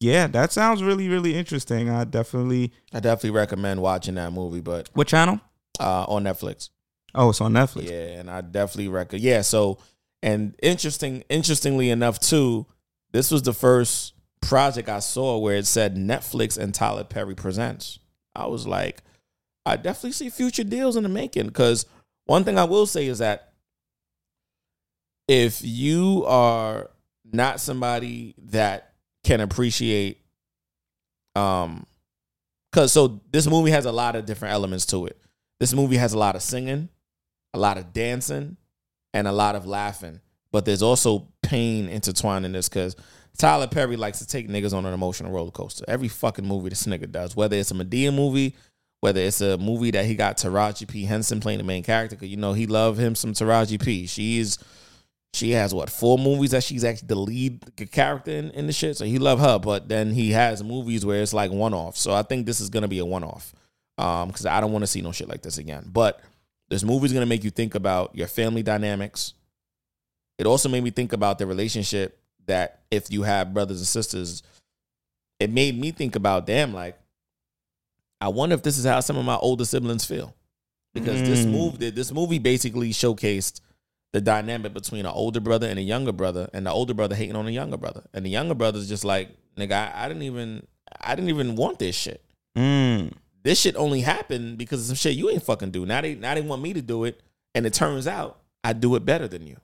yeah, 0.00 0.26
that 0.28 0.52
sounds 0.52 0.82
really 0.82 1.08
really 1.08 1.34
interesting. 1.34 1.88
I 1.90 2.04
definitely. 2.04 2.72
I 2.92 3.00
definitely 3.00 3.30
recommend 3.30 3.80
watching 3.82 4.14
that 4.16 4.32
movie, 4.32 4.60
but 4.60 4.90
What 4.94 5.08
channel? 5.08 5.40
uh 5.80 6.04
on 6.08 6.24
Netflix. 6.24 6.70
Oh, 7.14 7.30
it's 7.30 7.40
on 7.40 7.52
Netflix. 7.52 7.90
Yeah, 7.90 8.18
and 8.20 8.30
I 8.30 8.40
definitely 8.42 8.88
recommend. 8.88 9.24
Yeah, 9.24 9.40
so 9.42 9.78
and 10.22 10.54
interesting, 10.62 11.22
interestingly 11.28 11.90
enough, 11.90 12.18
too, 12.18 12.66
this 13.12 13.30
was 13.30 13.42
the 13.42 13.52
first 13.52 14.14
project 14.42 14.88
I 14.88 14.98
saw 14.98 15.38
where 15.38 15.56
it 15.56 15.66
said 15.66 15.96
Netflix 15.96 16.58
and 16.58 16.74
Tyler 16.74 17.04
Perry 17.04 17.34
presents. 17.34 17.98
I 18.34 18.46
was 18.46 18.66
like, 18.66 19.02
I 19.64 19.76
definitely 19.76 20.12
see 20.12 20.30
future 20.30 20.64
deals 20.64 20.96
in 20.96 21.02
the 21.04 21.08
making. 21.08 21.46
Because 21.46 21.86
one 22.26 22.44
thing 22.44 22.58
I 22.58 22.64
will 22.64 22.86
say 22.86 23.06
is 23.06 23.18
that 23.18 23.52
if 25.28 25.60
you 25.62 26.24
are 26.26 26.90
not 27.32 27.60
somebody 27.60 28.34
that 28.38 28.92
can 29.26 29.40
appreciate, 29.40 30.20
um, 31.34 31.84
because 32.70 32.92
so 32.92 33.20
this 33.32 33.48
movie 33.48 33.72
has 33.72 33.84
a 33.84 33.92
lot 33.92 34.14
of 34.14 34.24
different 34.24 34.54
elements 34.54 34.86
to 34.86 35.06
it. 35.06 35.20
This 35.58 35.74
movie 35.74 35.96
has 35.96 36.12
a 36.12 36.18
lot 36.18 36.36
of 36.36 36.42
singing, 36.42 36.88
a 37.52 37.58
lot 37.58 37.76
of 37.76 37.92
dancing, 37.92 38.56
and 39.12 39.26
a 39.26 39.32
lot 39.32 39.56
of 39.56 39.66
laughing. 39.66 40.20
But 40.52 40.64
there's 40.64 40.82
also 40.82 41.26
pain 41.42 41.88
intertwined 41.88 42.46
in 42.46 42.52
this 42.52 42.68
because 42.68 42.94
Tyler 43.36 43.66
Perry 43.66 43.96
likes 43.96 44.20
to 44.20 44.26
take 44.26 44.48
niggas 44.48 44.72
on 44.72 44.86
an 44.86 44.94
emotional 44.94 45.32
roller 45.32 45.50
coaster. 45.50 45.84
Every 45.88 46.08
fucking 46.08 46.46
movie 46.46 46.68
this 46.68 46.86
nigga 46.86 47.10
does, 47.10 47.34
whether 47.34 47.56
it's 47.56 47.72
a 47.72 47.74
Madea 47.74 48.14
movie, 48.14 48.54
whether 49.00 49.20
it's 49.20 49.40
a 49.40 49.58
movie 49.58 49.90
that 49.90 50.04
he 50.04 50.14
got 50.14 50.36
Taraji 50.36 50.86
P 50.86 51.04
Henson 51.04 51.40
playing 51.40 51.58
the 51.58 51.64
main 51.64 51.82
character, 51.82 52.14
because 52.14 52.28
you 52.28 52.36
know 52.36 52.52
he 52.52 52.66
love 52.66 52.96
him 52.96 53.16
some 53.16 53.32
Taraji 53.32 53.82
P. 53.82 54.06
She's 54.06 54.58
she 55.36 55.50
has 55.52 55.74
what 55.74 55.90
four 55.90 56.18
movies 56.18 56.50
that 56.50 56.64
she's 56.64 56.82
actually 56.84 57.08
the 57.08 57.14
lead 57.16 57.62
character 57.92 58.30
in, 58.30 58.50
in 58.50 58.66
the 58.66 58.72
shit, 58.72 58.96
so 58.96 59.04
he 59.04 59.18
love 59.18 59.38
her. 59.38 59.58
But 59.58 59.88
then 59.88 60.12
he 60.12 60.32
has 60.32 60.62
movies 60.64 61.04
where 61.06 61.22
it's 61.22 61.34
like 61.34 61.50
one 61.50 61.74
off. 61.74 61.96
So 61.96 62.12
I 62.12 62.22
think 62.22 62.46
this 62.46 62.60
is 62.60 62.68
gonna 62.70 62.88
be 62.88 62.98
a 62.98 63.04
one 63.06 63.22
off, 63.24 63.54
um, 63.98 64.28
because 64.28 64.46
I 64.46 64.60
don't 64.60 64.72
want 64.72 64.82
to 64.82 64.86
see 64.88 65.02
no 65.02 65.12
shit 65.12 65.28
like 65.28 65.42
this 65.42 65.58
again. 65.58 65.88
But 65.92 66.20
this 66.68 66.82
movie's 66.82 67.12
gonna 67.12 67.26
make 67.26 67.44
you 67.44 67.50
think 67.50 67.74
about 67.74 68.16
your 68.16 68.26
family 68.28 68.62
dynamics. 68.62 69.34
It 70.38 70.46
also 70.46 70.68
made 70.68 70.82
me 70.84 70.90
think 70.90 71.12
about 71.12 71.38
the 71.38 71.46
relationship 71.46 72.18
that 72.46 72.80
if 72.90 73.10
you 73.10 73.22
have 73.22 73.54
brothers 73.54 73.78
and 73.78 73.86
sisters, 73.86 74.42
it 75.40 75.50
made 75.50 75.78
me 75.78 75.90
think 75.90 76.16
about 76.16 76.46
damn 76.46 76.72
like 76.74 76.98
I 78.20 78.28
wonder 78.28 78.54
if 78.54 78.62
this 78.62 78.78
is 78.78 78.84
how 78.86 79.00
some 79.00 79.16
of 79.18 79.24
my 79.24 79.36
older 79.36 79.64
siblings 79.64 80.04
feel. 80.04 80.34
Because 80.94 81.22
this 81.22 81.44
Mm. 81.44 81.50
movie 81.50 81.90
this 81.90 82.10
movie 82.12 82.38
basically 82.38 82.90
showcased 82.90 83.60
the 84.16 84.20
dynamic 84.22 84.72
between 84.72 85.04
an 85.04 85.12
older 85.12 85.40
brother 85.40 85.68
and 85.68 85.78
a 85.78 85.82
younger 85.82 86.10
brother, 86.10 86.48
and 86.54 86.64
the 86.64 86.70
older 86.70 86.94
brother 86.94 87.14
hating 87.14 87.36
on 87.36 87.44
the 87.44 87.52
younger 87.52 87.76
brother. 87.76 88.02
And 88.14 88.24
the 88.24 88.30
younger 88.30 88.54
brother's 88.54 88.88
just 88.88 89.04
like, 89.04 89.28
nigga, 89.58 89.72
I, 89.72 90.04
I 90.04 90.08
didn't 90.08 90.22
even 90.22 90.66
I 91.02 91.14
didn't 91.14 91.28
even 91.28 91.54
want 91.54 91.78
this 91.78 91.94
shit. 91.94 92.24
Mm. 92.56 93.12
This 93.42 93.60
shit 93.60 93.76
only 93.76 94.00
happened 94.00 94.56
because 94.56 94.80
of 94.80 94.86
some 94.86 94.94
shit 94.96 95.18
you 95.18 95.28
ain't 95.28 95.42
fucking 95.42 95.70
do. 95.70 95.84
Now 95.84 96.00
they 96.00 96.14
now 96.14 96.34
they 96.34 96.40
want 96.40 96.62
me 96.62 96.72
to 96.72 96.80
do 96.80 97.04
it, 97.04 97.20
and 97.54 97.66
it 97.66 97.74
turns 97.74 98.06
out 98.06 98.40
I 98.64 98.72
do 98.72 98.94
it 98.94 99.04
better 99.04 99.28
than 99.28 99.46
you. 99.46 99.58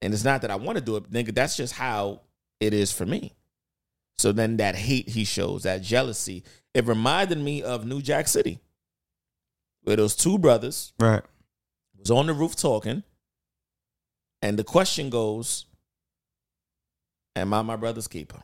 And 0.00 0.14
it's 0.14 0.24
not 0.24 0.40
that 0.40 0.50
I 0.50 0.56
want 0.56 0.78
to 0.78 0.82
do 0.82 0.96
it, 0.96 1.10
nigga. 1.10 1.34
That's 1.34 1.58
just 1.58 1.74
how 1.74 2.22
it 2.58 2.72
is 2.72 2.90
for 2.90 3.04
me. 3.04 3.34
So 4.16 4.32
then 4.32 4.56
that 4.56 4.76
hate 4.76 5.10
he 5.10 5.24
shows, 5.24 5.64
that 5.64 5.82
jealousy, 5.82 6.42
it 6.72 6.86
reminded 6.86 7.36
me 7.36 7.62
of 7.62 7.84
New 7.84 8.00
Jack 8.00 8.28
City, 8.28 8.60
where 9.82 9.96
those 9.96 10.16
two 10.16 10.38
brothers 10.38 10.94
Right. 10.98 11.22
Was 12.04 12.10
on 12.10 12.26
the 12.26 12.34
roof 12.34 12.54
talking, 12.54 13.02
and 14.42 14.58
the 14.58 14.64
question 14.64 15.10
goes, 15.10 15.66
"Am 17.34 17.54
I 17.54 17.62
my 17.62 17.76
brother's 17.76 18.08
keeper?" 18.08 18.42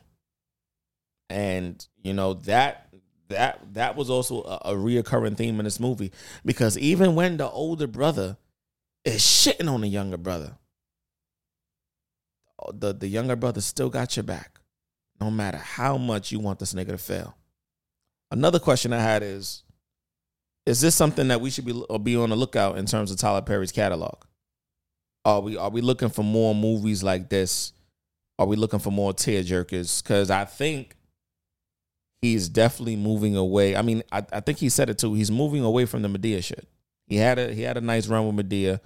And 1.29 1.85
you 2.01 2.13
know 2.13 2.33
that 2.33 2.89
that 3.29 3.73
that 3.73 3.95
was 3.95 4.09
also 4.09 4.41
a, 4.41 4.71
a 4.71 4.73
reoccurring 4.73 5.37
theme 5.37 5.59
in 5.59 5.65
this 5.65 5.79
movie 5.79 6.11
because 6.43 6.77
even 6.77 7.15
when 7.15 7.37
the 7.37 7.49
older 7.49 7.87
brother 7.87 8.37
is 9.05 9.21
shitting 9.21 9.71
on 9.71 9.81
the 9.81 9.87
younger 9.87 10.17
brother, 10.17 10.57
the 12.73 12.93
the 12.93 13.07
younger 13.07 13.35
brother 13.35 13.61
still 13.61 13.89
got 13.89 14.17
your 14.17 14.23
back, 14.23 14.59
no 15.19 15.29
matter 15.29 15.57
how 15.57 15.97
much 15.97 16.31
you 16.31 16.39
want 16.39 16.59
this 16.59 16.73
nigga 16.73 16.89
to 16.89 16.97
fail. 16.97 17.37
Another 18.31 18.59
question 18.59 18.91
I 18.91 19.01
had 19.01 19.23
is 19.23 19.63
is 20.65 20.81
this 20.81 20.95
something 20.95 21.27
that 21.29 21.41
we 21.41 21.49
should 21.49 21.65
be 21.65 21.73
or 21.89 21.99
be 21.99 22.15
on 22.15 22.29
the 22.29 22.35
lookout 22.35 22.77
in 22.77 22.85
terms 22.85 23.11
of 23.11 23.17
Tyler 23.17 23.41
Perry's 23.41 23.71
catalog? 23.71 24.15
Are 25.25 25.41
we 25.41 25.57
are 25.57 25.69
we 25.69 25.81
looking 25.81 26.09
for 26.09 26.23
more 26.23 26.55
movies 26.55 27.03
like 27.03 27.29
this? 27.29 27.73
Are 28.39 28.45
we 28.47 28.55
looking 28.55 28.79
for 28.79 28.91
more 28.91 29.13
tear 29.13 29.43
jerkers? 29.43 30.01
Because 30.01 30.31
I 30.31 30.45
think 30.45 30.95
he's 32.21 32.49
definitely 32.49 32.95
moving 32.95 33.35
away. 33.35 33.75
I 33.75 33.81
mean, 33.81 34.03
I, 34.11 34.25
I 34.31 34.39
think 34.39 34.57
he 34.57 34.69
said 34.69 34.89
it 34.89 34.97
too. 34.97 35.13
He's 35.13 35.31
moving 35.31 35.63
away 35.63 35.85
from 35.85 36.01
the 36.01 36.07
Madea 36.07 36.43
shit. 36.43 36.67
He 37.07 37.17
had 37.17 37.39
a 37.39 37.53
he 37.53 37.61
had 37.61 37.77
a 37.77 37.81
nice 37.81 38.07
run 38.07 38.25
with 38.33 38.47
Madea, 38.47 38.79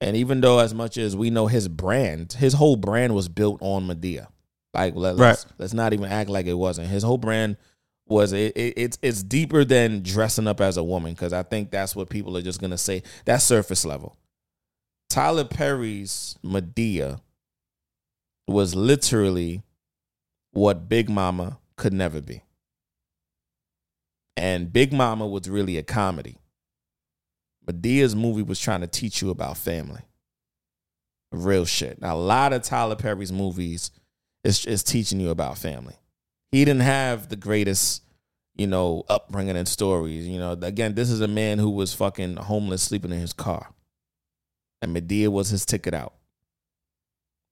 and 0.00 0.16
even 0.16 0.40
though 0.40 0.58
as 0.58 0.74
much 0.74 0.96
as 0.96 1.16
we 1.16 1.30
know 1.30 1.46
his 1.46 1.68
brand, 1.68 2.32
his 2.32 2.54
whole 2.54 2.76
brand 2.76 3.14
was 3.14 3.28
built 3.28 3.58
on 3.60 3.86
Madea. 3.86 4.28
Like 4.74 4.94
let, 4.94 5.16
let's 5.16 5.46
let's 5.58 5.74
not 5.74 5.92
even 5.92 6.06
act 6.06 6.30
like 6.30 6.46
it 6.46 6.54
wasn't. 6.54 6.88
His 6.88 7.02
whole 7.02 7.18
brand 7.18 7.56
was 8.08 8.32
it, 8.32 8.56
it 8.56 8.74
it's 8.76 8.98
it's 9.02 9.22
deeper 9.22 9.64
than 9.64 10.02
dressing 10.02 10.46
up 10.46 10.60
as 10.60 10.76
a 10.76 10.84
woman 10.84 11.12
because 11.12 11.32
I 11.32 11.42
think 11.42 11.70
that's 11.70 11.94
what 11.94 12.08
people 12.08 12.36
are 12.36 12.42
just 12.42 12.60
gonna 12.60 12.78
say. 12.78 13.02
That's 13.24 13.44
surface 13.44 13.84
level. 13.84 14.16
Tyler 15.08 15.44
Perry's 15.44 16.38
Madea 16.44 17.20
was 18.46 18.74
literally 18.74 19.62
what 20.52 20.88
Big 20.88 21.08
Mama 21.08 21.58
could 21.76 21.92
never 21.92 22.20
be. 22.20 22.42
And 24.36 24.72
Big 24.72 24.92
Mama 24.92 25.26
was 25.26 25.48
really 25.48 25.76
a 25.76 25.82
comedy. 25.82 26.38
Madea's 27.66 28.16
movie 28.16 28.42
was 28.42 28.60
trying 28.60 28.80
to 28.80 28.86
teach 28.86 29.20
you 29.20 29.30
about 29.30 29.56
family. 29.56 30.02
Real 31.32 31.66
shit. 31.66 32.00
Now, 32.00 32.14
a 32.14 32.16
lot 32.16 32.52
of 32.52 32.62
Tyler 32.62 32.96
Perry's 32.96 33.32
movies 33.32 33.90
is, 34.44 34.64
is 34.64 34.82
teaching 34.82 35.20
you 35.20 35.30
about 35.30 35.58
family. 35.58 35.96
He 36.50 36.64
didn't 36.64 36.82
have 36.82 37.28
the 37.28 37.36
greatest, 37.36 38.02
you 38.54 38.66
know, 38.66 39.04
upbringing 39.08 39.56
and 39.56 39.68
stories. 39.68 40.26
You 40.26 40.38
know, 40.38 40.52
again, 40.52 40.94
this 40.94 41.10
is 41.10 41.20
a 41.20 41.28
man 41.28 41.58
who 41.58 41.70
was 41.70 41.94
fucking 41.94 42.36
homeless, 42.36 42.82
sleeping 42.82 43.12
in 43.12 43.20
his 43.20 43.32
car. 43.32 43.68
And 44.80 44.96
Madea 44.96 45.28
was 45.28 45.50
his 45.50 45.66
ticket 45.66 45.94
out. 45.94 46.14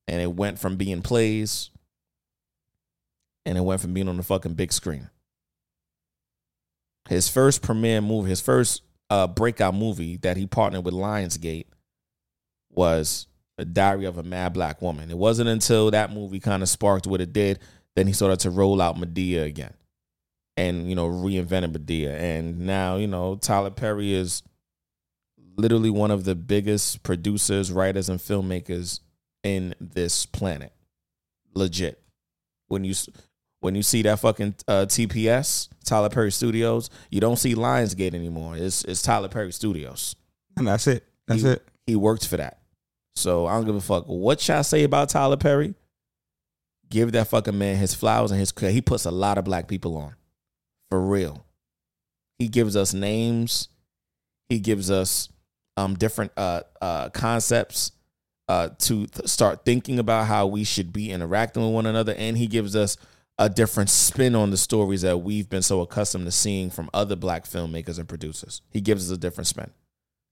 And 0.09 0.21
it 0.21 0.33
went 0.33 0.59
from 0.59 0.77
being 0.77 1.03
plays 1.03 1.71
and 3.47 3.57
it 3.57 3.63
went 3.63 3.81
from 3.81 3.95
being 3.95 4.09
on 4.09 4.17
the 4.17 4.23
fucking 4.23 4.55
big 4.55 4.73
screen. 4.73 5.09
His 7.09 7.29
first 7.29 7.63
premiere 7.63 8.01
movie, 8.01 8.29
his 8.29 8.41
first 8.41 8.83
uh, 9.09 9.29
breakout 9.29 9.75
movie 9.75 10.17
that 10.19 10.37
he 10.37 10.47
partnered 10.47 10.85
with 10.85 10.95
Lionsgate 10.95 11.67
was 12.71 13.29
a 13.57 13.65
Diary 13.65 14.05
of 14.05 14.19
a 14.19 14.25
Mad 14.25 14.53
Black 14.53 14.83
Woman. 14.83 15.11
It 15.11 15.17
wasn't 15.17 15.49
until 15.49 15.93
that 15.93 16.13
movie 16.13 16.41
kind 16.41 16.63
of 16.63 16.69
sparked 16.69 17.07
what 17.07 17.21
it 17.21 17.33
did, 17.33 17.61
then 17.97 18.07
he 18.07 18.13
started 18.13 18.39
to 18.41 18.51
roll 18.51 18.81
out 18.81 18.97
Madea 18.97 19.45
again 19.45 19.75
and, 20.57 20.89
you 20.89 20.95
know, 20.95 21.09
reinvented 21.09 21.73
Madea. 21.73 22.11
And 22.11 22.61
now, 22.61 22.97
you 22.97 23.07
know, 23.07 23.37
Tyler 23.37 23.71
Perry 23.71 24.15
is 24.15 24.43
literally 25.57 25.91
one 25.91 26.11
of 26.11 26.25
the 26.25 26.35
biggest 26.35 27.03
producers, 27.03 27.73
writers, 27.73 28.09
and 28.09 28.21
filmmakers 28.21 29.01
in 29.43 29.75
this 29.81 30.27
planet. 30.27 30.73
Legit. 31.55 32.01
When 32.69 32.85
you 32.85 32.95
when 33.61 33.75
you 33.75 33.83
see 33.83 34.03
that 34.03 34.19
fucking 34.19 34.57
uh, 34.69 34.85
TPS, 34.87 35.69
Tyler 35.85 36.11
Perry 36.11 36.31
Studios, 36.31 36.91
you 37.11 37.21
don't 37.21 37.37
see 37.37 37.55
Lionsgate 37.55 38.15
anymore. 38.15 38.57
It's 38.57 38.85
it's 38.85 39.01
Tyler 39.01 39.29
Perry 39.29 39.53
Studios. 39.53 40.17
And 40.57 40.67
that's 40.67 40.87
it. 40.87 41.05
That's 41.27 41.43
he, 41.43 41.49
it. 41.49 41.69
He 41.87 41.97
worked 41.97 42.27
for 42.27 42.37
that. 42.37 42.59
So 43.15 43.47
I 43.47 43.55
don't 43.55 43.65
give 43.65 43.77
a 43.77 43.81
fuck 43.81 44.05
what 44.07 44.47
y'all 44.49 44.63
say 44.63 44.85
about 44.85 45.09
Tyler 45.09 45.37
Perry. 45.37 45.75
Give 46.89 47.13
that 47.13 47.29
fucking 47.29 47.57
man 47.57 47.77
his 47.77 47.95
flowers 47.95 48.31
and 48.31 48.41
his 48.41 48.53
credit. 48.53 48.75
He 48.75 48.81
puts 48.81 49.05
a 49.05 49.11
lot 49.11 49.39
of 49.39 49.45
black 49.45 49.69
people 49.69 49.97
on. 49.97 50.15
For 50.91 51.01
real. 51.01 51.45
He 52.39 52.49
gives 52.49 52.77
us 52.77 52.95
names. 52.95 53.69
He 54.49 54.61
gives 54.61 54.91
us 54.91 55.29
um 55.77 55.95
different 55.95 56.33
uh 56.37 56.63
uh 56.81 57.11
concepts 57.11 57.93
uh 58.49 58.69
to 58.79 59.07
th- 59.07 59.29
start 59.29 59.65
thinking 59.65 59.99
about 59.99 60.27
how 60.27 60.47
we 60.47 60.65
should 60.65 60.91
be 60.93 61.11
interacting 61.11 61.63
with 61.63 61.75
one 61.75 61.85
another 61.85 62.15
and 62.17 62.39
he 62.39 62.47
gives 62.47 62.75
us 62.75 62.97
a 63.39 63.51
different 63.51 63.91
spin 63.91 64.35
on 64.35 64.51
the 64.51 64.57
stories 64.57 65.03
that 65.03 65.19
we've 65.19 65.51
been 65.51 65.63
so 65.63 65.81
accustomed 65.83 66.25
to 66.25 66.31
seeing 66.31 66.71
from 66.71 66.89
other 66.95 67.17
black 67.17 67.45
filmmakers 67.45 67.99
and 67.99 68.09
producers. 68.09 68.63
He 68.71 68.81
gives 68.81 69.11
us 69.11 69.15
a 69.15 69.21
different 69.21 69.47
spin. 69.47 69.71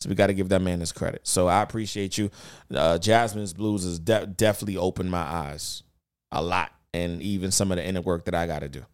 So 0.00 0.08
we 0.08 0.14
got 0.14 0.28
to 0.28 0.34
give 0.34 0.48
that 0.48 0.62
man 0.62 0.80
his 0.80 0.92
credit. 0.92 1.20
So 1.24 1.46
I 1.46 1.62
appreciate 1.62 2.16
you. 2.16 2.30
Uh, 2.70 2.98
Jazzman's 2.98 3.52
Blues 3.52 3.84
has 3.84 3.98
de- 3.98 4.26
definitely 4.26 4.78
opened 4.78 5.10
my 5.10 5.20
eyes 5.20 5.82
a 6.34 6.42
lot, 6.42 6.72
and 6.92 7.22
even 7.22 7.50
some 7.50 7.70
of 7.72 7.76
the 7.78 7.86
inner 7.86 8.00
work 8.02 8.24
that 8.26 8.34
I 8.34 8.46
got 8.46 8.58
to 8.60 8.68
do. 8.68 8.84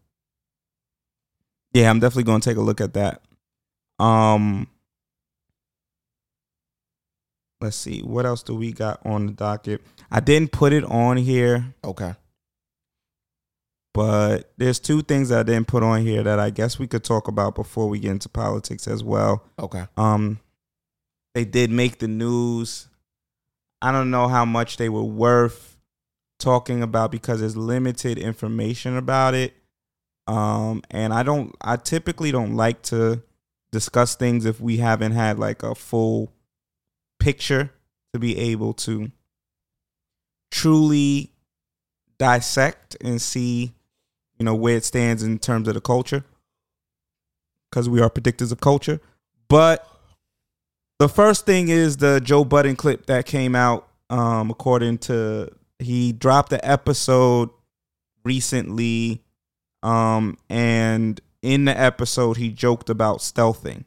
Yeah, 1.73 1.89
I'm 1.89 1.99
definitely 1.99 2.23
going 2.23 2.41
to 2.41 2.49
take 2.49 2.57
a 2.57 2.61
look 2.61 2.79
at 2.81 2.93
that. 2.93 3.21
Um, 3.99 4.67
let's 7.59 7.75
see, 7.77 8.01
what 8.01 8.25
else 8.25 8.43
do 8.43 8.55
we 8.55 8.71
got 8.71 8.99
on 9.05 9.27
the 9.27 9.31
docket? 9.33 9.81
I 10.09 10.19
didn't 10.19 10.51
put 10.51 10.73
it 10.73 10.83
on 10.83 11.17
here, 11.17 11.73
Okay. 11.83 12.15
but 13.93 14.51
there's 14.57 14.79
two 14.79 15.01
things 15.01 15.29
that 15.29 15.39
I 15.39 15.43
didn't 15.43 15.67
put 15.67 15.83
on 15.83 16.01
here 16.01 16.23
that 16.23 16.39
I 16.39 16.49
guess 16.49 16.79
we 16.79 16.87
could 16.87 17.03
talk 17.03 17.27
about 17.27 17.55
before 17.55 17.87
we 17.89 17.99
get 17.99 18.11
into 18.11 18.29
politics 18.29 18.87
as 18.87 19.03
well. 19.03 19.43
Okay. 19.59 19.85
Um, 19.97 20.39
they 21.33 21.45
did 21.45 21.71
make 21.71 21.99
the 21.99 22.07
news. 22.07 22.87
I 23.81 23.91
don't 23.91 24.11
know 24.11 24.27
how 24.27 24.43
much 24.45 24.77
they 24.77 24.89
were 24.89 25.03
worth 25.03 25.70
talking 26.41 26.83
about 26.83 27.11
because 27.11 27.39
there's 27.39 27.55
limited 27.55 28.17
information 28.17 28.97
about 28.97 29.33
it. 29.33 29.53
Um, 30.27 30.81
and 30.91 31.13
I 31.13 31.23
don't, 31.23 31.55
I 31.61 31.77
typically 31.77 32.31
don't 32.31 32.55
like 32.55 32.81
to 32.83 33.21
discuss 33.71 34.15
things 34.15 34.45
if 34.45 34.59
we 34.59 34.77
haven't 34.77 35.13
had 35.13 35.39
like 35.39 35.63
a 35.63 35.73
full 35.75 36.33
picture 37.19 37.71
to 38.13 38.19
be 38.19 38.37
able 38.37 38.73
to 38.73 39.11
truly 40.51 41.31
dissect 42.19 42.97
and 43.01 43.21
see, 43.21 43.73
you 44.37 44.45
know, 44.45 44.55
where 44.55 44.75
it 44.75 44.83
stands 44.83 45.23
in 45.23 45.39
terms 45.39 45.67
of 45.67 45.73
the 45.75 45.81
culture 45.81 46.25
because 47.69 47.87
we 47.87 48.01
are 48.01 48.09
predictors 48.09 48.51
of 48.51 48.59
culture. 48.59 48.99
But 49.47 49.87
The 50.99 51.09
first 51.09 51.47
thing 51.47 51.69
is 51.69 51.97
the 51.97 52.19
Joe 52.19 52.45
Budden 52.45 52.75
clip 52.75 53.07
that 53.07 53.25
came 53.25 53.55
out. 53.55 53.87
Um, 54.11 54.51
according 54.51 54.99
to 54.99 55.49
he 55.81 56.11
dropped 56.11 56.49
the 56.49 56.65
episode 56.67 57.49
recently, 58.23 59.23
um, 59.83 60.37
and 60.49 61.19
in 61.41 61.65
the 61.65 61.77
episode 61.77 62.37
he 62.37 62.49
joked 62.49 62.89
about 62.89 63.19
stealthing. 63.19 63.85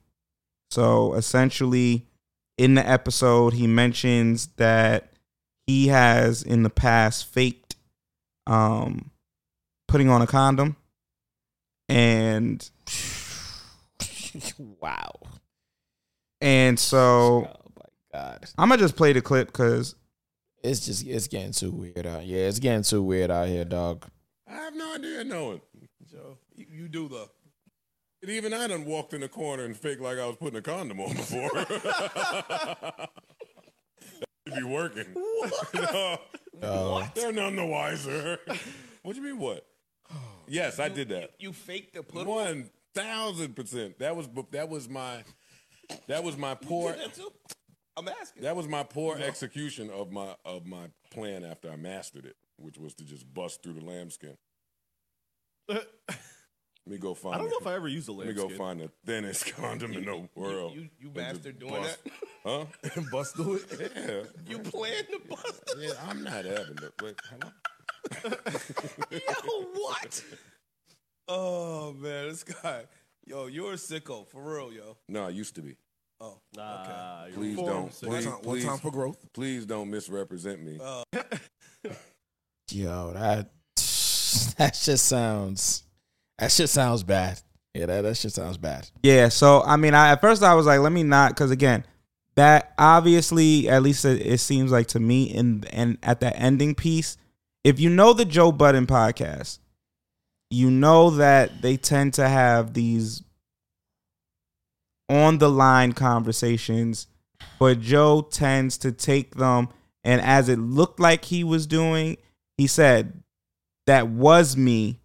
So 0.71 1.15
essentially, 1.15 2.07
in 2.59 2.75
the 2.75 2.89
episode, 2.89 3.53
he 3.53 3.67
mentions 3.67 4.49
that 4.57 5.13
he 5.67 5.89
has 5.89 6.43
in 6.43 6.63
the 6.63 6.71
past 6.71 7.27
faked 7.27 7.77
um, 8.47 9.11
putting 9.89 10.09
on 10.09 10.23
a 10.23 10.27
condom, 10.27 10.77
and 11.89 12.69
wow. 14.59 15.13
And 16.41 16.79
so, 16.79 17.49
God, 18.13 18.45
I'm 18.59 18.69
gonna 18.69 18.81
just 18.81 18.97
play 18.97 19.13
the 19.13 19.23
clip 19.23 19.49
because 19.49 19.95
it's 20.65 20.87
just 20.87 21.07
it's 21.07 21.29
getting 21.29 21.53
too 21.53 21.71
weird 21.71 22.07
out. 22.07 22.25
Yeah, 22.27 22.49
it's 22.49 22.59
getting 22.59 22.83
too 22.83 23.03
weird 23.03 23.31
out 23.31 23.49
here, 23.49 23.65
dog. 23.65 24.07
I 24.49 24.55
have 24.55 24.75
no 24.75 24.95
idea 24.95 25.23
knowing. 25.25 25.61
Joe, 26.11 26.39
you, 26.55 26.67
you 26.73 26.89
do 26.89 27.09
the. 27.09 27.29
And 28.23 28.31
even 28.31 28.55
I 28.55 28.67
done 28.67 28.87
walked 28.87 29.13
in 29.13 29.21
the 29.21 29.29
corner 29.29 29.65
and 29.65 29.77
faked 29.77 30.01
like 30.01 30.19
I 30.19 30.27
was 30.27 30.37
putting 30.37 30.59
a 30.59 30.63
condom 30.63 30.99
on 31.01 31.15
before. 31.15 31.51
that 31.55 33.11
be 34.57 34.63
working. 34.63 35.07
no, 35.75 36.19
Oh. 36.63 37.07
They're 37.15 37.33
none 37.33 37.57
the 37.57 37.67
wiser. 37.67 38.39
what 39.03 39.15
do 39.15 39.21
you 39.21 39.27
mean 39.27 39.39
what? 39.39 39.67
Yes, 40.47 40.79
I 40.79 40.89
did 40.89 41.09
that. 41.11 41.33
You 41.39 41.53
faked 41.53 41.95
the 41.95 42.03
put 42.03 42.27
One 42.27 42.71
thousand 42.95 43.57
percent. 43.57 43.99
That 43.99 44.17
was 44.17 44.29
that 44.53 44.69
was 44.69 44.89
my 44.89 45.25
that 46.07 46.23
was 46.25 46.37
my 46.37 46.55
poor 46.55 46.93
that 46.93 47.15
too? 47.15 47.33
I'm 47.97 48.09
asking. 48.09 48.43
that 48.43 48.57
was 48.57 48.67
my 48.69 48.83
poor 48.83 49.17
execution 49.19 49.91
of 49.91 50.11
my 50.11 50.35
of 50.45 50.67
my 50.67 50.91
plan 51.11 51.45
after 51.45 51.71
I 51.71 51.77
mastered 51.77 52.25
it, 52.25 52.37
which 52.57 52.77
was 52.79 52.95
to 52.95 53.05
just 53.05 53.33
bust 53.33 53.63
through 53.63 53.75
the 53.75 53.85
lambskin. 53.85 54.37
Let 56.87 56.93
me 56.93 56.99
go 56.99 57.15
find. 57.15 57.37
I 57.37 57.39
don't 57.39 57.49
know 57.49 57.57
if 57.61 57.67
I 57.67 57.75
ever 57.75 57.89
used 57.89 58.09
a 58.09 58.13
lambskin. 58.13 58.37
Let 58.43 58.51
me 58.51 58.57
go 58.59 58.63
find 58.65 58.81
the 58.81 58.91
thinnest 59.07 59.55
condom 59.55 59.93
in 59.95 60.05
the 60.05 60.29
world. 60.35 60.75
you- 60.75 60.91
you 61.01 61.07
and 61.07 61.15
bastard 61.15 61.59
doing 61.59 61.73
bust- 61.73 61.99
Huh? 62.45 62.67
and 62.97 63.11
Bust 63.11 63.37
through 63.37 63.61
it. 63.71 63.93
Yeah. 63.97 64.23
You 64.51 64.59
plan 64.59 65.05
to 65.07 65.21
bust 65.31 65.63
Yeah, 65.79 65.93
I'm 66.07 66.23
not 66.23 66.45
having 66.45 66.77
it. 66.83 66.93
But 66.99 67.15
hello? 67.31 68.37
Yo, 69.11 69.63
what? 69.73 70.25
Oh 71.27 71.93
man, 71.95 72.29
this 72.29 72.45
guy. 72.45 72.85
Yo, 73.27 73.47
you're 73.47 73.73
a 73.73 73.77
sicko 73.77 74.29
for 74.29 74.43
real, 74.43 74.71
yo. 74.71 74.99
No, 75.09 75.25
I 75.25 75.31
used 75.31 75.55
to 75.55 75.63
be. 75.63 75.77
Oh, 76.25 76.39
okay. 76.57 77.33
Please 77.35 77.57
Reform 77.57 77.69
don't. 77.69 77.91
Please, 77.91 78.07
One 78.09 78.23
time- 78.23 78.33
one 78.33 78.43
please- 78.43 78.65
time 78.65 78.79
for 78.79 78.91
growth. 78.91 79.17
Please 79.33 79.67
don't 79.67 79.91
misrepresent 79.91 80.63
me. 80.63 80.79
Oh. 80.83 81.03
Yo, 82.71 83.13
that 83.13 83.51
that 84.57 84.79
just 84.83 85.07
sounds 85.07 85.83
that 86.39 86.51
shit 86.51 86.69
sounds 86.71 87.03
bad. 87.03 87.41
Yeah, 87.75 87.87
that 87.87 88.03
that 88.03 88.17
shit 88.17 88.33
sounds 88.33 88.57
bad. 88.57 88.89
Yeah, 89.03 89.29
so 89.29 89.63
I 89.65 89.77
mean, 89.77 89.95
I, 89.95 90.13
at 90.13 90.21
first 90.21 90.43
I 90.43 90.55
was 90.55 90.67
like, 90.67 90.81
let 90.81 90.93
me 90.93 91.03
not, 91.03 91.31
because 91.33 91.51
again, 91.51 91.85
that 92.37 92.73
obviously, 92.79 93.69
at 93.69 93.83
least 93.83 94.05
it, 94.05 94.25
it 94.27 94.39
seems 94.39 94.73
like 94.73 94.87
to 94.89 95.01
me, 95.01 95.25
in 95.25 95.65
and 95.73 95.99
at 96.03 96.21
that 96.21 96.35
ending 96.41 96.75
piece, 96.75 97.17
if 97.65 97.79
you 97.79 97.91
know 97.91 98.13
the 98.13 98.25
Joe 98.25 98.51
Budden 98.51 98.87
podcast, 98.87 99.59
you 100.51 100.71
know 100.71 101.11
that 101.11 101.63
they 101.63 101.77
tend 101.77 102.15
to 102.15 102.29
have 102.29 102.73
these 102.75 103.23
on 105.09 105.39
the 105.39 105.51
line 105.51 105.93
conversations, 105.93 107.07
but 107.59 107.81
Joe 107.81 108.23
tends 108.23 108.79
to 108.79 108.93
take 108.93 109.37
them, 109.37 109.69
and 110.03 110.21
as 110.21 110.49
it 110.49 110.59
looked 110.59 111.01
like 111.01 111.27
he 111.27 111.45
was 111.45 111.67
doing, 111.67 112.17
he 112.57 112.67
said, 112.67 113.23
"That 113.87 114.09
was 114.09 114.57
me. 114.57 115.01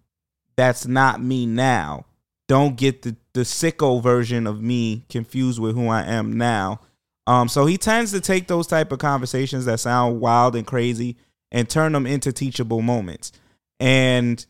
That's 0.55 0.85
not 0.85 1.21
me 1.21 1.45
now." 1.45 2.05
don't 2.49 2.75
get 2.75 3.03
the, 3.03 3.15
the 3.33 3.41
sicko 3.41 4.01
version 4.01 4.47
of 4.47 4.59
me 4.61 5.05
confused 5.07 5.59
with 5.59 5.75
who 5.75 5.87
I 5.87 6.01
am 6.01 6.33
now. 6.33 6.81
Um, 7.27 7.47
so 7.47 7.67
he 7.67 7.77
tends 7.77 8.11
to 8.11 8.19
take 8.19 8.47
those 8.47 8.65
type 8.65 8.91
of 8.91 8.97
conversations 8.97 9.65
that 9.65 9.79
sound 9.79 10.19
wild 10.19 10.55
and 10.55 10.65
crazy 10.65 11.15
and 11.51 11.69
turn 11.69 11.91
them 11.91 12.07
into 12.07 12.33
teachable 12.33 12.81
moments. 12.81 13.31
And 13.79 14.43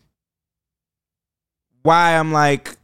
why 1.84 2.18
I'm 2.18 2.32
like, 2.32 2.78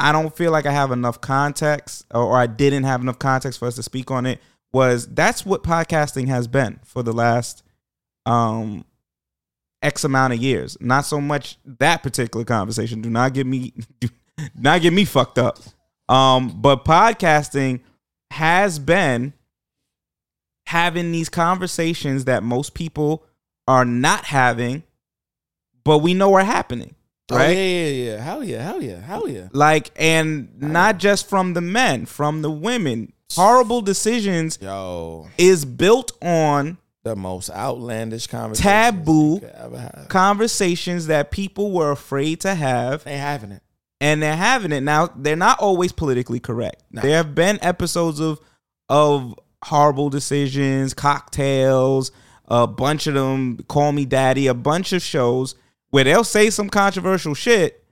I 0.00 0.12
don't 0.12 0.34
feel 0.34 0.50
like 0.50 0.66
I 0.66 0.72
have 0.72 0.90
enough 0.90 1.20
context 1.20 2.06
or, 2.12 2.36
I 2.36 2.46
didn't 2.46 2.84
have 2.84 3.02
enough 3.02 3.18
context 3.18 3.58
for 3.58 3.68
us 3.68 3.76
to 3.76 3.82
speak 3.82 4.10
on 4.10 4.26
it 4.26 4.40
was 4.72 5.06
that's 5.08 5.44
what 5.44 5.62
podcasting 5.62 6.28
has 6.28 6.46
been 6.46 6.80
for 6.84 7.02
the 7.02 7.12
last 7.12 7.62
um 8.24 8.84
X 9.82 10.04
amount 10.04 10.32
of 10.32 10.40
years. 10.40 10.76
Not 10.80 11.06
so 11.06 11.20
much 11.20 11.58
that 11.64 12.02
particular 12.02 12.44
conversation. 12.44 13.02
Do 13.02 13.10
not 13.10 13.34
get 13.34 13.46
me 13.46 13.72
do 14.00 14.08
not 14.54 14.80
get 14.80 14.92
me 14.92 15.04
fucked 15.04 15.38
up. 15.38 15.58
Um, 16.08 16.60
but 16.60 16.84
podcasting 16.84 17.80
has 18.30 18.78
been 18.78 19.32
having 20.66 21.12
these 21.12 21.28
conversations 21.28 22.24
that 22.26 22.42
most 22.42 22.74
people 22.74 23.24
are 23.66 23.84
not 23.84 24.24
having, 24.24 24.82
but 25.84 25.98
we 25.98 26.14
know 26.14 26.34
are 26.34 26.44
happening. 26.44 26.94
Oh, 27.32 27.36
Right? 27.36 27.56
yeah, 27.56 27.62
yeah, 27.86 27.88
yeah. 28.12 28.22
Hell 28.22 28.42
yeah, 28.44 28.62
hell 28.62 28.82
yeah, 28.82 29.00
hell 29.00 29.28
yeah. 29.28 29.48
Like, 29.52 29.90
and 29.96 30.48
not 30.60 30.98
just 30.98 31.28
from 31.28 31.54
the 31.54 31.60
men, 31.60 32.06
from 32.06 32.42
the 32.42 32.50
women. 32.50 33.12
Horrible 33.36 33.80
decisions 33.80 34.58
Yo, 34.60 35.28
is 35.38 35.64
built 35.64 36.10
on 36.20 36.78
the 37.04 37.14
most 37.14 37.48
outlandish 37.50 38.26
conversation. 38.26 38.68
taboo 38.68 39.40
conversations 40.08 41.06
that 41.06 41.30
people 41.30 41.70
were 41.72 41.90
afraid 41.92 42.40
to 42.40 42.54
have. 42.54 43.04
They 43.04 43.16
having 43.18 43.52
it. 43.52 43.62
And 44.00 44.22
they're 44.22 44.36
having 44.36 44.72
it. 44.72 44.80
Now, 44.82 45.10
they're 45.14 45.36
not 45.36 45.60
always 45.60 45.92
politically 45.92 46.40
correct. 46.40 46.82
There 46.90 47.16
have 47.16 47.34
been 47.34 47.58
episodes 47.62 48.18
of 48.20 48.40
of 48.88 49.38
horrible 49.62 50.10
decisions, 50.10 50.94
cocktails, 50.94 52.10
a 52.48 52.66
bunch 52.66 53.06
of 53.06 53.14
them, 53.14 53.58
Call 53.68 53.92
Me 53.92 54.04
Daddy, 54.04 54.48
a 54.48 54.54
bunch 54.54 54.92
of 54.92 55.02
shows 55.02 55.54
where 55.90 56.04
they'll 56.04 56.24
say 56.24 56.50
some 56.50 56.70
controversial 56.70 57.34
shit, 57.34 57.84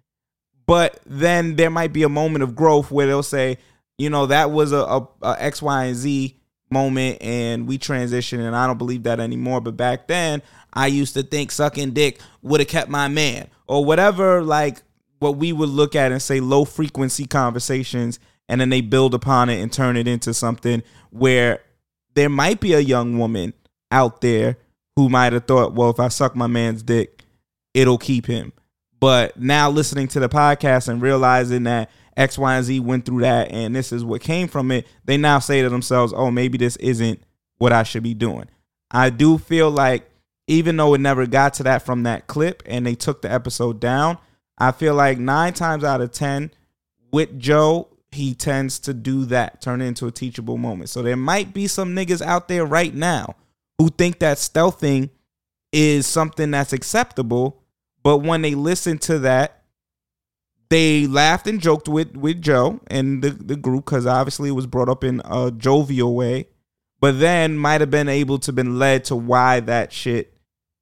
but 0.66 1.00
then 1.06 1.56
there 1.56 1.70
might 1.70 1.92
be 1.92 2.02
a 2.02 2.08
moment 2.08 2.42
of 2.42 2.54
growth 2.54 2.90
where 2.90 3.06
they'll 3.06 3.22
say, 3.22 3.58
you 3.96 4.10
know, 4.10 4.26
that 4.26 4.50
was 4.50 4.72
a, 4.72 4.78
a, 4.78 5.08
a 5.22 5.36
X, 5.38 5.60
Y, 5.60 5.84
and 5.84 5.96
Z 5.96 6.38
moment 6.70 7.16
and 7.22 7.66
we 7.66 7.78
transitioned 7.78 8.46
and 8.46 8.54
I 8.54 8.66
don't 8.66 8.78
believe 8.78 9.04
that 9.04 9.20
anymore. 9.20 9.60
But 9.60 9.76
back 9.76 10.06
then, 10.06 10.42
I 10.72 10.86
used 10.86 11.14
to 11.14 11.22
think 11.22 11.50
sucking 11.50 11.92
dick 11.92 12.20
would 12.42 12.60
have 12.60 12.68
kept 12.68 12.90
my 12.90 13.08
man 13.08 13.48
or 13.66 13.84
whatever, 13.84 14.42
like 14.42 14.82
what 15.18 15.36
we 15.36 15.52
would 15.52 15.68
look 15.68 15.96
at 15.96 16.12
and 16.12 16.22
say 16.22 16.40
low 16.40 16.64
frequency 16.64 17.26
conversations. 17.26 18.18
And 18.48 18.60
then 18.60 18.70
they 18.70 18.80
build 18.80 19.14
upon 19.14 19.50
it 19.50 19.60
and 19.60 19.72
turn 19.72 19.96
it 19.96 20.08
into 20.08 20.32
something 20.32 20.82
where 21.10 21.60
there 22.14 22.30
might 22.30 22.60
be 22.60 22.72
a 22.72 22.80
young 22.80 23.18
woman 23.18 23.52
out 23.90 24.20
there 24.20 24.56
who 24.96 25.08
might 25.08 25.32
have 25.32 25.46
thought, 25.46 25.74
well, 25.74 25.90
if 25.90 26.00
I 26.00 26.08
suck 26.08 26.34
my 26.34 26.46
man's 26.46 26.82
dick, 26.82 27.17
it'll 27.78 27.98
keep 27.98 28.26
him. 28.26 28.52
But 28.98 29.38
now 29.38 29.70
listening 29.70 30.08
to 30.08 30.20
the 30.20 30.28
podcast 30.28 30.88
and 30.88 31.00
realizing 31.00 31.62
that 31.64 31.90
X, 32.16 32.36
Y, 32.36 32.56
and 32.56 32.64
Z 32.64 32.80
went 32.80 33.04
through 33.04 33.20
that 33.20 33.52
and 33.52 33.74
this 33.74 33.92
is 33.92 34.04
what 34.04 34.20
came 34.20 34.48
from 34.48 34.72
it, 34.72 34.86
they 35.04 35.16
now 35.16 35.38
say 35.38 35.62
to 35.62 35.68
themselves, 35.68 36.12
oh, 36.14 36.32
maybe 36.32 36.58
this 36.58 36.74
isn't 36.76 37.22
what 37.58 37.72
I 37.72 37.84
should 37.84 38.02
be 38.02 38.14
doing. 38.14 38.46
I 38.90 39.10
do 39.10 39.38
feel 39.38 39.70
like 39.70 40.10
even 40.48 40.76
though 40.76 40.94
it 40.94 41.00
never 41.00 41.26
got 41.26 41.54
to 41.54 41.62
that 41.62 41.82
from 41.82 42.02
that 42.02 42.26
clip 42.26 42.64
and 42.66 42.84
they 42.84 42.96
took 42.96 43.22
the 43.22 43.30
episode 43.30 43.78
down, 43.78 44.18
I 44.58 44.72
feel 44.72 44.94
like 44.94 45.18
nine 45.18 45.52
times 45.52 45.84
out 45.84 46.00
of 46.00 46.10
10 46.10 46.50
with 47.12 47.38
Joe, 47.38 47.86
he 48.10 48.34
tends 48.34 48.80
to 48.80 48.94
do 48.94 49.24
that, 49.26 49.60
turn 49.60 49.80
it 49.80 49.86
into 49.86 50.08
a 50.08 50.10
teachable 50.10 50.56
moment. 50.56 50.90
So 50.90 51.02
there 51.02 51.16
might 51.16 51.54
be 51.54 51.68
some 51.68 51.94
niggas 51.94 52.22
out 52.22 52.48
there 52.48 52.64
right 52.64 52.92
now 52.92 53.36
who 53.76 53.88
think 53.88 54.18
that 54.18 54.38
stealthing 54.38 55.10
is 55.72 56.06
something 56.06 56.50
that's 56.50 56.72
acceptable, 56.72 57.57
but 58.02 58.18
when 58.18 58.42
they 58.42 58.54
listened 58.54 59.00
to 59.02 59.18
that, 59.20 59.62
they 60.70 61.06
laughed 61.06 61.46
and 61.46 61.60
joked 61.60 61.88
with 61.88 62.16
with 62.16 62.42
Joe 62.42 62.80
and 62.88 63.22
the, 63.22 63.30
the 63.30 63.56
group 63.56 63.86
because 63.86 64.06
obviously 64.06 64.50
it 64.50 64.52
was 64.52 64.66
brought 64.66 64.88
up 64.88 65.02
in 65.02 65.22
a 65.24 65.50
jovial 65.50 66.14
way, 66.14 66.48
but 67.00 67.20
then 67.20 67.56
might 67.56 67.80
have 67.80 67.90
been 67.90 68.08
able 68.08 68.38
to 68.40 68.52
been 68.52 68.78
led 68.78 69.04
to 69.04 69.16
why 69.16 69.60
that 69.60 69.92
shit 69.92 70.34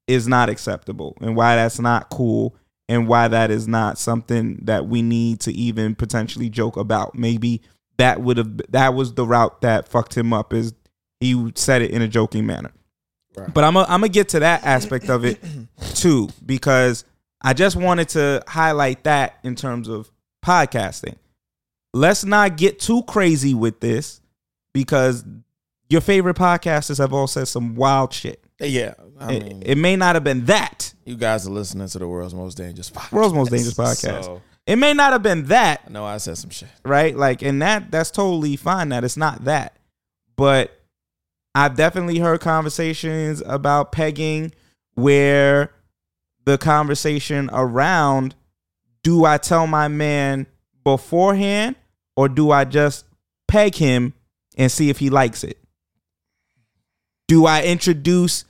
is 0.07 0.27
not 0.27 0.49
acceptable 0.49 1.15
and 1.21 1.35
why 1.35 1.55
that's 1.55 1.79
not 1.79 2.09
cool 2.09 2.55
and 2.89 3.07
why 3.07 3.27
that 3.27 3.51
is 3.51 3.67
not 3.67 3.97
something 3.97 4.59
that 4.63 4.87
we 4.87 5.01
need 5.01 5.39
to 5.41 5.51
even 5.53 5.95
potentially 5.95 6.49
joke 6.49 6.77
about. 6.77 7.15
Maybe 7.15 7.61
that 7.97 8.21
would 8.21 8.37
have 8.37 8.57
that 8.69 8.93
was 8.93 9.13
the 9.13 9.25
route 9.25 9.61
that 9.61 9.87
fucked 9.87 10.17
him 10.17 10.33
up 10.33 10.53
is 10.53 10.73
he 11.19 11.51
said 11.55 11.81
it 11.81 11.91
in 11.91 12.01
a 12.01 12.07
joking 12.07 12.45
manner. 12.45 12.71
But 13.53 13.63
I'm 13.63 13.77
I'm 13.77 13.85
gonna 13.87 14.09
get 14.09 14.29
to 14.29 14.39
that 14.39 14.63
aspect 14.65 15.09
of 15.09 15.25
it 15.25 15.39
too 15.95 16.29
because 16.45 17.05
I 17.41 17.53
just 17.53 17.75
wanted 17.75 18.09
to 18.09 18.43
highlight 18.47 19.03
that 19.03 19.37
in 19.43 19.55
terms 19.55 19.87
of 19.87 20.09
podcasting. 20.45 21.15
Let's 21.93 22.23
not 22.25 22.57
get 22.57 22.79
too 22.79 23.03
crazy 23.03 23.53
with 23.53 23.79
this 23.79 24.21
because 24.73 25.23
your 25.89 26.01
favorite 26.01 26.35
podcasters 26.35 26.97
have 26.97 27.13
all 27.13 27.27
said 27.27 27.47
some 27.47 27.75
wild 27.75 28.13
shit. 28.13 28.43
Yeah, 28.59 28.93
I 29.19 29.33
It- 29.33 29.43
mean, 29.43 29.63
it, 29.65 29.77
may 29.77 29.95
not 29.95 30.15
have 30.15 30.23
been 30.23 30.45
that 30.45 30.93
you 31.05 31.15
guys 31.15 31.47
are 31.47 31.51
listening 31.51 31.87
to 31.87 31.99
the 31.99 32.07
world's 32.07 32.33
most 32.33 32.55
dangerous 32.57 32.89
podcast. 32.89 33.11
world's 33.11 33.33
most 33.33 33.51
dangerous 33.51 33.75
podcast. 33.75 34.25
So, 34.25 34.41
it 34.65 34.75
may 34.75 34.93
not 34.93 35.13
have 35.13 35.23
been 35.23 35.45
that, 35.45 35.81
I 35.87 35.89
know 35.91 36.03
I 36.05 36.17
said 36.17 36.37
some 36.37 36.49
shit. 36.49 36.67
right? 36.83 37.15
Like, 37.15 37.41
and 37.41 37.61
that 37.61 37.89
that's 37.91 38.11
totally 38.11 38.55
fine. 38.57 38.89
That 38.89 39.03
it's 39.03 39.15
not 39.15 39.45
that, 39.45 39.77
but 40.35 40.76
I've 41.57 41.75
definitely 41.75 42.19
heard 42.19 42.39
conversations 42.39 43.41
about 43.43 43.91
pegging 43.91 44.51
where 44.93 45.73
the 46.45 46.59
conversation 46.59 47.49
around 47.51 48.35
do 49.01 49.25
I 49.25 49.39
tell 49.39 49.65
my 49.65 49.87
man 49.87 50.45
beforehand 50.83 51.75
or 52.15 52.29
do 52.29 52.51
I 52.51 52.63
just 52.63 53.05
peg 53.47 53.73
him 53.73 54.13
and 54.55 54.71
see 54.71 54.91
if 54.91 54.99
he 54.99 55.09
likes 55.09 55.43
it? 55.43 55.57
Do 57.27 57.47
I 57.47 57.63
introduce 57.63 58.45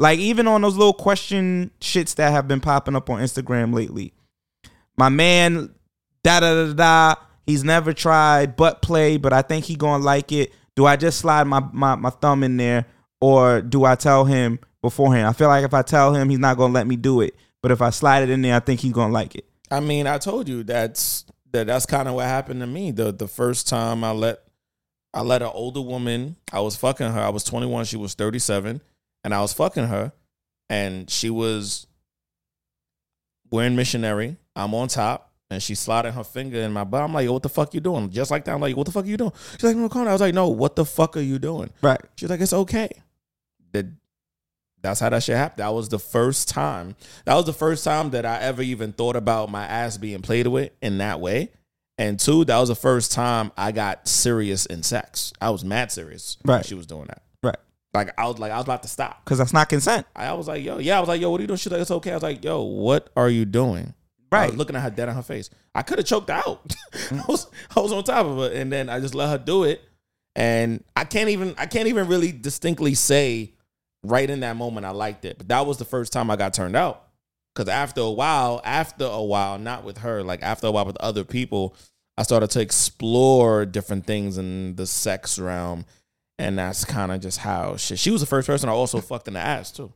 like 0.00 0.18
even 0.18 0.48
on 0.48 0.62
those 0.62 0.76
little 0.76 0.92
question 0.92 1.70
shits 1.80 2.16
that 2.16 2.32
have 2.32 2.48
been 2.48 2.60
popping 2.60 2.96
up 2.96 3.08
on 3.08 3.20
Instagram 3.20 3.72
lately? 3.72 4.12
My 4.96 5.10
man 5.10 5.72
da 6.24 6.40
da 6.40 6.66
da 6.66 6.72
da 6.72 7.14
he's 7.46 7.62
never 7.62 7.92
tried 7.92 8.56
butt 8.56 8.82
play, 8.82 9.16
but 9.16 9.32
I 9.32 9.42
think 9.42 9.66
he 9.66 9.76
gonna 9.76 10.02
like 10.02 10.32
it. 10.32 10.52
Do 10.78 10.86
I 10.86 10.94
just 10.94 11.18
slide 11.18 11.42
my, 11.48 11.58
my, 11.72 11.96
my 11.96 12.10
thumb 12.10 12.44
in 12.44 12.56
there 12.56 12.86
or 13.20 13.60
do 13.60 13.84
I 13.84 13.96
tell 13.96 14.24
him 14.24 14.60
beforehand? 14.80 15.26
I 15.26 15.32
feel 15.32 15.48
like 15.48 15.64
if 15.64 15.74
I 15.74 15.82
tell 15.82 16.14
him 16.14 16.30
he's 16.30 16.38
not 16.38 16.56
gonna 16.56 16.72
let 16.72 16.86
me 16.86 16.94
do 16.94 17.20
it. 17.20 17.34
But 17.60 17.72
if 17.72 17.82
I 17.82 17.90
slide 17.90 18.22
it 18.22 18.30
in 18.30 18.42
there, 18.42 18.54
I 18.54 18.60
think 18.60 18.78
he's 18.78 18.92
gonna 18.92 19.12
like 19.12 19.34
it. 19.34 19.44
I 19.72 19.80
mean, 19.80 20.06
I 20.06 20.18
told 20.18 20.48
you 20.48 20.62
that's 20.62 21.24
that 21.50 21.66
that's 21.66 21.84
kind 21.84 22.06
of 22.06 22.14
what 22.14 22.26
happened 22.26 22.60
to 22.60 22.68
me. 22.68 22.92
The 22.92 23.10
the 23.10 23.26
first 23.26 23.66
time 23.66 24.04
I 24.04 24.12
let 24.12 24.38
I 25.12 25.22
let 25.22 25.42
an 25.42 25.50
older 25.52 25.80
woman, 25.80 26.36
I 26.52 26.60
was 26.60 26.76
fucking 26.76 27.10
her. 27.10 27.20
I 27.22 27.30
was 27.30 27.42
21, 27.42 27.86
she 27.86 27.96
was 27.96 28.14
37, 28.14 28.80
and 29.24 29.34
I 29.34 29.40
was 29.40 29.52
fucking 29.52 29.88
her 29.88 30.12
and 30.70 31.10
she 31.10 31.28
was 31.28 31.88
wearing 33.50 33.74
missionary. 33.74 34.36
I'm 34.54 34.74
on 34.74 34.86
top 34.86 35.27
and 35.50 35.62
she 35.62 35.74
sliding 35.74 36.12
her 36.12 36.24
finger 36.24 36.60
in 36.60 36.72
my 36.72 36.84
butt. 36.84 37.02
I'm 37.02 37.12
like, 37.14 37.24
yo, 37.24 37.32
what 37.32 37.42
the 37.42 37.48
fuck 37.48 37.72
you 37.74 37.80
doing? 37.80 38.10
Just 38.10 38.30
like 38.30 38.44
that. 38.44 38.54
I'm 38.54 38.60
like, 38.60 38.76
what 38.76 38.86
the 38.86 38.92
fuck 38.92 39.04
are 39.04 39.08
you 39.08 39.16
doing? 39.16 39.32
She's 39.52 39.64
like, 39.64 39.76
no, 39.76 39.88
Connor. 39.88 40.10
I 40.10 40.12
was 40.12 40.20
like, 40.20 40.34
no, 40.34 40.48
what 40.48 40.76
the 40.76 40.84
fuck 40.84 41.16
are 41.16 41.20
you 41.22 41.38
doing? 41.38 41.70
Right. 41.82 42.00
She's 42.16 42.28
like, 42.30 42.40
it's 42.40 42.52
okay. 42.52 42.88
That 43.72 43.86
that's 44.80 45.00
how 45.00 45.08
that 45.08 45.22
shit 45.22 45.36
happened. 45.36 45.64
That 45.64 45.74
was 45.74 45.88
the 45.88 45.98
first 45.98 46.48
time. 46.48 46.94
That 47.24 47.34
was 47.34 47.46
the 47.46 47.52
first 47.52 47.82
time 47.84 48.10
that 48.10 48.24
I 48.24 48.38
ever 48.40 48.62
even 48.62 48.92
thought 48.92 49.16
about 49.16 49.50
my 49.50 49.64
ass 49.66 49.96
being 49.96 50.22
played 50.22 50.46
with 50.46 50.70
in 50.80 50.98
that 50.98 51.20
way. 51.20 51.50
And 51.96 52.20
two, 52.20 52.44
that 52.44 52.58
was 52.58 52.68
the 52.68 52.76
first 52.76 53.10
time 53.10 53.50
I 53.56 53.72
got 53.72 54.06
serious 54.06 54.66
in 54.66 54.84
sex. 54.84 55.32
I 55.40 55.50
was 55.50 55.64
mad 55.64 55.90
serious 55.90 56.36
Right. 56.44 56.64
she 56.64 56.74
was 56.76 56.86
doing 56.86 57.06
that. 57.06 57.22
Right. 57.42 57.56
Like 57.92 58.12
I 58.16 58.28
was 58.28 58.38
like, 58.38 58.52
I 58.52 58.56
was 58.56 58.64
about 58.66 58.82
to 58.82 58.88
stop. 58.88 59.24
Because 59.24 59.38
that's 59.38 59.52
not 59.52 59.68
consent. 59.68 60.06
I 60.14 60.32
was 60.34 60.46
like, 60.46 60.62
yo, 60.62 60.78
yeah. 60.78 60.96
I 60.98 61.00
was 61.00 61.08
like, 61.08 61.20
yo, 61.20 61.30
what 61.30 61.40
are 61.40 61.42
you 61.42 61.48
doing? 61.48 61.56
She's 61.58 61.72
like, 61.72 61.80
it's 61.80 61.90
okay. 61.90 62.12
I 62.12 62.14
was 62.14 62.22
like, 62.22 62.44
yo, 62.44 62.62
what 62.62 63.10
are 63.16 63.28
you 63.28 63.44
doing? 63.44 63.94
I 64.30 64.36
Right. 64.40 64.50
was 64.50 64.58
looking 64.58 64.76
at 64.76 64.82
her 64.82 64.90
dead 64.90 65.08
on 65.08 65.14
her 65.14 65.22
face. 65.22 65.48
I 65.74 65.82
could 65.82 65.98
have 65.98 66.06
choked 66.06 66.30
out. 66.30 66.74
I 67.10 67.24
was 67.28 67.46
I 67.74 67.80
was 67.80 67.92
on 67.92 68.04
top 68.04 68.26
of 68.26 68.36
her, 68.38 68.52
and 68.52 68.70
then 68.72 68.88
I 68.88 69.00
just 69.00 69.14
let 69.14 69.28
her 69.30 69.38
do 69.38 69.64
it. 69.64 69.82
And 70.36 70.84
I 70.96 71.04
can't 71.04 71.30
even 71.30 71.54
I 71.58 71.66
can't 71.66 71.88
even 71.88 72.06
really 72.08 72.32
distinctly 72.32 72.94
say 72.94 73.54
right 74.04 74.28
in 74.28 74.40
that 74.40 74.56
moment 74.56 74.86
I 74.86 74.90
liked 74.90 75.24
it. 75.24 75.38
But 75.38 75.48
that 75.48 75.66
was 75.66 75.78
the 75.78 75.84
first 75.84 76.12
time 76.12 76.30
I 76.30 76.36
got 76.36 76.54
turned 76.54 76.76
out. 76.76 77.04
Because 77.54 77.68
after 77.68 78.02
a 78.02 78.10
while, 78.10 78.60
after 78.64 79.04
a 79.04 79.22
while, 79.22 79.58
not 79.58 79.82
with 79.82 79.98
her, 79.98 80.22
like 80.22 80.42
after 80.42 80.68
a 80.68 80.70
while 80.70 80.84
with 80.84 80.96
other 80.98 81.24
people, 81.24 81.74
I 82.16 82.22
started 82.22 82.50
to 82.50 82.60
explore 82.60 83.66
different 83.66 84.06
things 84.06 84.38
in 84.38 84.76
the 84.76 84.86
sex 84.86 85.38
realm. 85.38 85.84
And 86.38 86.56
that's 86.56 86.84
kind 86.84 87.10
of 87.10 87.20
just 87.20 87.38
how 87.38 87.76
shit. 87.76 87.98
She 87.98 88.12
was 88.12 88.20
the 88.20 88.26
first 88.28 88.46
person 88.46 88.68
I 88.68 88.72
also 88.72 89.00
fucked 89.00 89.26
in 89.26 89.34
the 89.34 89.40
ass 89.40 89.72
too. 89.72 89.92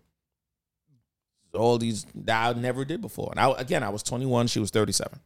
All 1.54 1.78
these 1.78 2.06
that 2.14 2.56
I 2.56 2.58
never 2.58 2.84
did 2.84 3.00
before. 3.00 3.28
And 3.30 3.38
I, 3.40 3.50
again, 3.58 3.82
I 3.82 3.90
was 3.90 4.02
21, 4.02 4.46
she 4.46 4.58
was 4.60 4.70
37. 4.70 5.12
So 5.14 5.20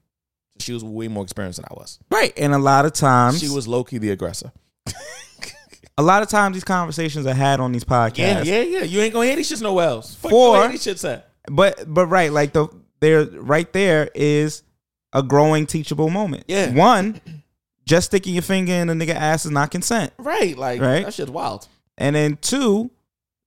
she 0.58 0.72
was 0.72 0.82
way 0.82 1.08
more 1.08 1.22
experienced 1.22 1.58
than 1.60 1.66
I 1.70 1.74
was. 1.74 1.98
Right. 2.10 2.32
And 2.36 2.52
a 2.54 2.58
lot 2.58 2.84
of 2.86 2.92
times 2.92 3.40
She 3.40 3.48
was 3.48 3.68
low 3.68 3.84
key 3.84 3.98
the 3.98 4.10
aggressor. 4.10 4.50
a 5.98 6.02
lot 6.02 6.22
of 6.22 6.28
times 6.28 6.54
these 6.54 6.64
conversations 6.64 7.26
are 7.26 7.34
had 7.34 7.60
on 7.60 7.72
these 7.72 7.84
podcasts. 7.84 8.44
Yeah, 8.44 8.60
yeah, 8.60 8.60
yeah. 8.62 8.82
You 8.82 9.00
ain't 9.00 9.12
gonna 9.14 9.26
hear 9.26 9.36
these 9.36 9.50
shits 9.50 9.62
nowhere 9.62 9.86
else. 9.88 10.14
Fuck 10.14 10.30
For- 10.30 10.56
you 10.56 10.62
gonna 10.62 10.72
these 10.72 10.84
shits 10.86 11.08
at. 11.10 11.28
But 11.50 11.84
but 11.92 12.06
right, 12.06 12.32
like 12.32 12.52
the 12.52 12.68
there 13.00 13.24
right 13.26 13.72
there 13.72 14.10
is 14.14 14.62
a 15.12 15.22
growing 15.22 15.66
teachable 15.66 16.10
moment. 16.10 16.44
Yeah. 16.48 16.72
One, 16.72 17.20
just 17.86 18.06
sticking 18.06 18.34
your 18.34 18.42
finger 18.42 18.72
in 18.72 18.90
a 18.90 18.94
nigga 18.94 19.14
ass 19.14 19.44
is 19.44 19.52
not 19.52 19.70
consent. 19.70 20.12
Right, 20.18 20.56
like 20.58 20.80
Right. 20.80 21.04
that 21.04 21.14
shit's 21.14 21.30
wild. 21.30 21.68
And 21.96 22.16
then 22.16 22.36
two, 22.40 22.90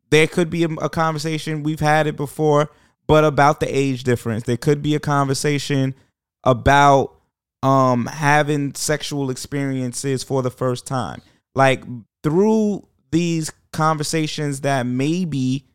there 0.09 0.27
could 0.27 0.49
be 0.49 0.63
a, 0.63 0.69
a 0.69 0.89
conversation 0.89 1.63
we've 1.63 1.79
had 1.79 2.07
it 2.07 2.15
before, 2.15 2.69
but 3.07 3.23
about 3.23 3.59
the 3.59 3.67
age 3.67 4.03
difference. 4.03 4.43
There 4.43 4.57
could 4.57 4.81
be 4.81 4.95
a 4.95 4.99
conversation 4.99 5.95
about 6.43 7.15
um 7.61 8.05
having 8.05 8.73
sexual 8.73 9.29
experiences 9.29 10.23
for 10.23 10.41
the 10.41 10.51
first 10.51 10.87
time. 10.87 11.21
Like 11.55 11.83
through 12.23 12.87
these 13.11 13.51
conversations 13.73 14.61
that 14.61 14.85
maybe 14.85 15.65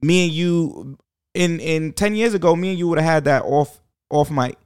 me 0.00 0.24
and 0.26 0.32
you 0.32 0.98
in 1.34 1.60
in 1.60 1.92
10 1.92 2.14
years 2.14 2.34
ago 2.34 2.54
me 2.54 2.70
and 2.70 2.78
you 2.78 2.86
would 2.88 2.98
have 2.98 3.06
had 3.06 3.24
that 3.24 3.42
off 3.42 3.80
off 4.10 4.30
mic 4.30 4.56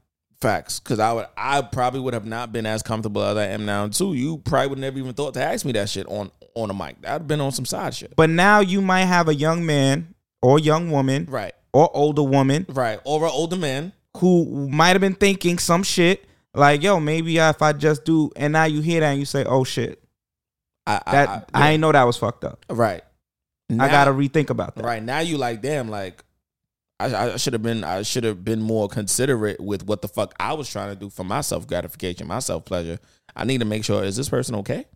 Facts, 0.41 0.79
because 0.79 1.01
I 1.01 1.13
would, 1.13 1.27
I 1.37 1.63
probably 1.63 1.99
would 1.99 2.15
have 2.15 2.25
not 2.25 2.53
been 2.53 2.65
as 2.65 2.81
comfortable 2.85 3.25
as 3.25 3.37
I 3.37 3.47
am 3.47 3.67
now. 3.67 3.89
Too, 3.89 4.15
you 4.15 4.39
probably 4.39 4.69
would 4.69 4.79
never 4.79 4.97
even 4.97 5.13
thought 5.13 5.35
to 5.35 5.43
ask 5.43 5.67
me 5.67 5.73
that 5.73 5.89
shit 5.89 6.07
on 6.07 6.31
on 6.63 6.71
a 6.71 6.75
mic. 6.75 6.97
I'd 7.05 7.09
have 7.09 7.27
been 7.29 7.41
on 7.41 7.53
some 7.53 7.65
side 7.65 7.95
shit. 7.95 8.15
but 8.17 8.31
now 8.31 8.61
you 8.61 8.81
might 8.81 9.05
have 9.05 9.29
a 9.29 9.35
young 9.35 9.65
man 9.67 10.15
or 10.43 10.59
young 10.59 10.91
woman 10.91 11.27
Right, 11.29 11.53
or 11.73 11.91
older 11.97 12.23
woman 12.23 12.67
right. 12.69 13.01
Or 13.05 13.25
an 13.25 13.31
older 13.33 13.57
man. 13.57 13.93
who 14.19 14.69
might 14.69 14.91
have 14.91 15.01
been 15.01 15.15
thinking 15.15 15.59
some 15.59 15.83
shit 15.83 16.25
like, 16.55 16.83
yo, 16.83 16.99
maybe 16.99 17.37
if 17.39 17.63
I 17.63 17.73
just 17.73 18.05
do, 18.05 18.31
and 18.37 18.53
now 18.53 18.65
you 18.65 18.81
hear 18.81 19.01
that 19.01 19.11
and 19.11 19.19
you 19.21 19.27
say, 19.27 19.45
oh 19.45 19.65
shit, 19.65 20.03
I, 20.87 21.01
I- 21.07 21.13
that 21.13 21.29
I, 21.55 21.67
I, 21.69 21.71
ain't 21.73 21.81
know 21.81 21.93
that 21.93 22.05
was 22.05 22.17
fucked 22.17 22.45
up. 22.45 22.65
right. 22.69 23.03
I 23.71 23.89
gotta 23.89 24.13
rethink 24.13 24.49
about 24.51 24.77
that. 24.77 24.85
Right 24.85 25.03
now, 25.03 25.19
you 25.21 25.37
like, 25.37 25.61
damn, 25.61 25.91
like 25.91 26.25
I, 26.99 27.33
I 27.33 27.37
should 27.37 27.53
have 27.53 27.63
been, 27.63 27.85
I 27.85 28.01
should 28.03 28.25
have 28.25 28.43
been 28.43 28.63
more 28.63 28.89
considerate 28.89 29.61
with 29.61 29.85
what 29.85 30.01
the 30.01 30.09
fuck 30.09 30.35
I 30.41 30.55
was 30.55 30.71
trying 30.71 30.89
to 30.89 30.97
do 30.99 31.11
for 31.11 31.23
my 31.23 31.43
self 31.43 31.67
gratification, 31.67 32.27
my 32.27 32.39
self 32.39 32.65
pleasure. 32.65 32.99
I 33.37 33.45
need 33.45 33.59
to 33.59 33.67
make 33.67 33.85
sure 33.85 34.03
is 34.03 34.17
this 34.17 34.31
person 34.31 34.55
okay? 34.57 34.87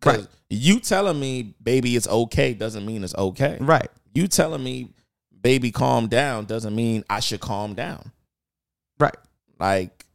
Because 0.00 0.18
Right. 0.18 0.28
you 0.48 0.80
telling 0.80 1.20
me, 1.20 1.54
baby, 1.62 1.96
it's 1.96 2.08
okay 2.08 2.54
doesn't 2.54 2.84
mean 2.86 3.04
it's 3.04 3.14
okay. 3.14 3.58
Right. 3.60 3.88
You 4.14 4.26
telling 4.28 4.62
me, 4.64 4.90
baby, 5.42 5.70
calm 5.70 6.08
down 6.08 6.46
doesn't 6.46 6.74
mean 6.74 7.04
I 7.08 7.20
should 7.20 7.40
calm 7.40 7.74
down. 7.74 8.12
Right. 8.98 9.16
Like 9.58 10.06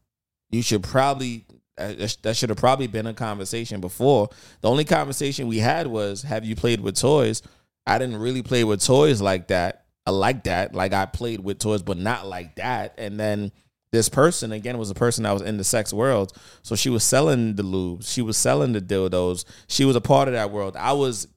you 0.49 0.61
should 0.61 0.83
probably 0.83 1.45
uh, 1.77 1.93
that 2.21 2.35
should 2.37 2.49
have 2.49 2.57
probably 2.57 2.87
been 2.87 3.05
a 3.05 3.13
conversation 3.13 3.81
before. 3.81 4.29
The 4.61 4.69
only 4.69 4.85
conversation 4.85 5.47
we 5.47 5.59
had 5.59 5.87
was, 5.87 6.21
"Have 6.23 6.45
you 6.45 6.55
played 6.55 6.79
with 6.79 6.97
toys?" 6.99 7.41
I 7.85 7.97
didn't 7.99 8.17
really 8.17 8.41
play 8.41 8.63
with 8.63 8.83
toys 8.83 9.21
like 9.21 9.47
that. 9.49 9.85
I 10.05 10.11
like 10.11 10.45
that. 10.45 10.73
Like 10.73 10.93
I 10.93 11.05
played 11.05 11.41
with 11.41 11.59
toys, 11.59 11.81
but 11.81 11.97
not 11.97 12.27
like 12.27 12.55
that. 12.55 12.93
And 12.97 13.19
then 13.19 13.51
this 13.91 14.09
person 14.09 14.51
again 14.51 14.77
was 14.77 14.89
a 14.89 14.93
person 14.95 15.23
that 15.23 15.31
was 15.31 15.41
in 15.41 15.57
the 15.57 15.63
sex 15.63 15.93
world. 15.93 16.33
So 16.63 16.75
she 16.75 16.89
was 16.89 17.03
selling 17.03 17.55
the 17.55 17.63
lubes. 17.63 18.11
She 18.11 18.21
was 18.21 18.35
selling 18.37 18.73
the 18.73 18.81
dildos. 18.81 19.45
She 19.67 19.85
was 19.85 19.95
a 19.95 20.01
part 20.01 20.27
of 20.27 20.33
that 20.33 20.51
world. 20.51 20.75
I 20.75 20.91
was 20.93 21.27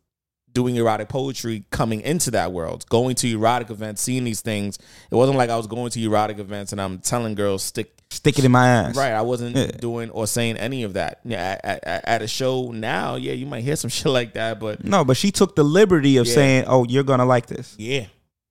doing 0.52 0.75
erotic 0.77 1.09
poetry 1.09 1.65
coming 1.70 2.01
into 2.01 2.31
that 2.33 2.51
world, 2.52 2.85
going 2.89 3.15
to 3.17 3.28
erotic 3.31 3.70
events, 3.70 4.02
seeing 4.02 4.25
these 4.25 4.41
things. 4.41 4.78
It 5.10 5.15
wasn't 5.15 5.39
like 5.39 5.51
I 5.51 5.57
was 5.57 5.67
going 5.68 5.91
to 5.91 6.02
erotic 6.02 6.39
events 6.39 6.73
and 6.73 6.81
I'm 6.81 6.99
telling 6.99 7.35
girls 7.35 7.62
stick 7.62 7.94
Stick 8.10 8.39
it 8.39 8.44
in 8.47 8.51
my 8.52 8.67
ass. 8.67 8.97
Right, 8.97 9.12
I 9.12 9.20
wasn't 9.20 9.55
Yeah. 9.55 9.67
doing 9.67 10.09
or 10.09 10.27
saying 10.27 10.57
any 10.57 10.83
of 10.85 10.94
that. 10.94 11.20
Yeah, 11.27 11.60
at, 11.62 11.85
at, 11.85 12.09
at 12.09 12.23
a 12.23 12.27
show 12.27 12.73
now, 12.73 13.17
yeah, 13.17 13.35
you 13.35 13.44
might 13.44 13.62
hear 13.62 13.77
some 13.77 13.91
shit 13.97 14.07
like 14.10 14.33
that, 14.33 14.59
but 14.59 14.83
No, 14.83 15.05
but 15.05 15.18
she 15.18 15.31
took 15.31 15.55
the 15.55 15.62
liberty 15.62 16.17
of 16.17 16.27
Yeah. 16.27 16.35
saying, 16.35 16.65
oh, 16.67 16.85
you're 16.89 17.05
gonna 17.05 17.27
like 17.27 17.47
this. 17.47 17.75
yeah, 17.78 18.07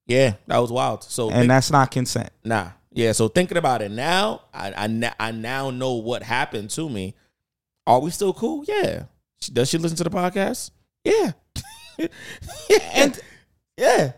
yeah, 0.06 0.35
that 0.45 0.59
was 0.59 0.72
wild. 0.72 1.03
So 1.03 1.32
And 1.32 1.50
that's 1.50 1.72
not 1.72 1.90
consent. 1.90 2.30
nah, 2.45 2.69
yeah. 2.98 3.11
So 3.11 3.27
thinking 3.27 3.58
about 3.58 3.82
it 3.82 3.92
now, 3.92 4.42
I 4.53 4.74
I, 4.85 5.14
I 5.19 5.32
now 5.32 5.69
know 5.69 5.93
what 5.93 6.24
happened 6.24 6.72
to 6.72 6.90
me. 6.90 7.16
Are 7.85 8.00
we 8.00 8.09
still 8.09 8.34
cool? 8.34 8.66
Yeah. 8.67 9.03
Does 9.53 9.69
she 9.69 9.77
listen 9.77 9.98
to 9.98 10.03
the 10.03 10.09
podcast? 10.09 10.72
Yeah. 11.03 11.32
and 12.93 13.19
yeah. 13.77 14.14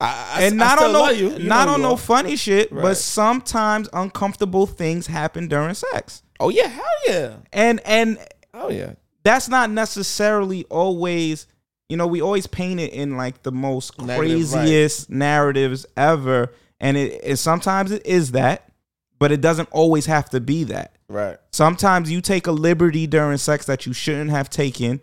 I, 0.00 0.34
I, 0.38 0.42
and 0.42 0.62
I 0.62 0.66
not 0.66 0.82
on 0.82 0.92
no, 0.92 1.10
you. 1.10 1.30
You 1.32 1.48
not 1.48 1.66
know 1.66 1.74
on 1.74 1.82
no 1.82 1.96
funny 1.96 2.36
shit, 2.36 2.70
Right. 2.70 2.82
but 2.82 2.96
sometimes 2.96 3.88
uncomfortable 3.92 4.66
things 4.66 5.06
happen 5.06 5.48
during 5.48 5.74
sex. 5.74 6.22
Oh 6.38 6.48
yeah, 6.50 6.68
hell 6.68 6.84
yeah. 7.08 7.36
And 7.52 7.80
and 7.84 8.18
Oh 8.54 8.70
yeah. 8.70 8.92
that's 9.24 9.48
not 9.48 9.70
necessarily 9.70 10.64
always 10.64 11.46
you 11.88 11.96
know 11.96 12.06
we 12.06 12.20
always 12.22 12.46
paint 12.46 12.78
it 12.80 12.92
in 12.92 13.16
like 13.16 13.42
the 13.42 13.52
most 13.52 13.98
Negative, 13.98 14.18
right. 14.18 14.18
craziest 14.18 15.10
narratives 15.10 15.86
ever 15.96 16.52
and 16.80 16.96
it, 16.96 17.20
it 17.22 17.36
sometimes 17.36 17.90
it 17.90 18.04
is 18.06 18.32
that 18.32 18.70
but 19.18 19.32
it 19.32 19.40
doesn't 19.40 19.68
always 19.72 20.06
have 20.06 20.28
to 20.30 20.40
be 20.40 20.64
that 20.64 20.92
Right. 21.08 21.38
sometimes 21.52 22.10
you 22.10 22.20
take 22.20 22.46
a 22.46 22.52
liberty 22.52 23.06
during 23.06 23.38
sex 23.38 23.66
that 23.66 23.86
you 23.86 23.92
shouldn't 23.92 24.30
have 24.30 24.50
taken 24.50 25.00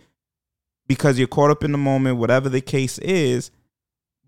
because 0.87 1.17
you're 1.17 1.27
caught 1.29 1.49
up 1.49 1.63
in 1.63 1.71
the 1.71 1.77
moment, 1.77 2.17
whatever 2.17 2.49
the 2.49 2.59
case 2.61 2.97
is. 2.99 3.51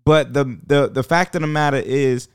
But 0.04 0.32
the 0.32 0.58
the 0.66 0.88
the 0.88 1.02
fact 1.02 1.34
of 1.34 1.42
the 1.42 1.46
matter 1.46 1.76
is, 1.76 2.28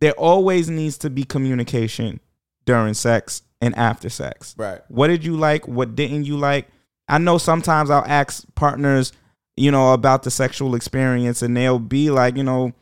there 0.00 0.12
always 0.12 0.68
needs 0.68 0.98
to 0.98 1.10
be 1.10 1.24
communication 1.24 2.20
during 2.66 2.92
sex 2.94 3.42
and 3.62 3.74
after 3.76 4.10
sex. 4.10 4.54
Right. 4.58 4.80
What 4.88 5.08
did 5.08 5.24
you 5.24 5.36
like? 5.36 5.66
What 5.66 5.94
didn't 5.94 6.24
you 6.24 6.36
like? 6.36 6.68
I 7.08 7.18
know 7.18 7.38
sometimes 7.38 7.88
I'll 7.88 8.04
ask 8.04 8.44
partners, 8.54 9.12
you 9.56 9.70
know, 9.70 9.94
about 9.94 10.24
the 10.24 10.30
sexual 10.30 10.74
experience, 10.74 11.40
and 11.40 11.56
they'll 11.56 11.78
be 11.78 12.10
like, 12.10 12.36
you 12.36 12.44
know, 12.44 12.72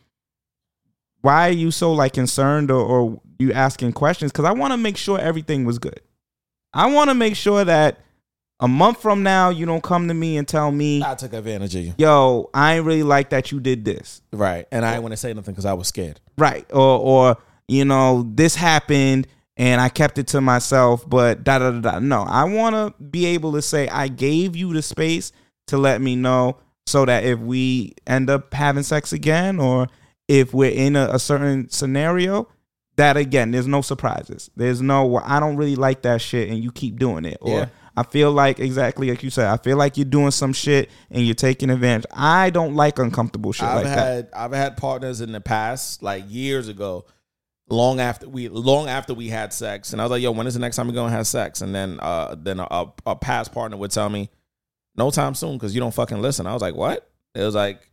why 1.26 1.48
are 1.48 1.52
you 1.52 1.72
so 1.72 1.92
like 1.92 2.12
concerned 2.12 2.70
or, 2.70 2.80
or 2.80 3.20
you 3.40 3.52
asking 3.52 3.92
questions? 3.94 4.30
Because 4.30 4.44
I 4.44 4.52
want 4.52 4.72
to 4.72 4.76
make 4.76 4.96
sure 4.96 5.18
everything 5.18 5.64
was 5.64 5.80
good. 5.80 6.00
I 6.72 6.86
want 6.86 7.10
to 7.10 7.14
make 7.14 7.34
sure 7.34 7.64
that 7.64 7.98
a 8.60 8.68
month 8.68 9.02
from 9.02 9.24
now 9.24 9.48
you 9.50 9.66
don't 9.66 9.82
come 9.82 10.06
to 10.06 10.14
me 10.14 10.36
and 10.36 10.46
tell 10.46 10.70
me 10.70 11.02
I 11.02 11.16
took 11.16 11.32
advantage 11.32 11.74
of 11.74 11.84
you. 11.84 11.94
yo, 11.98 12.48
I 12.54 12.76
ain't 12.76 12.86
really 12.86 13.02
like 13.02 13.30
that 13.30 13.50
you 13.50 13.58
did 13.58 13.84
this. 13.84 14.22
Right. 14.32 14.68
And 14.70 14.84
I 14.84 14.92
didn't 14.92 15.02
want 15.02 15.12
to 15.14 15.16
say 15.16 15.34
nothing 15.34 15.52
because 15.52 15.64
I 15.64 15.72
was 15.72 15.88
scared. 15.88 16.20
Right. 16.38 16.64
Or 16.72 17.00
or 17.00 17.36
you 17.66 17.84
know, 17.84 18.30
this 18.32 18.54
happened 18.54 19.26
and 19.56 19.80
I 19.80 19.88
kept 19.88 20.18
it 20.18 20.28
to 20.28 20.40
myself, 20.40 21.08
but 21.10 21.42
da 21.42 21.58
da 21.58 21.72
da 21.72 21.80
da. 21.80 21.98
No, 21.98 22.22
I 22.22 22.44
want 22.44 22.76
to 22.76 23.02
be 23.02 23.26
able 23.26 23.54
to 23.54 23.62
say 23.62 23.88
I 23.88 24.06
gave 24.06 24.54
you 24.54 24.72
the 24.72 24.82
space 24.82 25.32
to 25.66 25.76
let 25.76 26.00
me 26.00 26.14
know 26.14 26.58
so 26.86 27.04
that 27.04 27.24
if 27.24 27.40
we 27.40 27.94
end 28.06 28.30
up 28.30 28.54
having 28.54 28.84
sex 28.84 29.12
again 29.12 29.58
or 29.58 29.88
if 30.28 30.52
we're 30.52 30.70
in 30.70 30.96
a, 30.96 31.08
a 31.12 31.18
certain 31.18 31.68
scenario, 31.68 32.48
that 32.96 33.16
again, 33.16 33.50
there's 33.50 33.66
no 33.66 33.82
surprises. 33.82 34.50
There's 34.56 34.80
no 34.80 35.06
well, 35.06 35.22
I 35.26 35.40
don't 35.40 35.56
really 35.56 35.76
like 35.76 36.02
that 36.02 36.20
shit 36.20 36.48
and 36.48 36.62
you 36.62 36.72
keep 36.72 36.98
doing 36.98 37.24
it. 37.24 37.38
Or 37.40 37.58
Yeah. 37.58 37.68
I 37.98 38.02
feel 38.02 38.30
like 38.30 38.58
exactly 38.58 39.08
like 39.08 39.22
you 39.22 39.30
said, 39.30 39.46
I 39.46 39.56
feel 39.56 39.76
like 39.78 39.96
you're 39.96 40.04
doing 40.04 40.30
some 40.30 40.52
shit 40.52 40.90
and 41.10 41.24
you're 41.24 41.34
taking 41.34 41.70
advantage. 41.70 42.04
I 42.12 42.50
don't 42.50 42.74
like 42.74 42.98
uncomfortable 42.98 43.52
shit 43.52 43.66
I've 43.68 43.76
like 43.76 43.84
that. 43.84 43.98
had 43.98 44.28
I've 44.34 44.52
had 44.52 44.76
partners 44.76 45.20
in 45.22 45.32
the 45.32 45.40
past, 45.40 46.02
like 46.02 46.24
years 46.28 46.68
ago, 46.68 47.06
long 47.70 47.98
after 48.00 48.28
we 48.28 48.48
long 48.48 48.88
after 48.88 49.14
we 49.14 49.28
had 49.28 49.52
sex, 49.52 49.92
and 49.92 50.00
I 50.00 50.04
was 50.04 50.10
like, 50.10 50.22
"Yo, 50.22 50.32
when 50.32 50.46
is 50.46 50.52
the 50.54 50.60
next 50.60 50.76
time 50.76 50.88
we're 50.88 50.94
gonna 50.94 51.10
have 51.16 51.26
sex?" 51.26 51.62
And 51.62 51.74
then 51.74 51.98
uh 52.00 52.34
then 52.38 52.60
a, 52.60 52.86
a 53.06 53.16
past 53.16 53.52
partner 53.52 53.78
would 53.78 53.90
tell 53.92 54.10
me, 54.10 54.28
"No 54.94 55.10
time 55.10 55.34
soon, 55.34 55.54
because 55.54 55.74
you 55.74 55.80
don't 55.80 55.94
fucking 55.94 56.20
listen." 56.20 56.46
I 56.46 56.52
was 56.52 56.60
like, 56.62 56.74
"What?" 56.74 57.10
It 57.34 57.42
was 57.42 57.54
like, 57.54 57.90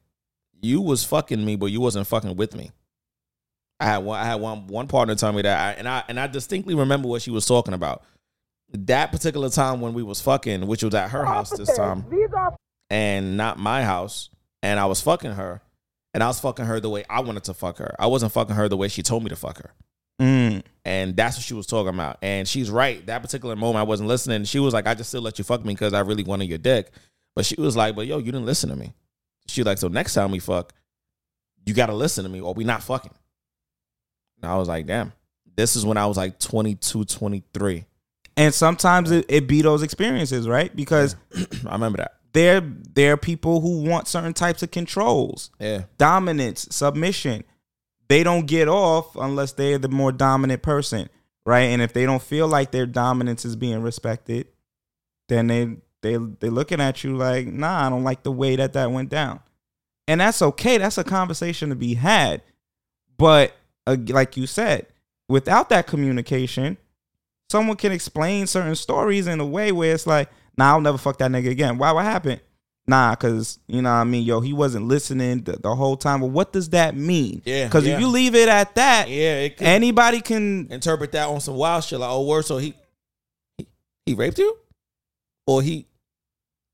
"You 0.64 0.82
was 0.82 1.04
fucking 1.04 1.44
me, 1.44 1.56
but 1.56 1.68
you 1.68 1.82
wasn't 1.82 2.08
fucking 2.08 2.36
with 2.36 2.56
me." 2.56 2.72
I 3.80 3.86
had 3.86 3.98
one 4.00 4.20
I 4.20 4.26
had 4.26 4.36
one 4.36 4.68
one 4.68 4.88
partner 4.88 5.16
tell 5.16 5.34
me 5.34 5.42
that, 5.44 5.60
I, 5.60 5.80
and 5.80 5.88
I 5.88 6.04
and 6.08 6.20
I 6.20 6.28
distinctly 6.28 6.74
remember 6.74 7.08
what 7.08 7.22
she 7.22 7.32
was 7.32 7.46
talking 7.46 7.74
about. 7.74 8.04
That 8.72 9.12
particular 9.12 9.50
time 9.50 9.82
when 9.82 9.94
we 9.94 10.02
was 10.02 10.20
fucking, 10.22 10.66
which 10.66 10.84
was 10.84 10.96
at 10.96 11.12
her 11.12 11.26
house 11.26 11.52
this 11.52 11.76
time 11.76 12.06
and 12.94 13.38
not 13.38 13.58
my 13.58 13.84
house. 13.84 14.30
And 14.62 14.80
I 14.80 14.86
was 14.86 15.02
fucking 15.02 15.32
her. 15.32 15.62
And 16.14 16.22
I 16.22 16.28
was 16.28 16.40
fucking 16.40 16.66
her 16.66 16.80
the 16.80 16.90
way 16.90 17.04
I 17.10 17.22
wanted 17.22 17.44
to 17.46 17.54
fuck 17.54 17.80
her. 17.80 17.96
I 17.98 18.06
wasn't 18.06 18.32
fucking 18.32 18.56
her 18.56 18.70
the 18.70 18.78
way 18.78 18.88
she 18.88 19.02
told 19.02 19.24
me 19.24 19.30
to 19.30 19.36
fuck 19.36 19.58
her. 19.58 19.74
Mm. 20.22 20.64
And 20.86 21.16
that's 21.16 21.38
what 21.38 21.44
she 21.44 21.56
was 21.56 21.66
talking 21.66 21.94
about. 21.94 22.20
And 22.22 22.48
she's 22.48 22.70
right. 22.70 23.04
That 23.08 23.24
particular 23.24 23.56
moment, 23.56 23.80
I 23.80 23.84
wasn't 23.84 24.10
listening. 24.10 24.44
She 24.44 24.60
was 24.60 24.74
like, 24.74 24.86
I 24.86 24.94
just 24.94 25.10
still 25.10 25.24
let 25.24 25.40
you 25.40 25.44
fuck 25.44 25.66
me 25.66 25.74
because 25.74 25.94
I 25.94 26.02
really 26.02 26.24
wanted 26.24 26.50
your 26.50 26.60
dick. 26.60 26.92
But 27.36 27.46
she 27.46 27.60
was 27.60 27.76
like, 27.76 27.96
but 27.96 28.06
yo, 28.06 28.20
you 28.20 28.26
didn't 28.32 28.46
listen 28.46 28.70
to 28.70 28.76
me. 28.76 28.94
She 29.48 29.64
like, 29.64 29.78
so 29.78 29.88
next 29.88 30.14
time 30.14 30.32
we 30.32 30.40
fuck, 30.40 30.74
you 31.66 31.74
got 31.74 31.88
to 31.88 31.94
listen 31.94 32.24
to 32.24 32.30
me 32.30 32.42
or 32.42 32.54
we 32.54 32.64
not 32.64 32.84
fucking. 32.84 33.14
And 34.42 34.52
I 34.52 34.58
was 34.58 34.68
like, 34.68 34.86
damn. 34.86 35.14
This 35.56 35.76
is 35.76 35.86
when 35.86 35.98
I 35.98 36.06
was 36.08 36.18
like 36.18 36.40
22, 36.40 37.06
23. 37.06 37.86
And 38.36 38.54
sometimes 38.54 39.12
it, 39.12 39.26
it 39.30 39.48
be 39.48 39.62
those 39.62 39.84
experiences, 39.84 40.48
right? 40.48 40.76
Because 40.76 41.16
I 41.68 41.74
remember 41.74 41.98
that. 41.98 42.14
There, 42.34 42.62
there 42.62 43.14
are 43.14 43.18
people 43.18 43.62
who 43.62 43.84
want 43.84 44.08
certain 44.08 44.34
types 44.34 44.64
of 44.64 44.72
controls, 44.72 45.52
Yeah. 45.60 45.84
dominance, 46.00 46.68
submission. 46.72 47.44
They 48.10 48.24
don't 48.24 48.48
get 48.48 48.68
off 48.68 49.16
unless 49.16 49.52
they're 49.52 49.78
the 49.78 49.88
more 49.90 50.12
dominant 50.12 50.64
person, 50.64 51.10
right? 51.46 51.66
And 51.66 51.80
if 51.82 51.94
they 51.94 52.06
don't 52.08 52.24
feel 52.24 52.48
like 52.48 52.72
their 52.72 52.88
dominance 52.88 53.46
is 53.46 53.56
being 53.56 53.84
respected, 53.84 54.48
then 55.30 55.46
they 55.48 55.78
they 56.04 56.18
they 56.18 56.50
looking 56.50 56.80
at 56.80 57.04
you 57.04 57.16
like, 57.18 57.48
nah, 57.48 57.88
I 57.88 57.90
don't 57.90 58.04
like 58.04 58.22
the 58.22 58.32
way 58.32 58.56
that 58.56 58.74
that 58.74 58.92
went 58.92 59.10
down, 59.10 59.40
and 60.08 60.22
that's 60.22 60.42
okay. 60.42 60.78
That's 60.78 61.00
a 61.00 61.04
conversation 61.04 61.70
to 61.70 61.76
be 61.76 61.96
had, 61.96 62.44
but 63.18 63.56
uh, 63.88 63.98
like 64.08 64.38
you 64.38 64.46
said, 64.46 64.86
without 65.28 65.70
that 65.70 65.88
communication, 65.88 66.78
someone 67.50 67.78
can 67.78 67.92
explain 67.92 68.46
certain 68.46 68.76
stories 68.76 69.28
in 69.28 69.40
a 69.40 69.46
way 69.46 69.72
where 69.72 69.94
it's 69.94 70.06
like, 70.06 70.30
nah, 70.58 70.74
I'll 70.74 70.82
never 70.82 70.98
fuck 70.98 71.18
that 71.18 71.32
nigga 71.32 71.50
again. 71.50 71.78
Why? 71.78 71.92
What 71.92 72.06
happened? 72.06 72.42
Nah, 72.86 73.16
cause 73.16 73.60
you 73.68 73.82
know 73.82 73.90
what 73.90 73.96
I 73.96 74.04
mean, 74.04 74.24
yo, 74.24 74.42
he 74.42 74.52
wasn't 74.52 74.90
listening 74.90 75.44
the, 75.44 75.54
the 75.54 75.74
whole 75.74 75.96
time. 75.96 76.20
But 76.20 76.28
what 76.32 76.52
does 76.52 76.70
that 76.72 76.98
mean? 76.98 77.42
Yeah, 77.46 77.70
Cause 77.70 77.86
yeah. 77.86 77.94
if 77.94 78.02
you 78.02 78.08
leave 78.08 78.36
it 78.36 78.50
at 78.50 78.76
that, 78.76 79.10
Yeah, 79.10 79.48
anybody 79.60 80.20
can 80.20 80.68
interpret 80.70 81.14
that 81.14 81.30
on 81.30 81.40
some 81.40 81.56
wild 81.56 81.86
shit. 81.86 82.00
Like, 82.00 82.10
oh, 82.10 82.26
word, 82.26 82.44
so 82.44 82.58
he, 82.58 82.74
he 83.58 83.68
he 84.06 84.14
raped 84.16 84.38
you, 84.38 84.58
or 85.48 85.62
he 85.62 85.88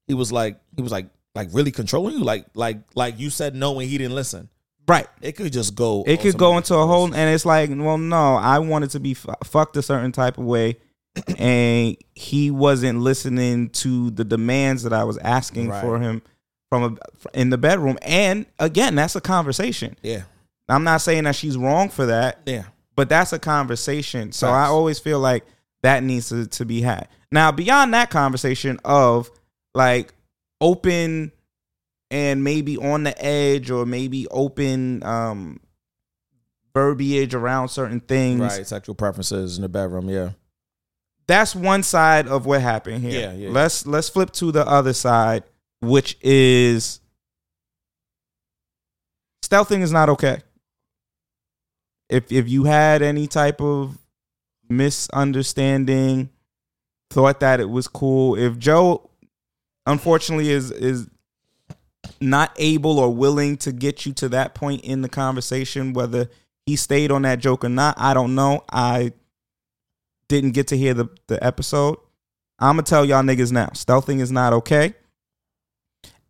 he 0.10 0.14
was 0.14 0.34
like 0.34 0.60
he 0.76 0.82
was 0.82 0.92
like 0.92 1.06
like 1.36 1.48
really 1.54 1.72
controlling 1.72 2.18
you, 2.18 2.24
like 2.26 2.46
like 2.54 2.80
like 2.96 3.18
you 3.18 3.30
said 3.30 3.56
no 3.56 3.80
and 3.80 3.90
he 3.90 3.98
didn't 3.98 4.16
listen. 4.16 4.50
Right. 4.88 5.08
It 5.22 5.34
could 5.34 5.54
just 5.54 5.76
go. 5.76 6.04
It 6.08 6.20
could 6.20 6.36
go 6.38 6.58
into 6.58 6.74
a 6.74 6.86
whole, 6.88 7.06
and 7.06 7.34
it's 7.34 7.46
like, 7.46 7.70
well, 7.72 8.00
no, 8.00 8.36
I 8.36 8.58
wanted 8.58 8.90
to 8.92 9.00
be 9.00 9.14
fu- 9.14 9.32
fucked 9.44 9.78
a 9.78 9.84
certain 9.84 10.12
type 10.12 10.40
of 10.40 10.46
way, 10.46 10.78
and 11.38 11.96
he 12.16 12.50
wasn't 12.50 13.00
listening 13.00 13.70
to 13.70 14.10
the 14.10 14.24
demands 14.26 14.82
that 14.84 14.92
I 14.94 15.04
was 15.04 15.20
asking 15.20 15.70
Right. 15.70 15.82
for 15.82 16.00
him 16.00 16.24
from 16.70 16.98
a, 16.98 17.38
in 17.40 17.52
the 17.52 17.58
bedroom. 17.60 18.00
And 18.02 18.48
again, 18.58 18.96
that's 18.96 19.16
a 19.16 19.22
conversation. 19.22 19.96
Yeah. 20.02 20.24
I'm 20.68 20.84
not 20.84 21.02
saying 21.02 21.26
that 21.26 21.36
she's 21.36 21.56
wrong 21.58 21.90
for 21.90 22.08
that. 22.08 22.40
Yeah. 22.48 22.64
But 22.96 23.10
that's 23.10 23.32
a 23.32 23.40
conversation. 23.40 24.32
So 24.32 24.50
I 24.50 24.66
always 24.66 24.98
feel 25.00 25.20
like 25.20 25.46
that 25.84 26.04
needs 26.04 26.30
to, 26.30 26.48
to 26.48 26.66
be 26.66 26.82
had. 26.82 27.08
Now, 27.32 27.52
beyond 27.52 27.94
that 27.94 28.10
conversation 28.10 28.80
of 28.84 29.30
like 29.74 30.14
open 30.62 31.32
and 32.12 32.44
maybe 32.44 32.78
on 32.78 33.04
the 33.04 33.24
edge 33.24 33.70
or 33.70 33.86
maybe 33.86 34.28
open 34.30 35.04
um 35.04 35.60
verbiage 36.74 37.34
around 37.34 37.70
certain 37.70 38.00
things. 38.00 38.42
right 38.42 38.68
sexual 38.68 38.96
preferences 38.96 39.58
in 39.58 39.62
the 39.62 39.70
bedroom. 39.70 40.10
Yeah, 40.10 40.32
That's 41.28 41.56
one 41.56 41.84
side 41.84 42.28
of 42.28 42.46
what 42.46 42.62
happened 42.62 43.04
here. 43.04 43.22
Yeah, 43.22 43.34
yeah. 43.34 43.50
Let's 43.50 43.86
let's 43.86 44.10
flip 44.10 44.32
to 44.34 44.52
the 44.52 44.68
other 44.68 44.94
side, 44.94 45.44
which 45.82 46.18
is 46.22 47.00
stealthing 49.44 49.82
is 49.82 49.92
not 49.92 50.10
okay. 50.10 50.42
If 52.10 52.32
if 52.32 52.50
you 52.50 52.64
had 52.64 53.02
any 53.02 53.28
type 53.28 53.62
of 53.62 53.98
misunderstanding, 54.70 56.30
thought 57.10 57.40
that 57.40 57.60
it 57.60 57.70
was 57.70 57.88
cool, 57.88 58.36
if 58.36 58.58
Joe 58.58 59.09
unfortunately 59.90 60.52
is 60.52 60.72
is 60.72 61.10
not 62.22 62.52
able 62.58 63.00
or 63.00 63.14
willing 63.14 63.58
to 63.58 63.72
get 63.72 64.06
you 64.06 64.14
to 64.14 64.30
that 64.30 64.54
point 64.54 64.82
in 64.82 65.02
the 65.02 65.10
conversation, 65.10 65.94
whether 65.94 66.30
he 66.66 66.76
stayed 66.76 67.12
on 67.12 67.24
that 67.24 67.40
joke 67.40 67.64
or 67.64 67.70
not, 67.70 67.96
I 67.98 68.14
don't 68.14 68.36
know. 68.36 68.64
I 68.72 69.14
didn't 70.28 70.52
get 70.52 70.68
to 70.68 70.78
hear 70.78 70.94
the, 70.94 71.08
the 71.28 71.44
episode. 71.44 71.98
I'm 72.60 72.76
gonna 72.76 72.84
tell 72.84 73.06
y'all 73.06 73.24
niggas 73.24 73.52
now. 73.52 73.68
Stealthing 73.68 74.20
is 74.20 74.32
not 74.32 74.54
okay. 74.54 74.94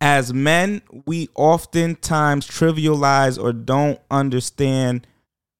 As 0.00 0.32
men, 0.32 0.80
we 1.06 1.28
oftentimes 1.34 2.48
trivialize 2.48 3.42
or 3.42 3.52
don't 3.52 4.00
understand 4.10 5.06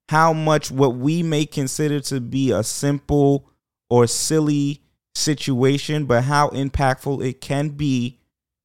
how 0.08 0.32
much 0.32 0.70
what 0.70 0.96
we 0.96 1.22
may 1.22 1.44
consider 1.44 2.00
to 2.00 2.20
be 2.20 2.50
a 2.50 2.62
simple 2.62 3.50
or 3.90 4.06
silly 4.06 4.80
situation, 5.14 6.06
but 6.06 6.24
how 6.24 6.48
impactful 6.48 7.24
it 7.24 7.40
can 7.40 7.70
be 7.70 8.18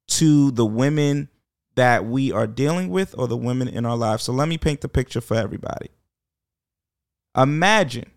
to 0.08 0.52
the 0.52 0.66
women 0.66 1.30
that 1.76 2.06
we 2.06 2.32
are 2.32 2.48
dealing 2.48 2.90
with 2.90 3.16
or 3.18 3.28
the 3.28 3.38
women 3.38 3.68
in 3.68 3.86
our 3.86 3.98
lives. 3.98 4.24
So 4.24 4.34
let 4.34 4.48
me 4.48 4.58
paint 4.58 4.82
the 4.82 4.88
picture 4.88 5.22
for 5.22 5.36
everybody. 5.36 5.90
Imagine 7.36 8.12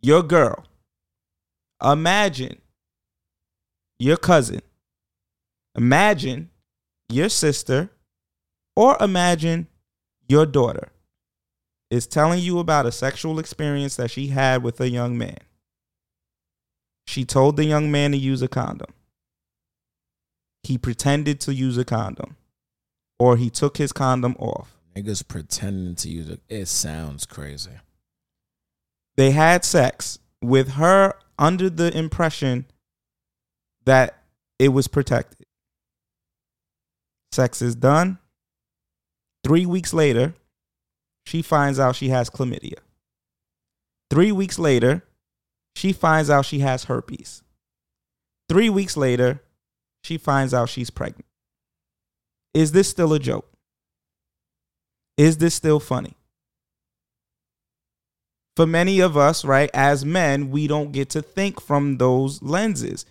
your 0.00 0.22
girl. 0.22 0.64
Imagine 1.82 2.60
your 3.98 4.16
cousin. 4.16 4.60
Imagine 5.76 6.50
your 7.08 7.28
sister 7.28 7.90
or 8.76 8.96
imagine 9.00 9.66
your 10.28 10.46
daughter 10.46 10.92
is 11.90 12.06
telling 12.06 12.40
you 12.40 12.58
about 12.58 12.86
a 12.86 12.92
sexual 12.92 13.38
experience 13.38 13.96
that 13.96 14.10
she 14.10 14.28
had 14.28 14.62
with 14.62 14.80
a 14.80 14.88
young 14.88 15.16
man. 15.16 15.38
She 17.08 17.24
told 17.24 17.56
the 17.56 17.64
young 17.64 17.90
man 17.90 18.12
to 18.12 18.18
use 18.18 18.42
a 18.42 18.48
condom. 18.48 18.92
He 20.62 20.76
pretended 20.76 21.40
to 21.40 21.54
use 21.54 21.78
a 21.78 21.84
condom 21.84 22.36
or 23.18 23.38
he 23.38 23.48
took 23.48 23.78
his 23.78 23.92
condom 23.94 24.36
off. 24.38 24.76
niggas 24.94 25.26
pretending 25.26 25.94
to 25.94 26.10
use 26.10 26.28
it. 26.28 26.42
It 26.50 26.66
sounds 26.66 27.24
crazy. 27.24 27.70
they 29.16 29.30
had 29.30 29.64
sex 29.64 30.18
with 30.42 30.72
her 30.72 31.14
under 31.38 31.70
the 31.70 31.96
impression 31.96 32.66
that 33.86 34.22
it 34.58 34.68
was 34.68 34.86
protected. 34.86 35.46
Sex 37.32 37.62
is 37.62 37.74
done. 37.74 38.18
Three 39.44 39.64
weeks 39.64 39.94
later, 39.94 40.34
she 41.24 41.40
finds 41.40 41.80
out 41.80 41.96
she 41.96 42.10
has 42.10 42.28
chlamydia. 42.28 42.80
Three 44.10 44.30
weeks 44.30 44.58
later, 44.58 45.04
she 45.74 45.92
finds 45.92 46.30
out 46.30 46.44
she 46.44 46.60
has 46.60 46.84
herpes. 46.84 47.42
Three 48.48 48.70
weeks 48.70 48.96
later, 48.96 49.42
she 50.02 50.18
finds 50.18 50.54
out 50.54 50.68
she's 50.68 50.90
pregnant. 50.90 51.26
Is 52.54 52.72
this 52.72 52.88
still 52.88 53.12
a 53.12 53.18
joke? 53.18 53.50
Is 55.16 55.38
this 55.38 55.54
still 55.54 55.80
funny? 55.80 56.16
For 58.56 58.66
many 58.66 59.00
of 59.00 59.16
us, 59.16 59.44
right, 59.44 59.70
as 59.72 60.04
men, 60.04 60.50
we 60.50 60.66
don't 60.66 60.90
get 60.92 61.10
to 61.10 61.22
think 61.22 61.60
from 61.60 61.98
those 61.98 62.42
lenses 62.42 63.06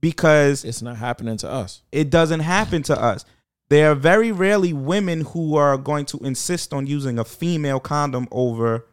because 0.00 0.64
it's 0.64 0.82
not 0.82 0.96
happening 0.96 1.36
to 1.38 1.50
us. 1.50 1.82
It 1.90 2.10
doesn't 2.10 2.40
happen 2.40 2.82
to 2.84 3.00
us. 3.00 3.24
There 3.70 3.90
are 3.90 3.96
very 3.96 4.32
rarely 4.32 4.72
women 4.72 5.22
who 5.22 5.56
are 5.56 5.76
going 5.76 6.06
to 6.06 6.18
insist 6.18 6.72
on 6.72 6.86
using 6.86 7.18
a 7.18 7.24
female 7.24 7.80
condom 7.80 8.28
over 8.30 8.86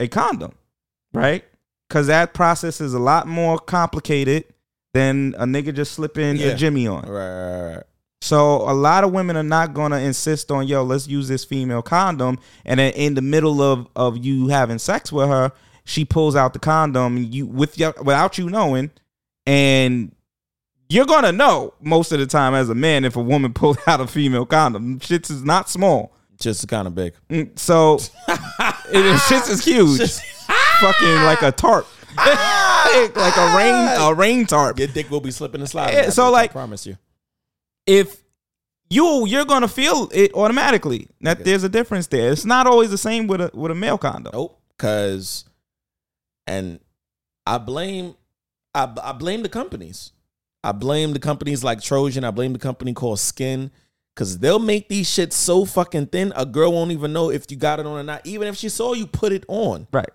a 0.00 0.08
condom, 0.08 0.52
right? 1.12 1.44
Because 1.94 2.08
that 2.08 2.34
process 2.34 2.80
is 2.80 2.92
a 2.92 2.98
lot 2.98 3.28
more 3.28 3.56
complicated 3.56 4.46
than 4.94 5.32
a 5.38 5.44
nigga 5.44 5.72
just 5.72 5.92
slipping 5.92 6.34
Yeah. 6.38 6.48
a 6.48 6.56
Jimmy 6.56 6.88
on. 6.88 7.02
Right, 7.04 7.30
right, 7.30 7.74
right. 7.76 7.82
So 8.20 8.68
a 8.68 8.74
lot 8.74 9.04
of 9.04 9.12
women 9.12 9.36
are 9.36 9.44
not 9.44 9.74
gonna 9.74 9.98
insist 9.98 10.50
on 10.50 10.66
yo, 10.66 10.82
let's 10.82 11.06
use 11.06 11.28
this 11.28 11.44
female 11.44 11.82
condom, 11.82 12.40
and 12.64 12.80
then 12.80 12.92
in 12.94 13.14
the 13.14 13.22
middle 13.22 13.62
of 13.62 13.86
of 13.94 14.16
you 14.18 14.48
having 14.48 14.80
sex 14.80 15.12
with 15.12 15.28
her, 15.28 15.52
she 15.84 16.04
pulls 16.04 16.34
out 16.34 16.52
the 16.52 16.58
condom 16.58 17.28
you 17.30 17.46
with 17.46 17.78
your, 17.78 17.94
without 18.02 18.38
you 18.38 18.50
knowing, 18.50 18.90
and 19.46 20.10
you're 20.88 21.06
gonna 21.06 21.30
know 21.30 21.74
most 21.80 22.10
of 22.10 22.18
the 22.18 22.26
time 22.26 22.54
as 22.54 22.68
a 22.70 22.74
man 22.74 23.04
if 23.04 23.14
a 23.14 23.22
woman 23.22 23.52
pulls 23.62 23.78
out 23.86 24.00
a 24.00 24.08
female 24.08 24.46
condom. 24.46 24.98
Shits 24.98 25.30
is 25.30 25.44
not 25.44 25.70
small. 25.70 26.12
Just 26.40 26.66
kind 26.66 26.88
of 26.88 26.96
big. 26.96 27.14
Mm, 27.30 27.56
So 27.56 27.94
it, 28.28 29.20
shits 29.20 29.48
is 29.48 29.64
huge. 29.64 30.00
Fucking 30.80 31.14
like 31.22 31.42
a 31.42 31.52
tarp. 31.52 31.86
Ah! 32.16 33.10
like 33.16 33.36
a 33.36 33.56
rain 33.56 33.74
a 34.10 34.14
rain 34.14 34.46
tarp. 34.46 34.78
Your 34.78 34.88
dick 34.88 35.10
will 35.10 35.20
be 35.20 35.30
slipping 35.30 35.60
and 35.60 35.68
sliding. 35.68 35.96
Yeah, 35.96 36.10
so, 36.10 36.26
I 36.26 36.28
like- 36.28 36.52
promise 36.52 36.86
you. 36.86 36.96
if 37.86 38.22
you 38.90 39.26
you're 39.26 39.44
gonna 39.46 39.66
feel 39.68 40.10
it 40.12 40.32
automatically 40.34 41.08
that 41.22 41.42
there's 41.44 41.64
a 41.64 41.68
difference 41.68 42.06
there. 42.08 42.30
It's 42.32 42.44
not 42.44 42.66
always 42.66 42.90
the 42.90 42.98
same 42.98 43.26
with 43.26 43.40
a 43.40 43.50
with 43.54 43.70
a 43.70 43.74
male 43.74 43.98
condom. 43.98 44.30
Nope. 44.32 44.60
Cause, 44.78 45.44
and 46.46 46.80
I 47.46 47.58
blame, 47.58 48.14
I, 48.74 48.92
I 49.02 49.12
blame 49.12 49.42
the 49.42 49.48
companies. 49.48 50.12
I 50.62 50.72
blame 50.72 51.12
the 51.12 51.18
companies 51.20 51.62
like 51.64 51.80
Trojan. 51.80 52.24
I 52.24 52.30
blame 52.30 52.52
the 52.52 52.58
company 52.58 52.92
called 52.92 53.18
SKYN. 53.18 53.70
Cause 54.16 54.38
they'll 54.38 54.58
make 54.60 54.88
these 54.88 55.08
shit 55.10 55.32
so 55.32 55.64
fucking 55.64 56.06
thin, 56.06 56.32
a 56.36 56.46
girl 56.46 56.72
won't 56.72 56.90
even 56.92 57.12
know 57.12 57.30
if 57.30 57.50
you 57.50 57.56
got 57.56 57.80
it 57.80 57.86
on 57.86 57.98
or 57.98 58.02
not. 58.04 58.24
Even 58.26 58.46
if 58.48 58.56
she 58.56 58.68
saw 58.68 58.92
you 58.92 59.06
put 59.06 59.32
it 59.32 59.44
on, 59.48 59.88
Right. 59.92 60.08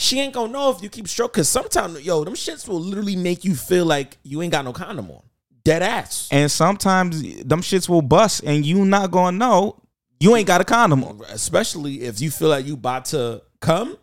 She 0.00 0.18
ain't 0.18 0.32
gonna 0.32 0.50
know 0.50 0.70
if 0.70 0.82
you 0.82 0.88
keep 0.88 1.06
stroking. 1.06 1.40
Cause 1.40 1.48
sometimes, 1.48 2.00
yo, 2.00 2.24
them 2.24 2.34
shits 2.34 2.66
will 2.66 2.80
literally 2.80 3.16
make 3.16 3.44
you 3.44 3.54
feel 3.54 3.84
like 3.84 4.16
you 4.22 4.40
ain't 4.40 4.50
got 4.50 4.64
no 4.64 4.72
condom 4.72 5.10
on. 5.10 5.22
Dead 5.62 5.82
ass. 5.82 6.26
And 6.32 6.50
sometimes 6.50 7.20
them 7.44 7.60
shits 7.60 7.86
will 7.86 8.00
bust 8.00 8.42
and 8.44 8.64
you 8.64 8.84
not 8.86 9.10
gonna 9.10 9.36
know 9.36 9.82
you 10.18 10.34
ain't 10.36 10.46
got 10.46 10.62
a 10.62 10.64
condom 10.64 11.04
on. 11.04 11.20
especially 11.28 12.02
if 12.02 12.20
you 12.20 12.30
feel 12.30 12.48
like 12.48 12.64
you 12.64 12.74
about 12.74 13.04
to 13.06 13.42
come 13.60 13.98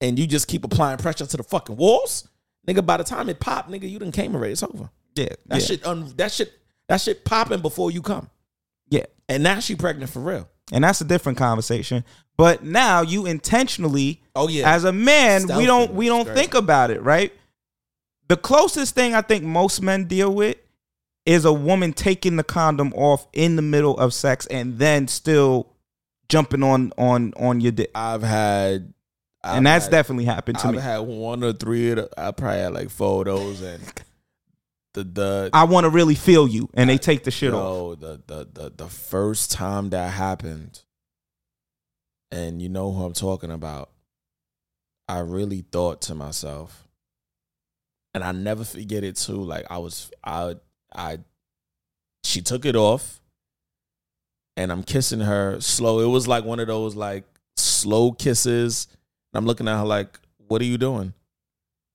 and 0.00 0.18
you 0.18 0.26
just 0.26 0.48
keep 0.48 0.64
applying 0.64 0.96
pressure 0.96 1.26
to 1.26 1.36
the 1.36 1.42
fucking 1.42 1.76
walls, 1.76 2.28
nigga. 2.66 2.84
By 2.84 2.96
the 2.96 3.04
time 3.04 3.28
it 3.28 3.38
pop, 3.38 3.68
nigga, 3.68 3.88
you 3.88 3.98
done 3.98 4.10
came 4.10 4.34
already. 4.34 4.52
It's 4.52 4.62
over. 4.62 4.88
Yeah. 5.14 5.28
That 5.46 5.60
yeah. 5.60 5.66
shit, 5.66 5.86
un- 5.86 6.12
that 6.16 6.32
shit, 6.32 6.50
that 6.88 7.02
shit 7.02 7.26
popping 7.26 7.60
before 7.60 7.90
you 7.90 8.00
come. 8.00 8.30
Yeah. 8.88 9.04
And 9.28 9.42
now 9.42 9.60
she 9.60 9.76
pregnant 9.76 10.10
for 10.10 10.20
real. 10.20 10.48
And 10.72 10.82
that's 10.82 11.02
a 11.02 11.04
different 11.04 11.36
conversation. 11.36 12.04
But 12.42 12.64
now 12.64 13.02
you 13.02 13.24
intentionally, 13.24 14.20
Oh 14.34 14.48
yeah, 14.48 14.68
as 14.74 14.82
a 14.82 14.90
man, 14.90 15.42
Stealthy. 15.42 15.62
we 15.62 15.66
don't 15.66 15.94
we 15.94 16.06
don't 16.06 16.26
think 16.28 16.54
about 16.54 16.90
it, 16.90 17.00
right? 17.02 17.32
The 18.26 18.36
closest 18.36 18.96
thing 18.96 19.14
I 19.14 19.20
think 19.22 19.44
most 19.44 19.80
men 19.80 20.06
deal 20.06 20.34
with 20.34 20.56
is 21.24 21.44
a 21.44 21.52
woman 21.52 21.92
taking 21.92 22.34
the 22.34 22.42
condom 22.42 22.92
off 22.94 23.28
in 23.32 23.54
the 23.54 23.62
middle 23.62 23.96
of 23.96 24.12
sex 24.12 24.46
and 24.46 24.76
then 24.80 25.06
still 25.06 25.68
jumping 26.28 26.64
on 26.64 26.92
on 26.98 27.32
on 27.36 27.60
your 27.60 27.70
dick. 27.70 27.92
I've 27.94 28.24
had, 28.24 28.92
I've 29.44 29.58
and 29.58 29.66
that's 29.66 29.84
had- 29.84 29.92
definitely 29.92 30.24
happened 30.24 30.58
to 30.58 30.66
I've 30.66 30.74
me. 30.74 30.80
had 30.80 30.98
one 30.98 31.44
or 31.44 31.52
three. 31.52 31.90
Of 31.90 31.96
the, 31.98 32.08
I 32.16 32.32
probably 32.32 32.58
had 32.58 32.72
like 32.74 32.90
photos 32.90 33.60
and 33.62 33.80
the 34.94 35.04
the 35.04 35.50
I 35.52 35.62
want 35.64 35.84
to 35.84 35.90
really 35.90 36.16
feel 36.16 36.48
you, 36.48 36.68
and 36.74 36.90
they 36.90 36.98
take 36.98 37.22
the 37.22 37.30
shit 37.30 37.54
off. 37.54 37.62
Yo, 37.62 37.94
the, 37.94 38.20
the 38.26 38.48
the 38.52 38.72
the 38.78 38.88
first 38.88 39.52
time 39.52 39.90
that 39.90 40.10
happened, 40.12 40.82
and 42.32 42.62
you 42.62 42.70
know 42.70 42.90
who 42.90 43.04
I'm 43.04 43.12
talking 43.12 43.50
about, 43.50 43.90
I 45.06 45.20
really 45.20 45.60
thought 45.60 46.00
to 46.02 46.14
myself, 46.14 46.88
and 48.14 48.24
I 48.24 48.32
never 48.32 48.64
forget 48.64 49.04
it 49.04 49.16
too. 49.16 49.42
Like 49.42 49.66
I 49.70 49.78
was, 49.78 50.10
I, 50.24 50.56
I, 50.94 51.18
she 52.24 52.40
took 52.40 52.64
it 52.64 52.74
off, 52.74 53.20
and 54.56 54.72
I'm 54.72 54.82
kissing 54.82 55.20
her 55.20 55.60
slow. 55.60 56.00
It 56.00 56.06
was 56.06 56.26
like 56.26 56.44
one 56.44 56.58
of 56.58 56.66
those 56.66 56.96
like 56.96 57.24
slow 57.56 58.12
kisses. 58.12 58.88
And 59.32 59.38
I'm 59.38 59.46
looking 59.46 59.68
at 59.68 59.76
her 59.78 59.84
like, 59.84 60.18
"What 60.48 60.62
are 60.62 60.66
you 60.66 60.78
doing?" 60.78 61.12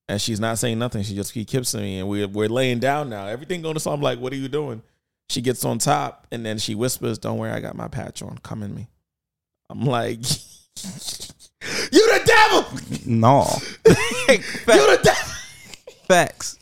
And 0.08 0.20
she's 0.20 0.40
not 0.40 0.58
saying 0.58 0.78
nothing. 0.78 1.02
She 1.02 1.16
just 1.16 1.34
keeps 1.34 1.50
kissing 1.50 1.80
me, 1.80 1.98
and 1.98 2.08
we're 2.08 2.28
we're 2.28 2.48
laying 2.48 2.78
down 2.78 3.10
now. 3.10 3.26
Everything 3.26 3.60
going 3.60 3.74
to 3.74 3.80
so 3.80 3.90
I'm 3.90 4.00
like, 4.00 4.20
"What 4.20 4.32
are 4.32 4.36
you 4.36 4.48
doing?" 4.48 4.82
She 5.30 5.40
gets 5.40 5.64
on 5.64 5.78
top, 5.78 6.28
and 6.30 6.46
then 6.46 6.58
she 6.58 6.76
whispers, 6.76 7.18
"Don't 7.18 7.38
worry, 7.38 7.50
I 7.50 7.58
got 7.60 7.74
my 7.74 7.88
patch 7.88 8.22
on. 8.22 8.38
Come 8.38 8.62
in 8.62 8.74
me." 8.74 8.88
I'm 9.70 9.84
like, 9.84 10.18
"You 10.20 12.04
the 12.06 12.22
devil! 12.24 12.66
No, 13.06 13.46
You 13.86 14.36
the 14.66 15.00
devil!" 15.02 15.32
facts. 16.06 16.54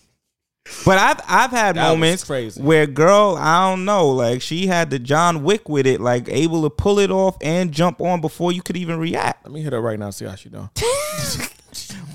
But 0.84 0.98
I've 0.98 1.20
I've 1.28 1.50
had 1.50 1.76
That 1.76 1.88
moments 1.88 2.24
crazy. 2.24 2.60
where 2.60 2.86
girl, 2.86 3.36
I 3.38 3.70
don't 3.70 3.84
know, 3.84 4.08
like 4.10 4.42
she 4.42 4.66
had 4.66 4.90
the 4.90 4.98
John 4.98 5.42
Wick 5.44 5.68
with 5.68 5.86
it, 5.86 6.00
like 6.00 6.28
able 6.28 6.62
to 6.62 6.70
pull 6.70 6.98
it 6.98 7.10
off 7.10 7.36
and 7.40 7.72
jump 7.72 8.00
on 8.00 8.20
before 8.20 8.50
you 8.52 8.62
could 8.62 8.76
even 8.76 8.98
react. 8.98 9.44
Let 9.44 9.52
me 9.52 9.62
hit 9.62 9.72
her 9.72 9.80
right 9.80 9.98
now. 9.98 10.10
See 10.10 10.24
how 10.24 10.34
she 10.34 10.48
doing. 10.48 10.68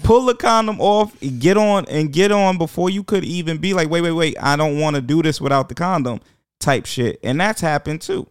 Pull 0.04 0.26
the 0.26 0.36
condom 0.36 0.82
off, 0.82 1.16
get 1.40 1.56
on 1.58 1.86
and 1.86 2.12
get 2.12 2.32
on 2.32 2.58
before 2.58 2.90
you 2.90 3.04
could 3.04 3.24
even 3.24 3.60
be 3.60 3.74
like, 3.74 3.90
wait, 3.90 4.02
wait, 4.02 4.12
wait, 4.12 4.36
I 4.42 4.56
don't 4.56 4.80
want 4.80 4.96
to 4.96 5.02
do 5.02 5.22
this 5.22 5.40
without 5.40 5.70
the 5.70 5.76
condom 5.76 6.20
type 6.60 6.86
shit. 6.86 7.20
And 7.24 7.40
that's 7.40 7.62
happened 7.62 8.02
too. 8.02 8.28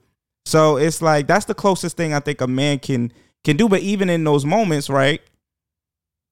So 0.51 0.79
it's 0.79 1.01
like 1.01 1.29
that's 1.29 1.45
the 1.45 1.55
closest 1.55 1.97
thing 1.97 2.13
I 2.13 2.19
think 2.19 2.41
a 2.41 2.49
man 2.49 2.81
can 2.81 3.13
can 3.45 3.57
do. 3.57 3.69
But 3.69 3.83
even 3.83 4.11
in 4.11 4.25
those 4.25 4.45
moments, 4.45 4.91
right? 4.91 5.21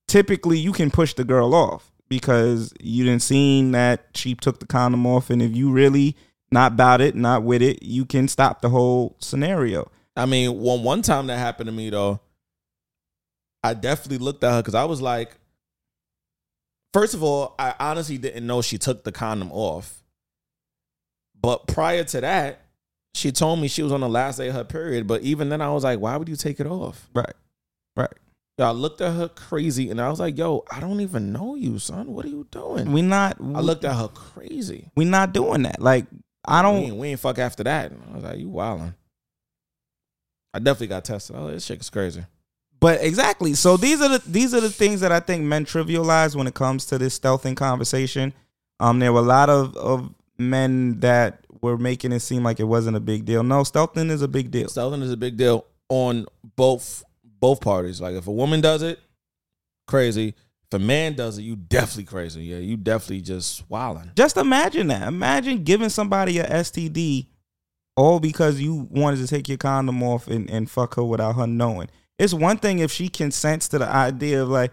Typically 0.08 0.58
you 0.58 0.72
can 0.72 0.90
push 0.90 1.14
the 1.14 1.22
girl 1.22 1.54
off 1.54 1.92
because 2.08 2.74
you 2.80 3.04
didn't 3.04 3.22
seen 3.22 3.70
that 3.72 4.06
she 4.16 4.34
took 4.34 4.58
the 4.58 4.66
condom 4.66 5.06
off. 5.06 5.30
And 5.30 5.40
if 5.40 5.54
you 5.54 5.70
really 5.70 6.16
not 6.50 6.72
about 6.72 7.00
it, 7.00 7.14
not 7.14 7.44
with 7.44 7.62
it, 7.62 7.84
you 7.84 8.04
can 8.04 8.26
stop 8.26 8.60
the 8.60 8.70
whole 8.70 9.16
scenario. 9.20 9.88
I 10.16 10.26
mean, 10.26 10.58
one 10.58 10.82
one 10.82 11.02
time 11.02 11.28
that 11.28 11.38
happened 11.38 11.68
to 11.68 11.72
me 11.72 11.88
though, 11.88 12.18
I 13.62 13.74
definitely 13.74 14.18
looked 14.18 14.42
at 14.42 14.50
her 14.50 14.62
because 14.62 14.74
I 14.74 14.84
was 14.84 15.00
like, 15.00 15.36
first 16.92 17.14
of 17.14 17.22
all, 17.22 17.54
I 17.56 17.72
honestly 17.78 18.18
didn't 18.18 18.48
know 18.48 18.62
she 18.62 18.78
took 18.78 19.04
the 19.04 19.12
condom 19.12 19.52
off. 19.52 20.02
But 21.40 21.68
prior 21.68 22.02
to 22.02 22.20
that, 22.20 22.62
she 23.18 23.32
told 23.32 23.60
me 23.60 23.68
she 23.68 23.82
was 23.82 23.92
on 23.92 24.00
the 24.00 24.08
last 24.08 24.36
day 24.36 24.48
of 24.48 24.54
her 24.54 24.64
period. 24.64 25.06
But 25.06 25.22
even 25.22 25.48
then, 25.48 25.60
I 25.60 25.70
was 25.70 25.84
like, 25.84 25.98
why 26.00 26.16
would 26.16 26.28
you 26.28 26.36
take 26.36 26.60
it 26.60 26.66
off? 26.66 27.08
Right. 27.14 27.34
Right. 27.96 28.12
Yo, 28.58 28.66
I 28.66 28.70
looked 28.70 29.00
at 29.00 29.14
her 29.14 29.28
crazy 29.28 29.90
and 29.90 30.00
I 30.00 30.08
was 30.08 30.18
like, 30.18 30.36
yo, 30.36 30.64
I 30.70 30.80
don't 30.80 31.00
even 31.00 31.32
know 31.32 31.54
you, 31.54 31.78
son. 31.78 32.12
What 32.12 32.24
are 32.24 32.28
you 32.28 32.46
doing? 32.50 32.90
We 32.92 33.02
not 33.02 33.36
I 33.40 33.60
looked 33.60 33.84
at 33.84 33.94
her 33.94 34.08
crazy. 34.08 34.90
we 34.96 35.04
not 35.04 35.32
doing 35.32 35.62
that. 35.62 35.80
Like 35.80 36.06
I 36.44 36.62
don't 36.62 36.76
ain't, 36.76 36.96
we 36.96 37.08
ain't 37.08 37.20
fuck 37.20 37.38
after 37.38 37.62
that. 37.64 37.92
I 37.92 38.14
was 38.14 38.24
like, 38.24 38.38
you 38.38 38.48
wildin'. 38.48 38.94
I 40.52 40.58
definitely 40.58 40.88
got 40.88 41.04
tested. 41.04 41.36
Oh, 41.38 41.48
this 41.48 41.66
shit 41.66 41.80
is 41.80 41.90
crazy. 41.90 42.24
But 42.80 43.02
exactly. 43.02 43.54
So 43.54 43.76
these 43.76 44.00
are 44.00 44.18
the 44.18 44.22
these 44.28 44.54
are 44.54 44.60
the 44.60 44.70
things 44.70 45.00
that 45.00 45.12
I 45.12 45.20
think 45.20 45.44
men 45.44 45.64
trivialize 45.64 46.34
when 46.34 46.48
it 46.48 46.54
comes 46.54 46.84
to 46.86 46.98
this 46.98 47.16
stealthing 47.16 47.56
conversation. 47.56 48.32
Um, 48.80 48.98
there 48.98 49.12
were 49.12 49.20
a 49.20 49.22
lot 49.22 49.50
of, 49.50 49.76
of 49.76 50.12
men 50.38 51.00
that 51.00 51.44
were 51.60 51.78
making 51.78 52.12
it 52.12 52.20
seem 52.20 52.42
like 52.42 52.60
it 52.60 52.64
wasn't 52.64 52.96
a 52.96 53.00
big 53.00 53.24
deal. 53.24 53.42
No, 53.42 53.62
stealthing 53.62 54.10
is 54.10 54.22
a 54.22 54.28
big 54.28 54.50
deal. 54.50 54.68
Stealthing 54.68 55.02
is 55.02 55.12
a 55.12 55.16
big 55.16 55.36
deal 55.36 55.66
on 55.88 56.26
both 56.56 57.04
both 57.40 57.60
parties. 57.60 58.00
Like 58.00 58.14
if 58.14 58.26
a 58.26 58.32
woman 58.32 58.60
does 58.60 58.82
it, 58.82 59.00
crazy. 59.86 60.34
If 60.70 60.74
a 60.74 60.78
man 60.78 61.14
does 61.14 61.38
it, 61.38 61.42
you 61.42 61.56
definitely 61.56 62.04
crazy. 62.04 62.42
Yeah, 62.42 62.58
you 62.58 62.76
definitely 62.76 63.22
just 63.22 63.68
wilding. 63.70 64.10
Just 64.14 64.36
imagine 64.36 64.88
that. 64.88 65.08
Imagine 65.08 65.64
giving 65.64 65.88
somebody 65.88 66.38
a 66.38 66.46
STD 66.46 67.26
all 67.96 68.20
because 68.20 68.60
you 68.60 68.86
wanted 68.90 69.16
to 69.18 69.26
take 69.26 69.48
your 69.48 69.58
condom 69.58 70.02
off 70.02 70.28
and, 70.28 70.48
and 70.50 70.70
fuck 70.70 70.94
her 70.96 71.04
without 71.04 71.36
her 71.36 71.46
knowing. 71.46 71.88
It's 72.18 72.34
one 72.34 72.58
thing 72.58 72.80
if 72.80 72.92
she 72.92 73.08
consents 73.08 73.68
to 73.68 73.78
the 73.78 73.88
idea 73.88 74.42
of 74.42 74.50
like, 74.50 74.72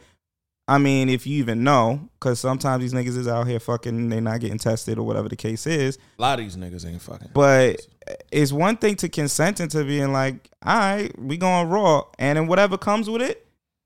I 0.68 0.80
mean, 0.80 1.10
if 1.10 1.28
you 1.28 1.38
even 1.38 1.64
know, 1.64 2.10
because 2.20 2.40
sometimes 2.40 2.82
these 2.82 2.94
niggas 2.94 3.18
is 3.18 3.28
out 3.28 3.48
here 3.48 3.60
fucking, 3.60 4.10
they 4.10 4.20
not 4.20 4.40
getting 4.40 4.58
tested 4.58 4.98
or 4.98 5.04
whatever 5.06 5.30
the 5.30 5.36
case 5.36 5.68
is. 5.68 6.00
A 6.18 6.22
lot 6.22 6.40
of 6.40 6.46
these 6.46 6.58
niggas 6.58 6.88
ain't 6.90 7.02
fucking. 7.02 7.30
But 7.34 7.86
it's 8.32 8.52
one 8.52 8.78
thing 8.78 8.96
to 8.98 9.10
consent 9.10 9.60
into 9.60 9.84
being 9.84 10.12
like, 10.12 10.50
all 10.66 10.76
right, 10.76 11.20
we 11.20 11.38
going 11.38 11.70
raw, 11.70 12.04
and 12.18 12.38
then 12.38 12.48
whatever 12.48 12.78
comes 12.78 13.10
with 13.10 13.22
it, 13.22 13.46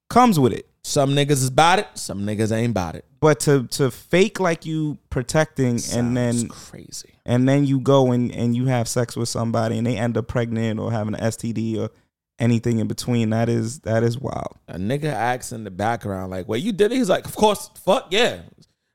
comes 0.09 0.39
with 0.39 0.53
it. 0.53 0.67
Some 0.83 1.11
niggas 1.11 1.31
is 1.31 1.49
about 1.49 1.79
it. 1.79 1.87
Some 1.95 2.21
niggas 2.21 2.51
ain't 2.55 2.71
about 2.71 2.95
it. 2.95 3.03
But 3.19 3.41
to 3.41 3.67
to 3.67 3.91
fake 3.91 4.39
like 4.39 4.65
you 4.65 4.97
protecting 5.09 5.79
and 5.93 6.15
then 6.15 6.47
crazy. 6.47 7.09
and 7.25 7.47
then 7.47 7.65
you 7.65 7.81
go 7.81 8.13
and, 8.13 8.31
and 8.33 8.55
you 8.55 8.67
have 8.67 8.87
sex 8.87 9.17
with 9.17 9.27
somebody 9.27 9.77
and 9.77 9.85
they 9.85 9.97
end 9.97 10.15
up 10.17 10.29
pregnant 10.29 10.79
or 10.79 10.89
having 10.93 11.15
an 11.15 11.19
STD 11.19 11.77
or 11.77 11.89
anything 12.39 12.79
in 12.79 12.87
between, 12.87 13.29
that 13.31 13.49
is 13.49 13.79
that 13.81 14.03
is 14.03 14.17
wild. 14.17 14.57
A 14.67 14.77
nigga 14.77 15.11
acts 15.11 15.51
in 15.51 15.63
the 15.63 15.71
background, 15.71 16.31
like, 16.31 16.47
wait, 16.47 16.63
you 16.63 16.71
did 16.71 16.91
it? 16.91 16.95
He's 16.95 17.09
like, 17.09 17.25
of 17.25 17.35
course, 17.35 17.69
fuck 17.83 18.07
yeah. 18.09 18.39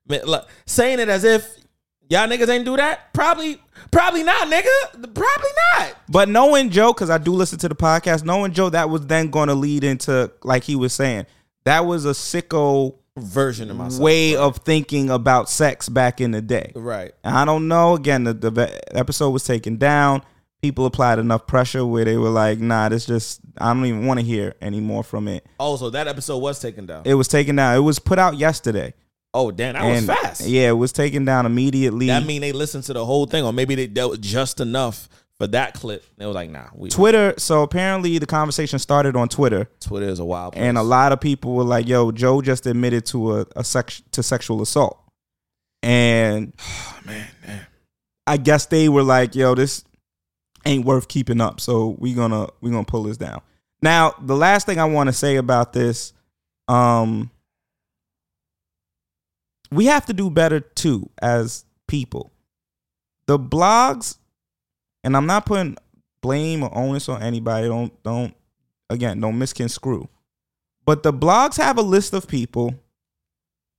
Man, 0.06 0.22
look, 0.24 0.48
saying 0.66 0.98
it 0.98 1.08
as 1.08 1.24
if 1.24 1.56
y'all 2.08 2.28
niggas 2.28 2.48
ain't 2.48 2.64
do 2.64 2.76
that? 2.76 3.12
Probably, 3.12 3.60
probably 3.90 4.22
not, 4.22 4.48
nigga. 4.48 5.14
Probably 5.14 5.50
not. 5.76 5.96
But 6.08 6.28
knowing 6.28 6.70
Joe, 6.70 6.92
because 6.92 7.10
I 7.10 7.18
do 7.18 7.32
listen 7.32 7.58
to 7.60 7.68
the 7.68 7.74
podcast, 7.74 8.24
knowing 8.24 8.52
Joe, 8.52 8.70
that 8.70 8.90
was 8.90 9.06
then 9.06 9.30
going 9.30 9.48
to 9.48 9.54
lead 9.54 9.84
into 9.84 10.30
like 10.42 10.64
he 10.64 10.76
was 10.76 10.92
saying, 10.92 11.26
that 11.64 11.86
was 11.86 12.04
a 12.04 12.10
sicko 12.10 12.94
version 13.16 13.70
of 13.70 13.76
myself. 13.76 14.02
way 14.02 14.36
of 14.36 14.58
thinking 14.58 15.08
about 15.08 15.48
sex 15.48 15.88
back 15.88 16.20
in 16.20 16.32
the 16.32 16.42
day. 16.42 16.72
Right. 16.74 17.12
And 17.22 17.36
I 17.36 17.44
don't 17.44 17.68
know. 17.68 17.94
Again, 17.94 18.24
the, 18.24 18.34
the 18.34 18.96
episode 18.96 19.30
was 19.30 19.44
taken 19.44 19.76
down. 19.76 20.22
People 20.64 20.86
applied 20.86 21.18
enough 21.18 21.46
pressure 21.46 21.84
where 21.84 22.06
they 22.06 22.16
were 22.16 22.30
like, 22.30 22.58
"Nah, 22.58 22.88
this 22.88 23.04
just 23.04 23.42
I 23.58 23.74
don't 23.74 23.84
even 23.84 24.06
want 24.06 24.18
to 24.20 24.24
hear 24.24 24.54
anymore 24.62 25.02
from 25.02 25.28
it." 25.28 25.44
Oh, 25.60 25.66
also, 25.66 25.90
that 25.90 26.08
episode 26.08 26.38
was 26.38 26.58
taken 26.58 26.86
down. 26.86 27.02
It 27.04 27.12
was 27.12 27.28
taken 27.28 27.56
down. 27.56 27.76
It 27.76 27.80
was 27.80 27.98
put 27.98 28.18
out 28.18 28.38
yesterday. 28.38 28.94
oh, 29.34 29.50
damn, 29.50 29.74
that 29.74 29.84
was 29.84 30.06
fast. 30.06 30.40
Yeah, 30.46 30.70
it 30.70 30.78
was 30.78 30.90
taken 30.90 31.26
down 31.26 31.44
immediately. 31.44 32.06
That 32.06 32.24
mean 32.24 32.40
they 32.40 32.52
listened 32.52 32.84
to 32.84 32.94
the 32.94 33.04
whole 33.04 33.26
thing, 33.26 33.44
or 33.44 33.52
maybe 33.52 33.74
they 33.74 33.86
dealt 33.86 34.22
just 34.22 34.58
enough 34.58 35.06
for 35.36 35.46
that 35.48 35.74
clip. 35.74 36.02
They 36.16 36.24
was 36.24 36.34
like, 36.34 36.48
nah, 36.48 36.68
we 36.74 36.88
Twitter. 36.88 37.34
So 37.36 37.62
apparently, 37.62 38.16
the 38.16 38.24
conversation 38.26 38.78
started 38.78 39.16
on 39.16 39.28
Twitter. 39.28 39.68
Twitter 39.80 40.06
is 40.08 40.18
a 40.18 40.24
wild 40.24 40.54
place. 40.54 40.64
and 40.64 40.78
a 40.78 40.82
lot 40.82 41.12
of 41.12 41.20
people 41.20 41.52
were 41.52 41.64
like, 41.64 41.86
"Yo, 41.86 42.10
Joe 42.10 42.40
just 42.40 42.64
admitted 42.66 43.04
to 43.06 43.40
a, 43.40 43.46
a 43.54 43.64
sex 43.64 44.02
to 44.12 44.22
sexual 44.22 44.62
assault," 44.62 44.98
and 45.82 46.54
man, 47.04 47.28
man, 47.46 47.66
I 48.26 48.38
guess 48.38 48.64
they 48.64 48.88
were 48.88 49.02
like, 49.02 49.34
"Yo, 49.34 49.54
this 49.54 49.84
ain't 50.66 50.84
worth 50.84 51.08
keeping 51.08 51.40
up," 51.40 51.60
so 51.60 51.96
we're 51.98 52.16
gonna 52.16 52.48
we're 52.60 52.72
gonna 52.72 52.84
pull 52.84 53.04
this 53.04 53.16
down. 53.16 53.40
Now, 53.82 54.14
the 54.20 54.36
last 54.36 54.66
thing 54.66 54.78
I 54.78 54.86
want 54.86 55.08
to 55.08 55.12
say 55.12 55.36
about 55.36 55.72
this, 55.72 56.12
um, 56.68 57.30
we 59.70 59.86
have 59.86 60.06
to 60.06 60.12
do 60.12 60.30
better 60.30 60.60
too 60.60 61.10
as 61.20 61.64
people. 61.86 62.32
The 63.26 63.38
blogs, 63.38 64.16
and 65.02 65.16
I'm 65.16 65.26
not 65.26 65.46
putting 65.46 65.76
blame 66.20 66.62
or 66.62 66.76
onus 66.76 67.08
on 67.08 67.22
anybody. 67.22 67.68
Don't 67.68 68.02
don't 68.02 68.34
again 68.88 69.20
don't 69.20 69.38
misconstrue. 69.38 70.08
But 70.86 71.02
the 71.02 71.12
blogs 71.12 71.56
have 71.56 71.78
a 71.78 71.82
list 71.82 72.12
of 72.14 72.26
people 72.26 72.74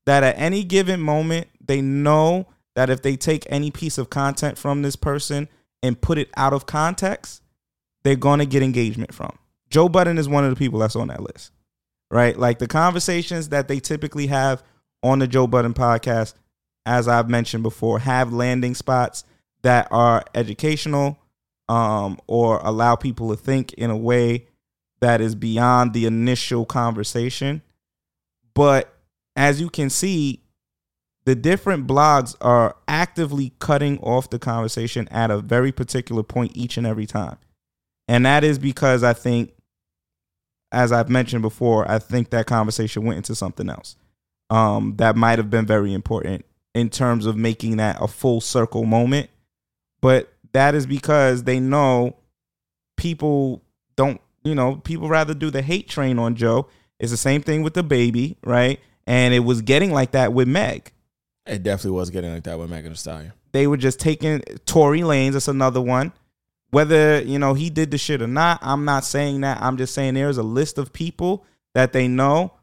that 0.06 0.24
at 0.24 0.38
any 0.38 0.64
given 0.64 1.02
moment 1.02 1.48
they 1.66 1.82
know 1.82 2.48
that 2.76 2.90
if 2.90 3.02
they 3.02 3.16
take 3.16 3.46
any 3.50 3.72
piece 3.72 3.98
of 3.98 4.10
content 4.10 4.58
from 4.58 4.82
this 4.82 4.96
person 4.96 5.48
and 5.86 6.00
put 6.00 6.18
it 6.18 6.30
out 6.36 6.52
of 6.52 6.66
context, 6.66 7.44
they're 8.04 8.16
going 8.16 8.40
to 8.40 8.46
get 8.46 8.64
engagement 8.64 9.14
from. 9.14 9.38
Joe 9.70 9.88
Budden 9.88 10.18
is 10.18 10.28
one 10.28 10.44
of 10.44 10.50
the 10.50 10.56
people 10.56 10.80
that's 10.80 10.96
on 10.96 11.10
that 11.10 11.22
list, 11.22 11.52
right? 12.10 12.38
Like 12.38 12.60
the 12.60 12.68
conversations 12.68 13.50
that 13.50 13.68
they 13.68 13.80
typically 13.80 14.28
have 14.28 14.64
on 15.04 15.20
the 15.20 15.28
Joe 15.28 15.48
Budden 15.48 15.74
podcast, 15.74 16.34
as 16.86 17.08
I've 17.08 17.30
mentioned 17.30 17.64
before, 17.64 18.00
have 18.00 18.34
landing 18.34 18.74
spots 18.74 19.24
that 19.62 19.88
are 19.92 20.24
educational 20.34 21.20
um, 21.70 22.20
or 22.28 22.60
allow 22.64 22.96
people 22.96 23.30
to 23.30 23.36
think 23.36 23.74
in 23.74 23.90
a 23.90 23.98
way 23.98 24.48
that 25.02 25.22
is 25.22 25.36
beyond 25.36 25.94
the 25.94 26.06
initial 26.06 26.66
conversation. 26.66 27.62
But 28.54 28.92
as 29.36 29.60
you 29.62 29.70
can 29.70 29.90
see, 29.90 30.42
the 31.26 31.36
different 31.36 31.88
blogs 31.88 32.36
are 32.40 32.76
actively 32.88 33.54
cutting 33.60 34.00
off 34.00 34.30
the 34.30 34.40
conversation 34.40 35.08
at 35.10 35.32
a 35.32 35.40
very 35.40 35.72
particular 35.72 36.24
point 36.24 36.52
each 36.56 36.78
and 36.78 36.86
every 36.86 37.08
time. 37.08 37.38
And 38.08 38.26
that 38.26 38.44
is 38.44 38.60
because 38.60 39.04
I 39.04 39.14
think, 39.14 39.52
as 40.72 40.92
I've 40.92 41.10
mentioned 41.10 41.42
before, 41.42 41.90
I 41.90 42.00
think 42.00 42.30
that 42.30 42.46
conversation 42.46 43.04
went 43.04 43.18
into 43.18 43.34
something 43.34 43.70
else 43.70 43.96
um, 44.50 44.96
that 44.98 45.16
might 45.16 45.40
have 45.40 45.50
been 45.50 45.66
very 45.66 45.94
important 45.94 46.46
in 46.76 46.90
terms 46.90 47.26
of 47.26 47.36
making 47.36 47.78
that 47.78 47.98
a 48.00 48.08
full 48.08 48.42
circle 48.42 48.84
moment. 48.84 49.30
But 50.02 50.32
that 50.54 50.76
is 50.76 50.86
because 50.86 51.44
they 51.44 51.60
know 51.60 52.16
people 52.98 53.64
don't, 53.96 54.22
you 54.44 54.54
know, 54.54 54.76
people 54.76 55.10
rather 55.10 55.34
do 55.34 55.50
the 55.50 55.64
hate 55.64 55.90
train 55.90 56.20
on 56.20 56.36
Joe. 56.36 56.68
It's 57.00 57.12
the 57.12 57.18
same 57.18 57.42
thing 57.42 57.64
with 57.64 57.74
DaBaby, 57.74 58.36
right? 58.44 58.80
And 59.08 59.34
it 59.34 59.40
was 59.40 59.62
getting 59.62 59.92
like 59.92 60.12
that 60.12 60.34
with 60.34 60.48
Meg. 60.48 60.92
It 61.46 61.64
definitely 61.64 61.98
was 61.98 62.10
getting 62.10 62.34
like 62.34 62.44
that 62.44 62.58
with 62.58 62.70
Megan 62.70 62.92
Thee 62.92 62.98
Stallion. 62.98 63.34
They 63.52 63.68
were 63.68 63.78
just 63.78 64.00
taking 64.00 64.42
Tory 64.66 65.02
Lanez. 65.02 65.34
That's 65.34 65.48
another 65.48 65.82
one. 65.82 66.12
Whether 66.72 67.22
you 67.22 67.40
know 67.40 67.54
he 67.54 67.70
did 67.70 67.92
the 67.92 67.98
shit 67.98 68.22
or 68.22 68.28
not, 68.28 68.60
I'm 68.62 68.84
not 68.84 69.06
saying 69.06 69.42
that. 69.42 69.62
I'm 69.62 69.78
just 69.78 69.94
saying 69.94 70.16
there's 70.16 70.38
a 70.38 70.44
list 70.44 70.78
of 70.78 70.92
people 70.92 71.46
that 71.74 71.94
they 71.94 72.08
know. 72.08 72.54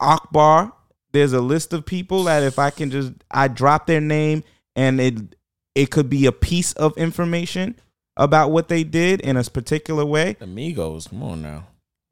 Akbar. 0.00 0.72
There's 1.12 1.32
a 1.34 1.40
list 1.40 1.72
of 1.72 1.84
people 1.84 2.24
that 2.24 2.42
if 2.42 2.58
I 2.58 2.70
can 2.70 2.90
just 2.90 3.12
I 3.30 3.48
drop 3.48 3.86
their 3.86 4.00
name 4.00 4.44
and 4.74 5.00
it 5.00 5.36
it 5.74 5.90
could 5.90 6.10
be 6.10 6.26
a 6.26 6.32
piece 6.32 6.72
of 6.74 6.96
information 6.98 7.76
about 8.16 8.50
what 8.50 8.68
they 8.68 8.84
did 8.84 9.20
in 9.20 9.36
a 9.36 9.44
particular 9.44 10.04
way. 10.04 10.36
Amigos, 10.40 11.08
come 11.08 11.22
on 11.22 11.42
now. 11.42 11.66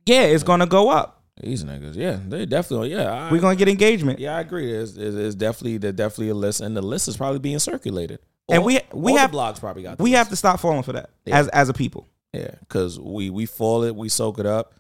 Yeah, 0.06 0.22
it's 0.22 0.42
gonna 0.42 0.66
go 0.66 0.90
up. 0.90 1.19
These 1.42 1.64
niggas, 1.64 1.96
yeah, 1.96 2.18
they 2.28 2.44
definitely, 2.46 2.92
yeah. 2.92 3.10
I, 3.28 3.32
We're 3.32 3.40
gonna 3.40 3.56
get 3.56 3.68
engagement. 3.68 4.18
Yeah, 4.18 4.36
I 4.36 4.40
agree. 4.40 4.72
It's, 4.72 4.92
there's, 4.92 5.14
there's 5.14 5.34
definitely, 5.34 5.78
there's 5.78 5.94
definitely 5.94 6.28
a 6.30 6.34
list, 6.34 6.60
and 6.60 6.76
the 6.76 6.82
list 6.82 7.08
is 7.08 7.16
probably 7.16 7.38
being 7.38 7.58
circulated. 7.58 8.18
And 8.48 8.64
we 8.64 8.80
we 8.92 9.12
have 9.14 9.30
blogs 9.30 9.60
probably 9.60 9.82
got. 9.84 9.98
we 10.00 10.12
have 10.12 10.28
to 10.30 10.36
stop 10.36 10.58
falling 10.60 10.82
for 10.82 10.92
that 10.94 11.10
Yeah. 11.24 11.38
as 11.38 11.48
as 11.48 11.68
a 11.68 11.72
people. 11.72 12.06
Yeah, 12.32 12.50
because 12.60 12.98
we 12.98 13.30
we 13.30 13.46
fall 13.46 13.84
it, 13.84 13.94
we 13.94 14.08
soak 14.08 14.38
it 14.38 14.46
up. 14.46 14.74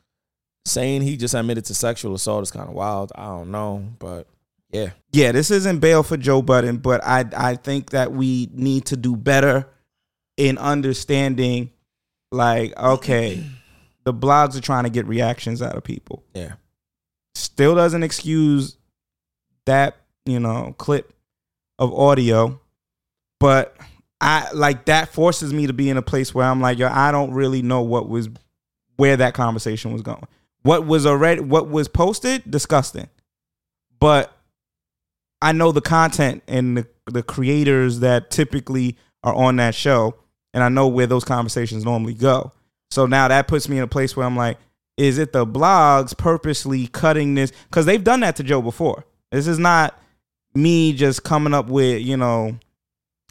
Saying 0.66 1.02
he 1.02 1.16
just 1.16 1.34
admitted 1.34 1.64
to 1.66 1.74
sexual 1.74 2.14
assault 2.14 2.42
is 2.42 2.50
kind 2.50 2.68
of 2.68 2.74
wild. 2.74 3.12
I 3.14 3.26
don't 3.26 3.50
know, 3.50 3.84
but 3.98 4.26
yeah, 4.72 4.90
yeah, 5.12 5.32
this 5.32 5.50
isn't 5.50 5.78
bail 5.78 6.02
for 6.02 6.16
Joe 6.16 6.42
Budden, 6.42 6.78
but 6.78 7.00
I 7.04 7.24
I 7.36 7.54
think 7.56 7.90
that 7.90 8.12
we 8.12 8.48
need 8.52 8.86
to 8.86 8.96
do 8.96 9.16
better 9.16 9.68
in 10.36 10.58
understanding 10.58 11.70
like 12.32 12.76
okay, 12.78 13.44
the 14.04 14.14
blogs 14.14 14.56
are 14.56 14.60
trying 14.60 14.84
to 14.84 14.90
get 14.90 15.06
reactions 15.06 15.62
out 15.62 15.76
of 15.76 15.84
people. 15.84 16.24
yeah. 16.34 16.54
Still 17.36 17.74
doesn't 17.76 18.02
excuse 18.02 18.76
that, 19.64 19.96
you 20.26 20.40
know, 20.40 20.74
clip 20.78 21.12
of 21.78 21.94
audio, 21.94 22.60
but 23.38 23.76
I 24.20 24.50
like 24.52 24.86
that 24.86 25.12
forces 25.12 25.52
me 25.52 25.66
to 25.66 25.72
be 25.72 25.88
in 25.88 25.96
a 25.96 26.02
place 26.02 26.34
where 26.34 26.46
I'm 26.46 26.60
like, 26.60 26.78
yo, 26.78 26.88
I 26.88 27.12
don't 27.12 27.32
really 27.32 27.62
know 27.62 27.82
what 27.82 28.08
was 28.08 28.28
where 28.96 29.16
that 29.16 29.32
conversation 29.34 29.92
was 29.92 30.02
going. 30.02 30.26
What 30.62 30.86
was 30.86 31.06
already 31.06 31.40
what 31.40 31.68
was 31.68 31.88
posted, 31.88 32.50
disgusting. 32.50 33.08
But 33.98 34.32
I 35.40 35.52
know 35.52 35.72
the 35.72 35.80
content 35.80 36.42
and 36.46 36.76
the, 36.76 36.86
the 37.06 37.22
creators 37.22 38.00
that 38.00 38.30
typically 38.30 38.96
are 39.22 39.34
on 39.34 39.56
that 39.56 39.74
show, 39.74 40.16
and 40.52 40.62
I 40.62 40.68
know 40.68 40.88
where 40.88 41.06
those 41.06 41.24
conversations 41.24 41.84
normally 41.84 42.14
go. 42.14 42.52
So 42.90 43.06
now 43.06 43.28
that 43.28 43.48
puts 43.48 43.68
me 43.68 43.78
in 43.78 43.84
a 43.84 43.88
place 43.88 44.16
where 44.16 44.26
I'm 44.26 44.36
like, 44.36 44.58
is 44.96 45.18
it 45.18 45.32
the 45.32 45.46
blogs 45.46 46.16
purposely 46.16 46.86
cutting 46.88 47.34
this? 47.34 47.52
Because 47.68 47.86
they've 47.86 48.02
done 48.02 48.20
that 48.20 48.36
to 48.36 48.42
Joe 48.42 48.60
before. 48.60 49.04
This 49.30 49.46
is 49.46 49.58
not 49.58 49.98
me 50.54 50.92
just 50.92 51.22
coming 51.22 51.54
up 51.54 51.68
with, 51.68 52.02
you 52.02 52.16
know, 52.16 52.58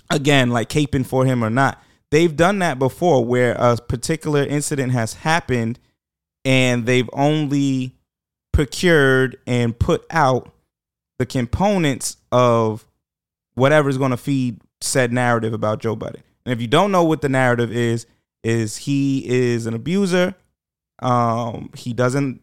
again, 0.09 0.49
like 0.49 0.69
caping 0.69 1.05
for 1.05 1.25
him 1.25 1.43
or 1.43 1.49
not. 1.49 1.81
They've 2.11 2.35
done 2.35 2.59
that 2.59 2.79
before 2.79 3.23
where 3.23 3.53
a 3.59 3.77
particular 3.77 4.43
incident 4.43 4.93
has 4.93 5.13
happened 5.13 5.77
and 6.43 6.85
they've 6.85 7.09
only 7.13 7.93
procured 8.51 9.37
and 9.45 9.77
put 9.77 10.05
out 10.09 10.51
the 11.19 11.25
components 11.25 12.17
of 12.31 12.87
whatever's 13.53 13.97
going 13.97 14.11
to 14.11 14.17
feed 14.17 14.61
said 14.81 15.11
narrative 15.13 15.53
about 15.53 15.81
Joe 15.81 15.95
Budden. 15.95 16.23
And 16.45 16.53
if 16.53 16.61
you 16.61 16.67
don't 16.67 16.91
know 16.91 17.03
what 17.03 17.21
the 17.21 17.29
narrative 17.29 17.71
is, 17.71 18.07
is 18.43 18.77
he 18.77 19.27
is 19.27 19.65
an 19.65 19.73
abuser. 19.73 20.35
Um, 21.01 21.71
he 21.75 21.93
doesn't 21.93 22.41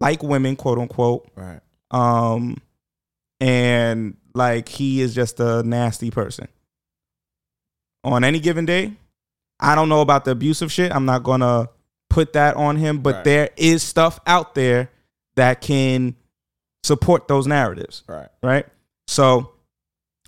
like 0.00 0.22
women, 0.22 0.56
quote 0.56 0.78
unquote. 0.78 1.30
Right. 1.34 1.60
Um, 1.90 2.58
and 3.40 4.16
like 4.34 4.68
he 4.68 5.00
is 5.00 5.14
just 5.14 5.40
a 5.40 5.62
nasty 5.62 6.10
person. 6.10 6.48
On 8.02 8.24
any 8.24 8.40
given 8.40 8.66
day, 8.66 8.92
I 9.60 9.74
don't 9.74 9.88
know 9.88 10.00
about 10.00 10.24
the 10.24 10.32
abusive 10.32 10.70
shit. 10.70 10.92
I'm 10.94 11.06
not 11.06 11.22
gonna 11.22 11.68
put 12.10 12.32
that 12.34 12.56
on 12.56 12.76
him, 12.76 12.98
but 12.98 13.16
Right. 13.16 13.24
there 13.24 13.50
is 13.56 13.82
stuff 13.82 14.20
out 14.26 14.54
there 14.54 14.90
that 15.36 15.60
can 15.60 16.14
support 16.82 17.28
those 17.28 17.46
narratives. 17.46 18.02
Right. 18.06 18.28
Right. 18.42 18.66
So 19.08 19.52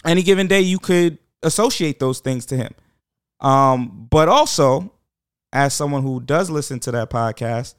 any 0.04 0.22
given 0.22 0.46
day 0.46 0.60
you 0.62 0.78
could 0.78 1.18
associate 1.42 1.98
those 2.00 2.20
things 2.20 2.46
to 2.46 2.56
him. 2.56 2.72
Um, 3.40 4.06
but 4.10 4.28
also, 4.28 4.90
as 5.52 5.74
someone 5.74 6.02
who 6.02 6.20
does 6.20 6.50
listen 6.50 6.80
to 6.80 6.90
that 6.92 7.10
podcast, 7.10 7.74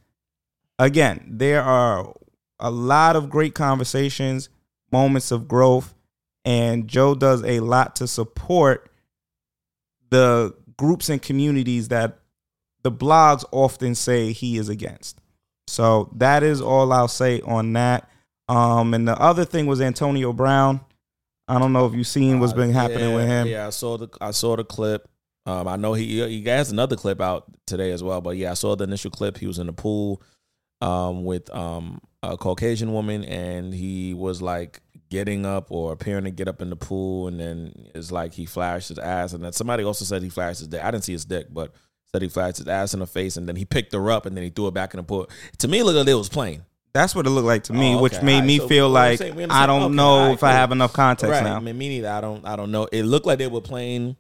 again, 0.80 1.26
there 1.28 1.62
are 1.62 2.14
a 2.60 2.72
lot 2.72 3.16
of 3.16 3.30
great 3.30 3.54
conversations, 3.54 4.50
moments 4.92 5.32
of 5.32 5.48
growth, 5.48 5.94
and 6.46 6.88
Joe 6.88 7.14
does 7.14 7.44
a 7.44 7.60
lot 7.60 7.96
to 7.98 8.08
support 8.08 8.90
the 10.10 10.56
groups 10.78 11.10
and 11.10 11.22
communities 11.22 11.90
that 11.90 12.20
the 12.84 12.92
blogs 12.92 13.44
often 13.52 13.96
say 13.96 14.32
he 14.32 14.58
is 14.58 14.70
against. 14.70 15.20
So 15.68 16.10
that 16.16 16.44
is 16.44 16.62
all 16.62 16.94
I'll 16.94 17.10
say 17.10 17.42
on 17.42 17.74
that. 17.74 18.10
Um, 18.48 18.94
and 18.94 19.08
the 19.08 19.20
other 19.20 19.44
thing 19.44 19.66
was 19.66 19.82
Antonio 19.82 20.32
Brown. 20.32 20.80
I 21.50 21.60
don't 21.60 21.74
know 21.74 21.86
if 21.86 21.94
you've 21.94 22.08
seen 22.08 22.40
what's 22.40 22.54
been 22.54 22.72
happening 22.72 23.10
yeah, 23.10 23.16
with 23.16 23.28
him. 23.28 23.48
Yeah, 23.48 23.68
I 23.68 23.70
saw 23.72 23.98
the 23.98 24.10
I 24.20 24.32
saw 24.32 24.56
the 24.56 24.64
clip. 24.64 25.08
Um, 25.48 25.67
I 25.67 25.77
know 25.77 25.93
he 25.93 26.27
he 26.27 26.43
has 26.50 26.72
another 26.72 26.95
clip 26.98 27.22
out 27.22 27.45
today 27.66 27.92
as 27.92 28.03
well. 28.03 28.22
But 28.22 28.38
yeah, 28.38 28.51
I 28.51 28.53
saw 28.53 28.76
the 28.76 28.84
initial 28.84 29.09
clip. 29.09 29.38
He 29.38 29.48
was 29.48 29.59
in 29.59 29.67
the 29.67 29.74
pool 29.74 30.22
um, 30.82 31.24
with 31.24 31.50
um, 31.56 32.01
a 32.22 32.38
Caucasian 32.38 32.92
woman, 32.93 33.24
and 33.24 33.74
he 33.74 34.14
was 34.14 34.42
like 34.42 34.82
getting 35.09 35.45
up 35.45 35.72
or 35.72 35.93
appearing 35.93 36.26
to 36.26 36.32
get 36.32 36.50
up 36.50 36.61
in 36.61 36.69
the 36.69 36.76
pool, 36.76 37.27
and 37.30 37.40
then 37.40 37.88
it's 37.95 38.11
like 38.11 38.34
he 38.34 38.45
flashed 38.45 38.90
his 38.90 39.00
ass, 39.00 39.32
and 39.34 39.43
then 39.43 39.53
somebody 39.53 39.84
also 39.85 40.03
said 40.03 40.22
he 40.22 40.30
flashed 40.30 40.59
his 40.59 40.67
dick. 40.67 40.84
I 40.84 40.92
didn't 40.92 41.06
see 41.06 41.14
his 41.14 41.24
dick, 41.26 41.48
but 41.50 41.72
said 42.11 42.22
he 42.22 42.27
flashed 42.27 42.58
his 42.58 42.67
ass 42.67 42.93
in 42.93 43.00
the 43.00 43.08
face, 43.08 43.38
and 43.38 43.48
then 43.48 43.56
he 43.56 43.64
picked 43.64 43.93
her 43.93 44.11
up, 44.11 44.26
and 44.26 44.35
then 44.35 44.43
he 44.43 44.50
threw 44.50 44.67
it 44.67 44.74
back 44.74 44.93
in 44.93 44.98
the 44.98 45.03
pool. 45.03 45.30
To 45.59 45.67
me, 45.69 45.80
it 45.80 45.85
looked 45.85 45.98
like 45.98 46.08
it 46.08 46.14
was 46.14 46.30
playing. 46.30 46.66
That's 46.93 47.16
what 47.16 47.26
it 47.26 47.30
looked 47.30 47.48
like 47.48 47.64
to 47.66 47.74
me, 47.74 47.95
Oh, 47.95 48.01
which 48.01 48.22
made 48.22 48.35
Alright, 48.35 48.45
me 48.45 48.58
so 48.58 48.67
feel 48.67 48.90
like 48.90 49.22
I 49.22 49.66
don't 49.67 49.84
Okay, 49.84 49.93
know 49.95 50.19
alright, 50.19 50.34
if 50.34 50.43
I 50.43 50.51
have 50.51 50.72
enough 50.72 50.93
context 50.93 51.32
right. 51.32 51.43
now. 51.43 51.56
I 51.56 51.59
mean, 51.59 51.77
me 51.77 51.90
neither. 51.90 52.09
I 52.09 52.19
don't. 52.22 52.45
I 52.45 52.56
don't 52.56 52.72
know. 52.72 52.88
It 52.92 53.03
looked 53.03 53.26
like 53.26 53.38
they 53.38 53.48
were 53.48 53.61
playing 53.61 54.16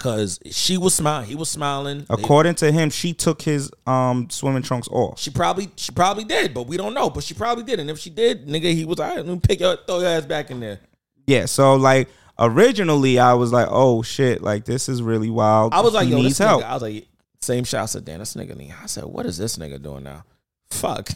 because 0.00 0.38
she 0.50 0.78
was 0.78 0.94
smiling. 0.94 1.26
He 1.28 1.34
was 1.34 1.50
smiling. 1.50 1.98
They- 2.08 2.14
According 2.14 2.54
to 2.56 2.72
him, 2.72 2.88
she 2.88 3.12
took 3.12 3.42
his 3.42 3.70
um 3.86 4.30
swimming 4.30 4.62
trunks 4.62 4.88
off. 4.88 5.20
She 5.20 5.30
probably 5.30 5.70
she 5.76 5.92
probably 5.92 6.24
did, 6.24 6.54
but 6.54 6.66
we 6.66 6.78
don't 6.78 6.94
know. 6.94 7.10
But 7.10 7.22
she 7.22 7.34
probably 7.34 7.64
did, 7.64 7.78
and 7.80 7.90
if 7.90 7.98
she 7.98 8.08
did, 8.08 8.46
nigga, 8.48 8.72
he 8.72 8.86
was 8.86 8.98
all 8.98 9.08
right. 9.08 9.18
Let 9.18 9.26
me 9.26 9.38
pick 9.38 9.60
your 9.60 9.76
throw 9.86 9.98
your 10.00 10.08
ass 10.08 10.24
back 10.24 10.50
in 10.50 10.58
there. 10.60 10.80
Yeah, 11.26 11.44
so 11.44 11.74
like 11.76 12.08
originally 12.38 13.18
I 13.18 13.34
was 13.34 13.52
like, 13.52 13.68
oh 13.70 14.00
shit, 14.02 14.42
like 14.42 14.64
this 14.64 14.88
is 14.88 15.02
really 15.02 15.28
wild. 15.30 15.74
I 15.74 15.80
was 15.82 15.92
like, 15.92 16.06
he 16.06 16.12
yo, 16.12 16.22
needs 16.22 16.38
help. 16.38 16.62
nigga. 16.62 16.66
I 16.68 16.72
was 16.74 16.82
like, 16.82 17.06
same 17.42 17.64
shot. 17.64 17.82
I 17.82 17.86
said, 17.86 18.04
damn, 18.06 18.20
this 18.20 18.34
nigga. 18.34 18.56
need- 18.56 18.74
I 18.82 18.86
said, 18.86 19.04
what 19.04 19.26
is 19.26 19.36
this 19.36 19.58
nigga 19.58 19.80
doing 19.82 20.04
now? 20.04 20.24
Fuck. 20.70 21.10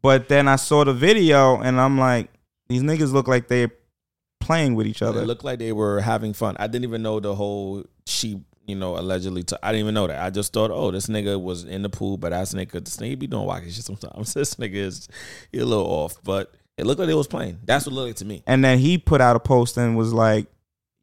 But 0.00 0.28
then 0.28 0.48
I 0.48 0.56
saw 0.56 0.84
the 0.84 0.94
video 0.94 1.60
and 1.60 1.78
I'm 1.80 1.98
like, 1.98 2.28
these 2.68 2.82
niggas 2.82 3.12
look 3.12 3.28
like 3.28 3.48
they're 3.48 3.70
playing 4.42 4.74
with 4.74 4.86
each 4.86 5.02
other. 5.02 5.22
It 5.22 5.26
looked 5.26 5.44
like 5.44 5.58
they 5.58 5.72
were 5.72 6.00
having 6.00 6.32
fun. 6.32 6.56
I 6.58 6.66
didn't 6.66 6.84
even 6.84 7.02
know 7.02 7.20
the 7.20 7.34
whole 7.34 7.84
she, 8.06 8.40
you 8.66 8.74
know, 8.74 8.98
allegedly. 8.98 9.44
I 9.62 9.72
didn't 9.72 9.84
even 9.84 9.94
know 9.94 10.06
that. 10.06 10.22
I 10.22 10.30
just 10.30 10.52
thought, 10.52 10.70
oh, 10.70 10.90
this 10.90 11.06
nigga 11.06 11.40
was 11.40 11.64
in 11.64 11.82
the 11.82 11.88
pool, 11.88 12.16
but 12.16 12.30
that's 12.30 12.52
nigga. 12.52 12.84
This 12.84 12.96
nigga 12.96 13.18
be 13.18 13.26
doing 13.26 13.46
wacky 13.46 13.72
shit 13.72 13.84
sometimes. 13.84 14.34
This 14.34 14.56
nigga 14.56 14.74
is 14.74 15.08
he 15.50 15.58
a 15.58 15.64
little 15.64 15.86
off, 15.86 16.16
but 16.24 16.52
it 16.76 16.86
looked 16.86 16.98
like 16.98 17.08
they 17.08 17.14
was 17.14 17.28
playing. 17.28 17.60
That's 17.64 17.86
what 17.86 17.92
it 17.92 17.94
looked 17.94 18.08
like 18.08 18.16
to 18.16 18.24
me. 18.24 18.42
And 18.46 18.64
then 18.64 18.78
he 18.78 18.98
put 18.98 19.20
out 19.20 19.36
a 19.36 19.40
post 19.40 19.76
and 19.76 19.96
was 19.96 20.12
like, 20.12 20.46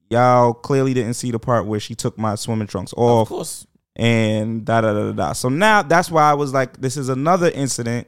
y'all 0.10 0.54
clearly 0.54 0.94
didn't 0.94 1.14
see 1.14 1.32
the 1.32 1.40
part 1.40 1.66
where 1.66 1.80
she 1.80 1.96
took 1.96 2.18
my 2.18 2.36
swimming 2.36 2.68
trunks 2.68 2.94
off. 2.98 3.28
Of 3.28 3.30
course. 3.30 3.68
And 3.96 4.66
da 4.66 4.82
da 4.82 4.94
da 4.94 5.04
da 5.08 5.12
da. 5.12 5.34
So 5.34 5.50
now 5.50 5.82
that's 5.82 6.10
why 6.10 6.30
I 6.30 6.34
was 6.34 6.54
like, 6.54 6.80
this 6.80 6.98
is 6.98 7.10
another 7.10 7.50
incident 7.50 8.08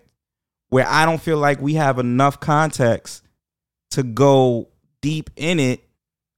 where 0.70 0.88
I 0.88 1.06
don't 1.06 1.22
feel 1.22 1.38
like 1.38 1.62
we 1.62 1.74
have 1.76 2.00
enough 2.00 2.40
context 2.40 3.24
to 3.92 4.04
go 4.04 4.70
deep 5.02 5.30
in 5.36 5.60
it. 5.60 5.82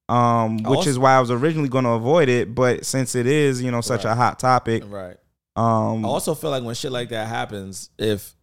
Um, 0.10 0.58
which 0.58 0.66
Also- 0.80 0.90
is 0.90 1.00
why 1.00 1.14
I 1.16 1.20
was 1.22 1.32
originally 1.32 1.70
going 1.70 1.86
to 1.86 1.92
avoid 1.92 2.28
it, 2.30 2.54
but 2.54 2.86
since 2.86 3.16
it 3.16 3.26
is, 3.26 3.62
you 3.62 3.72
know, 3.72 3.80
such 3.82 4.04
a 4.04 4.14
hot 4.14 4.38
topic, 4.38 4.84
Right. 4.86 5.16
um, 5.56 6.06
I 6.06 6.10
also 6.10 6.36
feel 6.36 6.50
like 6.50 6.64
when 6.64 6.76
shit 6.76 6.92
like 6.92 7.10
that 7.10 7.28
happens, 7.30 7.90
if 7.98 8.36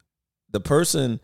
the 0.51 0.61
person 0.61 1.21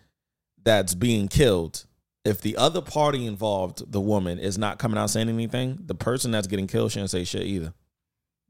that's 0.62 0.94
being 0.94 1.28
killed, 1.28 1.86
if 2.24 2.40
the 2.42 2.56
other 2.58 2.82
party 2.82 3.24
involved, 3.24 3.90
the 3.90 4.00
woman, 4.00 4.38
is 4.38 4.58
not 4.58 4.78
coming 4.78 4.98
out 4.98 5.08
saying 5.10 5.28
anything, 5.30 5.78
the 5.86 5.94
person 5.94 6.32
that's 6.32 6.46
getting 6.46 6.66
killed 6.66 6.92
shouldn't 6.92 7.10
say 7.10 7.24
shit 7.24 7.42
either. 7.44 7.72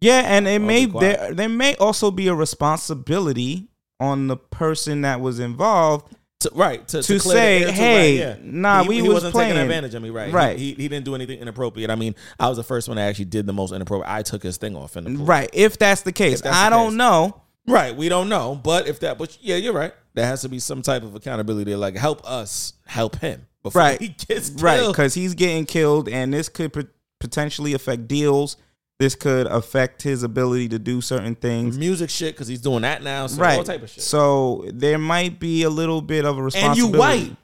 Yeah, 0.01 0.23
and 0.27 0.49
it 0.49 0.59
may 0.61 0.87
there 0.87 1.33
there 1.33 1.49
may 1.49 1.77
also 1.77 2.11
be 2.11 2.27
a 2.29 2.35
responsibility 2.35 3.69
on 4.01 4.27
the 4.27 4.37
person 4.37 5.03
that 5.03 5.21
was 5.21 5.39
involved 5.39 6.15
To, 6.41 6.51
right 6.55 6.87
to, 6.89 7.03
to, 7.03 7.13
the 7.15 7.19
say, 7.21 7.63
air, 7.65 7.73
hey, 7.73 8.21
right, 8.27 8.37
yeah. 8.39 8.43
nah, 8.43 8.83
he, 8.83 8.89
we 8.91 8.95
he 8.97 9.03
was 9.03 9.15
wasn't 9.15 9.33
playing 9.33 9.53
taking 9.55 9.63
advantage 9.63 9.95
of 9.95 10.03
me, 10.03 10.11
right? 10.11 10.27
He- 10.29 10.33
Right, 10.35 10.59
He, 10.59 10.75
he, 10.75 10.87
didn't 10.89 11.07
do 11.07 11.15
anything 11.15 11.39
inappropriate. 11.39 11.89
I 11.91 11.95
mean, 11.95 12.15
I 12.39 12.49
was 12.49 12.59
the 12.59 12.63
first 12.63 12.89
one 12.89 12.99
that 12.99 13.09
actually 13.09 13.25
did 13.27 13.47
the 13.47 13.55
most 13.55 13.73
inappropriate. 13.73 14.11
I 14.13 14.21
took 14.23 14.43
his 14.43 14.59
thing 14.59 14.77
off 14.77 14.99
in 14.99 15.05
the 15.05 15.15
pool. 15.17 15.25
right. 15.25 15.49
If 15.55 15.79
that's 15.79 16.03
the 16.03 16.13
case, 16.13 16.43
that's 16.43 16.55
I 16.55 16.69
the 16.69 16.77
don't 16.77 16.91
case. 16.91 16.97
know. 16.99 17.43
Right, 17.67 17.97
we 17.97 18.09
don't 18.11 18.29
know, 18.29 18.55
but 18.63 18.87
if 18.87 19.01
that, 19.01 19.17
but 19.19 19.37
yeah, 19.41 19.57
you're 19.57 19.73
right. 19.73 19.93
There 20.15 20.27
has 20.27 20.43
to 20.43 20.49
be 20.51 20.59
some 20.59 20.83
type 20.83 21.03
of 21.03 21.15
accountability 21.15 21.71
to 21.73 21.79
like 21.79 21.97
help 21.97 22.25
us 22.29 22.75
help 22.87 23.17
him 23.17 23.47
before 23.63 23.81
Right, 23.81 24.01
he 24.01 24.09
gets 24.09 24.51
killed. 24.51 24.63
right, 24.63 24.87
because 24.87 25.15
he's 25.15 25.35
getting 25.35 25.65
killed, 25.65 26.09
and 26.09 26.33
this 26.35 26.49
could 26.51 26.73
pot- 26.73 26.87
potentially 27.19 27.73
affect 27.73 28.07
deals. 28.09 28.57
This 28.99 29.15
could 29.15 29.47
affect 29.49 30.03
his 30.03 30.23
ability 30.23 30.69
to 30.71 30.79
do 30.79 31.03
certain 31.03 31.35
things. 31.35 31.77
music 31.77 32.09
shit 32.09 32.35
because 32.35 32.49
he's 32.49 32.63
doing 32.63 32.83
that 32.83 33.03
now. 33.03 33.27
So 33.27 33.43
right. 33.43 33.59
all 33.59 33.65
type 33.65 33.83
of 33.83 33.91
shit. 33.91 34.03
So 34.03 34.65
there 34.73 34.97
might 34.97 35.39
be 35.39 35.65
a 35.65 35.71
little 35.71 36.01
bit 36.01 36.25
of 36.25 36.39
a 36.39 36.43
responsibility. 36.43 36.81
And 36.83 36.95
you 36.95 36.99
white. 36.99 37.37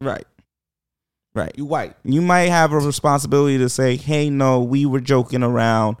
Right. 0.00 0.26
Right. 1.34 1.52
You 1.56 1.64
white. 1.64 1.94
You 2.02 2.22
might 2.22 2.48
have 2.48 2.72
a 2.72 2.78
responsibility 2.78 3.58
to 3.58 3.68
say, 3.68 3.96
"Hey, 3.96 4.30
no, 4.30 4.62
we 4.62 4.84
were 4.84 5.00
joking 5.00 5.44
around. 5.44 5.98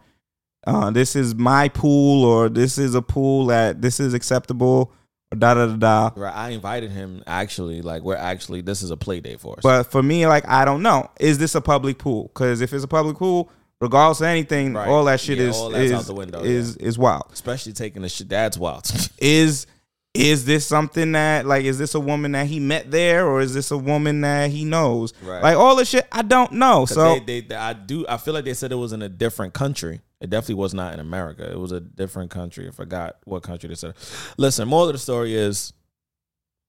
Uh, 0.66 0.90
this 0.90 1.14
is 1.14 1.36
my 1.36 1.68
pool, 1.68 2.24
or 2.24 2.48
this 2.48 2.76
is 2.76 2.96
a 2.96 3.02
pool 3.02 3.46
that 3.46 3.82
this 3.82 4.00
is 4.00 4.12
acceptable." 4.12 4.92
Or 5.30 5.36
da 5.36 5.54
da 5.54 5.66
da 5.66 5.76
da. 5.76 6.10
Right, 6.16 6.34
I 6.34 6.50
invited 6.50 6.90
him. 6.90 7.22
Actually, 7.26 7.82
like 7.82 8.02
we're 8.02 8.16
actually 8.16 8.62
this 8.62 8.82
is 8.82 8.90
a 8.90 8.96
play 8.96 9.20
day 9.20 9.36
for 9.36 9.56
us. 9.58 9.62
But 9.62 9.84
for 9.84 10.02
me, 10.02 10.26
like, 10.26 10.48
I 10.48 10.64
don't 10.64 10.82
know. 10.82 11.10
Is 11.20 11.38
this 11.38 11.54
a 11.54 11.60
public 11.60 11.98
pool? 11.98 12.24
Because 12.34 12.60
if 12.60 12.72
it's 12.72 12.84
a 12.84 12.88
public 12.88 13.18
pool, 13.18 13.50
regardless 13.80 14.20
of 14.20 14.26
anything, 14.26 14.74
Right. 14.74 14.88
all 14.88 15.04
that 15.04 15.20
shit 15.20 15.38
Yeah, 15.38 15.44
is 15.48 15.56
is 15.60 15.92
out 15.92 16.04
the 16.04 16.14
window, 16.14 16.42
is 16.42 16.76
is 16.76 16.98
wild. 16.98 17.24
especially 17.32 17.72
taking 17.72 18.02
the 18.02 18.08
shit, 18.08 18.28
that's 18.28 18.56
wild. 18.58 18.90
Is 19.18 19.66
is 20.14 20.46
this 20.46 20.64
something 20.64 21.12
that 21.12 21.44
like 21.44 21.64
is 21.64 21.76
this 21.76 21.94
a 21.94 22.00
woman 22.00 22.32
that 22.32 22.46
he 22.46 22.58
met 22.58 22.90
there, 22.90 23.26
or 23.26 23.40
is 23.40 23.52
this 23.52 23.70
a 23.70 23.76
woman 23.76 24.22
that 24.22 24.50
he 24.50 24.64
knows? 24.64 25.12
Right. 25.22 25.42
Like 25.42 25.56
all 25.58 25.76
the 25.76 25.84
shit, 25.84 26.06
I 26.10 26.22
don't 26.22 26.52
know. 26.52 26.86
So 26.86 27.18
they, 27.20 27.42
they, 27.42 27.54
I 27.54 27.74
do. 27.74 28.06
I 28.08 28.16
feel 28.16 28.32
like 28.32 28.46
they 28.46 28.54
said 28.54 28.72
it 28.72 28.76
was 28.76 28.94
in 28.94 29.02
a 29.02 29.10
different 29.10 29.52
country. 29.52 30.00
It 30.22 30.30
definitely 30.30 30.54
was 30.54 30.72
not 30.72 30.94
in 30.94 31.00
America. 31.00 31.50
It 31.50 31.58
was 31.58 31.70
a 31.72 31.80
different 31.80 32.30
country. 32.30 32.66
I 32.66 32.70
forgot 32.70 33.16
what 33.24 33.42
country 33.42 33.68
they 33.68 33.74
said. 33.74 33.92
Listen, 34.38 34.66
more 34.68 34.86
of 34.86 34.92
the 34.92 34.98
story 34.98 35.34
is 35.34 35.74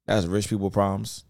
that's 0.05 0.25
rich 0.25 0.49
people 0.49 0.69
problems. 0.69 1.23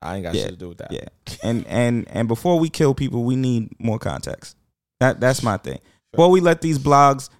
I 0.00 0.16
ain't 0.16 0.24
got 0.24 0.34
yeah, 0.34 0.42
shit 0.44 0.52
to 0.52 0.56
do 0.56 0.68
with 0.70 0.78
that. 0.78 0.92
Yeah, 0.92 1.08
and 1.42 1.66
and 1.66 2.08
and 2.08 2.26
before 2.26 2.58
we 2.58 2.70
kill 2.70 2.94
people, 2.94 3.24
we 3.24 3.36
need 3.36 3.78
more 3.78 3.98
context. 3.98 4.56
That 5.00 5.20
that's 5.20 5.42
my 5.42 5.56
thing. 5.56 5.80
Before 6.12 6.30
we 6.30 6.40
let 6.40 6.60
these 6.60 6.78
blogs, 6.78 7.30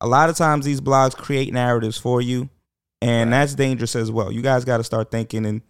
a 0.00 0.06
lot 0.06 0.30
of 0.30 0.36
times 0.36 0.64
these 0.64 0.80
blogs 0.80 1.16
create 1.16 1.52
narratives 1.52 1.98
for 1.98 2.20
you, 2.20 2.48
and 3.00 3.32
that's 3.32 3.54
dangerous 3.54 3.96
as 3.96 4.10
well. 4.10 4.30
You 4.30 4.42
guys 4.42 4.64
got 4.64 4.78
to 4.78 4.84
start 4.84 5.10
thinking 5.10 5.46
and 5.46 5.62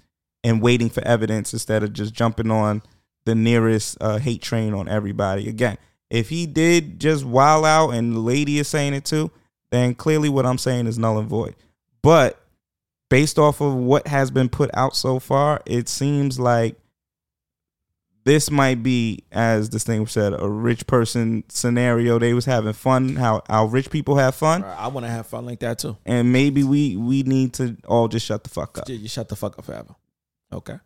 and 0.44 0.62
waiting 0.62 0.88
for 0.88 1.02
evidence 1.04 1.52
instead 1.52 1.82
of 1.82 1.92
just 1.92 2.14
jumping 2.14 2.50
on 2.50 2.82
the 3.24 3.34
nearest 3.34 3.98
uh, 4.00 4.18
hate 4.18 4.42
train 4.42 4.74
on 4.74 4.88
everybody. 4.88 5.48
Again, 5.48 5.76
if 6.10 6.28
he 6.28 6.46
did 6.46 7.00
just 7.00 7.24
wild 7.24 7.64
out 7.64 7.90
and 7.90 8.14
the 8.14 8.20
lady 8.20 8.58
is 8.58 8.68
saying 8.68 8.94
it 8.94 9.04
too, 9.04 9.30
then 9.70 9.94
clearly 9.94 10.28
what 10.28 10.46
I'm 10.46 10.58
saying 10.58 10.86
is 10.86 10.98
null 10.98 11.18
and 11.18 11.28
void. 11.28 11.56
But 12.02 12.40
based 13.10 13.38
off 13.38 13.60
of 13.60 13.74
what 13.74 14.06
has 14.06 14.30
been 14.30 14.48
put 14.48 14.70
out 14.74 14.94
so 14.94 15.18
far, 15.18 15.60
it 15.66 15.88
seems 15.88 16.38
like 16.38 16.76
this 18.26 18.50
might 18.50 18.82
be, 18.82 19.24
as 19.32 19.70
this 19.70 19.84
thing 19.84 20.06
said, 20.06 20.34
a 20.38 20.46
rich 20.48 20.86
person 20.86 21.44
scenario. 21.48 22.18
They 22.18 22.34
was 22.34 22.44
having 22.44 22.72
fun, 22.74 23.16
how 23.16 23.42
how 23.48 23.66
rich 23.66 23.88
people 23.88 24.16
have 24.16 24.34
fun, 24.34 24.64
I 24.64 24.88
want 24.88 25.06
to 25.06 25.10
have 25.10 25.26
fun 25.26 25.46
like 25.46 25.60
that 25.60 25.78
too. 25.78 25.96
and 26.04 26.30
maybe 26.32 26.62
we 26.64 26.96
we 26.96 27.22
need 27.22 27.54
to 27.54 27.76
all 27.86 28.08
just 28.08 28.26
shut 28.26 28.44
the 28.44 28.50
fuck 28.50 28.76
up. 28.78 28.88
You 28.88 28.96
you 28.96 29.08
shut 29.08 29.28
the 29.28 29.36
fuck 29.36 29.58
up 29.58 29.64
forever. 29.64 29.94
Okay. 30.52 30.76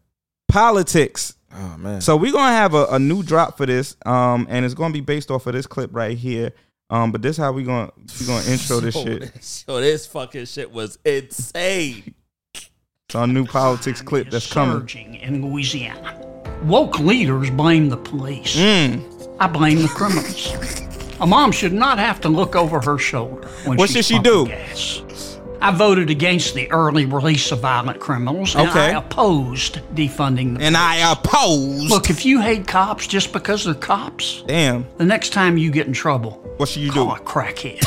Politics. 0.48 1.34
Oh 1.54 1.76
man. 1.78 2.00
So 2.00 2.16
we're 2.16 2.32
gonna 2.32 2.52
have 2.56 2.74
a, 2.74 2.86
a 2.90 2.98
new 2.98 3.22
drop 3.22 3.56
for 3.56 3.66
this, 3.66 3.96
um, 4.06 4.46
and 4.50 4.64
it's 4.64 4.74
gonna 4.74 4.92
be 4.92 5.00
based 5.00 5.30
off 5.30 5.46
of 5.46 5.54
this 5.54 5.66
clip 5.66 5.90
right 5.92 6.16
here. 6.16 6.52
Um, 6.90 7.12
but 7.12 7.22
this 7.22 7.36
how 7.36 7.52
we 7.52 7.62
gonna 7.64 7.90
we 8.20 8.26
gonna 8.26 8.44
intro 8.50 8.80
this 8.80 8.94
Yo, 8.96 9.04
shit. 9.04 9.32
this- 9.34 9.64
Yo, 9.66 9.80
this 9.80 10.06
fucking 10.06 10.44
shit 10.46 10.70
was 10.70 10.98
insane. 11.04 12.14
It's 12.54 13.14
our 13.14 13.26
new 13.26 13.44
politics 13.46 14.02
clip 14.02 14.30
that's 14.30 14.52
coming. 14.52 14.80
surging 14.80 15.14
in 15.14 15.44
Louisiana. 15.50 16.26
Woke 16.62 16.98
leaders 16.98 17.50
blame 17.50 17.88
the 17.88 17.96
police. 17.96 18.56
Mm. 18.56 19.02
I 19.40 19.46
blame 19.46 19.80
the 19.82 19.88
criminals. 19.88 20.52
A 21.20 21.26
mom 21.26 21.52
should 21.52 21.72
not 21.72 21.98
have 21.98 22.20
to 22.22 22.28
look 22.28 22.54
over 22.56 22.80
her 22.80 22.98
shoulder 22.98 23.46
when 23.64 23.76
What 23.78 23.88
she's 23.90 24.06
should 24.06 24.16
she 24.16 24.22
do? 24.22 24.46
Gas. 24.46 25.02
I 25.62 25.70
voted 25.70 26.08
against 26.08 26.54
the 26.54 26.70
early 26.72 27.04
release 27.04 27.52
of 27.52 27.60
violent 27.60 28.00
criminals, 28.00 28.54
and 28.54 28.66
Okay. 28.68 28.94
I 28.94 28.98
opposed 28.98 29.80
defunding 29.94 30.56
the 30.58 30.64
And 30.64 30.74
I 30.76 31.12
oppose. 31.12 31.90
Look, 31.90 32.08
if 32.08 32.24
you 32.24 32.40
hate 32.40 32.66
cops 32.66 33.06
just 33.06 33.32
because 33.34 33.64
they're 33.64 33.74
cops, 33.74 34.42
Damn. 34.46 34.86
the 34.96 35.04
next 35.04 35.34
time 35.34 35.58
you 35.58 35.70
get 35.70 35.86
in 35.86 35.92
trouble, 35.92 36.42
What 36.56 36.70
should 36.70 36.80
you 36.82 36.90
call 36.90 37.06
do? 37.06 37.12
a 37.12 37.18
crackhead. 37.20 37.84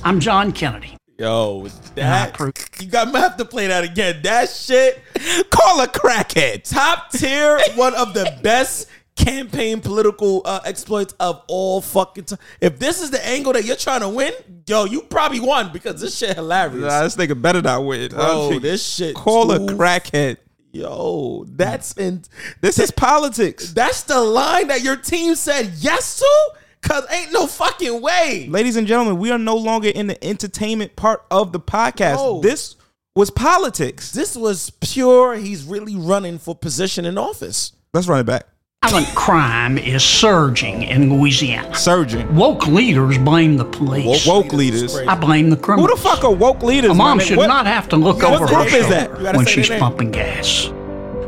I'm 0.04 0.20
John 0.20 0.52
Kennedy. 0.52 0.93
Yo, 1.16 1.68
that 1.94 2.36
you 2.80 2.88
got 2.88 3.12
to 3.12 3.18
have 3.20 3.36
to 3.36 3.44
play 3.44 3.68
that 3.68 3.84
again. 3.84 4.20
That 4.22 4.48
shit, 4.48 5.00
Call 5.50 5.80
a 5.80 5.86
crackhead. 5.86 6.68
top 6.68 7.10
tier, 7.12 7.60
one 7.76 7.94
of 7.94 8.14
the 8.14 8.36
best 8.42 8.88
campaign 9.14 9.80
political 9.80 10.42
uh, 10.44 10.58
exploits 10.64 11.14
of 11.20 11.42
all 11.46 11.80
fucking 11.80 12.24
time. 12.24 12.40
If 12.60 12.80
this 12.80 13.00
is 13.00 13.12
the 13.12 13.24
angle 13.24 13.52
that 13.52 13.64
you're 13.64 13.76
trying 13.76 14.00
to 14.00 14.08
win, 14.08 14.32
yo, 14.66 14.86
you 14.86 15.02
probably 15.02 15.38
won 15.38 15.72
because 15.72 16.00
this 16.00 16.16
shit 16.16 16.34
hilarious. 16.34 16.80
Nah, 16.82 17.04
this 17.04 17.14
nigga 17.14 17.40
better 17.40 17.62
not 17.62 17.84
win. 17.84 18.10
Bro, 18.10 18.58
this 18.62 18.84
shit 18.84 19.14
Call 19.14 19.52
a 19.52 19.60
crackhead. 19.60 20.38
Yo, 20.72 21.44
that's 21.48 21.96
in. 21.96 22.24
This 22.60 22.80
is 22.80 22.90
politics. 22.90 23.72
That's 23.72 24.02
the 24.02 24.20
line 24.20 24.66
that 24.66 24.82
your 24.82 24.96
team 24.96 25.36
said 25.36 25.70
yes 25.76 26.18
to. 26.18 26.63
Cause 26.84 27.06
ain't 27.10 27.32
no 27.32 27.46
fucking 27.46 28.02
way. 28.02 28.46
Ladies 28.48 28.76
and 28.76 28.86
gentlemen, 28.86 29.18
we 29.18 29.30
are 29.30 29.38
no 29.38 29.56
longer 29.56 29.88
in 29.88 30.06
the 30.06 30.22
entertainment 30.22 30.96
part 30.96 31.24
of 31.30 31.50
the 31.52 31.58
podcast. 31.58 32.16
No. 32.16 32.40
This 32.40 32.76
was 33.16 33.30
politics. 33.30 34.12
This 34.12 34.36
was 34.36 34.68
pure. 34.80 35.34
He's 35.34 35.64
really 35.64 35.96
running 35.96 36.38
for 36.38 36.54
position 36.54 37.06
in 37.06 37.16
office. 37.16 37.72
Let's 37.94 38.06
run 38.06 38.20
it 38.20 38.24
back. 38.26 38.46
Violent 38.84 39.06
crime 39.14 39.78
is 39.78 40.04
surging 40.04 40.82
in 40.82 41.08
Louisiana. 41.18 41.74
Surging. 41.74 42.36
Woke 42.36 42.66
leaders 42.66 43.16
blame 43.16 43.56
the 43.56 43.64
police. 43.64 44.26
Woke 44.26 44.52
leaders. 44.52 44.94
I 44.94 45.14
blame 45.14 45.48
the 45.48 45.56
criminals. 45.56 45.88
Who 45.90 45.96
criminals. 45.96 46.02
the 46.02 46.08
fuck 46.08 46.24
are 46.24 46.34
woke 46.34 46.62
leaders? 46.62 46.90
A 46.90 46.94
mom 46.94 47.16
man? 47.16 47.26
should 47.26 47.38
What- 47.38 47.46
not 47.46 47.64
have 47.64 47.88
to 47.88 47.96
look 47.96 48.16
What 48.18 48.42
over 48.42 48.46
her 48.46 48.68
shoulder 48.68 49.32
when 49.34 49.46
she's 49.46 49.70
pumping 49.70 50.10
gas. 50.10 50.70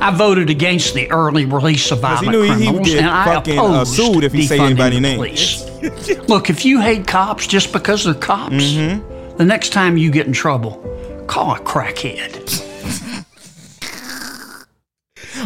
I 0.00 0.10
voted 0.10 0.50
against 0.50 0.94
the 0.94 1.10
early 1.10 1.44
release 1.46 1.90
of 1.90 2.00
'Cause 2.00 2.20
he 2.20 2.26
violent 2.26 2.30
knew 2.32 2.42
he- 2.42 2.64
he 2.64 2.70
would 2.70 2.84
criminals, 2.84 2.88
get 2.88 2.98
and 2.98 3.08
I 3.10 3.24
fucking, 3.24 3.58
uh, 3.58 3.62
opposed 3.62 3.94
sued 3.94 4.24
if 4.24 4.32
he 4.32 4.46
say 4.46 4.58
defunding 4.58 4.64
anybody's 4.66 4.94
the 4.96 5.00
name. 5.00 5.16
police. 5.16 5.64
Look, 6.28 6.50
if 6.50 6.64
you 6.64 6.80
hate 6.80 7.06
cops 7.06 7.46
just 7.46 7.72
because 7.72 8.04
they're 8.04 8.14
cops, 8.14 8.54
Mm-hmm. 8.54 9.36
the 9.36 9.44
next 9.44 9.70
time 9.72 9.96
you 9.96 10.10
get 10.10 10.26
in 10.26 10.32
trouble, 10.32 10.82
call 11.26 11.54
a 11.54 11.58
crackhead. 11.60 12.62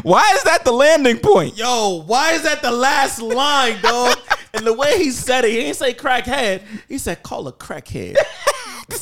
Why 0.03 0.31
is 0.35 0.43
that 0.45 0.65
the 0.65 0.73
landing 0.73 1.19
point? 1.19 1.57
Yo, 1.59 2.03
why 2.07 2.33
is 2.33 2.43
that 2.45 2.63
the 2.63 2.71
last 2.71 3.21
line, 3.21 3.77
dog? 3.83 4.17
and 4.55 4.65
the 4.67 4.73
way 4.73 4.99
he 4.99 5.11
said 5.11 5.45
it, 5.45 5.51
he 5.51 5.57
didn't 5.59 5.77
say 5.77 5.93
crackhead. 5.95 6.63
He 6.89 6.97
said 6.99 7.23
call 7.23 7.49
a 7.49 7.53
crackhead. 7.53 8.17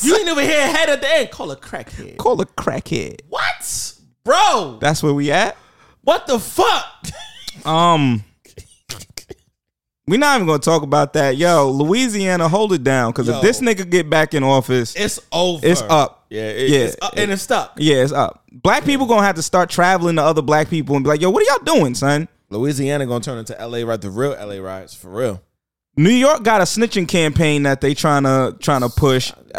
you 0.03 0.17
ain't 0.17 0.29
even 0.29 0.45
hear 0.45 0.67
head 0.67 0.89
at 0.89 1.01
the 1.03 1.09
end. 1.17 1.31
Call 1.31 1.51
a 1.51 1.57
crackhead. 1.57 2.17
Call 2.17 2.41
a 2.41 2.47
crackhead. 2.47 3.21
What, 3.29 3.88
bro? 4.29 4.79
That's 4.81 5.03
where 5.03 5.15
we 5.15 5.31
at. 5.33 5.57
What 6.03 6.27
the 6.27 6.39
fuck? 6.39 6.85
Um, 7.65 8.23
we're 10.07 10.19
not 10.19 10.37
even 10.37 10.47
gonna 10.47 10.59
talk 10.59 10.83
about 10.83 11.13
that. 11.15 11.37
Yo, 11.37 11.71
Louisiana, 11.71 12.49
hold 12.49 12.73
it 12.73 12.83
down, 12.85 13.11
because 13.13 13.27
Yo. 13.29 13.37
if 13.37 13.43
this 13.43 13.61
nigga 13.61 13.89
get 13.89 14.09
back 14.09 14.33
in 14.35 14.43
office, 14.43 14.95
It's 14.97 15.21
over. 15.33 15.67
it's 15.67 15.83
up. 15.83 16.27
Yeah, 16.31 16.43
it- 16.49 16.71
yeah, 16.71 16.79
it's 16.81 16.97
up 17.03 17.15
and 17.17 17.31
it's 17.31 17.43
stuck. 17.43 17.73
Yeah, 17.79 17.97
it's 17.97 18.13
up. 18.13 18.43
Black 18.53 18.85
people 18.85 19.07
gonna 19.07 19.27
have 19.27 19.37
to 19.37 19.43
start 19.43 19.71
traveling 19.71 20.17
to 20.17 20.23
other 20.23 20.43
black 20.43 20.69
people 20.71 20.95
and 20.97 21.05
be 21.05 21.09
like, 21.09 21.21
"Yo, 21.21 21.31
what 21.31 21.43
are 21.43 21.47
y'all 21.47 21.77
doing, 21.79 21.95
son?" 21.95 22.29
Louisiana 22.51 23.07
gonna 23.07 23.21
turn 23.25 23.39
into 23.39 23.55
LA 23.61 23.83
right 23.85 24.01
the 24.01 24.11
real 24.11 24.33
LA 24.33 24.57
riots 24.59 24.95
for 24.95 25.09
real. 25.11 25.43
New 25.99 26.11
York 26.11 26.45
got 26.45 26.61
a 26.61 26.65
snitching 26.65 27.09
campaign 27.09 27.65
that 27.65 27.81
they 27.81 27.93
trying 27.93 28.23
to 28.23 28.57
trying 28.61 28.83
to 28.83 28.89
push. 28.89 29.33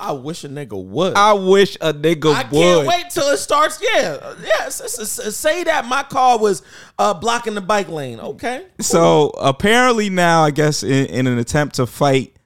I 0.00 0.12
wish 0.12 0.44
a 0.44 0.48
nigga 0.48 0.80
would. 0.82 1.16
I 1.16 1.32
wish 1.32 1.76
a 1.80 1.92
nigga 1.92 2.32
I 2.32 2.48
would. 2.48 2.62
I 2.62 2.74
can't 2.84 2.86
wait 2.86 3.10
till 3.10 3.26
it 3.30 3.38
starts. 3.38 3.80
Yeah, 3.82 4.34
yeah. 4.40 4.66
s- 4.66 4.80
s- 4.80 5.18
s- 5.18 5.36
say 5.36 5.64
that 5.64 5.86
my 5.86 6.04
car 6.04 6.38
was 6.38 6.62
uh, 7.00 7.12
blocking 7.14 7.54
the 7.56 7.60
bike 7.60 7.88
lane. 7.88 8.20
Okay. 8.20 8.66
So 8.80 9.30
apparently 9.30 10.10
now, 10.10 10.44
I 10.44 10.52
guess 10.52 10.84
in, 10.84 11.06
in 11.06 11.26
an 11.26 11.38
attempt 11.38 11.74
to 11.76 11.86
fight 11.88 12.36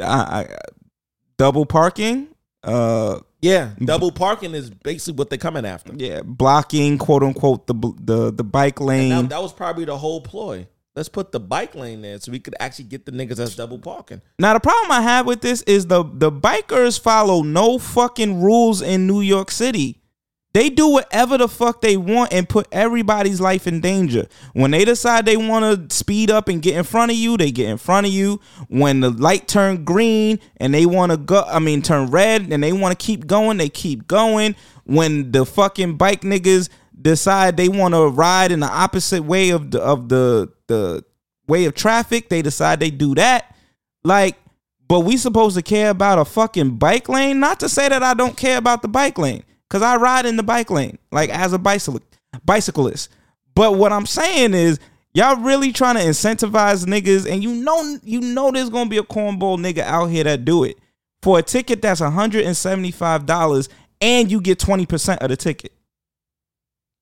uh, 0.00 0.04
uh, 0.04 0.44
double 1.36 1.66
parking, 1.66 2.28
uh, 2.64 3.18
Yeah, 3.42 3.72
double 3.84 4.10
parking 4.10 4.54
is 4.54 4.70
basically 4.70 5.18
what 5.18 5.28
they're 5.28 5.38
coming 5.38 5.66
after. 5.66 5.92
yeah, 5.94 6.22
blocking 6.24 6.96
quote 6.96 7.22
unquote 7.22 7.66
the 7.66 7.74
the 8.00 8.32
the 8.32 8.44
bike 8.44 8.80
lane. 8.80 9.10
That, 9.10 9.28
that 9.28 9.42
was 9.42 9.52
probably 9.52 9.84
the 9.84 9.98
whole 9.98 10.22
ploy. 10.22 10.66
Let's 10.98 11.08
put 11.08 11.30
the 11.30 11.38
bike 11.38 11.76
lane 11.76 12.02
there 12.02 12.18
so 12.18 12.32
we 12.32 12.40
could 12.40 12.56
actually 12.58 12.86
get 12.86 13.06
the 13.06 13.12
niggas 13.12 13.36
that's 13.36 13.54
double 13.54 13.78
parking. 13.78 14.20
Now 14.40 14.54
the 14.54 14.58
problem 14.58 14.90
I 14.90 15.00
have 15.00 15.26
with 15.26 15.42
this 15.42 15.62
is 15.62 15.86
the 15.86 16.02
the 16.02 16.32
bikers 16.32 16.98
follow 16.98 17.42
no 17.42 17.78
fucking 17.78 18.42
rules 18.42 18.82
in 18.82 19.06
New 19.06 19.20
York 19.20 19.52
City. 19.52 20.00
They 20.54 20.68
do 20.70 20.88
whatever 20.88 21.38
the 21.38 21.46
fuck 21.46 21.82
they 21.82 21.96
want 21.96 22.32
and 22.32 22.48
put 22.48 22.66
everybody's 22.72 23.40
life 23.40 23.68
in 23.68 23.80
danger. 23.80 24.26
When 24.54 24.72
they 24.72 24.84
decide 24.84 25.24
they 25.24 25.36
want 25.36 25.88
to 25.88 25.94
speed 25.94 26.32
up 26.32 26.48
and 26.48 26.60
get 26.60 26.74
in 26.74 26.82
front 26.82 27.12
of 27.12 27.16
you, 27.16 27.36
they 27.36 27.52
get 27.52 27.68
in 27.68 27.78
front 27.78 28.08
of 28.08 28.12
you. 28.12 28.40
When 28.66 28.98
the 28.98 29.10
light 29.10 29.46
turn 29.46 29.84
green 29.84 30.40
and 30.56 30.74
they 30.74 30.84
want 30.84 31.12
to 31.12 31.16
go, 31.16 31.44
I 31.46 31.60
mean 31.60 31.80
turn 31.80 32.10
red 32.10 32.52
and 32.52 32.60
they 32.60 32.72
want 32.72 32.98
to 32.98 33.06
keep 33.06 33.28
going, 33.28 33.58
they 33.58 33.68
keep 33.68 34.08
going. 34.08 34.56
When 34.82 35.30
the 35.30 35.46
fucking 35.46 35.96
bike 35.96 36.22
niggas 36.22 36.70
decide 37.00 37.56
they 37.56 37.68
want 37.68 37.94
to 37.94 38.08
ride 38.08 38.50
in 38.50 38.58
the 38.58 38.66
opposite 38.66 39.22
way 39.22 39.50
of 39.50 39.70
the 39.70 39.80
of 39.80 40.08
the 40.08 40.57
the 40.68 41.04
way 41.48 41.64
of 41.64 41.74
traffic, 41.74 42.28
they 42.28 42.42
decide 42.42 42.78
they 42.78 42.90
do 42.90 43.14
that. 43.16 43.54
Like, 44.04 44.36
but 44.86 45.00
we 45.00 45.16
supposed 45.16 45.56
to 45.56 45.62
care 45.62 45.90
about 45.90 46.18
a 46.18 46.24
fucking 46.24 46.76
bike 46.76 47.08
lane? 47.08 47.40
Not 47.40 47.60
to 47.60 47.68
say 47.68 47.88
that 47.88 48.02
I 48.02 48.14
don't 48.14 48.36
care 48.36 48.56
about 48.56 48.82
the 48.82 48.88
bike 48.88 49.18
lane, 49.18 49.42
cause 49.68 49.82
I 49.82 49.96
ride 49.96 50.24
in 50.24 50.36
the 50.36 50.42
bike 50.42 50.70
lane, 50.70 50.98
like 51.12 51.30
as 51.30 51.52
a 51.52 51.58
bicycle 51.58 52.00
bicyclist. 52.44 53.10
But 53.54 53.74
what 53.74 53.92
I'm 53.92 54.06
saying 54.06 54.54
is, 54.54 54.78
y'all 55.12 55.36
really 55.36 55.72
trying 55.72 55.96
to 55.96 56.02
incentivize 56.02 56.86
niggas, 56.86 57.30
and 57.30 57.42
you 57.42 57.52
know, 57.52 57.98
you 58.02 58.20
know, 58.20 58.50
there's 58.50 58.70
gonna 58.70 58.88
be 58.88 58.98
a 58.98 59.02
cornball 59.02 59.58
nigga 59.58 59.80
out 59.80 60.06
here 60.06 60.24
that 60.24 60.44
do 60.44 60.64
it 60.64 60.78
for 61.22 61.38
a 61.38 61.42
ticket 61.42 61.82
that's 61.82 62.00
175 62.00 63.26
dollars, 63.26 63.68
and 64.00 64.30
you 64.30 64.40
get 64.40 64.58
20 64.58 64.86
percent 64.86 65.20
of 65.20 65.28
the 65.28 65.36
ticket. 65.36 65.72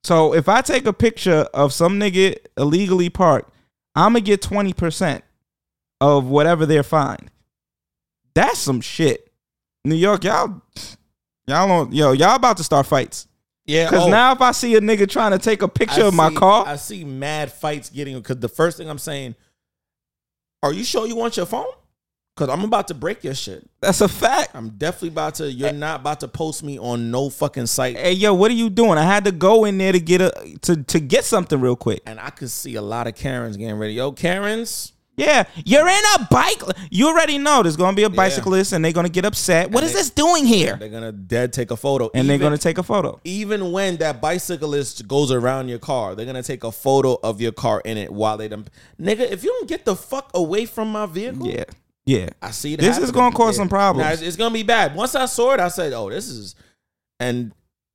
So 0.03 0.35
if 0.35 0.49
I 0.49 0.61
take 0.61 0.87
a 0.87 0.93
picture 0.93 1.49
of 1.53 1.73
some 1.73 2.01
nigga 2.01 2.37
illegally 2.57 3.11
parked, 3.11 3.51
I'm 3.97 4.13
gonna 4.13 4.21
get 4.21 4.43
20 4.43 4.73
percent 4.75 5.25
of 6.01 6.27
whatever 6.27 6.67
they're 6.67 6.83
fined. 6.83 7.31
That's 8.35 8.59
some 8.59 8.81
shit. 8.81 9.33
New 9.85 9.95
York, 9.95 10.25
y'all, 10.25 10.61
y'all 11.47 11.67
don't, 11.69 11.93
yo, 11.93 12.13
y'all 12.13 12.35
about 12.37 12.59
to 12.59 12.65
start 12.65 12.87
fights. 12.87 13.27
Yeah, 13.65 13.89
Cause 13.91 14.05
oh. 14.05 14.09
now 14.09 14.33
if 14.33 14.41
I 14.41 14.53
see 14.53 14.75
a 14.77 14.81
nigga 14.81 15.09
trying 15.09 15.33
to 15.33 15.39
take 15.39 15.63
a 15.63 15.69
picture 15.69 16.05
I 16.05 16.07
of 16.09 16.15
my 16.15 16.29
see- 16.29 16.37
car, 16.37 16.67
I 16.67 16.77
see 16.77 17.05
mad 17.05 17.51
fights 17.51 17.91
getting 17.91 18.17
because 18.17 18.39
the 18.39 18.49
first 18.49 18.77
thing 18.77 18.89
I'm 18.91 18.99
saying, 18.99 19.35
are 20.63 20.73
you 20.73 20.85
sure 20.85 21.07
you 21.07 21.17
want 21.17 21.37
your 21.37 21.47
phone? 21.47 21.67
Because 22.37 22.53
I'm 22.53 22.65
about 22.65 22.89
to 22.89 22.95
break 22.95 23.25
your 23.25 23.35
shit. 23.35 23.67
that's 23.81 24.03
a 24.03 24.09
fact. 24.09 24.51
I'm 24.55 24.71
definitely 24.71 25.09
about 25.09 25.37
to. 25.37 25.51
You're 25.51 25.73
not 25.73 26.01
about 26.01 26.21
to 26.21 26.29
post 26.29 26.63
me 26.63 26.79
on 26.79 27.11
no 27.11 27.31
fucking 27.31 27.65
site. 27.67 27.97
Hey 27.97 28.13
yo, 28.13 28.35
what 28.35 28.51
are 28.51 28.55
you 28.55 28.69
doing? 28.69 28.99
I 28.99 29.05
had 29.05 29.25
to 29.25 29.33
go 29.33 29.65
in 29.65 29.79
there 29.79 29.93
to 29.93 30.01
get 30.01 30.21
a 30.21 30.33
to 30.63 30.83
to 30.83 31.01
get 31.01 31.25
something 31.25 31.59
real 31.61 31.77
quick. 31.77 32.03
And 32.05 32.21
I 32.21 32.29
could 32.31 32.51
see 32.51 32.75
a 32.75 32.83
lot 32.83 33.07
of 33.07 33.15
Karens 33.15 33.57
getting 33.57 33.79
ready. 33.79 33.95
Yo, 33.95 34.13
Karens. 34.13 34.93
Yeah, 35.19 35.45
you're 35.65 35.89
in 35.89 36.03
a 36.17 36.29
bike. 36.31 36.61
You 36.91 37.09
already 37.09 37.39
know 37.39 37.63
there's 37.63 37.79
gonna 37.79 37.97
be 37.97 38.03
a 38.03 38.11
bicyclist, 38.11 38.75
and 38.75 38.85
they're 38.85 38.93
gonna 38.93 39.09
get 39.09 39.25
upset. 39.25 39.71
What 39.71 39.83
is 39.83 39.93
they- 39.95 40.01
this 40.01 40.11
doing 40.11 40.45
here? 40.45 40.77
They're 40.79 40.91
gonna 40.91 41.11
dead 41.11 41.55
take 41.55 41.71
a 41.71 41.77
photo. 41.79 42.11
And 42.13 42.29
they're 42.29 42.37
gonna 42.37 42.59
take 42.59 42.77
a 42.77 42.83
photo. 42.83 43.19
even 43.25 43.73
when 43.73 43.97
that 43.97 44.21
bicyclist 44.21 45.09
goes 45.09 45.33
around 45.33 45.69
your 45.71 45.79
car, 45.79 46.15
they're 46.15 46.27
gonna 46.27 46.43
take 46.43 46.65
a 46.65 46.71
photo 46.71 47.19
of 47.23 47.41
your 47.41 47.53
car 47.53 47.81
in 47.87 47.97
it 47.97 48.13
while 48.13 48.37
they 48.37 48.47
them. 48.49 48.67
Nigga, 49.01 49.21
if 49.21 49.43
you 49.43 49.49
don't 49.59 49.67
get 49.67 49.87
the 49.87 49.97
fuck 49.97 50.31
away 50.35 50.67
from 50.67 50.93
my 50.93 51.07
vehicle, 51.07 51.47
Yeah, 51.49 51.65
yeah. 52.07 52.31
I 52.41 52.51
see 52.53 52.75
it. 52.75 52.81
This 52.81 52.97
is 52.99 53.11
gonna 53.11 53.35
cause 53.37 53.55
Yeah. 53.57 53.63
some 53.63 53.69
problems. 53.69 54.07
Nah, 54.07 54.13
it's, 54.13 54.23
it's 54.23 54.37
gonna 54.37 54.55
be 54.55 54.63
bad. 54.63 54.95
Once 54.95 55.15
I 55.15 55.27
saw 55.27 55.53
it, 55.53 55.61
I 55.61 55.69
said, 55.69 55.93
"Oh, 55.93 56.09
this 56.09 56.29
is," 56.29 56.55
and 57.21 57.53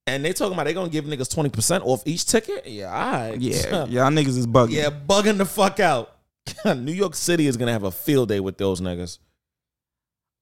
and 0.08 0.24
they 0.26 0.34
talking 0.34 0.54
about 0.54 0.66
they 0.66 0.74
gonna 0.74 0.90
give 0.90 1.06
niggas 1.06 1.32
twenty 1.34 1.50
percent 1.50 1.84
off 1.86 2.04
each 2.06 2.26
ticket. 2.26 2.68
Yeah, 2.68 2.94
all 2.94 3.12
right. 3.12 3.40
Yeah, 3.42 3.86
y'all 3.90 4.12
niggas 4.12 4.38
is 4.38 4.46
bugging. 4.48 4.72
yeah, 4.72 4.90
bugging 4.90 5.38
the 5.38 5.46
fuck 5.46 5.80
out. 5.80 6.18
New 6.66 6.92
York 6.92 7.16
City 7.16 7.48
is 7.48 7.56
gonna 7.58 7.72
have 7.72 7.84
a 7.84 7.92
field 7.92 8.30
day 8.30 8.40
with 8.40 8.58
those 8.58 8.82
niggas. 8.82 9.18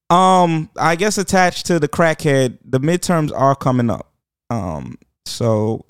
Um, 0.10 0.70
I 0.76 0.96
guess 0.96 1.18
attached 1.18 1.68
to 1.68 1.80
the 1.80 1.88
crackhead, 1.88 2.58
the 2.66 2.80
midterms 2.80 3.32
are 3.36 3.56
coming 3.56 3.90
up. 3.92 4.12
Um, 4.50 4.98
so 5.26 5.86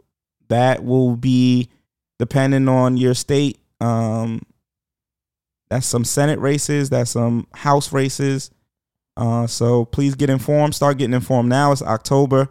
that 0.50 0.84
will 0.84 1.16
be 1.16 1.70
depending 2.18 2.68
on 2.68 2.98
your 2.98 3.14
state. 3.14 3.60
Um, 3.80 4.42
that's 5.70 5.86
some 5.86 6.04
Senate 6.04 6.40
races, 6.40 6.90
that's 6.90 7.12
some 7.12 7.48
House 7.54 7.92
races. 7.94 8.52
Uh, 9.18 9.46
so 9.48 9.86
please 9.86 10.16
get 10.16 10.30
informed. 10.30 10.74
Start 10.76 10.98
getting 10.98 11.14
informed 11.14 11.50
now. 11.50 11.72
It's 11.72 11.82
October. 11.82 12.50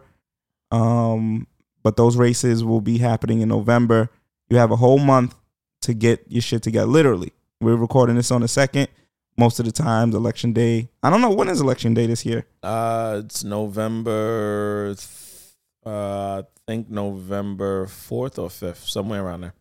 Um, 0.71 1.47
but 1.83 1.97
those 1.97 2.15
races 2.17 2.63
will 2.63 2.81
be 2.81 2.97
happening 2.99 3.41
in 3.41 3.49
November. 3.49 4.09
You 4.49 4.57
have 4.57 4.71
a 4.71 4.75
whole 4.75 4.99
month 4.99 5.33
to 5.81 5.93
get 5.93 6.23
your 6.27 6.41
shit 6.41 6.61
together. 6.61 6.85
Literally, 6.87 7.31
we're 7.61 7.75
recording 7.75 8.15
this 8.15 8.31
on 8.31 8.41
the 8.41 8.47
second. 8.47 8.87
most 9.37 9.59
of 9.59 9.65
the 9.65 9.71
times. 9.71 10.13
Election 10.13 10.51
day. 10.53 10.89
I 11.01 11.09
don't 11.09 11.21
know 11.21 11.31
when 11.31 11.47
is 11.49 11.61
election 11.61 11.93
day 11.93 12.05
this 12.05 12.25
year. 12.25 12.45
Uh, 12.61 13.21
it's 13.25 13.43
November. 13.43 14.93
th- 14.95 15.07
Uh, 15.85 16.43
I 16.43 16.43
think 16.67 16.89
November 16.89 17.87
fourth 17.87 18.37
or 18.37 18.49
fifth, 18.49 18.83
somewhere 18.89 19.23
around 19.25 19.41
there. 19.41 19.53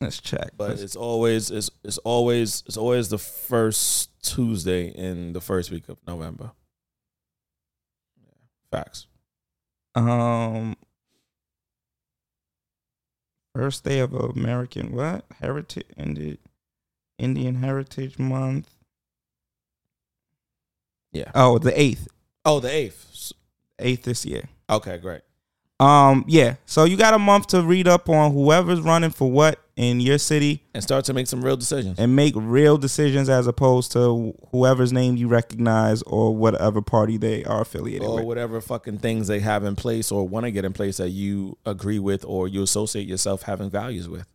Let's 0.00 0.20
check. 0.20 0.50
But 0.56 0.70
Let's- 0.70 0.82
it's 0.82 0.96
always 0.96 1.50
it's 1.50 1.70
it's 1.84 1.98
always 1.98 2.62
it's 2.66 2.76
always 2.76 3.08
the 3.08 3.18
first 3.18 4.10
Tuesday 4.22 4.88
in 4.88 5.32
the 5.32 5.40
first 5.40 5.70
week 5.70 5.88
of 5.88 5.98
November. 6.06 6.52
Yeah, 8.22 8.32
facts. 8.70 9.06
Um, 9.94 10.76
first 13.54 13.84
day 13.84 14.00
of 14.00 14.12
American 14.12 14.92
what 14.92 15.24
heritage 15.40 15.86
ended 15.96 16.38
Indian 17.18 17.54
Heritage 17.56 18.18
Month. 18.18 18.68
Yeah. 21.12 21.30
Oh, 21.34 21.58
the 21.58 21.78
eighth, 21.80 22.08
Oh, 22.44 22.60
the 22.60 22.70
eighth. 22.70 23.32
eighth 23.78 24.02
this 24.02 24.26
year. 24.26 24.48
Okay, 24.68 24.98
great. 24.98 25.22
Um, 25.80 26.24
yeah. 26.28 26.56
So 26.66 26.84
you 26.84 26.96
got 26.98 27.14
a 27.14 27.18
month 27.18 27.46
to 27.48 27.62
read 27.62 27.88
up 27.88 28.10
on 28.10 28.32
whoever's 28.32 28.80
running 28.82 29.10
for 29.10 29.30
what 29.30 29.58
in 29.76 30.00
your 30.00 30.16
city 30.16 30.62
And 30.74 30.82
start 30.82 31.04
to 31.04 31.12
make 31.12 31.26
some 31.26 31.44
real 31.44 31.56
decisions. 31.56 31.98
and 31.98 32.16
make 32.16 32.32
real 32.36 32.78
decisions 32.78 33.28
as 33.28 33.46
opposed 33.46 33.92
to 33.92 34.34
whoever's 34.50 34.92
name 34.92 35.16
you 35.16 35.28
recognize 35.28 36.00
or 36.02 36.34
whatever 36.34 36.80
party 36.80 37.18
they 37.18 37.44
are 37.44 37.60
affiliated 37.60 38.00
with. 38.02 38.10
or 38.10 38.16
with. 38.16 38.24
whatever 38.24 38.60
fucking 38.60 38.98
things 38.98 39.28
they 39.28 39.40
have 39.40 39.64
in 39.64 39.76
place 39.76 40.10
or 40.10 40.26
want 40.26 40.44
to 40.46 40.50
get 40.50 40.64
in 40.64 40.72
place 40.72 40.96
that 40.96 41.10
you 41.10 41.58
agree 41.66 41.98
with 41.98 42.24
or 42.24 42.48
you 42.48 42.62
associate 42.62 43.06
yourself 43.06 43.42
having 43.42 43.68
values 43.70 44.08
with. 44.08 44.26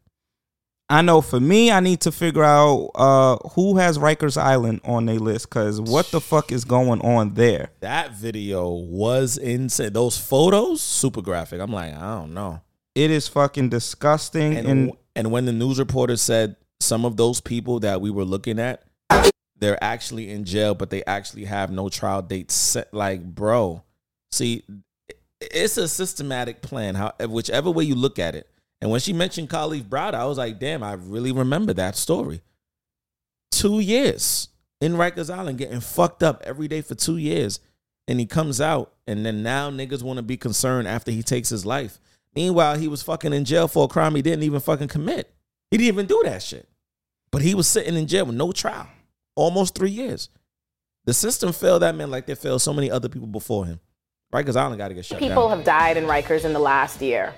I 0.89 1.01
know 1.01 1.21
for 1.21 1.39
me, 1.39 1.71
I 1.71 1.79
need 1.79 2.01
to 2.01 2.11
figure 2.11 2.43
out 2.43 2.91
uh, 2.95 3.37
who 3.51 3.77
has 3.77 3.97
Rikers 3.97 4.35
Island 4.35 4.81
on 4.83 5.05
their 5.05 5.19
list 5.19 5.49
because 5.49 5.79
what 5.79 6.11
the 6.11 6.19
fuck 6.19 6.51
is 6.51 6.65
going 6.65 6.99
on 7.01 7.33
there? 7.35 7.69
That 7.79 8.13
video 8.13 8.69
was 8.69 9.37
insane. 9.37 9.93
Those 9.93 10.17
photos, 10.17 10.81
super 10.81 11.21
graphic. 11.21 11.61
I'm 11.61 11.71
like, 11.71 11.95
I 11.95 12.15
don't 12.19 12.33
know. 12.33 12.59
It 12.93 13.09
is 13.09 13.29
fucking 13.29 13.69
disgusting. 13.69 14.57
And 14.57 14.67
And, 14.67 14.91
and 15.15 15.31
when 15.31 15.45
the 15.45 15.51
news 15.51 15.80
reporter 15.80 16.17
said 16.17 16.56
some 16.80 17.06
of 17.06 17.17
those 17.17 17.41
people 17.41 17.80
that 17.81 18.01
we 18.01 18.09
were 18.09 18.25
looking 18.25 18.59
at, 18.59 18.83
they're 19.57 19.81
actually 19.83 20.31
in 20.31 20.43
jail, 20.43 20.73
but 20.73 20.90
they 20.90 21.03
actually 21.06 21.45
have 21.45 21.72
no 21.72 21.88
trial 21.90 22.22
date 22.22 22.51
set. 22.51 22.93
Like, 22.93 23.23
bro, 23.23 23.83
see, 24.31 24.64
it's 25.40 25.77
a 25.77 25.88
systematic 25.88 26.61
plan. 26.61 26.95
How 26.95 27.14
whichever 27.27 27.69
way 27.69 27.83
you 27.83 27.95
look 27.95 28.19
at 28.19 28.35
it. 28.35 28.49
And 28.81 28.90
when 28.90 28.99
she 28.99 29.14
mentioned 29.14 29.49
Kalief 29.49 29.83
Browder, 29.83 30.15
I 30.15 30.25
was 30.25 30.40
like, 30.40 30.59
damn, 30.59 30.81
I 30.81 30.93
really 30.93 31.31
remember 31.31 31.73
that 31.73 31.95
story. 31.95 32.41
Two 33.51 33.80
years 33.80 34.49
in 34.80 34.93
Rikers 34.93 35.31
Island 35.31 35.59
getting 35.59 35.81
fucked 35.81 36.23
up 36.23 36.41
every 36.43 36.67
day 36.67 36.81
for 36.81 36.95
two 36.95 37.17
years. 37.17 37.59
And 38.07 38.19
he 38.19 38.25
comes 38.25 38.59
out, 38.59 38.91
and 39.06 39.23
then 39.23 39.43
now 39.43 39.69
niggas 39.69 40.01
want 40.01 40.17
to 40.17 40.23
be 40.23 40.35
concerned 40.35 40.88
after 40.88 41.11
he 41.11 41.22
takes 41.22 41.49
his 41.49 41.65
life. 41.67 41.99
Meanwhile, 42.35 42.77
he 42.77 42.88
was 42.88 43.01
fucking 43.01 43.34
in 43.34 43.45
jail 43.45 43.68
for 43.68 43.85
a 43.85 43.88
crime 43.88 44.16
he 44.16 44.22
didn't 44.22 44.43
even 44.43 44.60
fucking 44.60 44.88
commit. 44.88 45.34
He 45.69 45.77
didn't 45.77 45.88
even 45.88 46.06
do 46.06 46.22
that 46.26 46.42
shit. 46.42 46.68
But 47.32 47.42
he 47.42 47.56
was 47.56 47.68
sitting 47.68 47.95
in 47.95 48.08
jail 48.08 48.26
with 48.26 48.35
no 48.35 48.51
trial, 48.51 48.88
almost 49.35 49.76
three 49.76 49.90
years. 49.90 50.30
The 51.06 51.14
system 51.14 51.51
failed 51.51 51.82
that 51.82 51.95
man 51.95 52.11
like 52.11 52.26
they 52.26 52.35
failed 52.35 52.61
so 52.61 52.74
many 52.74 52.92
other 52.92 53.10
people 53.10 53.27
before 53.27 53.66
him. 53.66 53.80
Rikers 54.34 54.56
Island 54.56 54.77
got 54.77 54.90
to 54.90 54.93
get 54.93 55.06
shut 55.06 55.19
people 55.19 55.50
down. 55.50 55.58
have 55.58 55.66
died 55.66 55.98
in 55.98 56.06
Rikers 56.06 56.45
in 56.45 56.53
the 56.53 56.60
last 56.60 57.01
year. 57.01 57.34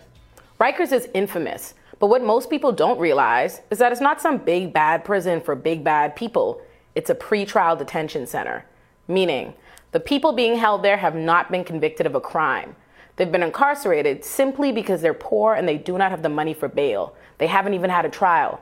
Rikers 0.59 0.91
is 0.91 1.07
infamous, 1.13 1.73
but 1.99 2.07
what 2.07 2.23
most 2.23 2.49
people 2.49 2.71
don't 2.71 2.99
realize 2.99 3.61
is 3.71 3.79
that 3.79 3.91
it's 3.91 4.01
not 4.01 4.21
some 4.21 4.37
big 4.37 4.73
bad 4.73 5.03
prison 5.03 5.41
for 5.41 5.55
big 5.55 5.83
bad 5.83 6.15
people. 6.15 6.61
It's 6.95 7.09
a 7.09 7.15
pretrial 7.15 7.77
detention 7.77 8.27
center, 8.27 8.65
meaning 9.07 9.53
the 9.91 9.99
people 9.99 10.33
being 10.33 10.57
held 10.57 10.83
there 10.83 10.97
have 10.97 11.15
not 11.15 11.51
been 11.51 11.63
convicted 11.63 12.05
of 12.05 12.15
a 12.15 12.21
crime. 12.21 12.75
They've 13.15 13.31
been 13.31 13.43
incarcerated 13.43 14.25
simply 14.25 14.71
because 14.71 15.01
they're 15.01 15.13
poor 15.13 15.53
and 15.53 15.67
they 15.67 15.77
do 15.77 15.97
not 15.97 16.11
have 16.11 16.23
the 16.23 16.29
money 16.29 16.53
for 16.53 16.67
bail. 16.67 17.15
They 17.37 17.47
haven't 17.47 17.73
even 17.75 17.89
had 17.89 18.05
a 18.05 18.09
trial. 18.09 18.59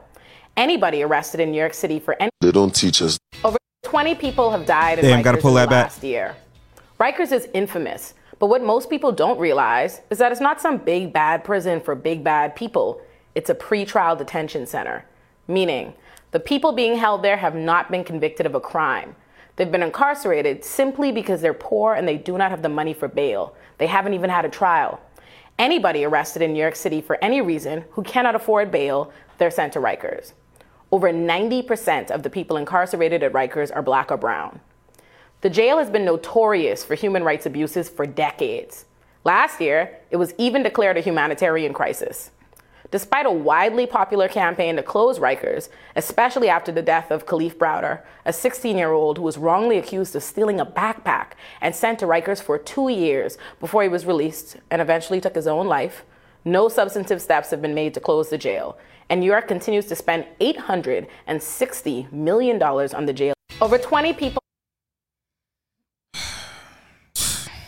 Anybody 0.58 1.04
arrested 1.04 1.40
in 1.40 1.52
New 1.52 1.58
York 1.58 1.74
City 1.74 2.00
for 2.00 2.16
any 2.22 2.30
They 2.42 2.52
don't 2.52 2.76
teach 2.76 3.02
us. 3.02 3.18
over 3.44 3.58
20 3.84 4.16
people 4.16 4.52
have 4.52 4.66
died 4.66 5.00
in 5.00 5.06
Damn, 5.06 5.20
Rikers 5.20 5.24
gotta 5.24 5.38
pull 5.38 5.52
in 5.52 5.56
the 5.56 5.60
that 5.62 5.70
back. 5.70 5.86
last 5.86 6.04
year. 6.04 6.36
Rikers 7.00 7.32
is 7.32 7.48
infamous, 7.54 8.14
but 8.40 8.48
what 8.48 8.62
most 8.62 8.90
people 8.90 9.12
don't 9.12 9.40
realize 9.40 10.02
is 10.10 10.18
that 10.18 10.32
it's 10.32 10.42
not 10.42 10.60
some 10.60 10.78
big 10.78 11.14
bad 11.14 11.44
prison 11.44 11.80
for 11.80 11.96
big 11.96 12.24
bad 12.24 12.56
people. 12.56 13.02
It's 13.36 13.50
a 13.50 13.56
pretrial 13.56 14.18
detention 14.18 14.66
center, 14.68 15.06
meaning 15.48 15.94
the 16.32 16.40
people 16.40 16.74
being 16.74 16.98
held 16.98 17.24
there 17.24 17.38
have 17.38 17.56
not 17.56 17.90
been 17.90 18.04
convicted 18.04 18.46
of 18.46 18.54
a 18.56 18.60
crime. 18.60 19.16
They've 19.62 19.72
been 19.72 19.84
incarcerated 19.84 20.66
simply 20.66 21.12
because 21.12 21.40
they're 21.40 21.54
poor 21.54 21.94
and 21.94 22.08
they 22.08 22.18
do 22.18 22.36
not 22.36 22.50
have 22.50 22.64
the 22.64 22.68
money 22.68 22.96
for 22.96 23.08
bail. 23.08 23.56
They 23.78 23.86
haven't 23.86 24.16
even 24.16 24.32
had 24.32 24.44
a 24.44 24.50
trial. 24.50 25.00
Anybody 25.60 26.04
arrested 26.04 26.42
in 26.42 26.54
New 26.54 26.60
York 26.60 26.76
City 26.76 27.00
for 27.00 27.24
any 27.24 27.42
reason 27.42 27.86
who 27.92 28.02
cannot 28.02 28.34
afford 28.34 28.72
bail, 28.72 29.14
they're 29.38 29.52
sent 29.52 29.74
to 29.74 29.80
Rikers. 29.80 30.34
Over 30.92 31.14
90% 31.14 32.10
of 32.10 32.24
the 32.24 32.30
people 32.32 32.58
incarcerated 32.58 33.22
at 33.22 33.34
Rikers 33.34 33.70
are 33.72 33.84
black 33.84 34.12
or 34.12 34.18
brown. 34.18 34.60
The 35.42 35.50
jail 35.52 35.78
has 35.78 35.92
been 35.92 36.06
notorious 36.06 36.84
for 36.84 36.96
human 36.96 37.24
rights 37.24 37.46
abuses 37.46 37.88
for 37.88 38.08
decades. 38.08 38.86
Last 39.26 39.62
year, 39.62 39.96
it 40.10 40.18
was 40.18 40.34
even 40.40 40.64
declared 40.64 40.98
a 40.98 41.02
humanitarian 41.02 41.72
crisis. 41.72 42.32
Despite 42.92 43.26
a 43.26 43.32
widely 43.32 43.88
popular 43.88 44.28
campaign 44.28 44.76
to 44.76 44.84
close 44.84 45.18
Rikers, 45.18 45.70
especially 45.96 46.50
after 46.50 46.74
the 46.74 46.82
death 46.82 47.10
of 47.10 47.26
Kalief 47.26 47.56
Browder, 47.56 48.02
a 48.26 48.34
16 48.34 48.78
year 48.78 48.92
old 48.92 49.18
who 49.18 49.24
was 49.24 49.38
wrongly 49.38 49.78
accused 49.78 50.14
of 50.14 50.24
stealing 50.24 50.60
a 50.60 50.66
backpack 50.66 51.32
and 51.62 51.74
sent 51.74 52.00
to 52.00 52.06
Rikers 52.06 52.44
for 52.44 52.58
two 52.58 52.90
years 52.90 53.38
before 53.62 53.82
he 53.82 53.88
was 53.88 54.06
released 54.06 54.58
and 54.70 54.82
eventually 54.82 55.22
took 55.22 55.36
his 55.36 55.48
own 55.48 55.68
life, 55.68 56.04
no 56.44 56.68
substantive 56.68 57.22
steps 57.22 57.50
have 57.52 57.62
been 57.62 57.74
made 57.74 57.94
to 57.94 58.02
close 58.02 58.30
the 58.30 58.38
jail. 58.38 58.78
And 59.10 59.22
New 59.22 59.28
York 59.28 59.48
continues 59.48 59.86
to 59.86 59.96
spend 59.96 60.26
$860 60.42 62.12
million 62.12 62.62
on 62.62 63.06
the 63.06 63.14
jail. 63.14 63.34
Over 63.62 63.78
20 63.78 64.14
people. 64.14 64.42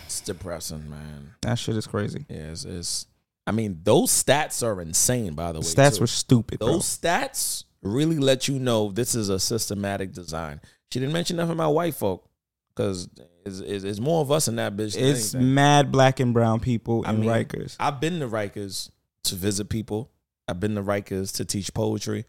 It's 0.05 0.19
depressing, 0.21 0.89
man. 0.89 1.35
that 1.41 1.59
shit 1.59 1.77
is 1.77 1.87
crazy. 1.87 2.25
Yeah, 2.29 2.51
it's, 2.51 2.65
it's 2.65 3.07
I 3.45 3.51
mean, 3.51 3.81
those 3.83 4.09
stats 4.11 4.63
are 4.63 4.81
insane, 4.81 5.33
by 5.33 5.51
the 5.51 5.59
way. 5.59 5.65
Stats 5.65 5.95
too. 5.95 6.01
were 6.01 6.07
stupid, 6.07 6.59
bro. 6.59 6.73
Those 6.73 6.97
stats 6.97 7.65
really 7.81 8.17
let 8.17 8.47
you 8.47 8.59
know 8.59 8.91
this 8.91 9.15
is 9.15 9.29
a 9.29 9.39
systematic 9.39 10.13
design. 10.13 10.61
She 10.91 10.99
didn't 10.99 11.13
mention 11.13 11.37
nothing 11.37 11.53
about 11.53 11.71
white 11.71 11.95
folk 11.95 12.29
because 12.73 13.09
it's, 13.45 13.59
it's, 13.59 13.83
it's 13.83 13.99
more 13.99 14.21
of 14.21 14.31
us 14.31 14.47
in 14.47 14.55
that 14.55 14.75
bitch. 14.75 14.93
than 14.93 15.03
It's 15.03 15.33
mad 15.33 15.91
black 15.91 16.19
and 16.19 16.33
brown 16.33 16.59
people 16.59 17.03
I 17.05 17.11
in 17.11 17.21
mean, 17.21 17.29
Rikers. 17.29 17.75
I've 17.79 17.99
been 17.99 18.19
to 18.19 18.27
Rikers 18.27 18.89
to 19.25 19.35
visit 19.35 19.69
people. 19.69 20.11
I've 20.47 20.59
been 20.59 20.75
to 20.75 20.83
Rikers 20.83 21.35
to 21.37 21.45
teach 21.45 21.73
poetry. 21.73 22.25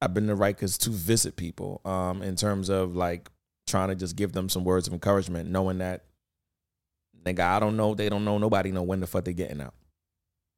I've 0.00 0.14
been 0.14 0.26
to 0.26 0.36
Rikers 0.36 0.78
to 0.80 0.90
visit 0.90 1.36
people. 1.36 1.80
Um, 1.84 2.22
in 2.22 2.36
terms 2.36 2.68
of 2.68 2.96
like 2.96 3.30
trying 3.66 3.88
to 3.88 3.94
just 3.94 4.16
give 4.16 4.32
them 4.32 4.48
some 4.48 4.64
words 4.64 4.86
of 4.86 4.92
encouragement, 4.92 5.50
knowing 5.50 5.78
that 5.78 6.04
nigga, 7.24 7.40
I 7.40 7.60
don't 7.60 7.76
know, 7.76 7.94
they 7.94 8.08
don't 8.08 8.24
know, 8.24 8.38
nobody 8.38 8.72
know 8.72 8.82
when 8.82 9.00
the 9.00 9.06
fuck 9.06 9.24
they 9.24 9.32
getting 9.32 9.60
out. 9.60 9.74